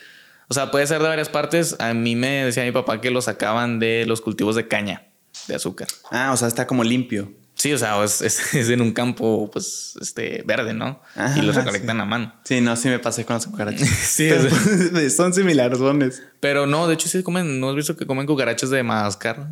O 0.48 0.54
sea, 0.54 0.70
puede 0.70 0.86
ser 0.86 1.00
de 1.00 1.08
varias 1.08 1.28
partes. 1.28 1.76
A 1.78 1.94
mí 1.94 2.16
me 2.16 2.44
decía 2.44 2.64
mi 2.64 2.72
papá 2.72 3.00
que 3.00 3.10
lo 3.10 3.22
sacaban 3.22 3.78
de 3.78 4.04
los 4.06 4.20
cultivos 4.20 4.56
de 4.56 4.68
caña, 4.68 5.06
de 5.52 5.56
azúcar. 5.56 5.88
Ah, 6.10 6.32
o 6.32 6.36
sea, 6.36 6.48
está 6.48 6.66
como 6.66 6.82
limpio. 6.84 7.32
Sí, 7.54 7.72
o 7.74 7.78
sea, 7.78 8.02
es, 8.02 8.22
es- 8.22 8.54
es 8.54 8.68
en 8.70 8.80
un 8.80 8.92
campo, 8.92 9.50
pues, 9.52 9.94
este, 10.00 10.42
verde, 10.46 10.72
¿no? 10.72 11.02
Ah, 11.14 11.34
y 11.36 11.42
los 11.42 11.54
recolectan 11.54 11.96
sí. 11.96 12.00
a 12.02 12.04
mano. 12.06 12.34
Sí, 12.44 12.60
no, 12.62 12.74
sí 12.76 12.88
me 12.88 12.98
pasé 12.98 13.24
con 13.24 13.34
las 13.34 13.46
cucarachas. 13.46 13.86
Sí, 13.88 14.28
Pero, 14.30 15.10
son 15.10 15.34
similares. 15.34 15.78
Pero 16.40 16.66
no, 16.66 16.88
de 16.88 16.94
hecho, 16.94 17.08
sí 17.08 17.22
comen. 17.22 17.60
¿No 17.60 17.68
has 17.70 17.76
visto 17.76 17.96
que 17.96 18.06
comen 18.06 18.26
cucarachas 18.26 18.70
de 18.70 18.82
Madagascar? 18.82 19.50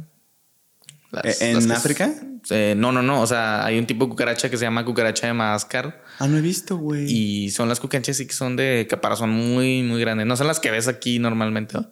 Las- 1.10 1.40
¿En 1.42 1.68
las 1.68 1.78
África? 1.78 2.12
Eh, 2.50 2.74
no, 2.76 2.92
no, 2.92 3.02
no. 3.02 3.20
O 3.20 3.26
sea, 3.26 3.64
hay 3.64 3.78
un 3.78 3.86
tipo 3.86 4.04
de 4.04 4.10
cucaracha 4.10 4.48
que 4.50 4.56
se 4.56 4.64
llama 4.64 4.84
cucaracha 4.84 5.26
de 5.26 5.32
Madagascar. 5.34 6.02
Ah, 6.18 6.28
no 6.28 6.38
he 6.38 6.40
visto, 6.40 6.76
güey. 6.76 7.10
Y 7.10 7.50
son 7.50 7.68
las 7.68 7.80
cucarachas 7.80 8.16
sí 8.16 8.26
que 8.26 8.32
son 8.34 8.56
de 8.56 8.86
caparazón 8.88 9.30
muy, 9.30 9.82
muy 9.82 10.00
grandes. 10.00 10.26
No 10.26 10.36
son 10.36 10.46
las 10.46 10.60
que 10.60 10.70
ves 10.70 10.88
aquí 10.88 11.18
normalmente. 11.18 11.74
¿no? 11.78 11.90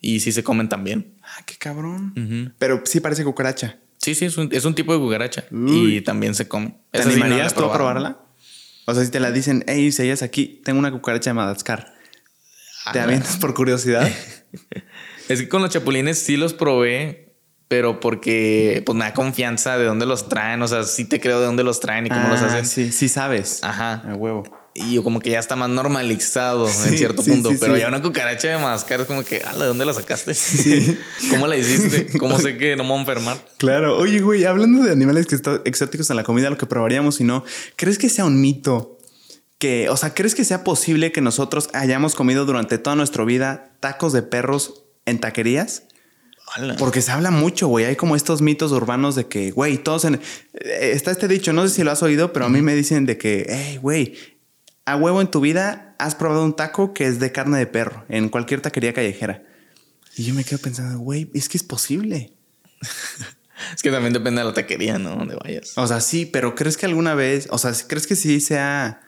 Y 0.00 0.20
sí 0.20 0.32
se 0.32 0.42
comen 0.44 0.68
también. 0.68 1.14
Ah, 1.22 1.42
qué 1.44 1.56
cabrón. 1.56 2.54
Pero 2.58 2.82
sí 2.84 3.00
parece 3.00 3.24
cucaracha. 3.24 3.78
Sí, 3.98 4.14
sí, 4.14 4.26
es 4.26 4.36
un, 4.36 4.48
es 4.52 4.64
un 4.64 4.74
tipo 4.74 4.92
de 4.92 4.98
cucaracha. 5.00 5.44
Uy. 5.50 5.96
Y 5.96 6.00
también 6.02 6.34
se 6.34 6.46
come. 6.46 6.76
¿Te 6.92 7.00
Esa 7.00 7.10
sí 7.10 7.18
no 7.18 7.24
animarías 7.24 7.54
tú 7.54 7.64
a 7.64 7.72
probarla? 7.72 8.20
O 8.86 8.94
sea, 8.94 9.04
si 9.04 9.10
te 9.10 9.20
la 9.20 9.32
dicen, 9.32 9.64
hey, 9.66 9.90
si 9.92 10.02
ellas 10.02 10.22
aquí, 10.22 10.62
tengo 10.64 10.78
una 10.78 10.90
cucaracha 10.92 11.30
de 11.30 11.34
Madagascar. 11.34 11.94
¿Te 12.92 13.00
avientas 13.00 13.36
por 13.36 13.54
curiosidad? 13.54 14.10
Es 15.28 15.40
que 15.42 15.48
con 15.50 15.60
los 15.60 15.70
chapulines 15.70 16.18
sí 16.18 16.38
los 16.38 16.54
probé, 16.54 17.34
pero 17.68 18.00
porque 18.00 18.82
pues 18.86 18.96
me 18.96 19.04
da 19.04 19.12
confianza 19.12 19.76
de 19.76 19.84
dónde 19.84 20.06
los 20.06 20.30
traen. 20.30 20.62
O 20.62 20.68
sea, 20.68 20.84
sí 20.84 21.04
te 21.04 21.20
creo 21.20 21.38
de 21.40 21.44
dónde 21.44 21.64
los 21.64 21.80
traen 21.80 22.06
y 22.06 22.08
cómo 22.08 22.28
los 22.28 22.40
Ah, 22.40 22.46
hacen. 22.46 22.64
Sí, 22.64 22.92
sí 22.92 23.10
sabes. 23.10 23.62
Ajá. 23.62 24.02
A 24.10 24.14
huevo. 24.14 24.44
Y 24.80 24.94
yo 24.94 25.02
como 25.04 25.20
que 25.20 25.30
ya 25.30 25.38
está 25.38 25.56
más 25.56 25.68
normalizado 25.68 26.68
Sí, 26.68 26.88
en 26.90 26.98
cierto 26.98 27.22
sí, 27.22 27.30
punto. 27.30 27.50
sí, 27.50 27.56
pero 27.60 27.76
ya 27.76 27.88
una 27.88 28.00
cucaracha 28.02 28.48
de 28.48 28.54
Madagascar 28.56 29.00
es 29.02 29.06
como 29.06 29.24
que, 29.24 29.38
"Ala, 29.42 29.60
¿de 29.60 29.66
dónde 29.66 29.84
la 29.84 29.94
sacaste? 29.94 30.32
¿Cómo 31.30 31.46
la 31.46 31.56
hiciste? 31.56 32.18
¿Cómo 32.18 32.38
sé 32.38 32.56
que 32.56 32.76
no 32.76 32.84
me 32.84 32.90
voy 32.90 32.98
a 32.98 33.00
enfermar? 33.00 33.38
Claro. 33.58 33.96
Oye, 33.98 34.20
güey, 34.20 34.44
hablando 34.44 34.82
de 34.82 34.92
animales 34.92 35.26
que 35.26 35.34
están 35.34 35.60
exóticos 35.64 36.08
en 36.10 36.16
la 36.16 36.24
comida, 36.24 36.48
lo 36.50 36.56
que 36.58 36.66
probaríamos, 36.66 37.16
si 37.16 37.24
no, 37.24 37.44
¿crees 37.76 37.98
que 37.98 38.08
sea 38.08 38.24
un 38.24 38.40
mito? 38.40 38.98
Que, 39.58 39.88
o 39.88 39.96
sea, 39.96 40.14
¿crees 40.14 40.34
que 40.36 40.44
sea 40.44 40.62
posible 40.62 41.10
que 41.10 41.20
nosotros 41.20 41.68
hayamos 41.72 42.14
comido 42.14 42.44
durante 42.46 42.78
toda 42.78 42.94
nuestra 42.94 43.24
vida 43.24 43.72
tacos 43.80 44.12
de 44.12 44.22
perros 44.22 44.84
en 45.04 45.18
taquerías? 45.18 45.82
Porque 46.78 47.02
se 47.02 47.10
habla 47.10 47.30
mucho, 47.30 47.66
güey. 47.68 47.84
Hay 47.84 47.96
como 47.96 48.16
estos 48.16 48.40
mitos 48.40 48.72
urbanos 48.72 49.14
de 49.16 49.26
que, 49.26 49.50
güey, 49.50 49.76
todos 49.76 50.04
en... 50.06 50.14
eh, 50.54 50.92
Está 50.94 51.10
este 51.10 51.28
dicho, 51.28 51.52
no 51.52 51.66
sé 51.68 51.74
si 51.74 51.82
lo 51.82 51.90
has 51.90 52.02
oído, 52.02 52.32
pero 52.32 52.46
a 52.46 52.48
mí 52.48 52.62
me 52.62 52.74
dicen 52.74 53.04
de 53.04 53.18
que, 53.18 53.44
hey, 53.48 53.78
güey, 53.82 54.14
a 54.88 54.96
huevo 54.96 55.20
en 55.20 55.30
tu 55.30 55.40
vida 55.40 55.94
has 55.98 56.14
probado 56.14 56.42
un 56.44 56.56
taco 56.56 56.94
que 56.94 57.06
es 57.06 57.20
de 57.20 57.30
carne 57.30 57.58
de 57.58 57.66
perro 57.66 58.06
en 58.08 58.30
cualquier 58.30 58.62
taquería 58.62 58.94
callejera. 58.94 59.42
Y 60.16 60.24
yo 60.24 60.34
me 60.34 60.44
quedo 60.44 60.58
pensando, 60.58 60.98
güey, 60.98 61.30
es 61.34 61.48
que 61.48 61.58
es 61.58 61.64
posible. 61.64 62.32
Es 63.74 63.82
que 63.82 63.90
también 63.90 64.12
depende 64.12 64.40
de 64.40 64.46
la 64.46 64.54
taquería, 64.54 65.00
¿no? 65.00 65.16
Donde 65.16 65.34
vayas. 65.34 65.76
O 65.76 65.84
sea, 65.88 66.00
sí, 66.00 66.26
pero 66.26 66.54
¿crees 66.54 66.76
que 66.76 66.86
alguna 66.86 67.16
vez, 67.16 67.48
o 67.50 67.58
sea, 67.58 67.72
crees 67.88 68.06
que 68.06 68.14
sí 68.14 68.38
sea 68.38 69.00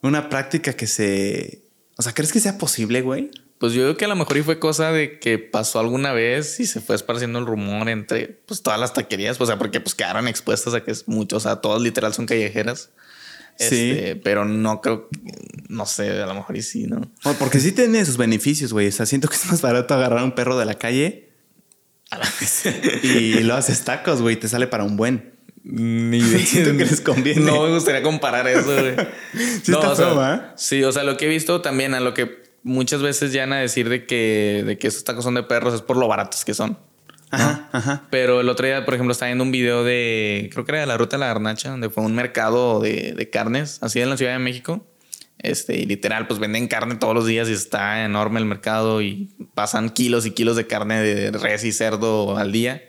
una 0.00 0.28
práctica 0.28 0.74
que 0.74 0.86
se... 0.86 1.64
O 1.98 2.02
sea, 2.02 2.14
¿crees 2.14 2.32
que 2.32 2.38
sea 2.38 2.56
posible, 2.56 3.02
güey? 3.02 3.32
Pues 3.58 3.72
yo 3.72 3.82
creo 3.82 3.96
que 3.96 4.04
a 4.04 4.08
lo 4.08 4.14
mejor 4.14 4.36
y 4.36 4.42
fue 4.42 4.60
cosa 4.60 4.92
de 4.92 5.18
que 5.18 5.40
pasó 5.40 5.80
alguna 5.80 6.12
vez 6.12 6.60
y 6.60 6.66
se 6.66 6.80
fue 6.80 6.94
esparciendo 6.94 7.40
el 7.40 7.46
rumor 7.46 7.88
entre 7.88 8.28
pues 8.46 8.62
todas 8.62 8.78
las 8.78 8.94
taquerías, 8.94 9.40
o 9.40 9.44
sea, 9.44 9.58
porque 9.58 9.80
pues 9.80 9.96
quedaron 9.96 10.28
expuestas 10.28 10.72
a 10.72 10.84
que 10.84 10.92
es 10.92 11.08
mucho, 11.08 11.38
o 11.38 11.40
sea, 11.40 11.56
todas 11.56 11.82
literal 11.82 12.14
son 12.14 12.26
callejeras. 12.26 12.90
Sí. 13.60 13.90
Este, 13.90 14.16
pero 14.16 14.46
no 14.46 14.80
creo, 14.80 15.08
no 15.68 15.84
sé, 15.84 16.22
a 16.22 16.26
lo 16.26 16.34
mejor 16.34 16.56
y 16.56 16.62
sí, 16.62 16.86
¿no? 16.86 17.00
Porque 17.38 17.60
sí 17.60 17.72
tiene 17.72 18.04
sus 18.04 18.16
beneficios, 18.16 18.72
güey. 18.72 18.88
O 18.88 18.92
sea, 18.92 19.06
siento 19.06 19.28
que 19.28 19.36
es 19.36 19.46
más 19.46 19.60
barato 19.60 19.94
agarrar 19.94 20.24
un 20.24 20.32
perro 20.32 20.58
de 20.58 20.64
la 20.64 20.74
calle 20.74 21.30
A 22.10 22.18
la 22.18 22.24
vez. 22.40 22.64
y 23.04 23.40
lo 23.40 23.54
haces 23.54 23.84
tacos, 23.84 24.22
güey. 24.22 24.36
Te 24.36 24.48
sale 24.48 24.66
para 24.66 24.84
un 24.84 24.96
buen. 24.96 25.34
Ni 25.62 26.22
Siento 26.22 26.76
que 26.76 26.86
les 26.86 27.02
conviene. 27.02 27.42
No 27.42 27.64
me 27.64 27.74
gustaría 27.74 28.02
comparar 28.02 28.48
eso, 28.48 28.64
güey. 28.64 28.96
Sí 29.62 29.72
está 29.72 29.90
o 29.90 29.94
sea, 29.94 30.06
feo, 30.06 30.16
¿va? 30.16 30.54
Sí, 30.56 30.82
o 30.82 30.90
sea, 30.90 31.04
lo 31.04 31.18
que 31.18 31.26
he 31.26 31.28
visto 31.28 31.60
también, 31.60 31.92
a 31.92 32.00
lo 32.00 32.14
que 32.14 32.42
muchas 32.62 33.02
veces 33.02 33.30
llegan 33.32 33.52
a 33.52 33.58
decir 33.58 33.90
de 33.90 34.06
que, 34.06 34.64
de 34.66 34.78
que 34.78 34.88
esos 34.88 35.04
tacos 35.04 35.24
son 35.24 35.34
de 35.34 35.42
perros 35.42 35.74
es 35.74 35.82
por 35.82 35.98
lo 35.98 36.08
baratos 36.08 36.46
que 36.46 36.54
son. 36.54 36.78
Ajá, 37.30 37.68
ajá. 37.72 38.02
Pero 38.10 38.40
el 38.40 38.48
otro 38.48 38.66
día, 38.66 38.84
por 38.84 38.94
ejemplo, 38.94 39.12
estaba 39.12 39.28
viendo 39.28 39.44
un 39.44 39.52
video 39.52 39.84
de, 39.84 40.50
creo 40.52 40.64
que 40.64 40.72
era 40.72 40.80
de 40.80 40.86
la 40.86 40.96
ruta 40.96 41.16
de 41.16 41.20
la 41.20 41.26
garnacha, 41.26 41.70
donde 41.70 41.90
fue 41.90 42.04
un 42.04 42.14
mercado 42.14 42.80
de, 42.80 43.12
de 43.12 43.30
carnes, 43.30 43.78
así 43.82 44.00
en 44.00 44.10
la 44.10 44.16
Ciudad 44.16 44.32
de 44.32 44.38
México. 44.38 44.84
Este, 45.42 45.78
y 45.78 45.86
literal, 45.86 46.26
pues 46.26 46.38
venden 46.38 46.68
carne 46.68 46.96
todos 46.96 47.14
los 47.14 47.26
días 47.26 47.48
y 47.48 47.52
está 47.52 48.04
enorme 48.04 48.40
el 48.40 48.46
mercado 48.46 49.00
y 49.00 49.30
pasan 49.54 49.88
kilos 49.90 50.26
y 50.26 50.32
kilos 50.32 50.56
de 50.56 50.66
carne 50.66 51.00
de 51.02 51.30
res 51.30 51.64
y 51.64 51.72
cerdo 51.72 52.36
al 52.36 52.52
día. 52.52 52.82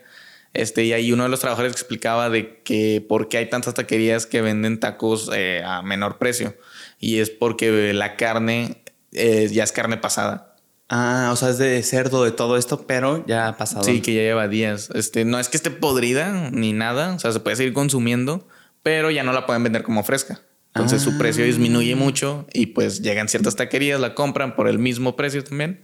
Este, 0.54 0.84
y 0.84 0.92
ahí 0.92 1.12
uno 1.12 1.22
de 1.22 1.30
los 1.30 1.40
trabajadores 1.40 1.72
explicaba 1.72 2.28
de 2.28 2.60
que 2.62 3.04
por 3.06 3.28
qué 3.28 3.38
hay 3.38 3.48
tantas 3.48 3.72
taquerías 3.72 4.26
que 4.26 4.42
venden 4.42 4.80
tacos 4.80 5.30
eh, 5.34 5.62
a 5.64 5.82
menor 5.82 6.18
precio. 6.18 6.54
Y 7.00 7.20
es 7.20 7.30
porque 7.30 7.94
la 7.94 8.16
carne 8.16 8.82
eh, 9.12 9.48
ya 9.50 9.64
es 9.64 9.72
carne 9.72 9.96
pasada. 9.96 10.51
Ah, 10.94 11.30
o 11.32 11.36
sea, 11.36 11.48
es 11.48 11.56
de 11.56 11.82
cerdo, 11.82 12.22
de 12.22 12.32
todo 12.32 12.58
esto, 12.58 12.86
pero 12.86 13.24
ya 13.26 13.48
ha 13.48 13.56
pasado. 13.56 13.82
Sí, 13.82 14.02
que 14.02 14.12
ya 14.12 14.20
lleva 14.20 14.46
días. 14.46 14.90
Este, 14.94 15.24
no 15.24 15.38
es 15.38 15.48
que 15.48 15.56
esté 15.56 15.70
podrida 15.70 16.50
ni 16.50 16.74
nada, 16.74 17.14
o 17.14 17.18
sea, 17.18 17.32
se 17.32 17.40
puede 17.40 17.56
seguir 17.56 17.72
consumiendo, 17.72 18.46
pero 18.82 19.10
ya 19.10 19.22
no 19.22 19.32
la 19.32 19.46
pueden 19.46 19.62
vender 19.62 19.84
como 19.84 20.04
fresca. 20.04 20.42
Entonces 20.74 21.00
su 21.00 21.16
precio 21.16 21.46
disminuye 21.46 21.96
mucho 21.96 22.46
y 22.52 22.66
pues 22.66 23.00
llegan 23.00 23.28
ciertas 23.28 23.56
taquerías, 23.56 24.00
la 24.00 24.14
compran 24.14 24.54
por 24.54 24.68
el 24.68 24.78
mismo 24.78 25.16
precio 25.16 25.42
también 25.42 25.82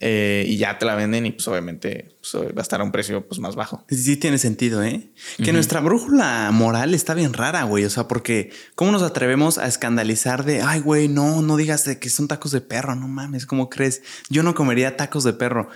eh, 0.00 0.44
y 0.46 0.56
ya 0.56 0.78
te 0.78 0.86
la 0.86 0.94
venden 0.94 1.26
y 1.26 1.32
pues 1.32 1.46
obviamente 1.48 2.16
pues, 2.20 2.34
va 2.42 2.58
a 2.58 2.62
estar 2.62 2.80
a 2.80 2.84
un 2.84 2.92
precio 2.92 3.26
pues 3.26 3.40
más 3.40 3.56
bajo. 3.56 3.84
Sí, 3.88 3.96
sí 3.96 4.16
tiene 4.16 4.38
sentido, 4.38 4.82
¿eh? 4.82 5.10
Que 5.42 5.52
nuestra 5.52 5.80
brújula 5.80 6.50
moral 6.52 6.94
está 6.94 7.14
bien 7.14 7.32
rara, 7.32 7.62
güey. 7.64 7.84
O 7.84 7.90
sea, 7.90 8.08
porque 8.08 8.50
¿cómo 8.74 8.92
nos 8.92 9.02
atrevemos 9.02 9.58
a 9.58 9.66
escandalizar 9.66 10.44
de, 10.44 10.62
ay, 10.62 10.80
güey, 10.80 11.08
no, 11.08 11.42
no 11.42 11.56
digas 11.56 11.84
de 11.84 11.98
que 11.98 12.10
son 12.10 12.28
tacos 12.28 12.52
de 12.52 12.60
perro, 12.60 12.94
no 12.94 13.08
mames, 13.08 13.46
¿cómo 13.46 13.70
crees? 13.70 14.02
Yo 14.28 14.42
no 14.42 14.54
comería 14.54 14.96
tacos 14.96 15.24
de 15.24 15.32
perro, 15.32 15.68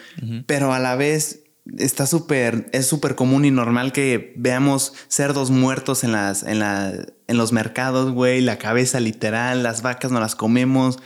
pero 0.47 0.73
a 0.73 0.79
la 0.79 0.97
vez 0.97 1.45
está 1.79 2.07
súper, 2.07 2.69
es 2.73 2.87
súper 2.87 3.15
común 3.15 3.45
y 3.45 3.51
normal 3.51 3.93
que 3.93 4.33
veamos 4.37 4.95
cerdos 5.09 5.51
muertos 5.51 6.05
en 6.05 6.13
las, 6.13 6.43
en 6.43 6.59
la, 6.59 6.93
en 7.27 7.37
los 7.37 7.53
mercados, 7.53 8.13
güey, 8.13 8.41
la 8.41 8.59
cabeza 8.59 9.01
literal, 9.01 9.63
las 9.63 9.83
vacas 9.83 10.11
no 10.11 10.21
las 10.21 10.35
comemos. 10.35 10.99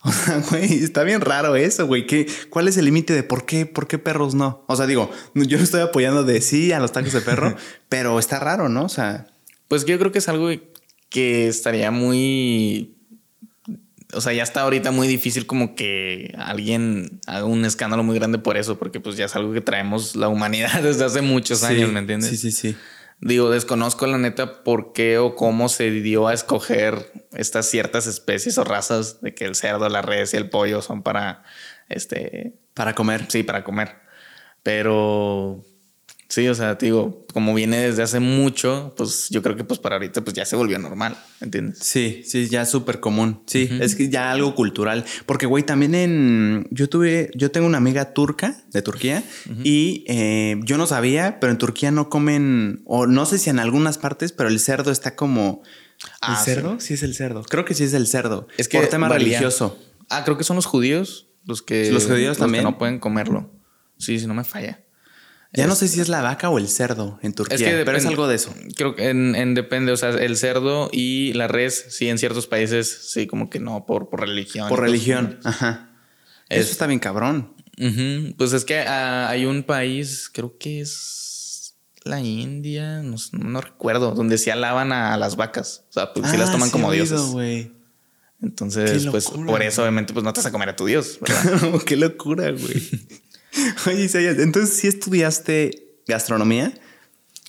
O 0.04 0.12
sea, 0.12 0.38
güey, 0.50 0.72
está 0.84 1.02
bien 1.02 1.20
raro 1.20 1.56
eso, 1.56 1.86
güey. 1.86 2.06
¿Qué- 2.06 2.26
¿Cuál 2.50 2.68
es 2.68 2.76
el 2.76 2.84
límite 2.84 3.12
de 3.14 3.22
por 3.24 3.44
qué, 3.46 3.66
por 3.66 3.88
qué 3.88 3.98
perros 3.98 4.34
no? 4.34 4.64
O 4.68 4.76
sea, 4.76 4.86
digo, 4.86 5.10
yo 5.34 5.58
no 5.58 5.64
estoy 5.64 5.80
apoyando 5.80 6.22
de 6.24 6.40
sí 6.40 6.72
a 6.72 6.78
los 6.78 6.92
tacos 6.92 7.12
de 7.12 7.20
perro, 7.20 7.56
pero 7.88 8.18
está 8.18 8.38
raro, 8.38 8.68
¿no? 8.68 8.84
O 8.84 8.88
sea, 8.88 9.26
Pues 9.66 9.84
yo 9.84 9.98
creo 9.98 10.12
que 10.12 10.18
es 10.18 10.28
algo 10.28 10.50
que 11.10 11.48
estaría 11.48 11.90
muy... 11.90 12.94
O 14.14 14.22
sea, 14.22 14.32
ya 14.32 14.42
está 14.42 14.62
ahorita 14.62 14.90
muy 14.90 15.06
difícil 15.06 15.46
como 15.46 15.74
que 15.74 16.34
alguien 16.38 17.20
haga 17.26 17.44
un 17.44 17.66
escándalo 17.66 18.02
muy 18.02 18.14
grande 18.18 18.38
por 18.38 18.56
eso, 18.56 18.78
porque 18.78 19.00
pues 19.00 19.16
ya 19.18 19.26
es 19.26 19.36
algo 19.36 19.52
que 19.52 19.60
traemos 19.60 20.16
la 20.16 20.28
humanidad 20.28 20.80
desde 20.82 21.04
hace 21.04 21.20
muchos 21.20 21.62
años, 21.64 21.88
sí, 21.88 21.92
¿me 21.92 21.98
entiendes? 22.00 22.30
Sí, 22.30 22.36
sí, 22.38 22.52
sí. 22.52 22.76
Digo, 23.20 23.50
desconozco 23.50 24.06
la 24.06 24.18
neta 24.18 24.62
por 24.62 24.92
qué 24.92 25.18
o 25.18 25.34
cómo 25.34 25.68
se 25.68 25.90
dio 25.90 26.28
a 26.28 26.34
escoger 26.34 27.10
estas 27.32 27.66
ciertas 27.66 28.06
especies 28.06 28.58
o 28.58 28.64
razas 28.64 29.20
de 29.20 29.34
que 29.34 29.44
el 29.44 29.56
cerdo, 29.56 29.88
la 29.88 30.02
res 30.02 30.34
y 30.34 30.36
el 30.36 30.48
pollo 30.50 30.82
son 30.82 31.02
para 31.02 31.42
este 31.88 32.54
para 32.74 32.94
comer. 32.94 33.26
Sí, 33.28 33.42
para 33.42 33.64
comer. 33.64 33.96
Pero 34.62 35.64
Sí, 36.30 36.46
o 36.46 36.54
sea, 36.54 36.74
digo, 36.74 37.26
como 37.32 37.54
viene 37.54 37.78
desde 37.78 38.02
hace 38.02 38.20
mucho, 38.20 38.92
pues 38.98 39.28
yo 39.30 39.42
creo 39.42 39.56
que 39.56 39.64
pues 39.64 39.80
para 39.80 39.96
ahorita 39.96 40.20
pues 40.22 40.34
ya 40.36 40.44
se 40.44 40.56
volvió 40.56 40.78
normal, 40.78 41.16
¿entiendes? 41.40 41.78
Sí, 41.80 42.22
sí, 42.26 42.48
ya 42.50 42.62
es 42.62 42.68
súper 42.68 43.00
común. 43.00 43.42
Sí, 43.46 43.66
es 43.80 43.94
que 43.94 44.10
ya 44.10 44.30
algo 44.30 44.54
cultural. 44.54 45.06
Porque, 45.24 45.46
güey, 45.46 45.64
también 45.64 45.94
en... 45.94 46.68
Yo 46.70 46.90
tuve, 46.90 47.30
yo 47.34 47.50
tengo 47.50 47.66
una 47.66 47.78
amiga 47.78 48.12
turca 48.12 48.62
de 48.72 48.82
Turquía 48.82 49.24
y 49.64 50.04
eh, 50.06 50.60
yo 50.64 50.76
no 50.76 50.86
sabía, 50.86 51.40
pero 51.40 51.50
en 51.50 51.56
Turquía 51.56 51.90
no 51.92 52.10
comen, 52.10 52.82
o 52.84 53.06
no 53.06 53.24
sé 53.24 53.38
si 53.38 53.48
en 53.48 53.58
algunas 53.58 53.96
partes, 53.96 54.32
pero 54.32 54.50
el 54.50 54.60
cerdo 54.60 54.90
está 54.90 55.16
como... 55.16 55.62
¿El 55.64 56.08
Ah, 56.20 56.36
cerdo? 56.44 56.78
Sí. 56.78 56.92
es 56.94 57.02
el 57.02 57.14
cerdo. 57.14 57.42
Creo 57.42 57.64
que 57.64 57.72
sí 57.72 57.84
es 57.84 57.94
el 57.94 58.06
cerdo. 58.06 58.48
Es 58.58 58.68
que 58.68 58.78
Por 58.78 58.88
tema 58.88 59.08
religioso. 59.08 59.78
Ah, 60.10 60.24
creo 60.24 60.36
que 60.36 60.44
son 60.44 60.56
los 60.56 60.66
judíos 60.66 61.30
los 61.46 61.62
que... 61.62 61.90
Los 61.90 62.04
judíos 62.04 62.36
que 62.36 62.42
también. 62.42 62.64
no 62.64 62.76
pueden 62.76 62.98
comerlo. 62.98 63.50
Sí, 63.96 64.20
si 64.20 64.26
no 64.26 64.34
me 64.34 64.44
falla. 64.44 64.84
Ya 65.52 65.66
no 65.66 65.74
sé 65.74 65.88
si 65.88 65.98
es 66.00 66.08
la 66.08 66.20
vaca 66.20 66.50
o 66.50 66.58
el 66.58 66.68
cerdo 66.68 67.18
en 67.22 67.32
Turquía, 67.32 67.56
Es 67.56 67.62
que 67.62 67.68
pero 67.84 67.96
es 67.96 68.02
depende- 68.04 68.08
algo 68.10 68.28
de 68.28 68.34
eso. 68.36 68.54
Creo 68.76 68.94
que 68.94 69.08
en, 69.08 69.34
en 69.34 69.54
depende, 69.54 69.92
o 69.92 69.96
sea, 69.96 70.10
el 70.10 70.36
cerdo 70.36 70.90
y 70.92 71.32
la 71.32 71.48
res, 71.48 71.86
sí, 71.88 72.08
en 72.08 72.18
ciertos 72.18 72.46
países, 72.46 73.10
sí, 73.12 73.26
como 73.26 73.48
que 73.48 73.58
no, 73.58 73.86
por, 73.86 74.10
por 74.10 74.20
religión. 74.20 74.68
Por 74.68 74.80
cosas 74.80 74.90
religión. 74.92 75.40
Ajá. 75.44 75.90
Es- 76.50 76.60
Eso 76.66 76.72
está 76.72 76.86
bien 76.86 76.98
cabrón. 77.00 77.54
Pues 78.36 78.52
es 78.52 78.64
que 78.64 78.80
ah, 78.80 79.28
hay 79.30 79.46
un 79.46 79.62
país, 79.62 80.28
creo 80.32 80.58
que 80.58 80.80
es 80.80 81.74
la 82.04 82.20
India, 82.20 83.02
no, 83.02 83.16
no 83.32 83.60
recuerdo, 83.60 84.12
donde 84.14 84.36
sí 84.36 84.50
alaban 84.50 84.92
a 84.92 85.16
las 85.16 85.36
vacas. 85.36 85.84
O 85.88 85.92
sea, 85.92 86.12
pues 86.12 86.28
sí 86.30 86.36
las 86.36 86.48
Ah, 86.48 86.52
toman 86.52 86.68
sí 86.68 86.72
como 86.72 86.88
oído, 86.88 87.04
dioses. 87.34 87.68
Entonces, 88.42 89.06
pues 89.10 89.28
por 89.30 89.62
eso, 89.62 89.82
obviamente, 89.82 90.12
pues 90.12 90.24
no 90.24 90.32
te 90.32 90.40
vas 90.40 90.46
a 90.46 90.52
comer 90.52 90.68
a 90.70 90.76
tu 90.76 90.86
dios, 90.86 91.18
¿verdad? 91.20 91.80
Qué 91.86 91.96
locura, 91.96 92.50
güey. 92.50 92.82
Oye, 93.86 94.04
Isaías, 94.04 94.38
entonces 94.38 94.76
sí 94.76 94.86
estudiaste 94.86 95.84
gastronomía. 96.06 96.72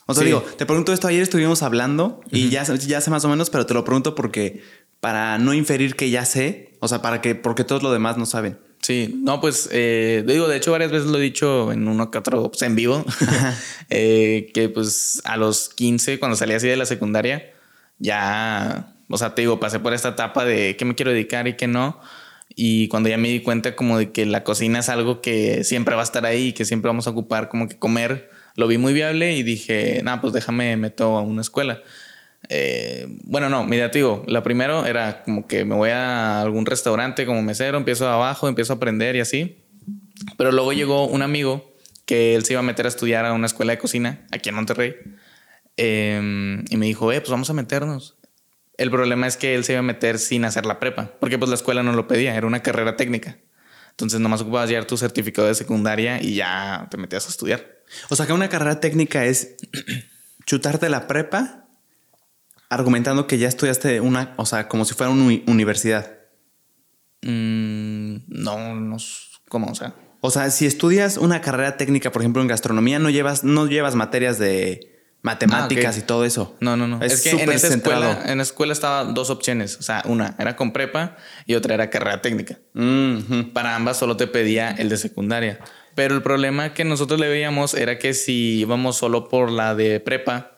O 0.05 0.13
sea, 0.13 0.21
Sí. 0.21 0.27
digo, 0.27 0.41
te 0.41 0.65
pregunto 0.65 0.91
esto, 0.91 1.07
ayer 1.07 1.21
estuvimos 1.21 1.61
hablando 1.61 2.21
y 2.31 2.49
ya, 2.49 2.65
sé- 2.65 2.77
ya 2.79 2.99
sé 3.01 3.11
más 3.11 3.23
o 3.25 3.29
menos, 3.29 3.49
pero 3.49 3.65
te 3.65 3.73
lo 3.73 3.83
pregunto 3.85 4.15
porque 4.15 4.63
para 4.99 5.37
no 5.37 5.53
inferir 5.53 5.95
que 5.95 6.09
ya 6.09 6.25
sé, 6.25 6.73
o 6.79 6.87
sea, 6.87 7.01
para 7.01 7.21
que, 7.21 7.35
porque 7.35 7.63
todos 7.63 7.83
los 7.83 7.93
demás 7.93 8.17
no 8.17 8.25
saben. 8.25 8.57
Sí, 8.81 9.13
no, 9.23 9.39
pues 9.41 9.69
eh, 9.71 10.23
digo, 10.25 10.47
de 10.47 10.57
hecho 10.57 10.71
varias 10.71 10.89
veces 10.91 11.09
lo 11.09 11.17
he 11.17 11.21
dicho 11.21 11.71
en 11.71 11.87
uno 11.87 12.09
que 12.11 12.17
otro 12.17 12.49
pues, 12.49 12.61
en 12.63 12.75
vivo, 12.75 13.05
eh, 13.89 14.49
que 14.53 14.69
pues 14.69 15.21
a 15.25 15.37
los 15.37 15.69
15, 15.69 16.17
cuando 16.19 16.35
salí 16.37 16.53
así 16.53 16.67
de 16.67 16.77
la 16.77 16.85
secundaria, 16.85 17.53
ya, 17.99 18.95
o 19.09 19.17
sea, 19.17 19.35
te 19.35 19.41
digo, 19.41 19.59
pasé 19.59 19.79
por 19.79 19.93
esta 19.93 20.09
etapa 20.09 20.45
de 20.45 20.75
qué 20.77 20.85
me 20.85 20.95
quiero 20.95 21.11
dedicar 21.11 21.47
y 21.47 21.55
qué 21.55 21.67
no. 21.67 21.99
Y 22.61 22.89
cuando 22.89 23.07
ya 23.07 23.17
me 23.17 23.29
di 23.29 23.39
cuenta 23.39 23.73
como 23.73 23.97
de 23.97 24.11
que 24.11 24.25
la 24.25 24.43
cocina 24.43 24.79
es 24.79 24.89
algo 24.89 25.21
que 25.21 25.63
siempre 25.63 25.95
va 25.95 26.01
a 26.01 26.03
estar 26.03 26.25
ahí 26.25 26.47
y 26.47 26.51
que 26.51 26.65
siempre 26.65 26.89
vamos 26.89 27.07
a 27.07 27.11
ocupar 27.11 27.47
como 27.47 27.69
que 27.69 27.79
comer, 27.79 28.29
lo 28.55 28.67
vi 28.67 28.77
muy 28.77 28.91
viable 28.91 29.33
y 29.33 29.43
dije, 29.43 30.01
nada, 30.03 30.19
pues 30.19 30.33
déjame 30.33 30.75
meto 30.75 31.17
a 31.17 31.21
una 31.21 31.39
escuela. 31.39 31.81
Eh, 32.49 33.07
bueno, 33.23 33.47
no, 33.47 33.63
mira, 33.63 33.91
te 33.91 33.99
digo, 33.99 34.25
la 34.27 34.43
primero 34.43 34.85
era 34.85 35.23
como 35.23 35.47
que 35.47 35.63
me 35.63 35.73
voy 35.73 35.91
a 35.91 36.41
algún 36.41 36.65
restaurante 36.65 37.25
como 37.25 37.41
mesero, 37.41 37.77
empiezo 37.77 38.09
abajo, 38.09 38.49
empiezo 38.49 38.73
a 38.73 38.75
aprender 38.75 39.15
y 39.15 39.21
así. 39.21 39.63
Pero 40.37 40.51
luego 40.51 40.73
llegó 40.73 41.07
un 41.07 41.21
amigo 41.21 41.77
que 42.05 42.35
él 42.35 42.43
se 42.43 42.51
iba 42.51 42.59
a 42.59 42.63
meter 42.63 42.87
a 42.87 42.89
estudiar 42.89 43.25
a 43.25 43.31
una 43.31 43.45
escuela 43.45 43.71
de 43.71 43.77
cocina 43.77 44.27
aquí 44.31 44.49
en 44.49 44.55
Monterrey. 44.55 44.95
Eh, 45.77 46.61
y 46.69 46.75
me 46.75 46.87
dijo, 46.87 47.09
eh, 47.13 47.21
pues 47.21 47.31
vamos 47.31 47.49
a 47.49 47.53
meternos. 47.53 48.18
El 48.79 48.89
problema 48.91 49.27
es 49.27 49.37
que 49.37 49.55
él 49.55 49.63
se 49.63 49.73
iba 49.73 49.79
a 49.79 49.83
meter 49.83 50.17
sin 50.19 50.45
hacer 50.45 50.65
la 50.65 50.79
prepa, 50.79 51.11
porque 51.19 51.37
pues 51.37 51.49
la 51.49 51.55
escuela 51.55 51.83
no 51.83 51.93
lo 51.93 52.07
pedía, 52.07 52.35
era 52.35 52.47
una 52.47 52.61
carrera 52.63 52.95
técnica. 52.95 53.37
Entonces 53.91 54.19
nomás 54.21 54.41
ocupabas 54.41 54.69
llevar 54.69 54.85
tu 54.85 54.95
certificado 54.97 55.47
de 55.47 55.55
secundaria 55.55 56.21
y 56.21 56.35
ya 56.35 56.87
te 56.89 56.97
metías 56.97 57.25
a 57.25 57.29
estudiar. 57.29 57.81
O 58.09 58.15
sea, 58.15 58.25
que 58.25 58.33
una 58.33 58.47
carrera 58.49 58.79
técnica 58.79 59.25
es 59.25 59.55
chutarte 60.45 60.87
la 60.89 61.07
prepa 61.07 61.65
argumentando 62.69 63.27
que 63.27 63.37
ya 63.37 63.47
estudiaste 63.47 63.99
una, 63.99 64.33
o 64.37 64.45
sea, 64.45 64.67
como 64.69 64.85
si 64.85 64.93
fuera 64.93 65.11
una 65.11 65.23
uni- 65.23 65.43
universidad. 65.47 66.17
Mm, 67.21 68.17
no, 68.27 68.75
no, 68.75 68.97
¿cómo? 69.49 69.71
O 69.71 69.75
sea, 69.75 69.93
O 70.21 70.31
sea, 70.31 70.49
si 70.51 70.65
estudias 70.65 71.17
una 71.17 71.41
carrera 71.41 71.77
técnica, 71.77 72.11
por 72.11 72.21
ejemplo, 72.21 72.41
en 72.41 72.47
gastronomía, 72.47 72.99
no 72.99 73.09
llevas, 73.09 73.43
no 73.43 73.67
llevas 73.67 73.95
materias 73.95 74.37
de 74.39 74.98
matemáticas 75.21 75.95
Ah, 75.95 75.99
y 75.99 76.01
todo 76.03 76.25
eso. 76.25 76.55
No, 76.59 76.77
no, 76.77 76.87
no. 76.87 77.01
Es, 77.03 77.13
Es, 77.13 77.21
que 77.21 77.31
en 77.43 77.51
esa, 77.51 77.67
centrado. 77.69 78.03
escuela, 78.11 78.31
en 78.31 78.39
esa 78.41 78.49
escuela 78.51 78.73
estaba 78.73 79.03
dos 79.03 79.29
opciones. 79.29 79.77
O 79.77 79.81
sea, 79.83 80.01
una 80.05 80.35
era 80.39 80.55
con 80.55 80.71
prepa 80.71 81.17
y 81.45 81.55
otra 81.55 81.73
era 81.75 81.89
carrera 81.89 82.21
técnica. 82.21 82.57
Mm, 82.73 83.17
ujú. 83.17 83.53
Para 83.53 83.75
ambas 83.75 83.97
solo 83.97 84.15
te 84.17 84.27
pedía 84.27 84.71
el 84.71 84.89
de 84.89 84.97
secundaria. 84.97 85.59
Pero 85.95 86.15
el 86.15 86.21
problema 86.21 86.73
que 86.73 86.85
nosotros 86.85 87.19
le 87.19 87.27
veíamos 87.27 87.73
era 87.73 87.99
que 87.99 88.13
si 88.13 88.59
íbamos 88.59 88.95
solo 88.97 89.27
por 89.27 89.51
la 89.51 89.75
de 89.75 89.99
prepa, 89.99 90.51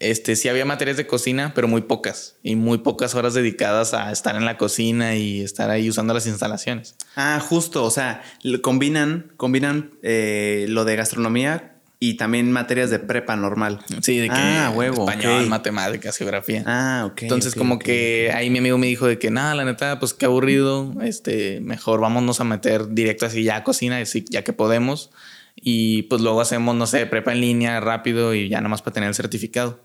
este, 0.00 0.34
sí 0.34 0.48
había 0.48 0.64
materias 0.64 0.96
de 0.96 1.06
cocina, 1.06 1.52
pero 1.54 1.68
muy 1.68 1.82
pocas. 1.82 2.36
Y 2.42 2.56
muy 2.56 2.78
pocas 2.78 3.14
horas 3.14 3.34
dedicadas 3.34 3.94
a 3.94 4.10
estar 4.10 4.34
en 4.34 4.44
la 4.44 4.56
cocina 4.56 5.14
y 5.14 5.42
estar 5.42 5.70
ahí 5.70 5.88
usando 5.88 6.14
las 6.14 6.26
instalaciones. 6.26 6.96
Ah, 7.14 7.38
justo. 7.40 7.84
O 7.84 7.90
sea, 7.90 8.22
combinan, 8.62 9.30
combinan 9.36 9.90
eh, 10.02 10.66
lo 10.68 10.84
de 10.84 10.96
gastronomía 10.96 11.76
y 12.02 12.14
también 12.14 12.50
materias 12.50 12.88
de 12.88 12.98
prepa 12.98 13.36
normal. 13.36 13.80
Sí, 14.00 14.16
de 14.16 14.28
que 14.28 14.34
Ah, 14.34 14.72
huevo, 14.74 15.08
español, 15.08 15.46
matemáticas, 15.48 16.16
geografía. 16.16 16.64
Ah, 16.66 17.04
ok. 17.10 17.22
Entonces, 17.24 17.54
como 17.54 17.78
que 17.78 18.32
ahí 18.34 18.48
mi 18.48 18.58
amigo 18.58 18.78
me 18.78 18.86
dijo 18.86 19.06
de 19.06 19.18
que 19.18 19.30
nada, 19.30 19.54
la 19.54 19.66
neta, 19.66 19.98
pues 19.98 20.14
qué 20.14 20.24
aburrido. 20.24 20.94
Este, 21.02 21.60
mejor 21.60 22.00
vámonos 22.00 22.40
a 22.40 22.44
meter 22.44 22.88
directo 22.88 23.26
así 23.26 23.44
ya 23.44 23.56
a 23.56 23.64
cocina, 23.64 23.98
así, 23.98 24.24
ya 24.30 24.42
que 24.42 24.54
podemos. 24.54 25.10
Y 25.54 26.04
pues 26.04 26.22
luego 26.22 26.40
hacemos, 26.40 26.74
no 26.74 26.86
sé, 26.86 27.04
prepa 27.04 27.32
en 27.32 27.42
línea 27.42 27.78
rápido 27.80 28.34
y 28.34 28.48
ya 28.48 28.58
nada 28.58 28.70
más 28.70 28.80
para 28.80 28.94
tener 28.94 29.10
el 29.10 29.14
certificado. 29.14 29.78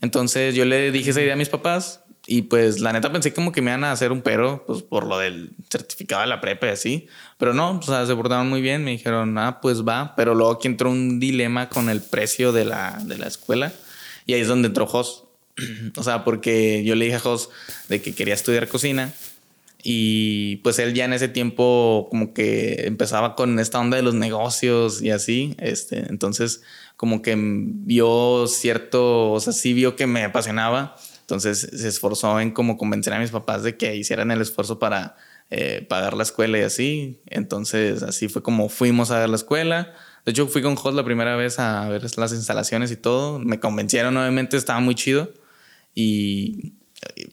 Entonces 0.00 0.54
yo 0.54 0.64
le 0.64 0.90
dije 0.90 1.10
esa 1.10 1.20
idea 1.20 1.34
a 1.34 1.36
mis 1.36 1.50
papás 1.50 2.02
y 2.26 2.42
pues 2.42 2.80
la 2.80 2.92
neta 2.92 3.10
pensé 3.10 3.34
como 3.34 3.50
que 3.50 3.62
me 3.62 3.70
iban 3.72 3.84
a 3.84 3.92
hacer 3.92 4.12
un 4.12 4.22
pero, 4.22 4.64
pues 4.66 4.82
por 4.82 5.06
lo 5.06 5.18
del 5.18 5.50
certificado 5.70 6.22
de 6.22 6.28
la 6.28 6.40
prepa 6.40 6.68
y 6.68 6.70
así. 6.70 7.08
Pero 7.36 7.52
no, 7.52 7.78
o 7.78 7.82
sea, 7.82 8.06
se 8.06 8.14
portaron 8.14 8.48
muy 8.48 8.60
bien, 8.60 8.84
me 8.84 8.92
dijeron, 8.92 9.36
ah, 9.38 9.60
pues 9.60 9.86
va. 9.86 10.14
Pero 10.14 10.34
luego 10.34 10.52
aquí 10.52 10.68
entró 10.68 10.90
un 10.90 11.18
dilema 11.18 11.68
con 11.68 11.88
el 11.88 12.00
precio 12.00 12.52
de 12.52 12.64
la, 12.64 13.00
de 13.04 13.18
la 13.18 13.26
escuela 13.26 13.72
y 14.26 14.34
ahí 14.34 14.40
es 14.40 14.48
donde 14.48 14.68
entró 14.68 14.86
Jos. 14.86 15.24
o 15.96 16.02
sea, 16.02 16.24
porque 16.24 16.84
yo 16.84 16.94
le 16.94 17.06
dije 17.06 17.16
a 17.16 17.20
Jos 17.20 17.50
de 17.88 18.00
que 18.00 18.14
quería 18.14 18.34
estudiar 18.34 18.68
cocina 18.68 19.12
y 19.82 20.56
pues 20.56 20.78
él 20.78 20.94
ya 20.94 21.04
en 21.04 21.12
ese 21.12 21.28
tiempo 21.28 22.06
como 22.10 22.32
que 22.32 22.86
empezaba 22.86 23.34
con 23.34 23.58
esta 23.58 23.80
onda 23.80 23.96
de 23.96 24.02
los 24.04 24.14
negocios 24.14 25.02
y 25.02 25.10
así. 25.10 25.56
Este, 25.58 25.98
entonces 26.08 26.62
como 26.96 27.20
que 27.20 27.34
vio 27.36 28.46
cierto, 28.46 29.32
o 29.32 29.40
sea, 29.40 29.52
sí 29.52 29.72
vio 29.72 29.96
que 29.96 30.06
me 30.06 30.22
apasionaba. 30.22 30.96
Entonces 31.22 31.68
se 31.74 31.88
esforzó 31.88 32.38
en 32.40 32.50
como 32.50 32.76
convencer 32.76 33.12
a 33.14 33.18
mis 33.18 33.30
papás 33.30 33.62
de 33.62 33.76
que 33.76 33.96
hicieran 33.96 34.30
el 34.30 34.40
esfuerzo 34.40 34.78
para 34.78 35.16
eh, 35.50 35.86
pagar 35.88 36.14
la 36.14 36.22
escuela 36.22 36.58
y 36.58 36.62
así. 36.62 37.20
Entonces 37.26 38.02
así 38.02 38.28
fue 38.28 38.42
como 38.42 38.68
fuimos 38.68 39.10
a 39.10 39.18
ver 39.20 39.28
la 39.28 39.36
escuela. 39.36 39.94
De 40.24 40.32
hecho 40.32 40.46
fui 40.46 40.62
con 40.62 40.76
Jos 40.76 40.94
la 40.94 41.04
primera 41.04 41.36
vez 41.36 41.58
a 41.58 41.88
ver 41.88 42.02
las 42.16 42.32
instalaciones 42.32 42.90
y 42.90 42.96
todo. 42.96 43.38
Me 43.38 43.60
convencieron 43.60 44.16
obviamente, 44.16 44.56
estaba 44.56 44.80
muy 44.80 44.94
chido. 44.94 45.32
Y 45.94 46.74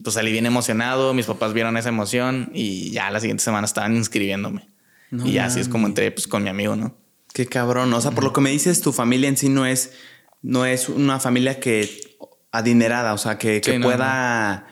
pues 0.04 0.16
salí 0.16 0.32
bien 0.32 0.46
emocionado, 0.46 1.14
mis 1.14 1.26
papás 1.26 1.54
vieron 1.54 1.78
esa 1.78 1.90
emoción 1.90 2.50
y 2.54 2.92
ya 2.92 3.12
la 3.12 3.20
siguiente 3.20 3.44
semana 3.44 3.66
estaban 3.66 3.96
inscribiéndome. 3.96 4.70
No 5.12 5.26
y 5.28 5.38
así 5.40 5.60
es 5.60 5.70
como 5.70 5.88
entré 5.88 6.12
pues 6.12 6.28
con 6.28 6.44
mi 6.44 6.50
amigo, 6.50 6.76
¿no? 6.76 6.96
Qué 7.34 7.46
cabrón. 7.46 7.94
O 7.94 8.02
sea, 8.02 8.12
por 8.12 8.24
lo 8.24 8.34
que 8.34 8.42
me 8.42 8.52
dices, 8.52 8.82
tu 8.82 8.92
familia 8.92 9.30
en 9.30 9.38
sí 9.38 9.50
no 9.50 9.66
es, 9.66 9.94
no 10.42 10.66
es 10.66 10.90
una 10.90 11.20
familia 11.20 11.60
que 11.60 12.09
adinerada, 12.52 13.14
o 13.14 13.18
sea, 13.18 13.38
que, 13.38 13.62
que 13.62 13.74
Sí, 13.74 13.78
no, 13.80 13.86
pueda 13.86 14.68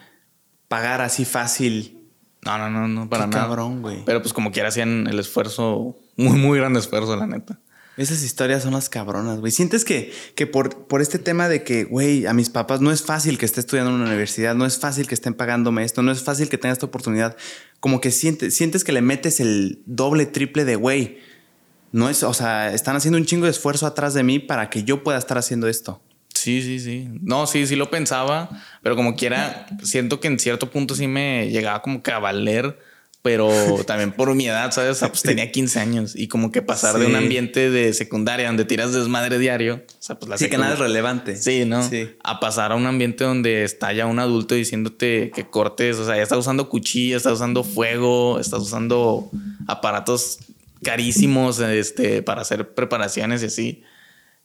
pagar 0.67 1.01
así 1.01 1.25
fácil. 1.25 2.09
No, 2.45 2.57
no, 2.57 2.69
no, 2.69 2.87
no, 2.87 3.09
para 3.09 3.25
Qué 3.25 3.31
nada. 3.31 3.47
cabrón, 3.47 3.81
güey. 3.81 4.03
Pero 4.05 4.21
pues 4.21 4.33
como 4.33 4.51
quiera 4.51 4.69
hacían 4.69 5.07
el 5.07 5.19
esfuerzo, 5.19 5.97
muy, 6.15 6.37
muy 6.37 6.57
grande 6.59 6.79
esfuerzo, 6.79 7.15
la 7.15 7.27
neta. 7.27 7.59
Esas 7.97 8.21
historias 8.21 8.61
son 8.61 8.73
las 8.73 8.89
cabronas, 8.89 9.39
güey. 9.39 9.51
Sientes 9.51 9.83
que, 9.83 10.13
que 10.35 10.45
por, 10.45 10.85
por 10.85 11.01
este 11.01 11.17
tema 11.17 11.49
de 11.49 11.63
que, 11.63 11.83
güey, 11.83 12.27
a 12.27 12.33
mis 12.33 12.51
papás 12.51 12.79
no 12.79 12.91
es 12.91 13.01
fácil 13.01 13.39
que 13.39 13.45
esté 13.45 13.59
estudiando 13.59 13.89
en 13.89 13.95
una 13.97 14.05
universidad, 14.05 14.53
no 14.53 14.67
es 14.67 14.77
fácil 14.77 15.07
que 15.07 15.15
estén 15.15 15.33
pagándome 15.33 15.83
esto, 15.83 16.03
no 16.03 16.11
es 16.11 16.21
fácil 16.21 16.47
que 16.47 16.59
tenga 16.59 16.73
esta 16.73 16.85
oportunidad. 16.85 17.35
Como 17.79 17.99
que 17.99 18.11
sientes, 18.11 18.55
sientes 18.55 18.83
que 18.83 18.91
le 18.91 19.01
metes 19.01 19.39
el 19.39 19.81
doble, 19.87 20.27
triple 20.27 20.63
de, 20.63 20.75
güey, 20.75 21.17
no 21.91 22.07
es, 22.07 22.21
o 22.21 22.35
sea, 22.35 22.71
están 22.71 22.95
haciendo 22.95 23.17
un 23.17 23.25
chingo 23.25 23.45
de 23.45 23.51
esfuerzo 23.51 23.87
atrás 23.87 24.13
de 24.13 24.21
mí 24.21 24.37
para 24.37 24.69
que 24.69 24.83
yo 24.83 25.03
pueda 25.03 25.17
estar 25.17 25.39
haciendo 25.39 25.67
esto. 25.67 25.99
Sí, 26.37 26.61
sí, 26.61 26.79
sí. 26.79 27.07
No, 27.21 27.47
sí, 27.47 27.65
sí 27.67 27.75
lo 27.75 27.89
pensaba, 27.89 28.49
pero 28.83 28.95
como 28.95 29.15
quiera, 29.15 29.67
siento 29.83 30.19
que 30.19 30.27
en 30.27 30.39
cierto 30.39 30.69
punto 30.69 30.95
sí 30.95 31.07
me 31.07 31.49
llegaba 31.49 31.81
como 31.81 32.03
que 32.03 32.11
a 32.11 32.19
valer 32.19 32.77
pero 33.27 33.51
también 33.85 34.13
por 34.13 34.33
mi 34.35 34.47
edad, 34.47 34.71
¿sabes? 34.71 34.99
Pues 34.99 35.21
tenía 35.21 35.51
15 35.51 35.79
años 35.81 36.15
y 36.15 36.29
como 36.29 36.49
que 36.49 36.61
pasar 36.61 36.97
de 36.97 37.07
un 37.07 37.15
ambiente 37.17 37.69
de 37.69 37.91
secundaria 37.93 38.47
donde 38.47 38.63
tiras 38.63 38.93
desmadre 38.93 39.37
diario, 39.37 39.83
o 39.85 39.95
sea, 39.99 40.17
pues 40.17 40.29
la 40.29 40.37
Sí, 40.37 40.49
que 40.49 40.57
nada 40.57 40.75
es 40.75 40.79
relevante. 40.79 41.35
Sí, 41.35 41.65
¿no? 41.65 41.83
Sí. 41.87 42.09
A 42.23 42.39
pasar 42.39 42.71
a 42.71 42.75
un 42.75 42.85
ambiente 42.85 43.25
donde 43.25 43.65
está 43.65 43.91
ya 43.91 44.05
un 44.05 44.19
adulto 44.19 44.55
diciéndote 44.55 45.31
que 45.35 45.45
cortes, 45.45 45.97
o 45.97 46.05
sea, 46.05 46.15
ya 46.15 46.23
estás 46.23 46.37
usando 46.37 46.69
cuchillo, 46.69 47.17
estás 47.17 47.33
usando 47.33 47.65
fuego, 47.65 48.39
estás 48.39 48.61
usando 48.61 49.29
aparatos 49.67 50.39
carísimos 50.81 51.59
este, 51.59 52.21
para 52.21 52.43
hacer 52.43 52.75
preparaciones 52.75 53.43
y 53.43 53.47
así. 53.47 53.83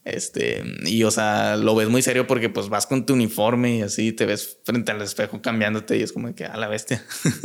Este, 0.04 0.64
y 0.84 1.04
o 1.04 1.10
sea, 1.10 1.56
lo 1.56 1.76
ves 1.76 1.88
muy 1.88 2.02
serio 2.02 2.26
porque 2.26 2.48
pues 2.48 2.68
vas 2.68 2.86
con 2.86 3.06
tu 3.06 3.12
uniforme 3.12 3.76
y 3.76 3.82
así 3.82 4.12
te 4.12 4.26
ves 4.26 4.58
frente 4.64 4.90
al 4.90 5.00
espejo 5.00 5.40
cambiándote 5.40 5.96
y 5.96 6.02
es 6.02 6.12
como 6.12 6.34
que 6.34 6.44
a 6.44 6.56
la 6.56 6.68
bestia. 6.68 7.04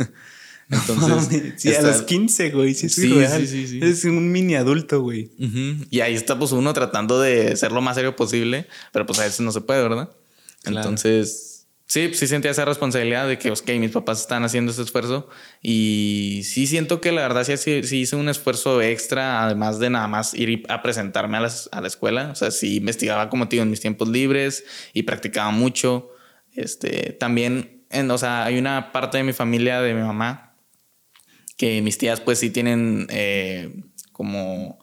Entonces, 0.70 1.54
sí, 1.56 1.74
a 1.74 1.80
los 1.80 2.02
15, 2.02 2.50
güey. 2.50 2.74
Sí, 2.74 3.12
real. 3.14 3.42
Es 3.42 4.04
un 4.04 4.30
mini 4.30 4.54
adulto, 4.54 5.00
güey. 5.00 5.30
Y 5.90 6.00
ahí 6.00 6.14
está 6.14 6.38
pues 6.38 6.52
uno 6.52 6.74
tratando 6.74 7.20
de 7.20 7.56
ser 7.56 7.72
lo 7.72 7.80
más 7.80 7.96
serio 7.96 8.16
posible, 8.16 8.66
pero 8.92 9.06
pues 9.06 9.18
a 9.18 9.24
veces 9.24 9.40
no 9.40 9.50
se 9.50 9.62
puede, 9.62 9.82
¿verdad? 9.82 10.10
Claro. 10.62 10.78
Entonces, 10.80 11.47
sí, 11.88 12.12
sí 12.14 12.26
sentía 12.28 12.50
esa 12.52 12.64
responsabilidad 12.64 13.26
de 13.28 13.38
que, 13.38 13.50
ok, 13.50 13.68
mis 13.78 13.90
papás 13.90 14.20
están 14.20 14.44
haciendo 14.44 14.70
ese 14.72 14.82
esfuerzo 14.82 15.28
y 15.62 16.42
sí 16.44 16.66
siento 16.66 17.00
que 17.00 17.10
la 17.12 17.22
verdad 17.22 17.44
sí, 17.44 17.82
sí, 17.82 18.00
hice 18.00 18.16
un 18.16 18.28
esfuerzo 18.28 18.80
extra, 18.82 19.42
además 19.42 19.78
de 19.80 19.90
nada 19.90 20.06
más 20.08 20.34
ir 20.34 20.62
a 20.68 20.82
presentarme 20.82 21.38
a, 21.38 21.40
las- 21.40 21.68
a 21.72 21.80
la 21.80 21.88
escuela, 21.88 22.30
o 22.32 22.34
sea, 22.36 22.50
sí 22.50 22.76
investigaba 22.76 23.28
como 23.30 23.46
digo 23.46 23.62
en 23.64 23.70
mis 23.70 23.80
tiempos 23.80 24.08
libres 24.08 24.64
y 24.92 25.02
practicaba 25.04 25.50
mucho. 25.50 26.10
Este, 26.54 27.12
también, 27.12 27.84
en, 27.90 28.10
o 28.10 28.18
sea, 28.18 28.44
hay 28.44 28.58
una 28.58 28.92
parte 28.92 29.18
de 29.18 29.24
mi 29.24 29.32
familia, 29.32 29.80
de 29.80 29.94
mi 29.94 30.02
mamá, 30.02 30.56
que 31.56 31.82
mis 31.82 31.98
tías 31.98 32.20
pues 32.20 32.38
sí 32.38 32.50
tienen 32.50 33.06
eh, 33.10 33.82
como 34.12 34.78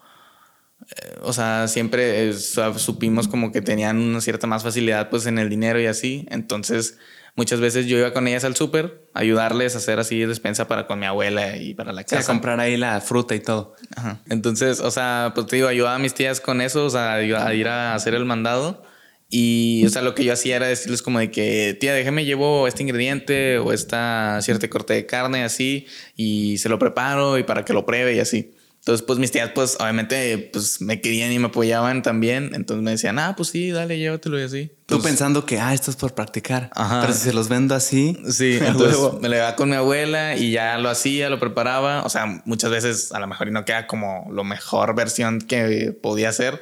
eh, 0.89 1.15
o 1.21 1.33
sea, 1.33 1.67
siempre 1.67 2.29
eh, 2.29 2.33
su- 2.33 2.79
supimos 2.79 3.27
como 3.27 3.51
que 3.51 3.61
tenían 3.61 3.97
una 3.97 4.21
cierta 4.21 4.47
más 4.47 4.63
facilidad 4.63 5.09
pues 5.09 5.25
en 5.25 5.39
el 5.39 5.49
dinero 5.49 5.79
y 5.79 5.85
así. 5.87 6.25
Entonces, 6.29 6.97
muchas 7.35 7.59
veces 7.59 7.85
yo 7.87 7.97
iba 7.97 8.13
con 8.13 8.27
ellas 8.27 8.43
al 8.45 8.55
súper, 8.55 9.07
ayudarles 9.13 9.75
a 9.75 9.79
hacer 9.79 9.99
así 9.99 10.19
despensa 10.21 10.67
para 10.67 10.87
con 10.87 10.99
mi 10.99 11.05
abuela 11.05 11.57
y 11.57 11.73
para 11.73 11.91
la 11.93 12.01
Sí, 12.01 12.15
a 12.15 12.17
casa. 12.19 12.31
comprar 12.31 12.59
ahí 12.59 12.77
la 12.77 13.01
fruta 13.01 13.35
y 13.35 13.39
todo. 13.39 13.75
Ajá. 13.95 14.21
Entonces, 14.29 14.79
o 14.79 14.91
sea, 14.91 15.31
pues 15.35 15.47
te 15.47 15.55
digo, 15.57 15.67
ayudaba 15.67 15.95
a 15.95 15.99
mis 15.99 16.13
tías 16.13 16.39
con 16.41 16.61
eso, 16.61 16.85
o 16.85 16.89
sea, 16.89 17.13
a 17.13 17.17
a 17.17 17.53
ir 17.53 17.67
a 17.67 17.95
hacer 17.95 18.13
el 18.13 18.25
mandado. 18.25 18.83
Y, 19.27 19.83
o 19.85 19.89
sea, 19.89 20.03
lo 20.03 20.13
que 20.13 20.23
yo 20.23 20.31
hacía 20.33 20.55
era 20.55 20.67
decirles 20.67 21.01
como 21.01 21.17
de 21.17 21.31
que, 21.31 21.75
tía, 21.79 21.93
déjeme 21.95 22.25
llevo 22.25 22.67
este 22.67 22.83
ingrediente 22.83 23.57
o 23.57 23.73
esta 23.73 24.39
cierta 24.43 24.69
corte 24.69 24.93
de 24.93 25.07
carne 25.07 25.43
así 25.43 25.87
y 26.15 26.59
se 26.59 26.69
lo 26.69 26.77
preparo 26.77 27.39
y 27.39 27.43
para 27.43 27.65
que 27.65 27.73
lo 27.73 27.87
pruebe 27.87 28.15
y 28.15 28.19
así. 28.19 28.53
Entonces, 28.85 29.03
pues 29.03 29.17
mis 29.17 29.31
tías, 29.31 29.49
pues 29.55 29.77
obviamente, 29.79 30.37
pues 30.53 30.79
me 30.79 31.01
querían 31.01 31.31
y 31.31 31.39
me 31.39 31.47
apoyaban 31.47 32.03
también. 32.03 32.51
Entonces 32.53 32.83
me 32.83 32.91
decían, 32.91 33.17
ah, 33.17 33.33
pues 33.35 33.49
sí, 33.49 33.71
dale, 33.71 33.97
llévatelo 33.97 34.39
y 34.39 34.43
así. 34.43 34.71
Tú 34.85 35.01
pensando 35.01 35.43
que, 35.43 35.59
ah, 35.59 35.73
esto 35.73 35.89
es 35.89 35.97
por 35.97 36.13
practicar. 36.13 36.69
Ajá. 36.75 37.01
Pero 37.01 37.13
si 37.13 37.21
se 37.21 37.33
los 37.33 37.49
vendo 37.49 37.73
así. 37.73 38.15
Sí, 38.29 38.59
entonces 38.61 38.99
me 39.21 39.27
lo 39.27 39.33
llevaba 39.33 39.55
con 39.55 39.71
mi 39.71 39.75
abuela 39.75 40.37
y 40.37 40.51
ya 40.51 40.77
lo 40.77 40.89
hacía, 40.89 41.31
lo 41.31 41.39
preparaba. 41.39 42.03
O 42.03 42.09
sea, 42.09 42.43
muchas 42.45 42.69
veces 42.69 43.11
a 43.11 43.19
lo 43.19 43.25
mejor 43.25 43.47
y 43.47 43.51
no 43.51 43.65
queda 43.65 43.87
como 43.87 44.27
lo 44.31 44.43
mejor 44.43 44.93
versión 44.93 45.41
que 45.41 45.91
podía 45.99 46.29
hacer, 46.29 46.61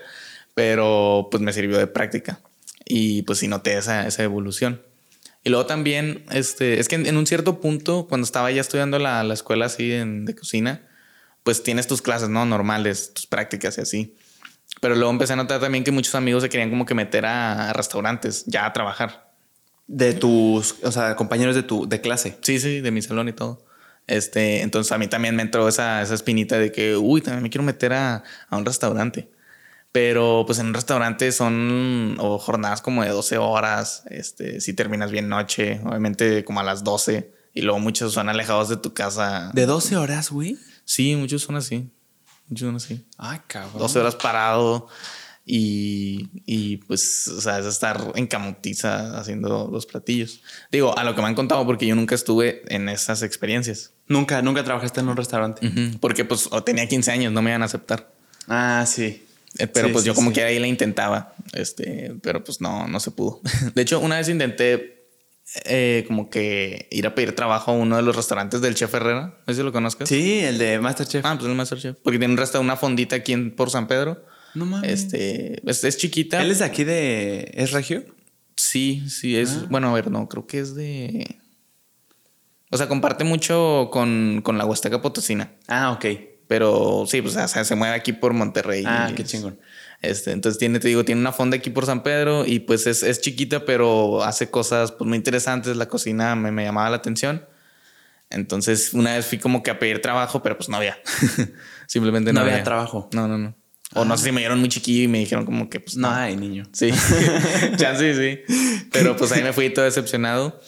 pero 0.53 1.27
pues 1.29 1.43
me 1.43 1.51
sirvió 1.51 1.77
de 1.77 1.87
práctica 1.87 2.39
y 2.85 3.23
pues 3.23 3.39
sí 3.39 3.49
noté 3.49 3.77
esa, 3.77 4.07
esa 4.07 4.23
evolución. 4.23 4.81
Y 5.43 5.49
luego 5.49 5.65
también, 5.65 6.23
este, 6.31 6.79
es 6.79 6.87
que 6.87 6.95
en, 6.95 7.05
en 7.05 7.17
un 7.17 7.27
cierto 7.27 7.59
punto, 7.59 8.05
cuando 8.07 8.23
estaba 8.23 8.49
ya 8.51 8.61
estudiando 8.61 8.97
la, 8.97 9.23
la 9.23 9.33
escuela 9.33 9.65
así 9.65 9.91
en- 9.91 10.23
de 10.23 10.35
cocina, 10.35 10.87
pues 11.43 11.63
tienes 11.63 11.87
tus 11.87 12.01
clases, 12.01 12.29
¿no? 12.29 12.45
Normales, 12.45 13.13
tus 13.13 13.27
prácticas 13.27 13.77
y 13.77 13.81
así. 13.81 14.15
Pero 14.81 14.95
luego 14.95 15.11
empecé 15.11 15.33
a 15.33 15.35
notar 15.35 15.59
también 15.59 15.83
que 15.83 15.91
muchos 15.91 16.15
amigos 16.15 16.43
se 16.43 16.49
querían 16.49 16.69
como 16.69 16.85
que 16.85 16.93
meter 16.93 17.25
a, 17.25 17.69
a 17.69 17.73
restaurantes, 17.73 18.45
ya 18.47 18.65
a 18.65 18.73
trabajar. 18.73 19.31
De 19.87 20.13
tus, 20.13 20.75
o 20.83 20.91
sea, 20.91 21.15
compañeros 21.15 21.55
de 21.55 21.63
tu 21.63 21.87
de 21.87 22.01
clase. 22.01 22.37
Sí, 22.41 22.59
sí, 22.59 22.79
de 22.79 22.91
mi 22.91 23.01
salón 23.01 23.27
y 23.27 23.33
todo. 23.33 23.65
Este, 24.07 24.61
entonces 24.61 24.91
a 24.91 24.97
mí 24.97 25.07
también 25.07 25.35
me 25.35 25.43
entró 25.43 25.67
esa, 25.67 26.01
esa 26.01 26.13
espinita 26.13 26.57
de 26.57 26.71
que, 26.71 26.95
uy, 26.97 27.21
también 27.21 27.43
me 27.43 27.49
quiero 27.49 27.63
meter 27.63 27.93
a, 27.93 28.23
a 28.49 28.57
un 28.57 28.65
restaurante. 28.65 29.29
Pero 29.91 30.43
pues 30.47 30.57
en 30.57 30.67
un 30.67 30.73
restaurante 30.73 31.31
son 31.31 32.17
o 32.19 32.39
jornadas 32.39 32.81
como 32.81 33.03
de 33.03 33.09
12 33.09 33.37
horas, 33.37 34.03
este, 34.09 34.59
si 34.59 34.73
terminas 34.73 35.11
bien 35.11 35.29
noche, 35.29 35.79
obviamente 35.85 36.43
como 36.43 36.61
a 36.61 36.63
las 36.63 36.83
12 36.83 37.31
y 37.53 37.61
luego 37.61 37.79
muchos 37.79 38.13
son 38.13 38.27
alejados 38.27 38.69
de 38.69 38.77
tu 38.77 38.93
casa. 38.93 39.51
De 39.53 39.67
12 39.67 39.95
horas, 39.97 40.31
güey. 40.31 40.57
Sí, 40.85 41.15
muchos 41.15 41.41
son 41.41 41.55
así. 41.55 41.89
Muchos 42.47 42.65
son 42.67 42.75
así. 42.75 43.05
Ay, 43.17 43.39
cabrón. 43.47 43.79
12 43.79 43.99
horas 43.99 44.15
parado 44.15 44.87
y, 45.45 46.29
y 46.45 46.77
pues, 46.77 47.27
o 47.27 47.41
sea, 47.41 47.59
es 47.59 47.65
estar 47.65 48.13
en 48.15 48.27
camutiza 48.27 49.17
haciendo 49.19 49.69
los 49.71 49.85
platillos. 49.85 50.41
Digo, 50.71 50.97
a 50.97 51.03
lo 51.03 51.15
que 51.15 51.21
me 51.21 51.27
han 51.27 51.35
contado 51.35 51.65
porque 51.65 51.85
yo 51.85 51.95
nunca 51.95 52.15
estuve 52.15 52.63
en 52.73 52.87
esas 52.89 53.23
experiencias. 53.23 53.91
Nunca, 54.07 54.41
nunca 54.41 54.63
trabajaste 54.63 54.99
en 55.01 55.09
un 55.09 55.17
restaurante. 55.17 55.69
Porque 55.99 56.25
pues 56.25 56.49
tenía 56.65 56.87
15 56.87 57.11
años, 57.11 57.33
no 57.33 57.41
me 57.41 57.51
iban 57.51 57.61
a 57.61 57.65
aceptar. 57.65 58.13
Ah, 58.47 58.85
sí. 58.87 59.25
Eh, 59.59 59.67
Pero 59.67 59.87
Sí, 59.87 59.93
pues 59.93 60.03
sí, 60.03 60.07
yo 60.07 60.15
como 60.15 60.29
sí. 60.31 60.35
que 60.35 60.43
ahí 60.43 60.57
la 60.59 60.65
intentaba, 60.67 61.35
este, 61.53 62.15
pero 62.23 62.43
pues 62.43 62.59
no, 62.59 62.87
no 62.87 62.99
se 62.99 63.11
pudo. 63.11 63.39
De 63.75 63.81
hecho, 63.83 63.99
una 63.99 64.17
vez 64.17 64.27
intenté 64.29 64.92
eh, 65.65 66.03
como 66.07 66.29
que 66.29 66.87
ir 66.91 67.05
a 67.07 67.15
pedir 67.15 67.35
trabajo 67.35 67.71
a 67.71 67.73
uno 67.75 67.95
de 67.95 68.01
los 68.01 68.15
restaurantes 68.15 68.61
del 68.61 68.75
Chef 68.75 68.93
Herrera, 68.93 69.37
no 69.45 69.53
sé 69.53 69.59
si 69.59 69.63
lo 69.63 69.71
conozcas. 69.71 70.09
Sí, 70.09 70.39
el 70.39 70.57
de 70.57 70.79
Masterchef. 70.79 71.25
Ah, 71.25 71.35
pues 71.37 71.49
el 71.49 71.55
Masterchef. 71.55 71.97
Porque 72.03 72.17
tiene 72.19 72.33
un 72.33 72.37
restaurante, 72.37 72.65
una 72.71 72.77
fondita 72.77 73.15
aquí 73.17 73.33
en, 73.33 73.55
por 73.55 73.69
San 73.69 73.87
Pedro. 73.87 74.25
no 74.55 74.65
mames. 74.65 74.89
Este, 74.91 75.61
es, 75.69 75.83
es 75.83 75.97
chiquita. 75.97 76.41
¿Él 76.41 76.51
es 76.51 76.59
de 76.59 76.65
aquí 76.65 76.83
de. 76.83 77.51
¿Es 77.53 77.71
regio? 77.71 78.03
Sí, 78.55 79.03
sí, 79.09 79.35
es. 79.37 79.59
Ah. 79.63 79.65
Bueno, 79.69 79.89
a 79.89 79.93
ver, 79.93 80.09
no, 80.11 80.27
creo 80.29 80.47
que 80.47 80.59
es 80.59 80.75
de. 80.75 81.37
O 82.69 82.77
sea, 82.77 82.87
comparte 82.87 83.23
mucho 83.23 83.89
con, 83.91 84.41
con 84.43 84.57
la 84.57 84.65
Huasteca 84.65 85.01
Potosina. 85.01 85.51
Ah, 85.67 85.91
ok. 85.91 86.05
Pero 86.47 87.05
sí, 87.07 87.21
pues 87.21 87.35
o 87.35 87.47
sea, 87.47 87.63
se 87.63 87.75
mueve 87.75 87.95
aquí 87.95 88.13
por 88.13 88.33
Monterrey. 88.33 88.83
Ah, 88.85 89.11
qué 89.15 89.21
es- 89.21 89.27
chingón. 89.29 89.59
Este, 90.03 90.31
entonces 90.31 90.59
tiene, 90.59 90.79
te 90.79 90.89
digo, 90.89 91.05
tiene 91.05 91.21
una 91.21 91.31
fonda 91.31 91.55
aquí 91.55 91.69
por 91.69 91.85
San 91.85 92.03
Pedro 92.03 92.45
y 92.45 92.59
pues 92.59 92.87
es, 92.87 93.03
es 93.03 93.21
chiquita, 93.21 93.63
pero 93.65 94.21
hace 94.21 94.51
cosas 94.51 94.91
pues, 94.91 95.07
muy 95.07 95.15
interesantes. 95.15 95.77
La 95.77 95.87
cocina 95.87 96.35
me, 96.35 96.51
me 96.51 96.65
llamaba 96.65 96.89
la 96.89 96.97
atención. 96.97 97.45
Entonces, 98.29 98.93
una 98.93 99.15
vez 99.15 99.25
fui 99.25 99.37
como 99.37 99.63
que 99.63 99.71
a 99.71 99.79
pedir 99.79 100.01
trabajo, 100.01 100.43
pero 100.43 100.57
pues 100.57 100.67
no 100.67 100.75
había. 100.75 100.97
Simplemente 101.87 102.33
no, 102.33 102.41
No 102.41 102.45
había 102.45 102.63
trabajo. 102.63 103.09
No, 103.13 103.29
no, 103.29 103.37
no. 103.37 103.55
O 103.93 104.03
no 104.03 104.17
sé 104.17 104.25
si 104.25 104.31
me 104.33 104.41
dieron 104.41 104.59
muy 104.59 104.67
chiquillo 104.67 105.03
y 105.03 105.07
me 105.07 105.19
dijeron 105.19 105.45
como 105.45 105.69
que 105.69 105.79
pues 105.79 105.95
No 105.95 106.09
hay, 106.09 106.35
niño. 106.35 106.65
Sí, 106.73 106.89
chance 107.77 108.13
sí. 108.13 108.53
Pero 108.91 109.15
pues 109.15 109.31
ahí 109.31 109.41
me 109.41 109.53
fui 109.53 109.69
todo 109.69 109.85
decepcionado. 109.85 110.59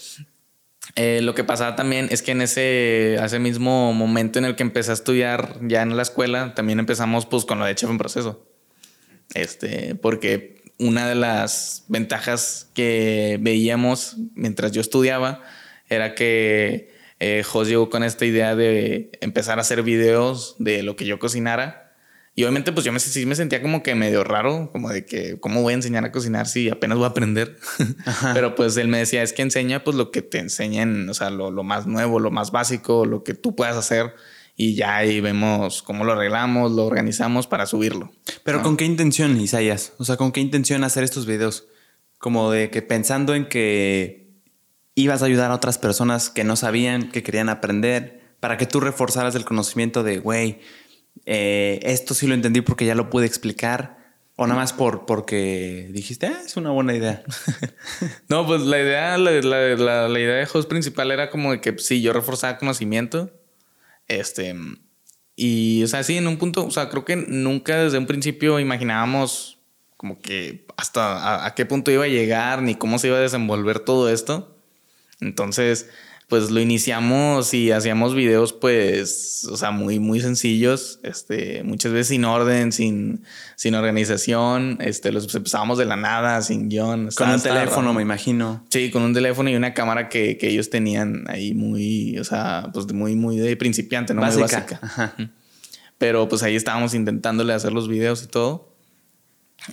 Eh, 0.95 1.19
lo 1.21 1.35
que 1.35 1.43
pasaba 1.43 1.75
también 1.75 2.07
es 2.09 2.21
que 2.21 2.31
en 2.31 2.41
ese, 2.41 3.15
ese 3.15 3.39
mismo 3.39 3.91
momento 3.91 4.39
en 4.39 4.45
el 4.45 4.55
que 4.55 4.63
empecé 4.63 4.91
a 4.91 4.93
estudiar 4.93 5.57
ya 5.61 5.81
en 5.81 5.97
la 5.97 6.03
escuela, 6.03 6.53
también 6.53 6.79
empezamos 6.79 7.25
pues 7.25 7.43
con 7.43 7.59
lo 7.59 7.65
de 7.65 7.75
chef 7.75 7.89
en 7.89 7.97
proceso. 7.97 8.54
Este, 9.33 9.95
porque 9.95 10.63
una 10.77 11.07
de 11.07 11.15
las 11.15 11.85
ventajas 11.87 12.69
que 12.73 13.37
veíamos 13.41 14.17
mientras 14.35 14.71
yo 14.71 14.81
estudiaba 14.81 15.41
era 15.89 16.15
que 16.15 16.93
eh, 17.19 17.43
Jos 17.43 17.67
llegó 17.67 17.89
con 17.89 18.03
esta 18.03 18.25
idea 18.25 18.55
de 18.55 19.11
empezar 19.21 19.57
a 19.57 19.61
hacer 19.61 19.83
videos 19.83 20.55
de 20.59 20.83
lo 20.83 20.95
que 20.95 21.05
yo 21.05 21.19
cocinara. 21.19 21.93
Y 22.37 22.43
obviamente, 22.43 22.73
pues 22.73 22.85
yo 22.85 22.91
me, 22.91 22.99
sí 22.99 23.25
me 23.25 23.35
sentía 23.35 23.61
como 23.61 23.81
que 23.81 23.95
medio 23.95 24.25
raro, 24.25 24.69
como 24.73 24.89
de 24.89 25.05
que, 25.05 25.39
¿cómo 25.39 25.61
voy 25.61 25.71
a 25.71 25.75
enseñar 25.75 26.03
a 26.03 26.11
cocinar 26.11 26.47
si 26.47 26.69
apenas 26.69 26.97
voy 26.97 27.05
a 27.05 27.09
aprender? 27.09 27.57
Pero 28.33 28.55
pues 28.55 28.75
él 28.75 28.89
me 28.89 28.97
decía, 28.97 29.23
es 29.23 29.31
que 29.31 29.41
enseña 29.41 29.85
pues 29.85 29.95
lo 29.95 30.11
que 30.11 30.21
te 30.21 30.39
enseñen, 30.39 31.09
o 31.09 31.13
sea, 31.13 31.29
lo, 31.29 31.49
lo 31.49 31.63
más 31.63 31.87
nuevo, 31.87 32.19
lo 32.19 32.31
más 32.31 32.51
básico, 32.51 33.05
lo 33.05 33.23
que 33.23 33.35
tú 33.35 33.55
puedas 33.55 33.77
hacer. 33.77 34.13
Y 34.57 34.75
ya 34.75 34.95
ahí 34.97 35.19
vemos 35.19 35.81
cómo 35.83 36.05
lo 36.05 36.13
arreglamos, 36.13 36.71
lo 36.71 36.85
organizamos 36.85 37.45
para 37.47 37.65
subirlo. 37.65 38.11
Pero 38.43 38.59
¿no? 38.59 38.63
¿con 38.63 38.77
qué 38.77 38.85
intención, 38.85 39.39
Isaías? 39.39 39.93
O 39.97 40.05
sea, 40.05 40.15
¿con 40.17 40.31
qué 40.31 40.39
intención 40.39 40.83
hacer 40.85 41.03
estos 41.03 41.25
videos? 41.25 41.67
Como 42.19 42.49
de 42.51 42.69
que 42.69 42.81
pensando 42.81 43.35
en 43.35 43.47
que 43.49 44.29
ibas 44.95 45.21
a 45.21 45.25
ayudar 45.25 45.51
a 45.51 45.55
otras 45.55 45.77
personas 45.77 46.29
que 46.29 46.45
no 46.45 46.55
sabían, 46.55 47.11
que 47.11 47.21
querían 47.21 47.49
aprender, 47.49 48.21
para 48.39 48.55
que 48.55 48.65
tú 48.65 48.79
reforzaras 48.79 49.35
el 49.35 49.43
conocimiento 49.43 50.03
de, 50.03 50.19
güey, 50.19 50.59
eh, 51.25 51.79
esto 51.83 52.13
sí 52.13 52.25
lo 52.27 52.33
entendí 52.33 52.61
porque 52.61 52.85
ya 52.85 52.95
lo 52.95 53.09
pude 53.09 53.25
explicar. 53.25 54.03
O 54.37 54.47
nada 54.47 54.59
más 54.59 54.73
por, 54.73 55.05
porque 55.05 55.89
dijiste, 55.91 56.27
ah, 56.27 56.41
es 56.45 56.55
una 56.57 56.69
buena 56.71 56.93
idea. 56.93 57.23
No, 58.29 58.45
pues 58.45 58.61
la 58.61 58.79
idea, 58.79 59.17
la, 59.17 59.31
la- 59.31 59.75
la- 59.75 60.07
la 60.09 60.19
idea 60.19 60.35
de 60.35 60.47
host 60.53 60.67
principal 60.69 61.11
era 61.11 61.29
como 61.29 61.51
de 61.51 61.61
que 61.61 61.73
pues, 61.73 61.85
sí, 61.85 62.01
yo 62.01 62.11
reforzaba 62.13 62.57
conocimiento. 62.57 63.31
Este. 64.07 64.55
Y, 65.35 65.83
o 65.83 65.87
sea, 65.87 66.03
sí, 66.03 66.17
en 66.17 66.27
un 66.27 66.37
punto, 66.37 66.65
o 66.65 66.71
sea, 66.71 66.89
creo 66.89 67.05
que 67.05 67.15
nunca 67.15 67.83
desde 67.83 67.97
un 67.97 68.05
principio 68.05 68.59
imaginábamos 68.59 69.59
como 69.97 70.21
que 70.21 70.65
hasta 70.77 71.17
a, 71.17 71.45
a 71.45 71.55
qué 71.55 71.65
punto 71.65 71.91
iba 71.91 72.03
a 72.03 72.07
llegar 72.07 72.61
ni 72.61 72.75
cómo 72.75 72.99
se 72.99 73.07
iba 73.07 73.17
a 73.17 73.21
desenvolver 73.21 73.79
todo 73.79 74.09
esto. 74.09 74.55
Entonces, 75.19 75.89
pues 76.27 76.49
lo 76.49 76.59
iniciamos 76.59 77.53
y 77.53 77.71
hacíamos 77.71 78.15
videos, 78.15 78.51
pues, 78.51 79.47
o 79.49 79.57
sea, 79.57 79.69
muy, 79.69 79.99
muy 79.99 80.21
sencillos, 80.21 80.99
este, 81.03 81.63
muchas 81.63 81.91
veces 81.91 82.07
sin 82.07 82.25
orden, 82.25 82.71
sin, 82.71 83.23
sin 83.55 83.75
organización, 83.75 84.77
este, 84.81 85.11
los 85.11 85.33
empezábamos 85.35 85.77
de 85.77 85.85
la 85.85 85.95
nada, 85.95 86.41
sin 86.41 86.67
guion. 86.67 87.09
Con 87.15 87.29
un 87.29 87.41
teléfono, 87.41 87.93
me 87.93 88.01
imagino. 88.01 88.65
Sí, 88.69 88.89
con 88.89 89.03
un 89.03 89.13
teléfono 89.13 89.51
y 89.51 89.55
una 89.55 89.75
cámara 89.75 90.09
que, 90.09 90.37
que, 90.37 90.49
ellos 90.49 90.71
tenían 90.71 91.25
ahí 91.27 91.53
muy, 91.53 92.17
o 92.17 92.23
sea, 92.23 92.69
pues 92.73 92.91
muy, 92.91 93.15
muy 93.15 93.37
de 93.37 93.55
principiante, 93.55 94.15
¿no? 94.15 94.23
Muy 94.23 94.35
básica. 94.35 94.79
Ajá. 94.81 95.15
Pero 95.99 96.27
pues 96.27 96.41
ahí 96.41 96.55
estábamos 96.55 96.93
intentándole 96.95 97.53
hacer 97.53 97.71
los 97.71 97.87
videos 97.87 98.23
y 98.23 98.27
todo. 98.27 98.75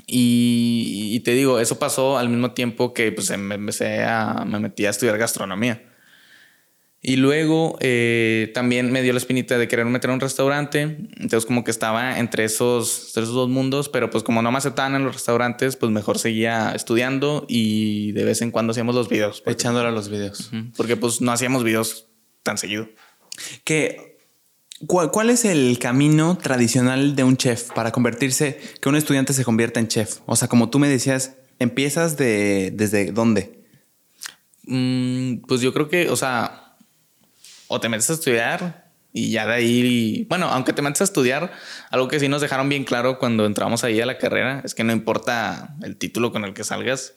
Y, 0.07 1.11
y, 1.13 1.21
te 1.21 1.33
digo, 1.33 1.59
eso 1.59 1.79
pasó 1.79 2.19
al 2.19 2.29
mismo 2.29 2.53
tiempo 2.53 2.95
que 2.95 3.11
pues 3.11 3.37
me 3.37 3.57
empecé 3.57 4.05
a, 4.05 4.45
me 4.47 4.61
metí 4.61 4.87
a 4.87 4.91
estudiar 4.91 5.19
gastronomía. 5.19 5.92
Y 7.05 7.17
luego 7.17 7.77
eh, 7.81 8.53
también 8.55 8.93
me 8.93 9.03
dio 9.03 9.13
la 9.13 9.19
espinita 9.19 9.59
de 9.59 9.67
querer 9.67 9.87
meter 9.87 10.11
a 10.11 10.15
un 10.15 10.21
restaurante. 10.21 10.83
Entonces 10.83 11.45
como 11.47 11.65
que 11.65 11.73
estaba 11.73 12.21
entre 12.21 12.45
esos, 12.45 13.09
esos 13.09 13.35
dos 13.35 13.49
mundos, 13.49 13.89
pero 13.89 14.09
pues 14.09 14.23
como 14.23 14.41
no 14.41 14.53
me 14.53 14.59
aceptaban 14.59 14.95
en 14.95 15.05
los 15.05 15.15
restaurantes, 15.15 15.75
pues 15.75 15.91
mejor 15.91 16.21
seguía 16.21 16.71
estudiando 16.71 17.45
y 17.49 18.13
de 18.13 18.25
vez 18.25 18.41
en 18.41 18.53
cuando 18.53 18.71
hacíamos 18.71 18.95
los 18.95 19.09
videos. 19.09 19.43
Echándole 19.47 19.89
a 19.89 19.91
los 19.91 20.11
videos. 20.11 20.53
Porque 20.77 20.97
pues 20.97 21.21
no 21.21 21.33
hacíamos 21.33 21.65
videos 21.65 22.07
tan 22.45 22.57
seguido. 22.57 22.89
Que, 23.65 24.21
¿cuál, 24.87 25.11
¿Cuál 25.11 25.31
es 25.31 25.45
el 25.45 25.81
camino 25.81 26.39
tradicional 26.39 27.17
de 27.17 27.25
un 27.25 27.37
chef 27.37 27.73
para 27.73 27.91
convertirse, 27.91 28.61
que 28.81 28.89
un 28.89 28.95
estudiante 28.95 29.33
se 29.33 29.43
convierta 29.43 29.81
en 29.81 29.89
chef? 29.89 30.19
O 30.27 30.37
sea, 30.37 30.47
como 30.47 30.71
tú 30.71 30.79
me 30.79 30.89
decías, 30.89 31.35
¿empiezas 31.59 32.17
de, 32.17 32.71
desde 32.73 33.11
dónde? 33.11 33.65
Mm, 34.67 35.39
pues 35.49 35.63
yo 35.63 35.73
creo 35.73 35.89
que, 35.89 36.09
o 36.09 36.15
sea 36.15 36.63
o 37.73 37.81
te 37.81 37.89
metes 37.89 38.11
a 38.11 38.13
estudiar 38.13 38.85
y 39.15 39.31
ya 39.31 39.47
de 39.47 39.55
ahí, 39.55 40.27
bueno, 40.29 40.47
aunque 40.49 40.75
te 40.75 40.83
metes 40.83 41.01
a 41.01 41.05
estudiar, 41.05 41.53
algo 41.91 42.07
que 42.07 42.21
sí 42.21 42.29
nos 42.29 42.43
dejaron 42.43 42.69
bien 42.69 42.85
claro 42.85 43.19
cuando 43.19 43.47
entramos 43.47 43.83
ahí 43.83 43.99
a 43.99 44.05
la 44.05 44.19
carrera 44.19 44.61
es 44.63 44.75
que 44.75 44.85
no 44.85 44.93
importa 44.93 45.75
el 45.83 45.97
título 45.97 46.33
con 46.33 46.45
el 46.45 46.53
que 46.53 46.65
salgas, 46.65 47.15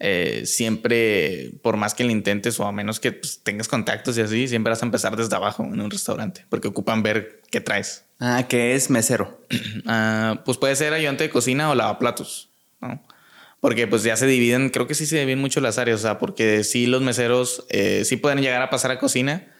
eh, 0.00 0.42
siempre, 0.44 1.52
por 1.62 1.78
más 1.78 1.94
que 1.94 2.04
lo 2.04 2.10
intentes 2.10 2.60
o 2.60 2.66
a 2.66 2.72
menos 2.72 3.00
que 3.00 3.12
pues, 3.12 3.40
tengas 3.42 3.66
contactos 3.66 4.18
y 4.18 4.20
así, 4.20 4.46
siempre 4.46 4.72
vas 4.72 4.82
a 4.82 4.86
empezar 4.86 5.16
desde 5.16 5.34
abajo 5.36 5.64
en 5.64 5.80
un 5.80 5.90
restaurante, 5.90 6.44
porque 6.50 6.68
ocupan 6.68 7.02
ver 7.02 7.40
qué 7.50 7.62
traes. 7.62 8.04
Ah, 8.20 8.44
que 8.46 8.74
es 8.74 8.90
mesero. 8.90 9.40
Ah, 9.86 10.42
pues 10.44 10.58
puede 10.58 10.76
ser 10.76 10.92
ayudante 10.92 11.24
de 11.24 11.30
cocina 11.30 11.70
o 11.70 11.74
lavaplatos, 11.74 12.50
¿no? 12.80 13.02
Porque 13.60 13.86
pues 13.86 14.02
ya 14.02 14.16
se 14.16 14.26
dividen, 14.26 14.68
creo 14.68 14.86
que 14.86 14.94
sí 14.94 15.06
se 15.06 15.18
dividen 15.18 15.40
mucho 15.40 15.60
las 15.62 15.78
áreas, 15.78 16.00
o 16.00 16.02
sea, 16.02 16.18
porque 16.18 16.62
sí 16.64 16.86
los 16.86 17.00
meseros 17.00 17.64
eh, 17.70 18.04
sí 18.04 18.18
pueden 18.18 18.42
llegar 18.42 18.60
a 18.60 18.68
pasar 18.68 18.90
a 18.90 18.98
cocina, 18.98 19.53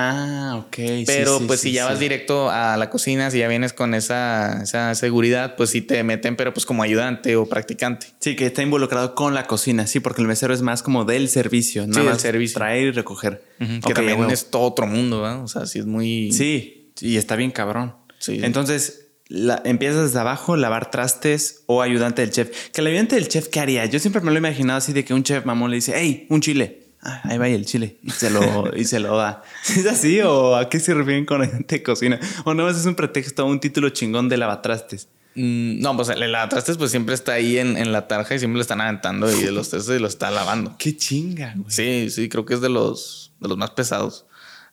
Ah, 0.00 0.54
ok. 0.56 0.76
Pero 1.06 1.40
pues 1.44 1.60
si 1.60 1.72
ya 1.72 1.84
vas 1.84 1.98
directo 1.98 2.50
a 2.50 2.76
la 2.76 2.88
cocina, 2.88 3.32
si 3.32 3.38
ya 3.38 3.48
vienes 3.48 3.72
con 3.72 3.94
esa, 3.94 4.62
esa, 4.62 4.94
seguridad, 4.94 5.56
pues 5.56 5.70
sí 5.70 5.82
te 5.82 6.04
meten, 6.04 6.36
pero 6.36 6.54
pues 6.54 6.66
como 6.66 6.84
ayudante 6.84 7.34
o 7.34 7.46
practicante. 7.46 8.06
Sí, 8.20 8.36
que 8.36 8.46
está 8.46 8.62
involucrado 8.62 9.16
con 9.16 9.34
la 9.34 9.48
cocina, 9.48 9.88
sí, 9.88 9.98
porque 9.98 10.22
el 10.22 10.28
mesero 10.28 10.54
es 10.54 10.62
más 10.62 10.84
como 10.84 11.04
del 11.04 11.28
servicio, 11.28 11.84
nada 11.88 12.04
más 12.04 12.20
servicio. 12.20 12.58
traer 12.58 12.86
y 12.86 12.90
recoger. 12.92 13.42
que 13.58 13.92
también 13.92 14.30
es 14.30 14.50
todo 14.50 14.62
otro 14.62 14.86
mundo, 14.86 15.22
¿verdad? 15.22 15.42
O 15.42 15.48
sea, 15.48 15.66
sí 15.66 15.80
es 15.80 15.86
muy... 15.86 16.30
Sí, 16.30 16.92
y 17.00 17.16
está 17.16 17.34
bien 17.34 17.50
cabrón. 17.50 17.96
Sí. 18.20 18.38
Entonces, 18.44 19.08
la, 19.26 19.60
empiezas 19.64 20.04
desde 20.04 20.20
abajo, 20.20 20.56
lavar 20.56 20.92
trastes 20.92 21.64
o 21.66 21.82
ayudante 21.82 22.22
del 22.22 22.30
chef. 22.30 22.68
Que 22.70 22.82
el 22.82 22.86
ayudante 22.86 23.16
del 23.16 23.26
chef, 23.26 23.48
¿qué 23.48 23.58
haría? 23.58 23.84
Yo 23.86 23.98
siempre 23.98 24.22
me 24.22 24.30
lo 24.30 24.36
he 24.36 24.38
imaginado 24.38 24.78
así 24.78 24.92
de 24.92 25.04
que 25.04 25.12
un 25.12 25.24
chef 25.24 25.44
mamón 25.44 25.70
le 25.70 25.76
dice, 25.78 25.94
hey, 25.96 26.28
un 26.30 26.40
chile 26.40 26.77
Ah, 27.02 27.20
ahí 27.24 27.38
va 27.38 27.48
el 27.48 27.64
chile 27.64 27.96
y 28.02 28.10
se 28.10 28.30
lo, 28.30 28.76
y 28.76 28.84
se 28.84 28.98
lo 28.98 29.16
da. 29.16 29.42
¿Es 29.68 29.86
así 29.86 30.20
o 30.20 30.56
a 30.56 30.68
qué 30.68 30.80
se 30.80 30.94
refieren 30.94 31.24
con 31.24 31.42
ayudante 31.42 31.76
de 31.76 31.82
cocina? 31.82 32.18
O 32.44 32.54
no, 32.54 32.68
es 32.68 32.84
un 32.86 32.94
pretexto, 32.94 33.46
un 33.46 33.60
título 33.60 33.90
chingón 33.90 34.28
de 34.28 34.36
lavatrastes. 34.36 35.08
Mm, 35.34 35.80
no, 35.80 35.94
pues 35.94 36.08
el 36.08 36.32
lavatrastes 36.32 36.76
pues 36.76 36.90
siempre 36.90 37.14
está 37.14 37.34
ahí 37.34 37.58
en, 37.58 37.76
en, 37.76 37.92
la 37.92 38.08
tarja 38.08 38.34
y 38.34 38.38
siempre 38.40 38.56
lo 38.56 38.62
están 38.62 38.80
aventando 38.80 39.30
y 39.30 39.44
de 39.44 39.52
los 39.52 39.70
trastes 39.70 40.00
lo 40.00 40.08
está 40.08 40.30
lavando. 40.30 40.74
Qué 40.78 40.96
chinga, 40.96 41.54
güey. 41.56 41.70
Sí, 41.70 42.10
sí, 42.10 42.28
creo 42.28 42.44
que 42.44 42.54
es 42.54 42.60
de 42.60 42.68
los, 42.68 43.32
de 43.38 43.48
los 43.48 43.56
más 43.56 43.70
pesados. 43.70 44.26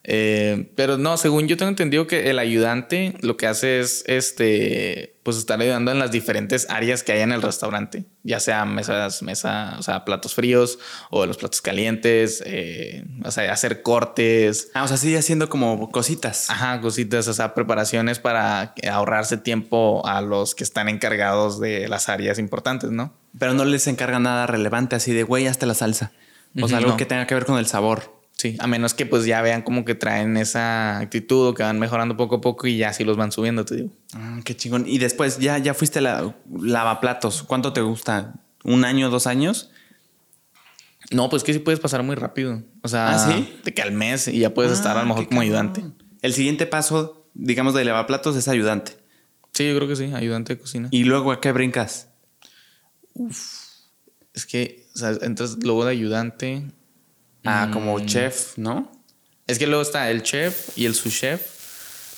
Eh, 0.07 0.71
pero 0.75 0.99
no, 0.99 1.17
según 1.17 1.47
yo 1.47 1.57
tengo 1.57 1.69
entendido 1.69 2.05
que 2.05 2.29
el 2.29 2.37
ayudante 2.37 3.15
lo 3.21 3.37
que 3.37 3.47
hace 3.47 3.79
es 3.79 4.03
este, 4.05 5.15
pues 5.23 5.37
estar 5.37 5.59
ayudando 5.59 5.91
en 5.91 5.97
las 5.97 6.11
diferentes 6.11 6.69
áreas 6.69 7.01
que 7.01 7.13
hay 7.13 7.21
en 7.21 7.31
el 7.31 7.41
restaurante, 7.41 8.05
ya 8.21 8.39
sea 8.39 8.65
mesas, 8.65 9.23
mesa, 9.23 9.75
o 9.79 9.81
sea, 9.81 10.05
platos 10.05 10.35
fríos 10.35 10.77
o 11.09 11.25
los 11.25 11.37
platos 11.37 11.59
calientes, 11.63 12.43
eh, 12.45 13.03
o 13.23 13.31
sea, 13.31 13.51
hacer 13.51 13.81
cortes. 13.81 14.69
Ah, 14.75 14.83
o 14.83 14.87
sea, 14.87 14.97
sigue 14.97 15.17
haciendo 15.17 15.49
como 15.49 15.89
cositas. 15.89 16.51
Ajá, 16.51 16.81
cositas, 16.81 17.27
o 17.27 17.33
sea, 17.33 17.55
preparaciones 17.55 18.19
para 18.19 18.75
ahorrarse 18.91 19.37
tiempo 19.37 20.05
a 20.05 20.21
los 20.21 20.53
que 20.53 20.63
están 20.63 20.87
encargados 20.87 21.59
de 21.59 21.87
las 21.87 22.09
áreas 22.09 22.37
importantes, 22.37 22.91
¿no? 22.91 23.11
Pero 23.39 23.55
no 23.55 23.65
les 23.65 23.87
encarga 23.87 24.19
nada 24.19 24.45
relevante 24.45 24.95
así 24.95 25.13
de 25.13 25.23
güey 25.23 25.47
hasta 25.47 25.65
la 25.65 25.73
salsa. 25.73 26.11
O 26.61 26.67
sea, 26.67 26.77
algo 26.77 26.95
que 26.95 27.07
tenga 27.07 27.25
que 27.25 27.33
ver 27.33 27.45
con 27.45 27.57
el 27.57 27.65
sabor. 27.65 28.15
Sí, 28.45 28.55
a 28.59 28.67
menos 28.67 28.93
que 28.93 29.07
pues 29.07 29.25
ya 29.25 29.41
vean 29.41 29.63
como 29.63 29.85
que 29.85 29.95
traen 29.95 30.37
esa 30.37 30.99
actitud 30.99 31.47
o 31.47 31.53
que 31.55 31.63
van 31.63 31.79
mejorando 31.79 32.15
poco 32.15 32.35
a 32.35 32.41
poco 32.41 32.67
y 32.67 32.77
ya 32.77 32.93
sí 32.93 33.03
los 33.03 33.17
van 33.17 33.31
subiendo, 33.31 33.65
te 33.65 33.75
digo. 33.75 33.89
Ah, 34.13 34.39
qué 34.45 34.55
chingón. 34.55 34.83
Y 34.87 34.99
después 34.99 35.39
ya, 35.39 35.57
ya 35.57 35.73
fuiste 35.73 35.99
la 35.99 36.35
lavaplatos. 36.61 37.41
¿Cuánto 37.41 37.73
te 37.73 37.81
gusta? 37.81 38.35
¿Un 38.63 38.85
año, 38.85 39.09
dos 39.09 39.25
años? 39.25 39.71
No, 41.09 41.27
pues 41.27 41.43
que 41.43 41.53
sí 41.53 41.59
puedes 41.59 41.79
pasar 41.79 42.03
muy 42.03 42.15
rápido. 42.15 42.61
O 42.83 42.87
sea, 42.87 43.15
¿Ah, 43.15 43.31
¿sí? 43.31 43.51
de 43.63 43.73
que 43.73 43.81
al 43.81 43.93
mes 43.93 44.27
y 44.27 44.37
ya 44.37 44.53
puedes 44.53 44.73
ah, 44.73 44.75
estar 44.75 44.95
a 44.95 45.01
lo 45.01 45.07
mejor 45.07 45.27
como 45.27 45.41
ayudante. 45.41 45.83
El 46.21 46.33
siguiente 46.33 46.67
paso, 46.67 47.27
digamos, 47.33 47.73
de 47.73 47.83
lavaplatos 47.83 48.35
es 48.35 48.47
ayudante. 48.47 48.91
Sí, 49.53 49.67
yo 49.67 49.75
creo 49.75 49.87
que 49.87 49.95
sí, 49.95 50.11
ayudante 50.13 50.53
de 50.53 50.61
cocina. 50.61 50.89
¿Y 50.91 51.05
luego 51.05 51.31
a 51.31 51.41
qué 51.41 51.51
brincas? 51.51 52.09
Uf. 53.13 53.65
Es 54.35 54.45
que, 54.45 54.85
o 54.93 54.99
sea, 54.99 55.17
entras 55.23 55.57
luego 55.63 55.83
de 55.83 55.93
ayudante 55.93 56.67
Ah, 57.45 57.69
como 57.71 57.97
mm. 57.97 58.05
chef, 58.05 58.57
¿no? 58.57 58.91
Es 59.47 59.59
que 59.59 59.67
luego 59.67 59.81
está 59.81 60.09
el 60.09 60.23
chef 60.23 60.69
y 60.75 60.85
el 60.85 60.95
sous 60.95 61.13
chef, 61.13 61.41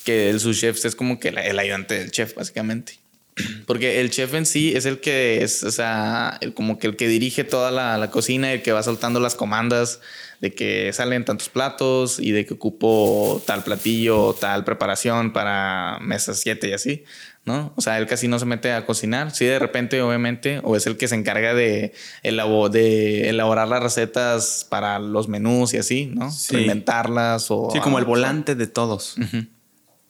que 0.06 0.30
el 0.30 0.40
sous 0.40 0.60
chef 0.60 0.84
es 0.86 0.96
como 0.96 1.20
que 1.20 1.30
el 1.30 1.60
ayudante 1.60 2.00
del 2.00 2.12
chef, 2.12 2.36
básicamente. 2.36 3.00
Porque 3.68 4.00
el 4.00 4.10
chef 4.10 4.34
en 4.34 4.46
sí 4.46 4.74
es 4.76 4.86
el 4.86 5.00
que 5.00 5.44
es, 5.44 5.64
o 5.64 5.72
sea, 5.72 6.38
el, 6.42 6.54
como 6.54 6.80
que 6.80 6.88
el 6.88 6.96
que 6.96 7.08
dirige 7.08 7.44
toda 7.44 7.72
la, 7.72 7.98
la 7.98 8.10
cocina 8.10 8.50
y 8.50 8.56
el 8.56 8.62
que 8.62 8.72
va 8.72 8.84
soltando 8.84 9.20
las 9.20 9.36
comandas 9.36 10.00
de 10.40 10.54
que 10.54 10.92
salen 10.94 11.26
tantos 11.26 11.50
platos 11.50 12.20
y 12.20 12.32
de 12.32 12.46
que 12.46 12.54
ocupo 12.54 13.42
tal 13.46 13.64
platillo, 13.64 14.34
tal 14.40 14.64
preparación 14.64 15.34
para 15.34 15.98
mesas 16.02 16.40
7 16.40 16.70
y 16.70 16.74
así. 16.74 17.04
¿No? 17.48 17.74
O 17.78 17.82
sea, 17.82 17.98
él 17.98 18.06
casi 18.06 18.28
no 18.28 18.38
se 18.38 18.46
mete 18.46 18.74
a 18.74 18.86
cocinar. 18.86 19.32
Sí, 19.32 19.46
de 19.46 19.58
repente, 19.58 20.02
obviamente, 20.02 20.60
o 20.64 20.76
es 20.76 20.86
el 20.86 20.98
que 20.98 21.08
se 21.08 21.16
encarga 21.16 21.54
de, 21.54 21.94
de 22.22 23.30
elaborar 23.30 23.68
las 23.70 23.82
recetas 23.82 24.68
para 24.70 25.00
los 25.00 25.30
menús 25.30 25.74
y 25.74 25.78
así, 25.78 26.12
¿no? 26.14 26.30
Sí. 26.30 26.58
Inventarlas 26.58 27.50
o... 27.50 27.70
Sí, 27.72 27.80
como 27.80 28.00
el 28.00 28.06
volante 28.06 28.54
de 28.54 28.68
todos. 28.68 29.16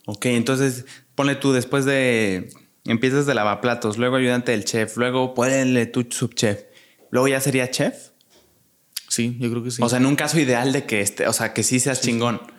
Ok, 0.07 0.25
entonces 0.25 0.85
ponle 1.15 1.35
tú 1.35 1.53
después 1.53 1.85
de... 1.85 2.49
Empiezas 2.85 3.25
de 3.25 3.35
lavaplatos, 3.35 3.97
luego 3.97 4.15
ayudante 4.15 4.53
del 4.53 4.65
chef, 4.65 4.97
luego 4.97 5.33
ponle 5.33 5.85
tu 5.85 6.07
subchef. 6.09 6.63
Luego 7.11 7.27
ya 7.27 7.39
sería 7.39 7.69
chef. 7.69 8.09
Sí, 9.09 9.37
yo 9.39 9.49
creo 9.51 9.63
que 9.63 9.71
sí. 9.71 9.83
O 9.83 9.89
sea, 9.89 9.99
en 9.99 10.05
un 10.05 10.15
caso 10.15 10.39
ideal 10.39 10.71
de 10.73 10.85
que 10.85 11.01
este, 11.01 11.27
o 11.27 11.33
sea, 11.33 11.53
que 11.53 11.63
sí 11.63 11.79
seas 11.79 12.01
chingón. 12.01 12.41
Sí, 12.45 12.53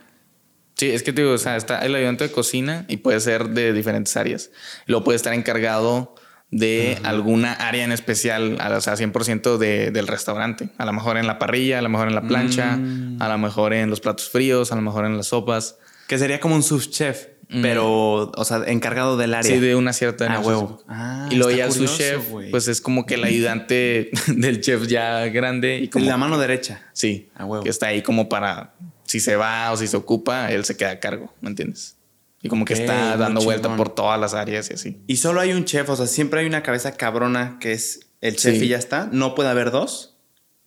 es 0.80 1.02
que 1.02 1.12
te 1.12 1.22
digo, 1.22 1.34
o 1.34 1.38
sea, 1.38 1.56
está 1.56 1.84
el 1.84 1.94
ayudante 1.94 2.24
de 2.24 2.30
cocina 2.30 2.84
y 2.88 2.98
puede 2.98 3.20
ser 3.20 3.50
de 3.50 3.72
diferentes 3.72 4.16
áreas. 4.16 4.50
Luego 4.86 5.04
puede 5.04 5.16
estar 5.16 5.32
encargado 5.34 6.14
de 6.50 6.98
alguna 7.02 7.52
área 7.52 7.84
en 7.84 7.92
especial, 7.92 8.58
o 8.60 8.80
sea, 8.80 8.94
100% 8.94 9.58
de, 9.58 9.90
del 9.90 10.06
restaurante. 10.06 10.70
A 10.78 10.86
lo 10.86 10.92
mejor 10.92 11.18
en 11.18 11.26
la 11.26 11.38
parrilla, 11.38 11.78
a 11.78 11.82
lo 11.82 11.88
mejor 11.88 12.08
en 12.08 12.14
la 12.14 12.22
plancha, 12.22 12.76
mm. 12.76 13.20
a 13.20 13.28
lo 13.28 13.38
mejor 13.38 13.74
en 13.74 13.90
los 13.90 14.00
platos 14.00 14.30
fríos, 14.30 14.72
a 14.72 14.76
lo 14.76 14.82
mejor 14.82 15.04
en 15.04 15.16
las 15.16 15.28
sopas. 15.28 15.76
Que 16.06 16.16
sería 16.18 16.40
como 16.40 16.54
un 16.54 16.62
subchef, 16.62 17.26
pero, 17.50 18.30
o 18.30 18.44
sea, 18.44 18.62
encargado 18.66 19.16
del 19.18 19.34
área. 19.34 19.50
Sí, 19.50 19.58
de 19.58 19.74
una 19.74 19.92
cierta 19.92 20.26
Ah, 20.30 20.40
huevo. 20.40 20.82
Ah, 20.88 21.28
y 21.30 21.36
luego 21.36 21.50
ya 21.50 21.66
el 21.66 21.72
subchef, 21.72 22.22
pues 22.50 22.68
es 22.68 22.80
como 22.80 23.04
que 23.04 23.14
el 23.14 23.24
ayudante 23.24 24.10
del 24.28 24.60
chef 24.60 24.86
ya 24.86 25.26
grande. 25.26 25.78
Y 25.78 25.88
como, 25.88 26.06
la 26.06 26.16
mano 26.16 26.38
derecha. 26.38 26.82
Sí, 26.92 27.30
a 27.34 27.44
huevo. 27.44 27.62
que 27.62 27.70
está 27.70 27.88
ahí 27.88 28.02
como 28.02 28.28
para 28.28 28.74
si 29.08 29.20
se 29.20 29.36
va 29.36 29.72
o 29.72 29.76
si 29.76 29.88
se 29.88 29.96
ocupa, 29.96 30.52
él 30.52 30.64
se 30.64 30.76
queda 30.76 30.90
a 30.90 31.00
cargo, 31.00 31.34
¿me 31.40 31.48
entiendes? 31.48 31.96
Y 32.42 32.48
como 32.48 32.64
que 32.64 32.74
está 32.74 33.16
dando 33.16 33.40
vuelta 33.40 33.74
por 33.74 33.92
todas 33.92 34.20
las 34.20 34.34
áreas 34.34 34.70
y 34.70 34.74
así. 34.74 34.98
Y 35.08 35.16
solo 35.16 35.40
hay 35.40 35.52
un 35.52 35.64
chef, 35.64 35.88
o 35.88 35.96
sea, 35.96 36.06
siempre 36.06 36.40
hay 36.40 36.46
una 36.46 36.62
cabeza 36.62 36.92
cabrona 36.92 37.58
que 37.58 37.72
es 37.72 38.00
el 38.20 38.36
chef 38.36 38.62
y 38.62 38.68
ya 38.68 38.76
está. 38.76 39.08
¿No 39.10 39.34
puede 39.34 39.48
haber 39.48 39.72
dos? 39.72 40.16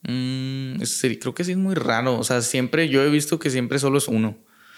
Mm, 0.02 0.82
creo 1.20 1.34
que 1.34 1.44
sí 1.44 1.52
es 1.52 1.58
muy 1.58 1.76
raro. 1.76 2.18
O 2.18 2.24
sea, 2.24 2.42
siempre 2.42 2.90
yo 2.90 3.04
he 3.04 3.10
visto 3.10 3.40
que 3.40 3.50
siempre 3.50 3.80
solo 3.80 4.00
es 4.00 4.08
uno. 4.10 4.38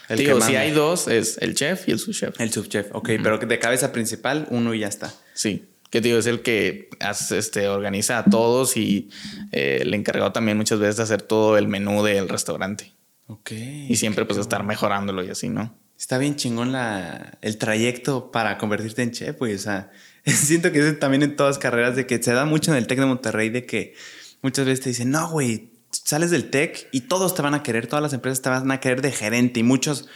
El 0.09 0.19
Digo, 0.19 0.39
si 0.41 0.55
hay 0.55 0.71
dos, 0.71 1.07
es 1.07 1.37
el 1.39 1.55
chef 1.55 1.87
y 1.87 1.93
el 1.93 1.99
subchef. 1.99 2.39
El 2.39 2.51
subchef, 2.51 2.87
ok, 2.91 3.11
pero 3.23 3.37
de 3.37 3.59
cabeza 3.59 3.91
principal, 3.91 4.47
uno 4.51 4.73
y 4.73 4.79
ya 4.79 4.87
está. 4.87 5.13
Sí, 5.33 5.69
que 5.89 6.01
digo, 6.01 6.17
es 6.17 6.27
el 6.27 6.41
que 6.41 6.89
hace, 6.99 7.37
este, 7.37 7.69
organiza 7.69 8.19
a 8.19 8.25
todos 8.25 8.75
y 8.75 9.09
eh, 9.53 9.79
el 9.81 9.93
encargado 9.93 10.33
también 10.33 10.57
muchas 10.57 10.79
veces 10.79 10.97
de 10.97 11.03
hacer 11.03 11.21
todo 11.21 11.57
el 11.57 11.69
menú 11.69 12.03
del 12.03 12.27
restaurante. 12.27 12.91
Ok. 13.33 13.51
Y 13.51 13.95
siempre 13.95 14.25
pues 14.25 14.39
estar 14.39 14.63
mejorándolo 14.63 15.23
y 15.23 15.29
así, 15.29 15.49
¿no? 15.49 15.75
Está 15.97 16.17
bien 16.17 16.35
chingón 16.35 16.71
la, 16.71 17.37
el 17.41 17.57
trayecto 17.57 18.31
para 18.31 18.57
convertirte 18.57 19.03
en 19.03 19.11
chef, 19.11 19.37
güey. 19.37 19.53
O 19.53 19.59
sea, 19.59 19.91
siento 20.25 20.71
que 20.71 20.87
es 20.87 20.99
también 20.99 21.23
en 21.23 21.35
todas 21.35 21.57
carreras 21.57 21.95
de 21.95 22.05
que 22.05 22.21
se 22.21 22.33
da 22.33 22.45
mucho 22.45 22.71
en 22.71 22.77
el 22.77 22.87
TEC 22.87 22.99
de 22.99 23.05
Monterrey 23.05 23.49
de 23.49 23.65
que 23.65 23.95
muchas 24.41 24.65
veces 24.65 24.81
te 24.83 24.89
dicen, 24.89 25.11
no, 25.11 25.29
güey, 25.29 25.71
sales 25.91 26.31
del 26.31 26.49
TEC 26.49 26.89
y 26.91 27.01
todos 27.01 27.35
te 27.35 27.41
van 27.41 27.53
a 27.53 27.63
querer, 27.63 27.87
todas 27.87 28.03
las 28.03 28.13
empresas 28.13 28.41
te 28.41 28.49
van 28.49 28.69
a 28.71 28.79
querer 28.79 29.01
de 29.01 29.11
gerente 29.11 29.59
y 29.59 29.63
muchos 29.63 30.09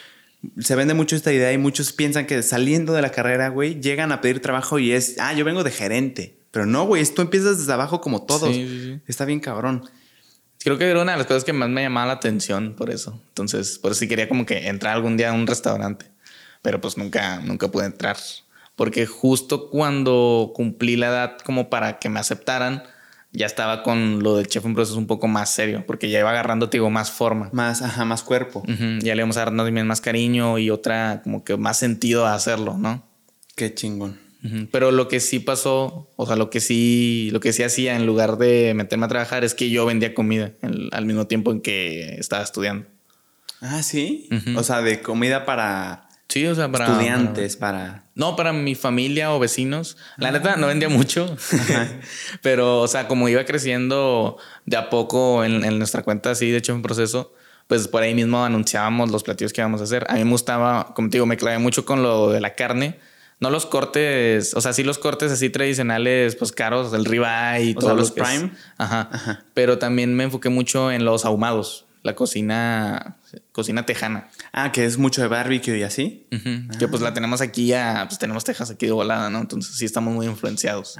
se 0.59 0.75
vende 0.75 0.93
mucho 0.93 1.15
esta 1.15 1.33
idea 1.33 1.51
y 1.51 1.57
muchos 1.57 1.93
piensan 1.93 2.25
que 2.27 2.41
saliendo 2.43 2.93
de 2.93 3.01
la 3.01 3.09
carrera, 3.11 3.49
güey, 3.49 3.79
llegan 3.81 4.11
a 4.11 4.21
pedir 4.21 4.41
trabajo 4.41 4.79
y 4.79 4.91
es, 4.91 5.15
ah, 5.19 5.33
yo 5.33 5.45
vengo 5.45 5.63
de 5.63 5.71
gerente. 5.71 6.37
Pero 6.51 6.65
no, 6.65 6.85
güey, 6.85 7.03
tú 7.05 7.21
empiezas 7.21 7.59
desde 7.59 7.73
abajo 7.73 8.01
como 8.01 8.25
todos. 8.25 8.53
Sí, 8.55 8.67
sí, 8.67 8.83
sí. 8.83 9.01
Está 9.07 9.25
bien 9.25 9.39
cabrón. 9.39 9.83
Creo 10.59 10.77
que 10.77 10.89
era 10.89 11.01
una 11.01 11.13
de 11.13 11.17
las 11.19 11.27
cosas 11.27 11.43
que 11.43 11.53
más 11.53 11.69
me 11.69 11.83
llamaba 11.83 12.07
la 12.07 12.13
atención 12.13 12.73
por 12.73 12.89
eso. 12.89 13.21
Entonces, 13.29 13.77
por 13.79 13.91
eso 13.91 13.99
sí 13.99 14.07
quería 14.07 14.27
como 14.27 14.45
que 14.45 14.67
entrar 14.67 14.95
algún 14.95 15.17
día 15.17 15.29
a 15.29 15.33
un 15.33 15.47
restaurante. 15.47 16.07
Pero 16.61 16.81
pues 16.81 16.97
nunca, 16.97 17.39
nunca 17.39 17.69
pude 17.69 17.85
entrar. 17.85 18.17
Porque 18.75 19.05
justo 19.05 19.69
cuando 19.69 20.51
cumplí 20.53 20.95
la 20.95 21.07
edad 21.07 21.37
como 21.43 21.69
para 21.69 21.99
que 21.99 22.09
me 22.09 22.19
aceptaran, 22.19 22.83
ya 23.31 23.45
estaba 23.45 23.83
con 23.83 24.23
lo 24.23 24.35
del 24.35 24.47
chef 24.47 24.65
un 24.65 24.73
proceso 24.73 24.97
un 24.97 25.07
poco 25.07 25.27
más 25.27 25.51
serio. 25.51 25.83
Porque 25.85 26.09
ya 26.09 26.19
iba 26.19 26.29
agarrando, 26.31 26.69
te 26.69 26.77
digo, 26.77 26.89
más 26.89 27.11
forma. 27.11 27.49
Más, 27.53 27.81
ajá, 27.81 28.05
más 28.05 28.23
cuerpo. 28.23 28.63
Ya 28.67 29.15
le 29.15 29.21
íbamos 29.21 29.37
a 29.37 29.45
dar 29.45 29.55
también 29.55 29.87
más 29.87 30.01
cariño 30.01 30.57
y 30.57 30.69
otra 30.69 31.21
como 31.23 31.43
que 31.43 31.55
más 31.55 31.77
sentido 31.77 32.25
a 32.25 32.33
hacerlo, 32.33 32.77
¿no? 32.77 33.03
Qué 33.55 33.73
chingón. 33.73 34.26
Pero 34.71 34.91
lo 34.91 35.07
que 35.07 35.19
sí 35.19 35.39
pasó, 35.39 36.09
o 36.15 36.25
sea, 36.25 36.35
lo 36.35 36.49
que 36.49 36.59
sí, 36.59 37.29
lo 37.31 37.39
que 37.39 37.53
sí 37.53 37.63
hacía 37.63 37.95
en 37.95 38.05
lugar 38.05 38.37
de 38.37 38.73
meterme 38.75 39.05
a 39.05 39.09
trabajar 39.09 39.43
es 39.43 39.53
que 39.53 39.69
yo 39.69 39.85
vendía 39.85 40.13
comida 40.13 40.51
en- 40.61 40.89
al 40.91 41.05
mismo 41.05 41.27
tiempo 41.27 41.51
en 41.51 41.61
que 41.61 42.15
estaba 42.19 42.43
estudiando. 42.43 42.85
Ah, 43.61 43.81
sí. 43.83 44.29
O 44.55 44.63
sea, 44.63 44.81
de 44.81 45.01
comida 45.01 45.45
para 45.45 46.03
Sí, 46.29 46.45
o 46.45 46.53
sea, 46.53 46.69
para 46.69 46.85
estudiantes, 46.85 47.55
para. 47.55 47.77
para- 47.79 48.03
no, 48.15 48.35
para 48.35 48.51
mi 48.53 48.75
familia 48.75 49.33
o 49.33 49.39
vecinos. 49.39 49.95
La 50.17 50.31
neta 50.31 50.57
no 50.57 50.67
vendía 50.67 50.89
mucho, 50.89 51.35
pero, 52.41 52.81
o 52.81 52.87
sea, 52.87 53.07
como 53.07 53.29
iba 53.29 53.43
creciendo 53.45 54.37
de 54.65 54.77
a 54.77 54.89
poco 54.89 55.43
en, 55.43 55.63
en 55.63 55.77
nuestra 55.77 56.03
cuenta, 56.03 56.31
así, 56.31 56.49
de 56.51 56.57
hecho, 56.57 56.73
en 56.73 56.81
proceso, 56.81 57.33
pues 57.67 57.87
por 57.87 58.03
ahí 58.03 58.13
mismo 58.13 58.43
anunciábamos 58.43 59.09
los 59.11 59.23
platillos 59.23 59.53
que 59.53 59.61
íbamos 59.61 59.81
a 59.81 59.85
hacer. 59.85 60.05
A 60.09 60.15
mí 60.15 60.23
me 60.23 60.31
gustaba, 60.31 60.93
como 60.95 61.09
te 61.09 61.17
digo, 61.17 61.25
me 61.25 61.37
clavé 61.37 61.59
mucho 61.59 61.85
con 61.85 62.01
lo 62.03 62.29
de 62.29 62.41
la 62.41 62.55
carne. 62.55 62.99
No 63.39 63.49
los 63.51 63.65
cortes, 63.67 64.53
o 64.55 64.61
sea, 64.61 64.73
sí 64.73 64.83
los 64.83 64.97
cortes 64.97 65.31
así 65.31 65.49
tradicionales, 65.49 66.35
pues 66.35 66.51
caros, 66.51 66.91
el 66.93 67.05
ribeye 67.05 67.65
y 67.65 67.71
O 67.71 67.79
todos 67.79 67.83
sea, 67.85 67.93
los 67.93 68.09
los 68.09 68.11
prime. 68.11 68.51
Ajá. 68.77 69.09
Ajá. 69.11 69.45
Pero 69.53 69.77
también 69.77 70.15
me 70.15 70.23
enfoqué 70.23 70.49
mucho 70.49 70.91
en 70.91 71.05
los 71.05 71.23
ahumados, 71.23 71.85
la 72.01 72.15
cocina, 72.15 73.17
cocina 73.51 73.85
tejana. 73.85 74.29
Ah, 74.53 74.71
que 74.71 74.85
es 74.85 74.97
mucho 74.97 75.21
de 75.21 75.27
barbecue 75.27 75.77
y 75.77 75.83
así. 75.83 76.25
Ujú, 76.31 76.77
Que 76.79 76.87
pues 76.87 77.01
la 77.03 77.13
tenemos 77.13 77.41
aquí 77.41 77.73
a, 77.73 78.05
pues 78.07 78.17
tenemos 78.17 78.43
Texas 78.43 78.71
aquí 78.71 78.87
de 78.87 78.91
volada, 78.93 79.29
¿no? 79.29 79.39
Entonces 79.39 79.75
sí 79.75 79.85
estamos 79.85 80.15
muy 80.15 80.25
influenciados. 80.25 80.97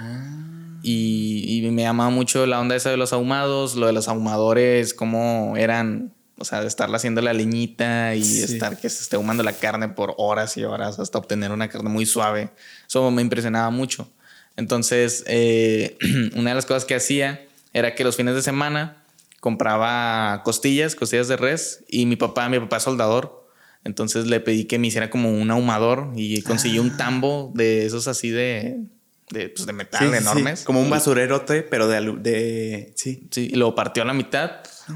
Y, 0.84 1.66
y 1.66 1.72
me 1.72 1.82
llamaba 1.82 2.12
mucho 2.12 2.46
la 2.46 2.60
onda 2.60 2.76
esa 2.76 2.92
de 2.92 2.98
los 2.98 3.14
ahumados, 3.14 3.76
lo 3.76 3.88
de 3.88 3.94
los 3.94 4.08
ahumadores, 4.08 4.94
cómo 4.94 5.56
eran, 5.58 6.14
o 6.40 6.46
sea, 6.46 6.62
de 6.62 6.68
estarla 6.68 6.98
haciendo 6.98 7.22
la 7.22 7.34
leñita 7.34 8.16
y 8.16 8.24
Sí. 8.24 8.44
estar 8.54 8.78
que 8.80 8.90
se 8.90 9.02
esté 9.04 9.16
ahumando 9.16 9.44
la 9.44 9.54
carne 9.54 9.90
por 9.90 10.14
horas 10.18 10.56
y 10.58 10.64
horas 10.64 11.00
hasta 11.00 11.18
obtener 11.18 11.52
una 11.52 11.68
carne 11.70 11.90
muy 11.90 12.06
suave. 12.06 12.50
Eso 12.88 13.10
me 13.12 13.22
impresionaba 13.22 13.70
mucho. 13.70 14.12
Entonces, 14.56 15.24
eh, 15.28 15.98
una 16.36 16.52
de 16.52 16.56
las 16.56 16.66
cosas 16.66 16.86
que 16.86 16.96
hacía 16.96 17.46
era 17.74 17.96
que 17.96 18.04
los 18.04 18.16
fines 18.16 18.36
de 18.36 18.42
semana 18.42 19.04
compraba 19.40 20.42
costillas, 20.44 20.96
costillas 20.96 21.28
de 21.28 21.38
res, 21.38 21.84
y 21.88 22.06
mi 22.06 22.16
papá, 22.16 22.50
mi 22.50 22.60
papá 22.60 22.78
es 22.78 22.84
soldador. 22.84 23.48
Entonces 23.84 24.28
le 24.28 24.40
pedí 24.40 24.66
que 24.66 24.80
me 24.80 24.88
hiciera 24.88 25.10
como 25.10 25.32
un 25.32 25.50
ahumador 25.50 26.12
y 26.16 26.42
conseguí 26.42 26.78
un 26.80 26.98
tambo 26.98 27.52
de 27.56 27.86
esos 27.86 28.08
así 28.08 28.30
de, 28.30 28.80
de, 29.30 29.50
pues, 29.50 29.66
de 29.66 29.74
metal 29.74 30.00
Sí, 30.02 30.06
sí, 30.08 30.12
sí. 30.12 30.18
enormes. 30.18 30.64
Como 30.64 30.82
un 30.82 30.90
basurerote, 30.90 31.62
pero 31.64 31.88
de, 31.88 32.02
de. 32.20 32.94
Sí. 32.96 33.28
Sí, 33.32 33.50
y 33.52 33.56
lo 33.56 33.74
partió 33.76 34.04
a 34.04 34.06
la 34.06 34.14
mitad 34.14 34.52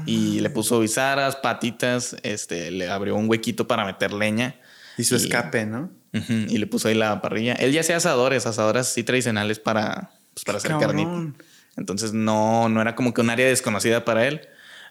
y 0.06 0.40
le 0.40 0.50
puso 0.50 0.80
bizaras, 0.80 1.36
patitas, 1.36 2.16
este, 2.22 2.70
le 2.70 2.88
abrió 2.88 3.16
un 3.16 3.28
huequito 3.28 3.66
para 3.66 3.84
meter 3.84 4.12
leña. 4.12 4.56
Y 4.98 5.04
su 5.04 5.16
escape, 5.16 5.66
¿no? 5.66 5.90
Ujú, 6.14 6.32
y 6.48 6.58
le 6.58 6.66
puso 6.66 6.88
ahí 6.88 6.94
la 6.94 7.20
parrilla. 7.22 7.54
Él 7.54 7.72
ya 7.72 7.80
hacía 7.80 7.96
asadores, 7.96 8.46
asadores 8.46 8.88
así 8.88 9.02
tradicionales 9.04 9.58
para, 9.58 10.10
pues, 10.34 10.44
para 10.44 10.58
hacer 10.58 10.72
Cabrón. 10.72 10.88
carnita. 11.32 11.44
Entonces 11.76 12.12
no, 12.12 12.68
no 12.68 12.82
era 12.82 12.94
como 12.94 13.14
que 13.14 13.22
un 13.22 13.30
área 13.30 13.46
desconocida 13.46 14.04
para 14.04 14.26
él. 14.28 14.42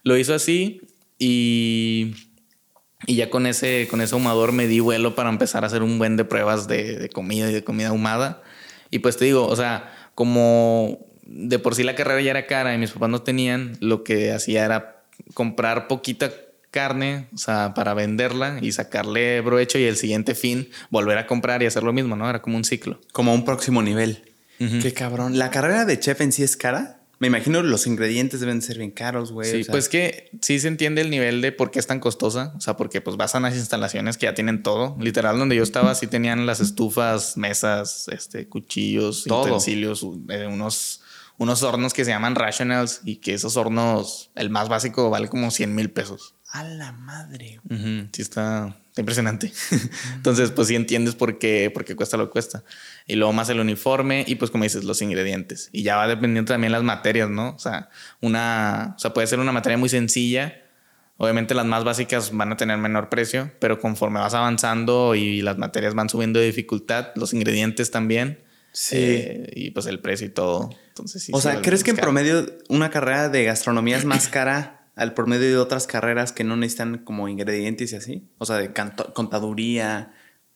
Lo 0.04 0.18
hizo 0.18 0.34
así 0.34 0.82
y, 1.20 2.16
y 3.06 3.16
ya 3.16 3.30
con 3.30 3.46
ese, 3.46 3.88
con 3.90 4.02
ese 4.02 4.16
ahumador 4.16 4.52
me 4.52 4.66
di 4.66 4.80
vuelo 4.80 5.14
para 5.14 5.30
empezar 5.30 5.64
a 5.64 5.68
hacer 5.68 5.84
un 5.84 6.00
buen 6.00 6.18
de 6.18 6.26
pruebas 6.26 6.68
de, 6.68 6.98
de 6.98 7.10
comida 7.10 7.52
y 7.52 7.54
de 7.54 7.64
comida 7.64 7.90
ahumada. 7.90 8.42
Y 8.90 9.00
pues 9.00 9.18
te 9.18 9.26
digo, 9.26 9.46
o 9.46 9.56
sea, 9.56 9.94
como 10.16 11.11
de 11.34 11.60
por 11.60 11.76
sí 11.76 11.84
la 11.84 11.96
carrera 11.96 12.22
ya 12.22 12.32
era 12.32 12.48
cara 12.48 12.74
y 12.74 12.78
mis 12.78 12.92
papás 12.92 13.10
no 13.10 13.22
tenían, 13.22 13.78
lo 13.80 14.04
que 14.04 14.32
hacía 14.32 14.66
era 14.66 15.04
comprar 15.34 15.88
poquita 15.88 16.32
carne, 16.72 17.28
o 17.34 17.38
sea, 17.38 17.74
para 17.74 17.94
venderla 17.94 18.60
y 18.62 18.72
sacarle 18.72 19.44
provecho 19.44 19.78
y 19.78 19.84
el 19.84 19.98
siguiente 19.98 20.36
fin 20.36 20.70
volver 20.90 21.18
a 21.18 21.28
comprar 21.28 21.62
y 21.62 21.66
hacer 21.66 21.84
lo 21.84 21.94
mismo, 21.94 22.16
¿no? 22.16 22.30
Era 22.30 22.42
como 22.42 22.58
un 22.58 22.64
ciclo. 22.64 23.00
Como 23.12 23.34
un 23.34 23.46
próximo 23.46 23.82
nivel. 23.82 24.24
Qué 24.58 24.94
cabrón. 24.94 25.40
¿La 25.40 25.50
carrera 25.50 25.86
de 25.86 26.00
chef 26.00 26.22
en 26.22 26.32
sí 26.32 26.44
es 26.44 26.56
cara? 26.56 27.02
Me 27.18 27.28
imagino 27.28 27.62
los 27.62 27.86
ingredientes 27.86 28.40
deben 28.40 28.64
ser 28.64 28.80
bien 28.80 28.90
caros, 28.90 29.32
güey. 29.32 29.50
Sí, 29.50 29.62
o 29.62 29.64
sea, 29.66 29.72
pues 29.72 29.90
que 29.90 30.32
sí 30.42 30.60
se 30.60 30.68
entiende 30.68 31.02
el 31.02 31.12
nivel 31.12 31.42
de 31.42 31.52
por 31.52 31.70
qué 31.70 31.78
es 31.78 31.86
tan 31.86 32.00
costosa. 32.00 32.52
O 32.58 32.62
sea, 32.62 32.78
porque 32.78 33.00
pues 33.00 33.16
vas 33.16 33.36
a 33.36 33.38
unas 33.38 33.56
instalaciones 33.56 34.18
que 34.18 34.26
ya 34.26 34.34
tienen 34.34 34.64
todo. 34.64 34.98
Literal, 35.00 35.38
donde 35.38 35.56
yo 35.56 35.62
estaba, 35.62 35.94
sí 35.94 36.08
tenían 36.08 36.48
las 36.48 36.60
estufas, 36.62 37.38
mesas, 37.38 38.08
este, 38.12 38.48
cuchillos, 38.48 39.26
Todo. 39.26 39.44
utensilios, 39.44 40.04
eh, 40.30 40.48
unos, 40.48 41.02
unos 41.42 41.64
hornos 41.64 41.96
que 41.96 42.06
se 42.06 42.12
llaman 42.12 42.36
rationals 42.36 43.02
y 43.04 43.16
que 43.16 43.34
esos 43.34 43.58
hornos, 43.58 44.30
el 44.36 44.52
más 44.52 44.70
básico 44.70 45.10
vale 45.10 45.28
como 45.28 45.50
100 45.50 45.74
mil 45.74 45.90
pesos. 45.90 46.36
A 46.52 46.64
la 46.64 46.92
madre. 46.92 47.60
Sí, 48.14 48.22
está, 48.22 48.78
está 48.90 49.02
impresionante. 49.02 49.52
Entonces, 50.16 50.52
pues 50.52 50.68
sí 50.68 50.76
entiendes 50.76 51.16
por 51.16 51.40
qué, 51.40 51.72
por 51.74 51.84
qué 51.84 51.96
cuesta 51.96 52.16
lo 52.16 52.26
que 52.28 52.34
cuesta. 52.34 52.64
Y 53.08 53.16
luego 53.16 53.34
más 53.34 53.50
el 53.50 53.60
uniforme 53.60 54.24
y 54.28 54.36
pues 54.36 54.52
como 54.52 54.66
dices, 54.66 54.84
los 54.84 55.02
ingredientes. 55.02 55.72
Y 55.72 55.82
ya 55.82 55.96
va 55.96 56.08
dependiendo 56.08 56.54
también 56.54 56.74
las 56.74 56.84
materias, 56.84 57.28
¿no? 57.32 57.56
O 57.56 57.60
sea, 57.60 57.90
una, 58.22 58.94
o 58.96 59.00
sea, 59.00 59.12
puede 59.12 59.26
ser 59.26 59.40
una 59.40 59.52
materia 59.52 59.80
muy 59.80 59.90
sencilla. 59.90 60.62
Obviamente 61.18 61.56
las 61.56 61.66
más 61.66 61.84
básicas 61.84 62.38
van 62.38 62.52
a 62.52 62.58
tener 62.58 62.78
menor 62.78 63.10
precio, 63.10 63.52
pero 63.60 63.80
conforme 63.80 64.20
vas 64.20 64.36
avanzando 64.36 65.16
y 65.16 65.42
las 65.42 65.58
materias 65.58 65.96
van 65.96 66.08
subiendo 66.08 66.40
de 66.40 66.46
dificultad, 66.46 67.08
los 67.16 67.34
ingredientes 67.34 67.90
también. 67.90 68.51
Sí. 68.72 68.96
eh, 68.98 69.52
y 69.56 69.72
pues 69.72 69.86
el 69.86 70.00
precio 70.00 70.28
y 70.28 70.30
todo. 70.30 70.70
Entonces, 70.90 71.24
sí, 71.24 71.32
o 71.34 71.42
se 71.42 71.52
sea, 71.52 71.62
¿crees 71.62 71.84
que 71.84 71.92
en 71.92 71.98
promedio 71.98 72.46
una 72.70 72.90
carrera 72.90 73.30
de 73.30 73.44
gastronomía 73.44 73.98
es 73.98 74.06
más 74.06 74.28
cara 74.28 74.90
al 74.96 75.14
promedio 75.14 75.48
de 75.48 75.58
otras 75.58 75.88
carreras 75.88 76.32
que 76.32 76.44
no 76.44 76.56
necesitan 76.56 77.00
como 77.00 77.28
ingredientes 77.28 77.92
y 77.92 77.96
así? 77.96 78.24
O 78.38 78.46
sea, 78.46 78.58
de 78.58 78.72
contaduría, 79.14 80.14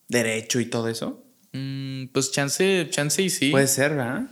derecho 0.07 0.59
y 0.59 0.65
todo 0.65 0.87
eso. 0.87 1.25
Mm, 1.53 2.07
pues 2.07 2.31
chance, 2.31 2.87
chance 2.89 3.21
y 3.21 3.29
sí. 3.29 3.49
Puede 3.49 3.67
ser, 3.67 3.91
¿verdad? 3.95 4.23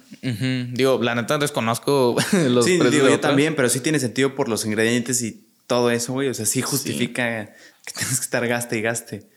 Digo, 0.73 0.99
la 1.01 1.15
neta 1.15 1.37
desconozco 1.37 2.15
los 2.49 2.65
sí, 2.65 2.77
digo 2.77 3.09
yo 3.09 3.19
también, 3.19 3.55
pero 3.55 3.69
sí 3.69 3.79
tiene 3.79 3.99
sentido 3.99 4.35
por 4.35 4.49
los 4.49 4.65
ingredientes 4.65 5.21
y 5.21 5.47
todo 5.67 5.89
eso, 5.89 6.13
güey. 6.13 6.27
O 6.27 6.33
sea, 6.33 6.45
sí 6.45 6.61
justifica 6.61 7.53
que 7.85 7.93
tienes 7.97 8.19
que 8.19 8.23
estar 8.23 8.45
gaste 8.47 8.77
y 8.77 8.81
gaste. 8.81 9.32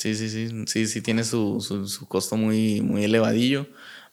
Sí, 0.00 0.14
sí, 0.14 0.30
sí, 0.30 0.64
sí, 0.66 0.86
sí 0.86 1.02
tiene 1.02 1.24
su, 1.24 1.60
su, 1.60 1.86
su 1.86 2.08
costo 2.08 2.38
muy, 2.38 2.80
muy 2.80 3.04
elevadillo, 3.04 3.66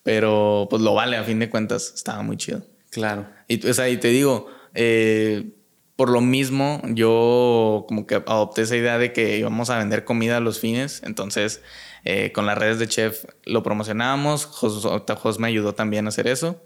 pero 0.03 0.67
pues 0.69 0.81
lo 0.81 0.93
vale 0.93 1.15
a 1.15 1.23
fin 1.23 1.39
de 1.39 1.49
cuentas, 1.49 1.93
estaba 1.95 2.21
muy 2.23 2.35
chido. 2.35 2.61
Claro. 2.89 3.25
Y, 3.47 3.65
o 3.65 3.73
sea, 3.73 3.87
y 3.87 3.95
te 3.95 4.09
digo, 4.09 4.47
eh, 4.73 5.53
por 5.95 6.09
lo 6.09 6.19
mismo, 6.19 6.81
yo 6.89 7.85
como 7.87 8.05
que 8.05 8.15
adopté 8.15 8.63
esa 8.63 8.75
idea 8.75 8.97
de 8.97 9.13
que 9.13 9.37
íbamos 9.37 9.69
a 9.69 9.77
vender 9.77 10.03
comida 10.03 10.35
a 10.35 10.39
los 10.41 10.59
fines, 10.59 11.01
entonces 11.05 11.61
eh, 12.03 12.33
con 12.33 12.45
las 12.45 12.57
redes 12.57 12.79
de 12.79 12.87
chef 12.89 13.23
lo 13.45 13.63
promocionábamos, 13.63 14.45
Jos, 14.45 14.85
Jos 14.85 15.39
me 15.39 15.47
ayudó 15.47 15.73
también 15.73 16.05
a 16.05 16.09
hacer 16.09 16.27
eso, 16.27 16.61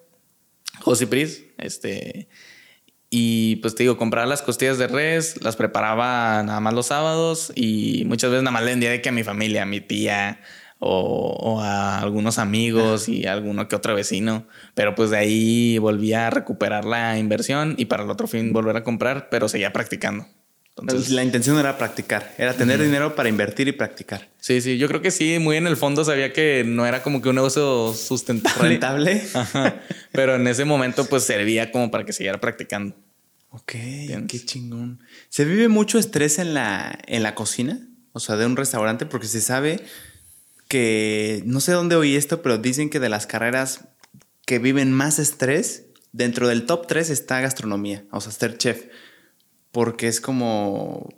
Jos 0.80 1.00
y 1.00 1.06
Pris, 1.06 1.46
este... 1.60 2.28
Y 3.14 3.58
pues 3.58 3.76
te 3.76 3.84
digo, 3.84 3.98
compraba 3.98 4.26
las 4.26 4.42
costillas 4.42 4.78
de 4.78 4.88
res, 4.88 5.44
las 5.44 5.58
preparaba 5.58 6.42
nada 6.44 6.62
más 6.62 6.74
los 6.74 6.88
sábados 6.88 7.52
y 7.56 8.06
muchas 8.06 8.32
veces 8.32 8.44
nada 8.44 8.54
más 8.54 8.64
le 8.64 8.72
vendía 8.72 8.90
de 8.90 9.02
que 9.02 9.10
a 9.10 9.12
mi 9.12 9.24
familia, 9.24 9.64
a 9.64 9.66
mi 9.66 9.82
tía 9.82 10.40
o, 10.80 11.36
o 11.38 11.62
a 11.62 12.00
algunos 12.00 12.40
amigos 12.40 13.10
y 13.10 13.28
a 13.28 13.34
alguno 13.34 13.68
que 13.68 13.76
otro 13.76 13.96
vecino. 13.96 14.48
Pero 14.76 14.96
pues 14.96 15.10
de 15.10 15.18
ahí 15.18 15.78
volvía 15.78 16.28
a 16.28 16.30
recuperar 16.30 16.86
la 16.86 17.20
inversión 17.20 17.76
y 17.78 17.86
para 17.86 18.04
el 18.04 18.10
otro 18.10 18.28
fin 18.28 18.54
volver 18.54 18.78
a 18.78 18.84
comprar, 18.86 19.28
pero 19.30 19.50
seguía 19.50 19.74
practicando. 19.74 20.28
Entonces, 20.82 21.12
la 21.12 21.24
intención 21.24 21.58
era 21.58 21.78
practicar, 21.78 22.34
era 22.38 22.54
tener 22.54 22.82
dinero 22.82 23.16
para 23.16 23.30
invertir 23.30 23.68
y 23.68 23.72
practicar. 23.72 24.30
sí, 24.40 24.62
sí, 24.62 24.78
yo 24.78 24.88
creo 24.88 25.02
que 25.02 25.12
sí, 25.12 25.38
muy 25.40 25.58
en 25.58 25.68
el 25.68 25.78
fondo 25.78 26.04
sabía 26.04 26.34
que 26.34 26.64
no 26.66 26.86
era 26.86 27.04
como 27.04 27.22
que 27.22 27.30
un 27.30 27.36
negocio 27.36 27.94
sustentable. 27.94 28.70
Rentable. 28.70 29.24
Ajá. 29.34 29.82
Pero 30.12 30.36
en 30.36 30.48
ese 30.48 30.66
momento 30.66 31.06
pues 31.06 31.24
servía 31.24 31.72
como 31.72 31.92
para 31.92 32.06
que 32.06 32.14
siguiera 32.14 32.42
practicando. 32.42 32.96
Ok, 33.52 33.74
qué 34.28 34.46
chingón. 34.46 35.02
¿Se 35.30 35.44
vive 35.44 35.68
mucho 35.68 36.00
estrés 36.00 36.40
en 36.40 36.54
la, 36.54 36.98
en 37.08 37.22
la 37.22 37.36
cocina? 37.36 37.80
O 38.14 38.20
sea, 38.20 38.38
de 38.38 38.46
un 38.46 38.56
restaurante, 38.56 39.06
porque 39.06 39.28
se 39.28 39.42
sabe 39.42 39.82
que, 40.68 41.44
no 41.46 41.60
sé 41.60 41.74
dónde 41.74 41.96
oí 41.96 42.16
esto, 42.16 42.42
pero 42.42 42.58
dicen 42.58 42.90
que 42.90 43.02
de 43.02 43.10
las 43.10 43.28
carreras 43.28 43.90
que 44.46 44.60
viven 44.60 44.94
más 44.94 45.20
estrés, 45.20 45.84
dentro 46.14 46.48
del 46.48 46.66
top 46.66 46.88
3 46.88 47.10
está 47.10 47.42
gastronomía, 47.42 48.06
o 48.12 48.22
sea, 48.22 48.32
ser 48.32 48.58
chef. 48.58 48.86
Porque 49.72 50.08
es 50.08 50.20
como, 50.20 51.10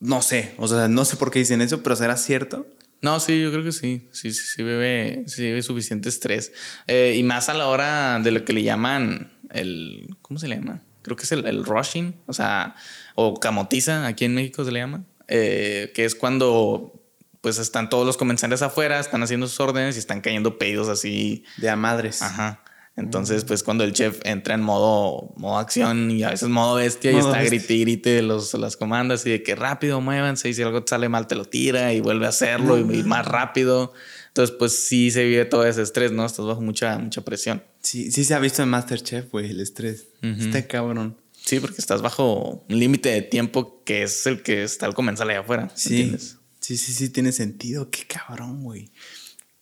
no 0.00 0.22
sé, 0.22 0.54
o 0.58 0.68
sea, 0.68 0.88
no 0.88 1.04
sé 1.04 1.16
por 1.16 1.30
qué 1.30 1.38
dicen 1.38 1.62
eso, 1.62 1.82
pero 1.82 1.96
¿será 1.96 2.16
cierto? 2.16 2.66
No, 3.02 3.20
sí, 3.20 3.40
yo 3.40 3.52
creo 3.52 3.64
que 3.64 3.72
sí. 3.72 4.08
Sí, 4.12 4.32
sí, 4.32 4.42
sí 4.44 4.62
bebe, 4.62 5.24
sí 5.26 5.42
bebe 5.42 5.62
suficiente 5.62 6.08
estrés. 6.08 6.52
Eh, 6.86 7.14
y 7.16 7.22
más 7.22 7.48
a 7.48 7.54
la 7.54 7.68
hora 7.68 8.18
de 8.20 8.30
lo 8.30 8.44
que 8.44 8.52
le 8.52 8.62
llaman 8.62 9.32
el. 9.50 10.16
¿Cómo 10.22 10.38
se 10.38 10.48
le 10.48 10.56
llama? 10.56 10.82
Creo 11.02 11.16
que 11.16 11.22
es 11.22 11.32
el, 11.32 11.64
rushing, 11.64 12.16
o 12.26 12.32
sea, 12.32 12.74
o 13.14 13.38
camotiza, 13.38 14.06
aquí 14.06 14.24
en 14.24 14.34
México 14.34 14.64
se 14.64 14.72
le 14.72 14.80
llama. 14.80 15.04
Eh, 15.28 15.92
que 15.94 16.04
es 16.04 16.14
cuando 16.14 16.96
pues 17.40 17.58
están 17.58 17.88
todos 17.88 18.04
los 18.04 18.16
comensales 18.16 18.60
afuera, 18.62 18.98
están 18.98 19.22
haciendo 19.22 19.46
sus 19.46 19.60
órdenes 19.60 19.94
y 19.94 20.00
están 20.00 20.20
cayendo 20.20 20.58
pedidos 20.58 20.88
así. 20.88 21.44
De 21.58 21.70
a 21.70 21.76
madres. 21.76 22.22
Ajá. 22.22 22.64
Entonces, 22.96 23.44
pues 23.44 23.62
cuando 23.62 23.84
el 23.84 23.92
chef 23.92 24.20
entra 24.24 24.54
en 24.54 24.62
modo, 24.62 25.34
modo 25.36 25.58
acción 25.58 26.10
y 26.10 26.22
a 26.22 26.30
veces 26.30 26.48
modo 26.48 26.76
bestia 26.76 27.12
y 27.12 27.16
está 27.16 27.42
grite 27.42 27.74
y 27.74 27.80
grite 27.82 28.22
los, 28.22 28.54
las 28.54 28.78
comandas 28.78 29.26
y 29.26 29.30
de 29.30 29.42
que 29.42 29.54
rápido 29.54 30.00
muévanse 30.00 30.48
y 30.48 30.54
si 30.54 30.62
algo 30.62 30.82
sale 30.86 31.10
mal 31.10 31.26
te 31.26 31.34
lo 31.34 31.44
tira 31.44 31.92
y 31.92 32.00
vuelve 32.00 32.24
a 32.24 32.30
hacerlo 32.30 32.78
y, 32.78 33.02
más 33.02 33.26
rápido. 33.26 33.92
Entonces, 34.28 34.56
pues 34.58 34.78
sí 34.78 35.10
se 35.10 35.24
vive 35.24 35.44
todo 35.44 35.66
ese 35.66 35.82
estrés, 35.82 36.12
¿no? 36.12 36.24
Estás 36.24 36.46
bajo 36.46 36.62
mucha, 36.62 36.98
mucha 36.98 37.20
presión. 37.20 37.62
Sí, 37.82 38.10
sí 38.10 38.24
se 38.24 38.34
ha 38.34 38.38
visto 38.38 38.62
en 38.62 38.70
Masterchef, 38.70 39.30
güey, 39.30 39.50
el 39.50 39.60
estrés. 39.60 40.08
Está 40.22 40.66
cabrón. 40.66 41.18
Sí, 41.32 41.60
porque 41.60 41.76
estás 41.78 42.00
bajo 42.00 42.64
un 42.68 42.78
límite 42.78 43.10
de 43.10 43.22
tiempo 43.22 43.82
que 43.84 44.04
es 44.04 44.26
el 44.26 44.42
que 44.42 44.64
está 44.64 44.86
el 44.86 44.94
comensal 44.94 45.28
allá 45.28 45.40
afuera. 45.40 45.70
Sí. 45.74 46.16
Sí, 46.60 46.76
sí, 46.76 46.92
sí, 46.92 47.10
tiene 47.10 47.30
sentido. 47.30 47.90
Qué 47.90 48.04
cabrón, 48.06 48.64
güey. 48.64 48.90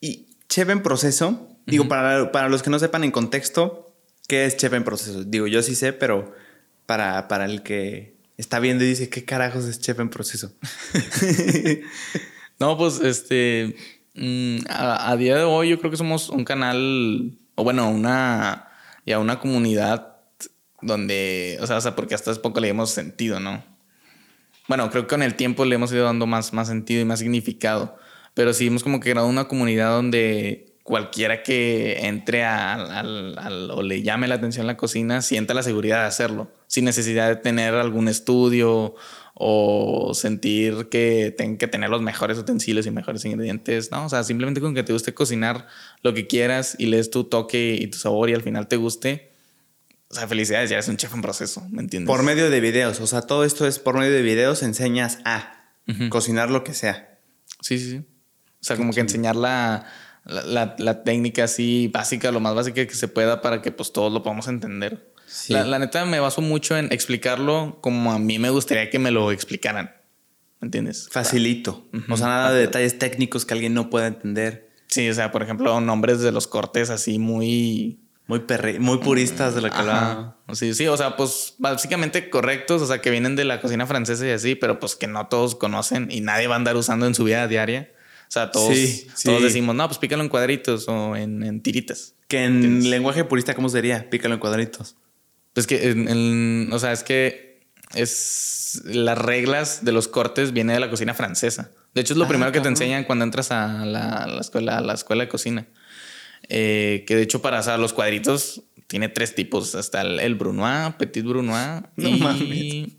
Y 0.01 0.29
chef 0.49 0.71
en 0.71 0.83
proceso, 0.83 1.54
Digo, 1.67 1.89
para, 1.89 2.31
para, 2.33 2.49
los 2.49 2.63
que 2.63 2.71
no 2.71 2.79
sepan 2.79 3.05
en 3.05 3.11
contexto, 3.11 3.95
¿qué 4.29 4.45
es 4.45 4.57
chef 4.57 4.73
en 4.73 4.85
proceso? 4.85 5.25
Digo, 5.25 5.47
yo 5.47 5.63
sí 5.63 5.75
sé, 5.75 5.93
pero 5.93 6.35
para, 6.87 7.29
para 7.29 7.47
el 7.47 7.63
que 7.63 8.17
está 8.37 8.59
viendo 8.59 8.85
y 8.85 8.89
dice, 8.89 9.09
¿qué 9.09 9.25
carajos 9.25 9.65
es 9.65 9.81
chef 9.81 9.99
en 10.01 10.11
proceso? 10.11 10.53
no, 12.61 12.77
pues 12.77 13.01
este, 13.01 13.77
mm, 14.15 14.59
a, 14.69 15.17
día 15.17 15.37
de 15.37 15.45
hoy 15.45 15.71
yo 15.71 15.79
creo 15.79 15.91
que 15.91 15.97
somos 15.97 16.29
un 16.29 16.45
canal, 16.45 17.39
o 17.55 17.65
bueno, 17.65 17.89
una, 17.91 18.69
ya 19.07 19.19
una 19.19 19.39
comunidad 19.39 20.17
donde, 20.83 21.59
o 21.61 21.67
sea, 21.67 21.79
o 21.79 21.81
sea, 21.81 21.97
porque 21.97 22.15
hasta 22.15 22.31
hace 22.31 22.41
poco 22.41 22.61
le 22.61 22.69
hemos 22.69 22.91
sentido, 22.91 23.41
¿no? 23.41 23.65
Bueno, 24.69 24.91
creo 24.91 25.05
que 25.05 25.09
con 25.09 25.23
el 25.23 25.35
tiempo 25.35 25.65
le 25.65 25.75
hemos 25.75 25.93
ido 25.93 26.05
dando 26.05 26.27
más, 26.27 26.53
más 26.53 26.69
sentido 26.69 27.01
y 27.01 27.05
más 27.05 27.19
significado, 27.19 27.97
pero 28.35 28.53
sí 28.53 28.67
hemos 28.67 28.83
como 28.83 29.01
que 29.01 29.11
creado 29.11 29.29
una 29.29 29.47
comunidad 29.47 29.91
donde 29.91 30.74
cualquiera 30.85 31.43
que 31.43 32.07
entre 32.07 32.45
o 32.47 33.83
le 33.83 34.03
llame 34.03 34.29
la 34.29 34.35
atención 34.37 34.67
la 34.67 34.77
cocina 34.77 35.23
sienta 35.23 35.55
la 35.55 35.63
seguridad 35.63 36.03
de 36.03 36.07
hacerlo, 36.07 36.53
sin 36.67 36.85
necesidad 36.85 37.29
de 37.29 37.37
tener 37.37 37.75
algún 37.75 38.07
estudio 38.07 38.95
o 39.33 40.13
sentir 40.15 40.91
que 40.91 41.35
tenga 41.37 41.57
que 41.57 41.69
tener 41.69 41.89
los 41.89 42.03
mejores 42.03 42.37
utensilios 42.39 42.87
y 42.87 42.91
mejores 42.91 43.25
ingredientes, 43.25 43.91
¿no? 43.91 44.05
O 44.05 44.09
sea, 44.11 44.23
simplemente 44.25 44.61
con 44.61 44.75
que 44.75 44.83
te 44.83 44.93
guste 44.93 45.15
cocinar 45.15 45.67
lo 46.03 46.13
que 46.13 46.27
quieras 46.27 46.77
y 46.79 46.87
lees 46.87 47.11
tu 47.11 47.25
toque 47.25 47.77
y 47.81 47.87
tu 47.87 47.97
sabor 47.97 48.29
y 48.29 48.35
al 48.35 48.43
final 48.43 48.69
te 48.69 48.77
guste, 48.77 49.33
o 50.09 50.15
sea, 50.15 50.29
felicidades, 50.29 50.69
ya 50.69 50.77
eres 50.77 50.89
un 50.89 50.99
chef 50.99 51.15
en 51.15 51.23
proceso, 51.23 51.67
¿me 51.71 51.81
entiendes? 51.81 52.15
Por 52.15 52.23
medio 52.23 52.51
de 52.51 52.61
videos, 52.61 53.01
o 53.01 53.07
sea, 53.07 53.23
todo 53.23 53.45
esto 53.45 53.67
es 53.67 53.79
por 53.79 53.99
medio 53.99 54.13
de 54.13 54.23
videos, 54.23 54.63
enseñas 54.63 55.19
a 55.25 55.65
cocinar 56.11 56.51
lo 56.51 56.63
que 56.63 56.75
sea. 56.75 57.19
Sí, 57.63 57.79
sí, 57.79 57.91
sí. 57.91 57.97
O 57.97 58.67
sea, 58.67 58.77
como 58.77 58.93
que 58.93 59.01
enseñar 59.01 59.35
la 60.25 60.43
la, 60.43 60.75
la, 60.79 61.05
técnica 61.05 61.45
así 61.45 61.89
básica, 61.93 62.33
lo 62.33 62.41
más 62.41 62.55
básica 62.55 62.87
que 62.87 62.95
se 62.95 63.09
pueda 63.09 63.41
para 63.41 63.63
que 63.63 63.73
pues 63.73 63.93
todos 63.93 64.13
lo 64.13 64.23
podamos 64.23 64.49
entender. 64.49 65.13
La, 65.49 65.65
la, 65.65 65.79
neta 65.79 66.05
me 66.05 66.21
baso 66.21 66.41
mucho 66.41 66.77
en 66.77 66.93
explicarlo 66.93 67.79
como 67.81 68.13
a 68.13 68.19
mí 68.19 68.39
me 68.39 68.51
gustaría 68.51 68.91
que 68.91 68.99
me 68.99 69.11
lo 69.11 69.33
explicaran. 69.33 69.91
¿Me 70.61 70.67
entiendes? 70.67 71.09
Facilito. 71.11 71.87
O 72.09 72.17
sea, 72.17 72.27
nada 72.29 72.53
de 72.53 72.61
detalles 72.61 72.99
técnicos 72.99 73.45
que 73.45 73.53
alguien 73.53 73.75
no 73.75 73.91
pueda 73.91 74.07
entender. 74.07 74.71
Sí, 74.87 75.09
o 75.09 75.15
sea, 75.15 75.31
por 75.31 75.43
ejemplo, 75.43 75.79
nombres 75.81 76.21
de 76.21 76.33
los 76.33 76.47
cortes 76.47 76.91
así 76.91 77.19
muy... 77.19 78.01
Muy, 78.27 78.43
muy 78.79 78.99
puristas 78.99 79.55
de 79.55 79.61
la 79.61 79.69
que 80.49 80.55
Sí, 80.55 80.73
sí, 80.73 80.87
o 80.87 80.97
sea, 80.97 81.15
pues 81.15 81.57
básicamente 81.59 82.31
correctos, 82.31 82.81
o 82.81 82.87
sea, 82.87 83.03
que 83.03 83.11
vienen 83.11 83.37
de 83.37 83.45
la 83.45 83.61
cocina 83.61 83.87
francesa 83.87 84.27
y 84.27 84.31
así, 84.31 84.55
pero 84.55 84.81
pues 84.81 84.97
que 84.97 85.07
no 85.07 85.27
todos 85.27 85.55
conocen 85.55 86.09
y 86.11 86.23
nadie 86.23 86.47
va 86.47 86.55
a 86.55 86.57
andar 86.57 86.75
usando 86.77 87.07
en 87.07 87.15
su 87.15 87.25
vida 87.25 87.47
diaria. 87.47 87.93
O 88.35 88.41
sea, 88.41 88.51
todos, 88.51 88.77
todos 89.23 89.45
decimos, 89.45 89.77
no, 89.77 89.87
pues 89.87 89.99
pícalo 89.99 90.25
en 90.25 90.29
cuadritos 90.29 90.89
o 90.89 91.15
en, 91.15 91.61
tiritas. 91.63 92.17
Que 92.27 92.43
en 92.43 92.91
lenguaje 92.91 93.23
purista, 93.23 93.55
¿cómo 93.55 93.69
sería? 93.69 94.11
Pícalo 94.11 94.35
en 94.35 94.41
cuadritos. 94.41 94.97
Pues 95.53 95.69
que, 95.69 95.91
en, 95.91 96.69
o 96.73 96.79
sea, 96.81 96.91
es 96.91 97.05
que 97.05 97.61
es 97.95 98.83
las 98.87 99.17
reglas 99.17 99.85
de 99.85 99.93
los 99.93 100.09
cortes 100.09 100.53
viene 100.53 100.73
de 100.73 100.81
la 100.81 100.91
cocina 100.91 101.15
francesa. 101.15 101.71
De 101.95 102.01
hecho, 102.01 102.15
es 102.15 102.19
lo 102.19 102.25
ah, 102.25 102.29
primero 102.29 102.51
que 102.51 102.61
te 102.61 102.67
enseñan 102.67 103.05
cuando 103.05 103.25
entras 103.25 103.53
a 103.53 103.87
la, 103.87 104.27
escuela, 104.41 104.79
a 104.79 104.81
la 104.81 104.95
escuela 104.95 105.23
de 105.23 105.29
cocina. 105.29 105.69
Eh, 106.49 107.05
que 107.07 107.15
de 107.15 107.23
hecho, 107.23 107.41
para 107.41 107.61
hacer 107.61 107.79
los 107.79 107.93
cuadritos 107.93 108.63
tiene 108.89 109.09
tres 109.09 109.37
tipos. 109.37 109.77
Hasta 109.77 110.01
el, 110.01 110.35
Brunois, 110.35 110.93
Petit 110.97 111.25
Brunois. 111.25 111.83
y 111.99 112.99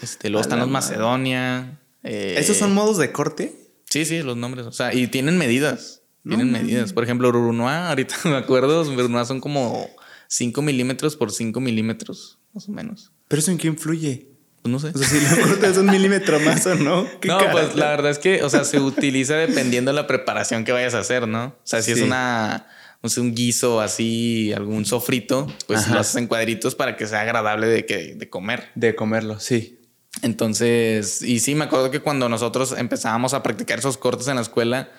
Este, 0.00 0.30
luego 0.30 0.42
están 0.42 0.60
los 0.60 0.68
Macedonia. 0.68 1.80
Eh, 2.04 2.36
¿Esos 2.38 2.56
son 2.56 2.72
modos 2.72 2.98
de 2.98 3.10
corte? 3.10 3.63
Sí, 3.94 4.04
sí, 4.04 4.22
los 4.24 4.36
nombres. 4.36 4.66
O 4.66 4.72
sea, 4.72 4.92
y 4.92 5.06
tienen 5.06 5.38
medidas. 5.38 6.02
Tienen 6.26 6.50
medidas. 6.50 6.92
Por 6.92 7.04
ejemplo, 7.04 7.28
Brunois, 7.28 7.76
ahorita 7.90 8.16
me 8.24 8.34
acuerdo, 8.34 8.84
Brunois 8.92 9.28
son 9.28 9.40
como 9.40 9.88
5 10.26 10.62
milímetros 10.62 11.14
por 11.14 11.30
5 11.30 11.60
milímetros, 11.60 12.40
más 12.52 12.68
o 12.68 12.72
menos. 12.72 13.12
¿Pero 13.28 13.38
eso 13.38 13.52
en 13.52 13.58
qué 13.58 13.68
influye? 13.68 14.26
Pues 14.62 14.72
no 14.72 14.80
sé. 14.80 14.88
O 14.88 14.98
sea, 14.98 15.06
si 15.06 15.20
lo 15.40 15.46
cortas 15.46 15.78
un 15.78 15.86
milímetro 15.86 16.40
más 16.40 16.66
o 16.66 16.74
no. 16.74 17.04
no, 17.24 17.38
pues 17.52 17.76
la 17.76 17.90
verdad 17.90 18.10
es 18.10 18.18
que, 18.18 18.42
o 18.42 18.50
sea, 18.50 18.64
se 18.64 18.80
utiliza 18.80 19.36
dependiendo 19.36 19.92
de 19.92 19.94
la 19.94 20.08
preparación 20.08 20.64
que 20.64 20.72
vayas 20.72 20.94
a 20.94 20.98
hacer, 20.98 21.28
¿no? 21.28 21.44
O 21.44 21.56
sea, 21.62 21.80
si 21.80 21.92
es 21.92 22.00
una, 22.00 22.66
un 23.16 23.32
guiso 23.32 23.80
así, 23.80 24.52
algún 24.52 24.86
sofrito, 24.86 25.46
pues 25.68 25.86
lo 25.86 26.00
haces 26.00 26.16
en 26.16 26.26
cuadritos 26.26 26.74
para 26.74 26.96
que 26.96 27.06
sea 27.06 27.20
agradable 27.20 27.68
de, 27.68 27.86
que, 27.86 28.16
de 28.16 28.28
comer. 28.28 28.70
De 28.74 28.96
comerlo, 28.96 29.38
sí. 29.38 29.78
Entonces, 30.22 31.22
y 31.22 31.40
sí, 31.40 31.54
me 31.54 31.64
acuerdo 31.64 31.90
que 31.90 32.00
cuando 32.00 32.28
nosotros 32.28 32.74
empezábamos 32.76 33.34
a 33.34 33.42
practicar 33.42 33.78
esos 33.78 33.96
cortes 33.96 34.28
en 34.28 34.36
la 34.36 34.42
escuela, 34.42 34.90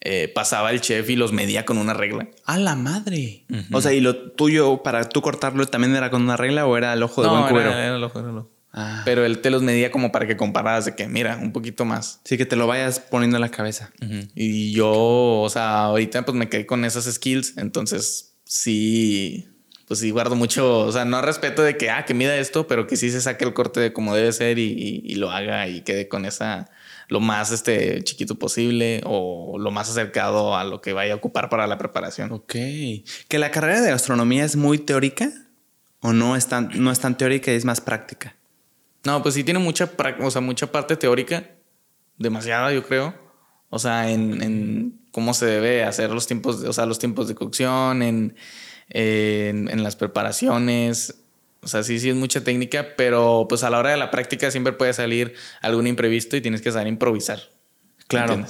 eh, 0.00 0.30
pasaba 0.34 0.70
el 0.70 0.80
chef 0.80 1.08
y 1.08 1.16
los 1.16 1.32
medía 1.32 1.64
con 1.64 1.78
una 1.78 1.94
regla. 1.94 2.28
¡A 2.44 2.58
la 2.58 2.74
madre! 2.74 3.46
O 3.72 3.80
sea, 3.80 3.92
¿y 3.92 4.00
lo 4.00 4.32
tuyo 4.32 4.82
para 4.82 5.08
tú 5.08 5.22
cortarlo 5.22 5.64
también 5.66 5.94
era 5.94 6.10
con 6.10 6.22
una 6.22 6.36
regla 6.36 6.66
o 6.66 6.76
era 6.76 6.92
el 6.92 7.02
ojo 7.02 7.22
de 7.22 7.28
buen 7.28 7.44
cubero? 7.44 7.70
Era, 7.70 7.86
era 7.86 7.96
el 7.96 8.04
ojo, 8.04 8.18
era 8.18 8.30
el 8.30 8.38
ojo. 8.38 8.50
Ah. 8.76 9.02
Pero 9.04 9.24
él 9.24 9.40
te 9.40 9.50
los 9.50 9.62
medía 9.62 9.92
como 9.92 10.10
para 10.10 10.26
que 10.26 10.36
compararas 10.36 10.84
de 10.84 10.96
que, 10.96 11.06
mira, 11.06 11.38
un 11.40 11.52
poquito 11.52 11.84
más. 11.84 12.20
Sí, 12.24 12.36
que 12.36 12.44
te 12.44 12.56
lo 12.56 12.66
vayas 12.66 12.98
poniendo 12.98 13.36
en 13.36 13.40
la 13.40 13.50
cabeza. 13.50 13.92
Y 14.34 14.72
yo, 14.72 14.90
o 14.90 15.48
sea, 15.48 15.84
ahorita 15.84 16.24
pues 16.24 16.36
me 16.36 16.48
quedé 16.48 16.66
con 16.66 16.84
esas 16.84 17.04
skills. 17.04 17.56
Entonces, 17.56 18.34
sí, 18.44 19.48
pues 19.86 20.00
sí 20.00 20.10
guardo 20.10 20.34
mucho, 20.34 20.80
o 20.80 20.92
sea, 20.92 21.04
no 21.04 21.20
respeto 21.20 21.62
de 21.62 21.76
que, 21.76 21.90
ah, 21.90 22.04
que 22.04 22.14
mida 22.14 22.36
esto, 22.36 22.66
pero 22.66 22.86
que 22.86 22.96
sí 22.96 23.10
se 23.10 23.20
saque 23.20 23.44
el 23.44 23.52
corte 23.52 23.80
de 23.80 23.92
como 23.92 24.14
debe 24.14 24.32
ser 24.32 24.58
y, 24.58 25.14
lo 25.16 25.30
haga 25.30 25.68
y 25.68 25.82
quede 25.82 26.08
con 26.08 26.24
esa, 26.24 26.70
lo 27.08 27.20
más 27.20 27.50
este, 27.50 28.02
chiquito 28.02 28.36
posible 28.36 29.02
o 29.04 29.58
lo 29.58 29.70
más 29.70 29.90
acercado 29.90 30.56
a 30.56 30.64
lo 30.64 30.80
que 30.80 30.92
vaya 30.92 31.12
a 31.12 31.16
ocupar 31.16 31.50
para 31.50 31.66
la 31.66 31.76
preparación. 31.76 32.32
Ok. 32.32 32.54
¿Que 33.28 33.38
la 33.38 33.50
carrera 33.50 33.82
de 33.82 33.90
gastronomía 33.90 34.44
es 34.44 34.56
muy 34.56 34.78
teórica 34.78 35.30
o 36.00 36.12
no 36.12 36.36
es 36.36 36.46
tan, 36.46 36.70
no 36.74 36.90
es 36.90 37.00
tan 37.00 37.16
teórica 37.16 37.52
y 37.52 37.56
es 37.56 37.64
más 37.64 37.80
práctica? 37.80 38.36
No, 39.04 39.22
pues 39.22 39.34
sí 39.34 39.44
tiene 39.44 39.60
mucha, 39.60 39.90
o 40.20 40.30
sea, 40.30 40.40
mucha 40.40 40.72
parte 40.72 40.96
teórica, 40.96 41.50
demasiada 42.16 42.72
yo 42.72 42.82
creo. 42.86 43.14
O 43.68 43.78
sea, 43.78 44.10
en, 44.10 44.42
en 44.42 45.00
cómo 45.10 45.34
se 45.34 45.46
debe 45.46 45.84
hacer 45.84 46.10
los 46.10 46.26
tiempos, 46.26 46.62
o 46.62 46.72
sea, 46.72 46.86
los 46.86 46.98
tiempos 46.98 47.28
de 47.28 47.34
cocción, 47.34 48.02
en 48.02 48.34
en, 48.88 49.82
las 49.82 49.96
preparaciones. 49.96 51.14
O 51.62 51.68
sea, 51.68 51.82
sí, 51.82 51.98
sí 51.98 52.10
es 52.10 52.16
mucha 52.16 52.42
técnica, 52.44 52.94
pero 52.96 53.46
pues 53.48 53.64
a 53.64 53.70
la 53.70 53.78
hora 53.78 53.90
de 53.90 53.96
la 53.96 54.10
práctica 54.10 54.50
siempre 54.50 54.72
puede 54.72 54.92
salir 54.92 55.34
algún 55.62 55.86
imprevisto 55.86 56.36
y 56.36 56.40
tienes 56.40 56.60
que 56.60 56.70
saber 56.70 56.88
improvisar. 56.88 57.40
Claro. 58.06 58.44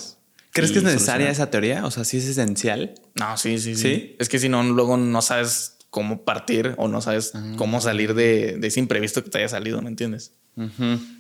¿Crees 0.51 0.71
que 0.71 0.79
es 0.79 0.85
necesaria 0.85 1.31
esa 1.31 1.51
teoría? 1.51 1.85
O 1.85 1.91
sea, 1.91 2.05
sí 2.05 2.19
es 2.19 2.27
esencial. 2.27 2.95
No, 3.15 3.37
sí, 3.37 3.59
sí, 3.59 3.75
sí. 3.75 4.17
Es 4.19 4.29
que 4.29 4.39
si 4.39 4.49
no, 4.49 4.63
luego 4.63 4.97
no 4.97 5.23
sabes 5.23 5.79
cómo 5.91 6.25
partir 6.25 6.75
o 6.77 6.89
no 6.89 7.01
sabes 7.01 7.33
ah. 7.35 7.55
cómo 7.57 7.81
salir 7.81 8.15
de, 8.15 8.59
ese 8.63 8.81
imprevisto 8.81 9.23
que 9.23 9.31
te 9.31 9.39
haya 9.39 9.49
salido, 9.49 9.81
¿me 9.81 9.89
entiendes? 9.89 10.33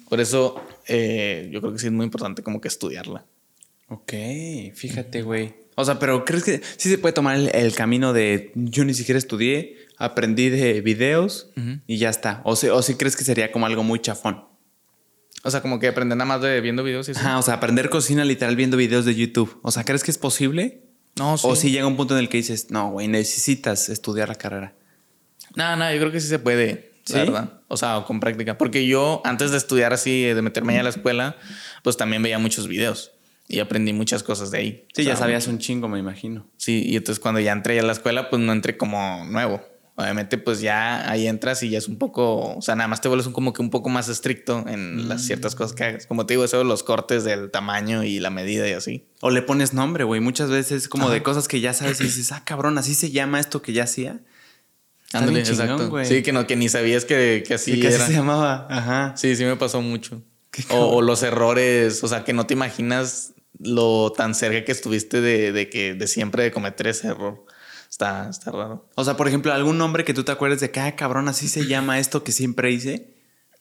Por 0.09 0.21
eso 0.21 0.65
eh, 0.87 1.49
yo 1.53 1.61
creo 1.61 1.73
que 1.73 1.79
sí 1.81 1.87
es 1.87 1.93
muy 1.93 2.05
importante 2.05 2.43
como 2.43 2.61
que 2.61 2.69
estudiarla. 2.69 3.25
Ok, 3.89 4.13
fíjate, 4.75 5.23
güey. 5.23 5.55
O 5.77 5.85
sea, 5.85 5.99
pero 5.99 6.25
¿crees 6.25 6.45
que 6.45 6.61
sí 6.77 6.89
se 6.89 6.99
puede 6.99 7.13
tomar 7.13 7.37
el, 7.37 7.51
el 7.55 7.75
camino 7.75 8.13
de 8.13 8.53
yo 8.55 8.85
ni 8.85 8.95
siquiera 8.95 9.19
estudié, 9.19 9.77
aprendí 9.99 10.49
de 10.49 10.81
videos 10.81 11.51
y 11.87 11.99
ya 11.99 12.11
está? 12.11 12.41
O, 12.45 12.57
si, 12.57 12.69
o 12.69 12.83
si 12.83 12.95
crees 12.95 13.17
que 13.17 13.25
sería 13.25 13.51
como 13.51 13.67
algo 13.67 13.83
muy 13.83 14.01
chafón. 14.01 14.45
O 15.43 15.51
sea, 15.51 15.61
como 15.61 15.79
que 15.79 15.89
aprender 15.89 16.17
nada 16.17 16.27
más 16.27 16.41
de 16.41 16.61
viendo 16.61 16.83
videos 16.83 17.09
y 17.09 17.11
eso. 17.11 17.21
Ajá, 17.21 17.39
o 17.39 17.43
sea, 17.43 17.55
aprender 17.55 17.91
cocina 17.91 18.25
literal 18.25 18.57
viendo 18.57 18.77
videos 18.77 19.05
de 19.05 19.15
YouTube. 19.15 19.59
O 19.63 19.71
sea, 19.71 19.85
¿crees 19.85 20.03
que 20.03 20.11
es 20.11 20.19
posible? 20.19 20.85
No, 21.19 21.37
sí. 21.37 21.47
O 21.49 21.55
si 21.55 21.71
llega 21.71 21.87
un 21.87 21.97
punto 21.97 22.15
en 22.15 22.21
el 22.21 22.29
que 22.29 22.39
dices, 22.39 22.71
no, 22.71 22.91
güey, 22.91 23.09
necesitas 23.09 23.89
estudiar 23.89 24.29
la 24.29 24.37
carrera. 24.37 24.75
No, 25.55 25.77
no, 25.77 25.93
yo 25.93 25.99
creo 25.99 26.13
que 26.13 26.21
sí 26.21 26.29
se 26.29 26.39
puede, 26.39 26.93
¿Sí? 27.05 27.15
verdad. 27.15 27.61
O 27.69 27.77
sea, 27.77 27.99
o 27.99 28.07
con 28.07 28.21
práctica. 28.21 28.57
Porque 28.57 28.87
yo, 28.87 29.21
antes 29.25 29.51
de 29.51 29.59
estudiar 29.59 29.93
así, 29.93 30.23
de 30.23 30.41
meterme 30.41 30.79
a 30.79 30.83
la 30.83 30.89
escuela, 30.89 31.37
pues 31.83 31.97
también 31.97 32.23
veía 32.23 32.39
muchos 32.39 32.67
videos 32.67 33.14
y 33.49 33.61
aprendí 33.61 33.93
muchas 33.93 34.23
cosas 34.23 34.51
de 34.51 34.59
ahí. 34.59 34.87
Sí, 34.95 35.03
O 35.03 35.05
ya 35.05 35.17
sabías 35.17 35.47
un 35.47 35.59
chingo, 35.59 35.89
me 35.89 35.99
imagino. 35.99 36.47
Sí, 36.57 36.83
y 36.87 36.97
entonces 36.97 37.21
cuando 37.21 37.41
ya 37.41 37.53
entré 37.53 37.79
a 37.79 37.83
la 37.83 37.93
escuela, 37.93 38.31
pues 38.31 38.41
no 38.41 38.53
entré 38.53 38.77
como 38.77 39.25
nuevo. 39.27 39.63
Obviamente, 39.97 40.39
pues 40.39 40.61
ya 40.61 41.09
ahí 41.09 41.29
entras 41.29 41.63
y 41.63 41.71
ya 41.71 41.79
es 41.79 41.87
un 41.87 41.99
poco, 41.99 42.57
o 42.57 42.63
sea, 42.63 42.75
nada 42.75 42.89
más 42.89 43.01
te 43.01 43.07
vuelves 43.07 43.29
un, 43.29 43.33
como 43.33 43.53
que 43.53 43.63
un 43.63 43.71
poco 43.71 43.91
más 43.91 44.09
estricto 44.09 44.65
en 44.67 45.09
las 45.09 45.23
ciertas 45.23 45.55
cosas 45.55 45.73
que 45.73 45.85
hagas. 45.85 46.07
Como 46.07 46.27
te 46.27 46.35
digo, 46.35 46.45
eso 46.45 46.59
de 46.59 46.65
los 46.65 46.83
cortes 46.83 47.23
del 47.23 47.53
tamaño 47.53 48.03
y 48.03 48.19
la 48.19 48.31
medida 48.31 48.69
y 48.69 48.73
así. 48.73 49.07
O 49.21 49.31
le 49.31 49.41
pones 49.41 49.73
nombre, 49.73 50.03
güey. 50.03 50.21
Muchas 50.21 50.51
veces 50.51 50.89
como 50.89 51.11
de 51.11 51.23
cosas 51.23 51.47
que 51.47 51.61
ya 51.61 51.73
sabes 51.75 52.01
y 52.01 52.05
dices, 52.05 52.33
ah, 52.33 52.43
cabrón, 52.45 52.77
así 52.77 52.93
se 52.93 53.13
llama 53.13 53.39
esto 53.39 53.63
que 53.63 53.73
ya 53.73 53.85
hacía. 53.85 54.21
Ándale, 55.13 55.41
exacto. 55.41 56.05
Sí, 56.05 56.25
que 56.25 56.33
no, 56.33 56.45
que 56.45 56.57
ni 56.57 56.69
sabías 56.69 57.05
que, 57.05 57.45
que 57.47 57.55
así 57.55 57.75
Sí, 57.75 57.81
que 57.81 57.87
así 57.87 58.01
se 58.01 58.13
llamaba. 58.15 58.67
Ajá. 58.69 59.17
Sí, 59.17 59.37
sí 59.37 59.45
me 59.45 59.55
pasó 59.55 59.81
mucho. 59.81 60.21
O 60.71 61.03
los 61.03 61.23
errores, 61.23 62.03
o 62.03 62.09
sea, 62.09 62.25
que 62.25 62.33
no 62.33 62.47
te 62.47 62.55
imaginas 62.55 63.34
lo 63.59 64.13
tan 64.13 64.35
cerca 64.35 64.65
que 64.65 64.73
estuviste 64.73 65.21
de, 65.21 65.53
de 65.53 65.69
que 65.69 65.95
de 65.95 66.07
siempre 66.07 66.43
de 66.43 66.53
cometer 66.53 66.87
ese 66.87 67.09
error. 67.09 67.45
Está, 67.89 68.29
está 68.29 68.51
raro. 68.51 68.89
O 68.97 69.05
sea, 69.05 69.17
por 69.17 69.29
ejemplo, 69.29 69.53
algún 69.53 69.79
nombre 69.79 70.05
que 70.05 70.15
tú 70.15 70.25
te 70.25 70.33
acuerdes 70.33 70.61
de 70.61 70.71
que, 70.71 70.81
ah, 70.81 70.97
cabrón, 70.97 71.29
así 71.29 71.47
se 71.47 71.67
llama 71.67 72.01
esto 72.01 72.25
que 72.25 72.33
siempre 72.33 72.73
hice. 72.73 73.15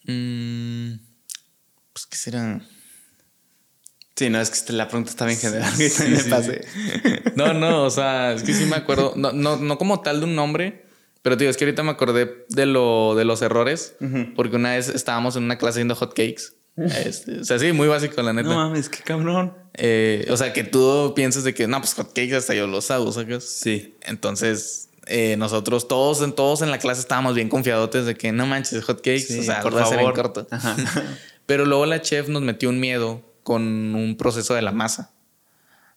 Mm, 0.06 0.94
pues, 1.92 2.06
¿qué 2.06 2.16
será? 2.16 2.60
Sí, 4.16 4.30
no, 4.30 4.40
es 4.40 4.50
que 4.50 4.72
la 4.72 4.88
pregunta 4.88 5.10
está 5.10 5.26
bien 5.26 5.38
general. 5.38 5.72
Sí, 5.72 5.88
Sí, 5.88 6.02
me 6.08 6.18
sí. 6.18 6.52
No, 7.36 7.52
no, 7.52 7.84
o 7.84 7.90
sea, 7.90 8.32
es 8.32 8.42
que 8.42 8.54
sí 8.54 8.64
me 8.64 8.76
acuerdo. 8.76 9.12
No, 9.16 9.32
no, 9.32 9.56
no 9.56 9.78
como 9.78 10.00
tal 10.00 10.20
de 10.20 10.26
un 10.26 10.34
nombre, 10.34 10.84
pero 11.22 11.36
tío, 11.36 11.48
es 11.48 11.56
que 11.56 11.64
ahorita 11.64 11.82
me 11.82 11.90
acordé 11.90 12.44
de, 12.48 12.66
lo, 12.66 13.14
de 13.16 13.24
los 13.24 13.40
errores, 13.42 13.96
porque 14.36 14.56
una 14.56 14.72
vez 14.72 14.88
estábamos 14.88 15.36
en 15.36 15.44
una 15.44 15.58
clase 15.58 15.76
haciendo 15.78 15.94
hotcakes. 15.94 16.52
Este, 16.76 17.40
o 17.40 17.44
sea, 17.44 17.58
sí, 17.58 17.72
muy 17.72 17.86
básico, 17.86 18.20
la 18.22 18.32
neta. 18.32 18.48
No 18.48 18.56
mames, 18.56 18.88
qué 18.88 19.02
cabrón. 19.02 19.54
Eh, 19.74 20.26
o 20.30 20.36
sea, 20.36 20.52
que 20.52 20.64
tú 20.64 21.12
piensas 21.14 21.44
de 21.44 21.54
que 21.54 21.66
no, 21.68 21.78
pues 21.80 21.94
hotcakes 21.94 22.34
hasta 22.34 22.54
yo 22.54 22.66
los 22.66 22.90
hago, 22.90 23.12
¿sacas? 23.12 23.44
Sí. 23.44 23.96
Entonces, 24.02 24.88
eh, 25.06 25.36
nosotros 25.36 25.86
todos 25.86 26.22
en, 26.22 26.32
todos 26.32 26.62
en 26.62 26.70
la 26.70 26.78
clase 26.78 27.00
estábamos 27.00 27.34
bien 27.34 27.48
confiadotes 27.48 28.06
de 28.06 28.16
que 28.16 28.32
no 28.32 28.46
manches, 28.46 28.82
hotcakes, 28.84 29.20
Sí, 29.20 29.38
o 29.38 29.42
sea, 29.42 29.60
por 29.60 29.76
a 29.78 29.82
hacer 29.82 29.98
en 30.00 30.06
favor. 30.06 30.14
corto. 30.14 30.46
Ajá. 30.50 30.76
Pero 31.46 31.64
luego 31.66 31.86
la 31.86 32.00
chef 32.00 32.28
nos 32.28 32.42
metió 32.42 32.70
un 32.70 32.80
miedo 32.80 33.22
con 33.42 33.62
un 33.94 34.16
proceso 34.16 34.54
de 34.54 34.62
la 34.62 34.72
masa. 34.72 35.12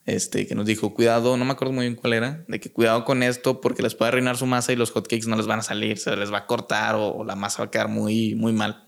Este, 0.05 0.47
que 0.47 0.55
nos 0.55 0.65
dijo, 0.65 0.93
cuidado, 0.93 1.35
no 1.35 1.43
me 1.43 1.51
acuerdo 1.51 1.73
muy 1.73 1.85
bien 1.85 1.95
cuál 1.95 2.13
era, 2.13 2.45
de 2.47 2.61
que 2.61 2.71
cuidado 2.71 3.03
con 3.03 3.23
esto 3.23 3.59
porque 3.59 3.81
les 3.83 3.93
puede 3.93 4.09
arruinar 4.09 4.37
su 4.37 4.45
masa 4.45 4.71
y 4.71 4.77
los 4.77 4.91
hotcakes 4.91 5.27
no 5.27 5.35
les 5.35 5.47
van 5.47 5.59
a 5.59 5.63
salir, 5.63 5.97
se 5.97 6.15
les 6.15 6.31
va 6.31 6.39
a 6.39 6.45
cortar 6.45 6.95
o, 6.95 7.09
o 7.09 7.23
la 7.25 7.35
masa 7.35 7.59
va 7.63 7.65
a 7.67 7.71
quedar 7.71 7.89
muy, 7.89 8.33
muy 8.35 8.53
mal. 8.53 8.86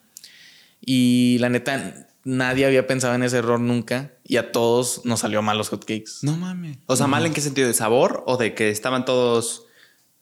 Y 0.82 1.38
la 1.40 1.50
neta, 1.50 2.08
nadie 2.24 2.66
había 2.66 2.88
pensado 2.88 3.16
en 3.16 3.24
ese 3.24 3.38
error 3.38 3.60
nunca 3.60 4.14
y 4.24 4.38
a 4.38 4.52
todos 4.52 5.02
nos 5.06 5.22
salió 5.22 5.42
mal 5.42 5.58
los 5.58 5.70
hotcakes. 5.70 6.12
No 6.22 6.38
mames. 6.38 6.78
O 6.86 6.96
sea, 6.96 7.08
mal 7.08 7.26
en 7.26 7.34
qué 7.34 7.42
sentido, 7.42 7.68
de 7.68 7.74
sabor 7.74 8.24
o 8.28 8.38
de 8.38 8.54
que 8.54 8.70
estaban 8.70 9.06
todos, 9.06 9.66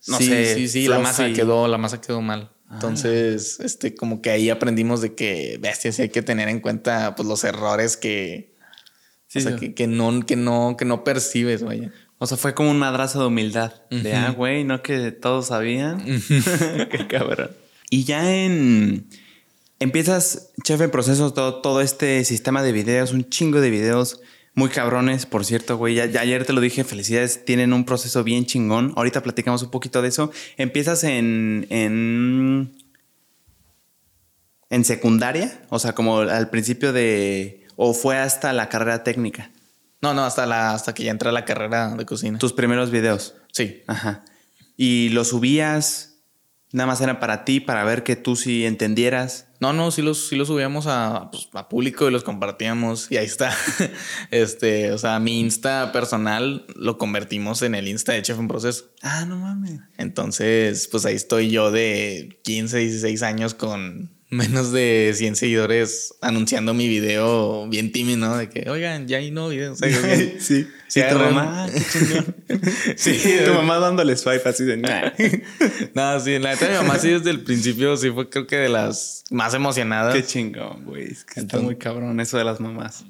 no 0.07 0.17
sí, 0.17 0.27
sé. 0.27 0.55
sí, 0.55 0.67
sí, 0.67 0.87
la 0.87 0.99
masa 0.99 1.31
quedó, 1.33 1.67
la 1.67 1.77
masa 1.77 2.01
quedó 2.01 2.21
mal. 2.21 2.51
Entonces, 2.71 3.61
este, 3.61 3.95
como 3.95 4.21
que 4.21 4.29
ahí 4.29 4.49
aprendimos 4.49 5.01
de 5.01 5.15
que, 5.15 5.57
bestia, 5.61 5.91
sí 5.93 6.01
hay 6.01 6.09
que 6.09 6.21
tener 6.21 6.49
en 6.49 6.59
cuenta 6.59 7.15
pues, 7.15 7.27
los 7.27 7.45
errores 7.45 7.95
que, 7.95 8.57
Sí, 9.27 9.39
o 9.39 9.41
sea, 9.41 9.57
que 9.57 9.87
no, 9.87 10.25
que 10.25 10.37
no, 10.37 10.75
que 10.77 10.85
no 10.85 11.03
percibes, 11.03 11.61
vaya. 11.61 11.91
O 12.17 12.25
sea, 12.25 12.37
fue 12.37 12.55
como 12.55 12.71
un 12.71 12.79
madrazo 12.79 13.19
de 13.19 13.27
humildad. 13.27 13.73
De, 13.91 14.13
ah, 14.13 14.31
güey, 14.31 14.63
no 14.63 14.81
que 14.81 15.11
todos 15.11 15.47
sabían. 15.47 16.03
Qué 16.89 17.07
cabrón. 17.09 17.51
Y 17.89 18.05
ya 18.05 18.33
en... 18.33 19.09
Empiezas, 19.79 20.51
chef, 20.63 20.81
en 20.81 20.91
proceso, 20.91 21.33
todo, 21.33 21.61
todo 21.61 21.81
este 21.81 22.23
sistema 22.25 22.63
de 22.63 22.71
videos, 22.71 23.11
un 23.11 23.29
chingo 23.29 23.61
de 23.61 23.69
videos 23.69 24.21
muy 24.55 24.69
cabrones, 24.69 25.27
por 25.27 25.45
cierto, 25.45 25.77
güey. 25.77 25.95
Ya, 25.95 26.05
ya 26.07 26.21
ayer 26.21 26.45
te 26.45 26.53
lo 26.53 26.61
dije, 26.61 26.83
felicidades, 26.83 27.45
tienen 27.45 27.73
un 27.73 27.85
proceso 27.85 28.23
bien 28.23 28.45
chingón. 28.45 28.93
Ahorita 28.95 29.21
platicamos 29.21 29.61
un 29.61 29.69
poquito 29.69 30.01
de 30.01 30.07
eso. 30.07 30.31
Empiezas 30.57 31.03
en... 31.03 31.67
en 31.69 32.75
en 34.69 34.83
secundaria, 34.83 35.61
o 35.69 35.79
sea, 35.79 35.93
como 35.93 36.19
al 36.19 36.49
principio 36.49 36.91
de... 36.91 37.65
o 37.75 37.93
fue 37.93 38.17
hasta 38.17 38.51
la 38.51 38.67
carrera 38.67 39.03
técnica, 39.03 39.51
No, 40.01 40.13
no, 40.13 40.25
hasta, 40.25 40.45
la, 40.45 40.73
hasta 40.73 40.93
que 40.93 41.03
ya 41.03 41.11
entré 41.11 41.29
a 41.29 41.31
la 41.31 41.45
carrera 41.45 41.95
de 41.95 42.05
cocina. 42.05 42.37
tus 42.37 42.53
primeros 42.53 42.91
videos. 42.91 43.35
Sí. 43.53 43.83
Ajá. 43.87 44.25
Y 44.75 45.09
lo 45.09 45.23
subías, 45.23 46.17
nada 46.71 46.87
más 46.87 47.01
era 47.01 47.19
para 47.19 47.45
ti, 47.45 47.59
para 47.59 47.83
ver 47.83 48.03
que 48.03 48.15
tú 48.15 48.35
sí 48.35 48.65
entendieras. 48.65 49.46
No, 49.59 49.73
no, 49.73 49.89
sí 49.91 50.01
los, 50.01 50.27
sí 50.27 50.35
los 50.35 50.47
subíamos 50.47 50.85
a, 50.87 51.29
pues, 51.31 51.49
a 51.53 51.67
público 51.67 52.07
y 52.07 52.11
los 52.11 52.23
compartíamos 52.23 53.11
y 53.11 53.17
ahí 53.17 53.25
está. 53.25 53.55
este, 54.31 54.91
o 54.91 54.97
sea, 54.97 55.19
mi 55.19 55.39
Insta 55.39 55.91
personal 55.91 56.65
lo 56.75 56.97
convertimos 56.97 57.61
en 57.61 57.75
el 57.75 57.87
Insta 57.87 58.13
de 58.13 58.21
Chef 58.21 58.37
en 58.37 58.47
Proceso. 58.47 58.91
Ah, 59.01 59.25
no 59.25 59.37
mames. 59.37 59.79
Entonces, 59.97 60.87
pues 60.91 61.05
ahí 61.05 61.15
estoy 61.15 61.49
yo 61.49 61.71
de 61.71 62.39
15, 62.43 62.77
16 62.77 63.23
años 63.23 63.53
con 63.53 64.16
menos 64.29 64.73
de 64.73 65.13
100 65.15 65.37
seguidores 65.37 66.13
anunciando 66.21 66.73
mi 66.73 66.87
video 66.87 67.67
bien 67.69 67.91
tímido, 67.91 68.17
¿no? 68.17 68.37
De 68.37 68.49
que, 68.49 68.69
oigan, 68.69 69.07
ya 69.07 69.17
hay 69.17 69.31
video. 69.31 69.73
O 69.73 69.75
sea, 69.75 69.87
que 69.87 70.37
sí. 70.39 70.67
Sí, 70.87 71.01
tu 71.09 71.17
mamá. 71.17 71.67
Sí, 72.95 73.37
tu 73.45 73.53
mamá 73.53 73.77
dándole 73.77 74.15
swipe 74.15 74.47
así 74.47 74.63
de 74.63 74.77
nada. 74.77 75.13
No, 75.93 76.19
sí, 76.21 76.39
la 76.39 76.51
neta 76.51 76.69
mi 76.69 76.75
mamá 76.75 76.97
sí 76.97 77.09
desde 77.09 77.29
el 77.29 77.41
principio 77.41 77.97
sí 77.97 78.09
fue 78.09 78.29
creo 78.29 78.47
que 78.47 78.55
de 78.55 78.69
las 78.69 79.25
más 79.29 79.53
emocionadas. 79.53 80.15
qué 80.15 80.23
chingón, 80.23 80.85
güey. 80.85 81.11
Es 81.11 81.25
que 81.25 81.41
está 81.41 81.59
muy 81.59 81.75
cabrón 81.75 82.21
eso 82.21 82.37
de 82.37 82.45
las 82.45 82.61
mamás. 82.61 83.03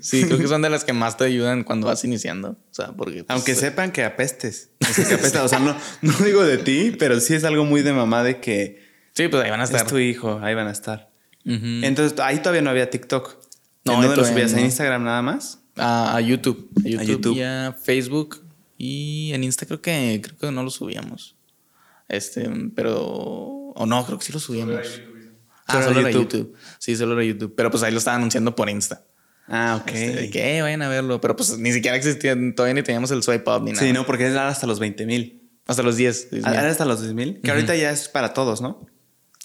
Sí, 0.00 0.24
creo 0.24 0.38
que 0.38 0.48
son 0.48 0.62
de 0.62 0.70
las 0.70 0.84
que 0.84 0.94
más 0.94 1.18
te 1.18 1.24
ayudan 1.24 1.62
cuando 1.62 1.88
vas 1.88 2.04
iniciando. 2.04 2.52
O 2.52 2.74
sea, 2.74 2.92
porque... 2.92 3.24
pues, 3.24 3.26
Aunque 3.28 3.54
sepan 3.54 3.92
que 3.92 4.02
apestes. 4.02 4.70
O 4.80 4.90
sea, 4.90 5.06
que 5.06 5.14
apestas. 5.14 5.42
O 5.42 5.48
sea, 5.48 5.58
no, 5.58 5.76
no 6.00 6.12
digo 6.24 6.42
de 6.42 6.56
ti, 6.56 6.96
pero 6.98 7.20
sí 7.20 7.34
es 7.34 7.44
algo 7.44 7.66
muy 7.66 7.82
de 7.82 7.92
mamá 7.92 8.24
de 8.24 8.40
que 8.40 8.89
Sí, 9.20 9.28
pues 9.28 9.44
ahí 9.44 9.50
van 9.50 9.60
a 9.60 9.64
estar. 9.64 9.82
es 9.82 9.86
tu 9.86 9.98
hijo, 9.98 10.40
ahí 10.42 10.54
van 10.54 10.68
a 10.68 10.72
estar. 10.72 11.10
Entonces, 11.44 12.18
ahí 12.20 12.38
todavía 12.38 12.62
no 12.62 12.70
había 12.70 12.88
TikTok. 12.90 13.36
No, 13.84 13.94
¿En 13.94 14.00
dónde 14.02 14.16
lo 14.16 14.24
subías? 14.24 14.52
¿En. 14.52 14.60
Instagram 14.60 15.04
nada 15.04 15.22
más? 15.22 15.58
a, 15.76 16.16
a 16.16 16.20
YouTube. 16.20 16.70
A 16.78 16.88
YouTube, 16.88 17.06
YouTube. 17.06 17.36
y 17.36 17.42
a 17.42 17.74
Facebook. 17.82 18.44
Y 18.76 19.32
en 19.34 19.44
Insta 19.44 19.66
creo 19.66 19.80
que 19.82 20.20
creo 20.22 20.36
que 20.38 20.50
no 20.50 20.62
lo 20.62 20.70
subíamos. 20.70 21.36
Este, 22.08 22.50
pero. 22.74 22.98
O 23.02 23.86
no, 23.86 24.04
creo 24.06 24.18
que 24.18 24.24
sí 24.24 24.32
lo 24.32 24.38
subíamos. 24.40 24.78
Ah, 25.66 25.74
Solo 25.74 25.84
solo 25.84 26.00
era 26.00 26.08
era 26.10 26.18
YouTube. 26.18 26.54
Sí, 26.78 26.96
solo 26.96 27.12
era 27.14 27.24
YouTube. 27.24 27.54
Pero 27.56 27.70
pues 27.70 27.82
ahí 27.82 27.92
lo 27.92 27.98
estaba 27.98 28.16
anunciando 28.16 28.56
por 28.56 28.68
Insta. 28.68 29.04
Ah, 29.46 29.80
ok. 29.80 29.90
Este, 29.92 30.20
de 30.22 30.30
que 30.30 30.58
"Eh, 30.58 30.62
vayan 30.62 30.82
a 30.82 30.88
verlo. 30.88 31.20
Pero 31.20 31.36
pues 31.36 31.56
ni 31.58 31.72
siquiera 31.72 31.96
existía, 31.96 32.34
todavía 32.54 32.74
ni 32.74 32.82
teníamos 32.82 33.10
el 33.10 33.22
swipe 33.22 33.50
up 33.50 33.62
ni 33.64 33.72
nada. 33.72 33.84
Sí, 33.84 33.92
no, 33.92 34.04
porque 34.06 34.26
era 34.26 34.48
hasta 34.48 34.66
los 34.66 34.78
20 34.78 35.06
mil. 35.06 35.50
Hasta 35.66 35.82
los 35.82 35.96
10. 35.96 36.30
10 36.30 36.44
mil. 36.44 36.54
Era 36.54 36.68
hasta 36.70 36.84
los 36.84 37.00
10 37.00 37.14
mil. 37.14 37.40
Que 37.42 37.50
ahorita 37.50 37.76
ya 37.76 37.90
es 37.90 38.08
para 38.08 38.32
todos, 38.34 38.60
¿no? 38.60 38.86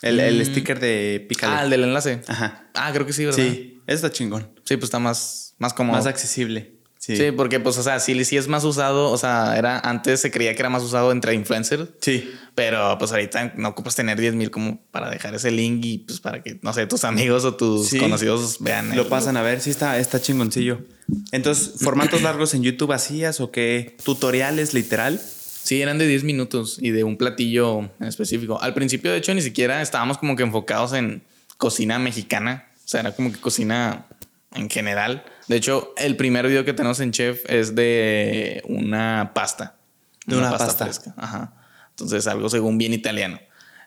El, 0.02 0.20
el 0.20 0.46
sticker 0.46 0.80
de 0.80 1.26
Pícale. 1.28 1.56
ah, 1.56 1.64
el 1.64 1.70
del 1.70 1.84
enlace. 1.86 2.22
Ajá. 2.28 2.68
Ah, 2.74 2.92
creo 2.94 3.06
que 3.06 3.14
sí, 3.14 3.26
¿verdad? 3.26 3.44
Sí, 3.44 3.80
está 3.88 4.12
chingón. 4.12 4.44
Sí, 4.66 4.76
pues 4.78 4.86
está 4.86 5.00
más, 5.00 5.56
más 5.58 5.74
cómodo. 5.74 5.96
Más 5.98 6.06
accesible. 6.06 6.74
Sí. 6.98 7.16
Sí, 7.18 7.32
porque 7.32 7.60
pues, 7.60 7.78
o 7.78 7.84
sea, 7.84 8.00
sí, 8.00 8.26
sí 8.26 8.36
es 8.36 8.48
más 8.48 8.64
usado, 8.64 9.12
o 9.12 9.18
sea, 9.18 9.56
era 9.58 9.80
antes 9.80 10.20
se 10.22 10.32
creía 10.32 10.56
que 10.56 10.62
era 10.64 10.70
más 10.72 10.82
usado 10.82 11.12
entre 11.12 11.36
influencers, 11.36 11.90
Sí. 12.02 12.32
pero 12.56 12.98
pues 12.98 13.12
ahorita 13.12 13.54
no 13.58 13.70
ocupas 13.70 13.94
tener 13.96 14.20
10 14.20 14.34
mil 14.34 14.50
como 14.50 14.82
para 14.90 15.12
dejar 15.12 15.36
ese 15.36 15.52
link 15.52 15.86
y 15.86 15.98
pues 16.00 16.20
para 16.20 16.42
que, 16.42 16.58
no 16.64 16.74
sé, 16.74 16.88
tus 16.88 17.04
amigos 17.04 17.46
o 17.46 17.54
tus 17.54 17.90
Sí. 17.90 18.00
conocidos 18.00 18.58
vean. 18.60 18.96
Lo 18.96 19.04
el- 19.04 19.08
pasan 19.08 19.38
a 19.38 19.44
ver, 19.44 19.62
sí 19.62 19.70
está, 19.70 20.00
está 20.00 20.20
chingoncillo. 20.20 20.82
Entonces, 21.32 21.74
¿formatos 21.80 22.24
largos 22.24 22.56
en 22.56 22.64
YouTube 22.64 22.92
hacías 22.92 23.40
o 23.40 23.52
qué? 23.52 23.96
¿Tutoriales 24.04 24.74
literal? 24.74 25.22
Sí, 25.66 25.82
eran 25.82 25.98
de 25.98 26.06
10 26.06 26.26
minutos 26.26 26.78
y 26.80 26.92
de 26.92 27.04
un 27.04 27.18
platillo 27.18 27.90
en 28.00 28.06
específico. 28.06 28.62
Al 28.62 28.76
principio, 28.76 29.12
de 29.12 29.18
hecho, 29.18 29.34
ni 29.34 29.42
siquiera 29.42 29.82
estábamos 29.82 30.20
como 30.20 30.36
que 30.36 30.44
enfocados 30.44 30.94
en 30.94 31.24
cocina 31.58 31.98
mexicana, 31.98 32.68
o 32.76 32.88
sea, 32.88 33.00
era 33.00 33.16
como 33.16 33.32
que 33.32 33.40
cocina 33.40 34.06
en 34.54 34.70
general. 34.70 35.26
De 35.48 35.56
hecho, 35.56 35.92
el 35.98 36.18
primer 36.18 36.48
video 36.48 36.66
que 36.66 36.74
tenemos 36.74 37.00
en 37.00 37.12
Chef 37.12 37.50
es 37.50 37.74
de 37.74 38.62
una 38.68 39.32
pasta. 39.34 39.76
De 40.28 40.38
una 40.38 40.52
pasta. 40.52 40.86
fresca. 40.86 41.16
Ajá. 41.18 41.54
Entonces, 41.90 42.28
algo 42.28 42.48
según 42.48 42.78
bien 42.78 42.94
italiano. 42.94 43.40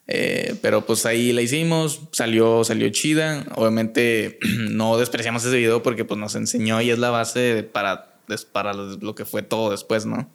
Eh, 0.08 0.56
pero 0.60 0.84
pues 0.84 1.06
ahí 1.06 1.32
la 1.32 1.42
hicimos, 1.42 2.00
salió, 2.10 2.64
salió 2.64 2.88
chida. 2.88 3.46
Obviamente 3.54 4.40
no 4.70 4.98
despreciamos 4.98 5.44
ese 5.44 5.56
video 5.56 5.84
porque 5.84 6.04
pues 6.04 6.18
nos 6.18 6.34
enseñó 6.34 6.80
y 6.80 6.90
es 6.90 6.98
la 6.98 7.10
base 7.10 7.62
para 7.62 8.18
para 8.52 8.74
lo 8.74 9.14
que 9.14 9.24
fue 9.24 9.42
todo 9.42 9.70
después, 9.70 10.04
¿no? 10.04 10.28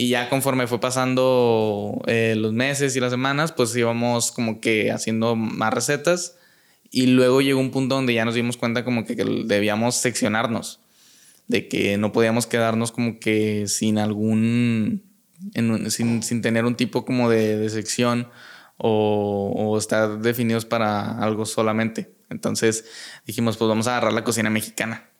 Y 0.00 0.10
ya 0.10 0.30
conforme 0.30 0.68
fue 0.68 0.78
pasando 0.78 2.00
eh, 2.06 2.36
los 2.36 2.52
meses 2.52 2.94
y 2.94 3.00
las 3.00 3.10
semanas, 3.10 3.50
pues 3.50 3.74
íbamos 3.74 4.30
como 4.30 4.60
que 4.60 4.92
haciendo 4.92 5.34
más 5.34 5.74
recetas. 5.74 6.36
Y 6.88 7.06
luego 7.06 7.40
llegó 7.40 7.58
un 7.58 7.72
punto 7.72 7.96
donde 7.96 8.14
ya 8.14 8.24
nos 8.24 8.36
dimos 8.36 8.56
cuenta 8.56 8.84
como 8.84 9.04
que, 9.04 9.16
debíamos 9.16 9.96
seccionarnos. 9.96 10.78
De 11.48 11.66
que 11.66 11.98
no 11.98 12.12
podíamos 12.12 12.46
quedarnos 12.46 12.92
como 12.92 13.18
que 13.18 13.66
sin 13.66 13.98
algún... 13.98 15.02
sin, 15.88 16.22
sin, 16.22 16.42
tener 16.42 16.64
un 16.64 16.76
tipo 16.76 17.04
como 17.04 17.28
de, 17.28 17.58
de 17.58 17.68
sección 17.68 18.28
o, 18.76 19.52
o, 19.52 19.76
estar 19.78 20.20
definidos 20.20 20.64
para 20.64 21.18
algo 21.18 21.44
solamente. 21.44 22.14
Entonces 22.30 22.84
dijimos, 23.26 23.56
pues 23.56 23.68
vamos 23.68 23.88
a 23.88 23.96
agarrar 23.96 24.12
la 24.12 24.22
cocina 24.22 24.48
mexicana. 24.48 25.10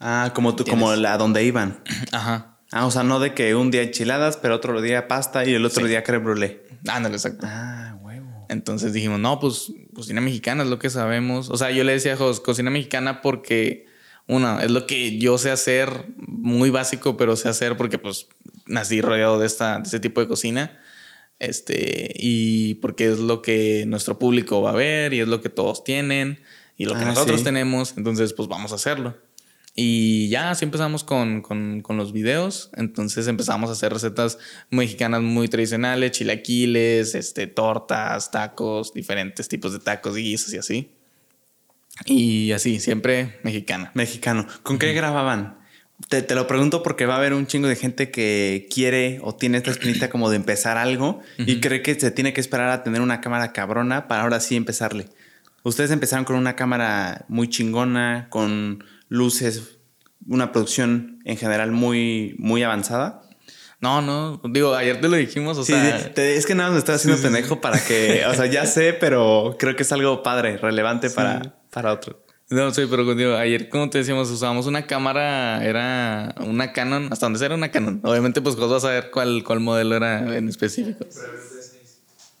Ah, 0.00 0.32
como 0.34 0.56
tú, 0.56 0.64
como 0.64 0.96
la 0.96 1.16
donde 1.16 1.44
iban. 1.44 1.80
Ajá. 2.10 2.55
Ah, 2.72 2.86
o 2.86 2.90
sea, 2.90 3.02
no 3.02 3.20
de 3.20 3.34
que 3.34 3.54
un 3.54 3.70
día 3.70 3.82
enchiladas, 3.82 4.36
pero 4.36 4.56
otro 4.56 4.80
día 4.80 5.08
pasta 5.08 5.44
y 5.44 5.54
el 5.54 5.64
otro 5.64 5.86
día 5.86 6.02
creme 6.02 6.24
brûlée. 6.24 6.60
Ándale, 6.88 7.16
exacto. 7.16 7.46
Ah, 7.48 7.96
huevo. 8.02 8.46
Entonces 8.48 8.92
dijimos, 8.92 9.20
no, 9.20 9.38
pues 9.38 9.72
cocina 9.94 10.20
mexicana 10.20 10.64
es 10.64 10.68
lo 10.68 10.78
que 10.78 10.90
sabemos. 10.90 11.48
O 11.50 11.56
sea, 11.56 11.70
yo 11.70 11.84
le 11.84 11.92
decía 11.92 12.14
a 12.14 12.16
Jos, 12.16 12.40
cocina 12.40 12.70
mexicana 12.70 13.22
porque, 13.22 13.86
una, 14.26 14.62
es 14.62 14.70
lo 14.70 14.86
que 14.86 15.18
yo 15.18 15.38
sé 15.38 15.50
hacer, 15.50 16.06
muy 16.16 16.70
básico, 16.70 17.16
pero 17.16 17.36
sé 17.36 17.48
hacer 17.48 17.76
porque 17.76 17.98
pues 17.98 18.26
nací 18.66 19.00
rodeado 19.00 19.38
de, 19.38 19.46
esta, 19.46 19.78
de 19.78 19.84
este 19.84 20.00
tipo 20.00 20.20
de 20.20 20.28
cocina. 20.28 20.80
Este, 21.38 22.12
y 22.14 22.74
porque 22.76 23.10
es 23.10 23.18
lo 23.18 23.42
que 23.42 23.84
nuestro 23.86 24.18
público 24.18 24.62
va 24.62 24.70
a 24.70 24.74
ver 24.74 25.12
y 25.12 25.20
es 25.20 25.28
lo 25.28 25.40
que 25.40 25.50
todos 25.50 25.84
tienen 25.84 26.40
y 26.76 26.86
lo 26.86 26.94
que 26.94 27.00
ah, 27.00 27.06
nosotros 27.06 27.44
tenemos. 27.44 27.94
Entonces, 27.96 28.32
pues 28.32 28.48
vamos 28.48 28.72
a 28.72 28.76
hacerlo. 28.76 29.16
Y 29.78 30.30
ya 30.30 30.50
así 30.50 30.64
empezamos 30.64 31.04
con, 31.04 31.42
con, 31.42 31.82
con, 31.82 31.98
los 31.98 32.14
videos. 32.14 32.70
Entonces 32.76 33.28
empezamos 33.28 33.68
a 33.68 33.74
hacer 33.74 33.92
recetas 33.92 34.38
mexicanas 34.70 35.20
muy 35.20 35.48
tradicionales, 35.48 36.12
chilaquiles, 36.12 37.14
este, 37.14 37.46
tortas, 37.46 38.30
tacos, 38.30 38.94
diferentes 38.94 39.48
tipos 39.48 39.74
de 39.74 39.78
tacos 39.78 40.16
y 40.16 40.22
guisos 40.22 40.54
y 40.54 40.56
así. 40.56 40.90
Y 42.06 42.52
así, 42.52 42.80
siempre 42.80 43.38
mexicana. 43.42 43.90
Mexicano. 43.92 44.46
¿Con 44.62 44.78
qué 44.78 44.94
grababan? 44.94 45.58
Te, 46.08 46.22
te, 46.22 46.34
lo 46.34 46.46
pregunto 46.46 46.82
porque 46.82 47.04
va 47.04 47.14
a 47.14 47.18
haber 47.18 47.34
un 47.34 47.46
chingo 47.46 47.68
de 47.68 47.76
gente 47.76 48.10
que 48.10 48.68
quiere 48.72 49.18
o 49.22 49.34
tiene 49.34 49.58
esta 49.58 49.70
espinita 49.70 50.08
como 50.08 50.30
de 50.30 50.36
empezar 50.36 50.78
algo 50.78 51.20
y 51.38 51.60
cree 51.60 51.82
que 51.82 51.98
se 52.00 52.10
tiene 52.10 52.32
que 52.32 52.40
esperar 52.40 52.70
a 52.70 52.82
tener 52.82 53.02
una 53.02 53.20
cámara 53.20 53.52
cabrona 53.52 54.08
para 54.08 54.22
ahora 54.22 54.40
sí 54.40 54.56
empezarle. 54.56 55.06
Ustedes 55.64 55.90
empezaron 55.90 56.24
con 56.24 56.36
una 56.36 56.54
cámara 56.54 57.24
muy 57.28 57.48
chingona, 57.48 58.28
con 58.30 58.84
luces, 59.08 59.78
una 60.26 60.52
producción 60.52 61.20
en 61.24 61.36
general 61.36 61.72
muy, 61.72 62.34
muy 62.38 62.62
avanzada. 62.62 63.22
No, 63.80 64.00
no, 64.00 64.40
digo, 64.50 64.74
ayer 64.74 65.00
te 65.00 65.08
lo 65.08 65.16
dijimos, 65.16 65.58
o 65.58 65.64
sea... 65.64 65.98
es 66.16 66.46
que 66.46 66.54
nada 66.54 66.70
me 66.70 66.78
estás 66.78 66.96
haciendo 66.96 67.20
pendejo 67.20 67.60
para 67.60 67.78
que, 67.84 68.24
o 68.26 68.34
sea, 68.34 68.46
ya 68.46 68.64
sé, 68.66 68.94
pero 68.94 69.56
creo 69.58 69.76
que 69.76 69.82
es 69.82 69.92
algo 69.92 70.22
padre, 70.22 70.56
relevante 70.56 71.10
para, 71.10 71.56
para 71.70 71.92
otro. 71.92 72.24
No, 72.48 72.72
sí, 72.72 72.82
pero 72.88 73.04
contigo, 73.04 73.34
ayer, 73.34 73.68
como 73.68 73.90
te 73.90 73.98
decíamos, 73.98 74.30
usábamos 74.30 74.66
una 74.66 74.86
cámara, 74.86 75.64
era 75.64 76.34
una 76.38 76.72
Canon, 76.72 77.08
hasta 77.12 77.26
donde 77.26 77.44
era 77.44 77.56
una 77.56 77.70
Canon. 77.72 78.00
Obviamente, 78.04 78.40
pues 78.40 78.54
vos 78.54 78.70
vas 78.70 78.84
a 78.84 78.90
ver 78.90 79.10
cuál, 79.10 79.42
cuál 79.44 79.58
modelo 79.60 79.96
era 79.96 80.36
en 80.36 80.48
específico. 80.48 81.04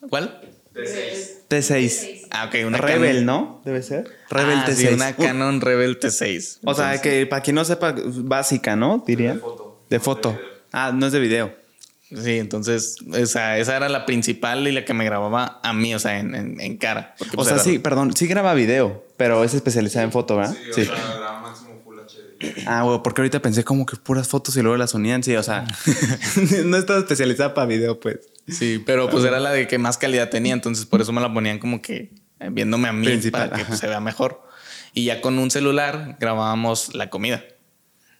¿Cuál? 0.08 0.40
T6. 0.76 1.48
T6. 1.48 2.26
Ah, 2.30 2.46
ok, 2.46 2.66
una 2.66 2.78
Rebel, 2.78 3.24
¿no? 3.24 3.62
Debe 3.64 3.82
ser. 3.82 4.10
Rebel 4.28 4.58
ah, 4.58 4.66
T6. 4.66 4.74
Sí, 4.74 4.86
una 4.88 5.16
Canon 5.16 5.60
Rebel 5.60 5.98
T6. 5.98 6.58
O 6.64 6.74
sea, 6.74 7.00
que 7.00 7.26
para 7.26 7.42
quien 7.42 7.56
no 7.56 7.64
sepa, 7.64 7.94
básica, 7.96 8.76
¿no? 8.76 9.02
Diría. 9.06 9.34
De 9.34 9.40
foto. 9.40 9.80
De 9.88 10.00
foto. 10.00 10.40
Ah, 10.72 10.92
no 10.94 11.06
es 11.06 11.12
de 11.12 11.20
video. 11.20 11.66
Sí, 12.08 12.38
entonces, 12.38 12.96
esa, 13.14 13.58
esa 13.58 13.76
era 13.76 13.88
la 13.88 14.06
principal 14.06 14.68
y 14.68 14.72
la 14.72 14.84
que 14.84 14.94
me 14.94 15.04
grababa 15.04 15.58
a 15.62 15.72
mí, 15.72 15.92
o 15.92 15.98
sea, 15.98 16.20
en, 16.20 16.60
en, 16.60 16.76
cara. 16.76 17.16
o 17.20 17.24
pues, 17.34 17.48
sea, 17.48 17.58
sí, 17.58 17.80
perdón, 17.80 18.14
sí 18.14 18.28
graba 18.28 18.54
video, 18.54 19.04
pero 19.16 19.42
es 19.42 19.54
especializada 19.54 20.04
en 20.04 20.12
foto, 20.12 20.36
¿verdad? 20.36 20.54
Sí, 20.54 20.70
sí. 20.72 20.80
O 20.82 20.84
sea, 20.84 21.16
graba 21.16 21.40
máximo 21.40 21.80
Full 21.82 21.98
HD. 21.98 22.64
Ah, 22.64 22.84
bueno, 22.84 23.02
porque 23.02 23.22
ahorita 23.22 23.42
pensé 23.42 23.64
como 23.64 23.84
que 23.86 23.96
puras 23.96 24.28
fotos 24.28 24.56
y 24.56 24.62
luego 24.62 24.76
las 24.76 24.94
unían, 24.94 25.24
sí, 25.24 25.34
o 25.34 25.42
sea, 25.42 25.66
no 26.64 26.76
estaba 26.76 27.00
especializada 27.00 27.54
para 27.54 27.66
video, 27.66 27.98
pues. 27.98 28.20
Sí, 28.48 28.82
pero 28.84 29.10
pues 29.10 29.24
era 29.24 29.40
la 29.40 29.50
de 29.50 29.66
que 29.66 29.78
más 29.78 29.98
calidad 29.98 30.30
tenía, 30.30 30.52
entonces 30.52 30.86
por 30.86 31.00
eso 31.00 31.12
me 31.12 31.20
la 31.20 31.32
ponían 31.32 31.58
como 31.58 31.82
que 31.82 32.12
eh, 32.40 32.48
viéndome 32.50 32.88
a 32.88 32.92
mí 32.92 33.08
para 33.30 33.50
que 33.50 33.64
pues, 33.64 33.78
se 33.78 33.88
vea 33.88 34.00
mejor. 34.00 34.46
Y 34.92 35.04
ya 35.04 35.20
con 35.20 35.38
un 35.38 35.50
celular 35.50 36.16
grabábamos 36.20 36.94
la 36.94 37.10
comida. 37.10 37.44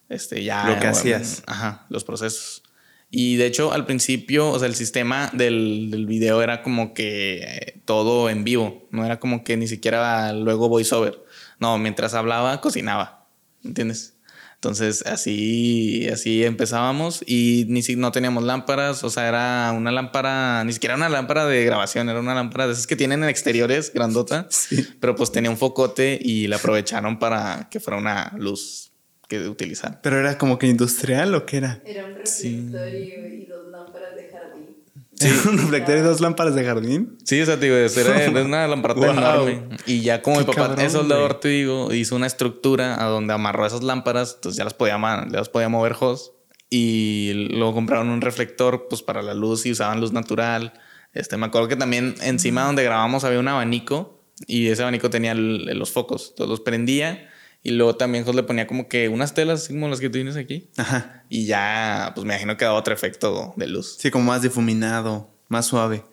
Este, 0.09 0.45
ya. 0.45 0.69
Lo 0.69 0.79
que 0.79 0.87
hacías. 0.87 1.43
Ajá, 1.47 1.87
los 1.89 2.05
procesos. 2.05 2.63
Y 3.11 3.37
de 3.37 3.47
hecho, 3.47 3.73
al 3.73 3.87
principio, 3.87 4.51
o 4.51 4.59
sea, 4.59 4.69
el 4.69 4.75
sistema 4.75 5.31
del, 5.33 5.91
del 5.91 6.07
video 6.07 6.43
era 6.43 6.63
como 6.63 6.93
que 6.93 7.39
eh, 7.39 7.81
todo 7.85 8.29
en 8.29 8.45
vivo. 8.45 8.89
No 8.91 9.05
era 9.05 9.21
como 9.21 9.45
que 9.45 9.57
ni 9.57 9.69
siquiera 9.69 10.33
luego 10.33 10.69
voiceover. 10.69 11.25
No, 11.59 11.79
mientras 11.79 12.15
hablaba, 12.15 12.61
cocinaba. 12.61 13.27
¿Entiendes? 13.65 14.16
Entonces 14.57 15.05
así, 15.07 16.09
así 16.09 16.43
empezábamos 16.45 17.23
y 17.27 17.67
ni 17.69 17.83
si 17.83 17.95
no 17.95 18.11
teníamos 18.11 18.43
lámparas, 18.43 19.05
o 19.05 19.11
sea, 19.11 19.29
era 19.29 19.73
una 19.77 19.93
lámpara, 19.93 20.65
ni 20.65 20.73
siquiera 20.73 20.97
una 20.97 21.09
lámpara 21.09 21.47
de 21.47 21.65
grabación, 21.65 22.09
era 22.09 22.21
una 22.21 22.35
lámpara 22.35 22.67
de 22.67 22.73
esas 22.73 22.87
que 22.87 22.97
tienen 22.97 23.23
en 23.23 23.29
exteriores, 23.29 23.93
grandota, 23.93 24.49
pero 25.01 25.15
pues 25.15 25.31
tenía 25.31 25.51
un 25.51 25.59
focote 25.59 26.19
y 26.21 26.47
la 26.49 26.57
aprovecharon 26.57 27.19
para 27.19 27.69
que 27.71 27.81
fuera 27.81 27.99
una 27.99 28.33
luz 28.39 28.93
que 29.29 29.49
utilizar. 29.49 30.01
Pero 30.03 30.19
era 30.19 30.39
como 30.39 30.59
que 30.59 30.67
industrial 30.67 31.35
o 31.35 31.45
qué 31.47 31.59
era? 31.59 31.83
Era 31.87 32.07
un 32.07 32.17
reflectorio 32.17 33.35
y 33.35 33.47
dos 33.47 33.67
lámparas 33.71 34.17
de 34.17 34.25
jardín. 34.31 34.77
Sí, 35.19 35.29
un 35.49 35.59
reflector 35.59 35.97
y 35.97 36.01
dos 36.01 36.21
lámparas 36.21 36.55
de 36.55 36.65
jardín. 36.65 37.17
Sí, 37.25 37.41
o 37.41 37.47
sea, 37.47 37.59
te 37.59 37.67
digo, 37.67 37.77
era 37.77 38.31
una 38.45 38.67
lámpara 38.69 38.95
enorme. 38.95 39.69
Y 39.87 40.03
ya 40.03 40.23
como 40.23 40.39
mi 40.39 40.45
papá 40.45 40.75
es 40.79 40.93
soldador, 40.93 41.41
te 41.41 41.49
digo, 41.49 41.93
hizo 41.93 42.17
una 42.17 42.27
estructura 42.27 43.03
a 43.03 43.09
donde 43.09 43.33
amarró 43.33 43.67
esas 43.67 43.83
lámparas, 43.83 44.35
entonces 44.37 44.59
ya 44.59 44.65
las 44.65 44.75
podía, 44.75 44.99
ya 44.99 45.39
las 45.39 45.49
podía 45.49 45.69
mover 45.69 45.95
Jos. 45.95 46.33
Y 46.69 47.49
luego 47.51 47.75
compraron 47.75 48.09
un 48.09 48.21
reflector 48.21 48.89
pues 48.89 49.03
para 49.03 49.23
la 49.23 49.35
luz 49.35 49.67
y 49.67 49.71
usaban 49.71 50.01
luz 50.01 50.13
natural. 50.13 50.73
Este, 51.15 51.37
me 51.37 51.47
acuerdo 51.47 51.69
que 51.69 51.77
también 51.77 52.17
encima 52.23 52.65
donde 52.65 52.83
grabamos 52.83 53.25
había 53.25 53.39
un 53.39 53.49
abanico 53.49 54.21
y 54.47 54.67
ese 54.67 54.83
abanico 54.83 55.09
tenía 55.09 55.35
los 55.35 55.93
focos. 55.93 56.31
Entonces 56.31 56.51
los 56.51 56.61
prendía 56.61 57.31
y 57.63 57.73
luego 57.73 57.97
también 57.97 58.25
Jos 58.25 58.35
le 58.35 58.43
ponía 58.43 58.67
como 58.67 58.89
que 58.89 59.09
unas 59.09 59.35
telas 59.35 59.69
como 59.69 59.89
las 59.89 60.01
que 60.01 60.09
tú 60.09 60.15
tienes 60.15 60.37
aquí. 60.37 60.69
Ajá. 60.77 61.25
Y 61.29 61.47
ya, 61.47 62.13
pues 62.15 62.25
me 62.25 62.35
imagino 62.35 62.57
que 62.57 62.65
daba 62.65 62.79
otro 62.79 62.95
efecto 62.95 63.55
de 63.57 63.67
luz. 63.67 63.97
Sí, 63.99 64.11
como 64.11 64.27
más 64.27 64.43
difuminado, 64.43 65.31
más 65.49 65.67
suave. 65.67 66.05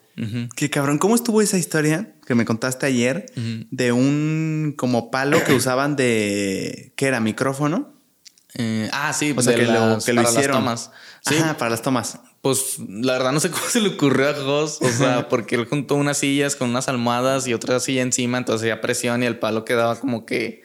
Qué 0.54 0.70
cabrón, 0.70 0.98
¿cómo 0.98 1.16
estuvo 1.16 1.42
esa 1.42 1.58
historia 1.58 2.14
que 2.24 2.36
me 2.36 2.44
contaste 2.44 2.86
ayer 2.86 3.26
de 3.34 3.92
un 3.92 4.74
como 4.76 5.10
palo 5.10 5.42
que 5.44 5.52
usaban 5.52 5.96
de. 5.96 6.92
¿Qué 6.94 7.06
era? 7.06 7.18
¿Micrófono? 7.18 7.92
Eh, 8.54 8.88
ah, 8.92 9.12
sí, 9.12 9.34
o 9.36 9.42
sea, 9.42 9.56
que, 9.56 9.66
lo, 9.66 9.98
que 9.98 10.12
lo 10.12 10.22
hicieron. 10.22 10.64
Las 10.64 10.84
tomas. 10.84 10.90
Sí. 11.22 11.34
Ajá, 11.36 11.56
para 11.56 11.70
las 11.72 11.82
tomas. 11.82 12.20
Pues 12.40 12.78
la 12.88 13.14
verdad 13.14 13.32
no 13.32 13.40
sé 13.40 13.50
cómo 13.52 13.64
se 13.68 13.80
le 13.80 13.88
ocurrió 13.90 14.28
a 14.28 14.34
Jos, 14.34 14.80
o 14.80 14.90
sea, 14.90 15.28
porque 15.30 15.56
él 15.56 15.66
juntó 15.66 15.96
unas 15.96 16.18
sillas 16.18 16.54
con 16.54 16.70
unas 16.70 16.88
almohadas 16.88 17.48
y 17.48 17.54
otra 17.54 17.80
silla 17.80 18.02
encima, 18.02 18.38
entonces 18.38 18.62
había 18.62 18.80
presión 18.80 19.22
y 19.22 19.26
el 19.26 19.38
palo 19.38 19.64
quedaba 19.64 19.98
como 19.98 20.26
que 20.26 20.62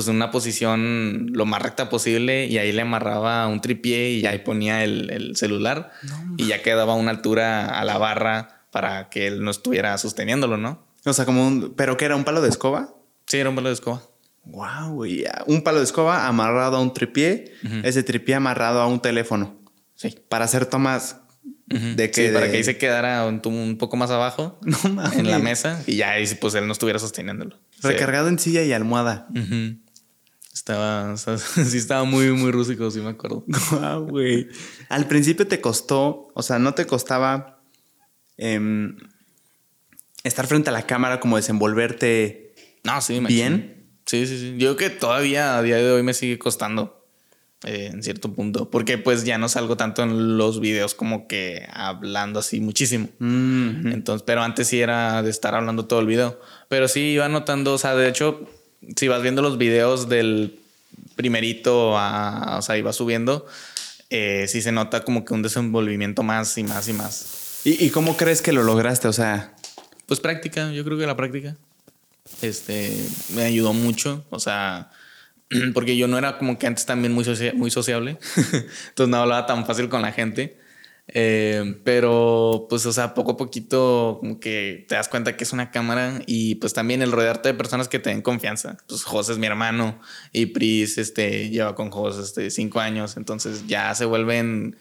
pues 0.00 0.08
en 0.08 0.16
una 0.16 0.30
posición 0.30 1.26
lo 1.34 1.44
más 1.44 1.60
recta 1.60 1.90
posible 1.90 2.46
y 2.46 2.56
ahí 2.56 2.72
le 2.72 2.80
amarraba 2.80 3.46
un 3.48 3.60
tripié 3.60 4.12
y 4.12 4.24
ahí 4.24 4.38
ponía 4.38 4.82
el, 4.82 5.36
celular 5.36 5.90
y 6.38 6.46
ya 6.46 6.62
quedaba 6.62 6.94
a 6.94 6.96
una 6.96 7.10
altura 7.10 7.78
a 7.78 7.84
la 7.84 7.98
barra 7.98 8.64
para 8.70 9.10
que 9.10 9.26
él 9.26 9.44
no 9.44 9.50
estuviera 9.50 9.98
sosteniéndolo, 9.98 10.56
¿no? 10.56 10.86
O 11.04 11.12
sea, 11.12 11.26
como 11.26 11.46
un... 11.46 11.74
¿Pero 11.76 11.98
qué 11.98 12.06
era? 12.06 12.16
¿Un 12.16 12.24
palo 12.24 12.40
de 12.40 12.48
escoba? 12.48 12.94
Sí, 13.26 13.36
era 13.36 13.50
un 13.50 13.56
palo 13.56 13.68
de 13.68 13.74
escoba. 13.74 14.00
Wow, 14.44 14.94
güey. 14.94 15.26
Un 15.44 15.60
palo 15.60 15.80
de 15.80 15.84
escoba 15.84 16.26
amarrado 16.26 16.78
a 16.78 16.80
un 16.80 16.94
tripié, 16.94 17.52
ese 17.82 18.02
tripié 18.02 18.36
amarrado 18.36 18.80
a 18.80 18.86
un 18.86 19.00
teléfono. 19.00 19.60
Sí. 19.96 20.18
Para 20.30 20.46
hacer 20.46 20.64
tomas 20.64 21.16
de 21.66 22.10
que... 22.10 22.28
Sí, 22.28 22.32
para 22.32 22.50
que 22.50 22.56
ahí 22.56 22.64
se 22.64 22.78
quedara 22.78 23.26
un, 23.26 23.76
poco 23.76 23.98
más 23.98 24.10
abajo 24.10 24.58
en 25.14 25.30
la 25.30 25.38
mesa 25.38 25.82
y 25.86 25.96
ya 25.96 26.12
ahí 26.12 26.24
pues 26.40 26.54
él 26.54 26.66
no 26.66 26.72
estuviera 26.72 26.98
sosteniéndolo. 26.98 27.58
Recargado 27.82 28.28
en 28.28 28.38
silla 28.38 28.62
y 28.62 28.72
almohada. 28.72 29.28
Estaba, 30.52 31.16
sí 31.16 31.78
estaba 31.78 32.04
muy, 32.04 32.32
muy 32.32 32.50
rústico, 32.50 32.90
sí 32.90 33.00
me 33.00 33.10
acuerdo. 33.10 33.44
Wow, 33.70 34.08
güey. 34.08 34.48
Al 34.88 35.06
principio 35.06 35.46
te 35.46 35.60
costó, 35.60 36.28
o 36.34 36.42
sea, 36.42 36.58
no 36.58 36.74
te 36.74 36.86
costaba 36.86 37.62
em, 38.36 38.96
estar 40.24 40.46
frente 40.46 40.70
a 40.70 40.72
la 40.72 40.86
cámara, 40.86 41.20
como 41.20 41.36
desenvolverte 41.36 42.50
no, 42.82 43.00
sí, 43.00 43.20
bien. 43.20 43.86
Sí, 44.06 44.26
sí, 44.26 44.38
sí. 44.38 44.56
Yo 44.58 44.76
creo 44.76 44.90
que 44.90 44.96
todavía 44.96 45.58
a 45.58 45.62
día 45.62 45.76
de 45.76 45.90
hoy 45.90 46.02
me 46.02 46.14
sigue 46.14 46.38
costando. 46.38 46.96
Eh, 47.66 47.90
en 47.92 48.02
cierto 48.02 48.32
punto, 48.32 48.70
porque 48.70 48.96
pues 48.96 49.24
ya 49.24 49.36
no 49.36 49.46
salgo 49.50 49.76
tanto 49.76 50.02
en 50.02 50.38
los 50.38 50.60
videos 50.60 50.94
como 50.94 51.28
que 51.28 51.68
hablando 51.70 52.40
así 52.40 52.58
muchísimo. 52.58 53.10
Entonces, 53.20 54.22
pero 54.26 54.40
antes 54.40 54.68
sí 54.68 54.80
era 54.80 55.22
de 55.22 55.28
estar 55.28 55.54
hablando 55.54 55.84
todo 55.84 56.00
el 56.00 56.06
video, 56.06 56.40
pero 56.70 56.88
sí 56.88 57.00
iba 57.00 57.28
notando, 57.28 57.74
o 57.74 57.78
sea, 57.78 57.94
de 57.94 58.08
hecho, 58.08 58.48
si 58.96 59.08
vas 59.08 59.22
viendo 59.22 59.42
los 59.42 59.58
videos 59.58 60.08
del 60.08 60.58
primerito, 61.16 61.96
a, 61.98 62.56
o 62.58 62.62
sea, 62.62 62.76
iba 62.78 62.92
subiendo, 62.92 63.46
eh, 64.10 64.46
sí 64.48 64.62
se 64.62 64.72
nota 64.72 65.04
como 65.04 65.24
que 65.24 65.34
un 65.34 65.42
desenvolvimiento 65.42 66.22
más 66.22 66.56
y 66.58 66.64
más 66.64 66.88
y 66.88 66.92
más. 66.92 67.60
¿Y, 67.64 67.84
y 67.84 67.90
cómo 67.90 68.16
crees 68.16 68.42
que 68.42 68.52
lo 68.52 68.62
lograste? 68.62 69.06
O 69.08 69.12
sea, 69.12 69.54
Pues 70.06 70.18
práctica, 70.20 70.70
yo 70.72 70.84
creo 70.84 70.98
que 70.98 71.06
la 71.06 71.16
práctica 71.16 71.56
este, 72.42 72.92
me 73.34 73.42
ayudó 73.42 73.72
mucho. 73.72 74.24
O 74.30 74.40
sea, 74.40 74.90
porque 75.74 75.96
yo 75.96 76.08
no 76.08 76.18
era 76.18 76.38
como 76.38 76.58
que 76.58 76.66
antes 76.66 76.86
también 76.86 77.12
muy, 77.12 77.24
socia- 77.24 77.52
muy 77.54 77.70
sociable. 77.70 78.18
Entonces 78.36 79.08
no 79.08 79.18
hablaba 79.18 79.46
tan 79.46 79.66
fácil 79.66 79.88
con 79.88 80.02
la 80.02 80.12
gente. 80.12 80.58
Eh, 81.12 81.80
pero 81.84 82.66
pues, 82.68 82.86
o 82.86 82.92
sea, 82.92 83.14
poco 83.14 83.32
a 83.32 83.36
poquito 83.36 84.18
como 84.20 84.38
que 84.38 84.84
te 84.88 84.94
das 84.94 85.08
cuenta 85.08 85.36
que 85.36 85.44
es 85.44 85.52
una 85.52 85.70
cámara 85.70 86.22
y 86.26 86.56
pues 86.56 86.72
también 86.72 87.02
el 87.02 87.10
rodearte 87.10 87.48
de 87.48 87.54
personas 87.54 87.88
que 87.88 87.98
te 87.98 88.10
den 88.10 88.22
confianza. 88.22 88.76
Pues 88.86 89.02
José 89.02 89.32
es 89.32 89.38
mi 89.38 89.46
hermano 89.46 90.00
y 90.32 90.46
Pris 90.46 90.98
este, 90.98 91.50
lleva 91.50 91.74
con 91.74 91.90
José 91.90 92.22
este, 92.22 92.50
cinco 92.50 92.80
años. 92.80 93.16
Entonces 93.16 93.66
ya 93.66 93.94
se 93.94 94.04
vuelven, 94.04 94.76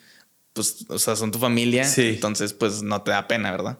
pues, 0.53 0.85
o 0.89 0.99
sea, 0.99 1.15
son 1.15 1.31
tu 1.31 1.39
familia. 1.39 1.85
Sí. 1.85 2.09
Entonces 2.09 2.53
pues 2.53 2.83
no 2.83 3.01
te 3.01 3.11
da 3.11 3.27
pena, 3.27 3.51
¿verdad? 3.51 3.79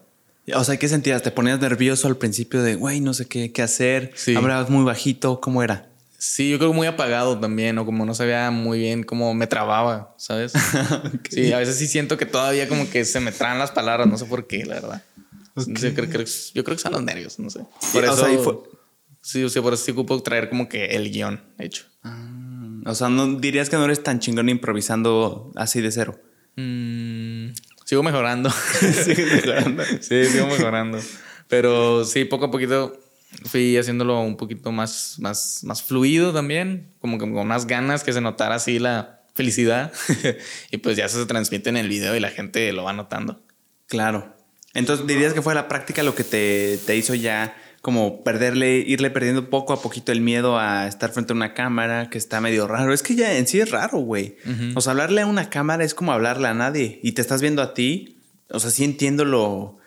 o 0.55 0.63
sea, 0.63 0.77
¿qué 0.77 0.87
sentías? 0.87 1.21
¿Te 1.21 1.29
ponías 1.29 1.59
nervioso 1.59 2.07
al 2.07 2.17
principio 2.17 2.63
de, 2.63 2.73
güey, 2.73 3.01
no 3.01 3.13
sé 3.13 3.27
qué, 3.27 3.51
qué 3.51 3.61
hacer? 3.61 4.11
Sí. 4.15 4.35
¿Hablabas 4.35 4.71
muy 4.71 4.83
bajito? 4.83 5.39
¿Cómo 5.41 5.61
era? 5.61 5.88
Sí, 6.21 6.49
yo 6.49 6.57
creo 6.57 6.71
que 6.71 6.75
muy 6.75 6.85
apagado 6.85 7.39
también, 7.39 7.77
o 7.77 7.85
como 7.85 8.05
no 8.05 8.13
sabía 8.13 8.51
muy 8.51 8.77
bien 8.79 9.03
cómo 9.03 9.33
me 9.33 9.47
trababa, 9.47 10.13
¿sabes? 10.17 10.51
Sí, 11.29 11.53
a 11.53 11.57
veces 11.59 11.77
sí 11.77 11.87
siento 11.87 12.17
que 12.17 12.25
todavía 12.25 12.67
como 12.67 12.89
que 12.89 13.05
se 13.05 13.19
me 13.21 13.31
traen 13.31 13.57
las 13.57 13.71
palabras, 13.71 14.05
no 14.07 14.17
sé 14.17 14.25
por 14.25 14.45
qué, 14.45 14.65
la 14.65 14.75
verdad. 14.75 15.03
Sí, 15.57 15.73
creo, 15.93 16.09
creo- 16.09 16.25
yo 16.53 16.63
creo 16.63 16.75
que 16.77 16.81
son 16.83 16.91
los 16.91 17.03
nervios, 17.03 17.39
no 17.39 17.49
sé. 17.49 17.59
Por 17.93 18.03
Y, 18.03 18.07
o 18.07 18.13
eso, 18.13 18.25
sea, 18.27 18.37
fue- 18.39 18.57
sí, 19.21 19.43
o 19.43 19.49
sea, 19.49 19.61
por 19.61 19.73
eso 19.73 19.85
sí 19.85 19.91
ocupo 19.91 20.21
traer 20.21 20.49
como 20.49 20.67
que 20.67 20.87
el 20.87 21.09
guion 21.11 21.41
hecho. 21.57 21.85
O 22.85 22.95
sea, 22.95 23.07
no 23.09 23.39
dirías 23.39 23.69
que 23.69 23.77
no 23.77 23.85
eres 23.85 24.03
tan 24.03 24.19
chingón 24.19 24.49
improvisando 24.49 25.51
así 25.55 25.79
de 25.81 25.91
cero. 25.91 26.19
Mm, 26.55 27.49
sigo 27.85 28.03
mejorando. 28.03 28.49
Sigues 29.05 29.31
mejorando. 29.33 29.83
sí, 30.01 30.25
sigo 30.25 30.47
mejorando. 30.47 30.99
Pero 31.47 32.03
sí, 32.05 32.25
poco 32.25 32.45
a 32.45 32.51
poquito 32.51 32.99
fui 33.45 33.77
haciéndolo 33.77 34.21
un 34.21 34.37
poquito 34.37 34.71
más, 34.71 35.17
más, 35.19 35.63
más 35.63 35.83
fluido 35.83 36.33
también, 36.33 36.91
como 36.99 37.17
que 37.17 37.31
con 37.31 37.47
más 37.47 37.67
ganas 37.67 38.03
que 38.03 38.13
se 38.13 38.21
notara 38.21 38.55
así 38.55 38.79
la 38.79 39.21
felicidad. 39.35 39.91
y 40.71 40.77
pues 40.77 40.97
ya 40.97 41.05
eso 41.05 41.19
se 41.19 41.25
transmite 41.25 41.69
en 41.69 41.77
el 41.77 41.87
video 41.87 42.15
y 42.15 42.19
la 42.19 42.29
gente 42.29 42.71
lo 42.73 42.83
va 42.83 42.93
notando. 42.93 43.41
Claro. 43.87 44.35
Entonces, 44.73 45.07
dirías 45.07 45.33
que 45.33 45.41
fue 45.41 45.55
la 45.55 45.67
práctica 45.67 46.03
lo 46.03 46.15
que 46.15 46.23
te, 46.23 46.77
te 46.85 46.95
hizo 46.95 47.15
ya 47.15 47.55
como 47.81 48.23
perderle, 48.23 48.77
irle 48.77 49.09
perdiendo 49.09 49.49
poco 49.49 49.73
a 49.73 49.81
poquito 49.81 50.11
el 50.11 50.21
miedo 50.21 50.59
a 50.59 50.87
estar 50.87 51.11
frente 51.11 51.33
a 51.33 51.35
una 51.35 51.53
cámara, 51.53 52.09
que 52.09 52.17
está 52.17 52.41
medio 52.41 52.67
raro. 52.67 52.93
Es 52.93 53.03
que 53.03 53.15
ya 53.15 53.37
en 53.37 53.47
sí 53.47 53.59
es 53.59 53.71
raro, 53.71 53.99
güey. 53.99 54.35
O 54.75 54.81
sea, 54.81 54.91
hablarle 54.91 55.21
a 55.21 55.25
una 55.25 55.49
cámara 55.49 55.83
es 55.83 55.93
como 55.93 56.11
hablarle 56.11 56.47
a 56.49 56.53
nadie 56.53 56.99
y 57.01 57.13
te 57.13 57.21
estás 57.21 57.41
viendo 57.41 57.61
a 57.61 57.73
ti. 57.73 58.21
O 58.49 58.59
sea, 58.59 58.69
sí 58.71 58.83
entiendo 58.83 59.25
lo, 59.25 59.77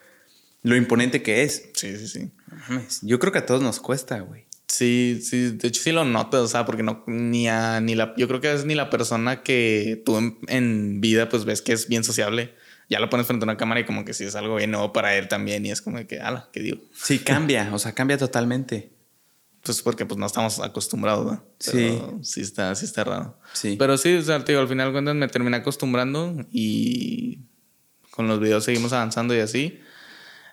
lo 0.62 0.77
imponente 0.77 1.23
que 1.23 1.43
es. 1.43 1.70
Sí, 1.74 1.97
sí, 1.98 2.09
sí. 2.09 2.31
Mames, 2.68 3.01
Yo 3.02 3.18
creo 3.18 3.32
que 3.32 3.39
a 3.39 3.47
todos 3.47 3.62
nos 3.62 3.80
cuesta, 3.80 4.20
güey. 4.20 4.47
Sí, 4.68 5.20
sí, 5.22 5.51
de 5.51 5.68
hecho 5.68 5.82
sí 5.82 5.93
lo 5.93 6.05
notas, 6.05 6.40
o 6.40 6.48
sea, 6.48 6.64
porque 6.64 6.82
no, 6.82 7.05
ni 7.06 7.47
a, 7.47 7.80
ni 7.80 7.94
la, 7.94 8.14
yo 8.16 8.26
creo 8.26 8.40
que 8.40 8.52
es 8.52 8.64
ni 8.64 8.74
la 8.74 8.89
persona 8.89 9.43
que 9.43 10.02
tú 10.06 10.16
en, 10.16 10.39
en 10.48 11.01
vida 11.02 11.28
pues 11.28 11.44
ves 11.44 11.60
que 11.60 11.74
es 11.74 11.89
bien 11.89 12.05
sociable, 12.05 12.55
ya 12.89 12.98
lo 12.98 13.10
pones 13.10 13.26
frente 13.26 13.44
a 13.44 13.47
una 13.47 13.59
cámara 13.59 13.80
y 13.80 13.84
como 13.84 14.05
que 14.05 14.14
sí 14.14 14.24
es 14.24 14.34
algo 14.34 14.56
bien 14.56 14.70
nuevo 14.70 14.93
para 14.93 15.14
él 15.16 15.28
también 15.28 15.66
y 15.66 15.70
es 15.70 15.82
como 15.82 16.06
que, 16.06 16.20
ala, 16.20 16.48
¿qué 16.52 16.60
digo? 16.60 16.78
Sí, 16.94 17.18
cambia, 17.18 17.68
o 17.72 17.78
sea, 17.78 17.93
cambia 17.93 18.16
totalmente. 18.16 18.93
Pues 19.62 19.80
porque 19.82 20.06
pues 20.06 20.18
no 20.18 20.26
estamos 20.26 20.59
acostumbrados, 20.59 21.24
¿no? 21.24 21.44
Pero 21.70 22.18
sí 22.22 22.40
está, 22.40 22.74
sí 22.74 22.84
está 22.84 23.05
raro. 23.05 23.39
Sí. 23.52 23.76
Pero 23.78 23.97
sí, 23.97 24.14
o 24.14 24.22
sea, 24.22 24.44
te 24.44 24.52
digo, 24.52 24.60
al 24.60 24.68
final 24.68 24.90
cuentas 24.90 25.14
me 25.14 25.28
terminé 25.28 25.59
acostumbrando 25.59 26.34
y 26.51 27.40
con 28.10 28.26
los 28.26 28.40
videos 28.40 28.64
seguimos 28.64 28.93
avanzando 28.93 29.36
y 29.36 29.40
así. 29.40 29.80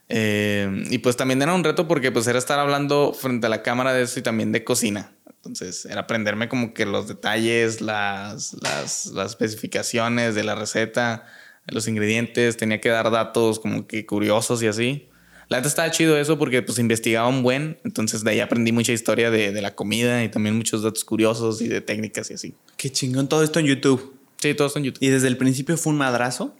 Eh, 0.09 0.85
y 0.89 0.97
pues 0.97 1.15
también 1.15 1.41
era 1.41 1.53
un 1.53 1.63
reto 1.63 1.87
porque 1.87 2.11
pues 2.11 2.27
era 2.27 2.39
estar 2.39 2.59
hablando 2.59 3.13
frente 3.13 3.45
a 3.45 3.49
la 3.49 3.61
cámara 3.61 3.93
de 3.93 4.03
eso 4.03 4.19
y 4.19 4.23
también 4.23 4.51
de 4.51 4.63
cocina. 4.63 5.11
Entonces 5.27 5.85
era 5.85 6.01
aprenderme 6.01 6.49
como 6.49 6.73
que 6.73 6.85
los 6.85 7.07
detalles, 7.07 7.79
las, 7.79 8.57
las, 8.61 9.05
las 9.07 9.31
especificaciones 9.31 10.35
de 10.35 10.43
la 10.43 10.55
receta, 10.55 11.25
los 11.67 11.87
ingredientes, 11.87 12.57
tenía 12.57 12.81
que 12.81 12.89
dar 12.89 13.09
datos 13.11 13.59
como 13.59 13.87
que 13.87 14.05
curiosos 14.05 14.61
y 14.63 14.67
así. 14.67 15.09
La 15.47 15.57
neta 15.57 15.69
estaba 15.69 15.89
chido 15.91 16.17
eso 16.17 16.37
porque 16.37 16.61
pues 16.61 16.77
investigaba 16.77 17.27
un 17.27 17.41
buen, 17.41 17.79
entonces 17.83 18.23
de 18.23 18.31
ahí 18.31 18.39
aprendí 18.39 18.71
mucha 18.71 18.91
historia 18.91 19.31
de, 19.31 19.51
de 19.51 19.61
la 19.61 19.73
comida 19.73 20.23
y 20.23 20.29
también 20.29 20.55
muchos 20.55 20.83
datos 20.83 21.03
curiosos 21.05 21.61
y 21.61 21.67
de 21.67 21.81
técnicas 21.81 22.29
y 22.29 22.33
así. 22.35 22.53
Qué 22.77 22.91
chingón 22.91 23.29
todo 23.29 23.43
esto 23.43 23.59
en 23.59 23.65
YouTube. 23.65 24.19
Sí, 24.37 24.53
todo 24.53 24.67
está 24.67 24.79
en 24.79 24.85
YouTube. 24.85 25.03
¿Y 25.03 25.09
desde 25.09 25.27
el 25.27 25.37
principio 25.37 25.75
fue 25.77 25.91
un 25.91 25.97
madrazo? 25.97 26.55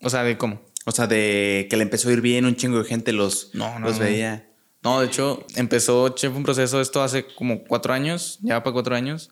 O 0.00 0.08
sea, 0.08 0.22
de 0.22 0.38
cómo. 0.38 0.62
O 0.86 0.92
sea, 0.92 1.06
de 1.06 1.66
que 1.70 1.76
le 1.76 1.82
empezó 1.82 2.08
a 2.08 2.12
ir 2.12 2.20
bien, 2.20 2.44
un 2.46 2.56
chingo 2.56 2.78
de 2.78 2.84
gente 2.84 3.12
los, 3.12 3.50
No, 3.54 3.78
no, 3.78 3.86
los 3.86 3.98
no. 3.98 4.04
veía. 4.04 4.48
No, 4.82 5.00
de 5.00 5.06
hecho, 5.06 5.46
empezó 5.56 6.08
Chef 6.10 6.34
un 6.34 6.42
proceso 6.42 6.80
esto 6.80 7.02
hace 7.02 7.26
como 7.26 7.64
cuatro 7.64 7.92
años, 7.92 8.38
ya 8.42 8.62
para 8.62 8.72
cuatro 8.72 8.94
años. 8.96 9.30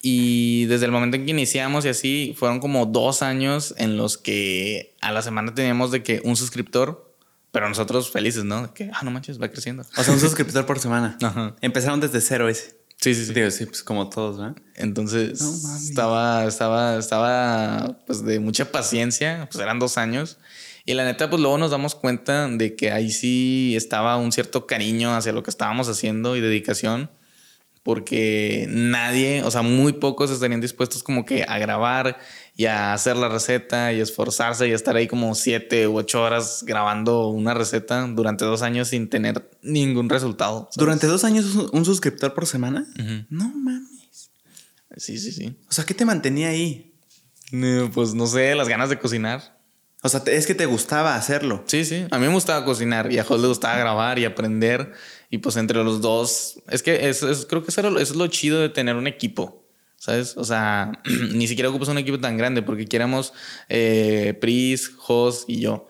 Y 0.00 0.66
desde 0.66 0.84
el 0.84 0.92
momento 0.92 1.16
en 1.16 1.24
que 1.24 1.30
iniciamos 1.32 1.84
y 1.84 1.88
así, 1.88 2.34
fueron 2.38 2.60
como 2.60 2.86
dos 2.86 3.22
años 3.22 3.74
en 3.78 3.96
los 3.96 4.18
que 4.18 4.94
a 5.00 5.10
la 5.12 5.22
semana 5.22 5.54
teníamos 5.54 5.90
de 5.90 6.02
que 6.02 6.20
un 6.24 6.36
suscriptor, 6.36 7.16
pero 7.50 7.68
nosotros 7.68 8.10
felices, 8.10 8.44
¿no? 8.44 8.66
De 8.66 8.72
que, 8.74 8.90
ah, 8.92 9.00
no 9.02 9.10
manches, 9.10 9.40
va 9.40 9.48
creciendo. 9.48 9.84
O 9.96 10.04
sea, 10.04 10.12
un 10.12 10.20
suscriptor 10.20 10.66
por 10.66 10.78
semana. 10.78 11.16
Ajá. 11.22 11.56
Empezaron 11.60 12.00
desde 12.00 12.20
cero 12.20 12.48
ese. 12.48 12.76
Sí, 13.00 13.14
sí, 13.14 13.26
sí. 13.26 13.34
Digo, 13.34 13.50
sí, 13.50 13.66
pues 13.66 13.82
como 13.82 14.08
todos, 14.08 14.38
¿verdad? 14.38 14.56
Entonces 14.76 15.40
No 15.40 15.76
estaba, 15.76 16.44
estaba, 16.44 16.96
estaba 16.98 17.98
pues 18.06 18.24
de 18.24 18.38
mucha 18.38 18.70
paciencia, 18.70 19.48
pues 19.50 19.62
eran 19.62 19.78
dos 19.78 19.98
años. 19.98 20.38
Y 20.86 20.94
la 20.94 21.04
neta, 21.04 21.30
pues 21.30 21.40
luego 21.40 21.56
nos 21.56 21.70
damos 21.70 21.94
cuenta 21.94 22.46
de 22.48 22.76
que 22.76 22.90
ahí 22.92 23.10
sí 23.10 23.74
estaba 23.74 24.16
un 24.18 24.32
cierto 24.32 24.66
cariño 24.66 25.14
hacia 25.16 25.32
lo 25.32 25.42
que 25.42 25.50
estábamos 25.50 25.88
haciendo 25.88 26.36
y 26.36 26.42
dedicación, 26.42 27.10
porque 27.82 28.66
nadie, 28.68 29.42
o 29.42 29.50
sea, 29.50 29.62
muy 29.62 29.94
pocos 29.94 30.30
estarían 30.30 30.60
dispuestos 30.60 31.02
como 31.02 31.24
que 31.24 31.44
a 31.46 31.58
grabar 31.58 32.18
y 32.56 32.66
a 32.66 32.92
hacer 32.92 33.16
la 33.16 33.28
receta 33.28 33.92
y 33.92 34.00
esforzarse 34.00 34.68
y 34.68 34.72
estar 34.72 34.96
ahí 34.96 35.06
como 35.06 35.34
siete 35.34 35.88
u 35.88 35.96
ocho 35.96 36.22
horas 36.22 36.64
grabando 36.66 37.28
una 37.28 37.54
receta 37.54 38.06
durante 38.06 38.44
dos 38.44 38.62
años 38.62 38.88
sin 38.88 39.08
tener 39.08 39.50
ningún 39.62 40.08
resultado. 40.08 40.60
¿sabes? 40.70 40.76
¿Durante 40.76 41.06
dos 41.06 41.24
años 41.24 41.54
un 41.72 41.84
suscriptor 41.84 42.34
por 42.34 42.46
semana? 42.46 42.86
No 43.30 43.48
mames. 43.48 44.30
Sí, 44.96 45.18
sí, 45.18 45.32
sí. 45.32 45.56
O 45.68 45.72
sea, 45.72 45.84
¿qué 45.84 45.94
te 45.94 46.04
mantenía 46.04 46.48
ahí? 46.48 46.94
No, 47.52 47.90
Pues 47.90 48.14
no 48.14 48.26
sé, 48.26 48.54
las 48.54 48.68
ganas 48.68 48.88
de 48.88 48.98
cocinar. 48.98 49.53
O 50.04 50.08
sea, 50.10 50.22
es 50.26 50.46
que 50.46 50.54
te 50.54 50.66
gustaba 50.66 51.16
hacerlo. 51.16 51.64
Sí, 51.64 51.86
sí. 51.86 52.06
A 52.10 52.18
mí 52.18 52.26
me 52.26 52.34
gustaba 52.34 52.62
cocinar 52.66 53.10
y 53.10 53.18
a 53.18 53.24
Jos 53.24 53.40
le 53.40 53.48
gustaba 53.48 53.78
grabar 53.78 54.18
y 54.18 54.26
aprender. 54.26 54.92
Y 55.30 55.38
pues 55.38 55.56
entre 55.56 55.82
los 55.82 56.02
dos, 56.02 56.60
es 56.68 56.82
que 56.82 56.98
creo 57.48 57.64
que 57.64 57.70
eso 57.70 57.98
es 57.98 58.14
lo 58.14 58.26
chido 58.26 58.60
de 58.60 58.68
tener 58.68 58.96
un 58.96 59.06
equipo, 59.06 59.64
¿sabes? 59.96 60.36
O 60.36 60.44
sea, 60.44 60.92
ni 61.32 61.48
siquiera 61.48 61.70
ocupas 61.70 61.88
un 61.88 61.96
equipo 61.96 62.20
tan 62.20 62.36
grande 62.36 62.60
porque 62.60 62.84
quieramos 62.84 63.32
eh, 63.70 64.36
Pris, 64.42 64.90
Jos 64.94 65.46
y 65.48 65.60
yo. 65.60 65.88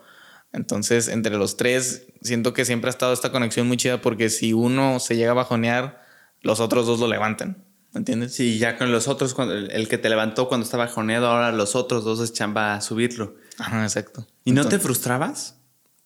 Entonces, 0.53 1.09
entre 1.09 1.35
los 1.35 1.57
tres, 1.57 2.07
siento 2.21 2.53
que 2.53 2.63
siempre 2.63 2.87
ha 2.87 2.91
estado 2.91 3.11
esta 3.11 3.33
conexión 3.33 3.67
muy 3.67 3.75
chida 3.75 3.99
porque 3.99 4.29
si 4.29 4.53
uno 4.53 5.01
se 5.01 5.17
llega 5.17 5.31
a 5.31 5.33
bajonear, 5.33 6.05
los 6.39 6.61
otros 6.61 6.87
dos 6.87 7.01
lo 7.01 7.09
levantan. 7.09 7.64
¿Me 7.95 7.99
entiendes? 7.99 8.33
Sí, 8.33 8.59
ya 8.59 8.77
con 8.77 8.91
los 8.91 9.07
otros, 9.07 9.33
cuando, 9.33 9.53
el, 9.55 9.87
que 9.87 9.97
te 9.97 10.09
levantó 10.09 10.49
cuando 10.49 10.65
estaba 10.65 10.87
joneado, 10.87 11.27
ahora 11.27 11.53
los 11.53 11.75
otros 11.75 12.03
dos 12.03 12.19
es 12.19 12.33
chamba 12.33 12.75
a 12.75 12.81
subirlo. 12.81 13.35
Ajá, 13.57 13.83
exacto. 13.83 14.27
¿Y 14.43 14.51
no 14.51 14.61
te 14.63 14.67
Entonces- 14.67 14.81
frustrabas? 14.83 15.55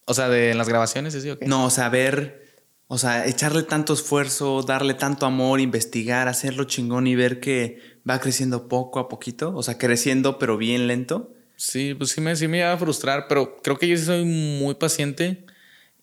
O 0.05 0.13
sea, 0.13 0.29
de 0.29 0.53
las 0.53 0.69
grabaciones, 0.69 1.13
sí, 1.13 1.29
ok. 1.29 1.41
No, 1.47 1.65
o 1.65 1.69
sea, 1.71 1.89
ver, 1.89 2.63
o 2.87 2.99
sea, 2.99 3.25
echarle 3.27 3.63
tanto 3.63 3.93
esfuerzo, 3.93 4.61
darle 4.61 4.93
tanto 4.93 5.25
amor, 5.25 5.59
investigar, 5.59 6.27
hacerlo 6.27 6.65
chingón 6.65 7.07
y 7.07 7.15
ver 7.15 7.39
que 7.39 7.79
va 8.07 8.19
creciendo 8.19 8.67
poco 8.67 8.99
a 8.99 9.09
poquito, 9.09 9.55
o 9.55 9.63
sea, 9.63 9.77
creciendo 9.79 10.37
pero 10.37 10.57
bien 10.57 10.85
lento. 10.87 11.33
Sí, 11.55 11.95
pues 11.95 12.11
sí 12.11 12.21
me, 12.21 12.35
sí 12.35 12.47
me 12.47 12.59
iba 12.59 12.71
a 12.71 12.77
frustrar, 12.77 13.25
pero 13.27 13.57
creo 13.63 13.77
que 13.77 13.87
yo 13.87 13.97
sí 13.97 14.05
soy 14.05 14.25
muy 14.25 14.75
paciente 14.75 15.43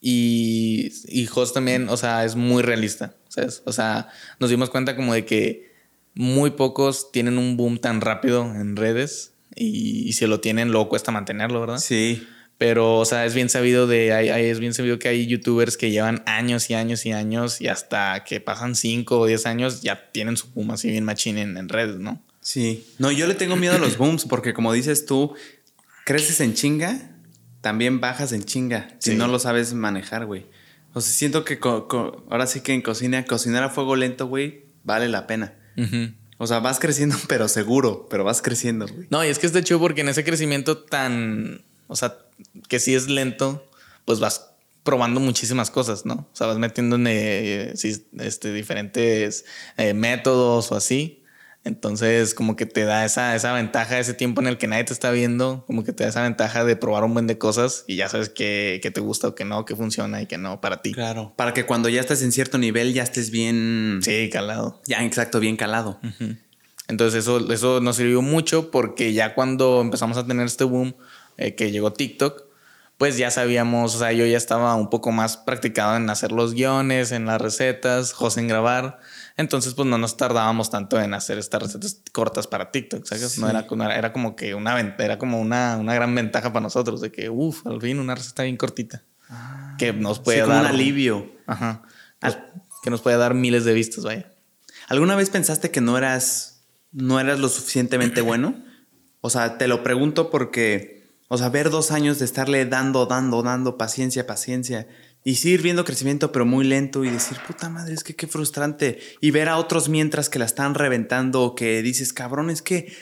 y, 0.01 0.93
y 1.07 1.27
Jos 1.27 1.53
también, 1.53 1.89
o 1.89 1.97
sea, 1.97 2.25
es 2.25 2.37
muy 2.37 2.63
realista, 2.63 3.15
¿sabes? 3.29 3.63
O 3.67 3.73
sea, 3.73 4.09
nos 4.39 4.51
dimos 4.51 4.71
cuenta 4.71 4.95
como 4.95 5.15
de 5.15 5.25
que 5.25 5.66
muy 6.17 6.51
pocos 6.51 7.13
tienen 7.13 7.39
un 7.39 7.57
boom 7.57 7.79
tan 7.79 8.01
rápido 8.01 8.43
en 8.55 8.75
redes 8.75 9.35
y, 9.55 10.09
y 10.09 10.13
si 10.15 10.27
lo 10.27 10.41
tienen, 10.41 10.71
luego 10.71 10.89
cuesta 10.89 11.13
mantenerlo, 11.13 11.61
¿verdad? 11.61 11.79
Sí. 11.79 12.27
Pero, 12.59 12.97
o 12.97 13.05
sea, 13.05 13.27
es 13.27 13.35
bien 13.35 13.51
sabido 13.51 13.87
de, 13.87 14.15
hay, 14.15 14.31
hay- 14.31 14.47
es 14.47 14.59
bien 14.59 14.73
sabido 14.75 14.99
que 14.99 15.09
hay 15.09 15.27
youtubers 15.27 15.77
que 15.77 15.91
llevan 15.91 16.23
años 16.27 16.71
y 16.71 16.75
años 16.75 17.05
y 17.07 17.13
años 17.13 17.61
y 17.61 17.69
hasta 17.69 18.25
que 18.25 18.41
pasan 18.41 18.75
5 18.75 19.21
o 19.21 19.27
10 19.27 19.45
años 19.47 19.83
ya 19.83 20.11
tienen 20.11 20.37
su 20.39 20.49
boom 20.53 20.71
así 20.71 20.91
bien 20.91 21.05
machín 21.05 21.37
en, 21.39 21.57
en 21.59 21.69
redes, 21.69 21.99
¿no? 21.99 22.23
Sí. 22.41 22.87
No, 22.99 23.11
yo 23.13 23.27
le 23.27 23.35
tengo 23.35 23.57
miedo 23.57 23.75
a 23.75 23.79
los 23.79 23.99
booms 23.99 24.25
porque 24.25 24.55
como 24.55 24.73
dices 24.73 25.05
tú, 25.05 25.35
creces 26.07 26.41
en 26.41 26.55
chinga, 26.55 27.11
también 27.61 28.01
bajas 28.01 28.33
en 28.33 28.45
chinga 28.45 28.89
si 29.01 29.15
no 29.17 29.27
lo 29.29 29.39
sabes 29.39 29.75
manejar, 29.75 30.25
güey. 30.25 30.47
O 30.95 31.03
sea, 31.03 31.13
siento 31.13 31.45
que 31.45 31.59
ahora 31.63 32.47
sí 32.47 32.61
que 32.63 32.73
en 32.73 32.81
cocina, 32.81 33.25
cocinar 33.27 33.63
a 33.65 33.69
fuego 33.69 33.97
lento, 33.97 34.29
güey, 34.29 34.65
vale 34.83 35.09
la 35.09 35.27
pena. 35.27 35.55
O 36.39 36.47
sea, 36.47 36.61
vas 36.61 36.79
creciendo, 36.79 37.17
pero 37.29 37.49
seguro, 37.49 38.07
pero 38.11 38.25
vas 38.25 38.43
creciendo, 38.43 38.87
güey. 38.87 39.07
No, 39.11 39.25
y 39.25 39.29
es 39.29 39.39
que 39.39 39.47
está 39.47 39.63
chido 39.63 39.81
porque 39.81 40.03
en 40.03 40.09
ese 40.09 40.25
crecimiento 40.25 40.79
tan, 40.79 41.63
o 41.87 41.97
sea, 41.97 42.19
que 42.69 42.79
sí 42.79 42.95
es 42.95 43.09
lento, 43.09 43.69
pues 44.05 44.21
vas 44.21 44.51
probando 44.83 45.19
muchísimas 45.21 45.71
cosas, 45.71 46.07
¿no? 46.07 46.15
O 46.15 46.37
sea, 46.37 46.47
vas 46.47 46.59
metiendo 46.59 46.97
en 46.97 47.07
eh, 47.09 47.75
este, 48.19 48.53
diferentes 48.53 49.45
eh, 49.77 49.95
métodos 49.95 50.71
o 50.71 50.77
así. 50.77 51.16
Entonces, 51.67 52.33
como 52.33 52.55
que 52.55 52.65
te 52.65 52.85
da 52.85 53.05
esa, 53.05 53.35
esa 53.35 53.53
ventaja, 53.53 53.99
ese 53.99 54.15
tiempo 54.15 54.41
en 54.41 54.47
el 54.47 54.57
que 54.57 54.69
nadie 54.69 54.85
te 54.85 54.93
está 54.93 55.11
viendo, 55.11 55.65
como 55.67 55.83
que 55.83 55.93
te 55.93 56.05
da 56.05 56.11
esa 56.11 56.23
ventaja 56.23 56.65
de 56.65 56.77
probar 56.77 57.03
un 57.03 57.13
buen 57.13 57.27
de 57.27 57.39
cosas 57.39 57.83
y 57.89 57.97
ya 57.97 58.09
sabes 58.09 58.29
qué 58.29 58.79
que 58.81 58.93
te 58.93 59.01
gusta 59.01 59.27
o 59.27 59.35
que 59.35 59.45
no, 59.45 59.65
que 59.65 59.75
funciona 59.75 60.23
y 60.23 60.27
que 60.27 60.39
no 60.39 60.61
para 60.61 60.81
ti. 60.81 60.93
Claro. 60.93 61.33
Para 61.35 61.55
que 61.55 61.67
cuando 61.67 61.89
ya 61.89 62.01
estés 62.01 62.23
en 62.23 62.31
cierto 62.31 62.57
nivel 62.57 62.95
ya 62.95 63.03
estés 63.03 63.33
bien. 63.33 63.99
Sí, 64.01 64.31
calado. 64.33 64.81
Ya, 64.87 65.05
exacto, 65.05 65.41
bien 65.41 65.57
calado. 65.57 65.99
Entonces 66.87 67.25
eso, 67.25 67.53
eso 67.53 67.81
nos 67.81 67.97
sirvió 67.97 68.23
mucho 68.23 68.71
porque 68.71 69.13
ya 69.13 69.35
cuando 69.35 69.81
empezamos 69.81 70.17
a 70.19 70.25
tener 70.25 70.47
este 70.47 70.63
boom 70.63 70.95
eh, 71.37 71.57
que 71.57 71.73
llegó 71.73 71.93
TikTok, 71.93 72.45
pues 72.97 73.17
ya 73.17 73.33
sabíamos, 73.33 73.97
o 73.97 73.99
sea, 73.99 74.13
yo 74.13 74.25
ya 74.25 74.37
estaba 74.37 74.73
un 74.77 74.89
poco 74.89 75.11
más 75.11 75.37
practicado 75.37 75.97
en 75.97 76.09
hacer 76.11 76.31
los 76.31 76.55
guiones, 76.55 77.11
en 77.11 77.27
las 77.27 77.41
recetas, 77.41 78.13
José 78.13 78.39
en 78.39 78.47
grabar. 78.47 79.01
Entonces, 79.39 79.75
pues 79.75 79.87
no 79.87 79.99
nos 79.99 80.17
tardábamos 80.17 80.71
tanto 80.71 80.99
en 80.99 81.13
hacer 81.13 81.37
estas 81.39 81.63
recetas 81.63 82.01
cortas 82.13 82.47
para 82.47 82.71
TikTok, 82.71 83.05
¿sabes? 83.05 83.39
No 83.39 83.51
era, 83.51 83.67
era 83.95 84.13
como 84.13 84.35
que 84.35 84.55
una, 84.55 84.81
era 84.81 85.19
como 85.19 85.41
una, 85.41 85.77
una 85.77 85.95
gran 85.95 86.15
ventaja 86.15 86.53
para 86.53 86.63
nosotros 86.63 87.03
de 87.03 87.13
que, 87.13 87.29
uff, 87.29 87.67
al 87.67 87.81
fin 87.81 87.99
una 87.99 88.15
receta 88.15 88.45
bien 88.45 88.57
cortita. 88.57 89.03
que 89.79 89.93
nos 89.93 90.21
puede 90.21 90.39
Sí, 90.39 90.43
como 90.45 90.55
dar 90.55 90.65
un 90.65 90.71
alivio. 90.71 91.31
Ajá. 91.47 91.83
Que 92.83 92.91
nos 92.91 93.03
puede 93.03 93.19
dar 93.19 93.35
miles 93.35 93.65
de 93.67 93.75
vistas, 93.75 94.05
vaya. 94.05 94.33
¿Alguna 94.89 95.17
vez 95.17 95.29
pensaste 95.29 95.71
que 95.71 95.81
no 95.83 95.99
eras, 95.99 96.65
no 96.93 97.21
eras 97.21 97.39
lo 97.39 97.49
suficientemente 97.51 98.21
bueno? 98.23 98.55
O 99.21 99.29
sea, 99.29 99.59
te 99.59 99.69
lo 99.69 99.83
pregunto 99.83 100.31
porque, 100.31 101.11
o 101.29 101.37
sea, 101.37 101.51
ver 101.51 101.69
dos 101.69 101.91
años 101.91 102.19
de 102.21 102.25
estarle 102.25 102.65
dando, 102.65 103.05
dando, 103.05 103.43
dando, 103.43 103.77
paciencia, 103.77 104.27
paciencia, 104.27 104.87
y 105.27 105.35
seguir 105.35 105.61
viendo 105.61 105.85
crecimiento, 105.85 106.31
pero 106.31 106.47
muy 106.47 106.65
lento, 106.65 107.05
y 107.05 107.11
decir, 107.11 107.37
puta 107.45 107.69
madre, 107.69 107.95
es 107.95 108.05
que 108.05 108.15
qué 108.15 108.29
frustrante. 108.29 109.01
Y 109.21 109.33
ver 109.33 109.49
a 109.49 109.57
otros 109.57 109.89
mientras 109.89 110.29
que 110.29 110.39
la 110.39 110.45
están 110.45 110.77
reventando, 110.77 111.57
que 111.57 111.83
dices, 111.83 112.13
cabrón, 112.13 112.49
es 112.49 112.63
que, 112.63 112.95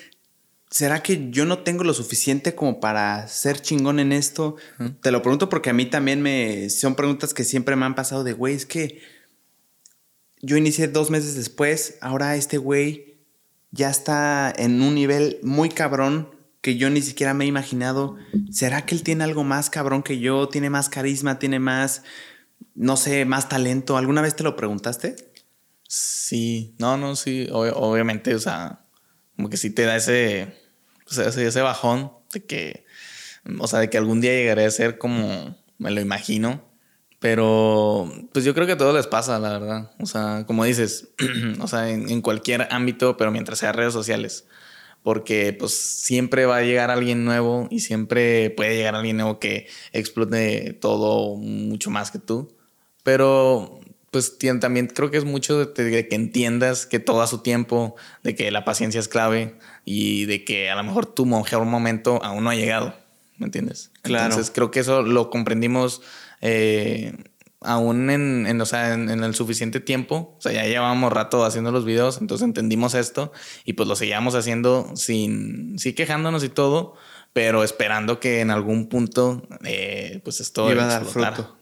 ¿será 0.70 1.02
que 1.02 1.28
yo 1.30 1.44
no 1.44 1.58
tengo 1.58 1.84
lo 1.84 1.92
suficiente 1.92 2.54
como 2.54 2.80
para 2.80 3.28
ser 3.28 3.60
chingón 3.60 4.00
en 4.00 4.10
esto? 4.10 4.56
Te 5.02 5.10
lo 5.10 5.20
pregunto 5.20 5.50
porque 5.50 5.68
a 5.68 5.74
mí 5.74 5.84
también 5.84 6.22
me, 6.22 6.70
son 6.70 6.94
preguntas 6.94 7.34
que 7.34 7.44
siempre 7.44 7.76
me 7.76 7.84
han 7.84 7.94
pasado 7.94 8.24
de, 8.24 8.32
güey, 8.32 8.54
es 8.54 8.64
que 8.64 9.02
yo 10.40 10.56
inicié 10.56 10.88
dos 10.88 11.10
meses 11.10 11.34
después, 11.34 11.98
ahora 12.00 12.36
este 12.36 12.56
güey 12.56 13.18
ya 13.70 13.90
está 13.90 14.50
en 14.56 14.80
un 14.80 14.94
nivel 14.94 15.40
muy 15.42 15.68
cabrón 15.68 16.33
que 16.64 16.78
yo 16.78 16.88
ni 16.88 17.02
siquiera 17.02 17.34
me 17.34 17.44
he 17.44 17.46
imaginado. 17.46 18.16
¿Será 18.50 18.86
que 18.86 18.94
él 18.94 19.02
tiene 19.02 19.22
algo 19.22 19.44
más 19.44 19.68
cabrón 19.68 20.02
que 20.02 20.18
yo? 20.18 20.48
¿Tiene 20.48 20.70
más 20.70 20.88
carisma? 20.88 21.38
¿Tiene 21.38 21.58
más, 21.58 22.04
no 22.74 22.96
sé, 22.96 23.26
más 23.26 23.50
talento? 23.50 23.98
¿Alguna 23.98 24.22
vez 24.22 24.34
te 24.34 24.44
lo 24.44 24.56
preguntaste? 24.56 25.14
Sí, 25.86 26.74
no, 26.78 26.96
no, 26.96 27.16
sí, 27.16 27.48
ob- 27.50 27.74
obviamente, 27.76 28.34
o 28.34 28.38
sea, 28.38 28.80
como 29.36 29.50
que 29.50 29.58
sí 29.58 29.68
te 29.68 29.82
da 29.82 29.96
ese, 29.96 30.56
o 31.06 31.12
sea, 31.12 31.28
ese, 31.28 31.60
bajón 31.60 32.12
de 32.32 32.42
que, 32.46 32.86
o 33.60 33.68
sea, 33.68 33.80
de 33.80 33.90
que 33.90 33.98
algún 33.98 34.22
día 34.22 34.32
llegaré 34.32 34.64
a 34.64 34.70
ser 34.70 34.96
como 34.96 35.58
me 35.76 35.90
lo 35.90 36.00
imagino, 36.00 36.64
pero 37.20 38.10
pues 38.32 38.46
yo 38.46 38.54
creo 38.54 38.66
que 38.66 38.72
a 38.72 38.78
todos 38.78 38.94
les 38.94 39.06
pasa, 39.06 39.38
la 39.38 39.58
verdad, 39.58 39.92
o 40.00 40.06
sea, 40.06 40.44
como 40.46 40.64
dices, 40.64 41.10
o 41.60 41.68
sea, 41.68 41.90
en, 41.90 42.08
en 42.08 42.22
cualquier 42.22 42.68
ámbito, 42.70 43.18
pero 43.18 43.30
mientras 43.30 43.58
sea 43.58 43.72
redes 43.72 43.92
sociales, 43.92 44.46
porque 45.04 45.52
pues 45.52 45.74
siempre 45.74 46.46
va 46.46 46.56
a 46.56 46.62
llegar 46.62 46.90
alguien 46.90 47.26
nuevo 47.26 47.68
y 47.70 47.80
siempre 47.80 48.48
puede 48.48 48.74
llegar 48.74 48.96
alguien 48.96 49.18
nuevo 49.18 49.38
que 49.38 49.68
explote 49.92 50.72
todo 50.72 51.36
mucho 51.36 51.90
más 51.90 52.10
que 52.10 52.18
tú, 52.18 52.56
pero 53.02 53.80
pues 54.10 54.38
también 54.38 54.86
creo 54.86 55.10
que 55.10 55.18
es 55.18 55.24
mucho 55.24 55.66
de, 55.66 55.84
de 55.84 56.08
que 56.08 56.14
entiendas 56.14 56.86
que 56.86 57.00
todo 57.00 57.20
a 57.20 57.26
su 57.26 57.38
tiempo, 57.38 57.96
de 58.22 58.34
que 58.34 58.50
la 58.50 58.64
paciencia 58.64 58.98
es 58.98 59.08
clave 59.08 59.56
y 59.84 60.24
de 60.24 60.42
que 60.42 60.70
a 60.70 60.74
lo 60.74 60.82
mejor 60.84 61.04
tu 61.04 61.26
mejor 61.26 61.66
momento 61.66 62.24
aún 62.24 62.42
no 62.42 62.50
ha 62.50 62.54
llegado, 62.54 62.94
¿me 63.36 63.44
entiendes? 63.46 63.90
Claro. 64.00 64.24
Entonces 64.24 64.50
creo 64.54 64.70
que 64.70 64.80
eso 64.80 65.02
lo 65.02 65.28
comprendimos 65.28 66.00
eh, 66.40 67.12
aún 67.64 68.10
en, 68.10 68.46
en, 68.46 68.60
o 68.60 68.66
sea, 68.66 68.94
en, 68.94 69.10
en 69.10 69.24
el 69.24 69.34
suficiente 69.34 69.80
tiempo, 69.80 70.34
o 70.38 70.40
sea, 70.40 70.52
ya 70.52 70.64
llevábamos 70.64 71.12
rato 71.12 71.44
haciendo 71.44 71.70
los 71.72 71.84
videos, 71.84 72.18
entonces 72.20 72.44
entendimos 72.44 72.94
esto 72.94 73.32
y 73.64 73.72
pues 73.74 73.88
lo 73.88 73.96
seguíamos 73.96 74.34
haciendo 74.34 74.90
sin, 74.94 75.78
sí 75.78 75.92
quejándonos 75.92 76.44
y 76.44 76.48
todo, 76.48 76.94
pero 77.32 77.64
esperando 77.64 78.20
que 78.20 78.40
en 78.40 78.50
algún 78.50 78.88
punto 78.88 79.42
eh, 79.64 80.20
pues 80.24 80.40
esto 80.40 80.70
Iba 80.70 80.84
a 80.84 80.86
dar 80.86 81.04
fruto. 81.04 81.58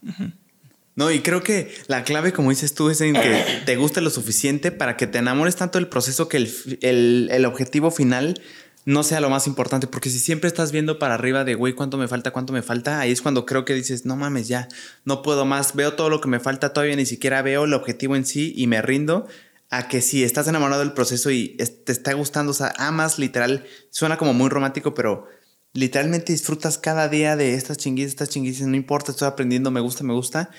No, 0.95 1.11
y 1.11 1.20
creo 1.20 1.43
que 1.43 1.73
la 1.87 2.05
clave, 2.05 2.35
como 2.35 2.51
dices 2.51 2.74
tú, 2.74 2.91
es 2.91 3.01
en 3.01 3.15
que 3.15 3.43
te 3.65 3.77
guste 3.77 4.03
lo 4.03 4.11
suficiente 4.11 4.70
para 4.70 4.99
que 4.99 5.07
te 5.07 5.16
enamores 5.16 5.57
tanto 5.57 5.79
del 5.79 5.89
proceso 5.89 6.29
que 6.29 6.37
el, 6.37 6.79
el- 6.83 7.29
el 7.33 7.45
objetivo 7.47 7.91
final 7.91 8.39
no 8.85 9.03
sea 9.03 9.21
lo 9.21 9.31
más 9.31 9.47
importante. 9.47 9.87
Porque 9.87 10.11
si 10.11 10.19
siempre 10.19 10.49
estás 10.49 10.73
viendo 10.73 10.99
para 10.99 11.15
arriba 11.15 11.45
de, 11.45 11.55
güey, 11.55 11.75
¿cuánto 11.75 11.99
me 11.99 12.09
falta? 12.09 12.31
¿Cuánto 12.31 12.53
me 12.53 12.63
falta? 12.63 13.01
Ahí 13.01 13.13
es 13.13 13.23
cuando 13.23 13.47
creo 13.47 13.65
que 13.65 13.75
dices, 13.75 14.05
no 14.07 14.17
mames, 14.17 14.49
ya, 14.49 14.69
no 15.05 15.23
puedo 15.23 15.45
más. 15.45 15.75
Veo 15.75 15.95
todo 15.95 16.11
lo 16.11 16.21
que 16.21 16.29
me 16.29 16.41
falta, 16.41 16.73
todavía 16.73 16.97
ni 16.97 17.07
siquiera 17.07 17.43
veo 17.43 17.65
el 17.65 17.75
objetivo 17.75 18.17
en 18.17 18.25
sí 18.25 18.53
y 18.57 18.67
me 18.67 18.83
rindo. 18.83 19.27
A 19.71 19.89
que 19.89 20.03
si 20.03 20.23
estás 20.23 20.49
enamorado 20.49 20.81
del 20.81 20.93
proceso 20.93 21.31
y 21.31 21.57
te 21.57 21.93
está 21.93 22.13
gustando, 22.13 22.51
o 22.51 22.55
sea, 22.55 22.75
amas 22.77 23.19
literal, 23.19 23.65
suena 23.91 24.19
como 24.19 24.35
muy 24.35 24.51
romántico, 24.51 24.93
pero 24.93 25.29
literalmente 25.73 26.33
disfrutas 26.33 26.77
cada 26.77 27.09
día 27.09 27.37
de 27.37 27.55
estas 27.55 27.79
chinguitas, 27.79 28.11
estas 28.11 28.29
chinguitas, 28.29 28.67
no 28.67 28.77
importa, 28.77 29.13
estoy 29.13 29.29
aprendiendo, 29.29 29.71
me 29.71 29.81
gusta, 29.81 30.05
me 30.05 30.13
gusta, 30.13 30.51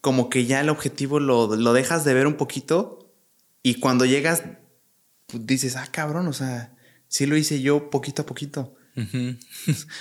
como 0.00 0.28
que 0.28 0.44
ya 0.46 0.60
el 0.60 0.70
objetivo 0.70 1.20
lo, 1.20 1.54
lo 1.54 1.72
dejas 1.72 2.04
de 2.04 2.14
ver 2.14 2.26
un 2.26 2.34
poquito 2.34 3.12
y 3.62 3.74
cuando 3.76 4.04
llegas 4.04 4.42
pues, 5.26 5.46
dices, 5.46 5.76
ah, 5.76 5.86
cabrón, 5.90 6.26
o 6.26 6.32
sea, 6.32 6.76
sí 7.08 7.26
lo 7.26 7.36
hice 7.36 7.60
yo 7.62 7.90
poquito 7.90 8.22
a 8.22 8.26
poquito. 8.26 8.74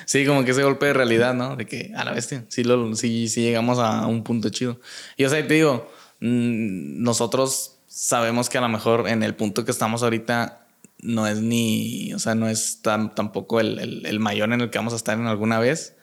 Sí, 0.05 0.25
como 0.25 0.43
que 0.43 0.51
ese 0.51 0.63
golpe 0.63 0.88
de 0.88 0.93
realidad, 0.93 1.34
¿no? 1.34 1.55
De 1.55 1.65
que 1.65 1.91
a 1.95 2.03
la 2.03 2.13
bestia, 2.13 2.45
sí, 2.49 2.63
lo, 2.63 2.95
sí, 2.95 3.27
sí 3.27 3.41
llegamos 3.41 3.79
a 3.79 4.07
un 4.07 4.23
punto 4.23 4.49
chido. 4.49 4.79
Y 5.17 5.25
o 5.25 5.29
sea, 5.29 5.45
te 5.47 5.53
digo, 5.53 5.91
mm, 6.19 7.03
nosotros 7.03 7.77
sabemos 7.88 8.49
que 8.49 8.57
a 8.57 8.61
lo 8.61 8.69
mejor 8.69 9.07
en 9.07 9.23
el 9.23 9.35
punto 9.35 9.65
que 9.65 9.71
estamos 9.71 10.03
ahorita 10.03 10.65
no 11.01 11.27
es 11.27 11.39
ni, 11.41 12.11
o 12.13 12.19
sea, 12.19 12.34
no 12.35 12.49
es 12.49 12.81
tan, 12.81 13.13
tampoco 13.13 13.59
el, 13.59 13.77
el- 13.79 14.05
el 14.05 14.19
mayor 14.19 14.51
en 14.51 14.61
el 14.61 14.69
que 14.71 14.79
vamos 14.79 14.93
a 14.93 14.97
estar 14.97 15.17
en 15.19 15.27
alguna 15.27 15.59
vez. 15.59 15.95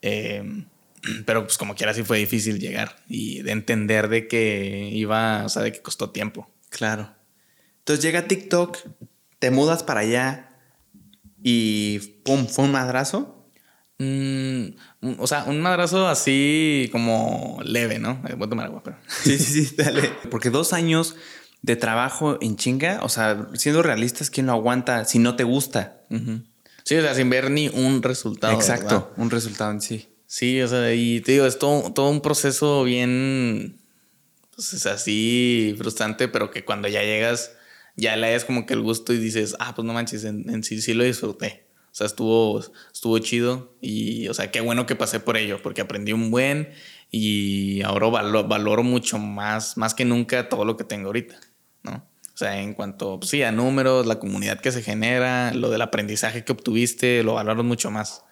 Eh, 0.00 0.64
pero 1.26 1.44
pues 1.44 1.58
como 1.58 1.74
quiera 1.74 1.92
sí 1.94 2.02
fue 2.02 2.18
difícil 2.18 2.58
llegar 2.60 2.96
y 3.08 3.42
de 3.42 3.52
entender 3.52 4.08
de 4.08 4.26
que 4.28 4.88
iba, 4.92 5.44
o 5.44 5.48
sea, 5.48 5.62
de 5.62 5.72
que 5.72 5.82
costó 5.82 6.10
tiempo. 6.10 6.48
Claro. 6.70 7.10
Entonces 7.80 8.02
llega 8.04 8.26
TikTok, 8.28 8.78
te 9.42 9.50
mudas 9.50 9.82
para 9.82 10.00
allá 10.00 10.48
y 11.42 11.98
pum, 12.24 12.46
fue 12.46 12.64
un 12.66 12.70
madrazo. 12.70 13.48
Mm, 13.98 14.74
un- 15.00 15.16
o 15.18 15.26
sea, 15.26 15.42
un 15.48 15.60
madrazo 15.60 16.06
así 16.06 16.88
como 16.92 17.58
leve, 17.64 17.98
¿no? 17.98 18.22
Eh, 18.28 18.34
voy 18.36 18.46
a 18.46 18.50
tomar 18.50 18.66
agua, 18.66 18.82
pero... 18.84 18.98
Sí, 19.24 19.36
sí, 19.38 19.64
sí, 19.64 19.74
dale. 19.76 20.12
Porque 20.30 20.50
dos 20.50 20.72
años 20.72 21.16
de 21.60 21.74
trabajo 21.74 22.38
en 22.40 22.56
chinga, 22.56 23.00
o 23.02 23.08
sea, 23.08 23.48
siendo 23.54 23.82
realistas, 23.82 24.30
¿quién 24.30 24.46
lo 24.46 24.52
aguanta 24.52 25.04
si 25.06 25.18
no 25.18 25.34
te 25.34 25.42
gusta? 25.42 26.02
Sí, 26.84 26.94
o 26.96 27.02
sea, 27.02 27.12
sin 27.16 27.28
ver 27.28 27.50
ni 27.50 27.68
un 27.68 28.00
resultado. 28.04 28.54
Exacto, 28.54 29.00
¿verdad? 29.00 29.08
un 29.16 29.30
resultado 29.30 29.72
en 29.72 29.80
sí. 29.80 30.08
Sí, 30.26 30.62
o 30.62 30.68
sea, 30.68 30.94
y 30.94 31.20
te 31.20 31.32
digo, 31.32 31.46
es 31.46 31.58
todo, 31.58 31.92
todo 31.92 32.10
un 32.10 32.20
proceso 32.20 32.84
bien, 32.84 33.76
pues 34.54 34.72
es 34.72 34.86
así 34.86 35.74
frustrante, 35.78 36.28
pero 36.28 36.50
que 36.52 36.64
cuando 36.64 36.86
ya 36.86 37.02
llegas, 37.02 37.50
ya 37.96 38.16
le 38.16 38.30
das 38.32 38.44
como 38.44 38.66
que 38.66 38.74
el 38.74 38.80
gusto 38.82 39.12
y 39.12 39.18
dices, 39.18 39.54
ah, 39.58 39.74
pues 39.74 39.84
no 39.86 39.92
manches, 39.92 40.24
en, 40.24 40.48
en 40.50 40.62
sí 40.64 40.80
sí 40.80 40.94
lo 40.94 41.04
disfruté. 41.04 41.66
O 41.90 41.94
sea, 41.94 42.06
estuvo, 42.06 42.60
estuvo 42.92 43.18
chido 43.18 43.76
y, 43.82 44.26
o 44.28 44.34
sea, 44.34 44.50
qué 44.50 44.60
bueno 44.62 44.86
que 44.86 44.96
pasé 44.96 45.20
por 45.20 45.36
ello, 45.36 45.60
porque 45.62 45.82
aprendí 45.82 46.12
un 46.14 46.30
buen 46.30 46.70
y 47.10 47.82
ahora 47.82 48.06
valo- 48.08 48.48
valoro 48.48 48.82
mucho 48.82 49.18
más, 49.18 49.76
más 49.76 49.92
que 49.94 50.04
nunca 50.06 50.48
todo 50.48 50.64
lo 50.64 50.76
que 50.78 50.84
tengo 50.84 51.08
ahorita, 51.08 51.38
¿no? 51.82 52.08
O 52.34 52.36
sea, 52.38 52.62
en 52.62 52.72
cuanto, 52.72 53.18
pues 53.20 53.28
sí, 53.30 53.42
a 53.42 53.52
números, 53.52 54.06
la 54.06 54.18
comunidad 54.18 54.58
que 54.60 54.72
se 54.72 54.82
genera, 54.82 55.52
lo 55.52 55.68
del 55.68 55.82
aprendizaje 55.82 56.44
que 56.44 56.52
obtuviste, 56.52 57.22
lo 57.22 57.34
valoro 57.34 57.62
mucho 57.62 57.90
más. 57.90 58.24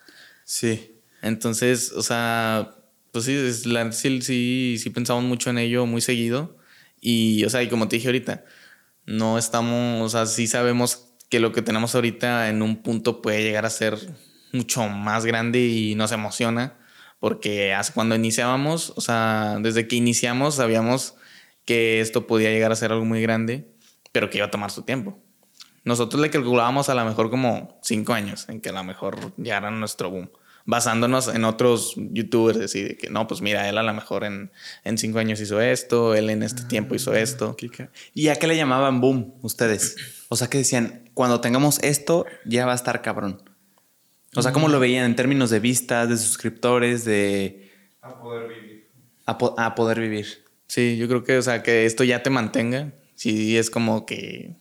Sí. 0.44 0.96
Entonces, 1.20 1.92
o 1.92 2.02
sea, 2.02 2.76
pues 3.12 3.26
sí, 3.26 3.34
es 3.34 3.66
la- 3.66 3.92
sí, 3.92 4.22
sí, 4.22 4.76
sí 4.78 4.88
pensamos 4.88 5.22
mucho 5.24 5.50
en 5.50 5.58
ello 5.58 5.84
muy 5.84 6.00
seguido. 6.00 6.56
Y, 6.98 7.44
o 7.44 7.50
sea, 7.50 7.62
y 7.62 7.68
como 7.68 7.88
te 7.88 7.96
dije 7.96 8.08
ahorita, 8.08 8.44
no 9.10 9.38
estamos, 9.38 10.02
o 10.02 10.08
sea, 10.08 10.26
sí 10.26 10.46
sabemos 10.46 11.12
que 11.28 11.40
lo 11.40 11.52
que 11.52 11.62
tenemos 11.62 11.94
ahorita 11.94 12.48
en 12.48 12.62
un 12.62 12.82
punto 12.82 13.20
puede 13.20 13.42
llegar 13.42 13.66
a 13.66 13.70
ser 13.70 13.98
mucho 14.52 14.88
más 14.88 15.26
grande 15.26 15.60
y 15.60 15.94
nos 15.96 16.12
emociona. 16.12 16.76
Porque 17.18 17.76
cuando 17.92 18.14
iniciábamos, 18.14 18.94
o 18.96 19.00
sea, 19.00 19.58
desde 19.60 19.86
que 19.86 19.96
iniciamos 19.96 20.54
sabíamos 20.54 21.16
que 21.66 22.00
esto 22.00 22.26
podía 22.26 22.50
llegar 22.50 22.72
a 22.72 22.76
ser 22.76 22.92
algo 22.92 23.04
muy 23.04 23.20
grande, 23.20 23.74
pero 24.12 24.30
que 24.30 24.38
iba 24.38 24.46
a 24.46 24.50
tomar 24.50 24.70
su 24.70 24.82
tiempo. 24.82 25.18
Nosotros 25.84 26.22
le 26.22 26.30
calculábamos 26.30 26.88
a 26.88 26.94
lo 26.94 27.04
mejor 27.04 27.30
como 27.30 27.78
cinco 27.82 28.14
años 28.14 28.48
en 28.48 28.60
que 28.60 28.70
a 28.70 28.72
lo 28.72 28.84
mejor 28.84 29.18
era 29.44 29.70
nuestro 29.70 30.10
boom. 30.10 30.30
Basándonos 30.70 31.26
en 31.34 31.44
otros 31.44 31.94
youtubers, 31.96 32.56
decir 32.56 32.86
de 32.88 32.96
que 32.96 33.10
no, 33.10 33.26
pues 33.26 33.40
mira, 33.40 33.68
él 33.68 33.76
a 33.76 33.82
lo 33.82 33.92
mejor 33.92 34.22
en, 34.22 34.52
en 34.84 34.98
cinco 34.98 35.18
años 35.18 35.40
hizo 35.40 35.60
esto, 35.60 36.14
él 36.14 36.30
en 36.30 36.44
este 36.44 36.62
tiempo 36.62 36.94
hizo 36.94 37.12
esto. 37.12 37.56
¿Y 38.14 38.28
a 38.28 38.36
qué 38.36 38.46
le 38.46 38.56
llamaban 38.56 39.00
boom 39.00 39.34
ustedes? 39.42 39.96
O 40.28 40.36
sea, 40.36 40.48
que 40.48 40.58
decían, 40.58 41.10
cuando 41.12 41.40
tengamos 41.40 41.80
esto, 41.82 42.24
ya 42.44 42.66
va 42.66 42.72
a 42.72 42.76
estar 42.76 43.02
cabrón. 43.02 43.42
O 44.36 44.42
sea, 44.42 44.52
¿cómo 44.52 44.68
lo 44.68 44.78
veían 44.78 45.04
en 45.06 45.16
términos 45.16 45.50
de 45.50 45.58
vistas, 45.58 46.08
de 46.08 46.16
suscriptores, 46.16 47.04
de... 47.04 47.68
A 48.00 48.20
poder 48.20 48.48
vivir. 48.48 48.88
a, 49.26 49.36
po- 49.38 49.56
a 49.58 49.74
poder 49.74 49.98
vivir? 50.00 50.44
Sí, 50.68 50.96
yo 50.98 51.08
creo 51.08 51.24
que, 51.24 51.36
o 51.36 51.42
sea, 51.42 51.64
que 51.64 51.84
esto 51.84 52.04
ya 52.04 52.22
te 52.22 52.30
mantenga. 52.30 52.92
Sí, 53.16 53.56
es 53.58 53.70
como 53.70 54.06
que. 54.06 54.54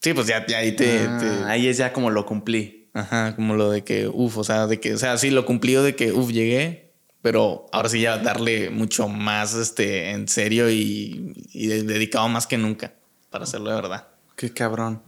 Sí, 0.00 0.14
pues 0.14 0.28
ya, 0.28 0.46
ya 0.46 0.58
ahí 0.58 0.70
te. 0.76 1.00
Ah, 1.08 1.18
te- 1.18 1.50
Ahí 1.50 1.66
es 1.66 1.78
ya 1.78 1.92
como 1.92 2.10
lo 2.10 2.24
cumplí. 2.26 2.81
Ajá, 2.94 3.34
como 3.36 3.54
lo 3.56 3.70
de 3.70 3.84
que, 3.84 4.06
uff, 4.08 4.36
o 4.38 4.44
sea, 4.44 4.66
de 4.66 4.78
que, 4.80 4.94
o 4.94 4.98
sea, 4.98 5.16
sí, 5.16 5.30
lo 5.30 5.46
cumplido 5.46 5.82
de 5.82 5.96
que, 5.96 6.12
uff, 6.12 6.30
llegué, 6.30 6.92
pero 7.22 7.66
ahora 7.72 7.88
sí 7.88 8.00
ya 8.00 8.18
darle 8.18 8.68
mucho 8.70 9.08
más, 9.08 9.54
este, 9.54 10.10
en 10.10 10.28
serio 10.28 10.70
y, 10.70 11.32
y 11.52 11.66
de- 11.68 11.84
dedicado 11.84 12.28
más 12.28 12.46
que 12.46 12.58
nunca 12.58 12.94
para 13.30 13.44
hacerlo 13.44 13.70
de 13.70 13.76
verdad. 13.76 14.08
Qué 14.36 14.52
cabrón. 14.52 15.02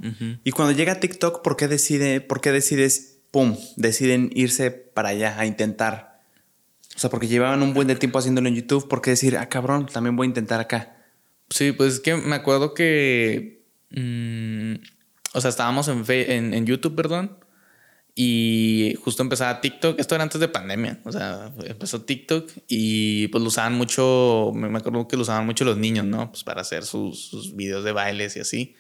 Y 0.44 0.51
cuando 0.52 0.73
llega 0.73 1.01
TikTok, 1.01 1.43
¿por 1.43 1.56
qué 1.56 1.66
decide, 1.69 2.20
por 2.20 2.40
qué 2.40 2.52
decides, 2.52 3.19
pum, 3.31 3.56
deciden 3.77 4.31
irse 4.32 4.70
para 4.70 5.09
allá 5.11 5.39
a 5.39 5.44
intentar? 5.47 6.23
O 6.94 6.98
sea, 6.98 7.11
porque 7.11 7.27
llevaban 7.27 7.62
un 7.62 7.74
buen 7.74 7.89
de 7.89 7.97
tiempo 7.97 8.19
haciéndolo 8.20 8.48
en 8.48 8.55
YouTube, 8.55 8.86
¿por 8.89 9.02
qué 9.02 9.11
decir, 9.11 9.36
ah, 9.36 9.48
cabrón, 9.48 9.86
también 9.93 10.15
voy 10.15 10.27
a 10.27 10.28
intentar 10.28 10.61
acá? 10.61 10.97
Sí, 11.51 11.73
pues 11.73 11.94
es 11.94 12.01
que 12.01 12.16
me 12.16 12.36
acuerdo 12.36 12.73
que, 12.74 13.65
mm, 13.90 14.74
o 15.35 15.40
sea, 15.40 15.51
estábamos 15.51 15.89
en, 15.89 16.05
en, 16.09 16.55
en 16.55 16.66
YouTube, 16.66 16.94
perdón, 16.94 17.36
y 18.15 18.97
justo 19.03 19.23
empezaba 19.23 19.61
TikTok. 19.61 19.99
Esto 19.99 20.15
era 20.15 20.24
antes 20.24 20.41
de 20.41 20.49
pandemia, 20.49 21.01
o 21.05 21.12
sea, 21.12 21.53
empezó 21.65 22.03
TikTok 22.03 22.51
y 22.69 23.28
pues 23.28 23.43
lo 23.43 23.49
usaban 23.49 23.74
mucho, 23.74 24.53
me 24.55 24.78
acuerdo 24.78 25.09
que 25.09 25.16
lo 25.16 25.23
usaban 25.23 25.47
mucho 25.47 25.65
los 25.65 25.77
niños, 25.77 26.05
¿no? 26.05 26.31
Pues 26.31 26.45
para 26.45 26.61
hacer 26.61 26.85
sus, 26.85 27.27
sus 27.27 27.57
videos 27.57 27.85
de 27.85 27.93
bailes 27.93 28.36
y 28.36 28.41
así. 28.41 28.77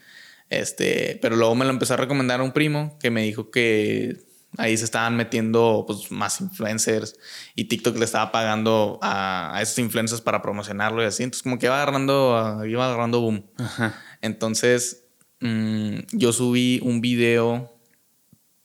Este, 0.50 1.18
pero 1.22 1.36
luego 1.36 1.54
me 1.54 1.64
lo 1.64 1.70
empezó 1.70 1.94
a 1.94 1.96
recomendar 1.96 2.40
un 2.40 2.52
primo 2.52 2.98
que 3.00 3.10
me 3.10 3.22
dijo 3.22 3.50
que 3.50 4.18
ahí 4.56 4.76
se 4.76 4.84
estaban 4.84 5.16
metiendo 5.16 5.84
pues, 5.86 6.10
más 6.10 6.40
influencers 6.40 7.16
y 7.54 7.64
TikTok 7.64 7.96
le 7.98 8.04
estaba 8.04 8.30
pagando 8.30 8.98
a, 9.02 9.56
a 9.56 9.62
esos 9.62 9.78
influencers 9.78 10.20
para 10.20 10.42
promocionarlo 10.42 11.02
y 11.02 11.06
así. 11.06 11.22
Entonces, 11.22 11.42
como 11.42 11.58
que 11.58 11.66
iba 11.66 11.76
agarrando, 11.76 12.62
iba 12.66 12.86
agarrando 12.86 13.20
boom. 13.20 13.46
Ajá. 13.58 14.00
Entonces, 14.20 15.04
mm, 15.40 15.98
yo 16.12 16.32
subí 16.32 16.80
un 16.82 17.00
video. 17.00 17.73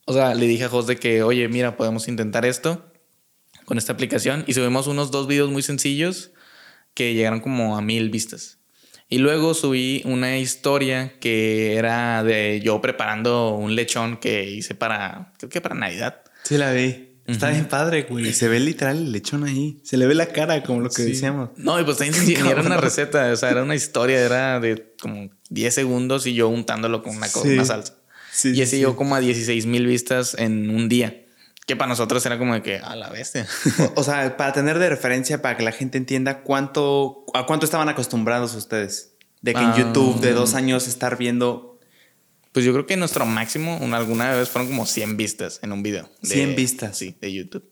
O 0.09 0.13
sea, 0.13 0.33
le 0.33 0.47
dije 0.47 0.63
a 0.63 0.69
Jos 0.69 0.87
de 0.87 0.95
que, 0.97 1.21
oye, 1.21 1.47
mira, 1.49 1.77
podemos 1.77 2.07
intentar 2.07 2.43
esto 2.43 2.91
con 3.65 3.77
esta 3.77 3.93
aplicación. 3.93 4.43
Y 4.47 4.55
subimos 4.55 4.87
unos 4.87 5.11
dos 5.11 5.27
videos 5.27 5.51
muy 5.51 5.61
sencillos 5.61 6.31
que 6.95 7.13
llegaron 7.13 7.39
como 7.41 7.77
a 7.77 7.81
mil 7.81 8.09
vistas. 8.09 8.57
Y 9.07 9.19
luego 9.19 9.53
subí 9.53 10.01
una 10.05 10.39
historia 10.39 11.19
que 11.19 11.75
era 11.75 12.23
de 12.23 12.59
yo 12.63 12.81
preparando 12.81 13.51
un 13.55 13.75
lechón 13.75 14.17
que 14.17 14.49
hice 14.49 14.73
para, 14.73 15.31
creo 15.37 15.49
que 15.49 15.61
para 15.61 15.75
Navidad. 15.75 16.21
Sí, 16.43 16.57
la 16.57 16.71
vi. 16.71 17.05
Está 17.27 17.51
bien 17.51 17.67
padre, 17.67 18.07
güey. 18.09 18.33
Se 18.33 18.47
ve 18.47 18.59
literal 18.59 18.97
el 18.97 19.11
lechón 19.11 19.43
ahí. 19.43 19.79
Se 19.83 19.97
le 19.97 20.07
ve 20.07 20.15
la 20.15 20.29
cara, 20.29 20.63
como 20.63 20.81
lo 20.81 20.89
que 20.89 21.03
decíamos. 21.03 21.51
No, 21.57 21.79
y 21.79 21.83
pues 21.83 21.97
también 21.97 22.47
era 22.47 22.61
una 22.63 22.77
receta, 22.77 23.31
o 23.31 23.35
sea, 23.35 23.51
era 23.51 23.61
una 23.61 23.75
historia, 23.75 24.19
era 24.19 24.59
de 24.59 24.95
como 24.99 25.29
10 25.51 25.71
segundos 25.71 26.25
y 26.25 26.33
yo 26.33 26.47
untándolo 26.49 27.03
con 27.03 27.15
una, 27.15 27.27
Sí. 27.27 27.49
una 27.49 27.65
salsa. 27.65 27.98
Sí, 28.31 28.51
y 28.53 28.61
ese 28.61 28.71
sí. 28.71 28.77
llegó 28.77 28.95
como 28.95 29.15
a 29.15 29.19
16 29.19 29.65
mil 29.65 29.85
vistas 29.87 30.35
en 30.37 30.69
un 30.69 30.87
día. 30.89 31.25
Que 31.65 31.75
para 31.75 31.89
nosotros 31.89 32.25
era 32.25 32.37
como 32.39 32.53
de 32.55 32.61
que, 32.63 32.77
a 32.77 32.95
la 32.95 33.09
bestia. 33.09 33.47
O, 33.95 33.99
o 34.01 34.03
sea, 34.03 34.37
para 34.37 34.53
tener 34.53 34.79
de 34.79 34.89
referencia, 34.89 35.41
para 35.41 35.55
que 35.55 35.63
la 35.63 35.71
gente 35.71 35.97
entienda 35.99 36.41
cuánto, 36.41 37.25
a 37.33 37.45
cuánto 37.45 37.65
estaban 37.65 37.89
acostumbrados 37.89 38.55
ustedes. 38.55 39.11
De 39.41 39.53
que 39.53 39.59
en 39.61 39.67
Ah. 39.67 39.77
YouTube 39.77 40.19
de 40.19 40.33
dos 40.33 40.53
años 40.55 40.87
estar 40.87 41.17
viendo 41.17 41.79
Pues 42.51 42.65
yo 42.65 42.73
creo 42.73 42.87
que 42.87 42.97
nuestro 42.97 43.25
máximo 43.27 43.77
una- 43.77 43.97
alguna 43.97 44.33
vez 44.33 44.49
fueron 44.49 44.69
como 44.69 44.85
100 44.87 45.15
vistas 45.17 45.59
en 45.61 45.71
un 45.71 45.83
video. 45.83 46.09
de- 46.23 46.29
100 46.29 46.55
vistas. 46.55 46.97
Sí, 46.97 47.15
de 47.21 47.31
YouTube. 47.31 47.63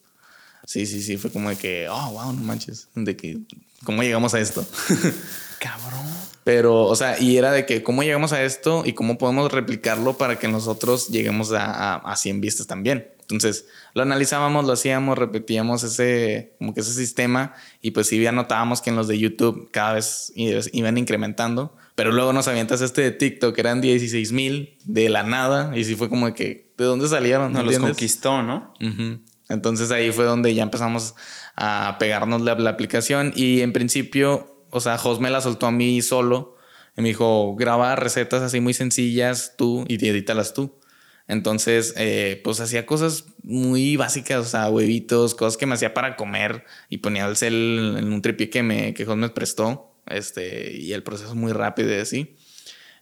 Sí, 0.66 0.86
sí, 0.86 1.02
sí, 1.02 1.18
fue 1.18 1.32
como 1.32 1.50
de 1.50 1.56
que, 1.56 1.88
oh, 1.90 2.12
wow, 2.12 2.34
no 2.34 2.42
manches. 2.44 2.90
De 2.94 3.16
que, 3.16 3.40
¿cómo 3.84 4.04
llegamos 4.04 4.34
a 4.36 4.40
esto? 4.40 4.64
Cabrón. 5.60 6.06
Pero, 6.44 6.84
o 6.86 6.96
sea, 6.96 7.20
y 7.20 7.38
era 7.38 7.52
de 7.52 7.66
que 7.66 7.84
cómo 7.84 8.04
llegamos 8.04 8.32
a 8.34 8.44
esto 8.44 8.84
y 8.86 8.94
cómo 8.94 9.18
podemos 9.18 9.52
replicarlo 9.52 10.18
para 10.18 10.40
que 10.40 10.48
nosotros 10.48 11.10
lleguemos 11.10 11.52
a, 11.52 11.96
a, 11.96 11.96
a 11.96 12.16
100 12.16 12.42
vistas 12.42 12.68
también. 12.68 13.10
Entonces, 13.22 13.66
lo 13.94 14.04
analizábamos, 14.04 14.66
lo 14.66 14.72
hacíamos, 14.72 15.18
repetíamos 15.18 15.84
ese, 15.84 16.54
como 16.60 16.74
que 16.74 16.80
ese 16.80 16.94
sistema 16.94 17.54
y 17.82 17.92
pues 17.92 18.08
sí 18.08 18.22
ya 18.22 18.32
notábamos 18.32 18.82
que 18.82 18.90
en 18.90 18.96
los 18.96 19.10
de 19.10 19.20
YouTube 19.20 19.70
cada 19.72 19.94
vez 19.94 20.32
iban 20.36 20.98
incrementando, 20.98 21.76
pero 21.96 22.14
luego 22.14 22.32
nos 22.32 22.48
avientas 22.48 22.80
este 22.80 23.02
de 23.02 23.12
TikTok, 23.12 23.54
que 23.54 23.60
eran 23.60 23.82
16 23.82 24.32
mil 24.32 24.78
de 24.86 25.10
la 25.10 25.24
nada 25.24 25.78
y 25.78 25.84
sí 25.84 25.96
fue 25.96 26.08
como 26.08 26.28
de 26.28 26.34
que, 26.34 26.72
¿de 26.78 26.86
dónde 26.86 27.10
salieron? 27.10 27.52
Nos 27.52 27.66
los 27.66 27.74
¿Entiendes? 27.74 27.98
conquistó, 27.98 28.44
¿no? 28.44 28.74
Ujú. 28.80 29.20
Entonces 29.50 29.92
ahí 29.92 30.14
fue 30.14 30.24
donde 30.24 30.54
ya 30.54 30.64
empezamos 30.64 31.16
a 31.58 31.98
pegarnos 32.00 32.42
la, 32.44 32.56
la 32.56 32.70
aplicación 32.70 33.34
y 33.36 33.60
en 33.60 33.74
principio, 33.74 34.57
o 34.78 34.82
sea, 34.82 34.98
Jos 34.98 35.20
me 35.20 35.30
la 35.30 35.42
soltó 35.42 35.68
a 35.68 35.72
mí 35.72 36.02
solo 36.02 36.56
y 36.96 37.02
me 37.02 37.10
dijo, 37.10 37.56
graba 37.56 37.96
recetas 37.96 38.42
así 38.42 38.60
muy 38.60 38.74
sencillas 38.74 39.56
tú 39.58 39.86
y 39.88 39.96
edítalas 39.96 40.54
tú. 40.54 40.80
Entonces, 41.28 41.94
eh, 41.98 42.40
pues 42.44 42.60
hacía 42.62 42.86
cosas 42.86 43.26
muy 43.44 43.98
básicas, 43.98 44.40
o 44.46 44.50
sea, 44.50 44.70
huevitos, 44.70 45.36
cosas 45.36 45.58
que 45.58 45.66
me 45.66 45.74
hacía 45.74 45.94
para 45.94 46.16
comer 46.16 46.64
y 46.90 46.98
ponía 47.00 47.26
el 47.26 47.36
cel 47.36 47.96
en 47.98 48.14
un 48.14 48.22
tripié 48.22 48.50
que, 48.50 48.64
me, 48.64 48.94
que 48.94 49.06
Jos 49.06 49.18
me 49.18 49.30
prestó. 49.30 49.94
Este, 50.06 50.72
y 50.72 50.94
el 50.94 51.04
proceso 51.04 51.36
muy 51.36 51.52
rápido 51.52 51.92
y 51.92 52.00
así. 52.00 52.36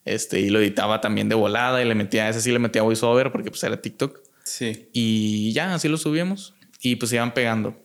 Este, 0.05 0.39
y 0.39 0.49
lo 0.49 0.59
editaba 0.59 1.01
también 1.01 1.29
de 1.29 1.35
volada 1.35 1.81
y 1.81 1.85
le 1.85 1.95
metía, 1.95 2.29
ese 2.29 2.41
sí 2.41 2.51
le 2.51 2.59
metía 2.59 2.81
voiceover 2.81 3.31
porque 3.31 3.49
pues 3.49 3.63
era 3.63 3.81
TikTok. 3.81 4.19
Sí. 4.43 4.89
Y 4.91 5.53
ya, 5.53 5.73
así 5.73 5.87
lo 5.87 5.97
subíamos. 5.97 6.55
Y 6.81 6.95
pues 6.95 7.13
iban 7.13 7.33
pegando. 7.33 7.84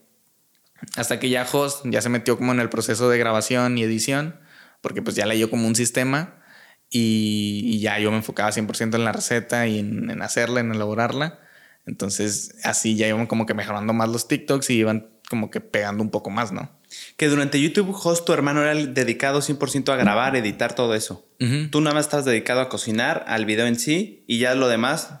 Hasta 0.95 1.19
que 1.19 1.29
ya 1.29 1.47
Host 1.51 1.85
ya 1.85 2.01
se 2.01 2.09
metió 2.09 2.37
como 2.37 2.51
en 2.51 2.59
el 2.59 2.69
proceso 2.69 3.09
de 3.09 3.17
grabación 3.17 3.77
y 3.77 3.83
edición, 3.83 4.39
porque 4.81 5.01
pues 5.01 5.15
ya 5.15 5.25
leyó 5.25 5.49
como 5.49 5.67
un 5.67 5.75
sistema 5.75 6.41
y, 6.89 7.61
y 7.65 7.79
ya 7.79 7.99
yo 7.99 8.11
me 8.11 8.17
enfocaba 8.17 8.51
100% 8.51 8.95
en 8.95 9.03
la 9.03 9.11
receta 9.11 9.67
y 9.67 9.79
en, 9.79 10.09
en 10.09 10.21
hacerla, 10.21 10.59
en 10.59 10.71
elaborarla. 10.73 11.39
Entonces 11.85 12.55
así 12.63 12.95
ya 12.95 13.07
iban 13.07 13.27
como 13.27 13.45
que 13.45 13.53
mejorando 13.53 13.93
más 13.93 14.09
los 14.09 14.27
TikToks 14.27 14.69
y 14.69 14.75
iban 14.75 15.09
como 15.29 15.49
que 15.49 15.61
pegando 15.61 16.03
un 16.03 16.11
poco 16.11 16.29
más, 16.29 16.51
¿no? 16.51 16.69
Que 17.15 17.27
durante 17.29 17.61
YouTube, 17.61 17.95
Host, 17.95 18.25
tu 18.25 18.33
hermano 18.33 18.61
era 18.61 18.73
el 18.73 18.93
dedicado 18.93 19.39
100% 19.39 19.93
a 19.93 19.95
grabar, 19.95 20.35
editar 20.35 20.75
todo 20.75 20.93
eso. 20.93 21.25
Ujú. 21.39 21.69
Tú 21.69 21.79
nada 21.79 21.93
más 21.95 22.05
estabas 22.05 22.25
dedicado 22.25 22.59
a 22.59 22.67
cocinar, 22.67 23.23
al 23.27 23.45
video 23.45 23.65
en 23.65 23.79
sí, 23.79 24.25
y 24.27 24.39
ya 24.39 24.55
lo 24.55 24.67
demás. 24.67 25.11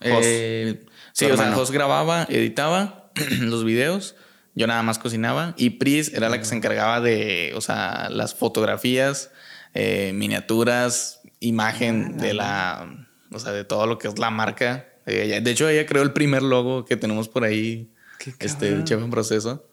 Jos, 0.00 0.20
Eh, 0.22 0.84
sí, 1.14 1.26
tu 1.26 1.32
o 1.32 1.36
sea, 1.36 1.46
hermano. 1.46 1.56
Jos 1.56 1.70
grababa, 1.70 2.26
editaba 2.28 3.10
los 3.40 3.64
videos, 3.64 4.14
yo 4.54 4.66
nada 4.66 4.82
más 4.82 4.98
cocinaba 4.98 5.54
y 5.56 5.70
Pris 5.70 6.12
era 6.12 6.28
la 6.28 6.38
que 6.38 6.44
se 6.44 6.54
encargaba 6.54 7.00
de, 7.00 7.52
o 7.56 7.60
sea, 7.60 8.08
las 8.10 8.34
fotografías, 8.34 9.30
eh, 9.74 10.12
miniaturas, 10.14 11.20
imagen 11.40 12.18
de 12.18 12.34
la, 12.34 13.06
o 13.30 13.38
sea, 13.38 13.52
de 13.52 13.64
todo 13.64 13.86
lo 13.86 13.98
que 13.98 14.08
es 14.08 14.18
la 14.18 14.30
marca. 14.30 14.88
Eh, 15.06 15.40
de 15.42 15.50
hecho, 15.50 15.68
ella 15.68 15.86
creó 15.86 16.02
el 16.02 16.12
primer 16.12 16.42
logo 16.42 16.84
que 16.84 16.96
tenemos 16.96 17.28
por 17.28 17.44
ahí, 17.44 17.90
este, 18.38 18.68
cabrón. 18.68 18.84
chef 18.84 19.02
en 19.02 19.10
proceso. 19.10 19.68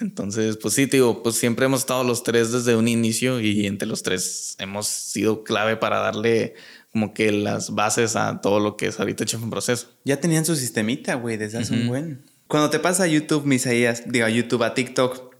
Entonces, 0.00 0.56
pues 0.56 0.74
sí, 0.74 0.86
te 0.88 0.96
digo, 0.96 1.22
pues 1.22 1.36
siempre 1.36 1.66
hemos 1.66 1.80
estado 1.80 2.02
los 2.02 2.22
tres 2.24 2.50
desde 2.50 2.74
un 2.74 2.88
inicio 2.88 3.40
y 3.40 3.66
entre 3.66 3.86
los 3.86 4.02
tres 4.02 4.56
hemos 4.58 4.86
sido 4.88 5.44
clave 5.44 5.76
para 5.76 5.98
darle 6.00 6.54
como 6.92 7.14
que 7.14 7.30
las 7.30 7.74
bases 7.74 8.16
a 8.16 8.40
todo 8.40 8.58
lo 8.58 8.76
que 8.76 8.86
es 8.86 8.98
ahorita 8.98 9.24
Chef 9.24 9.42
en 9.42 9.50
Proceso. 9.50 9.88
Ya 10.04 10.18
tenían 10.20 10.44
su 10.44 10.56
sistemita, 10.56 11.14
güey, 11.14 11.36
desde 11.36 11.58
hace 11.58 11.74
un 11.74 11.80
Ujú. 11.82 11.88
buen. 11.90 12.24
Cuando 12.48 12.70
te 12.70 12.78
pasa 12.78 13.04
a 13.04 13.06
YouTube, 13.06 13.46
Misaías, 13.46 14.04
digo 14.06 14.26
a 14.26 14.30
YouTube, 14.30 14.62
a 14.62 14.74
TikTok, 14.74 15.34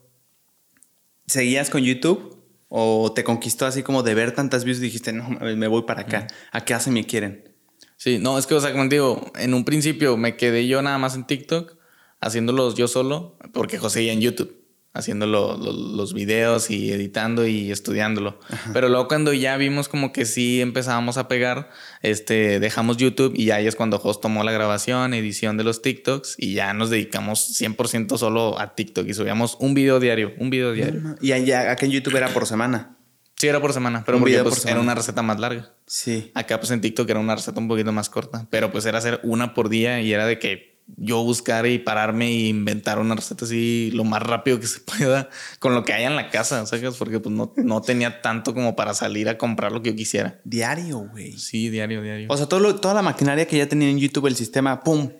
¿seguías 1.27 1.71
con 1.71 1.83
YouTube? 1.83 2.43
¿O 2.69 3.13
te 3.13 3.23
conquistó 3.23 3.67
así 3.67 3.83
como 3.83 4.03
de 4.03 4.15
ver 4.15 4.33
tantas 4.33 4.65
views 4.65 4.79
y 4.79 4.83
dijiste, 4.83 5.13
no, 5.13 5.29
me 5.29 5.69
voy 5.69 5.83
para 5.83 6.03
acá? 6.03 6.27
¿A 6.51 6.65
qué 6.65 6.75
hacen 6.75 6.93
me 6.93 7.05
quieren? 7.05 7.55
Sí, 7.97 8.19
no, 8.19 8.39
es 8.39 8.47
que, 8.47 8.55
o 8.55 8.61
sea, 8.61 8.73
como 8.73 8.89
digo, 8.89 9.31
en 9.37 9.55
un 9.55 9.65
principio 9.65 10.17
me 10.17 10.37
quedé 10.37 10.67
yo 10.67 10.83
nada 10.83 10.99
más 10.99 11.15
en 11.15 11.27
TikTok, 11.27 11.77
haciéndolos 12.21 12.75
yo 12.75 12.89
solo, 12.89 13.39
porque 13.53 13.79
José 13.79 14.05
ya 14.05 14.13
en 14.13 14.21
YouTube, 14.21 14.64
haciendo 14.95 15.27
lo- 15.27 15.57
lo- 15.57 15.73
los 15.73 16.15
videos 16.15 16.71
y 16.71 16.93
editando 16.93 17.47
y 17.47 17.71
estudiándolo. 17.73 18.39
Pero 18.73 18.89
luego 18.89 19.09
cuando 19.09 19.33
ya 19.33 19.57
vimos 19.57 19.89
como 19.89 20.13
que 20.13 20.25
sí 20.25 20.61
empezábamos 20.61 21.17
a 21.19 21.27
pegar, 21.29 21.69
este, 22.03 22.61
dejamos 22.61 22.97
YouTube 22.97 23.33
y 23.37 23.47
ya 23.47 23.57
ahí 23.57 23.67
es 23.67 23.75
cuando 23.77 23.99
Jos 23.99 24.21
tomó 24.21 24.45
la 24.45 24.53
grabación, 24.53 25.13
edición 25.13 25.57
de 25.57 25.65
los 25.65 25.83
TikToks 25.83 26.37
y 26.39 26.55
ya 26.55 26.73
nos 26.75 26.91
dedicamos 26.91 27.41
100% 27.61 28.17
solo 28.19 28.59
a 28.61 28.75
TikTok 28.75 29.07
y 29.09 29.15
subíamos 29.15 29.57
un 29.61 29.75
video 29.75 29.99
diario, 30.01 30.33
un 30.39 30.49
video 30.51 30.73
diario. 30.73 31.17
Y 31.21 31.33
allá, 31.33 31.71
acá 31.73 31.87
en 31.87 31.93
YouTube 31.93 32.17
era 32.17 32.29
por 32.29 32.47
semana. 32.47 32.97
Sí, 33.37 33.49
era 33.49 33.61
por 33.61 33.73
semana, 33.73 34.05
pero 34.07 34.17
Un 34.19 34.23
porque 34.23 34.31
video 34.35 34.45
pues, 34.45 34.55
por 34.55 34.61
era 34.63 34.71
semana. 34.75 34.83
una 34.85 34.95
receta 34.95 35.23
más 35.23 35.41
larga. 35.41 35.73
Sí. 35.87 36.31
Acá 36.35 36.61
pues 36.61 36.71
en 36.71 36.81
TikTok 36.81 37.11
era 37.11 37.19
una 37.19 37.35
receta 37.35 37.59
un 37.59 37.67
poquito 37.67 37.91
más 37.91 38.09
corta, 38.09 38.47
pero 38.49 38.71
pues 38.71 38.87
era 38.87 38.99
hacer 38.99 39.19
una 39.25 39.55
por 39.55 39.69
día 39.69 40.01
y 40.01 40.13
era 40.13 40.25
de 40.25 40.39
que 40.39 40.74
yo 40.97 41.23
buscar 41.25 41.67
y 41.67 41.79
pararme 41.79 42.27
e 42.29 42.49
inventar 42.49 42.99
una 42.99 43.15
receta 43.15 43.45
así 43.47 43.91
lo 43.95 44.05
más 44.05 44.23
rápido 44.23 44.61
que 44.61 44.67
se 44.67 44.81
pueda 44.81 45.31
con 45.59 45.75
lo 45.75 45.85
que 45.85 45.93
haya 45.93 46.07
en 46.09 46.17
la 46.17 46.31
casa, 46.31 46.65
¿sabes? 46.67 46.97
Porque 46.97 47.21
pues 47.21 47.35
no, 47.35 47.53
no 47.57 47.81
tenía 47.81 48.21
tanto 48.23 48.53
como 48.55 48.77
para 48.77 48.95
salir 48.95 49.29
a 49.29 49.39
comprar 49.39 49.73
lo 49.73 49.83
que 49.83 49.91
yo 49.91 49.97
quisiera. 49.97 50.41
Diario, 50.45 50.99
güey. 51.11 51.33
Sí, 51.39 51.71
diario, 51.71 52.03
diario. 52.03 52.27
O 52.31 52.37
sea, 52.37 52.47
todo 52.47 52.61
lo- 52.61 52.77
toda 52.77 52.95
la 52.95 53.03
maquinaria 53.03 53.47
que 53.47 53.57
ya 53.57 53.69
tenía 53.69 53.89
en 53.89 53.99
YouTube, 53.99 54.27
el 54.27 54.37
sistema, 54.37 54.83
¡pum! 54.83 55.11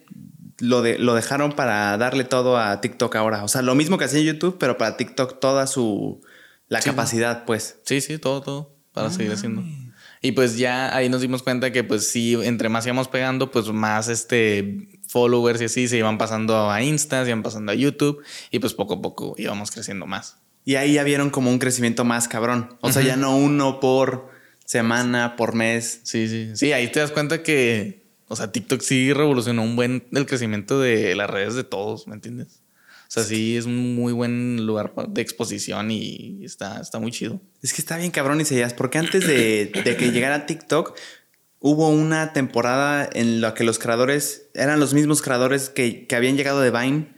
Lo, 0.61 0.83
de, 0.83 0.99
lo 0.99 1.15
dejaron 1.15 1.53
para 1.53 1.97
darle 1.99 2.23
todo 2.25 2.59
a 2.59 2.81
TikTok 2.81 3.17
ahora. 3.17 3.43
O 3.43 3.49
sea, 3.49 3.61
lo 3.63 3.75
mismo 3.75 3.99
que 3.99 4.05
hacía 4.05 4.21
en 4.21 4.27
YouTube, 4.27 4.57
pero 4.59 4.79
para 4.79 4.97
TikTok 4.97 5.41
toda 5.41 5.67
su... 5.67 6.21
La 6.69 6.81
Sí. 6.81 6.91
capacidad, 6.91 7.45
pues. 7.45 7.81
Sí, 7.85 8.01
sí, 8.01 8.19
todo, 8.19 8.41
todo 8.41 8.77
para 8.93 9.11
seguir 9.11 9.33
haciendo. 9.33 9.63
Y 10.23 10.33
pues 10.33 10.57
ya 10.57 10.95
ahí 10.97 11.09
nos 11.11 11.21
dimos 11.21 11.43
cuenta 11.43 11.73
que 11.73 11.85
pues 11.85 12.09
sí, 12.09 12.35
entre 12.43 12.69
más 12.71 12.87
íbamos 12.87 13.09
pegando, 13.09 13.51
pues 13.51 13.67
más 13.69 14.09
este 14.09 14.89
followers 15.15 15.61
y 15.63 15.67
así 15.67 15.87
se 15.87 15.97
iban 15.97 16.19
pasando 16.19 16.73
a 16.73 16.83
Insta, 16.83 17.23
se 17.23 17.31
iban 17.31 17.45
pasando 17.45 17.71
a 17.71 17.77
YouTube 17.77 18.21
y 18.51 18.59
pues 18.59 18.75
poco 18.75 18.95
a 18.95 19.01
poco 19.01 19.37
íbamos 19.39 19.71
creciendo 19.71 20.07
más. 20.07 20.39
Y 20.65 20.75
ahí 20.75 20.95
ya 20.95 21.05
vieron 21.05 21.31
como 21.31 21.51
un 21.51 21.61
crecimiento 21.61 22.05
más 22.05 22.27
cabrón. 22.27 22.77
O 22.81 22.91
sea, 22.91 23.03
ya 23.03 23.17
no 23.17 23.37
uno 23.37 23.79
por 23.79 24.31
semana, 24.65 25.37
por 25.37 25.55
mes. 25.55 26.01
Sí, 26.03 26.27
sí. 26.27 26.51
Sí, 26.57 26.73
ahí 26.73 26.91
te 26.91 26.99
das 26.99 27.13
cuenta 27.13 27.45
que, 27.45 28.03
o 28.27 28.35
sea, 28.35 28.51
TikTok 28.51 28.81
sí 28.81 29.13
revolucionó 29.13 29.63
un 29.63 29.77
buen 29.77 30.05
el 30.11 30.27
crecimiento 30.27 30.81
de 30.81 31.15
las 31.15 31.31
redes 31.31 31.55
de 31.55 31.63
todos, 31.63 32.09
¿me 32.09 32.15
entiendes? 32.15 32.63
O 33.07 33.13
sea, 33.15 33.23
sí 33.23 33.57
es 33.57 33.67
un 33.67 33.95
muy 33.95 34.13
buen 34.13 34.67
lugar 34.67 34.95
de 35.11 35.23
exposición 35.23 35.93
y 35.93 36.45
está, 36.45 36.81
está 36.81 36.99
muy 36.99 37.13
chido. 37.13 37.41
Es 37.63 37.73
que 37.73 37.81
está 37.81 37.99
bien 37.99 38.11
cabrón, 38.11 38.41
Isaías, 38.41 38.75
porque 38.75 38.99
antes 38.99 39.25
de, 39.25 39.71
de 39.85 39.97
que 39.97 40.11
llegara 40.11 40.47
TikTok, 40.47 40.97
hubo 41.67 41.89
una 41.89 42.35
temporada 42.35 43.09
en 43.11 43.41
la 43.41 43.55
que 43.55 43.65
los 43.65 43.79
creadores 43.79 44.49
eran 44.53 44.79
los 44.81 44.93
mismos 44.93 45.23
creadores 45.23 45.71
que, 45.71 46.07
que 46.07 46.15
habían 46.15 46.37
llegado 46.37 46.61
de 46.61 46.71
Vine. 46.71 47.09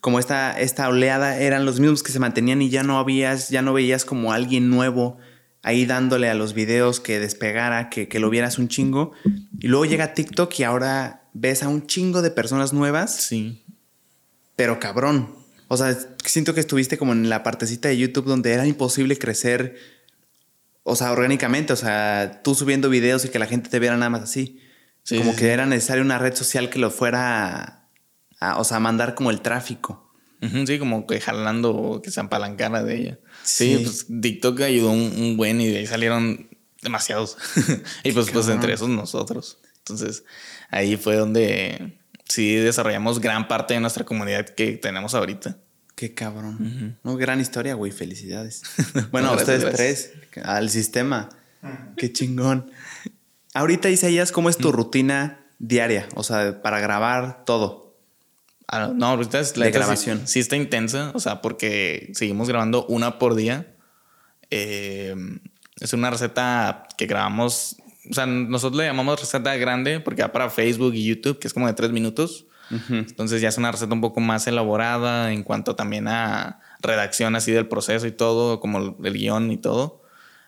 Como 0.00 0.20
esta, 0.20 0.60
esta 0.60 0.88
oleada, 0.88 1.38
eran 1.40 1.64
los 1.64 1.80
mismos 1.80 2.04
que 2.04 2.12
se 2.12 2.20
mantenían 2.20 2.62
y 2.62 2.70
ya 2.70 2.84
no 2.84 3.00
habías, 3.00 3.48
ya 3.48 3.62
no 3.62 3.72
veías 3.72 4.04
como 4.04 4.32
alguien 4.32 4.70
nuevo 4.70 5.18
ahí 5.62 5.86
dándole 5.86 6.30
a 6.30 6.34
los 6.34 6.54
videos 6.54 7.00
que 7.00 7.18
despegara, 7.18 7.90
que, 7.90 8.06
que 8.06 8.20
lo 8.20 8.30
vieras 8.30 8.58
un 8.58 8.68
chingo. 8.68 9.10
Y 9.58 9.66
luego 9.66 9.84
llega 9.86 10.14
TikTok 10.14 10.56
y 10.60 10.62
ahora 10.62 11.24
ves 11.34 11.64
a 11.64 11.68
un 11.68 11.88
chingo 11.88 12.22
de 12.22 12.30
personas 12.30 12.72
nuevas 12.72 13.12
Sí. 13.16 13.64
pero 14.54 14.78
cabrón. 14.78 15.34
O 15.66 15.76
sea, 15.76 15.96
siento 16.24 16.54
que 16.54 16.60
estuviste 16.60 16.96
como 16.96 17.12
en 17.12 17.28
la 17.28 17.42
partecita 17.42 17.88
de 17.88 17.98
YouTube 17.98 18.26
donde 18.26 18.52
era 18.52 18.68
imposible 18.68 19.18
crecer, 19.18 19.76
o 20.90 20.96
sea, 20.96 21.12
orgánicamente, 21.12 21.72
o 21.72 21.76
sea, 21.76 22.40
tú 22.42 22.54
subiendo 22.54 22.88
videos 22.90 23.24
y 23.24 23.28
que 23.28 23.38
la 23.38 23.46
gente 23.46 23.70
te 23.70 23.78
viera 23.78 23.96
nada 23.96 24.10
más 24.10 24.22
así. 24.22 24.60
Sí, 25.02 25.16
como 25.18 25.30
sí, 25.32 25.38
que 25.38 25.44
sí. 25.46 25.50
era 25.50 25.66
necesario 25.66 26.02
una 26.04 26.18
red 26.18 26.34
social 26.34 26.68
que 26.70 26.78
lo 26.78 26.90
fuera, 26.90 27.58
a, 27.58 27.88
a- 28.40 28.58
o 28.58 28.64
sea, 28.64 28.76
a 28.76 28.80
mandar 28.80 29.14
como 29.14 29.30
el 29.30 29.40
tráfico. 29.40 30.06
Sí, 30.66 30.78
como 30.78 31.06
que 31.06 31.20
jalando 31.20 32.00
que 32.02 32.10
se 32.10 32.18
apalancara 32.20 32.82
de 32.82 32.96
ella. 32.96 33.18
Sí, 33.42 33.78
pues 33.82 34.06
TikTok 34.22 34.62
ayudó 34.62 34.90
un, 34.90 35.12
un 35.18 35.36
buen 35.36 35.60
y 35.60 35.66
de 35.68 35.78
ahí 35.80 35.86
salieron 35.86 36.48
demasiados. 36.80 37.36
y 38.04 38.12
pues, 38.12 38.30
pues 38.30 38.48
entre 38.48 38.72
esos 38.72 38.88
nosotros. 38.88 39.58
Entonces 39.78 40.24
ahí 40.70 40.96
fue 40.96 41.16
donde 41.16 41.98
sí 42.26 42.54
desarrollamos 42.54 43.20
gran 43.20 43.48
parte 43.48 43.74
de 43.74 43.80
nuestra 43.80 44.04
comunidad 44.06 44.46
que 44.48 44.78
tenemos 44.78 45.14
ahorita. 45.14 45.58
Qué 46.00 46.14
cabrón. 46.14 46.96
No, 47.04 47.14
gran 47.18 47.42
historia, 47.42 47.74
güey. 47.74 47.92
Felicidades. 47.92 48.62
Bueno, 49.10 49.28
a 49.28 49.36
ustedes 49.36 49.60
gracias. 49.66 50.12
tres, 50.30 50.44
al 50.46 50.70
sistema. 50.70 51.28
Qué 51.98 52.10
chingón. 52.10 52.70
Ahorita, 53.52 53.90
Isaías, 53.90 54.32
¿cómo 54.32 54.48
es 54.48 54.56
tu 54.56 54.72
rutina 54.72 55.44
diaria? 55.58 56.08
O 56.14 56.22
sea, 56.22 56.62
para 56.62 56.80
grabar 56.80 57.44
todo. 57.44 57.98
Ah, 58.66 58.90
no, 58.94 59.08
ahorita 59.08 59.40
es 59.40 59.58
la 59.58 59.66
De 59.66 59.72
sí- 59.72 59.78
grabación. 59.78 60.22
Sí, 60.26 60.40
está 60.40 60.56
intensa, 60.56 61.10
o 61.14 61.20
sea, 61.20 61.42
porque 61.42 62.10
seguimos 62.14 62.48
grabando 62.48 62.86
una 62.86 63.18
por 63.18 63.34
día. 63.34 63.66
Eh, 64.50 65.14
es 65.80 65.92
una 65.92 66.08
receta 66.10 66.86
que 66.96 67.04
grabamos, 67.04 67.76
o 68.10 68.14
sea, 68.14 68.24
nosotros 68.24 68.78
le 68.78 68.86
llamamos 68.86 69.20
receta 69.20 69.54
grande 69.56 70.00
porque 70.00 70.22
va 70.22 70.32
para 70.32 70.48
Facebook 70.48 70.94
y 70.94 71.04
YouTube, 71.04 71.38
que 71.38 71.46
es 71.46 71.52
como 71.52 71.66
de 71.66 71.74
tres 71.74 71.90
minutos. 71.90 72.46
Entonces 72.70 73.40
ya 73.42 73.48
es 73.48 73.58
una 73.58 73.72
receta 73.72 73.92
un 73.92 74.00
poco 74.00 74.20
más 74.20 74.46
elaborada 74.46 75.32
en 75.32 75.42
cuanto 75.42 75.74
también 75.74 76.06
a 76.06 76.60
redacción 76.80 77.34
así 77.34 77.50
del 77.52 77.66
proceso 77.66 78.06
y 78.06 78.12
todo, 78.12 78.60
como 78.60 78.96
el, 79.02 79.12
guion 79.12 79.50
y 79.50 79.56
todo. 79.56 80.02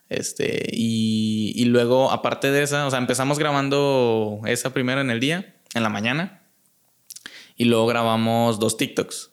Este, 0.09 0.69
y, 0.73 1.53
y 1.57 1.65
luego, 1.65 2.13
aparte 2.13 2.51
de 2.51 2.63
esa, 2.63 2.87
o 2.87 2.91
sea, 2.91 2.99
empezamos 2.99 3.39
grabando 3.39 4.41
esa 4.47 4.73
primero 4.73 5.01
en 5.01 5.11
el 5.11 5.21
día, 5.21 5.57
en 5.75 5.83
la 5.83 5.89
mañana. 5.89 6.43
Y 7.57 7.65
luego 7.65 7.87
grabamos 7.87 8.59
dos 8.59 8.77
TikToks 8.77 9.33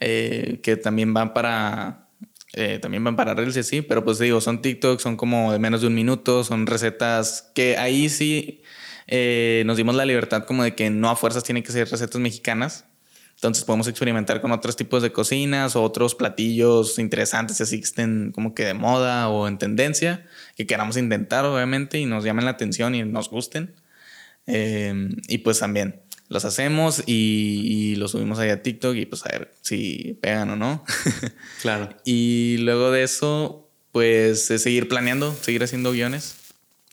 eh, 0.00 0.60
que 0.62 0.76
también 0.76 1.14
van 1.14 1.34
para. 1.34 2.08
eh, 2.54 2.78
también 2.80 3.04
van 3.04 3.16
para 3.16 3.34
Reels 3.34 3.56
y 3.56 3.60
así, 3.60 3.82
pero 3.82 4.04
pues 4.04 4.18
digo, 4.18 4.40
son 4.40 4.62
TikToks, 4.62 5.02
son 5.02 5.16
como 5.16 5.52
de 5.52 5.58
menos 5.58 5.80
de 5.80 5.86
un 5.86 5.94
minuto, 5.94 6.44
son 6.44 6.66
recetas 6.66 7.50
que 7.54 7.76
ahí 7.76 8.08
sí 8.08 8.62
eh, 9.08 9.62
nos 9.66 9.76
dimos 9.76 9.94
la 9.96 10.04
libertad 10.04 10.44
como 10.44 10.62
de 10.62 10.74
que 10.74 10.88
no 10.90 11.10
a 11.10 11.16
fuerzas 11.16 11.42
tienen 11.44 11.62
que 11.64 11.72
ser 11.72 11.88
recetas 11.88 12.20
mexicanas. 12.20 12.84
Entonces 13.34 13.62
podemos 13.64 13.86
experimentar 13.86 14.40
con 14.40 14.50
otros 14.50 14.74
tipos 14.76 15.00
de 15.02 15.12
cocinas 15.12 15.76
o 15.76 15.82
otros 15.84 16.16
platillos 16.16 16.98
interesantes 16.98 17.60
así 17.60 17.78
que 17.78 17.84
estén 17.84 18.32
como 18.32 18.52
que 18.52 18.64
de 18.64 18.74
moda 18.74 19.28
o 19.28 19.46
en 19.46 19.58
tendencia, 19.58 20.26
que 20.56 20.66
queramos 20.66 20.96
intentar 20.96 21.44
obviamente 21.44 21.98
y 22.00 22.04
nos 22.06 22.24
llamen 22.24 22.44
la 22.46 22.50
atención 22.52 22.94
y 22.96 23.04
nos 23.04 23.30
gusten. 23.30 23.74
Eh, 24.46 25.08
y 25.28 25.38
pues 25.38 25.60
también 25.60 26.00
los 26.28 26.44
hacemos 26.44 27.02
y, 27.06 27.92
y 27.92 27.94
los 27.96 28.10
subimos 28.10 28.38
ahí 28.38 28.50
a 28.50 28.62
TikTok 28.62 28.96
y 28.96 29.06
pues 29.06 29.24
a 29.24 29.28
ver 29.30 29.52
si 29.62 30.18
pegan 30.20 30.50
o 30.50 30.56
no. 30.56 30.84
Claro. 31.62 31.90
y 32.04 32.56
luego 32.58 32.90
de 32.90 33.02
eso, 33.04 33.68
pues 33.92 34.50
es 34.50 34.62
seguir 34.62 34.88
planeando, 34.88 35.32
seguir 35.42 35.62
haciendo 35.62 35.92
guiones. 35.92 36.34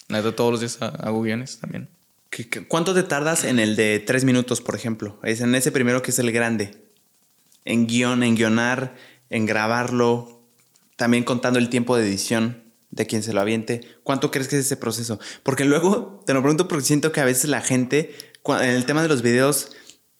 Neta, 0.09 0.35
todos 0.35 0.51
los 0.51 0.59
días 0.59 0.77
ha- 0.81 0.87
hago 1.07 1.21
guiones 1.23 1.57
también. 1.59 1.89
¿Qué- 2.35 2.49
qué- 2.49 2.67
¿Cuánto 2.67 2.93
te 2.93 3.03
tardas 3.03 3.45
en 3.45 3.59
el 3.59 3.77
de 3.77 4.03
tres 4.05 4.25
minutos, 4.25 4.59
por 4.59 4.75
ejemplo? 4.75 5.17
Es 5.23 5.39
en 5.39 5.55
ese 5.55 5.71
primero 5.71 6.01
que 6.01 6.11
es 6.11 6.19
el 6.19 6.33
grande. 6.33 6.75
En 7.63 7.87
guion, 7.87 8.23
en 8.23 8.35
guionar, 8.35 8.93
en 9.29 9.45
grabarlo, 9.45 10.41
también 10.97 11.23
contando 11.23 11.59
el 11.59 11.69
tiempo 11.69 11.95
de 11.95 12.03
edición 12.05 12.61
de 12.91 13.05
quien 13.07 13.23
se 13.23 13.31
lo 13.31 13.39
aviente. 13.39 13.87
¿Cuánto 14.03 14.31
crees 14.31 14.49
que 14.49 14.57
es 14.57 14.65
ese 14.65 14.75
proceso? 14.75 15.17
Porque 15.43 15.63
luego, 15.63 16.21
te 16.25 16.33
lo 16.33 16.41
pregunto 16.41 16.67
porque 16.67 16.83
siento 16.83 17.13
que 17.13 17.21
a 17.21 17.25
veces 17.25 17.49
la 17.49 17.61
gente, 17.61 18.13
en 18.45 18.69
el 18.69 18.85
tema 18.85 19.01
de 19.01 19.07
los 19.07 19.21
videos, 19.21 19.71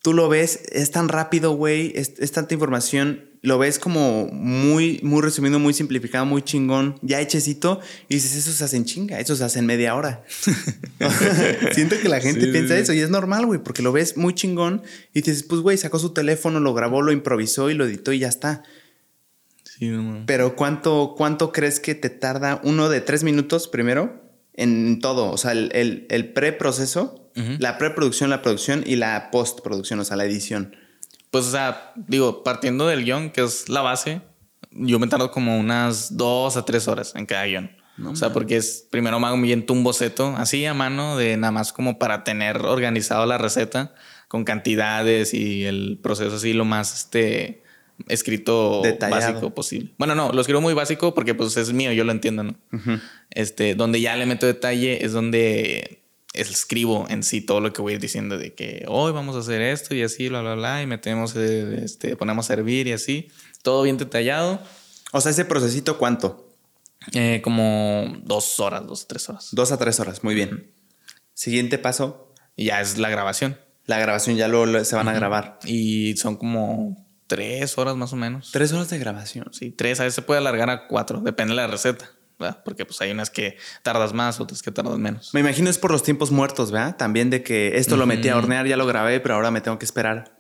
tú 0.02 0.14
lo 0.14 0.30
ves, 0.30 0.62
es 0.72 0.92
tan 0.92 1.10
rápido, 1.10 1.52
güey, 1.52 1.92
es 1.98 2.32
tanta 2.32 2.54
información, 2.54 3.30
lo 3.46 3.58
ves 3.58 3.80
como 3.80 4.28
muy, 4.28 5.00
muy 5.04 5.22
resumido, 5.22 5.60
muy 5.60 5.74
simplificado, 5.74 6.26
muy 6.26 6.42
chingón, 6.42 7.00
ya 7.02 7.22
hechecito, 7.22 7.80
y 8.10 8.16
dices, 8.16 8.36
eso 8.36 8.52
se 8.52 8.64
hace 8.64 8.78
en 8.78 8.86
chinga, 8.86 9.20
eso 9.20 9.36
se 9.36 9.44
hace 9.44 9.60
en 9.60 9.66
media 9.66 9.96
hora. 9.96 10.24
Siento 11.74 11.96
que 12.02 12.10
la 12.10 12.20
gente 12.20 12.46
Sí, 12.46 12.52
piensa 12.52 12.76
sí. 12.76 12.82
eso 12.82 12.94
y 12.94 13.00
es 13.00 13.10
normal, 13.10 13.46
güey, 13.46 13.62
porque 13.64 13.82
lo 13.82 13.92
ves 13.92 14.18
muy 14.18 14.34
chingón 14.34 14.82
y 15.14 15.22
dices, 15.22 15.44
pues, 15.44 15.62
güey, 15.62 15.78
sacó 15.78 16.00
su 16.00 16.14
teléfono, 16.14 16.60
lo 16.60 16.74
grabó, 16.74 17.02
lo 17.02 17.12
improvisó 17.12 17.70
y 17.70 17.74
lo 17.74 17.86
editó 17.86 18.12
y 18.14 18.20
ya 18.20 18.28
está. 18.28 18.64
Sí, 19.64 19.88
no. 19.90 20.24
Pero 20.26 20.56
¿cuánto, 20.56 21.16
cuánto 21.18 21.52
crees 21.52 21.80
que 21.80 21.96
te 21.96 22.10
tarda 22.10 22.62
uno 22.64 22.90
de 22.90 23.02
tres 23.02 23.24
minutos 23.24 23.68
primero 23.68 24.22
en 24.54 25.00
todo? 25.00 25.30
O 25.32 25.38
sea, 25.38 25.52
el, 25.52 25.70
el, 25.74 26.08
el 26.10 26.32
preproceso, 26.34 27.30
la 27.60 27.78
preproducción, 27.78 28.30
la 28.30 28.42
producción 28.42 28.84
y 28.86 28.96
la 28.96 29.30
postproducción, 29.32 30.00
o 30.00 30.06
sea, 30.06 30.16
la 30.16 30.24
edición. 30.26 30.76
Pues, 31.36 31.48
o 31.48 31.52
sea, 31.52 31.92
digo, 31.98 32.44
partiendo 32.44 32.88
del 32.88 33.04
guion, 33.04 33.30
que 33.30 33.44
es 33.44 33.68
la 33.68 33.82
base, 33.82 34.22
yo 34.72 35.00
me 35.00 35.08
tardo 35.08 35.32
como 35.32 35.60
unas 35.60 36.16
dos 36.16 36.56
a 36.56 36.64
tres 36.64 36.88
horas 36.88 37.14
en 37.14 37.26
cada 37.26 37.44
guion. 37.44 37.72
o 38.06 38.16
sea, 38.16 38.32
porque 38.32 38.56
es 38.56 38.88
primero 38.90 39.20
me 39.20 39.28
hago 39.28 39.36
bien 39.42 39.66
un 39.68 39.84
boceto 39.84 40.34
así 40.38 40.66
a 40.66 40.74
mano 40.74 41.18
de 41.18 41.36
nada 41.36 41.52
más 41.52 41.74
como 41.74 42.00
para 42.00 42.24
tener 42.24 42.60
organizado 42.60 43.26
la 43.26 43.38
receta 43.38 43.94
con 44.30 44.46
cantidades 44.46 45.34
y 45.34 45.66
el 45.66 46.00
proceso 46.02 46.38
así 46.38 46.54
lo 46.54 46.64
más 46.64 46.94
este 46.94 47.64
escrito 48.08 48.80
Detallado. 48.82 49.34
básico 49.34 49.54
posible. 49.54 49.92
Bueno, 49.98 50.16
no, 50.16 50.32
lo 50.32 50.40
escribo 50.40 50.62
muy 50.62 50.74
básico 50.74 51.14
porque 51.14 51.36
pues 51.36 51.58
es 51.58 51.74
mío, 51.74 51.92
yo 51.92 52.06
lo 52.06 52.14
entiendo, 52.14 52.44
¿no? 52.44 52.56
Este, 53.32 53.76
donde 53.76 54.00
ya 54.00 54.16
le 54.16 54.26
meto 54.26 54.46
detalle 54.46 55.04
es 55.04 55.12
donde 55.12 56.05
escribo 56.36 57.06
en 57.10 57.24
sí 57.24 57.42
todo 57.42 57.60
lo 57.62 57.74
que 57.74 57.82
voy 57.82 57.94
a 57.94 57.96
ir 57.96 58.02
diciendo 58.02 58.38
de 58.38 58.54
que 58.54 58.86
hoy 58.88 59.12
vamos 59.12 59.36
a 59.36 59.40
hacer 59.40 59.62
esto 59.62 59.94
y 59.96 60.04
así, 60.04 60.30
bla, 60.30 60.42
bla, 60.42 60.56
bla, 60.56 60.82
y 60.82 60.88
metemos, 60.88 61.36
eh, 61.36 61.82
este, 61.84 62.16
ponemos 62.16 62.46
a 62.46 62.48
servir 62.56 62.88
y 62.88 62.94
así. 62.94 63.30
Todo 63.62 63.84
bien 63.84 63.98
detallado. 63.98 64.60
O 65.12 65.22
sea, 65.22 65.32
ese 65.32 65.46
procesito, 65.46 65.98
¿cuánto? 65.98 66.50
Eh, 67.14 67.42
como 67.44 68.16
dos 68.24 68.60
horas, 68.60 68.86
dos, 68.88 69.08
tres 69.08 69.28
horas. 69.30 69.50
Dos 69.52 69.72
a 69.72 69.78
tres 69.78 70.00
horas, 70.00 70.24
muy 70.24 70.36
bien. 70.36 70.72
Siguiente 71.34 71.78
paso, 71.78 72.32
Y 72.56 72.66
ya 72.66 72.82
es 72.82 72.98
la 72.98 73.10
grabación. 73.10 73.58
la 73.86 74.00
grabación, 74.00 74.36
ya 74.38 74.48
lo, 74.48 74.66
lo- 74.66 74.84
se 74.86 74.96
van 74.96 75.08
a 75.08 75.14
grabar. 75.14 75.60
Y 75.66 76.16
son 76.18 76.38
como 76.38 77.06
tres 77.28 77.78
horas 77.78 77.96
más 77.96 78.14
o 78.14 78.16
menos. 78.16 78.50
Tres 78.52 78.72
horas 78.72 78.90
de 78.90 78.98
grabación. 78.98 79.50
Sí, 79.52 79.72
tres. 79.72 80.00
A 80.00 80.04
veces 80.04 80.16
se 80.16 80.22
puede 80.22 80.40
alargar 80.40 80.70
a 80.70 80.88
cuatro. 80.88 81.20
Depende 81.22 81.52
de 81.52 81.58
la 81.58 81.68
receta. 81.68 82.10
¿Verdad? 82.40 82.62
Porque 82.64 82.86
pues 82.86 83.00
hay 83.02 83.12
unas 83.12 83.30
que 83.30 83.58
tardas 83.82 84.14
más, 84.14 84.40
otras 84.40 84.62
que 84.62 84.72
tardas 84.72 84.98
menos. 84.98 85.34
Me 85.34 85.40
imagino 85.40 85.70
es 85.70 85.78
por 85.78 85.92
los 85.92 86.04
tiempos 86.04 86.32
muertos, 86.32 86.72
¿verdad? 86.72 86.98
También 86.98 87.30
de 87.30 87.44
que 87.44 87.78
esto 87.78 87.98
lo 87.98 88.06
metí 88.06 88.30
a 88.30 88.38
hornear, 88.38 88.68
ya 88.68 88.78
lo 88.78 88.86
grabé, 88.86 89.20
pero 89.20 89.36
ahora 89.36 89.52
me 89.52 89.62
tengo 89.62 89.80
que 89.80 89.86
esperar. 89.86 90.36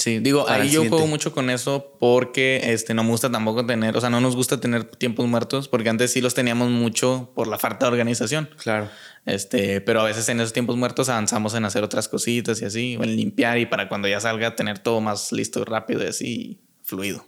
Sí, 0.00 0.18
digo, 0.18 0.48
ahí 0.48 0.70
yo 0.70 0.88
juego 0.88 1.06
mucho 1.06 1.30
con 1.32 1.50
eso 1.50 1.94
porque 2.00 2.72
este, 2.72 2.94
no 2.94 3.04
me 3.04 3.10
gusta 3.10 3.30
tampoco 3.30 3.66
tener, 3.66 3.94
o 3.98 4.00
sea, 4.00 4.08
no 4.08 4.22
nos 4.22 4.34
gusta 4.34 4.58
tener 4.58 4.84
tiempos 4.84 5.26
muertos 5.26 5.68
porque 5.68 5.90
antes 5.90 6.10
sí 6.10 6.22
los 6.22 6.32
teníamos 6.32 6.70
mucho 6.70 7.30
por 7.34 7.46
la 7.46 7.58
falta 7.58 7.84
de 7.84 7.92
organización. 7.92 8.48
Claro. 8.62 8.88
Este, 9.26 9.82
pero 9.82 10.00
a 10.00 10.04
veces 10.04 10.26
en 10.30 10.40
esos 10.40 10.54
tiempos 10.54 10.78
muertos 10.78 11.10
avanzamos 11.10 11.52
en 11.52 11.66
hacer 11.66 11.84
otras 11.84 12.08
cositas 12.08 12.62
y 12.62 12.64
así, 12.64 12.96
o 12.96 13.04
en 13.04 13.14
limpiar 13.14 13.58
y 13.58 13.66
para 13.66 13.90
cuando 13.90 14.08
ya 14.08 14.20
salga 14.20 14.56
tener 14.56 14.78
todo 14.78 15.02
más 15.02 15.32
listo, 15.32 15.62
rápido 15.66 16.02
y 16.02 16.06
así, 16.06 16.60
fluido. 16.82 17.26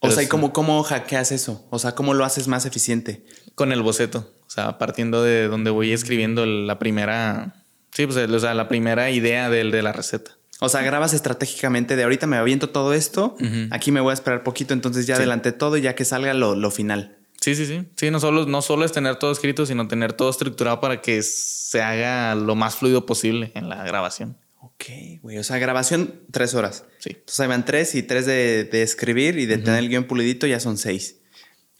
O 0.00 0.10
sea, 0.10 0.22
¿y 0.22 0.26
cómo, 0.28 0.52
cómo 0.52 0.82
hackeas 0.82 1.30
eso? 1.32 1.66
O 1.70 1.78
sea, 1.78 1.94
¿cómo 1.94 2.14
lo 2.14 2.24
haces 2.24 2.48
más 2.48 2.64
eficiente? 2.66 3.24
Con 3.54 3.70
el 3.72 3.82
boceto, 3.82 4.32
o 4.46 4.50
sea, 4.50 4.78
partiendo 4.78 5.22
de 5.22 5.46
donde 5.48 5.70
voy 5.70 5.92
escribiendo 5.92 6.46
la 6.46 6.78
primera, 6.78 7.64
sí, 7.92 8.06
pues, 8.06 8.16
o 8.16 8.38
sea, 8.40 8.54
la 8.54 8.68
primera 8.68 9.10
idea 9.10 9.50
de 9.50 9.64
la 9.82 9.92
receta. 9.92 10.32
O 10.62 10.68
sea, 10.68 10.82
grabas 10.82 11.14
estratégicamente 11.14 11.96
de 11.96 12.02
ahorita 12.02 12.26
me 12.26 12.36
aviento 12.36 12.68
todo 12.70 12.92
esto, 12.92 13.36
aquí 13.70 13.92
me 13.92 14.00
voy 14.00 14.10
a 14.10 14.14
esperar 14.14 14.42
poquito, 14.42 14.74
entonces 14.74 15.06
ya 15.06 15.16
Sí. 15.16 15.20
adelanté 15.22 15.52
todo 15.52 15.76
y 15.76 15.82
ya 15.82 15.94
que 15.94 16.04
salga 16.04 16.34
lo, 16.34 16.54
lo 16.54 16.70
final. 16.70 17.16
Sí, 17.40 17.54
sí, 17.54 17.64
sí. 17.64 17.88
Sí, 17.96 18.10
no 18.10 18.20
solo, 18.20 18.44
no 18.44 18.60
solo 18.60 18.84
es 18.84 18.92
tener 18.92 19.16
todo 19.16 19.32
escrito, 19.32 19.64
sino 19.64 19.88
tener 19.88 20.12
todo 20.12 20.28
estructurado 20.28 20.78
para 20.80 21.00
que 21.00 21.22
se 21.22 21.80
haga 21.80 22.34
lo 22.34 22.54
más 22.54 22.74
fluido 22.76 23.06
posible 23.06 23.52
en 23.54 23.70
la 23.70 23.82
grabación. 23.84 24.36
Ok, 24.80 25.20
güey. 25.22 25.36
O 25.38 25.44
sea, 25.44 25.58
grabación 25.58 26.22
tres 26.30 26.54
horas. 26.54 26.84
Sí. 26.98 27.10
Entonces 27.10 27.40
ahí 27.40 27.48
van 27.48 27.64
tres 27.66 27.94
y 27.94 28.02
tres 28.02 28.24
de, 28.24 28.64
de 28.64 28.82
escribir 28.82 29.38
y 29.38 29.44
de 29.46 29.58
tener 29.58 29.78
el 29.80 29.88
guion 29.90 30.04
pulidito 30.04 30.46
ya 30.46 30.58
son 30.60 30.78
seis. 30.78 31.20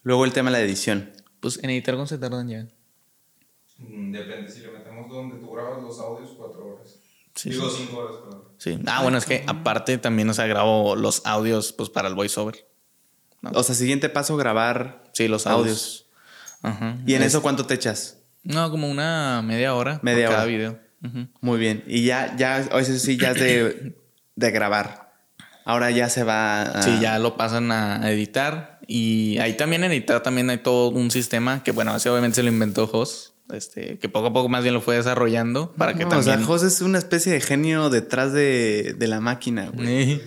Luego 0.03 0.25
el 0.27 0.33
tema 0.33 0.51
de 0.51 0.59
la 0.59 0.63
edición. 0.65 1.11
Pues 1.41 1.59
en 1.63 1.71
editar 1.71 1.97
con 1.97 2.07
se 2.07 2.19
tardan 2.19 2.49
ya. 2.49 2.67
Mm, 3.79 4.13
Depende, 4.13 4.51
si 4.53 4.61
le 4.61 4.71
metemos 4.73 5.09
donde 5.11 5.37
tú 5.39 5.51
grabas 5.53 5.83
los 5.83 5.99
audios, 5.99 6.33
cuatro 6.37 6.67
horas. 6.67 6.97
Sí, 7.35 7.51
Digo, 7.51 7.71
sí. 7.71 7.85
cinco 7.87 7.99
horas, 8.01 8.17
perdón. 8.23 8.45
Sí. 8.59 8.79
Ah, 8.87 9.03
bueno, 9.03 9.17
es 9.17 9.25
que 9.25 9.45
aparte 9.47 9.97
también, 9.97 10.29
o 10.29 10.35
sea, 10.35 10.47
grabo 10.47 10.95
los 10.97 11.23
audios 11.25 11.73
pues 11.73 11.89
para 11.89 12.09
el 12.09 12.15
voiceover. 12.15 12.67
¿no? 13.41 13.51
O 13.55 13.63
sea, 13.63 13.75
siguiente 13.75 14.11
paso, 14.11 14.37
grabar. 14.37 15.05
Sí, 15.15 15.27
los 15.29 15.47
Audios. 15.47 15.67
audios. 15.67 16.07
Ajá. 16.63 16.99
¿Y 17.07 17.15
en 17.15 17.23
Es- 17.23 17.29
eso 17.29 17.41
cuánto 17.41 17.65
te 17.65 17.73
echas? 17.75 18.19
No, 18.43 18.71
como 18.71 18.91
una 18.91 19.41
media 19.43 19.75
hora. 19.75 19.95
por 19.97 20.05
Media 20.05 20.27
cada 20.29 20.43
hora. 20.43 20.47
video. 20.47 20.90
Muy 21.41 21.59
bien. 21.59 21.85
Y 21.87 22.05
ya, 22.05 22.37
ya, 22.37 22.69
o 22.73 22.79
eso 22.79 22.97
sí, 22.99 23.17
ya 23.17 23.31
es 23.31 23.41
de, 23.41 23.97
de 24.37 24.51
grabar. 24.51 25.13
Ahora 25.65 25.91
ya 25.91 26.09
se 26.09 26.25
va 26.25 26.63
a... 26.63 26.83
Sí, 26.83 26.99
ya 27.01 27.19
lo 27.19 27.37
pasan 27.37 27.71
a 27.73 28.11
editar. 28.11 28.81
Y 28.87 29.39
ahí 29.39 29.57
también 29.57 29.85
en 29.85 29.93
editar 29.93 30.23
también 30.23 30.51
hay 30.51 30.59
todo 30.59 30.89
un 30.89 31.11
sistema 31.11 31.63
que, 31.63 31.71
bueno, 31.73 31.95
ese 31.95 32.11
obviamente 32.11 32.37
se 32.37 32.43
lo 32.43 32.49
inventó 32.49 32.87
Jos. 32.87 33.35
Este, 33.53 33.99
que 33.99 34.09
poco 34.09 34.29
a 34.29 34.33
poco 34.33 34.49
más 34.49 34.63
bien 34.63 34.75
lo 34.75 34.81
fue 34.81 34.97
desarrollando 34.97 35.73
para 35.73 35.95
que 35.95 36.01
también. 36.05 36.21
O 36.21 36.23
sea, 36.23 36.39
José 36.45 36.69
es 36.69 36.81
una 36.83 36.99
especie 36.99 37.33
de 37.33 37.41
genio 37.41 37.91
detrás 37.91 38.33
de, 38.33 38.95
de 38.97 39.09
la 39.09 39.21
máquina, 39.21 39.71
güey. 39.73 40.21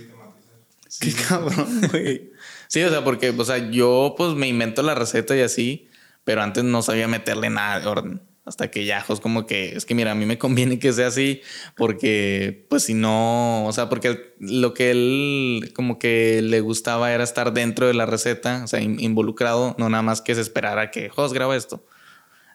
Sí. 0.90 1.00
Qué 1.00 1.14
cabrón, 1.14 1.82
güey. 1.90 2.32
Sí, 2.68 2.82
o 2.84 2.90
sea, 2.90 3.04
porque, 3.04 3.30
o 3.30 3.46
sea, 3.46 3.70
yo 3.72 4.16
pues 4.18 4.34
me 4.34 4.48
invento 4.48 4.82
la 4.82 4.94
receta 4.96 5.36
y 5.36 5.42
así, 5.42 5.90
pero 6.24 6.42
antes 6.42 6.64
no 6.64 6.82
sabía 6.82 7.08
meterle 7.08 7.50
nada 7.50 7.80
de 7.80 7.88
orden. 7.88 8.22
Hasta 8.46 8.70
que 8.70 8.84
ya, 8.84 9.00
Jos, 9.00 9.22
como 9.22 9.46
que 9.46 9.76
es 9.76 9.86
que 9.86 9.96
mira, 9.96 10.12
a 10.12 10.16
mí 10.16 10.26
me 10.26 10.38
conviene 10.38 10.78
que 10.78 10.92
sea 10.92 11.08
así, 11.08 11.42
porque 11.78 12.66
pues 12.70 12.84
si 12.84 12.94
no, 12.94 13.66
o 13.66 13.72
sea, 13.72 13.88
porque 13.88 14.34
lo 14.40 14.74
que 14.74 14.92
él 14.92 15.72
como 15.74 15.98
que 15.98 16.42
le 16.42 16.60
gustaba 16.60 17.14
era 17.14 17.24
estar 17.24 17.54
dentro 17.54 17.88
de 17.88 17.94
la 17.94 18.06
receta, 18.06 18.62
o 18.66 18.68
sea, 18.68 18.82
in- 18.82 19.00
involucrado, 19.00 19.76
no 19.78 19.90
nada 19.90 20.04
más 20.04 20.22
que 20.22 20.36
se 20.36 20.42
esperara 20.42 20.92
que 20.92 21.08
Jos 21.08 21.34
graba 21.34 21.56
esto. 21.56 21.86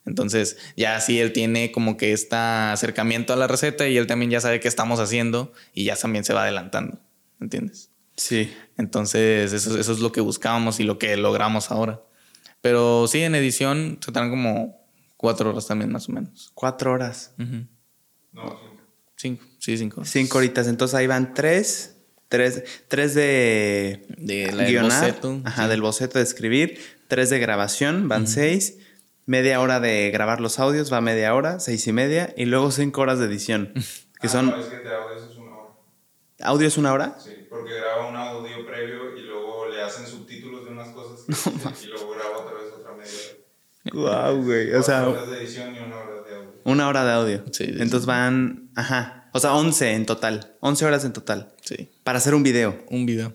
Entonces, 0.04 0.58
ya 0.76 0.96
así 0.96 1.20
él 1.20 1.32
tiene 1.32 1.72
como 1.72 1.96
que 1.96 2.12
este 2.12 2.36
acercamiento 2.36 3.32
a 3.32 3.36
la 3.36 3.46
receta 3.46 3.88
y 3.88 3.96
él 3.96 4.06
también 4.06 4.30
ya 4.30 4.40
sabe 4.40 4.60
qué 4.60 4.68
estamos 4.68 5.00
haciendo 5.00 5.52
y 5.74 5.84
ya 5.84 5.96
también 5.96 6.24
se 6.24 6.32
va 6.34 6.42
adelantando. 6.42 6.98
¿Entiendes? 7.40 7.90
Sí. 8.16 8.52
Entonces, 8.76 9.52
eso, 9.52 9.78
eso 9.78 9.92
es 9.92 10.00
lo 10.00 10.12
que 10.12 10.20
buscábamos 10.20 10.80
y 10.80 10.84
lo 10.84 10.98
que 10.98 11.16
logramos 11.16 11.70
ahora. 11.70 12.02
Pero 12.62 13.06
sí, 13.06 13.20
en 13.22 13.34
edición 13.34 13.98
se 14.00 14.10
tardan 14.12 14.30
como 14.30 14.77
cuatro 15.18 15.50
horas 15.50 15.66
también, 15.66 15.92
más 15.92 16.08
o 16.08 16.12
menos. 16.12 16.50
Cuatro 16.54 16.92
horas. 16.92 17.34
No, 17.36 18.58
cinco. 18.58 18.82
Cinco, 19.16 19.44
sí, 19.58 19.76
cinco. 19.76 20.04
Cinco 20.06 20.38
horitas. 20.38 20.66
Entonces 20.68 20.94
ahí 20.94 21.06
van 21.06 21.34
tres. 21.34 21.96
Tres, 22.28 22.62
tres 22.88 23.14
de 23.14 24.06
De 24.18 24.52
la 24.52 24.62
del 24.64 24.70
guionar, 24.72 25.00
boceto, 25.00 25.40
Ajá, 25.44 25.64
sí. 25.64 25.68
del 25.70 25.80
boceto 25.82 26.18
de 26.18 26.24
escribir. 26.24 26.78
Tres 27.08 27.30
de 27.30 27.38
grabación, 27.38 28.06
van 28.08 28.26
seis. 28.26 28.78
Media 29.26 29.60
hora 29.60 29.80
de 29.80 30.10
grabar 30.10 30.40
los 30.40 30.58
audios, 30.58 30.92
va 30.92 31.00
media 31.00 31.34
hora, 31.34 31.58
seis 31.60 31.86
y 31.86 31.92
media. 31.92 32.32
Y 32.36 32.44
luego 32.46 32.70
cinco 32.70 33.00
horas 33.02 33.18
de 33.18 33.26
edición. 33.26 33.72
Que 34.20 34.26
Ah, 34.26 34.30
son. 34.30 34.46
No, 34.50 34.56
es 34.56 34.66
que 34.66 34.78
de 34.78 34.94
audios 34.94 35.30
es 35.30 35.36
una 35.36 35.56
hora. 35.56 35.74
¿Audio 36.40 36.66
es 36.68 36.76
una 36.76 36.92
hora? 36.92 37.16
Sí, 37.20 37.30
porque 37.48 37.74
graba 37.74 38.08
un 38.08 38.16
audio 38.16 38.66
previo 38.66 39.16
y 39.16 39.22
luego 39.22 39.68
le 39.68 39.80
hacen 39.80 40.06
subtítulos 40.08 40.64
de 40.64 40.72
unas 40.72 40.88
cosas 40.88 41.24
que 41.44 41.50
dice, 41.50 41.84
y 41.84 41.86
luego 41.86 42.10
graba 42.10 42.38
otra 42.38 42.54
vez 42.54 42.72
otra 42.76 42.92
media 42.96 43.12
hora. 43.12 43.37
Wow, 43.92 44.42
güey. 44.44 44.72
O 44.74 44.82
sea, 44.82 45.08
horas 45.08 45.30
de 45.30 45.38
edición 45.42 45.74
y 45.74 45.78
una 45.78 45.96
hora 45.96 46.22
de 46.28 46.34
audio. 46.36 46.60
una 46.64 46.88
hora 46.88 47.04
de 47.04 47.12
audio. 47.12 47.44
Sí, 47.52 47.64
sí, 47.66 47.70
Entonces 47.72 48.02
sí. 48.02 48.06
van. 48.06 48.70
Ajá. 48.74 49.30
O 49.32 49.40
sea, 49.40 49.54
once 49.54 49.92
en 49.92 50.06
total. 50.06 50.56
Once 50.60 50.84
horas 50.84 51.04
en 51.04 51.12
total. 51.12 51.52
Sí, 51.62 51.90
Para 52.04 52.18
hacer 52.18 52.34
un 52.34 52.42
video. 52.42 52.84
un 52.90 53.06
video. 53.06 53.32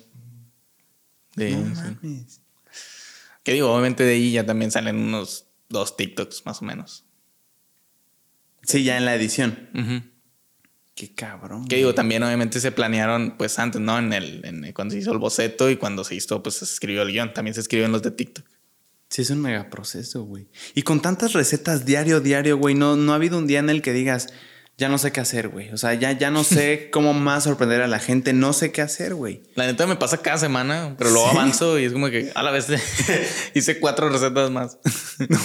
De, 1.36 1.52
No 1.52 1.76
sí. 1.76 1.82
mames. 2.02 2.42
Que 3.44 3.54
digo, 3.54 3.72
obviamente 3.72 4.04
de 4.04 4.14
ahí 4.14 4.32
ya 4.32 4.46
también 4.46 4.72
salen 4.72 4.96
unos 4.98 5.46
dos 5.70 5.98
TikToks, 5.98 6.46
más 6.46 6.62
o 6.62 6.66
menos. 6.66 7.06
Sí, 8.64 8.84
ya 8.84 8.98
en 8.98 9.06
la 9.06 9.16
edición. 9.16 9.70
Qué 10.96 11.14
cabrón. 11.14 11.68
Que 11.68 11.78
digo, 11.78 11.94
también 11.96 12.24
obviamente 12.24 12.60
se 12.60 12.72
planearon 12.72 13.36
pues 13.38 13.58
antes, 13.60 13.82
¿no? 13.82 13.98
En 14.00 14.14
el, 14.14 14.46
en 14.46 14.64
el- 14.64 14.74
cuando 14.74 14.94
se 14.94 15.00
hizo 15.00 15.12
el 15.12 15.18
boceto 15.18 15.70
y 15.70 15.78
cuando 15.78 16.04
se 16.04 16.16
hizo, 16.16 16.42
pues 16.44 16.56
se 16.56 16.66
escribió 16.66 17.02
el 17.02 17.12
guion. 17.12 17.34
También 17.34 17.54
se 17.56 17.62
escribió 17.62 17.86
en 17.86 17.92
los 17.92 18.02
de 18.04 18.12
TikTok. 18.12 18.46
Sí, 19.14 19.22
es 19.22 19.30
un 19.30 19.41
mega 19.41 19.69
proceso, 19.69 20.23
güey. 20.23 20.48
Y 20.73 20.81
con 20.81 20.99
tantas 20.99 21.34
recetas 21.34 21.85
diario, 21.85 22.19
diario, 22.19 22.57
güey, 22.57 22.73
no, 22.73 22.95
no 22.95 23.11
ha 23.11 23.15
habido 23.15 23.38
un 23.38 23.45
día 23.45 23.60
en 23.60 23.69
el 23.69 23.84
que 23.84 23.94
digas, 23.94 24.30
ya 24.76 24.90
no 24.90 24.98
sé 24.98 25.11
qué 25.11 25.19
hacer, 25.22 25.49
güey. 25.49 25.69
O 25.69 25.77
sea, 25.77 25.94
ya, 25.94 26.14
ya 26.14 26.31
no 26.31 26.44
sé 26.44 26.90
cómo 26.91 27.14
más 27.14 27.44
sorprender 27.44 27.84
a 27.84 27.88
la 27.88 27.99
gente, 27.99 28.34
no 28.34 28.53
sé 28.53 28.72
qué 28.72 28.81
hacer, 28.81 29.14
güey. 29.14 29.44
La 29.53 29.68
neta 29.68 29.85
me 29.85 29.98
pasa 29.98 30.18
cada 30.23 30.40
semana, 30.40 30.95
pero 30.98 31.11
luego 31.11 31.30
¿Sí? 31.30 31.38
avanzo 31.38 31.77
y 31.77 31.84
es 31.85 31.94
como 31.94 32.10
que 32.10 32.31
a 32.34 32.41
la 32.41 32.49
vez 32.49 32.65
hice 33.53 33.80
cuatro 33.80 34.10
recetas 34.10 34.49
más. 34.49 34.80
No, 35.30 35.38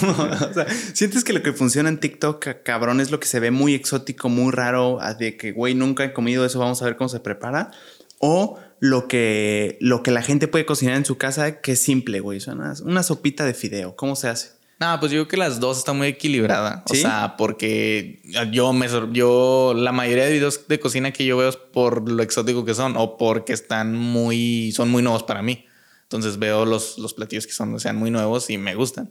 o 0.51 0.55
sea, 0.55 0.67
sientes 0.95 1.23
que 1.23 1.35
lo 1.35 1.43
que 1.43 1.53
funciona 1.53 1.91
en 1.91 2.01
TikTok, 2.01 2.43
ca- 2.43 2.63
cabrón, 2.63 3.03
es 3.03 3.11
lo 3.11 3.21
que 3.21 3.27
se 3.29 3.39
ve 3.39 3.51
muy 3.51 3.75
exótico, 3.75 4.31
muy 4.31 4.51
raro, 4.51 4.99
de 5.19 5.37
que, 5.37 5.53
güey, 5.53 5.75
nunca 5.75 6.05
he 6.05 6.15
comido 6.15 6.47
eso, 6.47 6.59
vamos 6.59 6.81
a 6.81 6.87
ver 6.87 6.97
cómo 6.97 7.11
se 7.11 7.21
prepara. 7.21 7.71
O 8.19 8.59
lo 8.81 9.09
que, 9.09 9.79
lo 9.81 10.03
que 10.03 10.11
la 10.11 10.23
gente 10.23 10.49
puede 10.49 10.67
cocinar 10.67 10.97
en 10.97 11.05
su 11.05 11.19
casa, 11.19 11.61
que 11.61 11.73
es 11.73 11.81
simple, 11.81 12.21
güey. 12.21 12.41
Una, 12.47 12.75
una 12.85 13.03
sopita 13.03 13.45
de 13.45 13.55
fideo. 13.55 13.97
¿Cómo 13.97 14.17
se 14.17 14.29
hace? 14.29 14.59
No, 14.81 15.01
pues 15.01 15.11
yo 15.11 15.19
creo 15.19 15.29
que 15.29 15.37
las 15.37 15.59
dos 15.59 15.79
están 15.79 15.99
muy 15.99 16.07
equilibradas. 16.07 16.83
¿Sí? 16.87 16.99
O 16.99 17.01
sea, 17.01 17.35
porque 17.37 18.21
yo 18.53 18.73
me 18.73 18.87
yo 19.13 19.75
la 19.77 19.91
mayoría 19.91 20.27
de 20.27 20.33
videos 20.33 20.69
de 20.69 20.79
cocina 20.79 21.13
que 21.13 21.25
yo 21.25 21.37
veo 21.37 21.49
es 21.49 21.57
por 21.57 22.09
lo 22.09 22.23
exótico 22.23 22.65
que 22.65 22.75
son 22.75 22.97
o 22.97 23.17
porque 23.17 23.53
están 23.53 23.95
muy 23.95 24.71
son 24.73 24.89
muy 24.91 25.03
nuevos 25.03 25.25
para 25.25 25.43
mí. 25.43 25.67
Entonces 26.05 26.39
veo 26.39 26.65
los, 26.65 26.97
los 26.99 27.13
platillos 27.13 27.47
que 27.47 27.53
son 27.53 27.79
sean 27.81 27.97
muy 27.97 28.11
nuevos 28.11 28.51
y 28.51 28.59
me 28.59 28.77
gustan. 28.77 29.11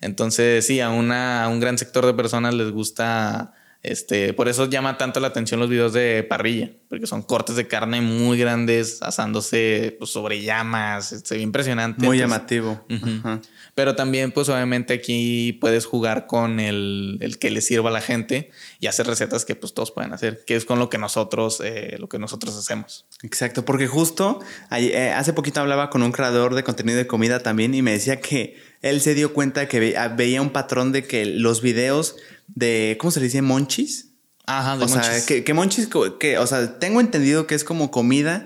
Entonces, 0.00 0.66
sí, 0.66 0.80
a, 0.80 0.90
una, 0.90 1.44
a 1.44 1.48
un 1.48 1.60
gran 1.60 1.78
sector 1.78 2.04
de 2.04 2.14
personas 2.14 2.54
les 2.54 2.72
gusta 2.72 3.52
este, 3.82 4.32
por 4.32 4.48
eso 4.48 4.70
llama 4.70 4.96
tanto 4.96 5.18
la 5.18 5.28
atención 5.28 5.58
los 5.58 5.68
videos 5.68 5.92
de 5.92 6.22
parrilla, 6.22 6.70
porque 6.88 7.08
son 7.08 7.22
cortes 7.22 7.56
de 7.56 7.66
carne 7.66 8.00
muy 8.00 8.38
grandes, 8.38 9.02
asándose 9.02 9.96
pues, 9.98 10.10
sobre 10.10 10.40
llamas, 10.40 11.24
ve 11.28 11.40
impresionante. 11.40 12.06
Muy 12.06 12.20
Entonces, 12.20 12.38
llamativo. 12.38 12.86
Ujú. 12.88 13.18
Ajá. 13.18 13.40
pero 13.74 13.96
también, 13.96 14.30
pues 14.30 14.48
obviamente 14.48 14.94
aquí 14.94 15.54
puedes 15.54 15.86
jugar 15.86 16.26
con 16.26 16.60
el, 16.60 17.18
el 17.20 17.38
que 17.38 17.50
le 17.50 17.60
sirva 17.60 17.90
a 17.90 17.92
la 17.92 18.00
gente 18.00 18.50
y 18.78 18.86
hacer 18.86 19.06
recetas 19.06 19.44
que 19.44 19.56
pues 19.56 19.74
todos 19.74 19.90
pueden 19.90 20.12
hacer, 20.12 20.44
que 20.46 20.54
es 20.54 20.64
con 20.64 20.78
lo 20.78 20.88
que 20.88 20.98
nosotros, 20.98 21.60
eh, 21.64 21.96
lo 21.98 22.08
que 22.08 22.20
nosotros 22.20 22.56
hacemos. 22.56 23.06
Exacto, 23.22 23.64
porque 23.64 23.88
justo 23.88 24.40
eh, 24.70 25.10
hace 25.10 25.32
poquito 25.32 25.60
hablaba 25.60 25.90
con 25.90 26.04
un 26.04 26.12
creador 26.12 26.54
de 26.54 26.62
contenido 26.62 26.98
de 26.98 27.08
comida 27.08 27.40
también 27.40 27.74
y 27.74 27.82
me 27.82 27.92
decía 27.92 28.20
que 28.20 28.60
él 28.82 29.00
se 29.00 29.14
dio 29.14 29.32
cuenta 29.32 29.66
que 29.68 29.96
ah, 29.96 30.08
veía 30.08 30.42
un 30.42 30.50
patrón 30.50 30.92
de 30.92 31.04
que 31.04 31.24
los 31.24 31.62
videos 31.62 32.16
de, 32.54 32.96
¿cómo 33.00 33.10
se 33.10 33.20
le 33.20 33.26
dice? 33.26 33.42
Monchis. 33.42 34.08
Ajá, 34.46 34.76
de 34.76 34.84
O 34.84 34.88
sea, 34.88 35.02
monchis. 35.02 35.24
que, 35.24 35.44
que 35.44 35.54
monchis, 35.54 35.88
que, 36.18 36.38
o 36.38 36.46
sea, 36.46 36.78
tengo 36.78 37.00
entendido 37.00 37.46
que 37.46 37.54
es 37.54 37.64
como 37.64 37.90
comida 37.90 38.44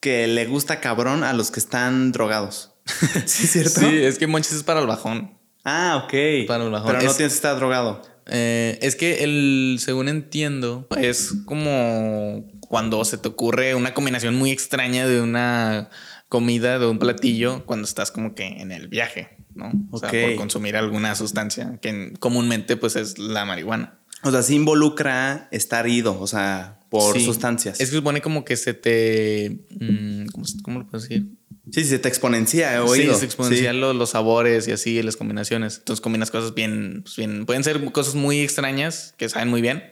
que 0.00 0.26
le 0.26 0.46
gusta 0.46 0.80
cabrón 0.80 1.24
a 1.24 1.32
los 1.32 1.50
que 1.50 1.60
están 1.60 2.12
drogados. 2.12 2.72
¿Sí 3.26 3.44
es 3.44 3.50
cierto? 3.52 3.80
Sí, 3.80 3.96
es 4.02 4.18
que 4.18 4.26
monchis 4.26 4.52
es 4.52 4.62
para 4.62 4.80
el 4.80 4.86
bajón. 4.86 5.36
Ah, 5.64 6.02
ok. 6.04 6.46
Para 6.46 6.64
el 6.64 6.70
bajón. 6.70 6.86
Pero 6.88 7.02
no 7.02 7.10
Es- 7.10 7.16
tienes 7.16 7.32
que 7.32 7.36
estar 7.36 7.56
drogado. 7.56 8.02
Eh, 8.30 8.78
es 8.82 8.94
que 8.94 9.24
el, 9.24 9.78
según 9.80 10.08
entiendo, 10.08 10.86
es 10.98 11.32
como 11.46 12.44
cuando 12.60 13.02
se 13.06 13.16
te 13.16 13.26
ocurre 13.28 13.74
una 13.74 13.94
combinación 13.94 14.34
muy 14.36 14.50
extraña 14.50 15.06
de 15.06 15.22
una 15.22 15.88
comida, 16.28 16.78
de 16.78 16.86
un 16.86 16.98
platillo, 16.98 17.64
cuando 17.64 17.86
estás 17.86 18.10
como 18.10 18.34
que 18.34 18.46
en 18.46 18.70
el 18.70 18.88
viaje. 18.88 19.37
¿No? 19.58 19.70
O 19.90 19.98
sea, 19.98 20.10
por 20.10 20.34
consumir 20.36 20.76
alguna 20.76 21.14
sustancia 21.14 21.78
que 21.82 22.14
comúnmente 22.18 22.76
pues 22.76 22.96
es 22.96 23.18
la 23.18 23.44
marihuana. 23.44 23.98
O 24.22 24.30
sea, 24.30 24.42
sí 24.42 24.54
involucra 24.54 25.48
estar 25.52 25.86
ido, 25.88 26.18
o 26.20 26.26
sea, 26.26 26.80
por 26.88 27.14
Sí. 27.18 27.24
sustancias. 27.24 27.78
Es 27.80 27.90
que 27.90 27.96
supone 27.96 28.20
como 28.22 28.44
que 28.44 28.56
se 28.56 28.72
te... 28.74 29.60
mm, 29.78 30.26
¿cómo, 30.32 30.46
cómo 30.62 30.78
lo 30.80 30.86
puedo 30.86 31.02
decir? 31.02 31.26
Sí, 31.70 31.84
se 31.84 31.98
te 31.98 32.08
exponencia, 32.08 32.72
he 32.74 32.76
Sí, 32.86 32.88
oído. 33.02 33.14
se 33.14 33.26
exponencial 33.26 33.78
los, 33.78 33.94
los 33.94 34.10
sabores 34.10 34.66
y 34.68 34.72
así, 34.72 35.02
las 35.02 35.16
combinaciones. 35.16 35.76
Entonces 35.78 36.00
combinas 36.00 36.30
cosas 36.30 36.54
bien, 36.54 37.02
pues, 37.04 37.16
bien... 37.16 37.44
Pueden 37.44 37.62
ser 37.62 37.84
cosas 37.92 38.14
muy 38.14 38.40
extrañas 38.40 39.14
que 39.18 39.28
saben 39.28 39.48
muy 39.50 39.60
bien. 39.60 39.82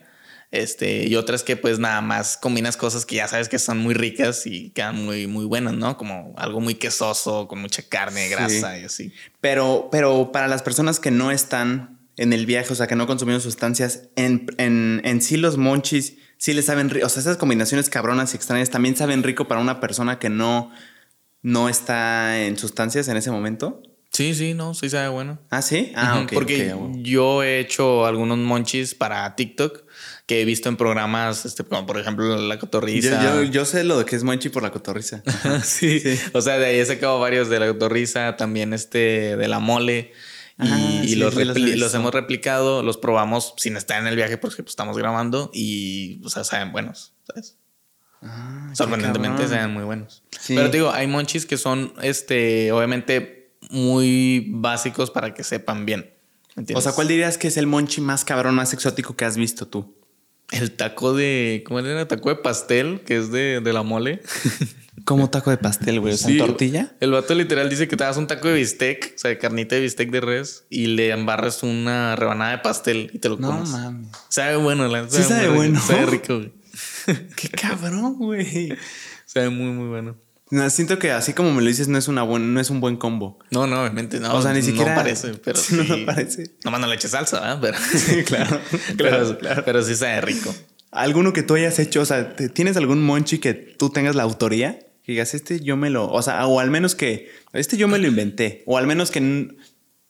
Este, 0.49 1.07
y 1.07 1.15
otras 1.15 1.43
que 1.43 1.57
pues 1.57 1.77
nada 1.77 1.99
más 2.01 2.37
combinas 2.37 2.77
cosas 2.77 3.05
que 3.05 3.17
ya 3.17 3.27
sabes 3.27 3.49
que 3.49 3.59
son 3.59 3.79
muy 3.79 3.93
ricas 3.93 4.47
y 4.47 4.69
quedan 4.69 5.03
muy, 5.03 5.27
muy 5.27 5.45
buenas, 5.45 5.73
¿no? 5.73 5.97
Como 5.97 6.33
algo 6.37 6.61
muy 6.61 6.75
quesoso, 6.75 7.47
con 7.47 7.59
mucha 7.59 7.81
carne, 7.83 8.29
grasa 8.29 8.79
y 8.79 8.85
así. 8.85 9.11
Pero, 9.41 9.89
pero 9.91 10.31
para 10.31 10.47
las 10.47 10.63
personas 10.63 10.99
que 10.99 11.11
no 11.11 11.31
están 11.31 11.99
en 12.15 12.31
el 12.31 12.45
viaje, 12.45 12.71
o 12.71 12.75
sea, 12.75 12.87
que 12.87 12.95
no 12.95 13.07
consumieron 13.07 13.41
sustancias, 13.41 14.03
en, 14.15 14.47
en, 14.57 15.01
en 15.03 15.21
sí 15.21 15.35
los 15.35 15.57
monchis 15.57 16.15
sí 16.37 16.53
les 16.53 16.65
saben 16.65 16.89
rico. 16.89 17.05
O 17.05 17.09
sea, 17.09 17.21
esas 17.21 17.37
combinaciones 17.37 17.89
cabronas 17.89 18.33
y 18.33 18.37
extrañas 18.37 18.69
también 18.69 18.95
saben 18.95 19.23
rico 19.23 19.47
para 19.47 19.59
una 19.59 19.79
persona 19.79 20.17
que 20.17 20.29
no, 20.29 20.71
no 21.41 21.67
está 21.67 22.39
en 22.45 22.57
sustancias 22.57 23.07
en 23.09 23.17
ese 23.17 23.31
momento. 23.31 23.81
Sí, 24.11 24.33
sí, 24.33 24.53
no, 24.53 24.73
sí 24.73 24.89
sabe 24.89 25.09
bueno. 25.09 25.39
Ah, 25.49 25.61
sí. 25.61 25.91
Ah, 25.95 26.21
ok. 26.23 26.33
Porque 26.33 26.73
yo 27.01 27.43
he 27.43 27.59
hecho 27.59 28.05
algunos 28.05 28.37
monchis 28.37 28.95
para 28.95 29.35
TikTok 29.35 29.86
que 30.27 30.41
he 30.41 30.45
visto 30.45 30.69
en 30.69 30.75
programas, 30.77 31.45
este, 31.45 31.63
como 31.63 31.85
por 31.85 31.97
ejemplo 31.97 32.35
La 32.37 32.55
Yo, 32.55 32.59
Cotorriza. 32.59 33.23
yo, 33.23 33.43
yo 33.43 33.65
sé 33.65 33.83
lo 33.83 33.97
de 33.97 34.05
que 34.05 34.15
es 34.15 34.23
monchi 34.23 34.49
por 34.49 34.61
la 34.61 34.71
cotorriza. 34.71 35.23
sí. 35.63 36.03
O 36.33 36.41
sea, 36.41 36.59
de 36.59 36.65
ahí 36.67 36.79
he 36.79 36.85
sacado 36.85 37.19
varios 37.19 37.49
de 37.49 37.59
La 37.59 37.67
Cotorriza, 37.67 38.35
también 38.35 38.73
este 38.73 39.37
de 39.37 39.47
La 39.47 39.59
Mole. 39.59 40.11
Y, 40.11 40.37
Ah, 40.59 41.01
y 41.03 41.09
sí, 41.09 41.15
los, 41.15 41.35
sí, 41.35 41.95
hemos 41.95 42.13
replicado, 42.13 42.81
los 42.81 42.97
probamos 42.97 43.53
sin 43.57 43.77
estar 43.77 44.01
en 44.01 44.07
el 44.07 44.15
viaje 44.15 44.37
porque 44.37 44.63
pues, 44.63 44.71
estamos 44.71 44.97
grabando 44.97 45.51
y, 45.53 46.19
o 46.25 46.29
sea, 46.29 46.43
saben 46.43 46.71
buenos, 46.71 47.13
¿sabes? 47.27 47.57
Ah, 48.23 48.71
Sorprendentemente 48.73 49.47
saben 49.47 49.71
muy 49.71 49.83
buenos. 49.83 50.23
Sí. 50.39 50.55
Pero 50.55 50.71
te 50.71 50.77
digo, 50.77 50.91
hay 50.91 51.05
monchis 51.05 51.45
que 51.45 51.57
son, 51.57 51.93
este, 52.01 52.71
obviamente 52.71 53.51
muy 53.69 54.47
básicos 54.49 55.11
para 55.11 55.35
que 55.35 55.43
sepan 55.43 55.85
bien. 55.85 56.11
¿me 56.55 56.65
O 56.73 56.81
sea, 56.81 56.93
¿cuál 56.93 57.07
dirías 57.07 57.37
que 57.37 57.49
es 57.49 57.57
el 57.57 57.67
monchi 57.67 58.01
más 58.01 58.25
cabrón, 58.25 58.55
más 58.55 58.73
exótico 58.73 59.15
que 59.15 59.25
has 59.25 59.37
visto 59.37 59.67
tú? 59.67 59.95
El 60.51 60.71
taco 60.71 61.13
de. 61.13 61.63
¿Cómo 61.65 61.79
era? 61.79 62.07
Taco 62.07 62.29
de 62.29 62.35
pastel, 62.35 63.01
que 63.05 63.17
es 63.17 63.31
de, 63.31 63.59
de 63.61 63.73
la 63.73 63.83
mole. 63.83 64.21
Como 65.05 65.29
taco 65.29 65.51
de 65.51 65.57
pastel, 65.57 65.99
güey. 66.01 66.13
O 66.13 66.17
sea, 66.17 66.27
Sí, 66.29 66.37
tortilla. 66.37 66.95
El 66.99 67.11
vato 67.11 67.33
literal 67.33 67.69
dice 67.69 67.87
que 67.87 67.95
te 67.95 68.03
das 68.03 68.17
un 68.17 68.27
taco 68.27 68.47
de 68.49 68.55
bistec, 68.55 69.13
o 69.15 69.17
sea, 69.17 69.29
de 69.29 69.37
carnita 69.37 69.75
de 69.75 69.81
bistec 69.81 70.09
de 70.11 70.19
res, 70.21 70.65
y 70.69 70.87
le 70.87 71.11
embarras 71.11 71.63
una 71.63 72.15
rebanada 72.17 72.51
de 72.51 72.57
pastel 72.57 73.09
y 73.13 73.19
te 73.19 73.29
lo 73.29 73.37
No 73.37 73.51
comes. 73.51 73.69
mames. 73.69 74.07
Sabe 74.29 74.57
bueno, 74.57 74.87
la 74.87 75.07
Sí 75.09 75.23
sabe 75.23 75.49
bueno. 75.49 75.79
Sabe 75.79 76.05
rico, 76.07 76.37
güey. 76.37 76.51
Qué 77.35 77.47
cabrón, 77.49 78.15
güey. 78.17 78.73
Sabe 79.25 79.49
muy, 79.49 79.71
muy 79.71 79.87
bueno. 79.87 80.17
No, 80.49 80.69
siento 80.69 80.97
que 80.97 81.11
así 81.11 81.33
como 81.33 81.51
me 81.51 81.61
lo 81.61 81.67
dices, 81.67 81.87
no 81.89 81.97
es 81.97 82.07
una 82.07 82.23
buen, 82.23 82.53
no 82.53 82.59
es 82.61 82.69
un 82.69 82.79
buen 82.79 82.95
combo. 82.97 83.37
No, 83.51 83.67
no, 83.67 83.81
obviamente 83.81 84.19
no. 84.19 84.33
O 84.33 84.41
sea, 84.41 84.53
ni 84.53 84.59
no 84.59 84.65
siquiera- 84.65 84.95
parece, 84.95 85.33
pero 85.35 85.57
Sí, 85.59 85.75
no, 85.75 85.83
no 85.83 86.05
parece. 86.05 86.51
Nomás 86.63 86.79
no 86.81 86.87
le 86.87 86.95
eches 86.95 87.11
salsa, 87.11 87.39
¿verdad? 87.55 87.59
Pero, 87.61 87.77
Sí, 87.99 88.23
claro, 88.23 88.59
pero, 88.97 89.09
claro, 89.09 89.37
claro. 89.37 89.63
pero 89.65 89.83
sí 89.83 89.95
sabe 89.95 90.21
rico. 90.21 90.55
¿Alguno 90.91 91.33
que 91.33 91.43
tú 91.43 91.55
hayas 91.55 91.77
hecho? 91.79 92.01
O 92.01 92.05
sea, 92.05 92.35
¿te- 92.35 92.47
¿tienes 92.49 92.77
algún 92.77 93.03
monchi 93.03 93.39
que 93.39 93.53
tú 93.53 93.89
tengas 93.89 94.15
la 94.15 94.23
autoría? 94.23 94.79
Que 95.03 95.11
digas, 95.13 95.33
este 95.33 95.59
yo 95.59 95.75
me 95.77 95.89
lo. 95.89 96.09
O 96.09 96.21
sea, 96.21 96.47
o 96.47 96.59
al 96.61 96.71
menos 96.71 96.95
que. 96.95 97.29
Este 97.53 97.75
yo 97.77 97.87
me 97.89 97.97
lo 97.97 98.07
inventé. 98.07 98.63
O 98.65 98.77
al 98.77 98.87
menos 98.87 99.11
que. 99.11 99.55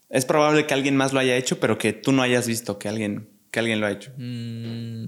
Es 0.09 0.23
probable 0.25 0.65
que 0.67 0.73
alguien 0.73 0.95
más 0.95 1.13
lo 1.13 1.19
haya 1.19 1.35
hecho, 1.35 1.59
pero 1.59 1.77
que 1.77 1.93
tú 1.93 2.11
no 2.13 2.21
hayas 2.21 2.47
visto 2.47 2.77
que 2.79 2.87
alguien, 2.87 3.27
que 3.51 3.59
alguien 3.59 3.81
lo 3.81 3.87
ha 3.87 3.91
hecho. 3.91 4.11
Mm, 4.17 5.05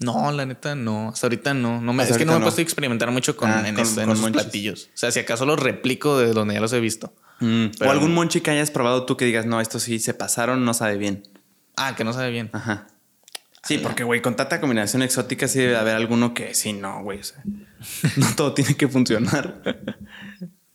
No, 0.00 0.30
la 0.32 0.44
neta 0.44 0.74
no. 0.74 1.08
Hasta 1.08 1.26
ahorita 1.26 1.54
no. 1.54 1.80
no 1.80 1.92
me, 1.92 2.02
Hasta 2.02 2.14
es 2.14 2.18
que 2.18 2.24
no 2.26 2.32
me 2.32 2.38
he 2.38 2.42
puesto 2.42 2.60
a 2.60 2.62
experimentar 2.62 3.10
mucho 3.10 3.36
con, 3.36 3.50
Ah, 3.50 3.66
en, 3.66 3.74
con- 3.74 3.82
es- 3.84 3.96
en 3.96 4.10
esos 4.10 4.30
platillos. 4.30 4.84
O 4.94 4.96
sea, 4.96 5.10
si 5.10 5.20
acaso 5.20 5.46
los 5.46 5.58
replico 5.58 6.18
de 6.18 6.32
donde 6.32 6.54
ya 6.54 6.60
los 6.60 6.72
he 6.74 6.80
visto. 6.80 7.14
Mm, 7.40 7.66
o 7.84 7.90
algún 7.90 8.12
monchi 8.14 8.40
que 8.40 8.50
hayas 8.50 8.70
probado 8.70 9.04
tú 9.06 9.16
que 9.16 9.24
digas, 9.24 9.46
no, 9.46 9.60
esto 9.60 9.78
sí 9.80 9.98
se 9.98 10.12
pasaron, 10.14 10.64
no 10.64 10.74
sabe 10.74 10.96
bien. 10.98 11.22
Ah, 11.76 11.94
que 11.96 12.04
no 12.04 12.12
sabe 12.12 12.30
bien. 12.30 12.50
Ajá. 12.52 12.86
Sí, 13.62 13.78
porque, 13.78 14.04
güey, 14.04 14.22
con 14.22 14.36
tanta 14.36 14.60
combinación 14.60 15.02
exótica 15.02 15.48
sí 15.48 15.58
debe 15.58 15.76
haber 15.76 15.96
alguno 15.96 16.34
que 16.34 16.54
sí, 16.54 16.72
no, 16.72 17.02
güey. 17.02 17.20
O 17.20 17.24
sea, 17.24 17.42
no 18.16 18.26
todo 18.36 18.52
tiene 18.54 18.74
que 18.76 18.88
funcionar. 18.88 19.62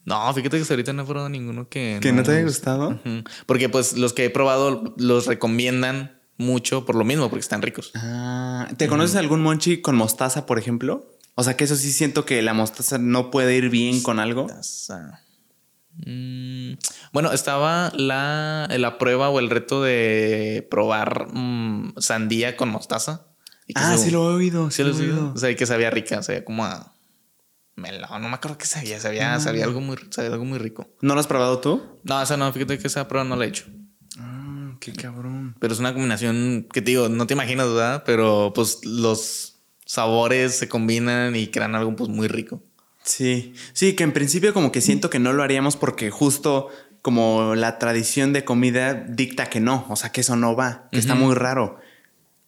No, 0.04 0.34
fíjate 0.34 0.58
que 0.58 0.62
hasta 0.64 0.74
ahorita 0.74 0.94
no 0.94 1.04
he 1.04 1.06
probado 1.06 1.30
ninguno 1.30 1.70
que... 1.70 2.00
¿Que 2.02 2.12
no 2.12 2.24
te 2.24 2.32
haya 2.32 2.42
gustado? 2.42 3.00
Porque 3.46 3.70
pues 3.70 3.96
los 3.96 4.14
que 4.14 4.26
he 4.26 4.30
probado 4.32 4.96
los 4.98 5.28
recomiendan 5.28 6.20
mucho 6.42 6.86
por 6.86 6.96
lo 6.96 7.06
mismo, 7.06 7.30
porque 7.30 7.40
están 7.42 7.62
ricos. 7.62 7.92
Ah, 7.96 8.68
¿te 8.78 8.88
conoces 8.90 9.16
algún 9.16 9.42
monchi 9.42 9.80
con 9.82 9.96
mostaza, 9.96 10.46
por 10.46 10.60
ejemplo? 10.60 11.18
O 11.36 11.44
sea, 11.44 11.56
que 11.56 11.64
eso 11.64 11.76
sí 11.78 11.92
siento 11.94 12.26
que 12.26 12.42
la 12.42 12.54
mostaza 12.54 12.98
no 12.98 13.32
puede 13.32 13.56
ir 13.56 13.70
bien 13.70 14.04
con 14.04 14.20
algo. 14.20 14.48
Mm, 16.06 16.74
bueno, 17.12 17.32
estaba 17.34 17.92
la, 17.96 18.68
la 18.78 18.98
prueba 18.98 19.30
o 19.30 19.40
el 19.40 19.50
reto 19.50 19.82
de 19.84 20.66
probar 20.72 21.28
mm, 21.34 21.96
sandía 21.98 22.56
con 22.58 22.70
mostaza. 22.70 23.28
Y 23.68 23.74
Ah, 23.76 23.98
se- 23.98 24.06
sí 24.06 24.12
lo 24.12 24.32
he 24.32 24.34
oído. 24.36 24.72
Sí, 24.72 24.84
lo 24.84 24.90
he 24.92 24.94
oído. 24.94 25.32
O 25.34 25.38
sea, 25.38 25.50
y 25.50 25.56
que 25.56 25.66
sabía 25.66 25.90
rica, 25.90 26.24
sabía 26.24 26.44
como 26.46 26.66
a 26.66 26.96
melón, 27.76 28.22
no 28.22 28.30
me 28.30 28.36
acuerdo 28.36 28.58
qué 28.58 28.66
sabía, 28.66 29.00
sabía, 29.00 29.40
sabía 29.40 29.64
algo 29.66 29.82
muy, 29.82 29.98
sabía 30.12 30.32
algo 30.32 30.46
muy 30.46 30.60
rico. 30.60 30.90
¿No 31.02 31.14
lo 31.14 31.20
has 31.20 31.28
probado 31.28 31.60
tú? 31.60 32.00
No, 32.04 32.22
esa 32.22 32.38
no, 32.38 32.52
fíjate 32.54 32.78
que 32.78 32.88
esa 32.88 33.08
prueba 33.08 33.28
no 33.28 33.36
la 33.36 33.46
he 33.46 33.48
hecho. 33.48 33.66
Qué 34.82 34.94
cabrón. 34.94 35.56
Pero 35.60 35.74
es 35.74 35.80
una 35.80 35.94
combinación 35.94 36.68
que 36.74 36.82
te 36.82 36.92
digo, 36.92 37.08
no 37.08 37.28
te 37.28 37.36
imaginas, 37.36 37.68
¿verdad? 37.68 38.04
Pero 38.04 38.52
pues 38.54 38.80
los 38.84 39.60
sabores 39.86 40.58
se 40.58 40.68
combinan 40.68 41.36
y 41.36 41.48
crean 41.48 41.76
algo 41.76 41.96
pues 41.96 42.10
muy 42.10 42.28
rico. 42.28 42.64
Sí, 43.04 43.54
sí, 43.74 43.94
que 43.94 44.04
en 44.04 44.12
principio 44.12 44.54
como 44.54 44.72
que 44.72 44.82
siento 44.82 45.10
que 45.10 45.20
no 45.20 45.34
lo 45.34 45.44
haríamos 45.44 45.78
porque 45.78 46.10
justo 46.10 46.70
como 47.04 47.56
la 47.56 47.78
tradición 47.78 48.34
de 48.34 48.44
comida 48.44 48.94
dicta 48.94 49.46
que 49.48 49.60
no, 49.60 49.86
o 49.90 49.96
sea, 49.96 50.12
que 50.12 50.22
eso 50.22 50.36
no 50.36 50.56
va, 50.56 50.90
que 50.92 51.00
está 51.00 51.16
muy 51.16 51.36
raro. 51.36 51.80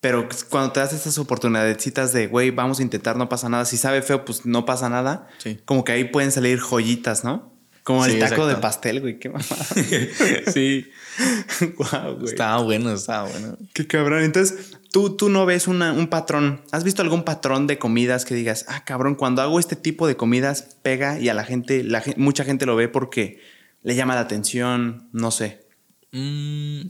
Pero 0.01 0.27
cuando 0.49 0.73
te 0.73 0.79
das 0.79 0.91
estas 0.91 1.17
oportunidades 1.17 2.13
de, 2.13 2.27
güey, 2.27 2.49
vamos 2.51 2.79
a 2.79 2.83
intentar, 2.83 3.15
no 3.15 3.29
pasa 3.29 3.47
nada. 3.47 3.63
Si 3.63 3.77
sabe 3.77 4.01
feo, 4.01 4.25
pues 4.25 4.45
no 4.45 4.65
pasa 4.65 4.89
nada. 4.89 5.27
Sí. 5.37 5.59
Como 5.63 5.85
que 5.85 5.93
ahí 5.93 6.03
pueden 6.03 6.31
salir 6.31 6.59
joyitas, 6.59 7.23
¿no? 7.23 7.52
Como 7.83 8.05
el 8.05 8.17
taco 8.19 8.47
de 8.47 8.55
pastel, 8.55 9.01
güey. 9.01 9.19
Qué 9.19 9.29
mamada. 9.29 9.65
sí. 10.53 10.89
Guau, 11.77 12.15
güey. 12.15 12.25
Estaba 12.25 12.61
bueno, 12.63 12.93
estaba 12.93 13.27
bueno. 13.29 13.57
Qué 13.73 13.85
cabrón. 13.87 14.23
Entonces, 14.23 14.77
tú, 14.91 15.17
tú 15.17 15.27
no 15.29 15.45
ves 15.45 15.67
una- 15.67 15.91
un 15.93 16.07
patrón. 16.07 16.61
¿Has 16.71 16.83
visto 16.85 17.01
algún 17.01 17.23
patrón 17.23 17.67
de 17.67 17.77
comidas 17.79 18.23
que 18.25 18.35
digas, 18.35 18.65
ah, 18.69 18.85
cabrón, 18.85 19.15
cuando 19.15 19.41
hago 19.41 19.59
este 19.59 19.75
tipo 19.75 20.07
de 20.07 20.15
comidas 20.15 20.77
pega 20.81 21.19
y 21.19 21.27
a 21.29 21.33
la 21.33 21.43
gente, 21.43 21.83
la, 21.83 22.01
mucha 22.15 22.45
gente 22.45 22.65
lo 22.65 22.75
ve 22.77 22.87
porque 22.87 23.41
le 23.81 23.95
llama 23.95 24.15
la 24.15 24.21
atención, 24.21 25.09
no 25.11 25.31
sé. 25.31 25.67
Mm, 26.13 26.83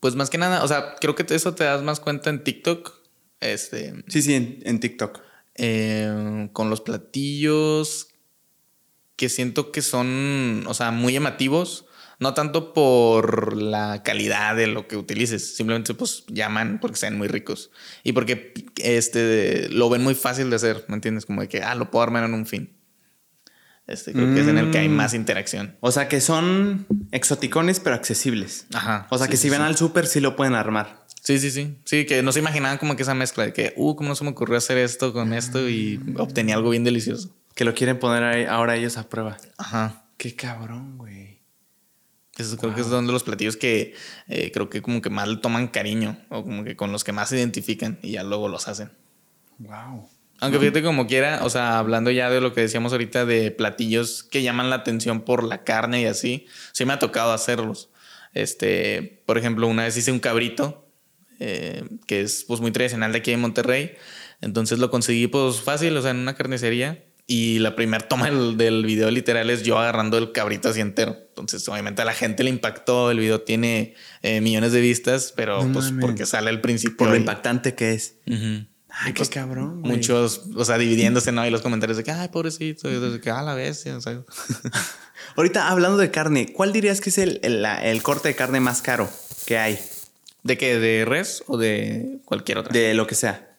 pues 0.00 0.14
más 0.14 0.30
que 0.30 0.38
nada, 0.38 0.62
o 0.62 0.68
sea, 0.68 0.94
creo 1.00 1.14
que 1.16 1.24
eso 1.34 1.54
te 1.54 1.64
das 1.64 1.82
más 1.82 1.98
cuenta 1.98 2.30
en 2.30 2.44
TikTok. 2.44 2.92
Este. 3.40 3.94
Sí, 4.08 4.22
sí, 4.22 4.34
en, 4.34 4.60
en 4.64 4.78
TikTok. 4.78 5.20
eh, 5.56 6.48
con 6.52 6.70
los 6.70 6.80
platillos 6.80 8.08
que 9.16 9.28
siento 9.28 9.72
que 9.72 9.82
son, 9.82 10.64
o 10.66 10.74
sea, 10.74 10.90
muy 10.90 11.12
llamativos. 11.12 11.86
No 12.20 12.32
tanto 12.32 12.72
por 12.72 13.56
la 13.56 14.02
calidad 14.04 14.54
de 14.54 14.68
lo 14.68 14.86
que 14.86 14.96
utilices, 14.96 15.56
simplemente 15.56 15.94
pues 15.94 16.24
llaman 16.28 16.78
porque 16.80 16.96
sean 16.96 17.18
muy 17.18 17.26
ricos 17.26 17.72
y 18.04 18.12
porque 18.12 18.54
este 18.76 19.68
lo 19.70 19.90
ven 19.90 20.02
muy 20.02 20.14
fácil 20.14 20.48
de 20.48 20.56
hacer, 20.56 20.84
¿me 20.86 20.94
entiendes? 20.94 21.26
Como 21.26 21.40
de 21.40 21.48
que 21.48 21.62
ah, 21.62 21.74
lo 21.74 21.90
puedo 21.90 22.04
armar 22.04 22.22
en 22.24 22.34
un 22.34 22.46
fin. 22.46 22.72
Este 23.88 24.12
creo 24.12 24.32
que 24.32 24.40
es 24.40 24.46
en 24.48 24.58
el 24.58 24.70
que 24.70 24.78
hay 24.78 24.88
Mm. 24.88 24.92
más 24.96 25.12
interacción. 25.12 25.76
O 25.80 25.90
sea, 25.90 26.08
que 26.08 26.20
son 26.20 26.86
exoticones, 27.10 27.80
pero 27.80 27.96
accesibles. 27.96 28.66
Ajá. 28.72 29.08
O 29.10 29.18
sea, 29.18 29.26
sí, 29.26 29.32
que 29.32 29.36
sí, 29.36 29.42
si 29.42 29.50
van 29.50 29.60
sí. 29.60 29.66
al 29.66 29.76
súper, 29.76 30.06
sí 30.06 30.20
lo 30.20 30.36
pueden 30.36 30.54
armar. 30.54 31.04
Sí, 31.22 31.38
sí, 31.38 31.50
sí. 31.50 31.76
Sí, 31.84 32.06
que 32.06 32.22
no 32.22 32.32
se 32.32 32.38
imaginaban 32.38 32.78
como 32.78 32.96
que 32.96 33.02
esa 33.02 33.14
mezcla 33.14 33.44
de 33.44 33.52
que, 33.52 33.74
uh, 33.76 33.96
cómo 33.96 34.10
no 34.10 34.14
se 34.14 34.24
me 34.24 34.30
ocurrió 34.30 34.56
hacer 34.56 34.78
esto 34.78 35.12
con 35.12 35.32
esto 35.34 35.68
y 35.68 36.00
obtenía 36.16 36.54
algo 36.54 36.70
bien 36.70 36.84
delicioso. 36.84 37.34
Que 37.54 37.64
lo 37.64 37.74
quieren 37.74 37.98
poner 37.98 38.22
ahí- 38.24 38.44
ahora 38.44 38.76
ellos 38.76 38.96
a 38.96 39.08
prueba. 39.08 39.36
Ajá. 39.58 40.06
Qué 40.16 40.34
cabrón, 40.34 40.98
güey. 40.98 41.40
Eso 42.36 42.56
creo 42.56 42.74
que 42.74 42.80
es 42.80 42.88
uno 42.88 43.02
de 43.02 43.12
los 43.12 43.22
platillos 43.22 43.56
que 43.56 43.94
eh, 44.26 44.50
creo 44.52 44.68
que 44.68 44.82
como 44.82 45.00
que 45.00 45.08
más 45.10 45.28
le 45.28 45.36
toman 45.36 45.68
cariño 45.68 46.18
o 46.30 46.42
como 46.42 46.64
que 46.64 46.74
con 46.74 46.90
los 46.90 47.04
que 47.04 47.12
más 47.12 47.28
se 47.28 47.36
identifican 47.38 47.98
y 48.02 48.12
ya 48.12 48.24
luego 48.24 48.48
los 48.48 48.66
hacen. 48.66 48.90
Wow. 49.58 50.08
Aunque 50.40 50.58
fíjate 50.58 50.82
como 50.82 51.06
quiera, 51.06 51.44
o 51.44 51.50
sea, 51.50 51.78
hablando 51.78 52.10
ya 52.10 52.28
de 52.30 52.40
lo 52.40 52.52
que 52.52 52.62
decíamos 52.62 52.90
ahorita 52.90 53.24
de 53.24 53.52
platillos 53.52 54.24
que 54.24 54.42
llaman 54.42 54.68
la 54.68 54.76
atención 54.76 55.20
por 55.22 55.44
la 55.44 55.62
carne 55.62 56.02
y 56.02 56.06
así, 56.06 56.46
sí 56.72 56.84
me 56.84 56.92
ha 56.92 56.98
tocado 56.98 57.32
hacerlos. 57.32 57.90
Este, 58.32 59.22
por 59.26 59.38
ejemplo, 59.38 59.68
una 59.68 59.84
vez 59.84 59.96
hice 59.96 60.10
un 60.10 60.18
cabrito, 60.18 60.88
eh, 61.38 61.84
que 62.08 62.20
es 62.20 62.44
pues 62.48 62.60
muy 62.60 62.72
tradicional 62.72 63.12
de 63.12 63.18
aquí 63.18 63.30
en 63.30 63.40
Monterrey. 63.40 63.94
Entonces 64.40 64.80
lo 64.80 64.90
conseguí 64.90 65.28
pues 65.28 65.60
fácil, 65.60 65.96
o 65.96 66.02
sea, 66.02 66.10
en 66.10 66.16
una 66.18 66.34
carnicería. 66.34 67.04
Y 67.26 67.58
la 67.60 67.74
primera 67.74 68.06
toma 68.06 68.26
del, 68.26 68.58
del 68.58 68.84
video 68.84 69.10
literal 69.10 69.48
es 69.48 69.62
yo 69.62 69.78
agarrando 69.78 70.18
el 70.18 70.32
cabrito 70.32 70.68
así 70.68 70.80
entero. 70.80 71.16
Entonces, 71.30 71.66
obviamente 71.68 72.02
a 72.02 72.04
la 72.04 72.12
gente 72.12 72.44
le 72.44 72.50
impactó. 72.50 73.10
El 73.10 73.18
video 73.18 73.40
tiene 73.40 73.94
eh, 74.22 74.40
millones 74.42 74.72
de 74.72 74.80
vistas, 74.82 75.32
pero 75.34 75.64
No 75.64 75.72
pues 75.72 75.86
mames. 75.86 76.04
porque 76.04 76.26
sale 76.26 76.50
al 76.50 76.60
principio. 76.60 76.98
Por 76.98 77.08
lo 77.08 77.14
y- 77.16 77.20
impactante 77.20 77.74
que 77.74 77.92
es. 77.94 78.16
Ujú. 78.26 78.66
Ay, 78.96 79.12
qué 79.14 79.24
cabrón. 79.26 79.80
güey. 79.80 79.92
Muchos, 79.96 80.42
o 80.54 80.64
sea, 80.64 80.76
dividiéndose, 80.78 81.32
¿no? 81.32 81.44
Y 81.46 81.50
los 81.50 81.62
comentarios 81.62 81.96
de 81.96 82.04
que, 82.04 82.12
ay, 82.12 82.28
pobrecito, 82.28 82.88
y 82.90 83.00
de 83.00 83.20
que, 83.20 83.30
ah, 83.30 83.42
la 83.42 83.54
bestia. 83.54 83.98
Ahorita 85.36 85.68
hablando 85.70 85.96
de 85.98 86.10
carne, 86.10 86.52
¿cuál 86.52 86.72
dirías 86.72 87.00
que 87.00 87.10
es 87.10 87.18
el, 87.18 87.40
el- 87.42 87.64
el 87.64 88.02
corte 88.02 88.28
de 88.28 88.36
carne 88.36 88.60
más 88.60 88.82
caro 88.82 89.08
que 89.46 89.58
hay? 89.58 89.78
¿De 90.42 90.58
qué? 90.58 90.78
¿De 90.78 91.04
res 91.06 91.42
o 91.46 91.56
de 91.56 92.18
cualquier 92.24 92.58
otra? 92.58 92.72
De 92.72 92.94
lo 92.94 93.06
que 93.06 93.14
sea. 93.14 93.53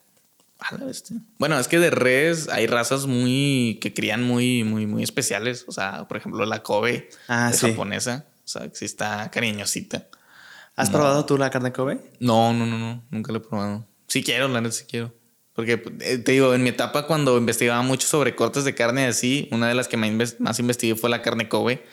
A 0.70 0.78
la 0.78 0.86
bestia. 0.86 1.18
Bueno, 1.38 1.60
es 1.60 1.68
que 1.68 1.80
de 1.80 1.90
res 1.92 2.50
hay 2.50 2.68
razas 2.68 3.06
muy 3.06 3.78
que 3.82 3.94
crían 3.94 4.24
muy, 4.24 4.64
muy, 4.64 4.88
muy 4.88 5.04
especiales. 5.04 5.66
O 5.68 5.72
sea, 5.72 6.08
por 6.08 6.18
ejemplo, 6.18 6.46
la 6.46 6.64
Kobe 6.64 7.10
Ah, 7.28 7.50
es 7.52 7.60
sí. 7.60 7.70
japonesa. 7.70 8.26
O 8.44 8.48
sea, 8.48 8.68
que 8.70 8.76
sí 8.76 8.86
está 8.86 9.30
cariñosita. 9.32 10.08
¿Has 10.76 10.90
probado 10.90 11.26
tú 11.26 11.38
la 11.38 11.50
carne 11.50 11.72
Kobe? 11.72 12.00
No, 12.20 12.54
no, 12.54 12.66
no, 12.66 12.78
no. 12.78 13.04
Nunca 13.10 13.32
lo 13.32 13.38
he 13.38 13.42
probado. 13.42 13.88
Sí 14.08 14.24
quiero, 14.24 14.48
la 14.48 14.60
neta 14.62 14.74
sí 14.76 14.84
quiero. 14.90 15.14
Porque 15.54 15.82
eh, 16.02 16.18
te 16.18 16.34
digo, 16.34 16.54
en 16.54 16.64
mi 16.64 16.70
etapa 16.70 17.08
cuando 17.08 17.38
investigaba 17.38 17.82
mucho 17.82 18.08
sobre 18.08 18.36
cortes 18.36 18.66
de 18.66 18.76
carne 18.76 19.06
así, 19.06 19.48
una 19.52 19.70
de 19.70 19.74
las 19.74 19.88
que 19.88 19.96
más, 19.98 20.10
inves- 20.10 20.36
más 20.40 20.60
investigué 20.60 20.96
fue 20.96 21.10
la 21.10 21.22
carne 21.22 21.48
Kobe. 21.48 21.86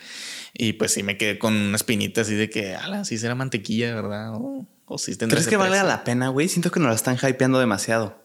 Y 0.53 0.73
pues 0.73 0.93
sí 0.93 1.01
me 1.01 1.17
quedé 1.17 1.39
con 1.39 1.53
una 1.55 1.75
espinita 1.77 2.21
así 2.21 2.35
de 2.35 2.49
que, 2.49 2.75
ala, 2.75 3.05
sí 3.05 3.17
será 3.17 3.35
mantequilla, 3.35 3.95
¿verdad? 3.95 4.33
O, 4.35 4.67
o 4.85 4.97
sí 4.97 5.15
tendrá 5.15 5.37
¿Crees 5.37 5.47
que 5.47 5.55
valga 5.57 5.71
precio. 5.79 5.87
la 5.87 6.03
pena, 6.03 6.27
güey? 6.27 6.47
Siento 6.49 6.69
que 6.69 6.79
nos 6.79 6.89
la 6.89 6.95
están 6.95 7.17
hypeando 7.17 7.57
demasiado. 7.59 8.21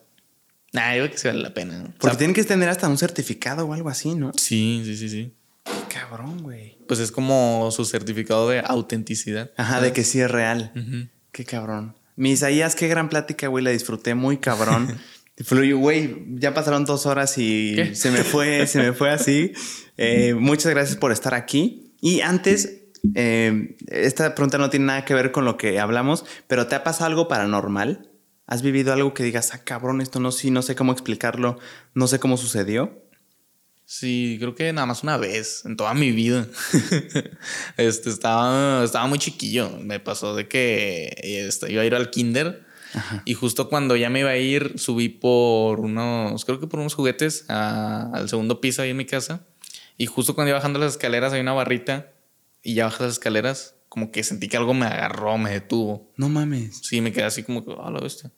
Nah, 0.73 0.93
yo 0.95 1.03
creo 1.03 1.11
que 1.11 1.17
sí 1.17 1.27
vale 1.27 1.41
la 1.41 1.53
pena. 1.53 1.81
O 1.81 1.91
Porque 1.99 2.09
sea, 2.09 2.17
tienen 2.17 2.33
que 2.35 2.43
tener 2.43 2.69
hasta 2.69 2.87
un 2.87 2.97
certificado 2.97 3.65
o 3.65 3.73
algo 3.73 3.89
así, 3.89 4.15
¿no? 4.15 4.31
Sí, 4.35 4.81
sí, 4.85 4.95
sí, 4.95 5.09
sí. 5.09 5.33
Qué 5.65 5.95
cabrón, 5.99 6.43
güey. 6.43 6.77
Pues 6.87 6.99
es 6.99 7.11
como 7.11 7.69
su 7.71 7.85
certificado 7.85 8.49
de 8.49 8.59
autenticidad. 8.59 9.51
Ajá, 9.57 9.81
de 9.81 9.93
que 9.93 10.03
sí 10.03 10.19
es 10.19 10.29
real. 10.29 10.71
Qué 11.31 11.45
cabrón. 11.45 11.95
Mi 12.15 12.31
Isaías, 12.31 12.75
qué 12.75 12.87
gran 12.87 13.09
plática, 13.09 13.47
güey. 13.47 13.63
La 13.63 13.71
disfruté 13.71 14.13
muy 14.13 14.37
cabrón. 14.37 14.99
Fluyó, 15.43 15.77
güey. 15.77 16.25
Ya 16.35 16.53
pasaron 16.53 16.85
dos 16.85 17.05
horas 17.05 17.37
y 17.37 17.73
¿Qué? 17.75 17.95
se 17.95 18.11
me 18.11 18.23
fue, 18.23 18.67
se 18.67 18.79
me 18.79 18.93
fue 18.93 19.09
así. 19.09 19.53
Eh, 19.97 20.33
muchas 20.37 20.71
gracias 20.71 20.97
por 20.97 21.11
estar 21.11 21.33
aquí. 21.33 21.93
Y 22.01 22.21
antes, 22.21 22.81
eh, 23.15 23.75
esta 23.87 24.35
pregunta 24.35 24.57
no 24.57 24.69
tiene 24.69 24.87
nada 24.87 25.05
que 25.05 25.13
ver 25.13 25.31
con 25.31 25.45
lo 25.45 25.57
que 25.57 25.79
hablamos, 25.79 26.25
pero 26.47 26.67
¿te 26.67 26.75
ha 26.75 26.83
pasado 26.83 27.05
algo 27.07 27.27
paranormal? 27.27 28.09
¿Has 28.51 28.63
vivido 28.63 28.91
algo 28.93 29.13
que 29.13 29.21
digas, 29.21 29.51
ah, 29.53 29.63
cabrón, 29.63 30.01
esto 30.01 30.19
no, 30.19 30.31
sí, 30.31 30.49
no 30.49 30.63
sé 30.63 30.75
cómo 30.75 30.91
explicarlo, 30.91 31.59
no 31.93 32.07
sé 32.07 32.19
cómo 32.19 32.35
sucedió? 32.35 33.05
Sí, 33.85 34.37
creo 34.39 34.55
que 34.55 34.73
nada 34.73 34.87
más 34.87 35.03
una 35.03 35.17
vez 35.17 35.63
en 35.65 35.77
toda 35.77 35.93
mi 35.93 36.11
vida. 36.11 36.47
este 37.77 38.09
estaba, 38.09 38.83
estaba 38.83 39.07
muy 39.07 39.19
chiquillo. 39.19 39.69
Me 39.81 39.99
pasó 39.99 40.35
de 40.35 40.47
que 40.47 41.13
este, 41.23 41.71
iba 41.71 41.81
a 41.81 41.85
ir 41.85 41.93
al 41.95 42.09
kinder 42.09 42.65
y 43.25 43.35
justo 43.35 43.69
cuando 43.69 43.95
ya 43.95 44.09
me 44.09 44.21
iba 44.21 44.31
a 44.31 44.37
ir, 44.37 44.73
subí 44.79 45.09
por 45.09 45.79
unos, 45.79 46.43
creo 46.45 46.59
que 46.59 46.65
por 46.67 46.79
unos 46.79 46.95
juguetes 46.95 47.45
a- 47.49 48.09
al 48.13 48.29
segundo 48.29 48.61
piso 48.61 48.81
ahí 48.81 48.89
en 48.91 48.97
mi 48.97 49.05
casa. 49.05 49.45
Y 49.97 50.05
justo 50.07 50.33
cuando 50.33 50.49
iba 50.49 50.57
bajando 50.57 50.79
las 50.79 50.93
escaleras 50.93 51.33
hay 51.33 51.41
una 51.41 51.53
barrita 51.53 52.11
y 52.63 52.73
ya 52.75 52.85
bajas 52.85 53.01
las 53.01 53.11
escaleras, 53.13 53.75
como 53.89 54.11
que 54.11 54.23
sentí 54.23 54.47
que 54.47 54.57
algo 54.57 54.73
me 54.73 54.85
agarró, 54.85 55.37
me 55.37 55.51
detuvo. 55.51 56.11
No 56.15 56.29
mames. 56.29 56.79
Sí, 56.83 57.01
me 57.01 57.11
quedé 57.11 57.25
así 57.25 57.43
como 57.43 57.65
que, 57.65 57.75
ah, 57.79 57.91
la 57.91 57.99
bestia. 57.99 58.31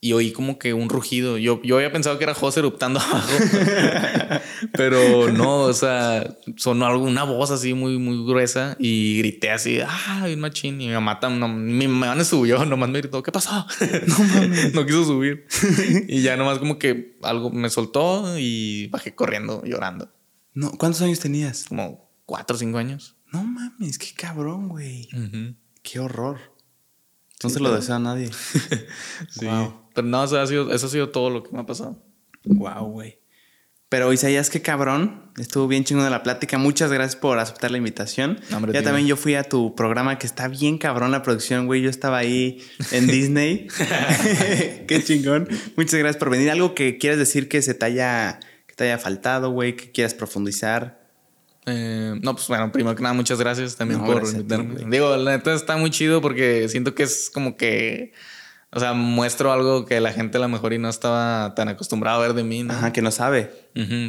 Y 0.00 0.12
oí 0.12 0.30
como 0.30 0.58
que 0.58 0.74
un 0.74 0.88
rugido. 0.88 1.38
Yo, 1.38 1.60
yo 1.62 1.76
había 1.76 1.90
pensado 1.90 2.18
que 2.18 2.24
era 2.24 2.34
José 2.34 2.60
eruptando 2.60 3.00
abajo. 3.00 3.28
Pero 4.72 5.32
no, 5.32 5.62
o 5.62 5.72
sea, 5.72 6.36
sonó 6.56 6.86
algo, 6.86 7.04
una 7.04 7.24
voz 7.24 7.50
así 7.50 7.72
muy, 7.74 7.98
muy 7.98 8.24
gruesa 8.26 8.76
y 8.78 9.18
grité 9.18 9.50
así, 9.50 9.80
ah, 9.80 10.24
bien 10.26 10.40
machín. 10.40 10.80
Y 10.80 10.88
mi 10.88 10.92
mamá, 10.92 11.18
no, 11.30 11.48
mi 11.48 11.88
mamá 11.88 12.14
no 12.14 12.24
subió, 12.24 12.64
nomás 12.64 12.90
me 12.90 13.00
gritó, 13.00 13.22
¿qué 13.22 13.32
pasó? 13.32 13.66
No 14.06 14.18
mames. 14.18 14.74
no 14.74 14.84
quiso 14.84 15.04
subir. 15.04 15.46
y 16.08 16.22
ya 16.22 16.36
nomás 16.36 16.58
como 16.58 16.78
que 16.78 17.16
algo 17.22 17.50
me 17.50 17.70
soltó 17.70 18.38
y 18.38 18.88
bajé 18.88 19.14
corriendo, 19.14 19.62
llorando. 19.64 20.12
No, 20.54 20.72
¿Cuántos 20.72 21.02
años 21.02 21.20
tenías? 21.20 21.64
Como 21.64 22.10
cuatro 22.26 22.56
o 22.56 22.58
cinco 22.58 22.78
años. 22.78 23.16
No 23.32 23.42
mames, 23.42 23.98
qué 23.98 24.12
cabrón, 24.14 24.68
güey. 24.68 25.08
Ujú. 25.12 25.54
Qué 25.82 26.00
horror. 26.00 26.38
No 27.42 27.50
Sí, 27.50 27.56
se 27.56 27.60
lo 27.60 27.74
deseo 27.74 27.96
a 27.96 27.98
nadie. 27.98 28.30
Sí. 29.28 29.46
Wow. 29.46 29.85
Pero 29.96 30.06
no, 30.06 30.22
o 30.22 30.26
sea, 30.26 30.42
ha 30.42 30.46
sido, 30.46 30.72
eso 30.72 30.86
ha 30.86 30.90
sido 30.90 31.08
todo 31.08 31.30
lo 31.30 31.42
que 31.42 31.50
me 31.52 31.60
ha 31.60 31.66
pasado. 31.66 32.00
Wow, 32.44 32.86
güey. 32.92 33.18
Pero 33.88 34.12
Isaías, 34.12 34.50
qué 34.50 34.60
cabrón. 34.60 35.32
Estuvo 35.38 35.68
bien 35.68 35.84
chingón 35.84 36.04
de 36.04 36.10
la 36.10 36.22
plática. 36.22 36.58
Muchas 36.58 36.92
gracias 36.92 37.16
por 37.16 37.38
aceptar 37.38 37.70
la 37.70 37.78
invitación. 37.78 38.38
Hombre, 38.54 38.72
ya 38.72 38.80
tío. 38.80 38.88
también 38.88 39.06
yo 39.06 39.16
fui 39.16 39.36
a 39.36 39.44
tu 39.44 39.74
programa 39.74 40.18
que 40.18 40.26
está 40.26 40.48
bien 40.48 40.76
cabrón 40.76 41.12
la 41.12 41.22
producción, 41.22 41.64
güey. 41.66 41.80
Yo 41.80 41.88
estaba 41.88 42.18
ahí 42.18 42.62
en 42.90 43.06
Disney. 43.08 43.68
qué 44.86 45.02
chingón. 45.02 45.48
Muchas 45.76 45.98
gracias 45.98 46.18
por 46.18 46.28
venir. 46.28 46.50
Algo 46.50 46.74
que 46.74 46.98
quieras 46.98 47.18
decir 47.18 47.48
que 47.48 47.62
se 47.62 47.72
te 47.72 47.86
haya, 47.86 48.38
que 48.66 48.74
te 48.74 48.84
haya 48.84 48.98
faltado, 48.98 49.50
güey, 49.50 49.76
que 49.76 49.92
quieras 49.92 50.12
profundizar. 50.12 51.06
Eh, 51.64 52.18
no, 52.22 52.34
pues 52.34 52.46
bueno, 52.48 52.70
primero 52.70 52.94
que 52.94 53.02
nada, 53.02 53.14
muchas 53.14 53.40
gracias 53.40 53.76
también 53.76 54.00
No, 54.00 54.06
por 54.06 54.16
gracias 54.16 54.34
a 54.34 54.46
ti, 54.46 54.54
invitarme. 54.54 54.90
Digo, 54.90 55.16
la 55.16 55.36
neta 55.36 55.54
está 55.54 55.76
muy 55.76 55.90
chido 55.90 56.20
porque 56.20 56.68
siento 56.68 56.94
que 56.94 57.04
es 57.04 57.30
como 57.32 57.56
que, 57.56 58.12
o 58.76 58.78
sea, 58.78 58.92
muestro 58.92 59.52
algo 59.52 59.86
que 59.86 60.02
la 60.02 60.12
gente 60.12 60.36
a 60.36 60.40
lo 60.42 60.48
mejor 60.48 60.74
y 60.74 60.78
no 60.78 60.90
estaba 60.90 61.54
tan 61.54 61.68
acostumbrada 61.68 62.18
a 62.18 62.20
ver 62.20 62.34
de 62.34 62.44
mí, 62.44 62.62
¿no? 62.62 62.74
Ajá, 62.74 62.92
que 62.92 63.00
no 63.00 63.10
sabe. 63.10 63.50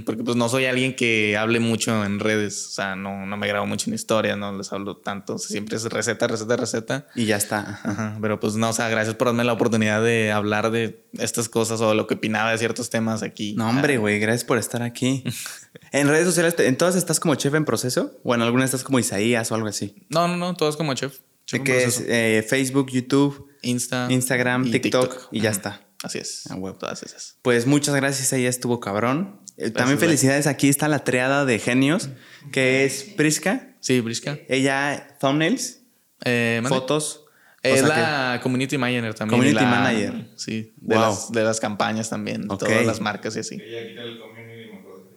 Porque 0.06 0.24
pues 0.26 0.36
no 0.36 0.50
soy 0.50 0.66
alguien 0.66 0.94
que 0.94 1.38
hable 1.38 1.62
mucho 1.62 2.04
en 2.04 2.20
redes, 2.20 2.68
o 2.68 2.72
sea, 2.72 2.98
no, 2.98 3.26
no 3.26 3.38
me 3.38 3.48
grabo 3.48 3.66
mucho 3.66 3.90
en 3.90 3.94
historias, 3.94 4.38
no 4.38 4.58
les 4.58 4.74
hablo 4.74 4.98
tanto, 4.98 5.36
o 5.36 5.38
sea, 5.38 5.50
siempre 5.50 5.78
es 5.78 5.86
receta, 5.86 6.28
receta, 6.28 6.58
receta. 6.58 7.08
Y 7.16 7.26
ya 7.26 7.38
está. 7.38 7.80
Ajá. 7.82 8.18
Pero 8.22 8.42
pues 8.42 8.56
no, 8.56 8.70
o 8.70 8.74
sea, 8.74 8.90
gracias 8.90 9.16
por 9.16 9.28
darme 9.28 9.46
la 9.46 9.54
oportunidad 9.54 10.04
de 10.04 10.34
hablar 10.34 10.70
de 10.70 11.06
estas 11.18 11.48
cosas 11.48 11.80
o 11.80 11.90
de 11.90 11.96
lo 11.96 12.06
que 12.06 12.16
opinaba 12.16 12.52
de 12.52 12.58
ciertos 12.58 12.90
temas 12.90 13.24
aquí. 13.24 13.56
No, 13.58 13.70
hombre, 13.70 13.98
güey, 13.98 14.20
gracias 14.20 14.44
por 14.44 14.58
estar 14.58 14.84
aquí. 14.84 15.24
en 15.94 16.10
redes 16.10 16.26
sociales, 16.26 16.56
¿en 16.60 16.76
todas 16.76 16.98
estás 16.98 17.22
como 17.22 17.36
chef 17.36 17.54
en 17.54 17.64
proceso? 17.64 18.20
¿O 18.26 18.36
en 18.36 18.42
alguna 18.42 18.66
estás 18.66 18.84
como 18.84 19.00
Isaías 19.00 19.50
o 19.50 19.56
algo 19.56 19.70
así? 19.70 19.96
No, 20.10 20.28
no, 20.28 20.36
no, 20.36 20.56
todo 20.56 20.68
es 20.68 20.76
como 20.76 20.94
chef. 20.94 21.20
Chef 21.46 21.64
que 21.64 21.86
es 21.86 22.04
eh, 22.06 22.46
Facebook, 22.46 22.92
YouTube, 22.92 23.48
Insta, 23.68 24.08
Instagram, 24.10 24.68
y 24.68 24.72
TikTok, 24.80 25.28
y 25.32 25.42
ya 25.42 25.50
está. 25.52 25.82
Así 26.04 26.20
es. 26.20 26.44
Ah, 26.50 26.56
huevo. 26.56 26.78
Todas 26.78 27.02
esas. 27.04 27.38
Pues 27.42 27.66
muchas 27.66 27.96
gracias, 27.96 28.32
ella 28.34 28.50
estuvo 28.50 28.80
cabrón. 28.80 29.42
Eh, 29.58 29.72
También 29.72 29.98
felicidades, 29.98 30.46
aquí 30.46 30.70
está 30.70 30.88
la 30.88 31.00
triada 31.04 31.44
de 31.46 31.58
genios, 31.60 32.10
que 32.52 32.86
es 32.86 33.04
Priska, 33.04 33.76
Sí, 33.80 34.00
Brisca. 34.02 34.38
ella 34.50 35.18
thumbnails, 35.20 35.80
Eh, 36.26 36.62
fotos. 36.68 37.24
o 37.26 37.30
Es 37.64 37.80
sea 37.80 37.88
la 38.36 38.40
community 38.44 38.78
manager 38.78 39.14
también. 39.16 39.40
Community 39.40 39.64
la- 39.66 39.70
manager. 39.72 40.30
Sí. 40.36 40.74
De, 40.78 40.96
Wow. 40.96 41.06
las, 41.06 41.32
de 41.32 41.44
las 41.44 41.60
campañas 41.60 42.10
también. 42.10 42.44
Ok. 42.52 42.60
Todas 42.60 42.86
las 42.86 43.02
marcas 43.02 43.36
y 43.36 43.40
así. 43.40 43.56
Ella 43.56 43.88
quita 43.90 44.02
el 44.04 44.20
community 44.20 44.70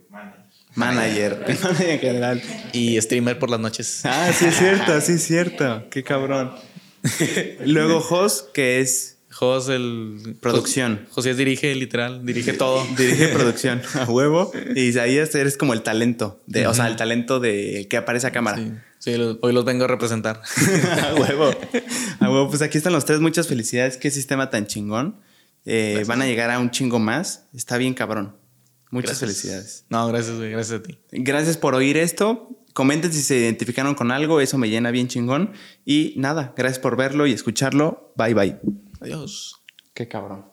manager. 0.08 0.40
manager, 0.74 1.38
manager 1.46 1.90
en 1.90 1.98
general. 2.00 2.42
Y 2.72 2.98
streamer 3.02 3.38
por 3.38 3.50
las 3.50 3.60
noches. 3.60 4.00
Ah, 4.04 4.30
sí 4.32 4.46
es 4.46 4.56
cierto, 4.56 4.98
sí 5.02 5.12
es 5.12 5.22
cierto. 5.24 5.88
Qué 5.90 6.02
cabrón. 6.02 6.52
Luego 7.64 8.00
Jos, 8.00 8.46
que 8.54 8.80
es 8.80 9.18
Jos, 9.30 9.68
el. 9.68 10.36
Producción. 10.40 11.00
Jos- 11.06 11.14
José 11.16 11.34
dirige, 11.34 11.74
literal. 11.74 12.24
Dirige 12.26 12.52
todo. 12.52 12.84
dirige 12.98 13.28
producción 13.28 13.80
a 13.94 14.04
huevo. 14.04 14.52
Y 14.74 14.80
Isaías 14.82 15.34
eres 15.34 15.56
como 15.56 15.72
el 15.72 15.82
talento, 15.82 16.40
de, 16.46 16.66
o 16.66 16.74
sea, 16.74 16.88
el 16.88 16.96
talento 16.96 17.40
de 17.40 17.86
que 17.88 17.96
aparece 17.96 18.26
a 18.26 18.32
cámara. 18.32 18.84
Sí. 18.98 19.12
Hoy 19.40 19.52
los 19.54 19.64
vengo 19.64 19.84
a 19.84 19.88
representar. 19.88 20.42
a 21.02 21.14
huevo. 21.14 21.50
A 22.20 22.30
huevo. 22.30 22.48
Pues 22.50 22.60
aquí 22.60 22.76
están 22.76 22.92
los 22.92 23.04
tres. 23.06 23.20
Muchas 23.20 23.48
felicidades. 23.48 23.96
Qué 23.96 24.10
sistema 24.10 24.50
tan 24.50 24.66
chingón. 24.66 25.20
Eh, 25.64 26.04
van 26.06 26.20
a 26.22 26.26
llegar 26.26 26.50
a 26.50 26.58
un 26.58 26.70
chingo 26.70 26.98
más. 26.98 27.44
Está 27.54 27.78
bien 27.78 27.94
cabrón. 27.94 28.36
Muchas 28.90 29.20
Gracias. 29.20 29.20
felicidades. 29.42 29.84
No, 29.88 30.06
gracias, 30.08 30.36
güey. 30.36 30.50
Gracias 30.50 30.80
a 30.80 30.82
ti. 30.82 30.98
Gracias 31.12 31.56
por 31.56 31.74
oír 31.76 31.96
esto. 31.96 32.50
Comenten 32.72 33.12
si 33.12 33.22
se 33.22 33.38
identificaron 33.38 33.94
con 33.94 34.10
algo. 34.10 34.40
Eso 34.40 34.58
me 34.58 34.68
llena 34.68 34.90
bien 34.90 35.08
chingón. 35.08 35.52
Y 35.84 36.14
nada, 36.16 36.54
gracias 36.56 36.78
por 36.78 36.96
verlo 36.96 37.26
y 37.26 37.32
escucharlo. 37.32 38.12
Bye 38.16 38.34
bye. 38.34 38.60
Adiós. 39.00 39.62
Qué 39.94 40.08
cabrón. 40.08 40.49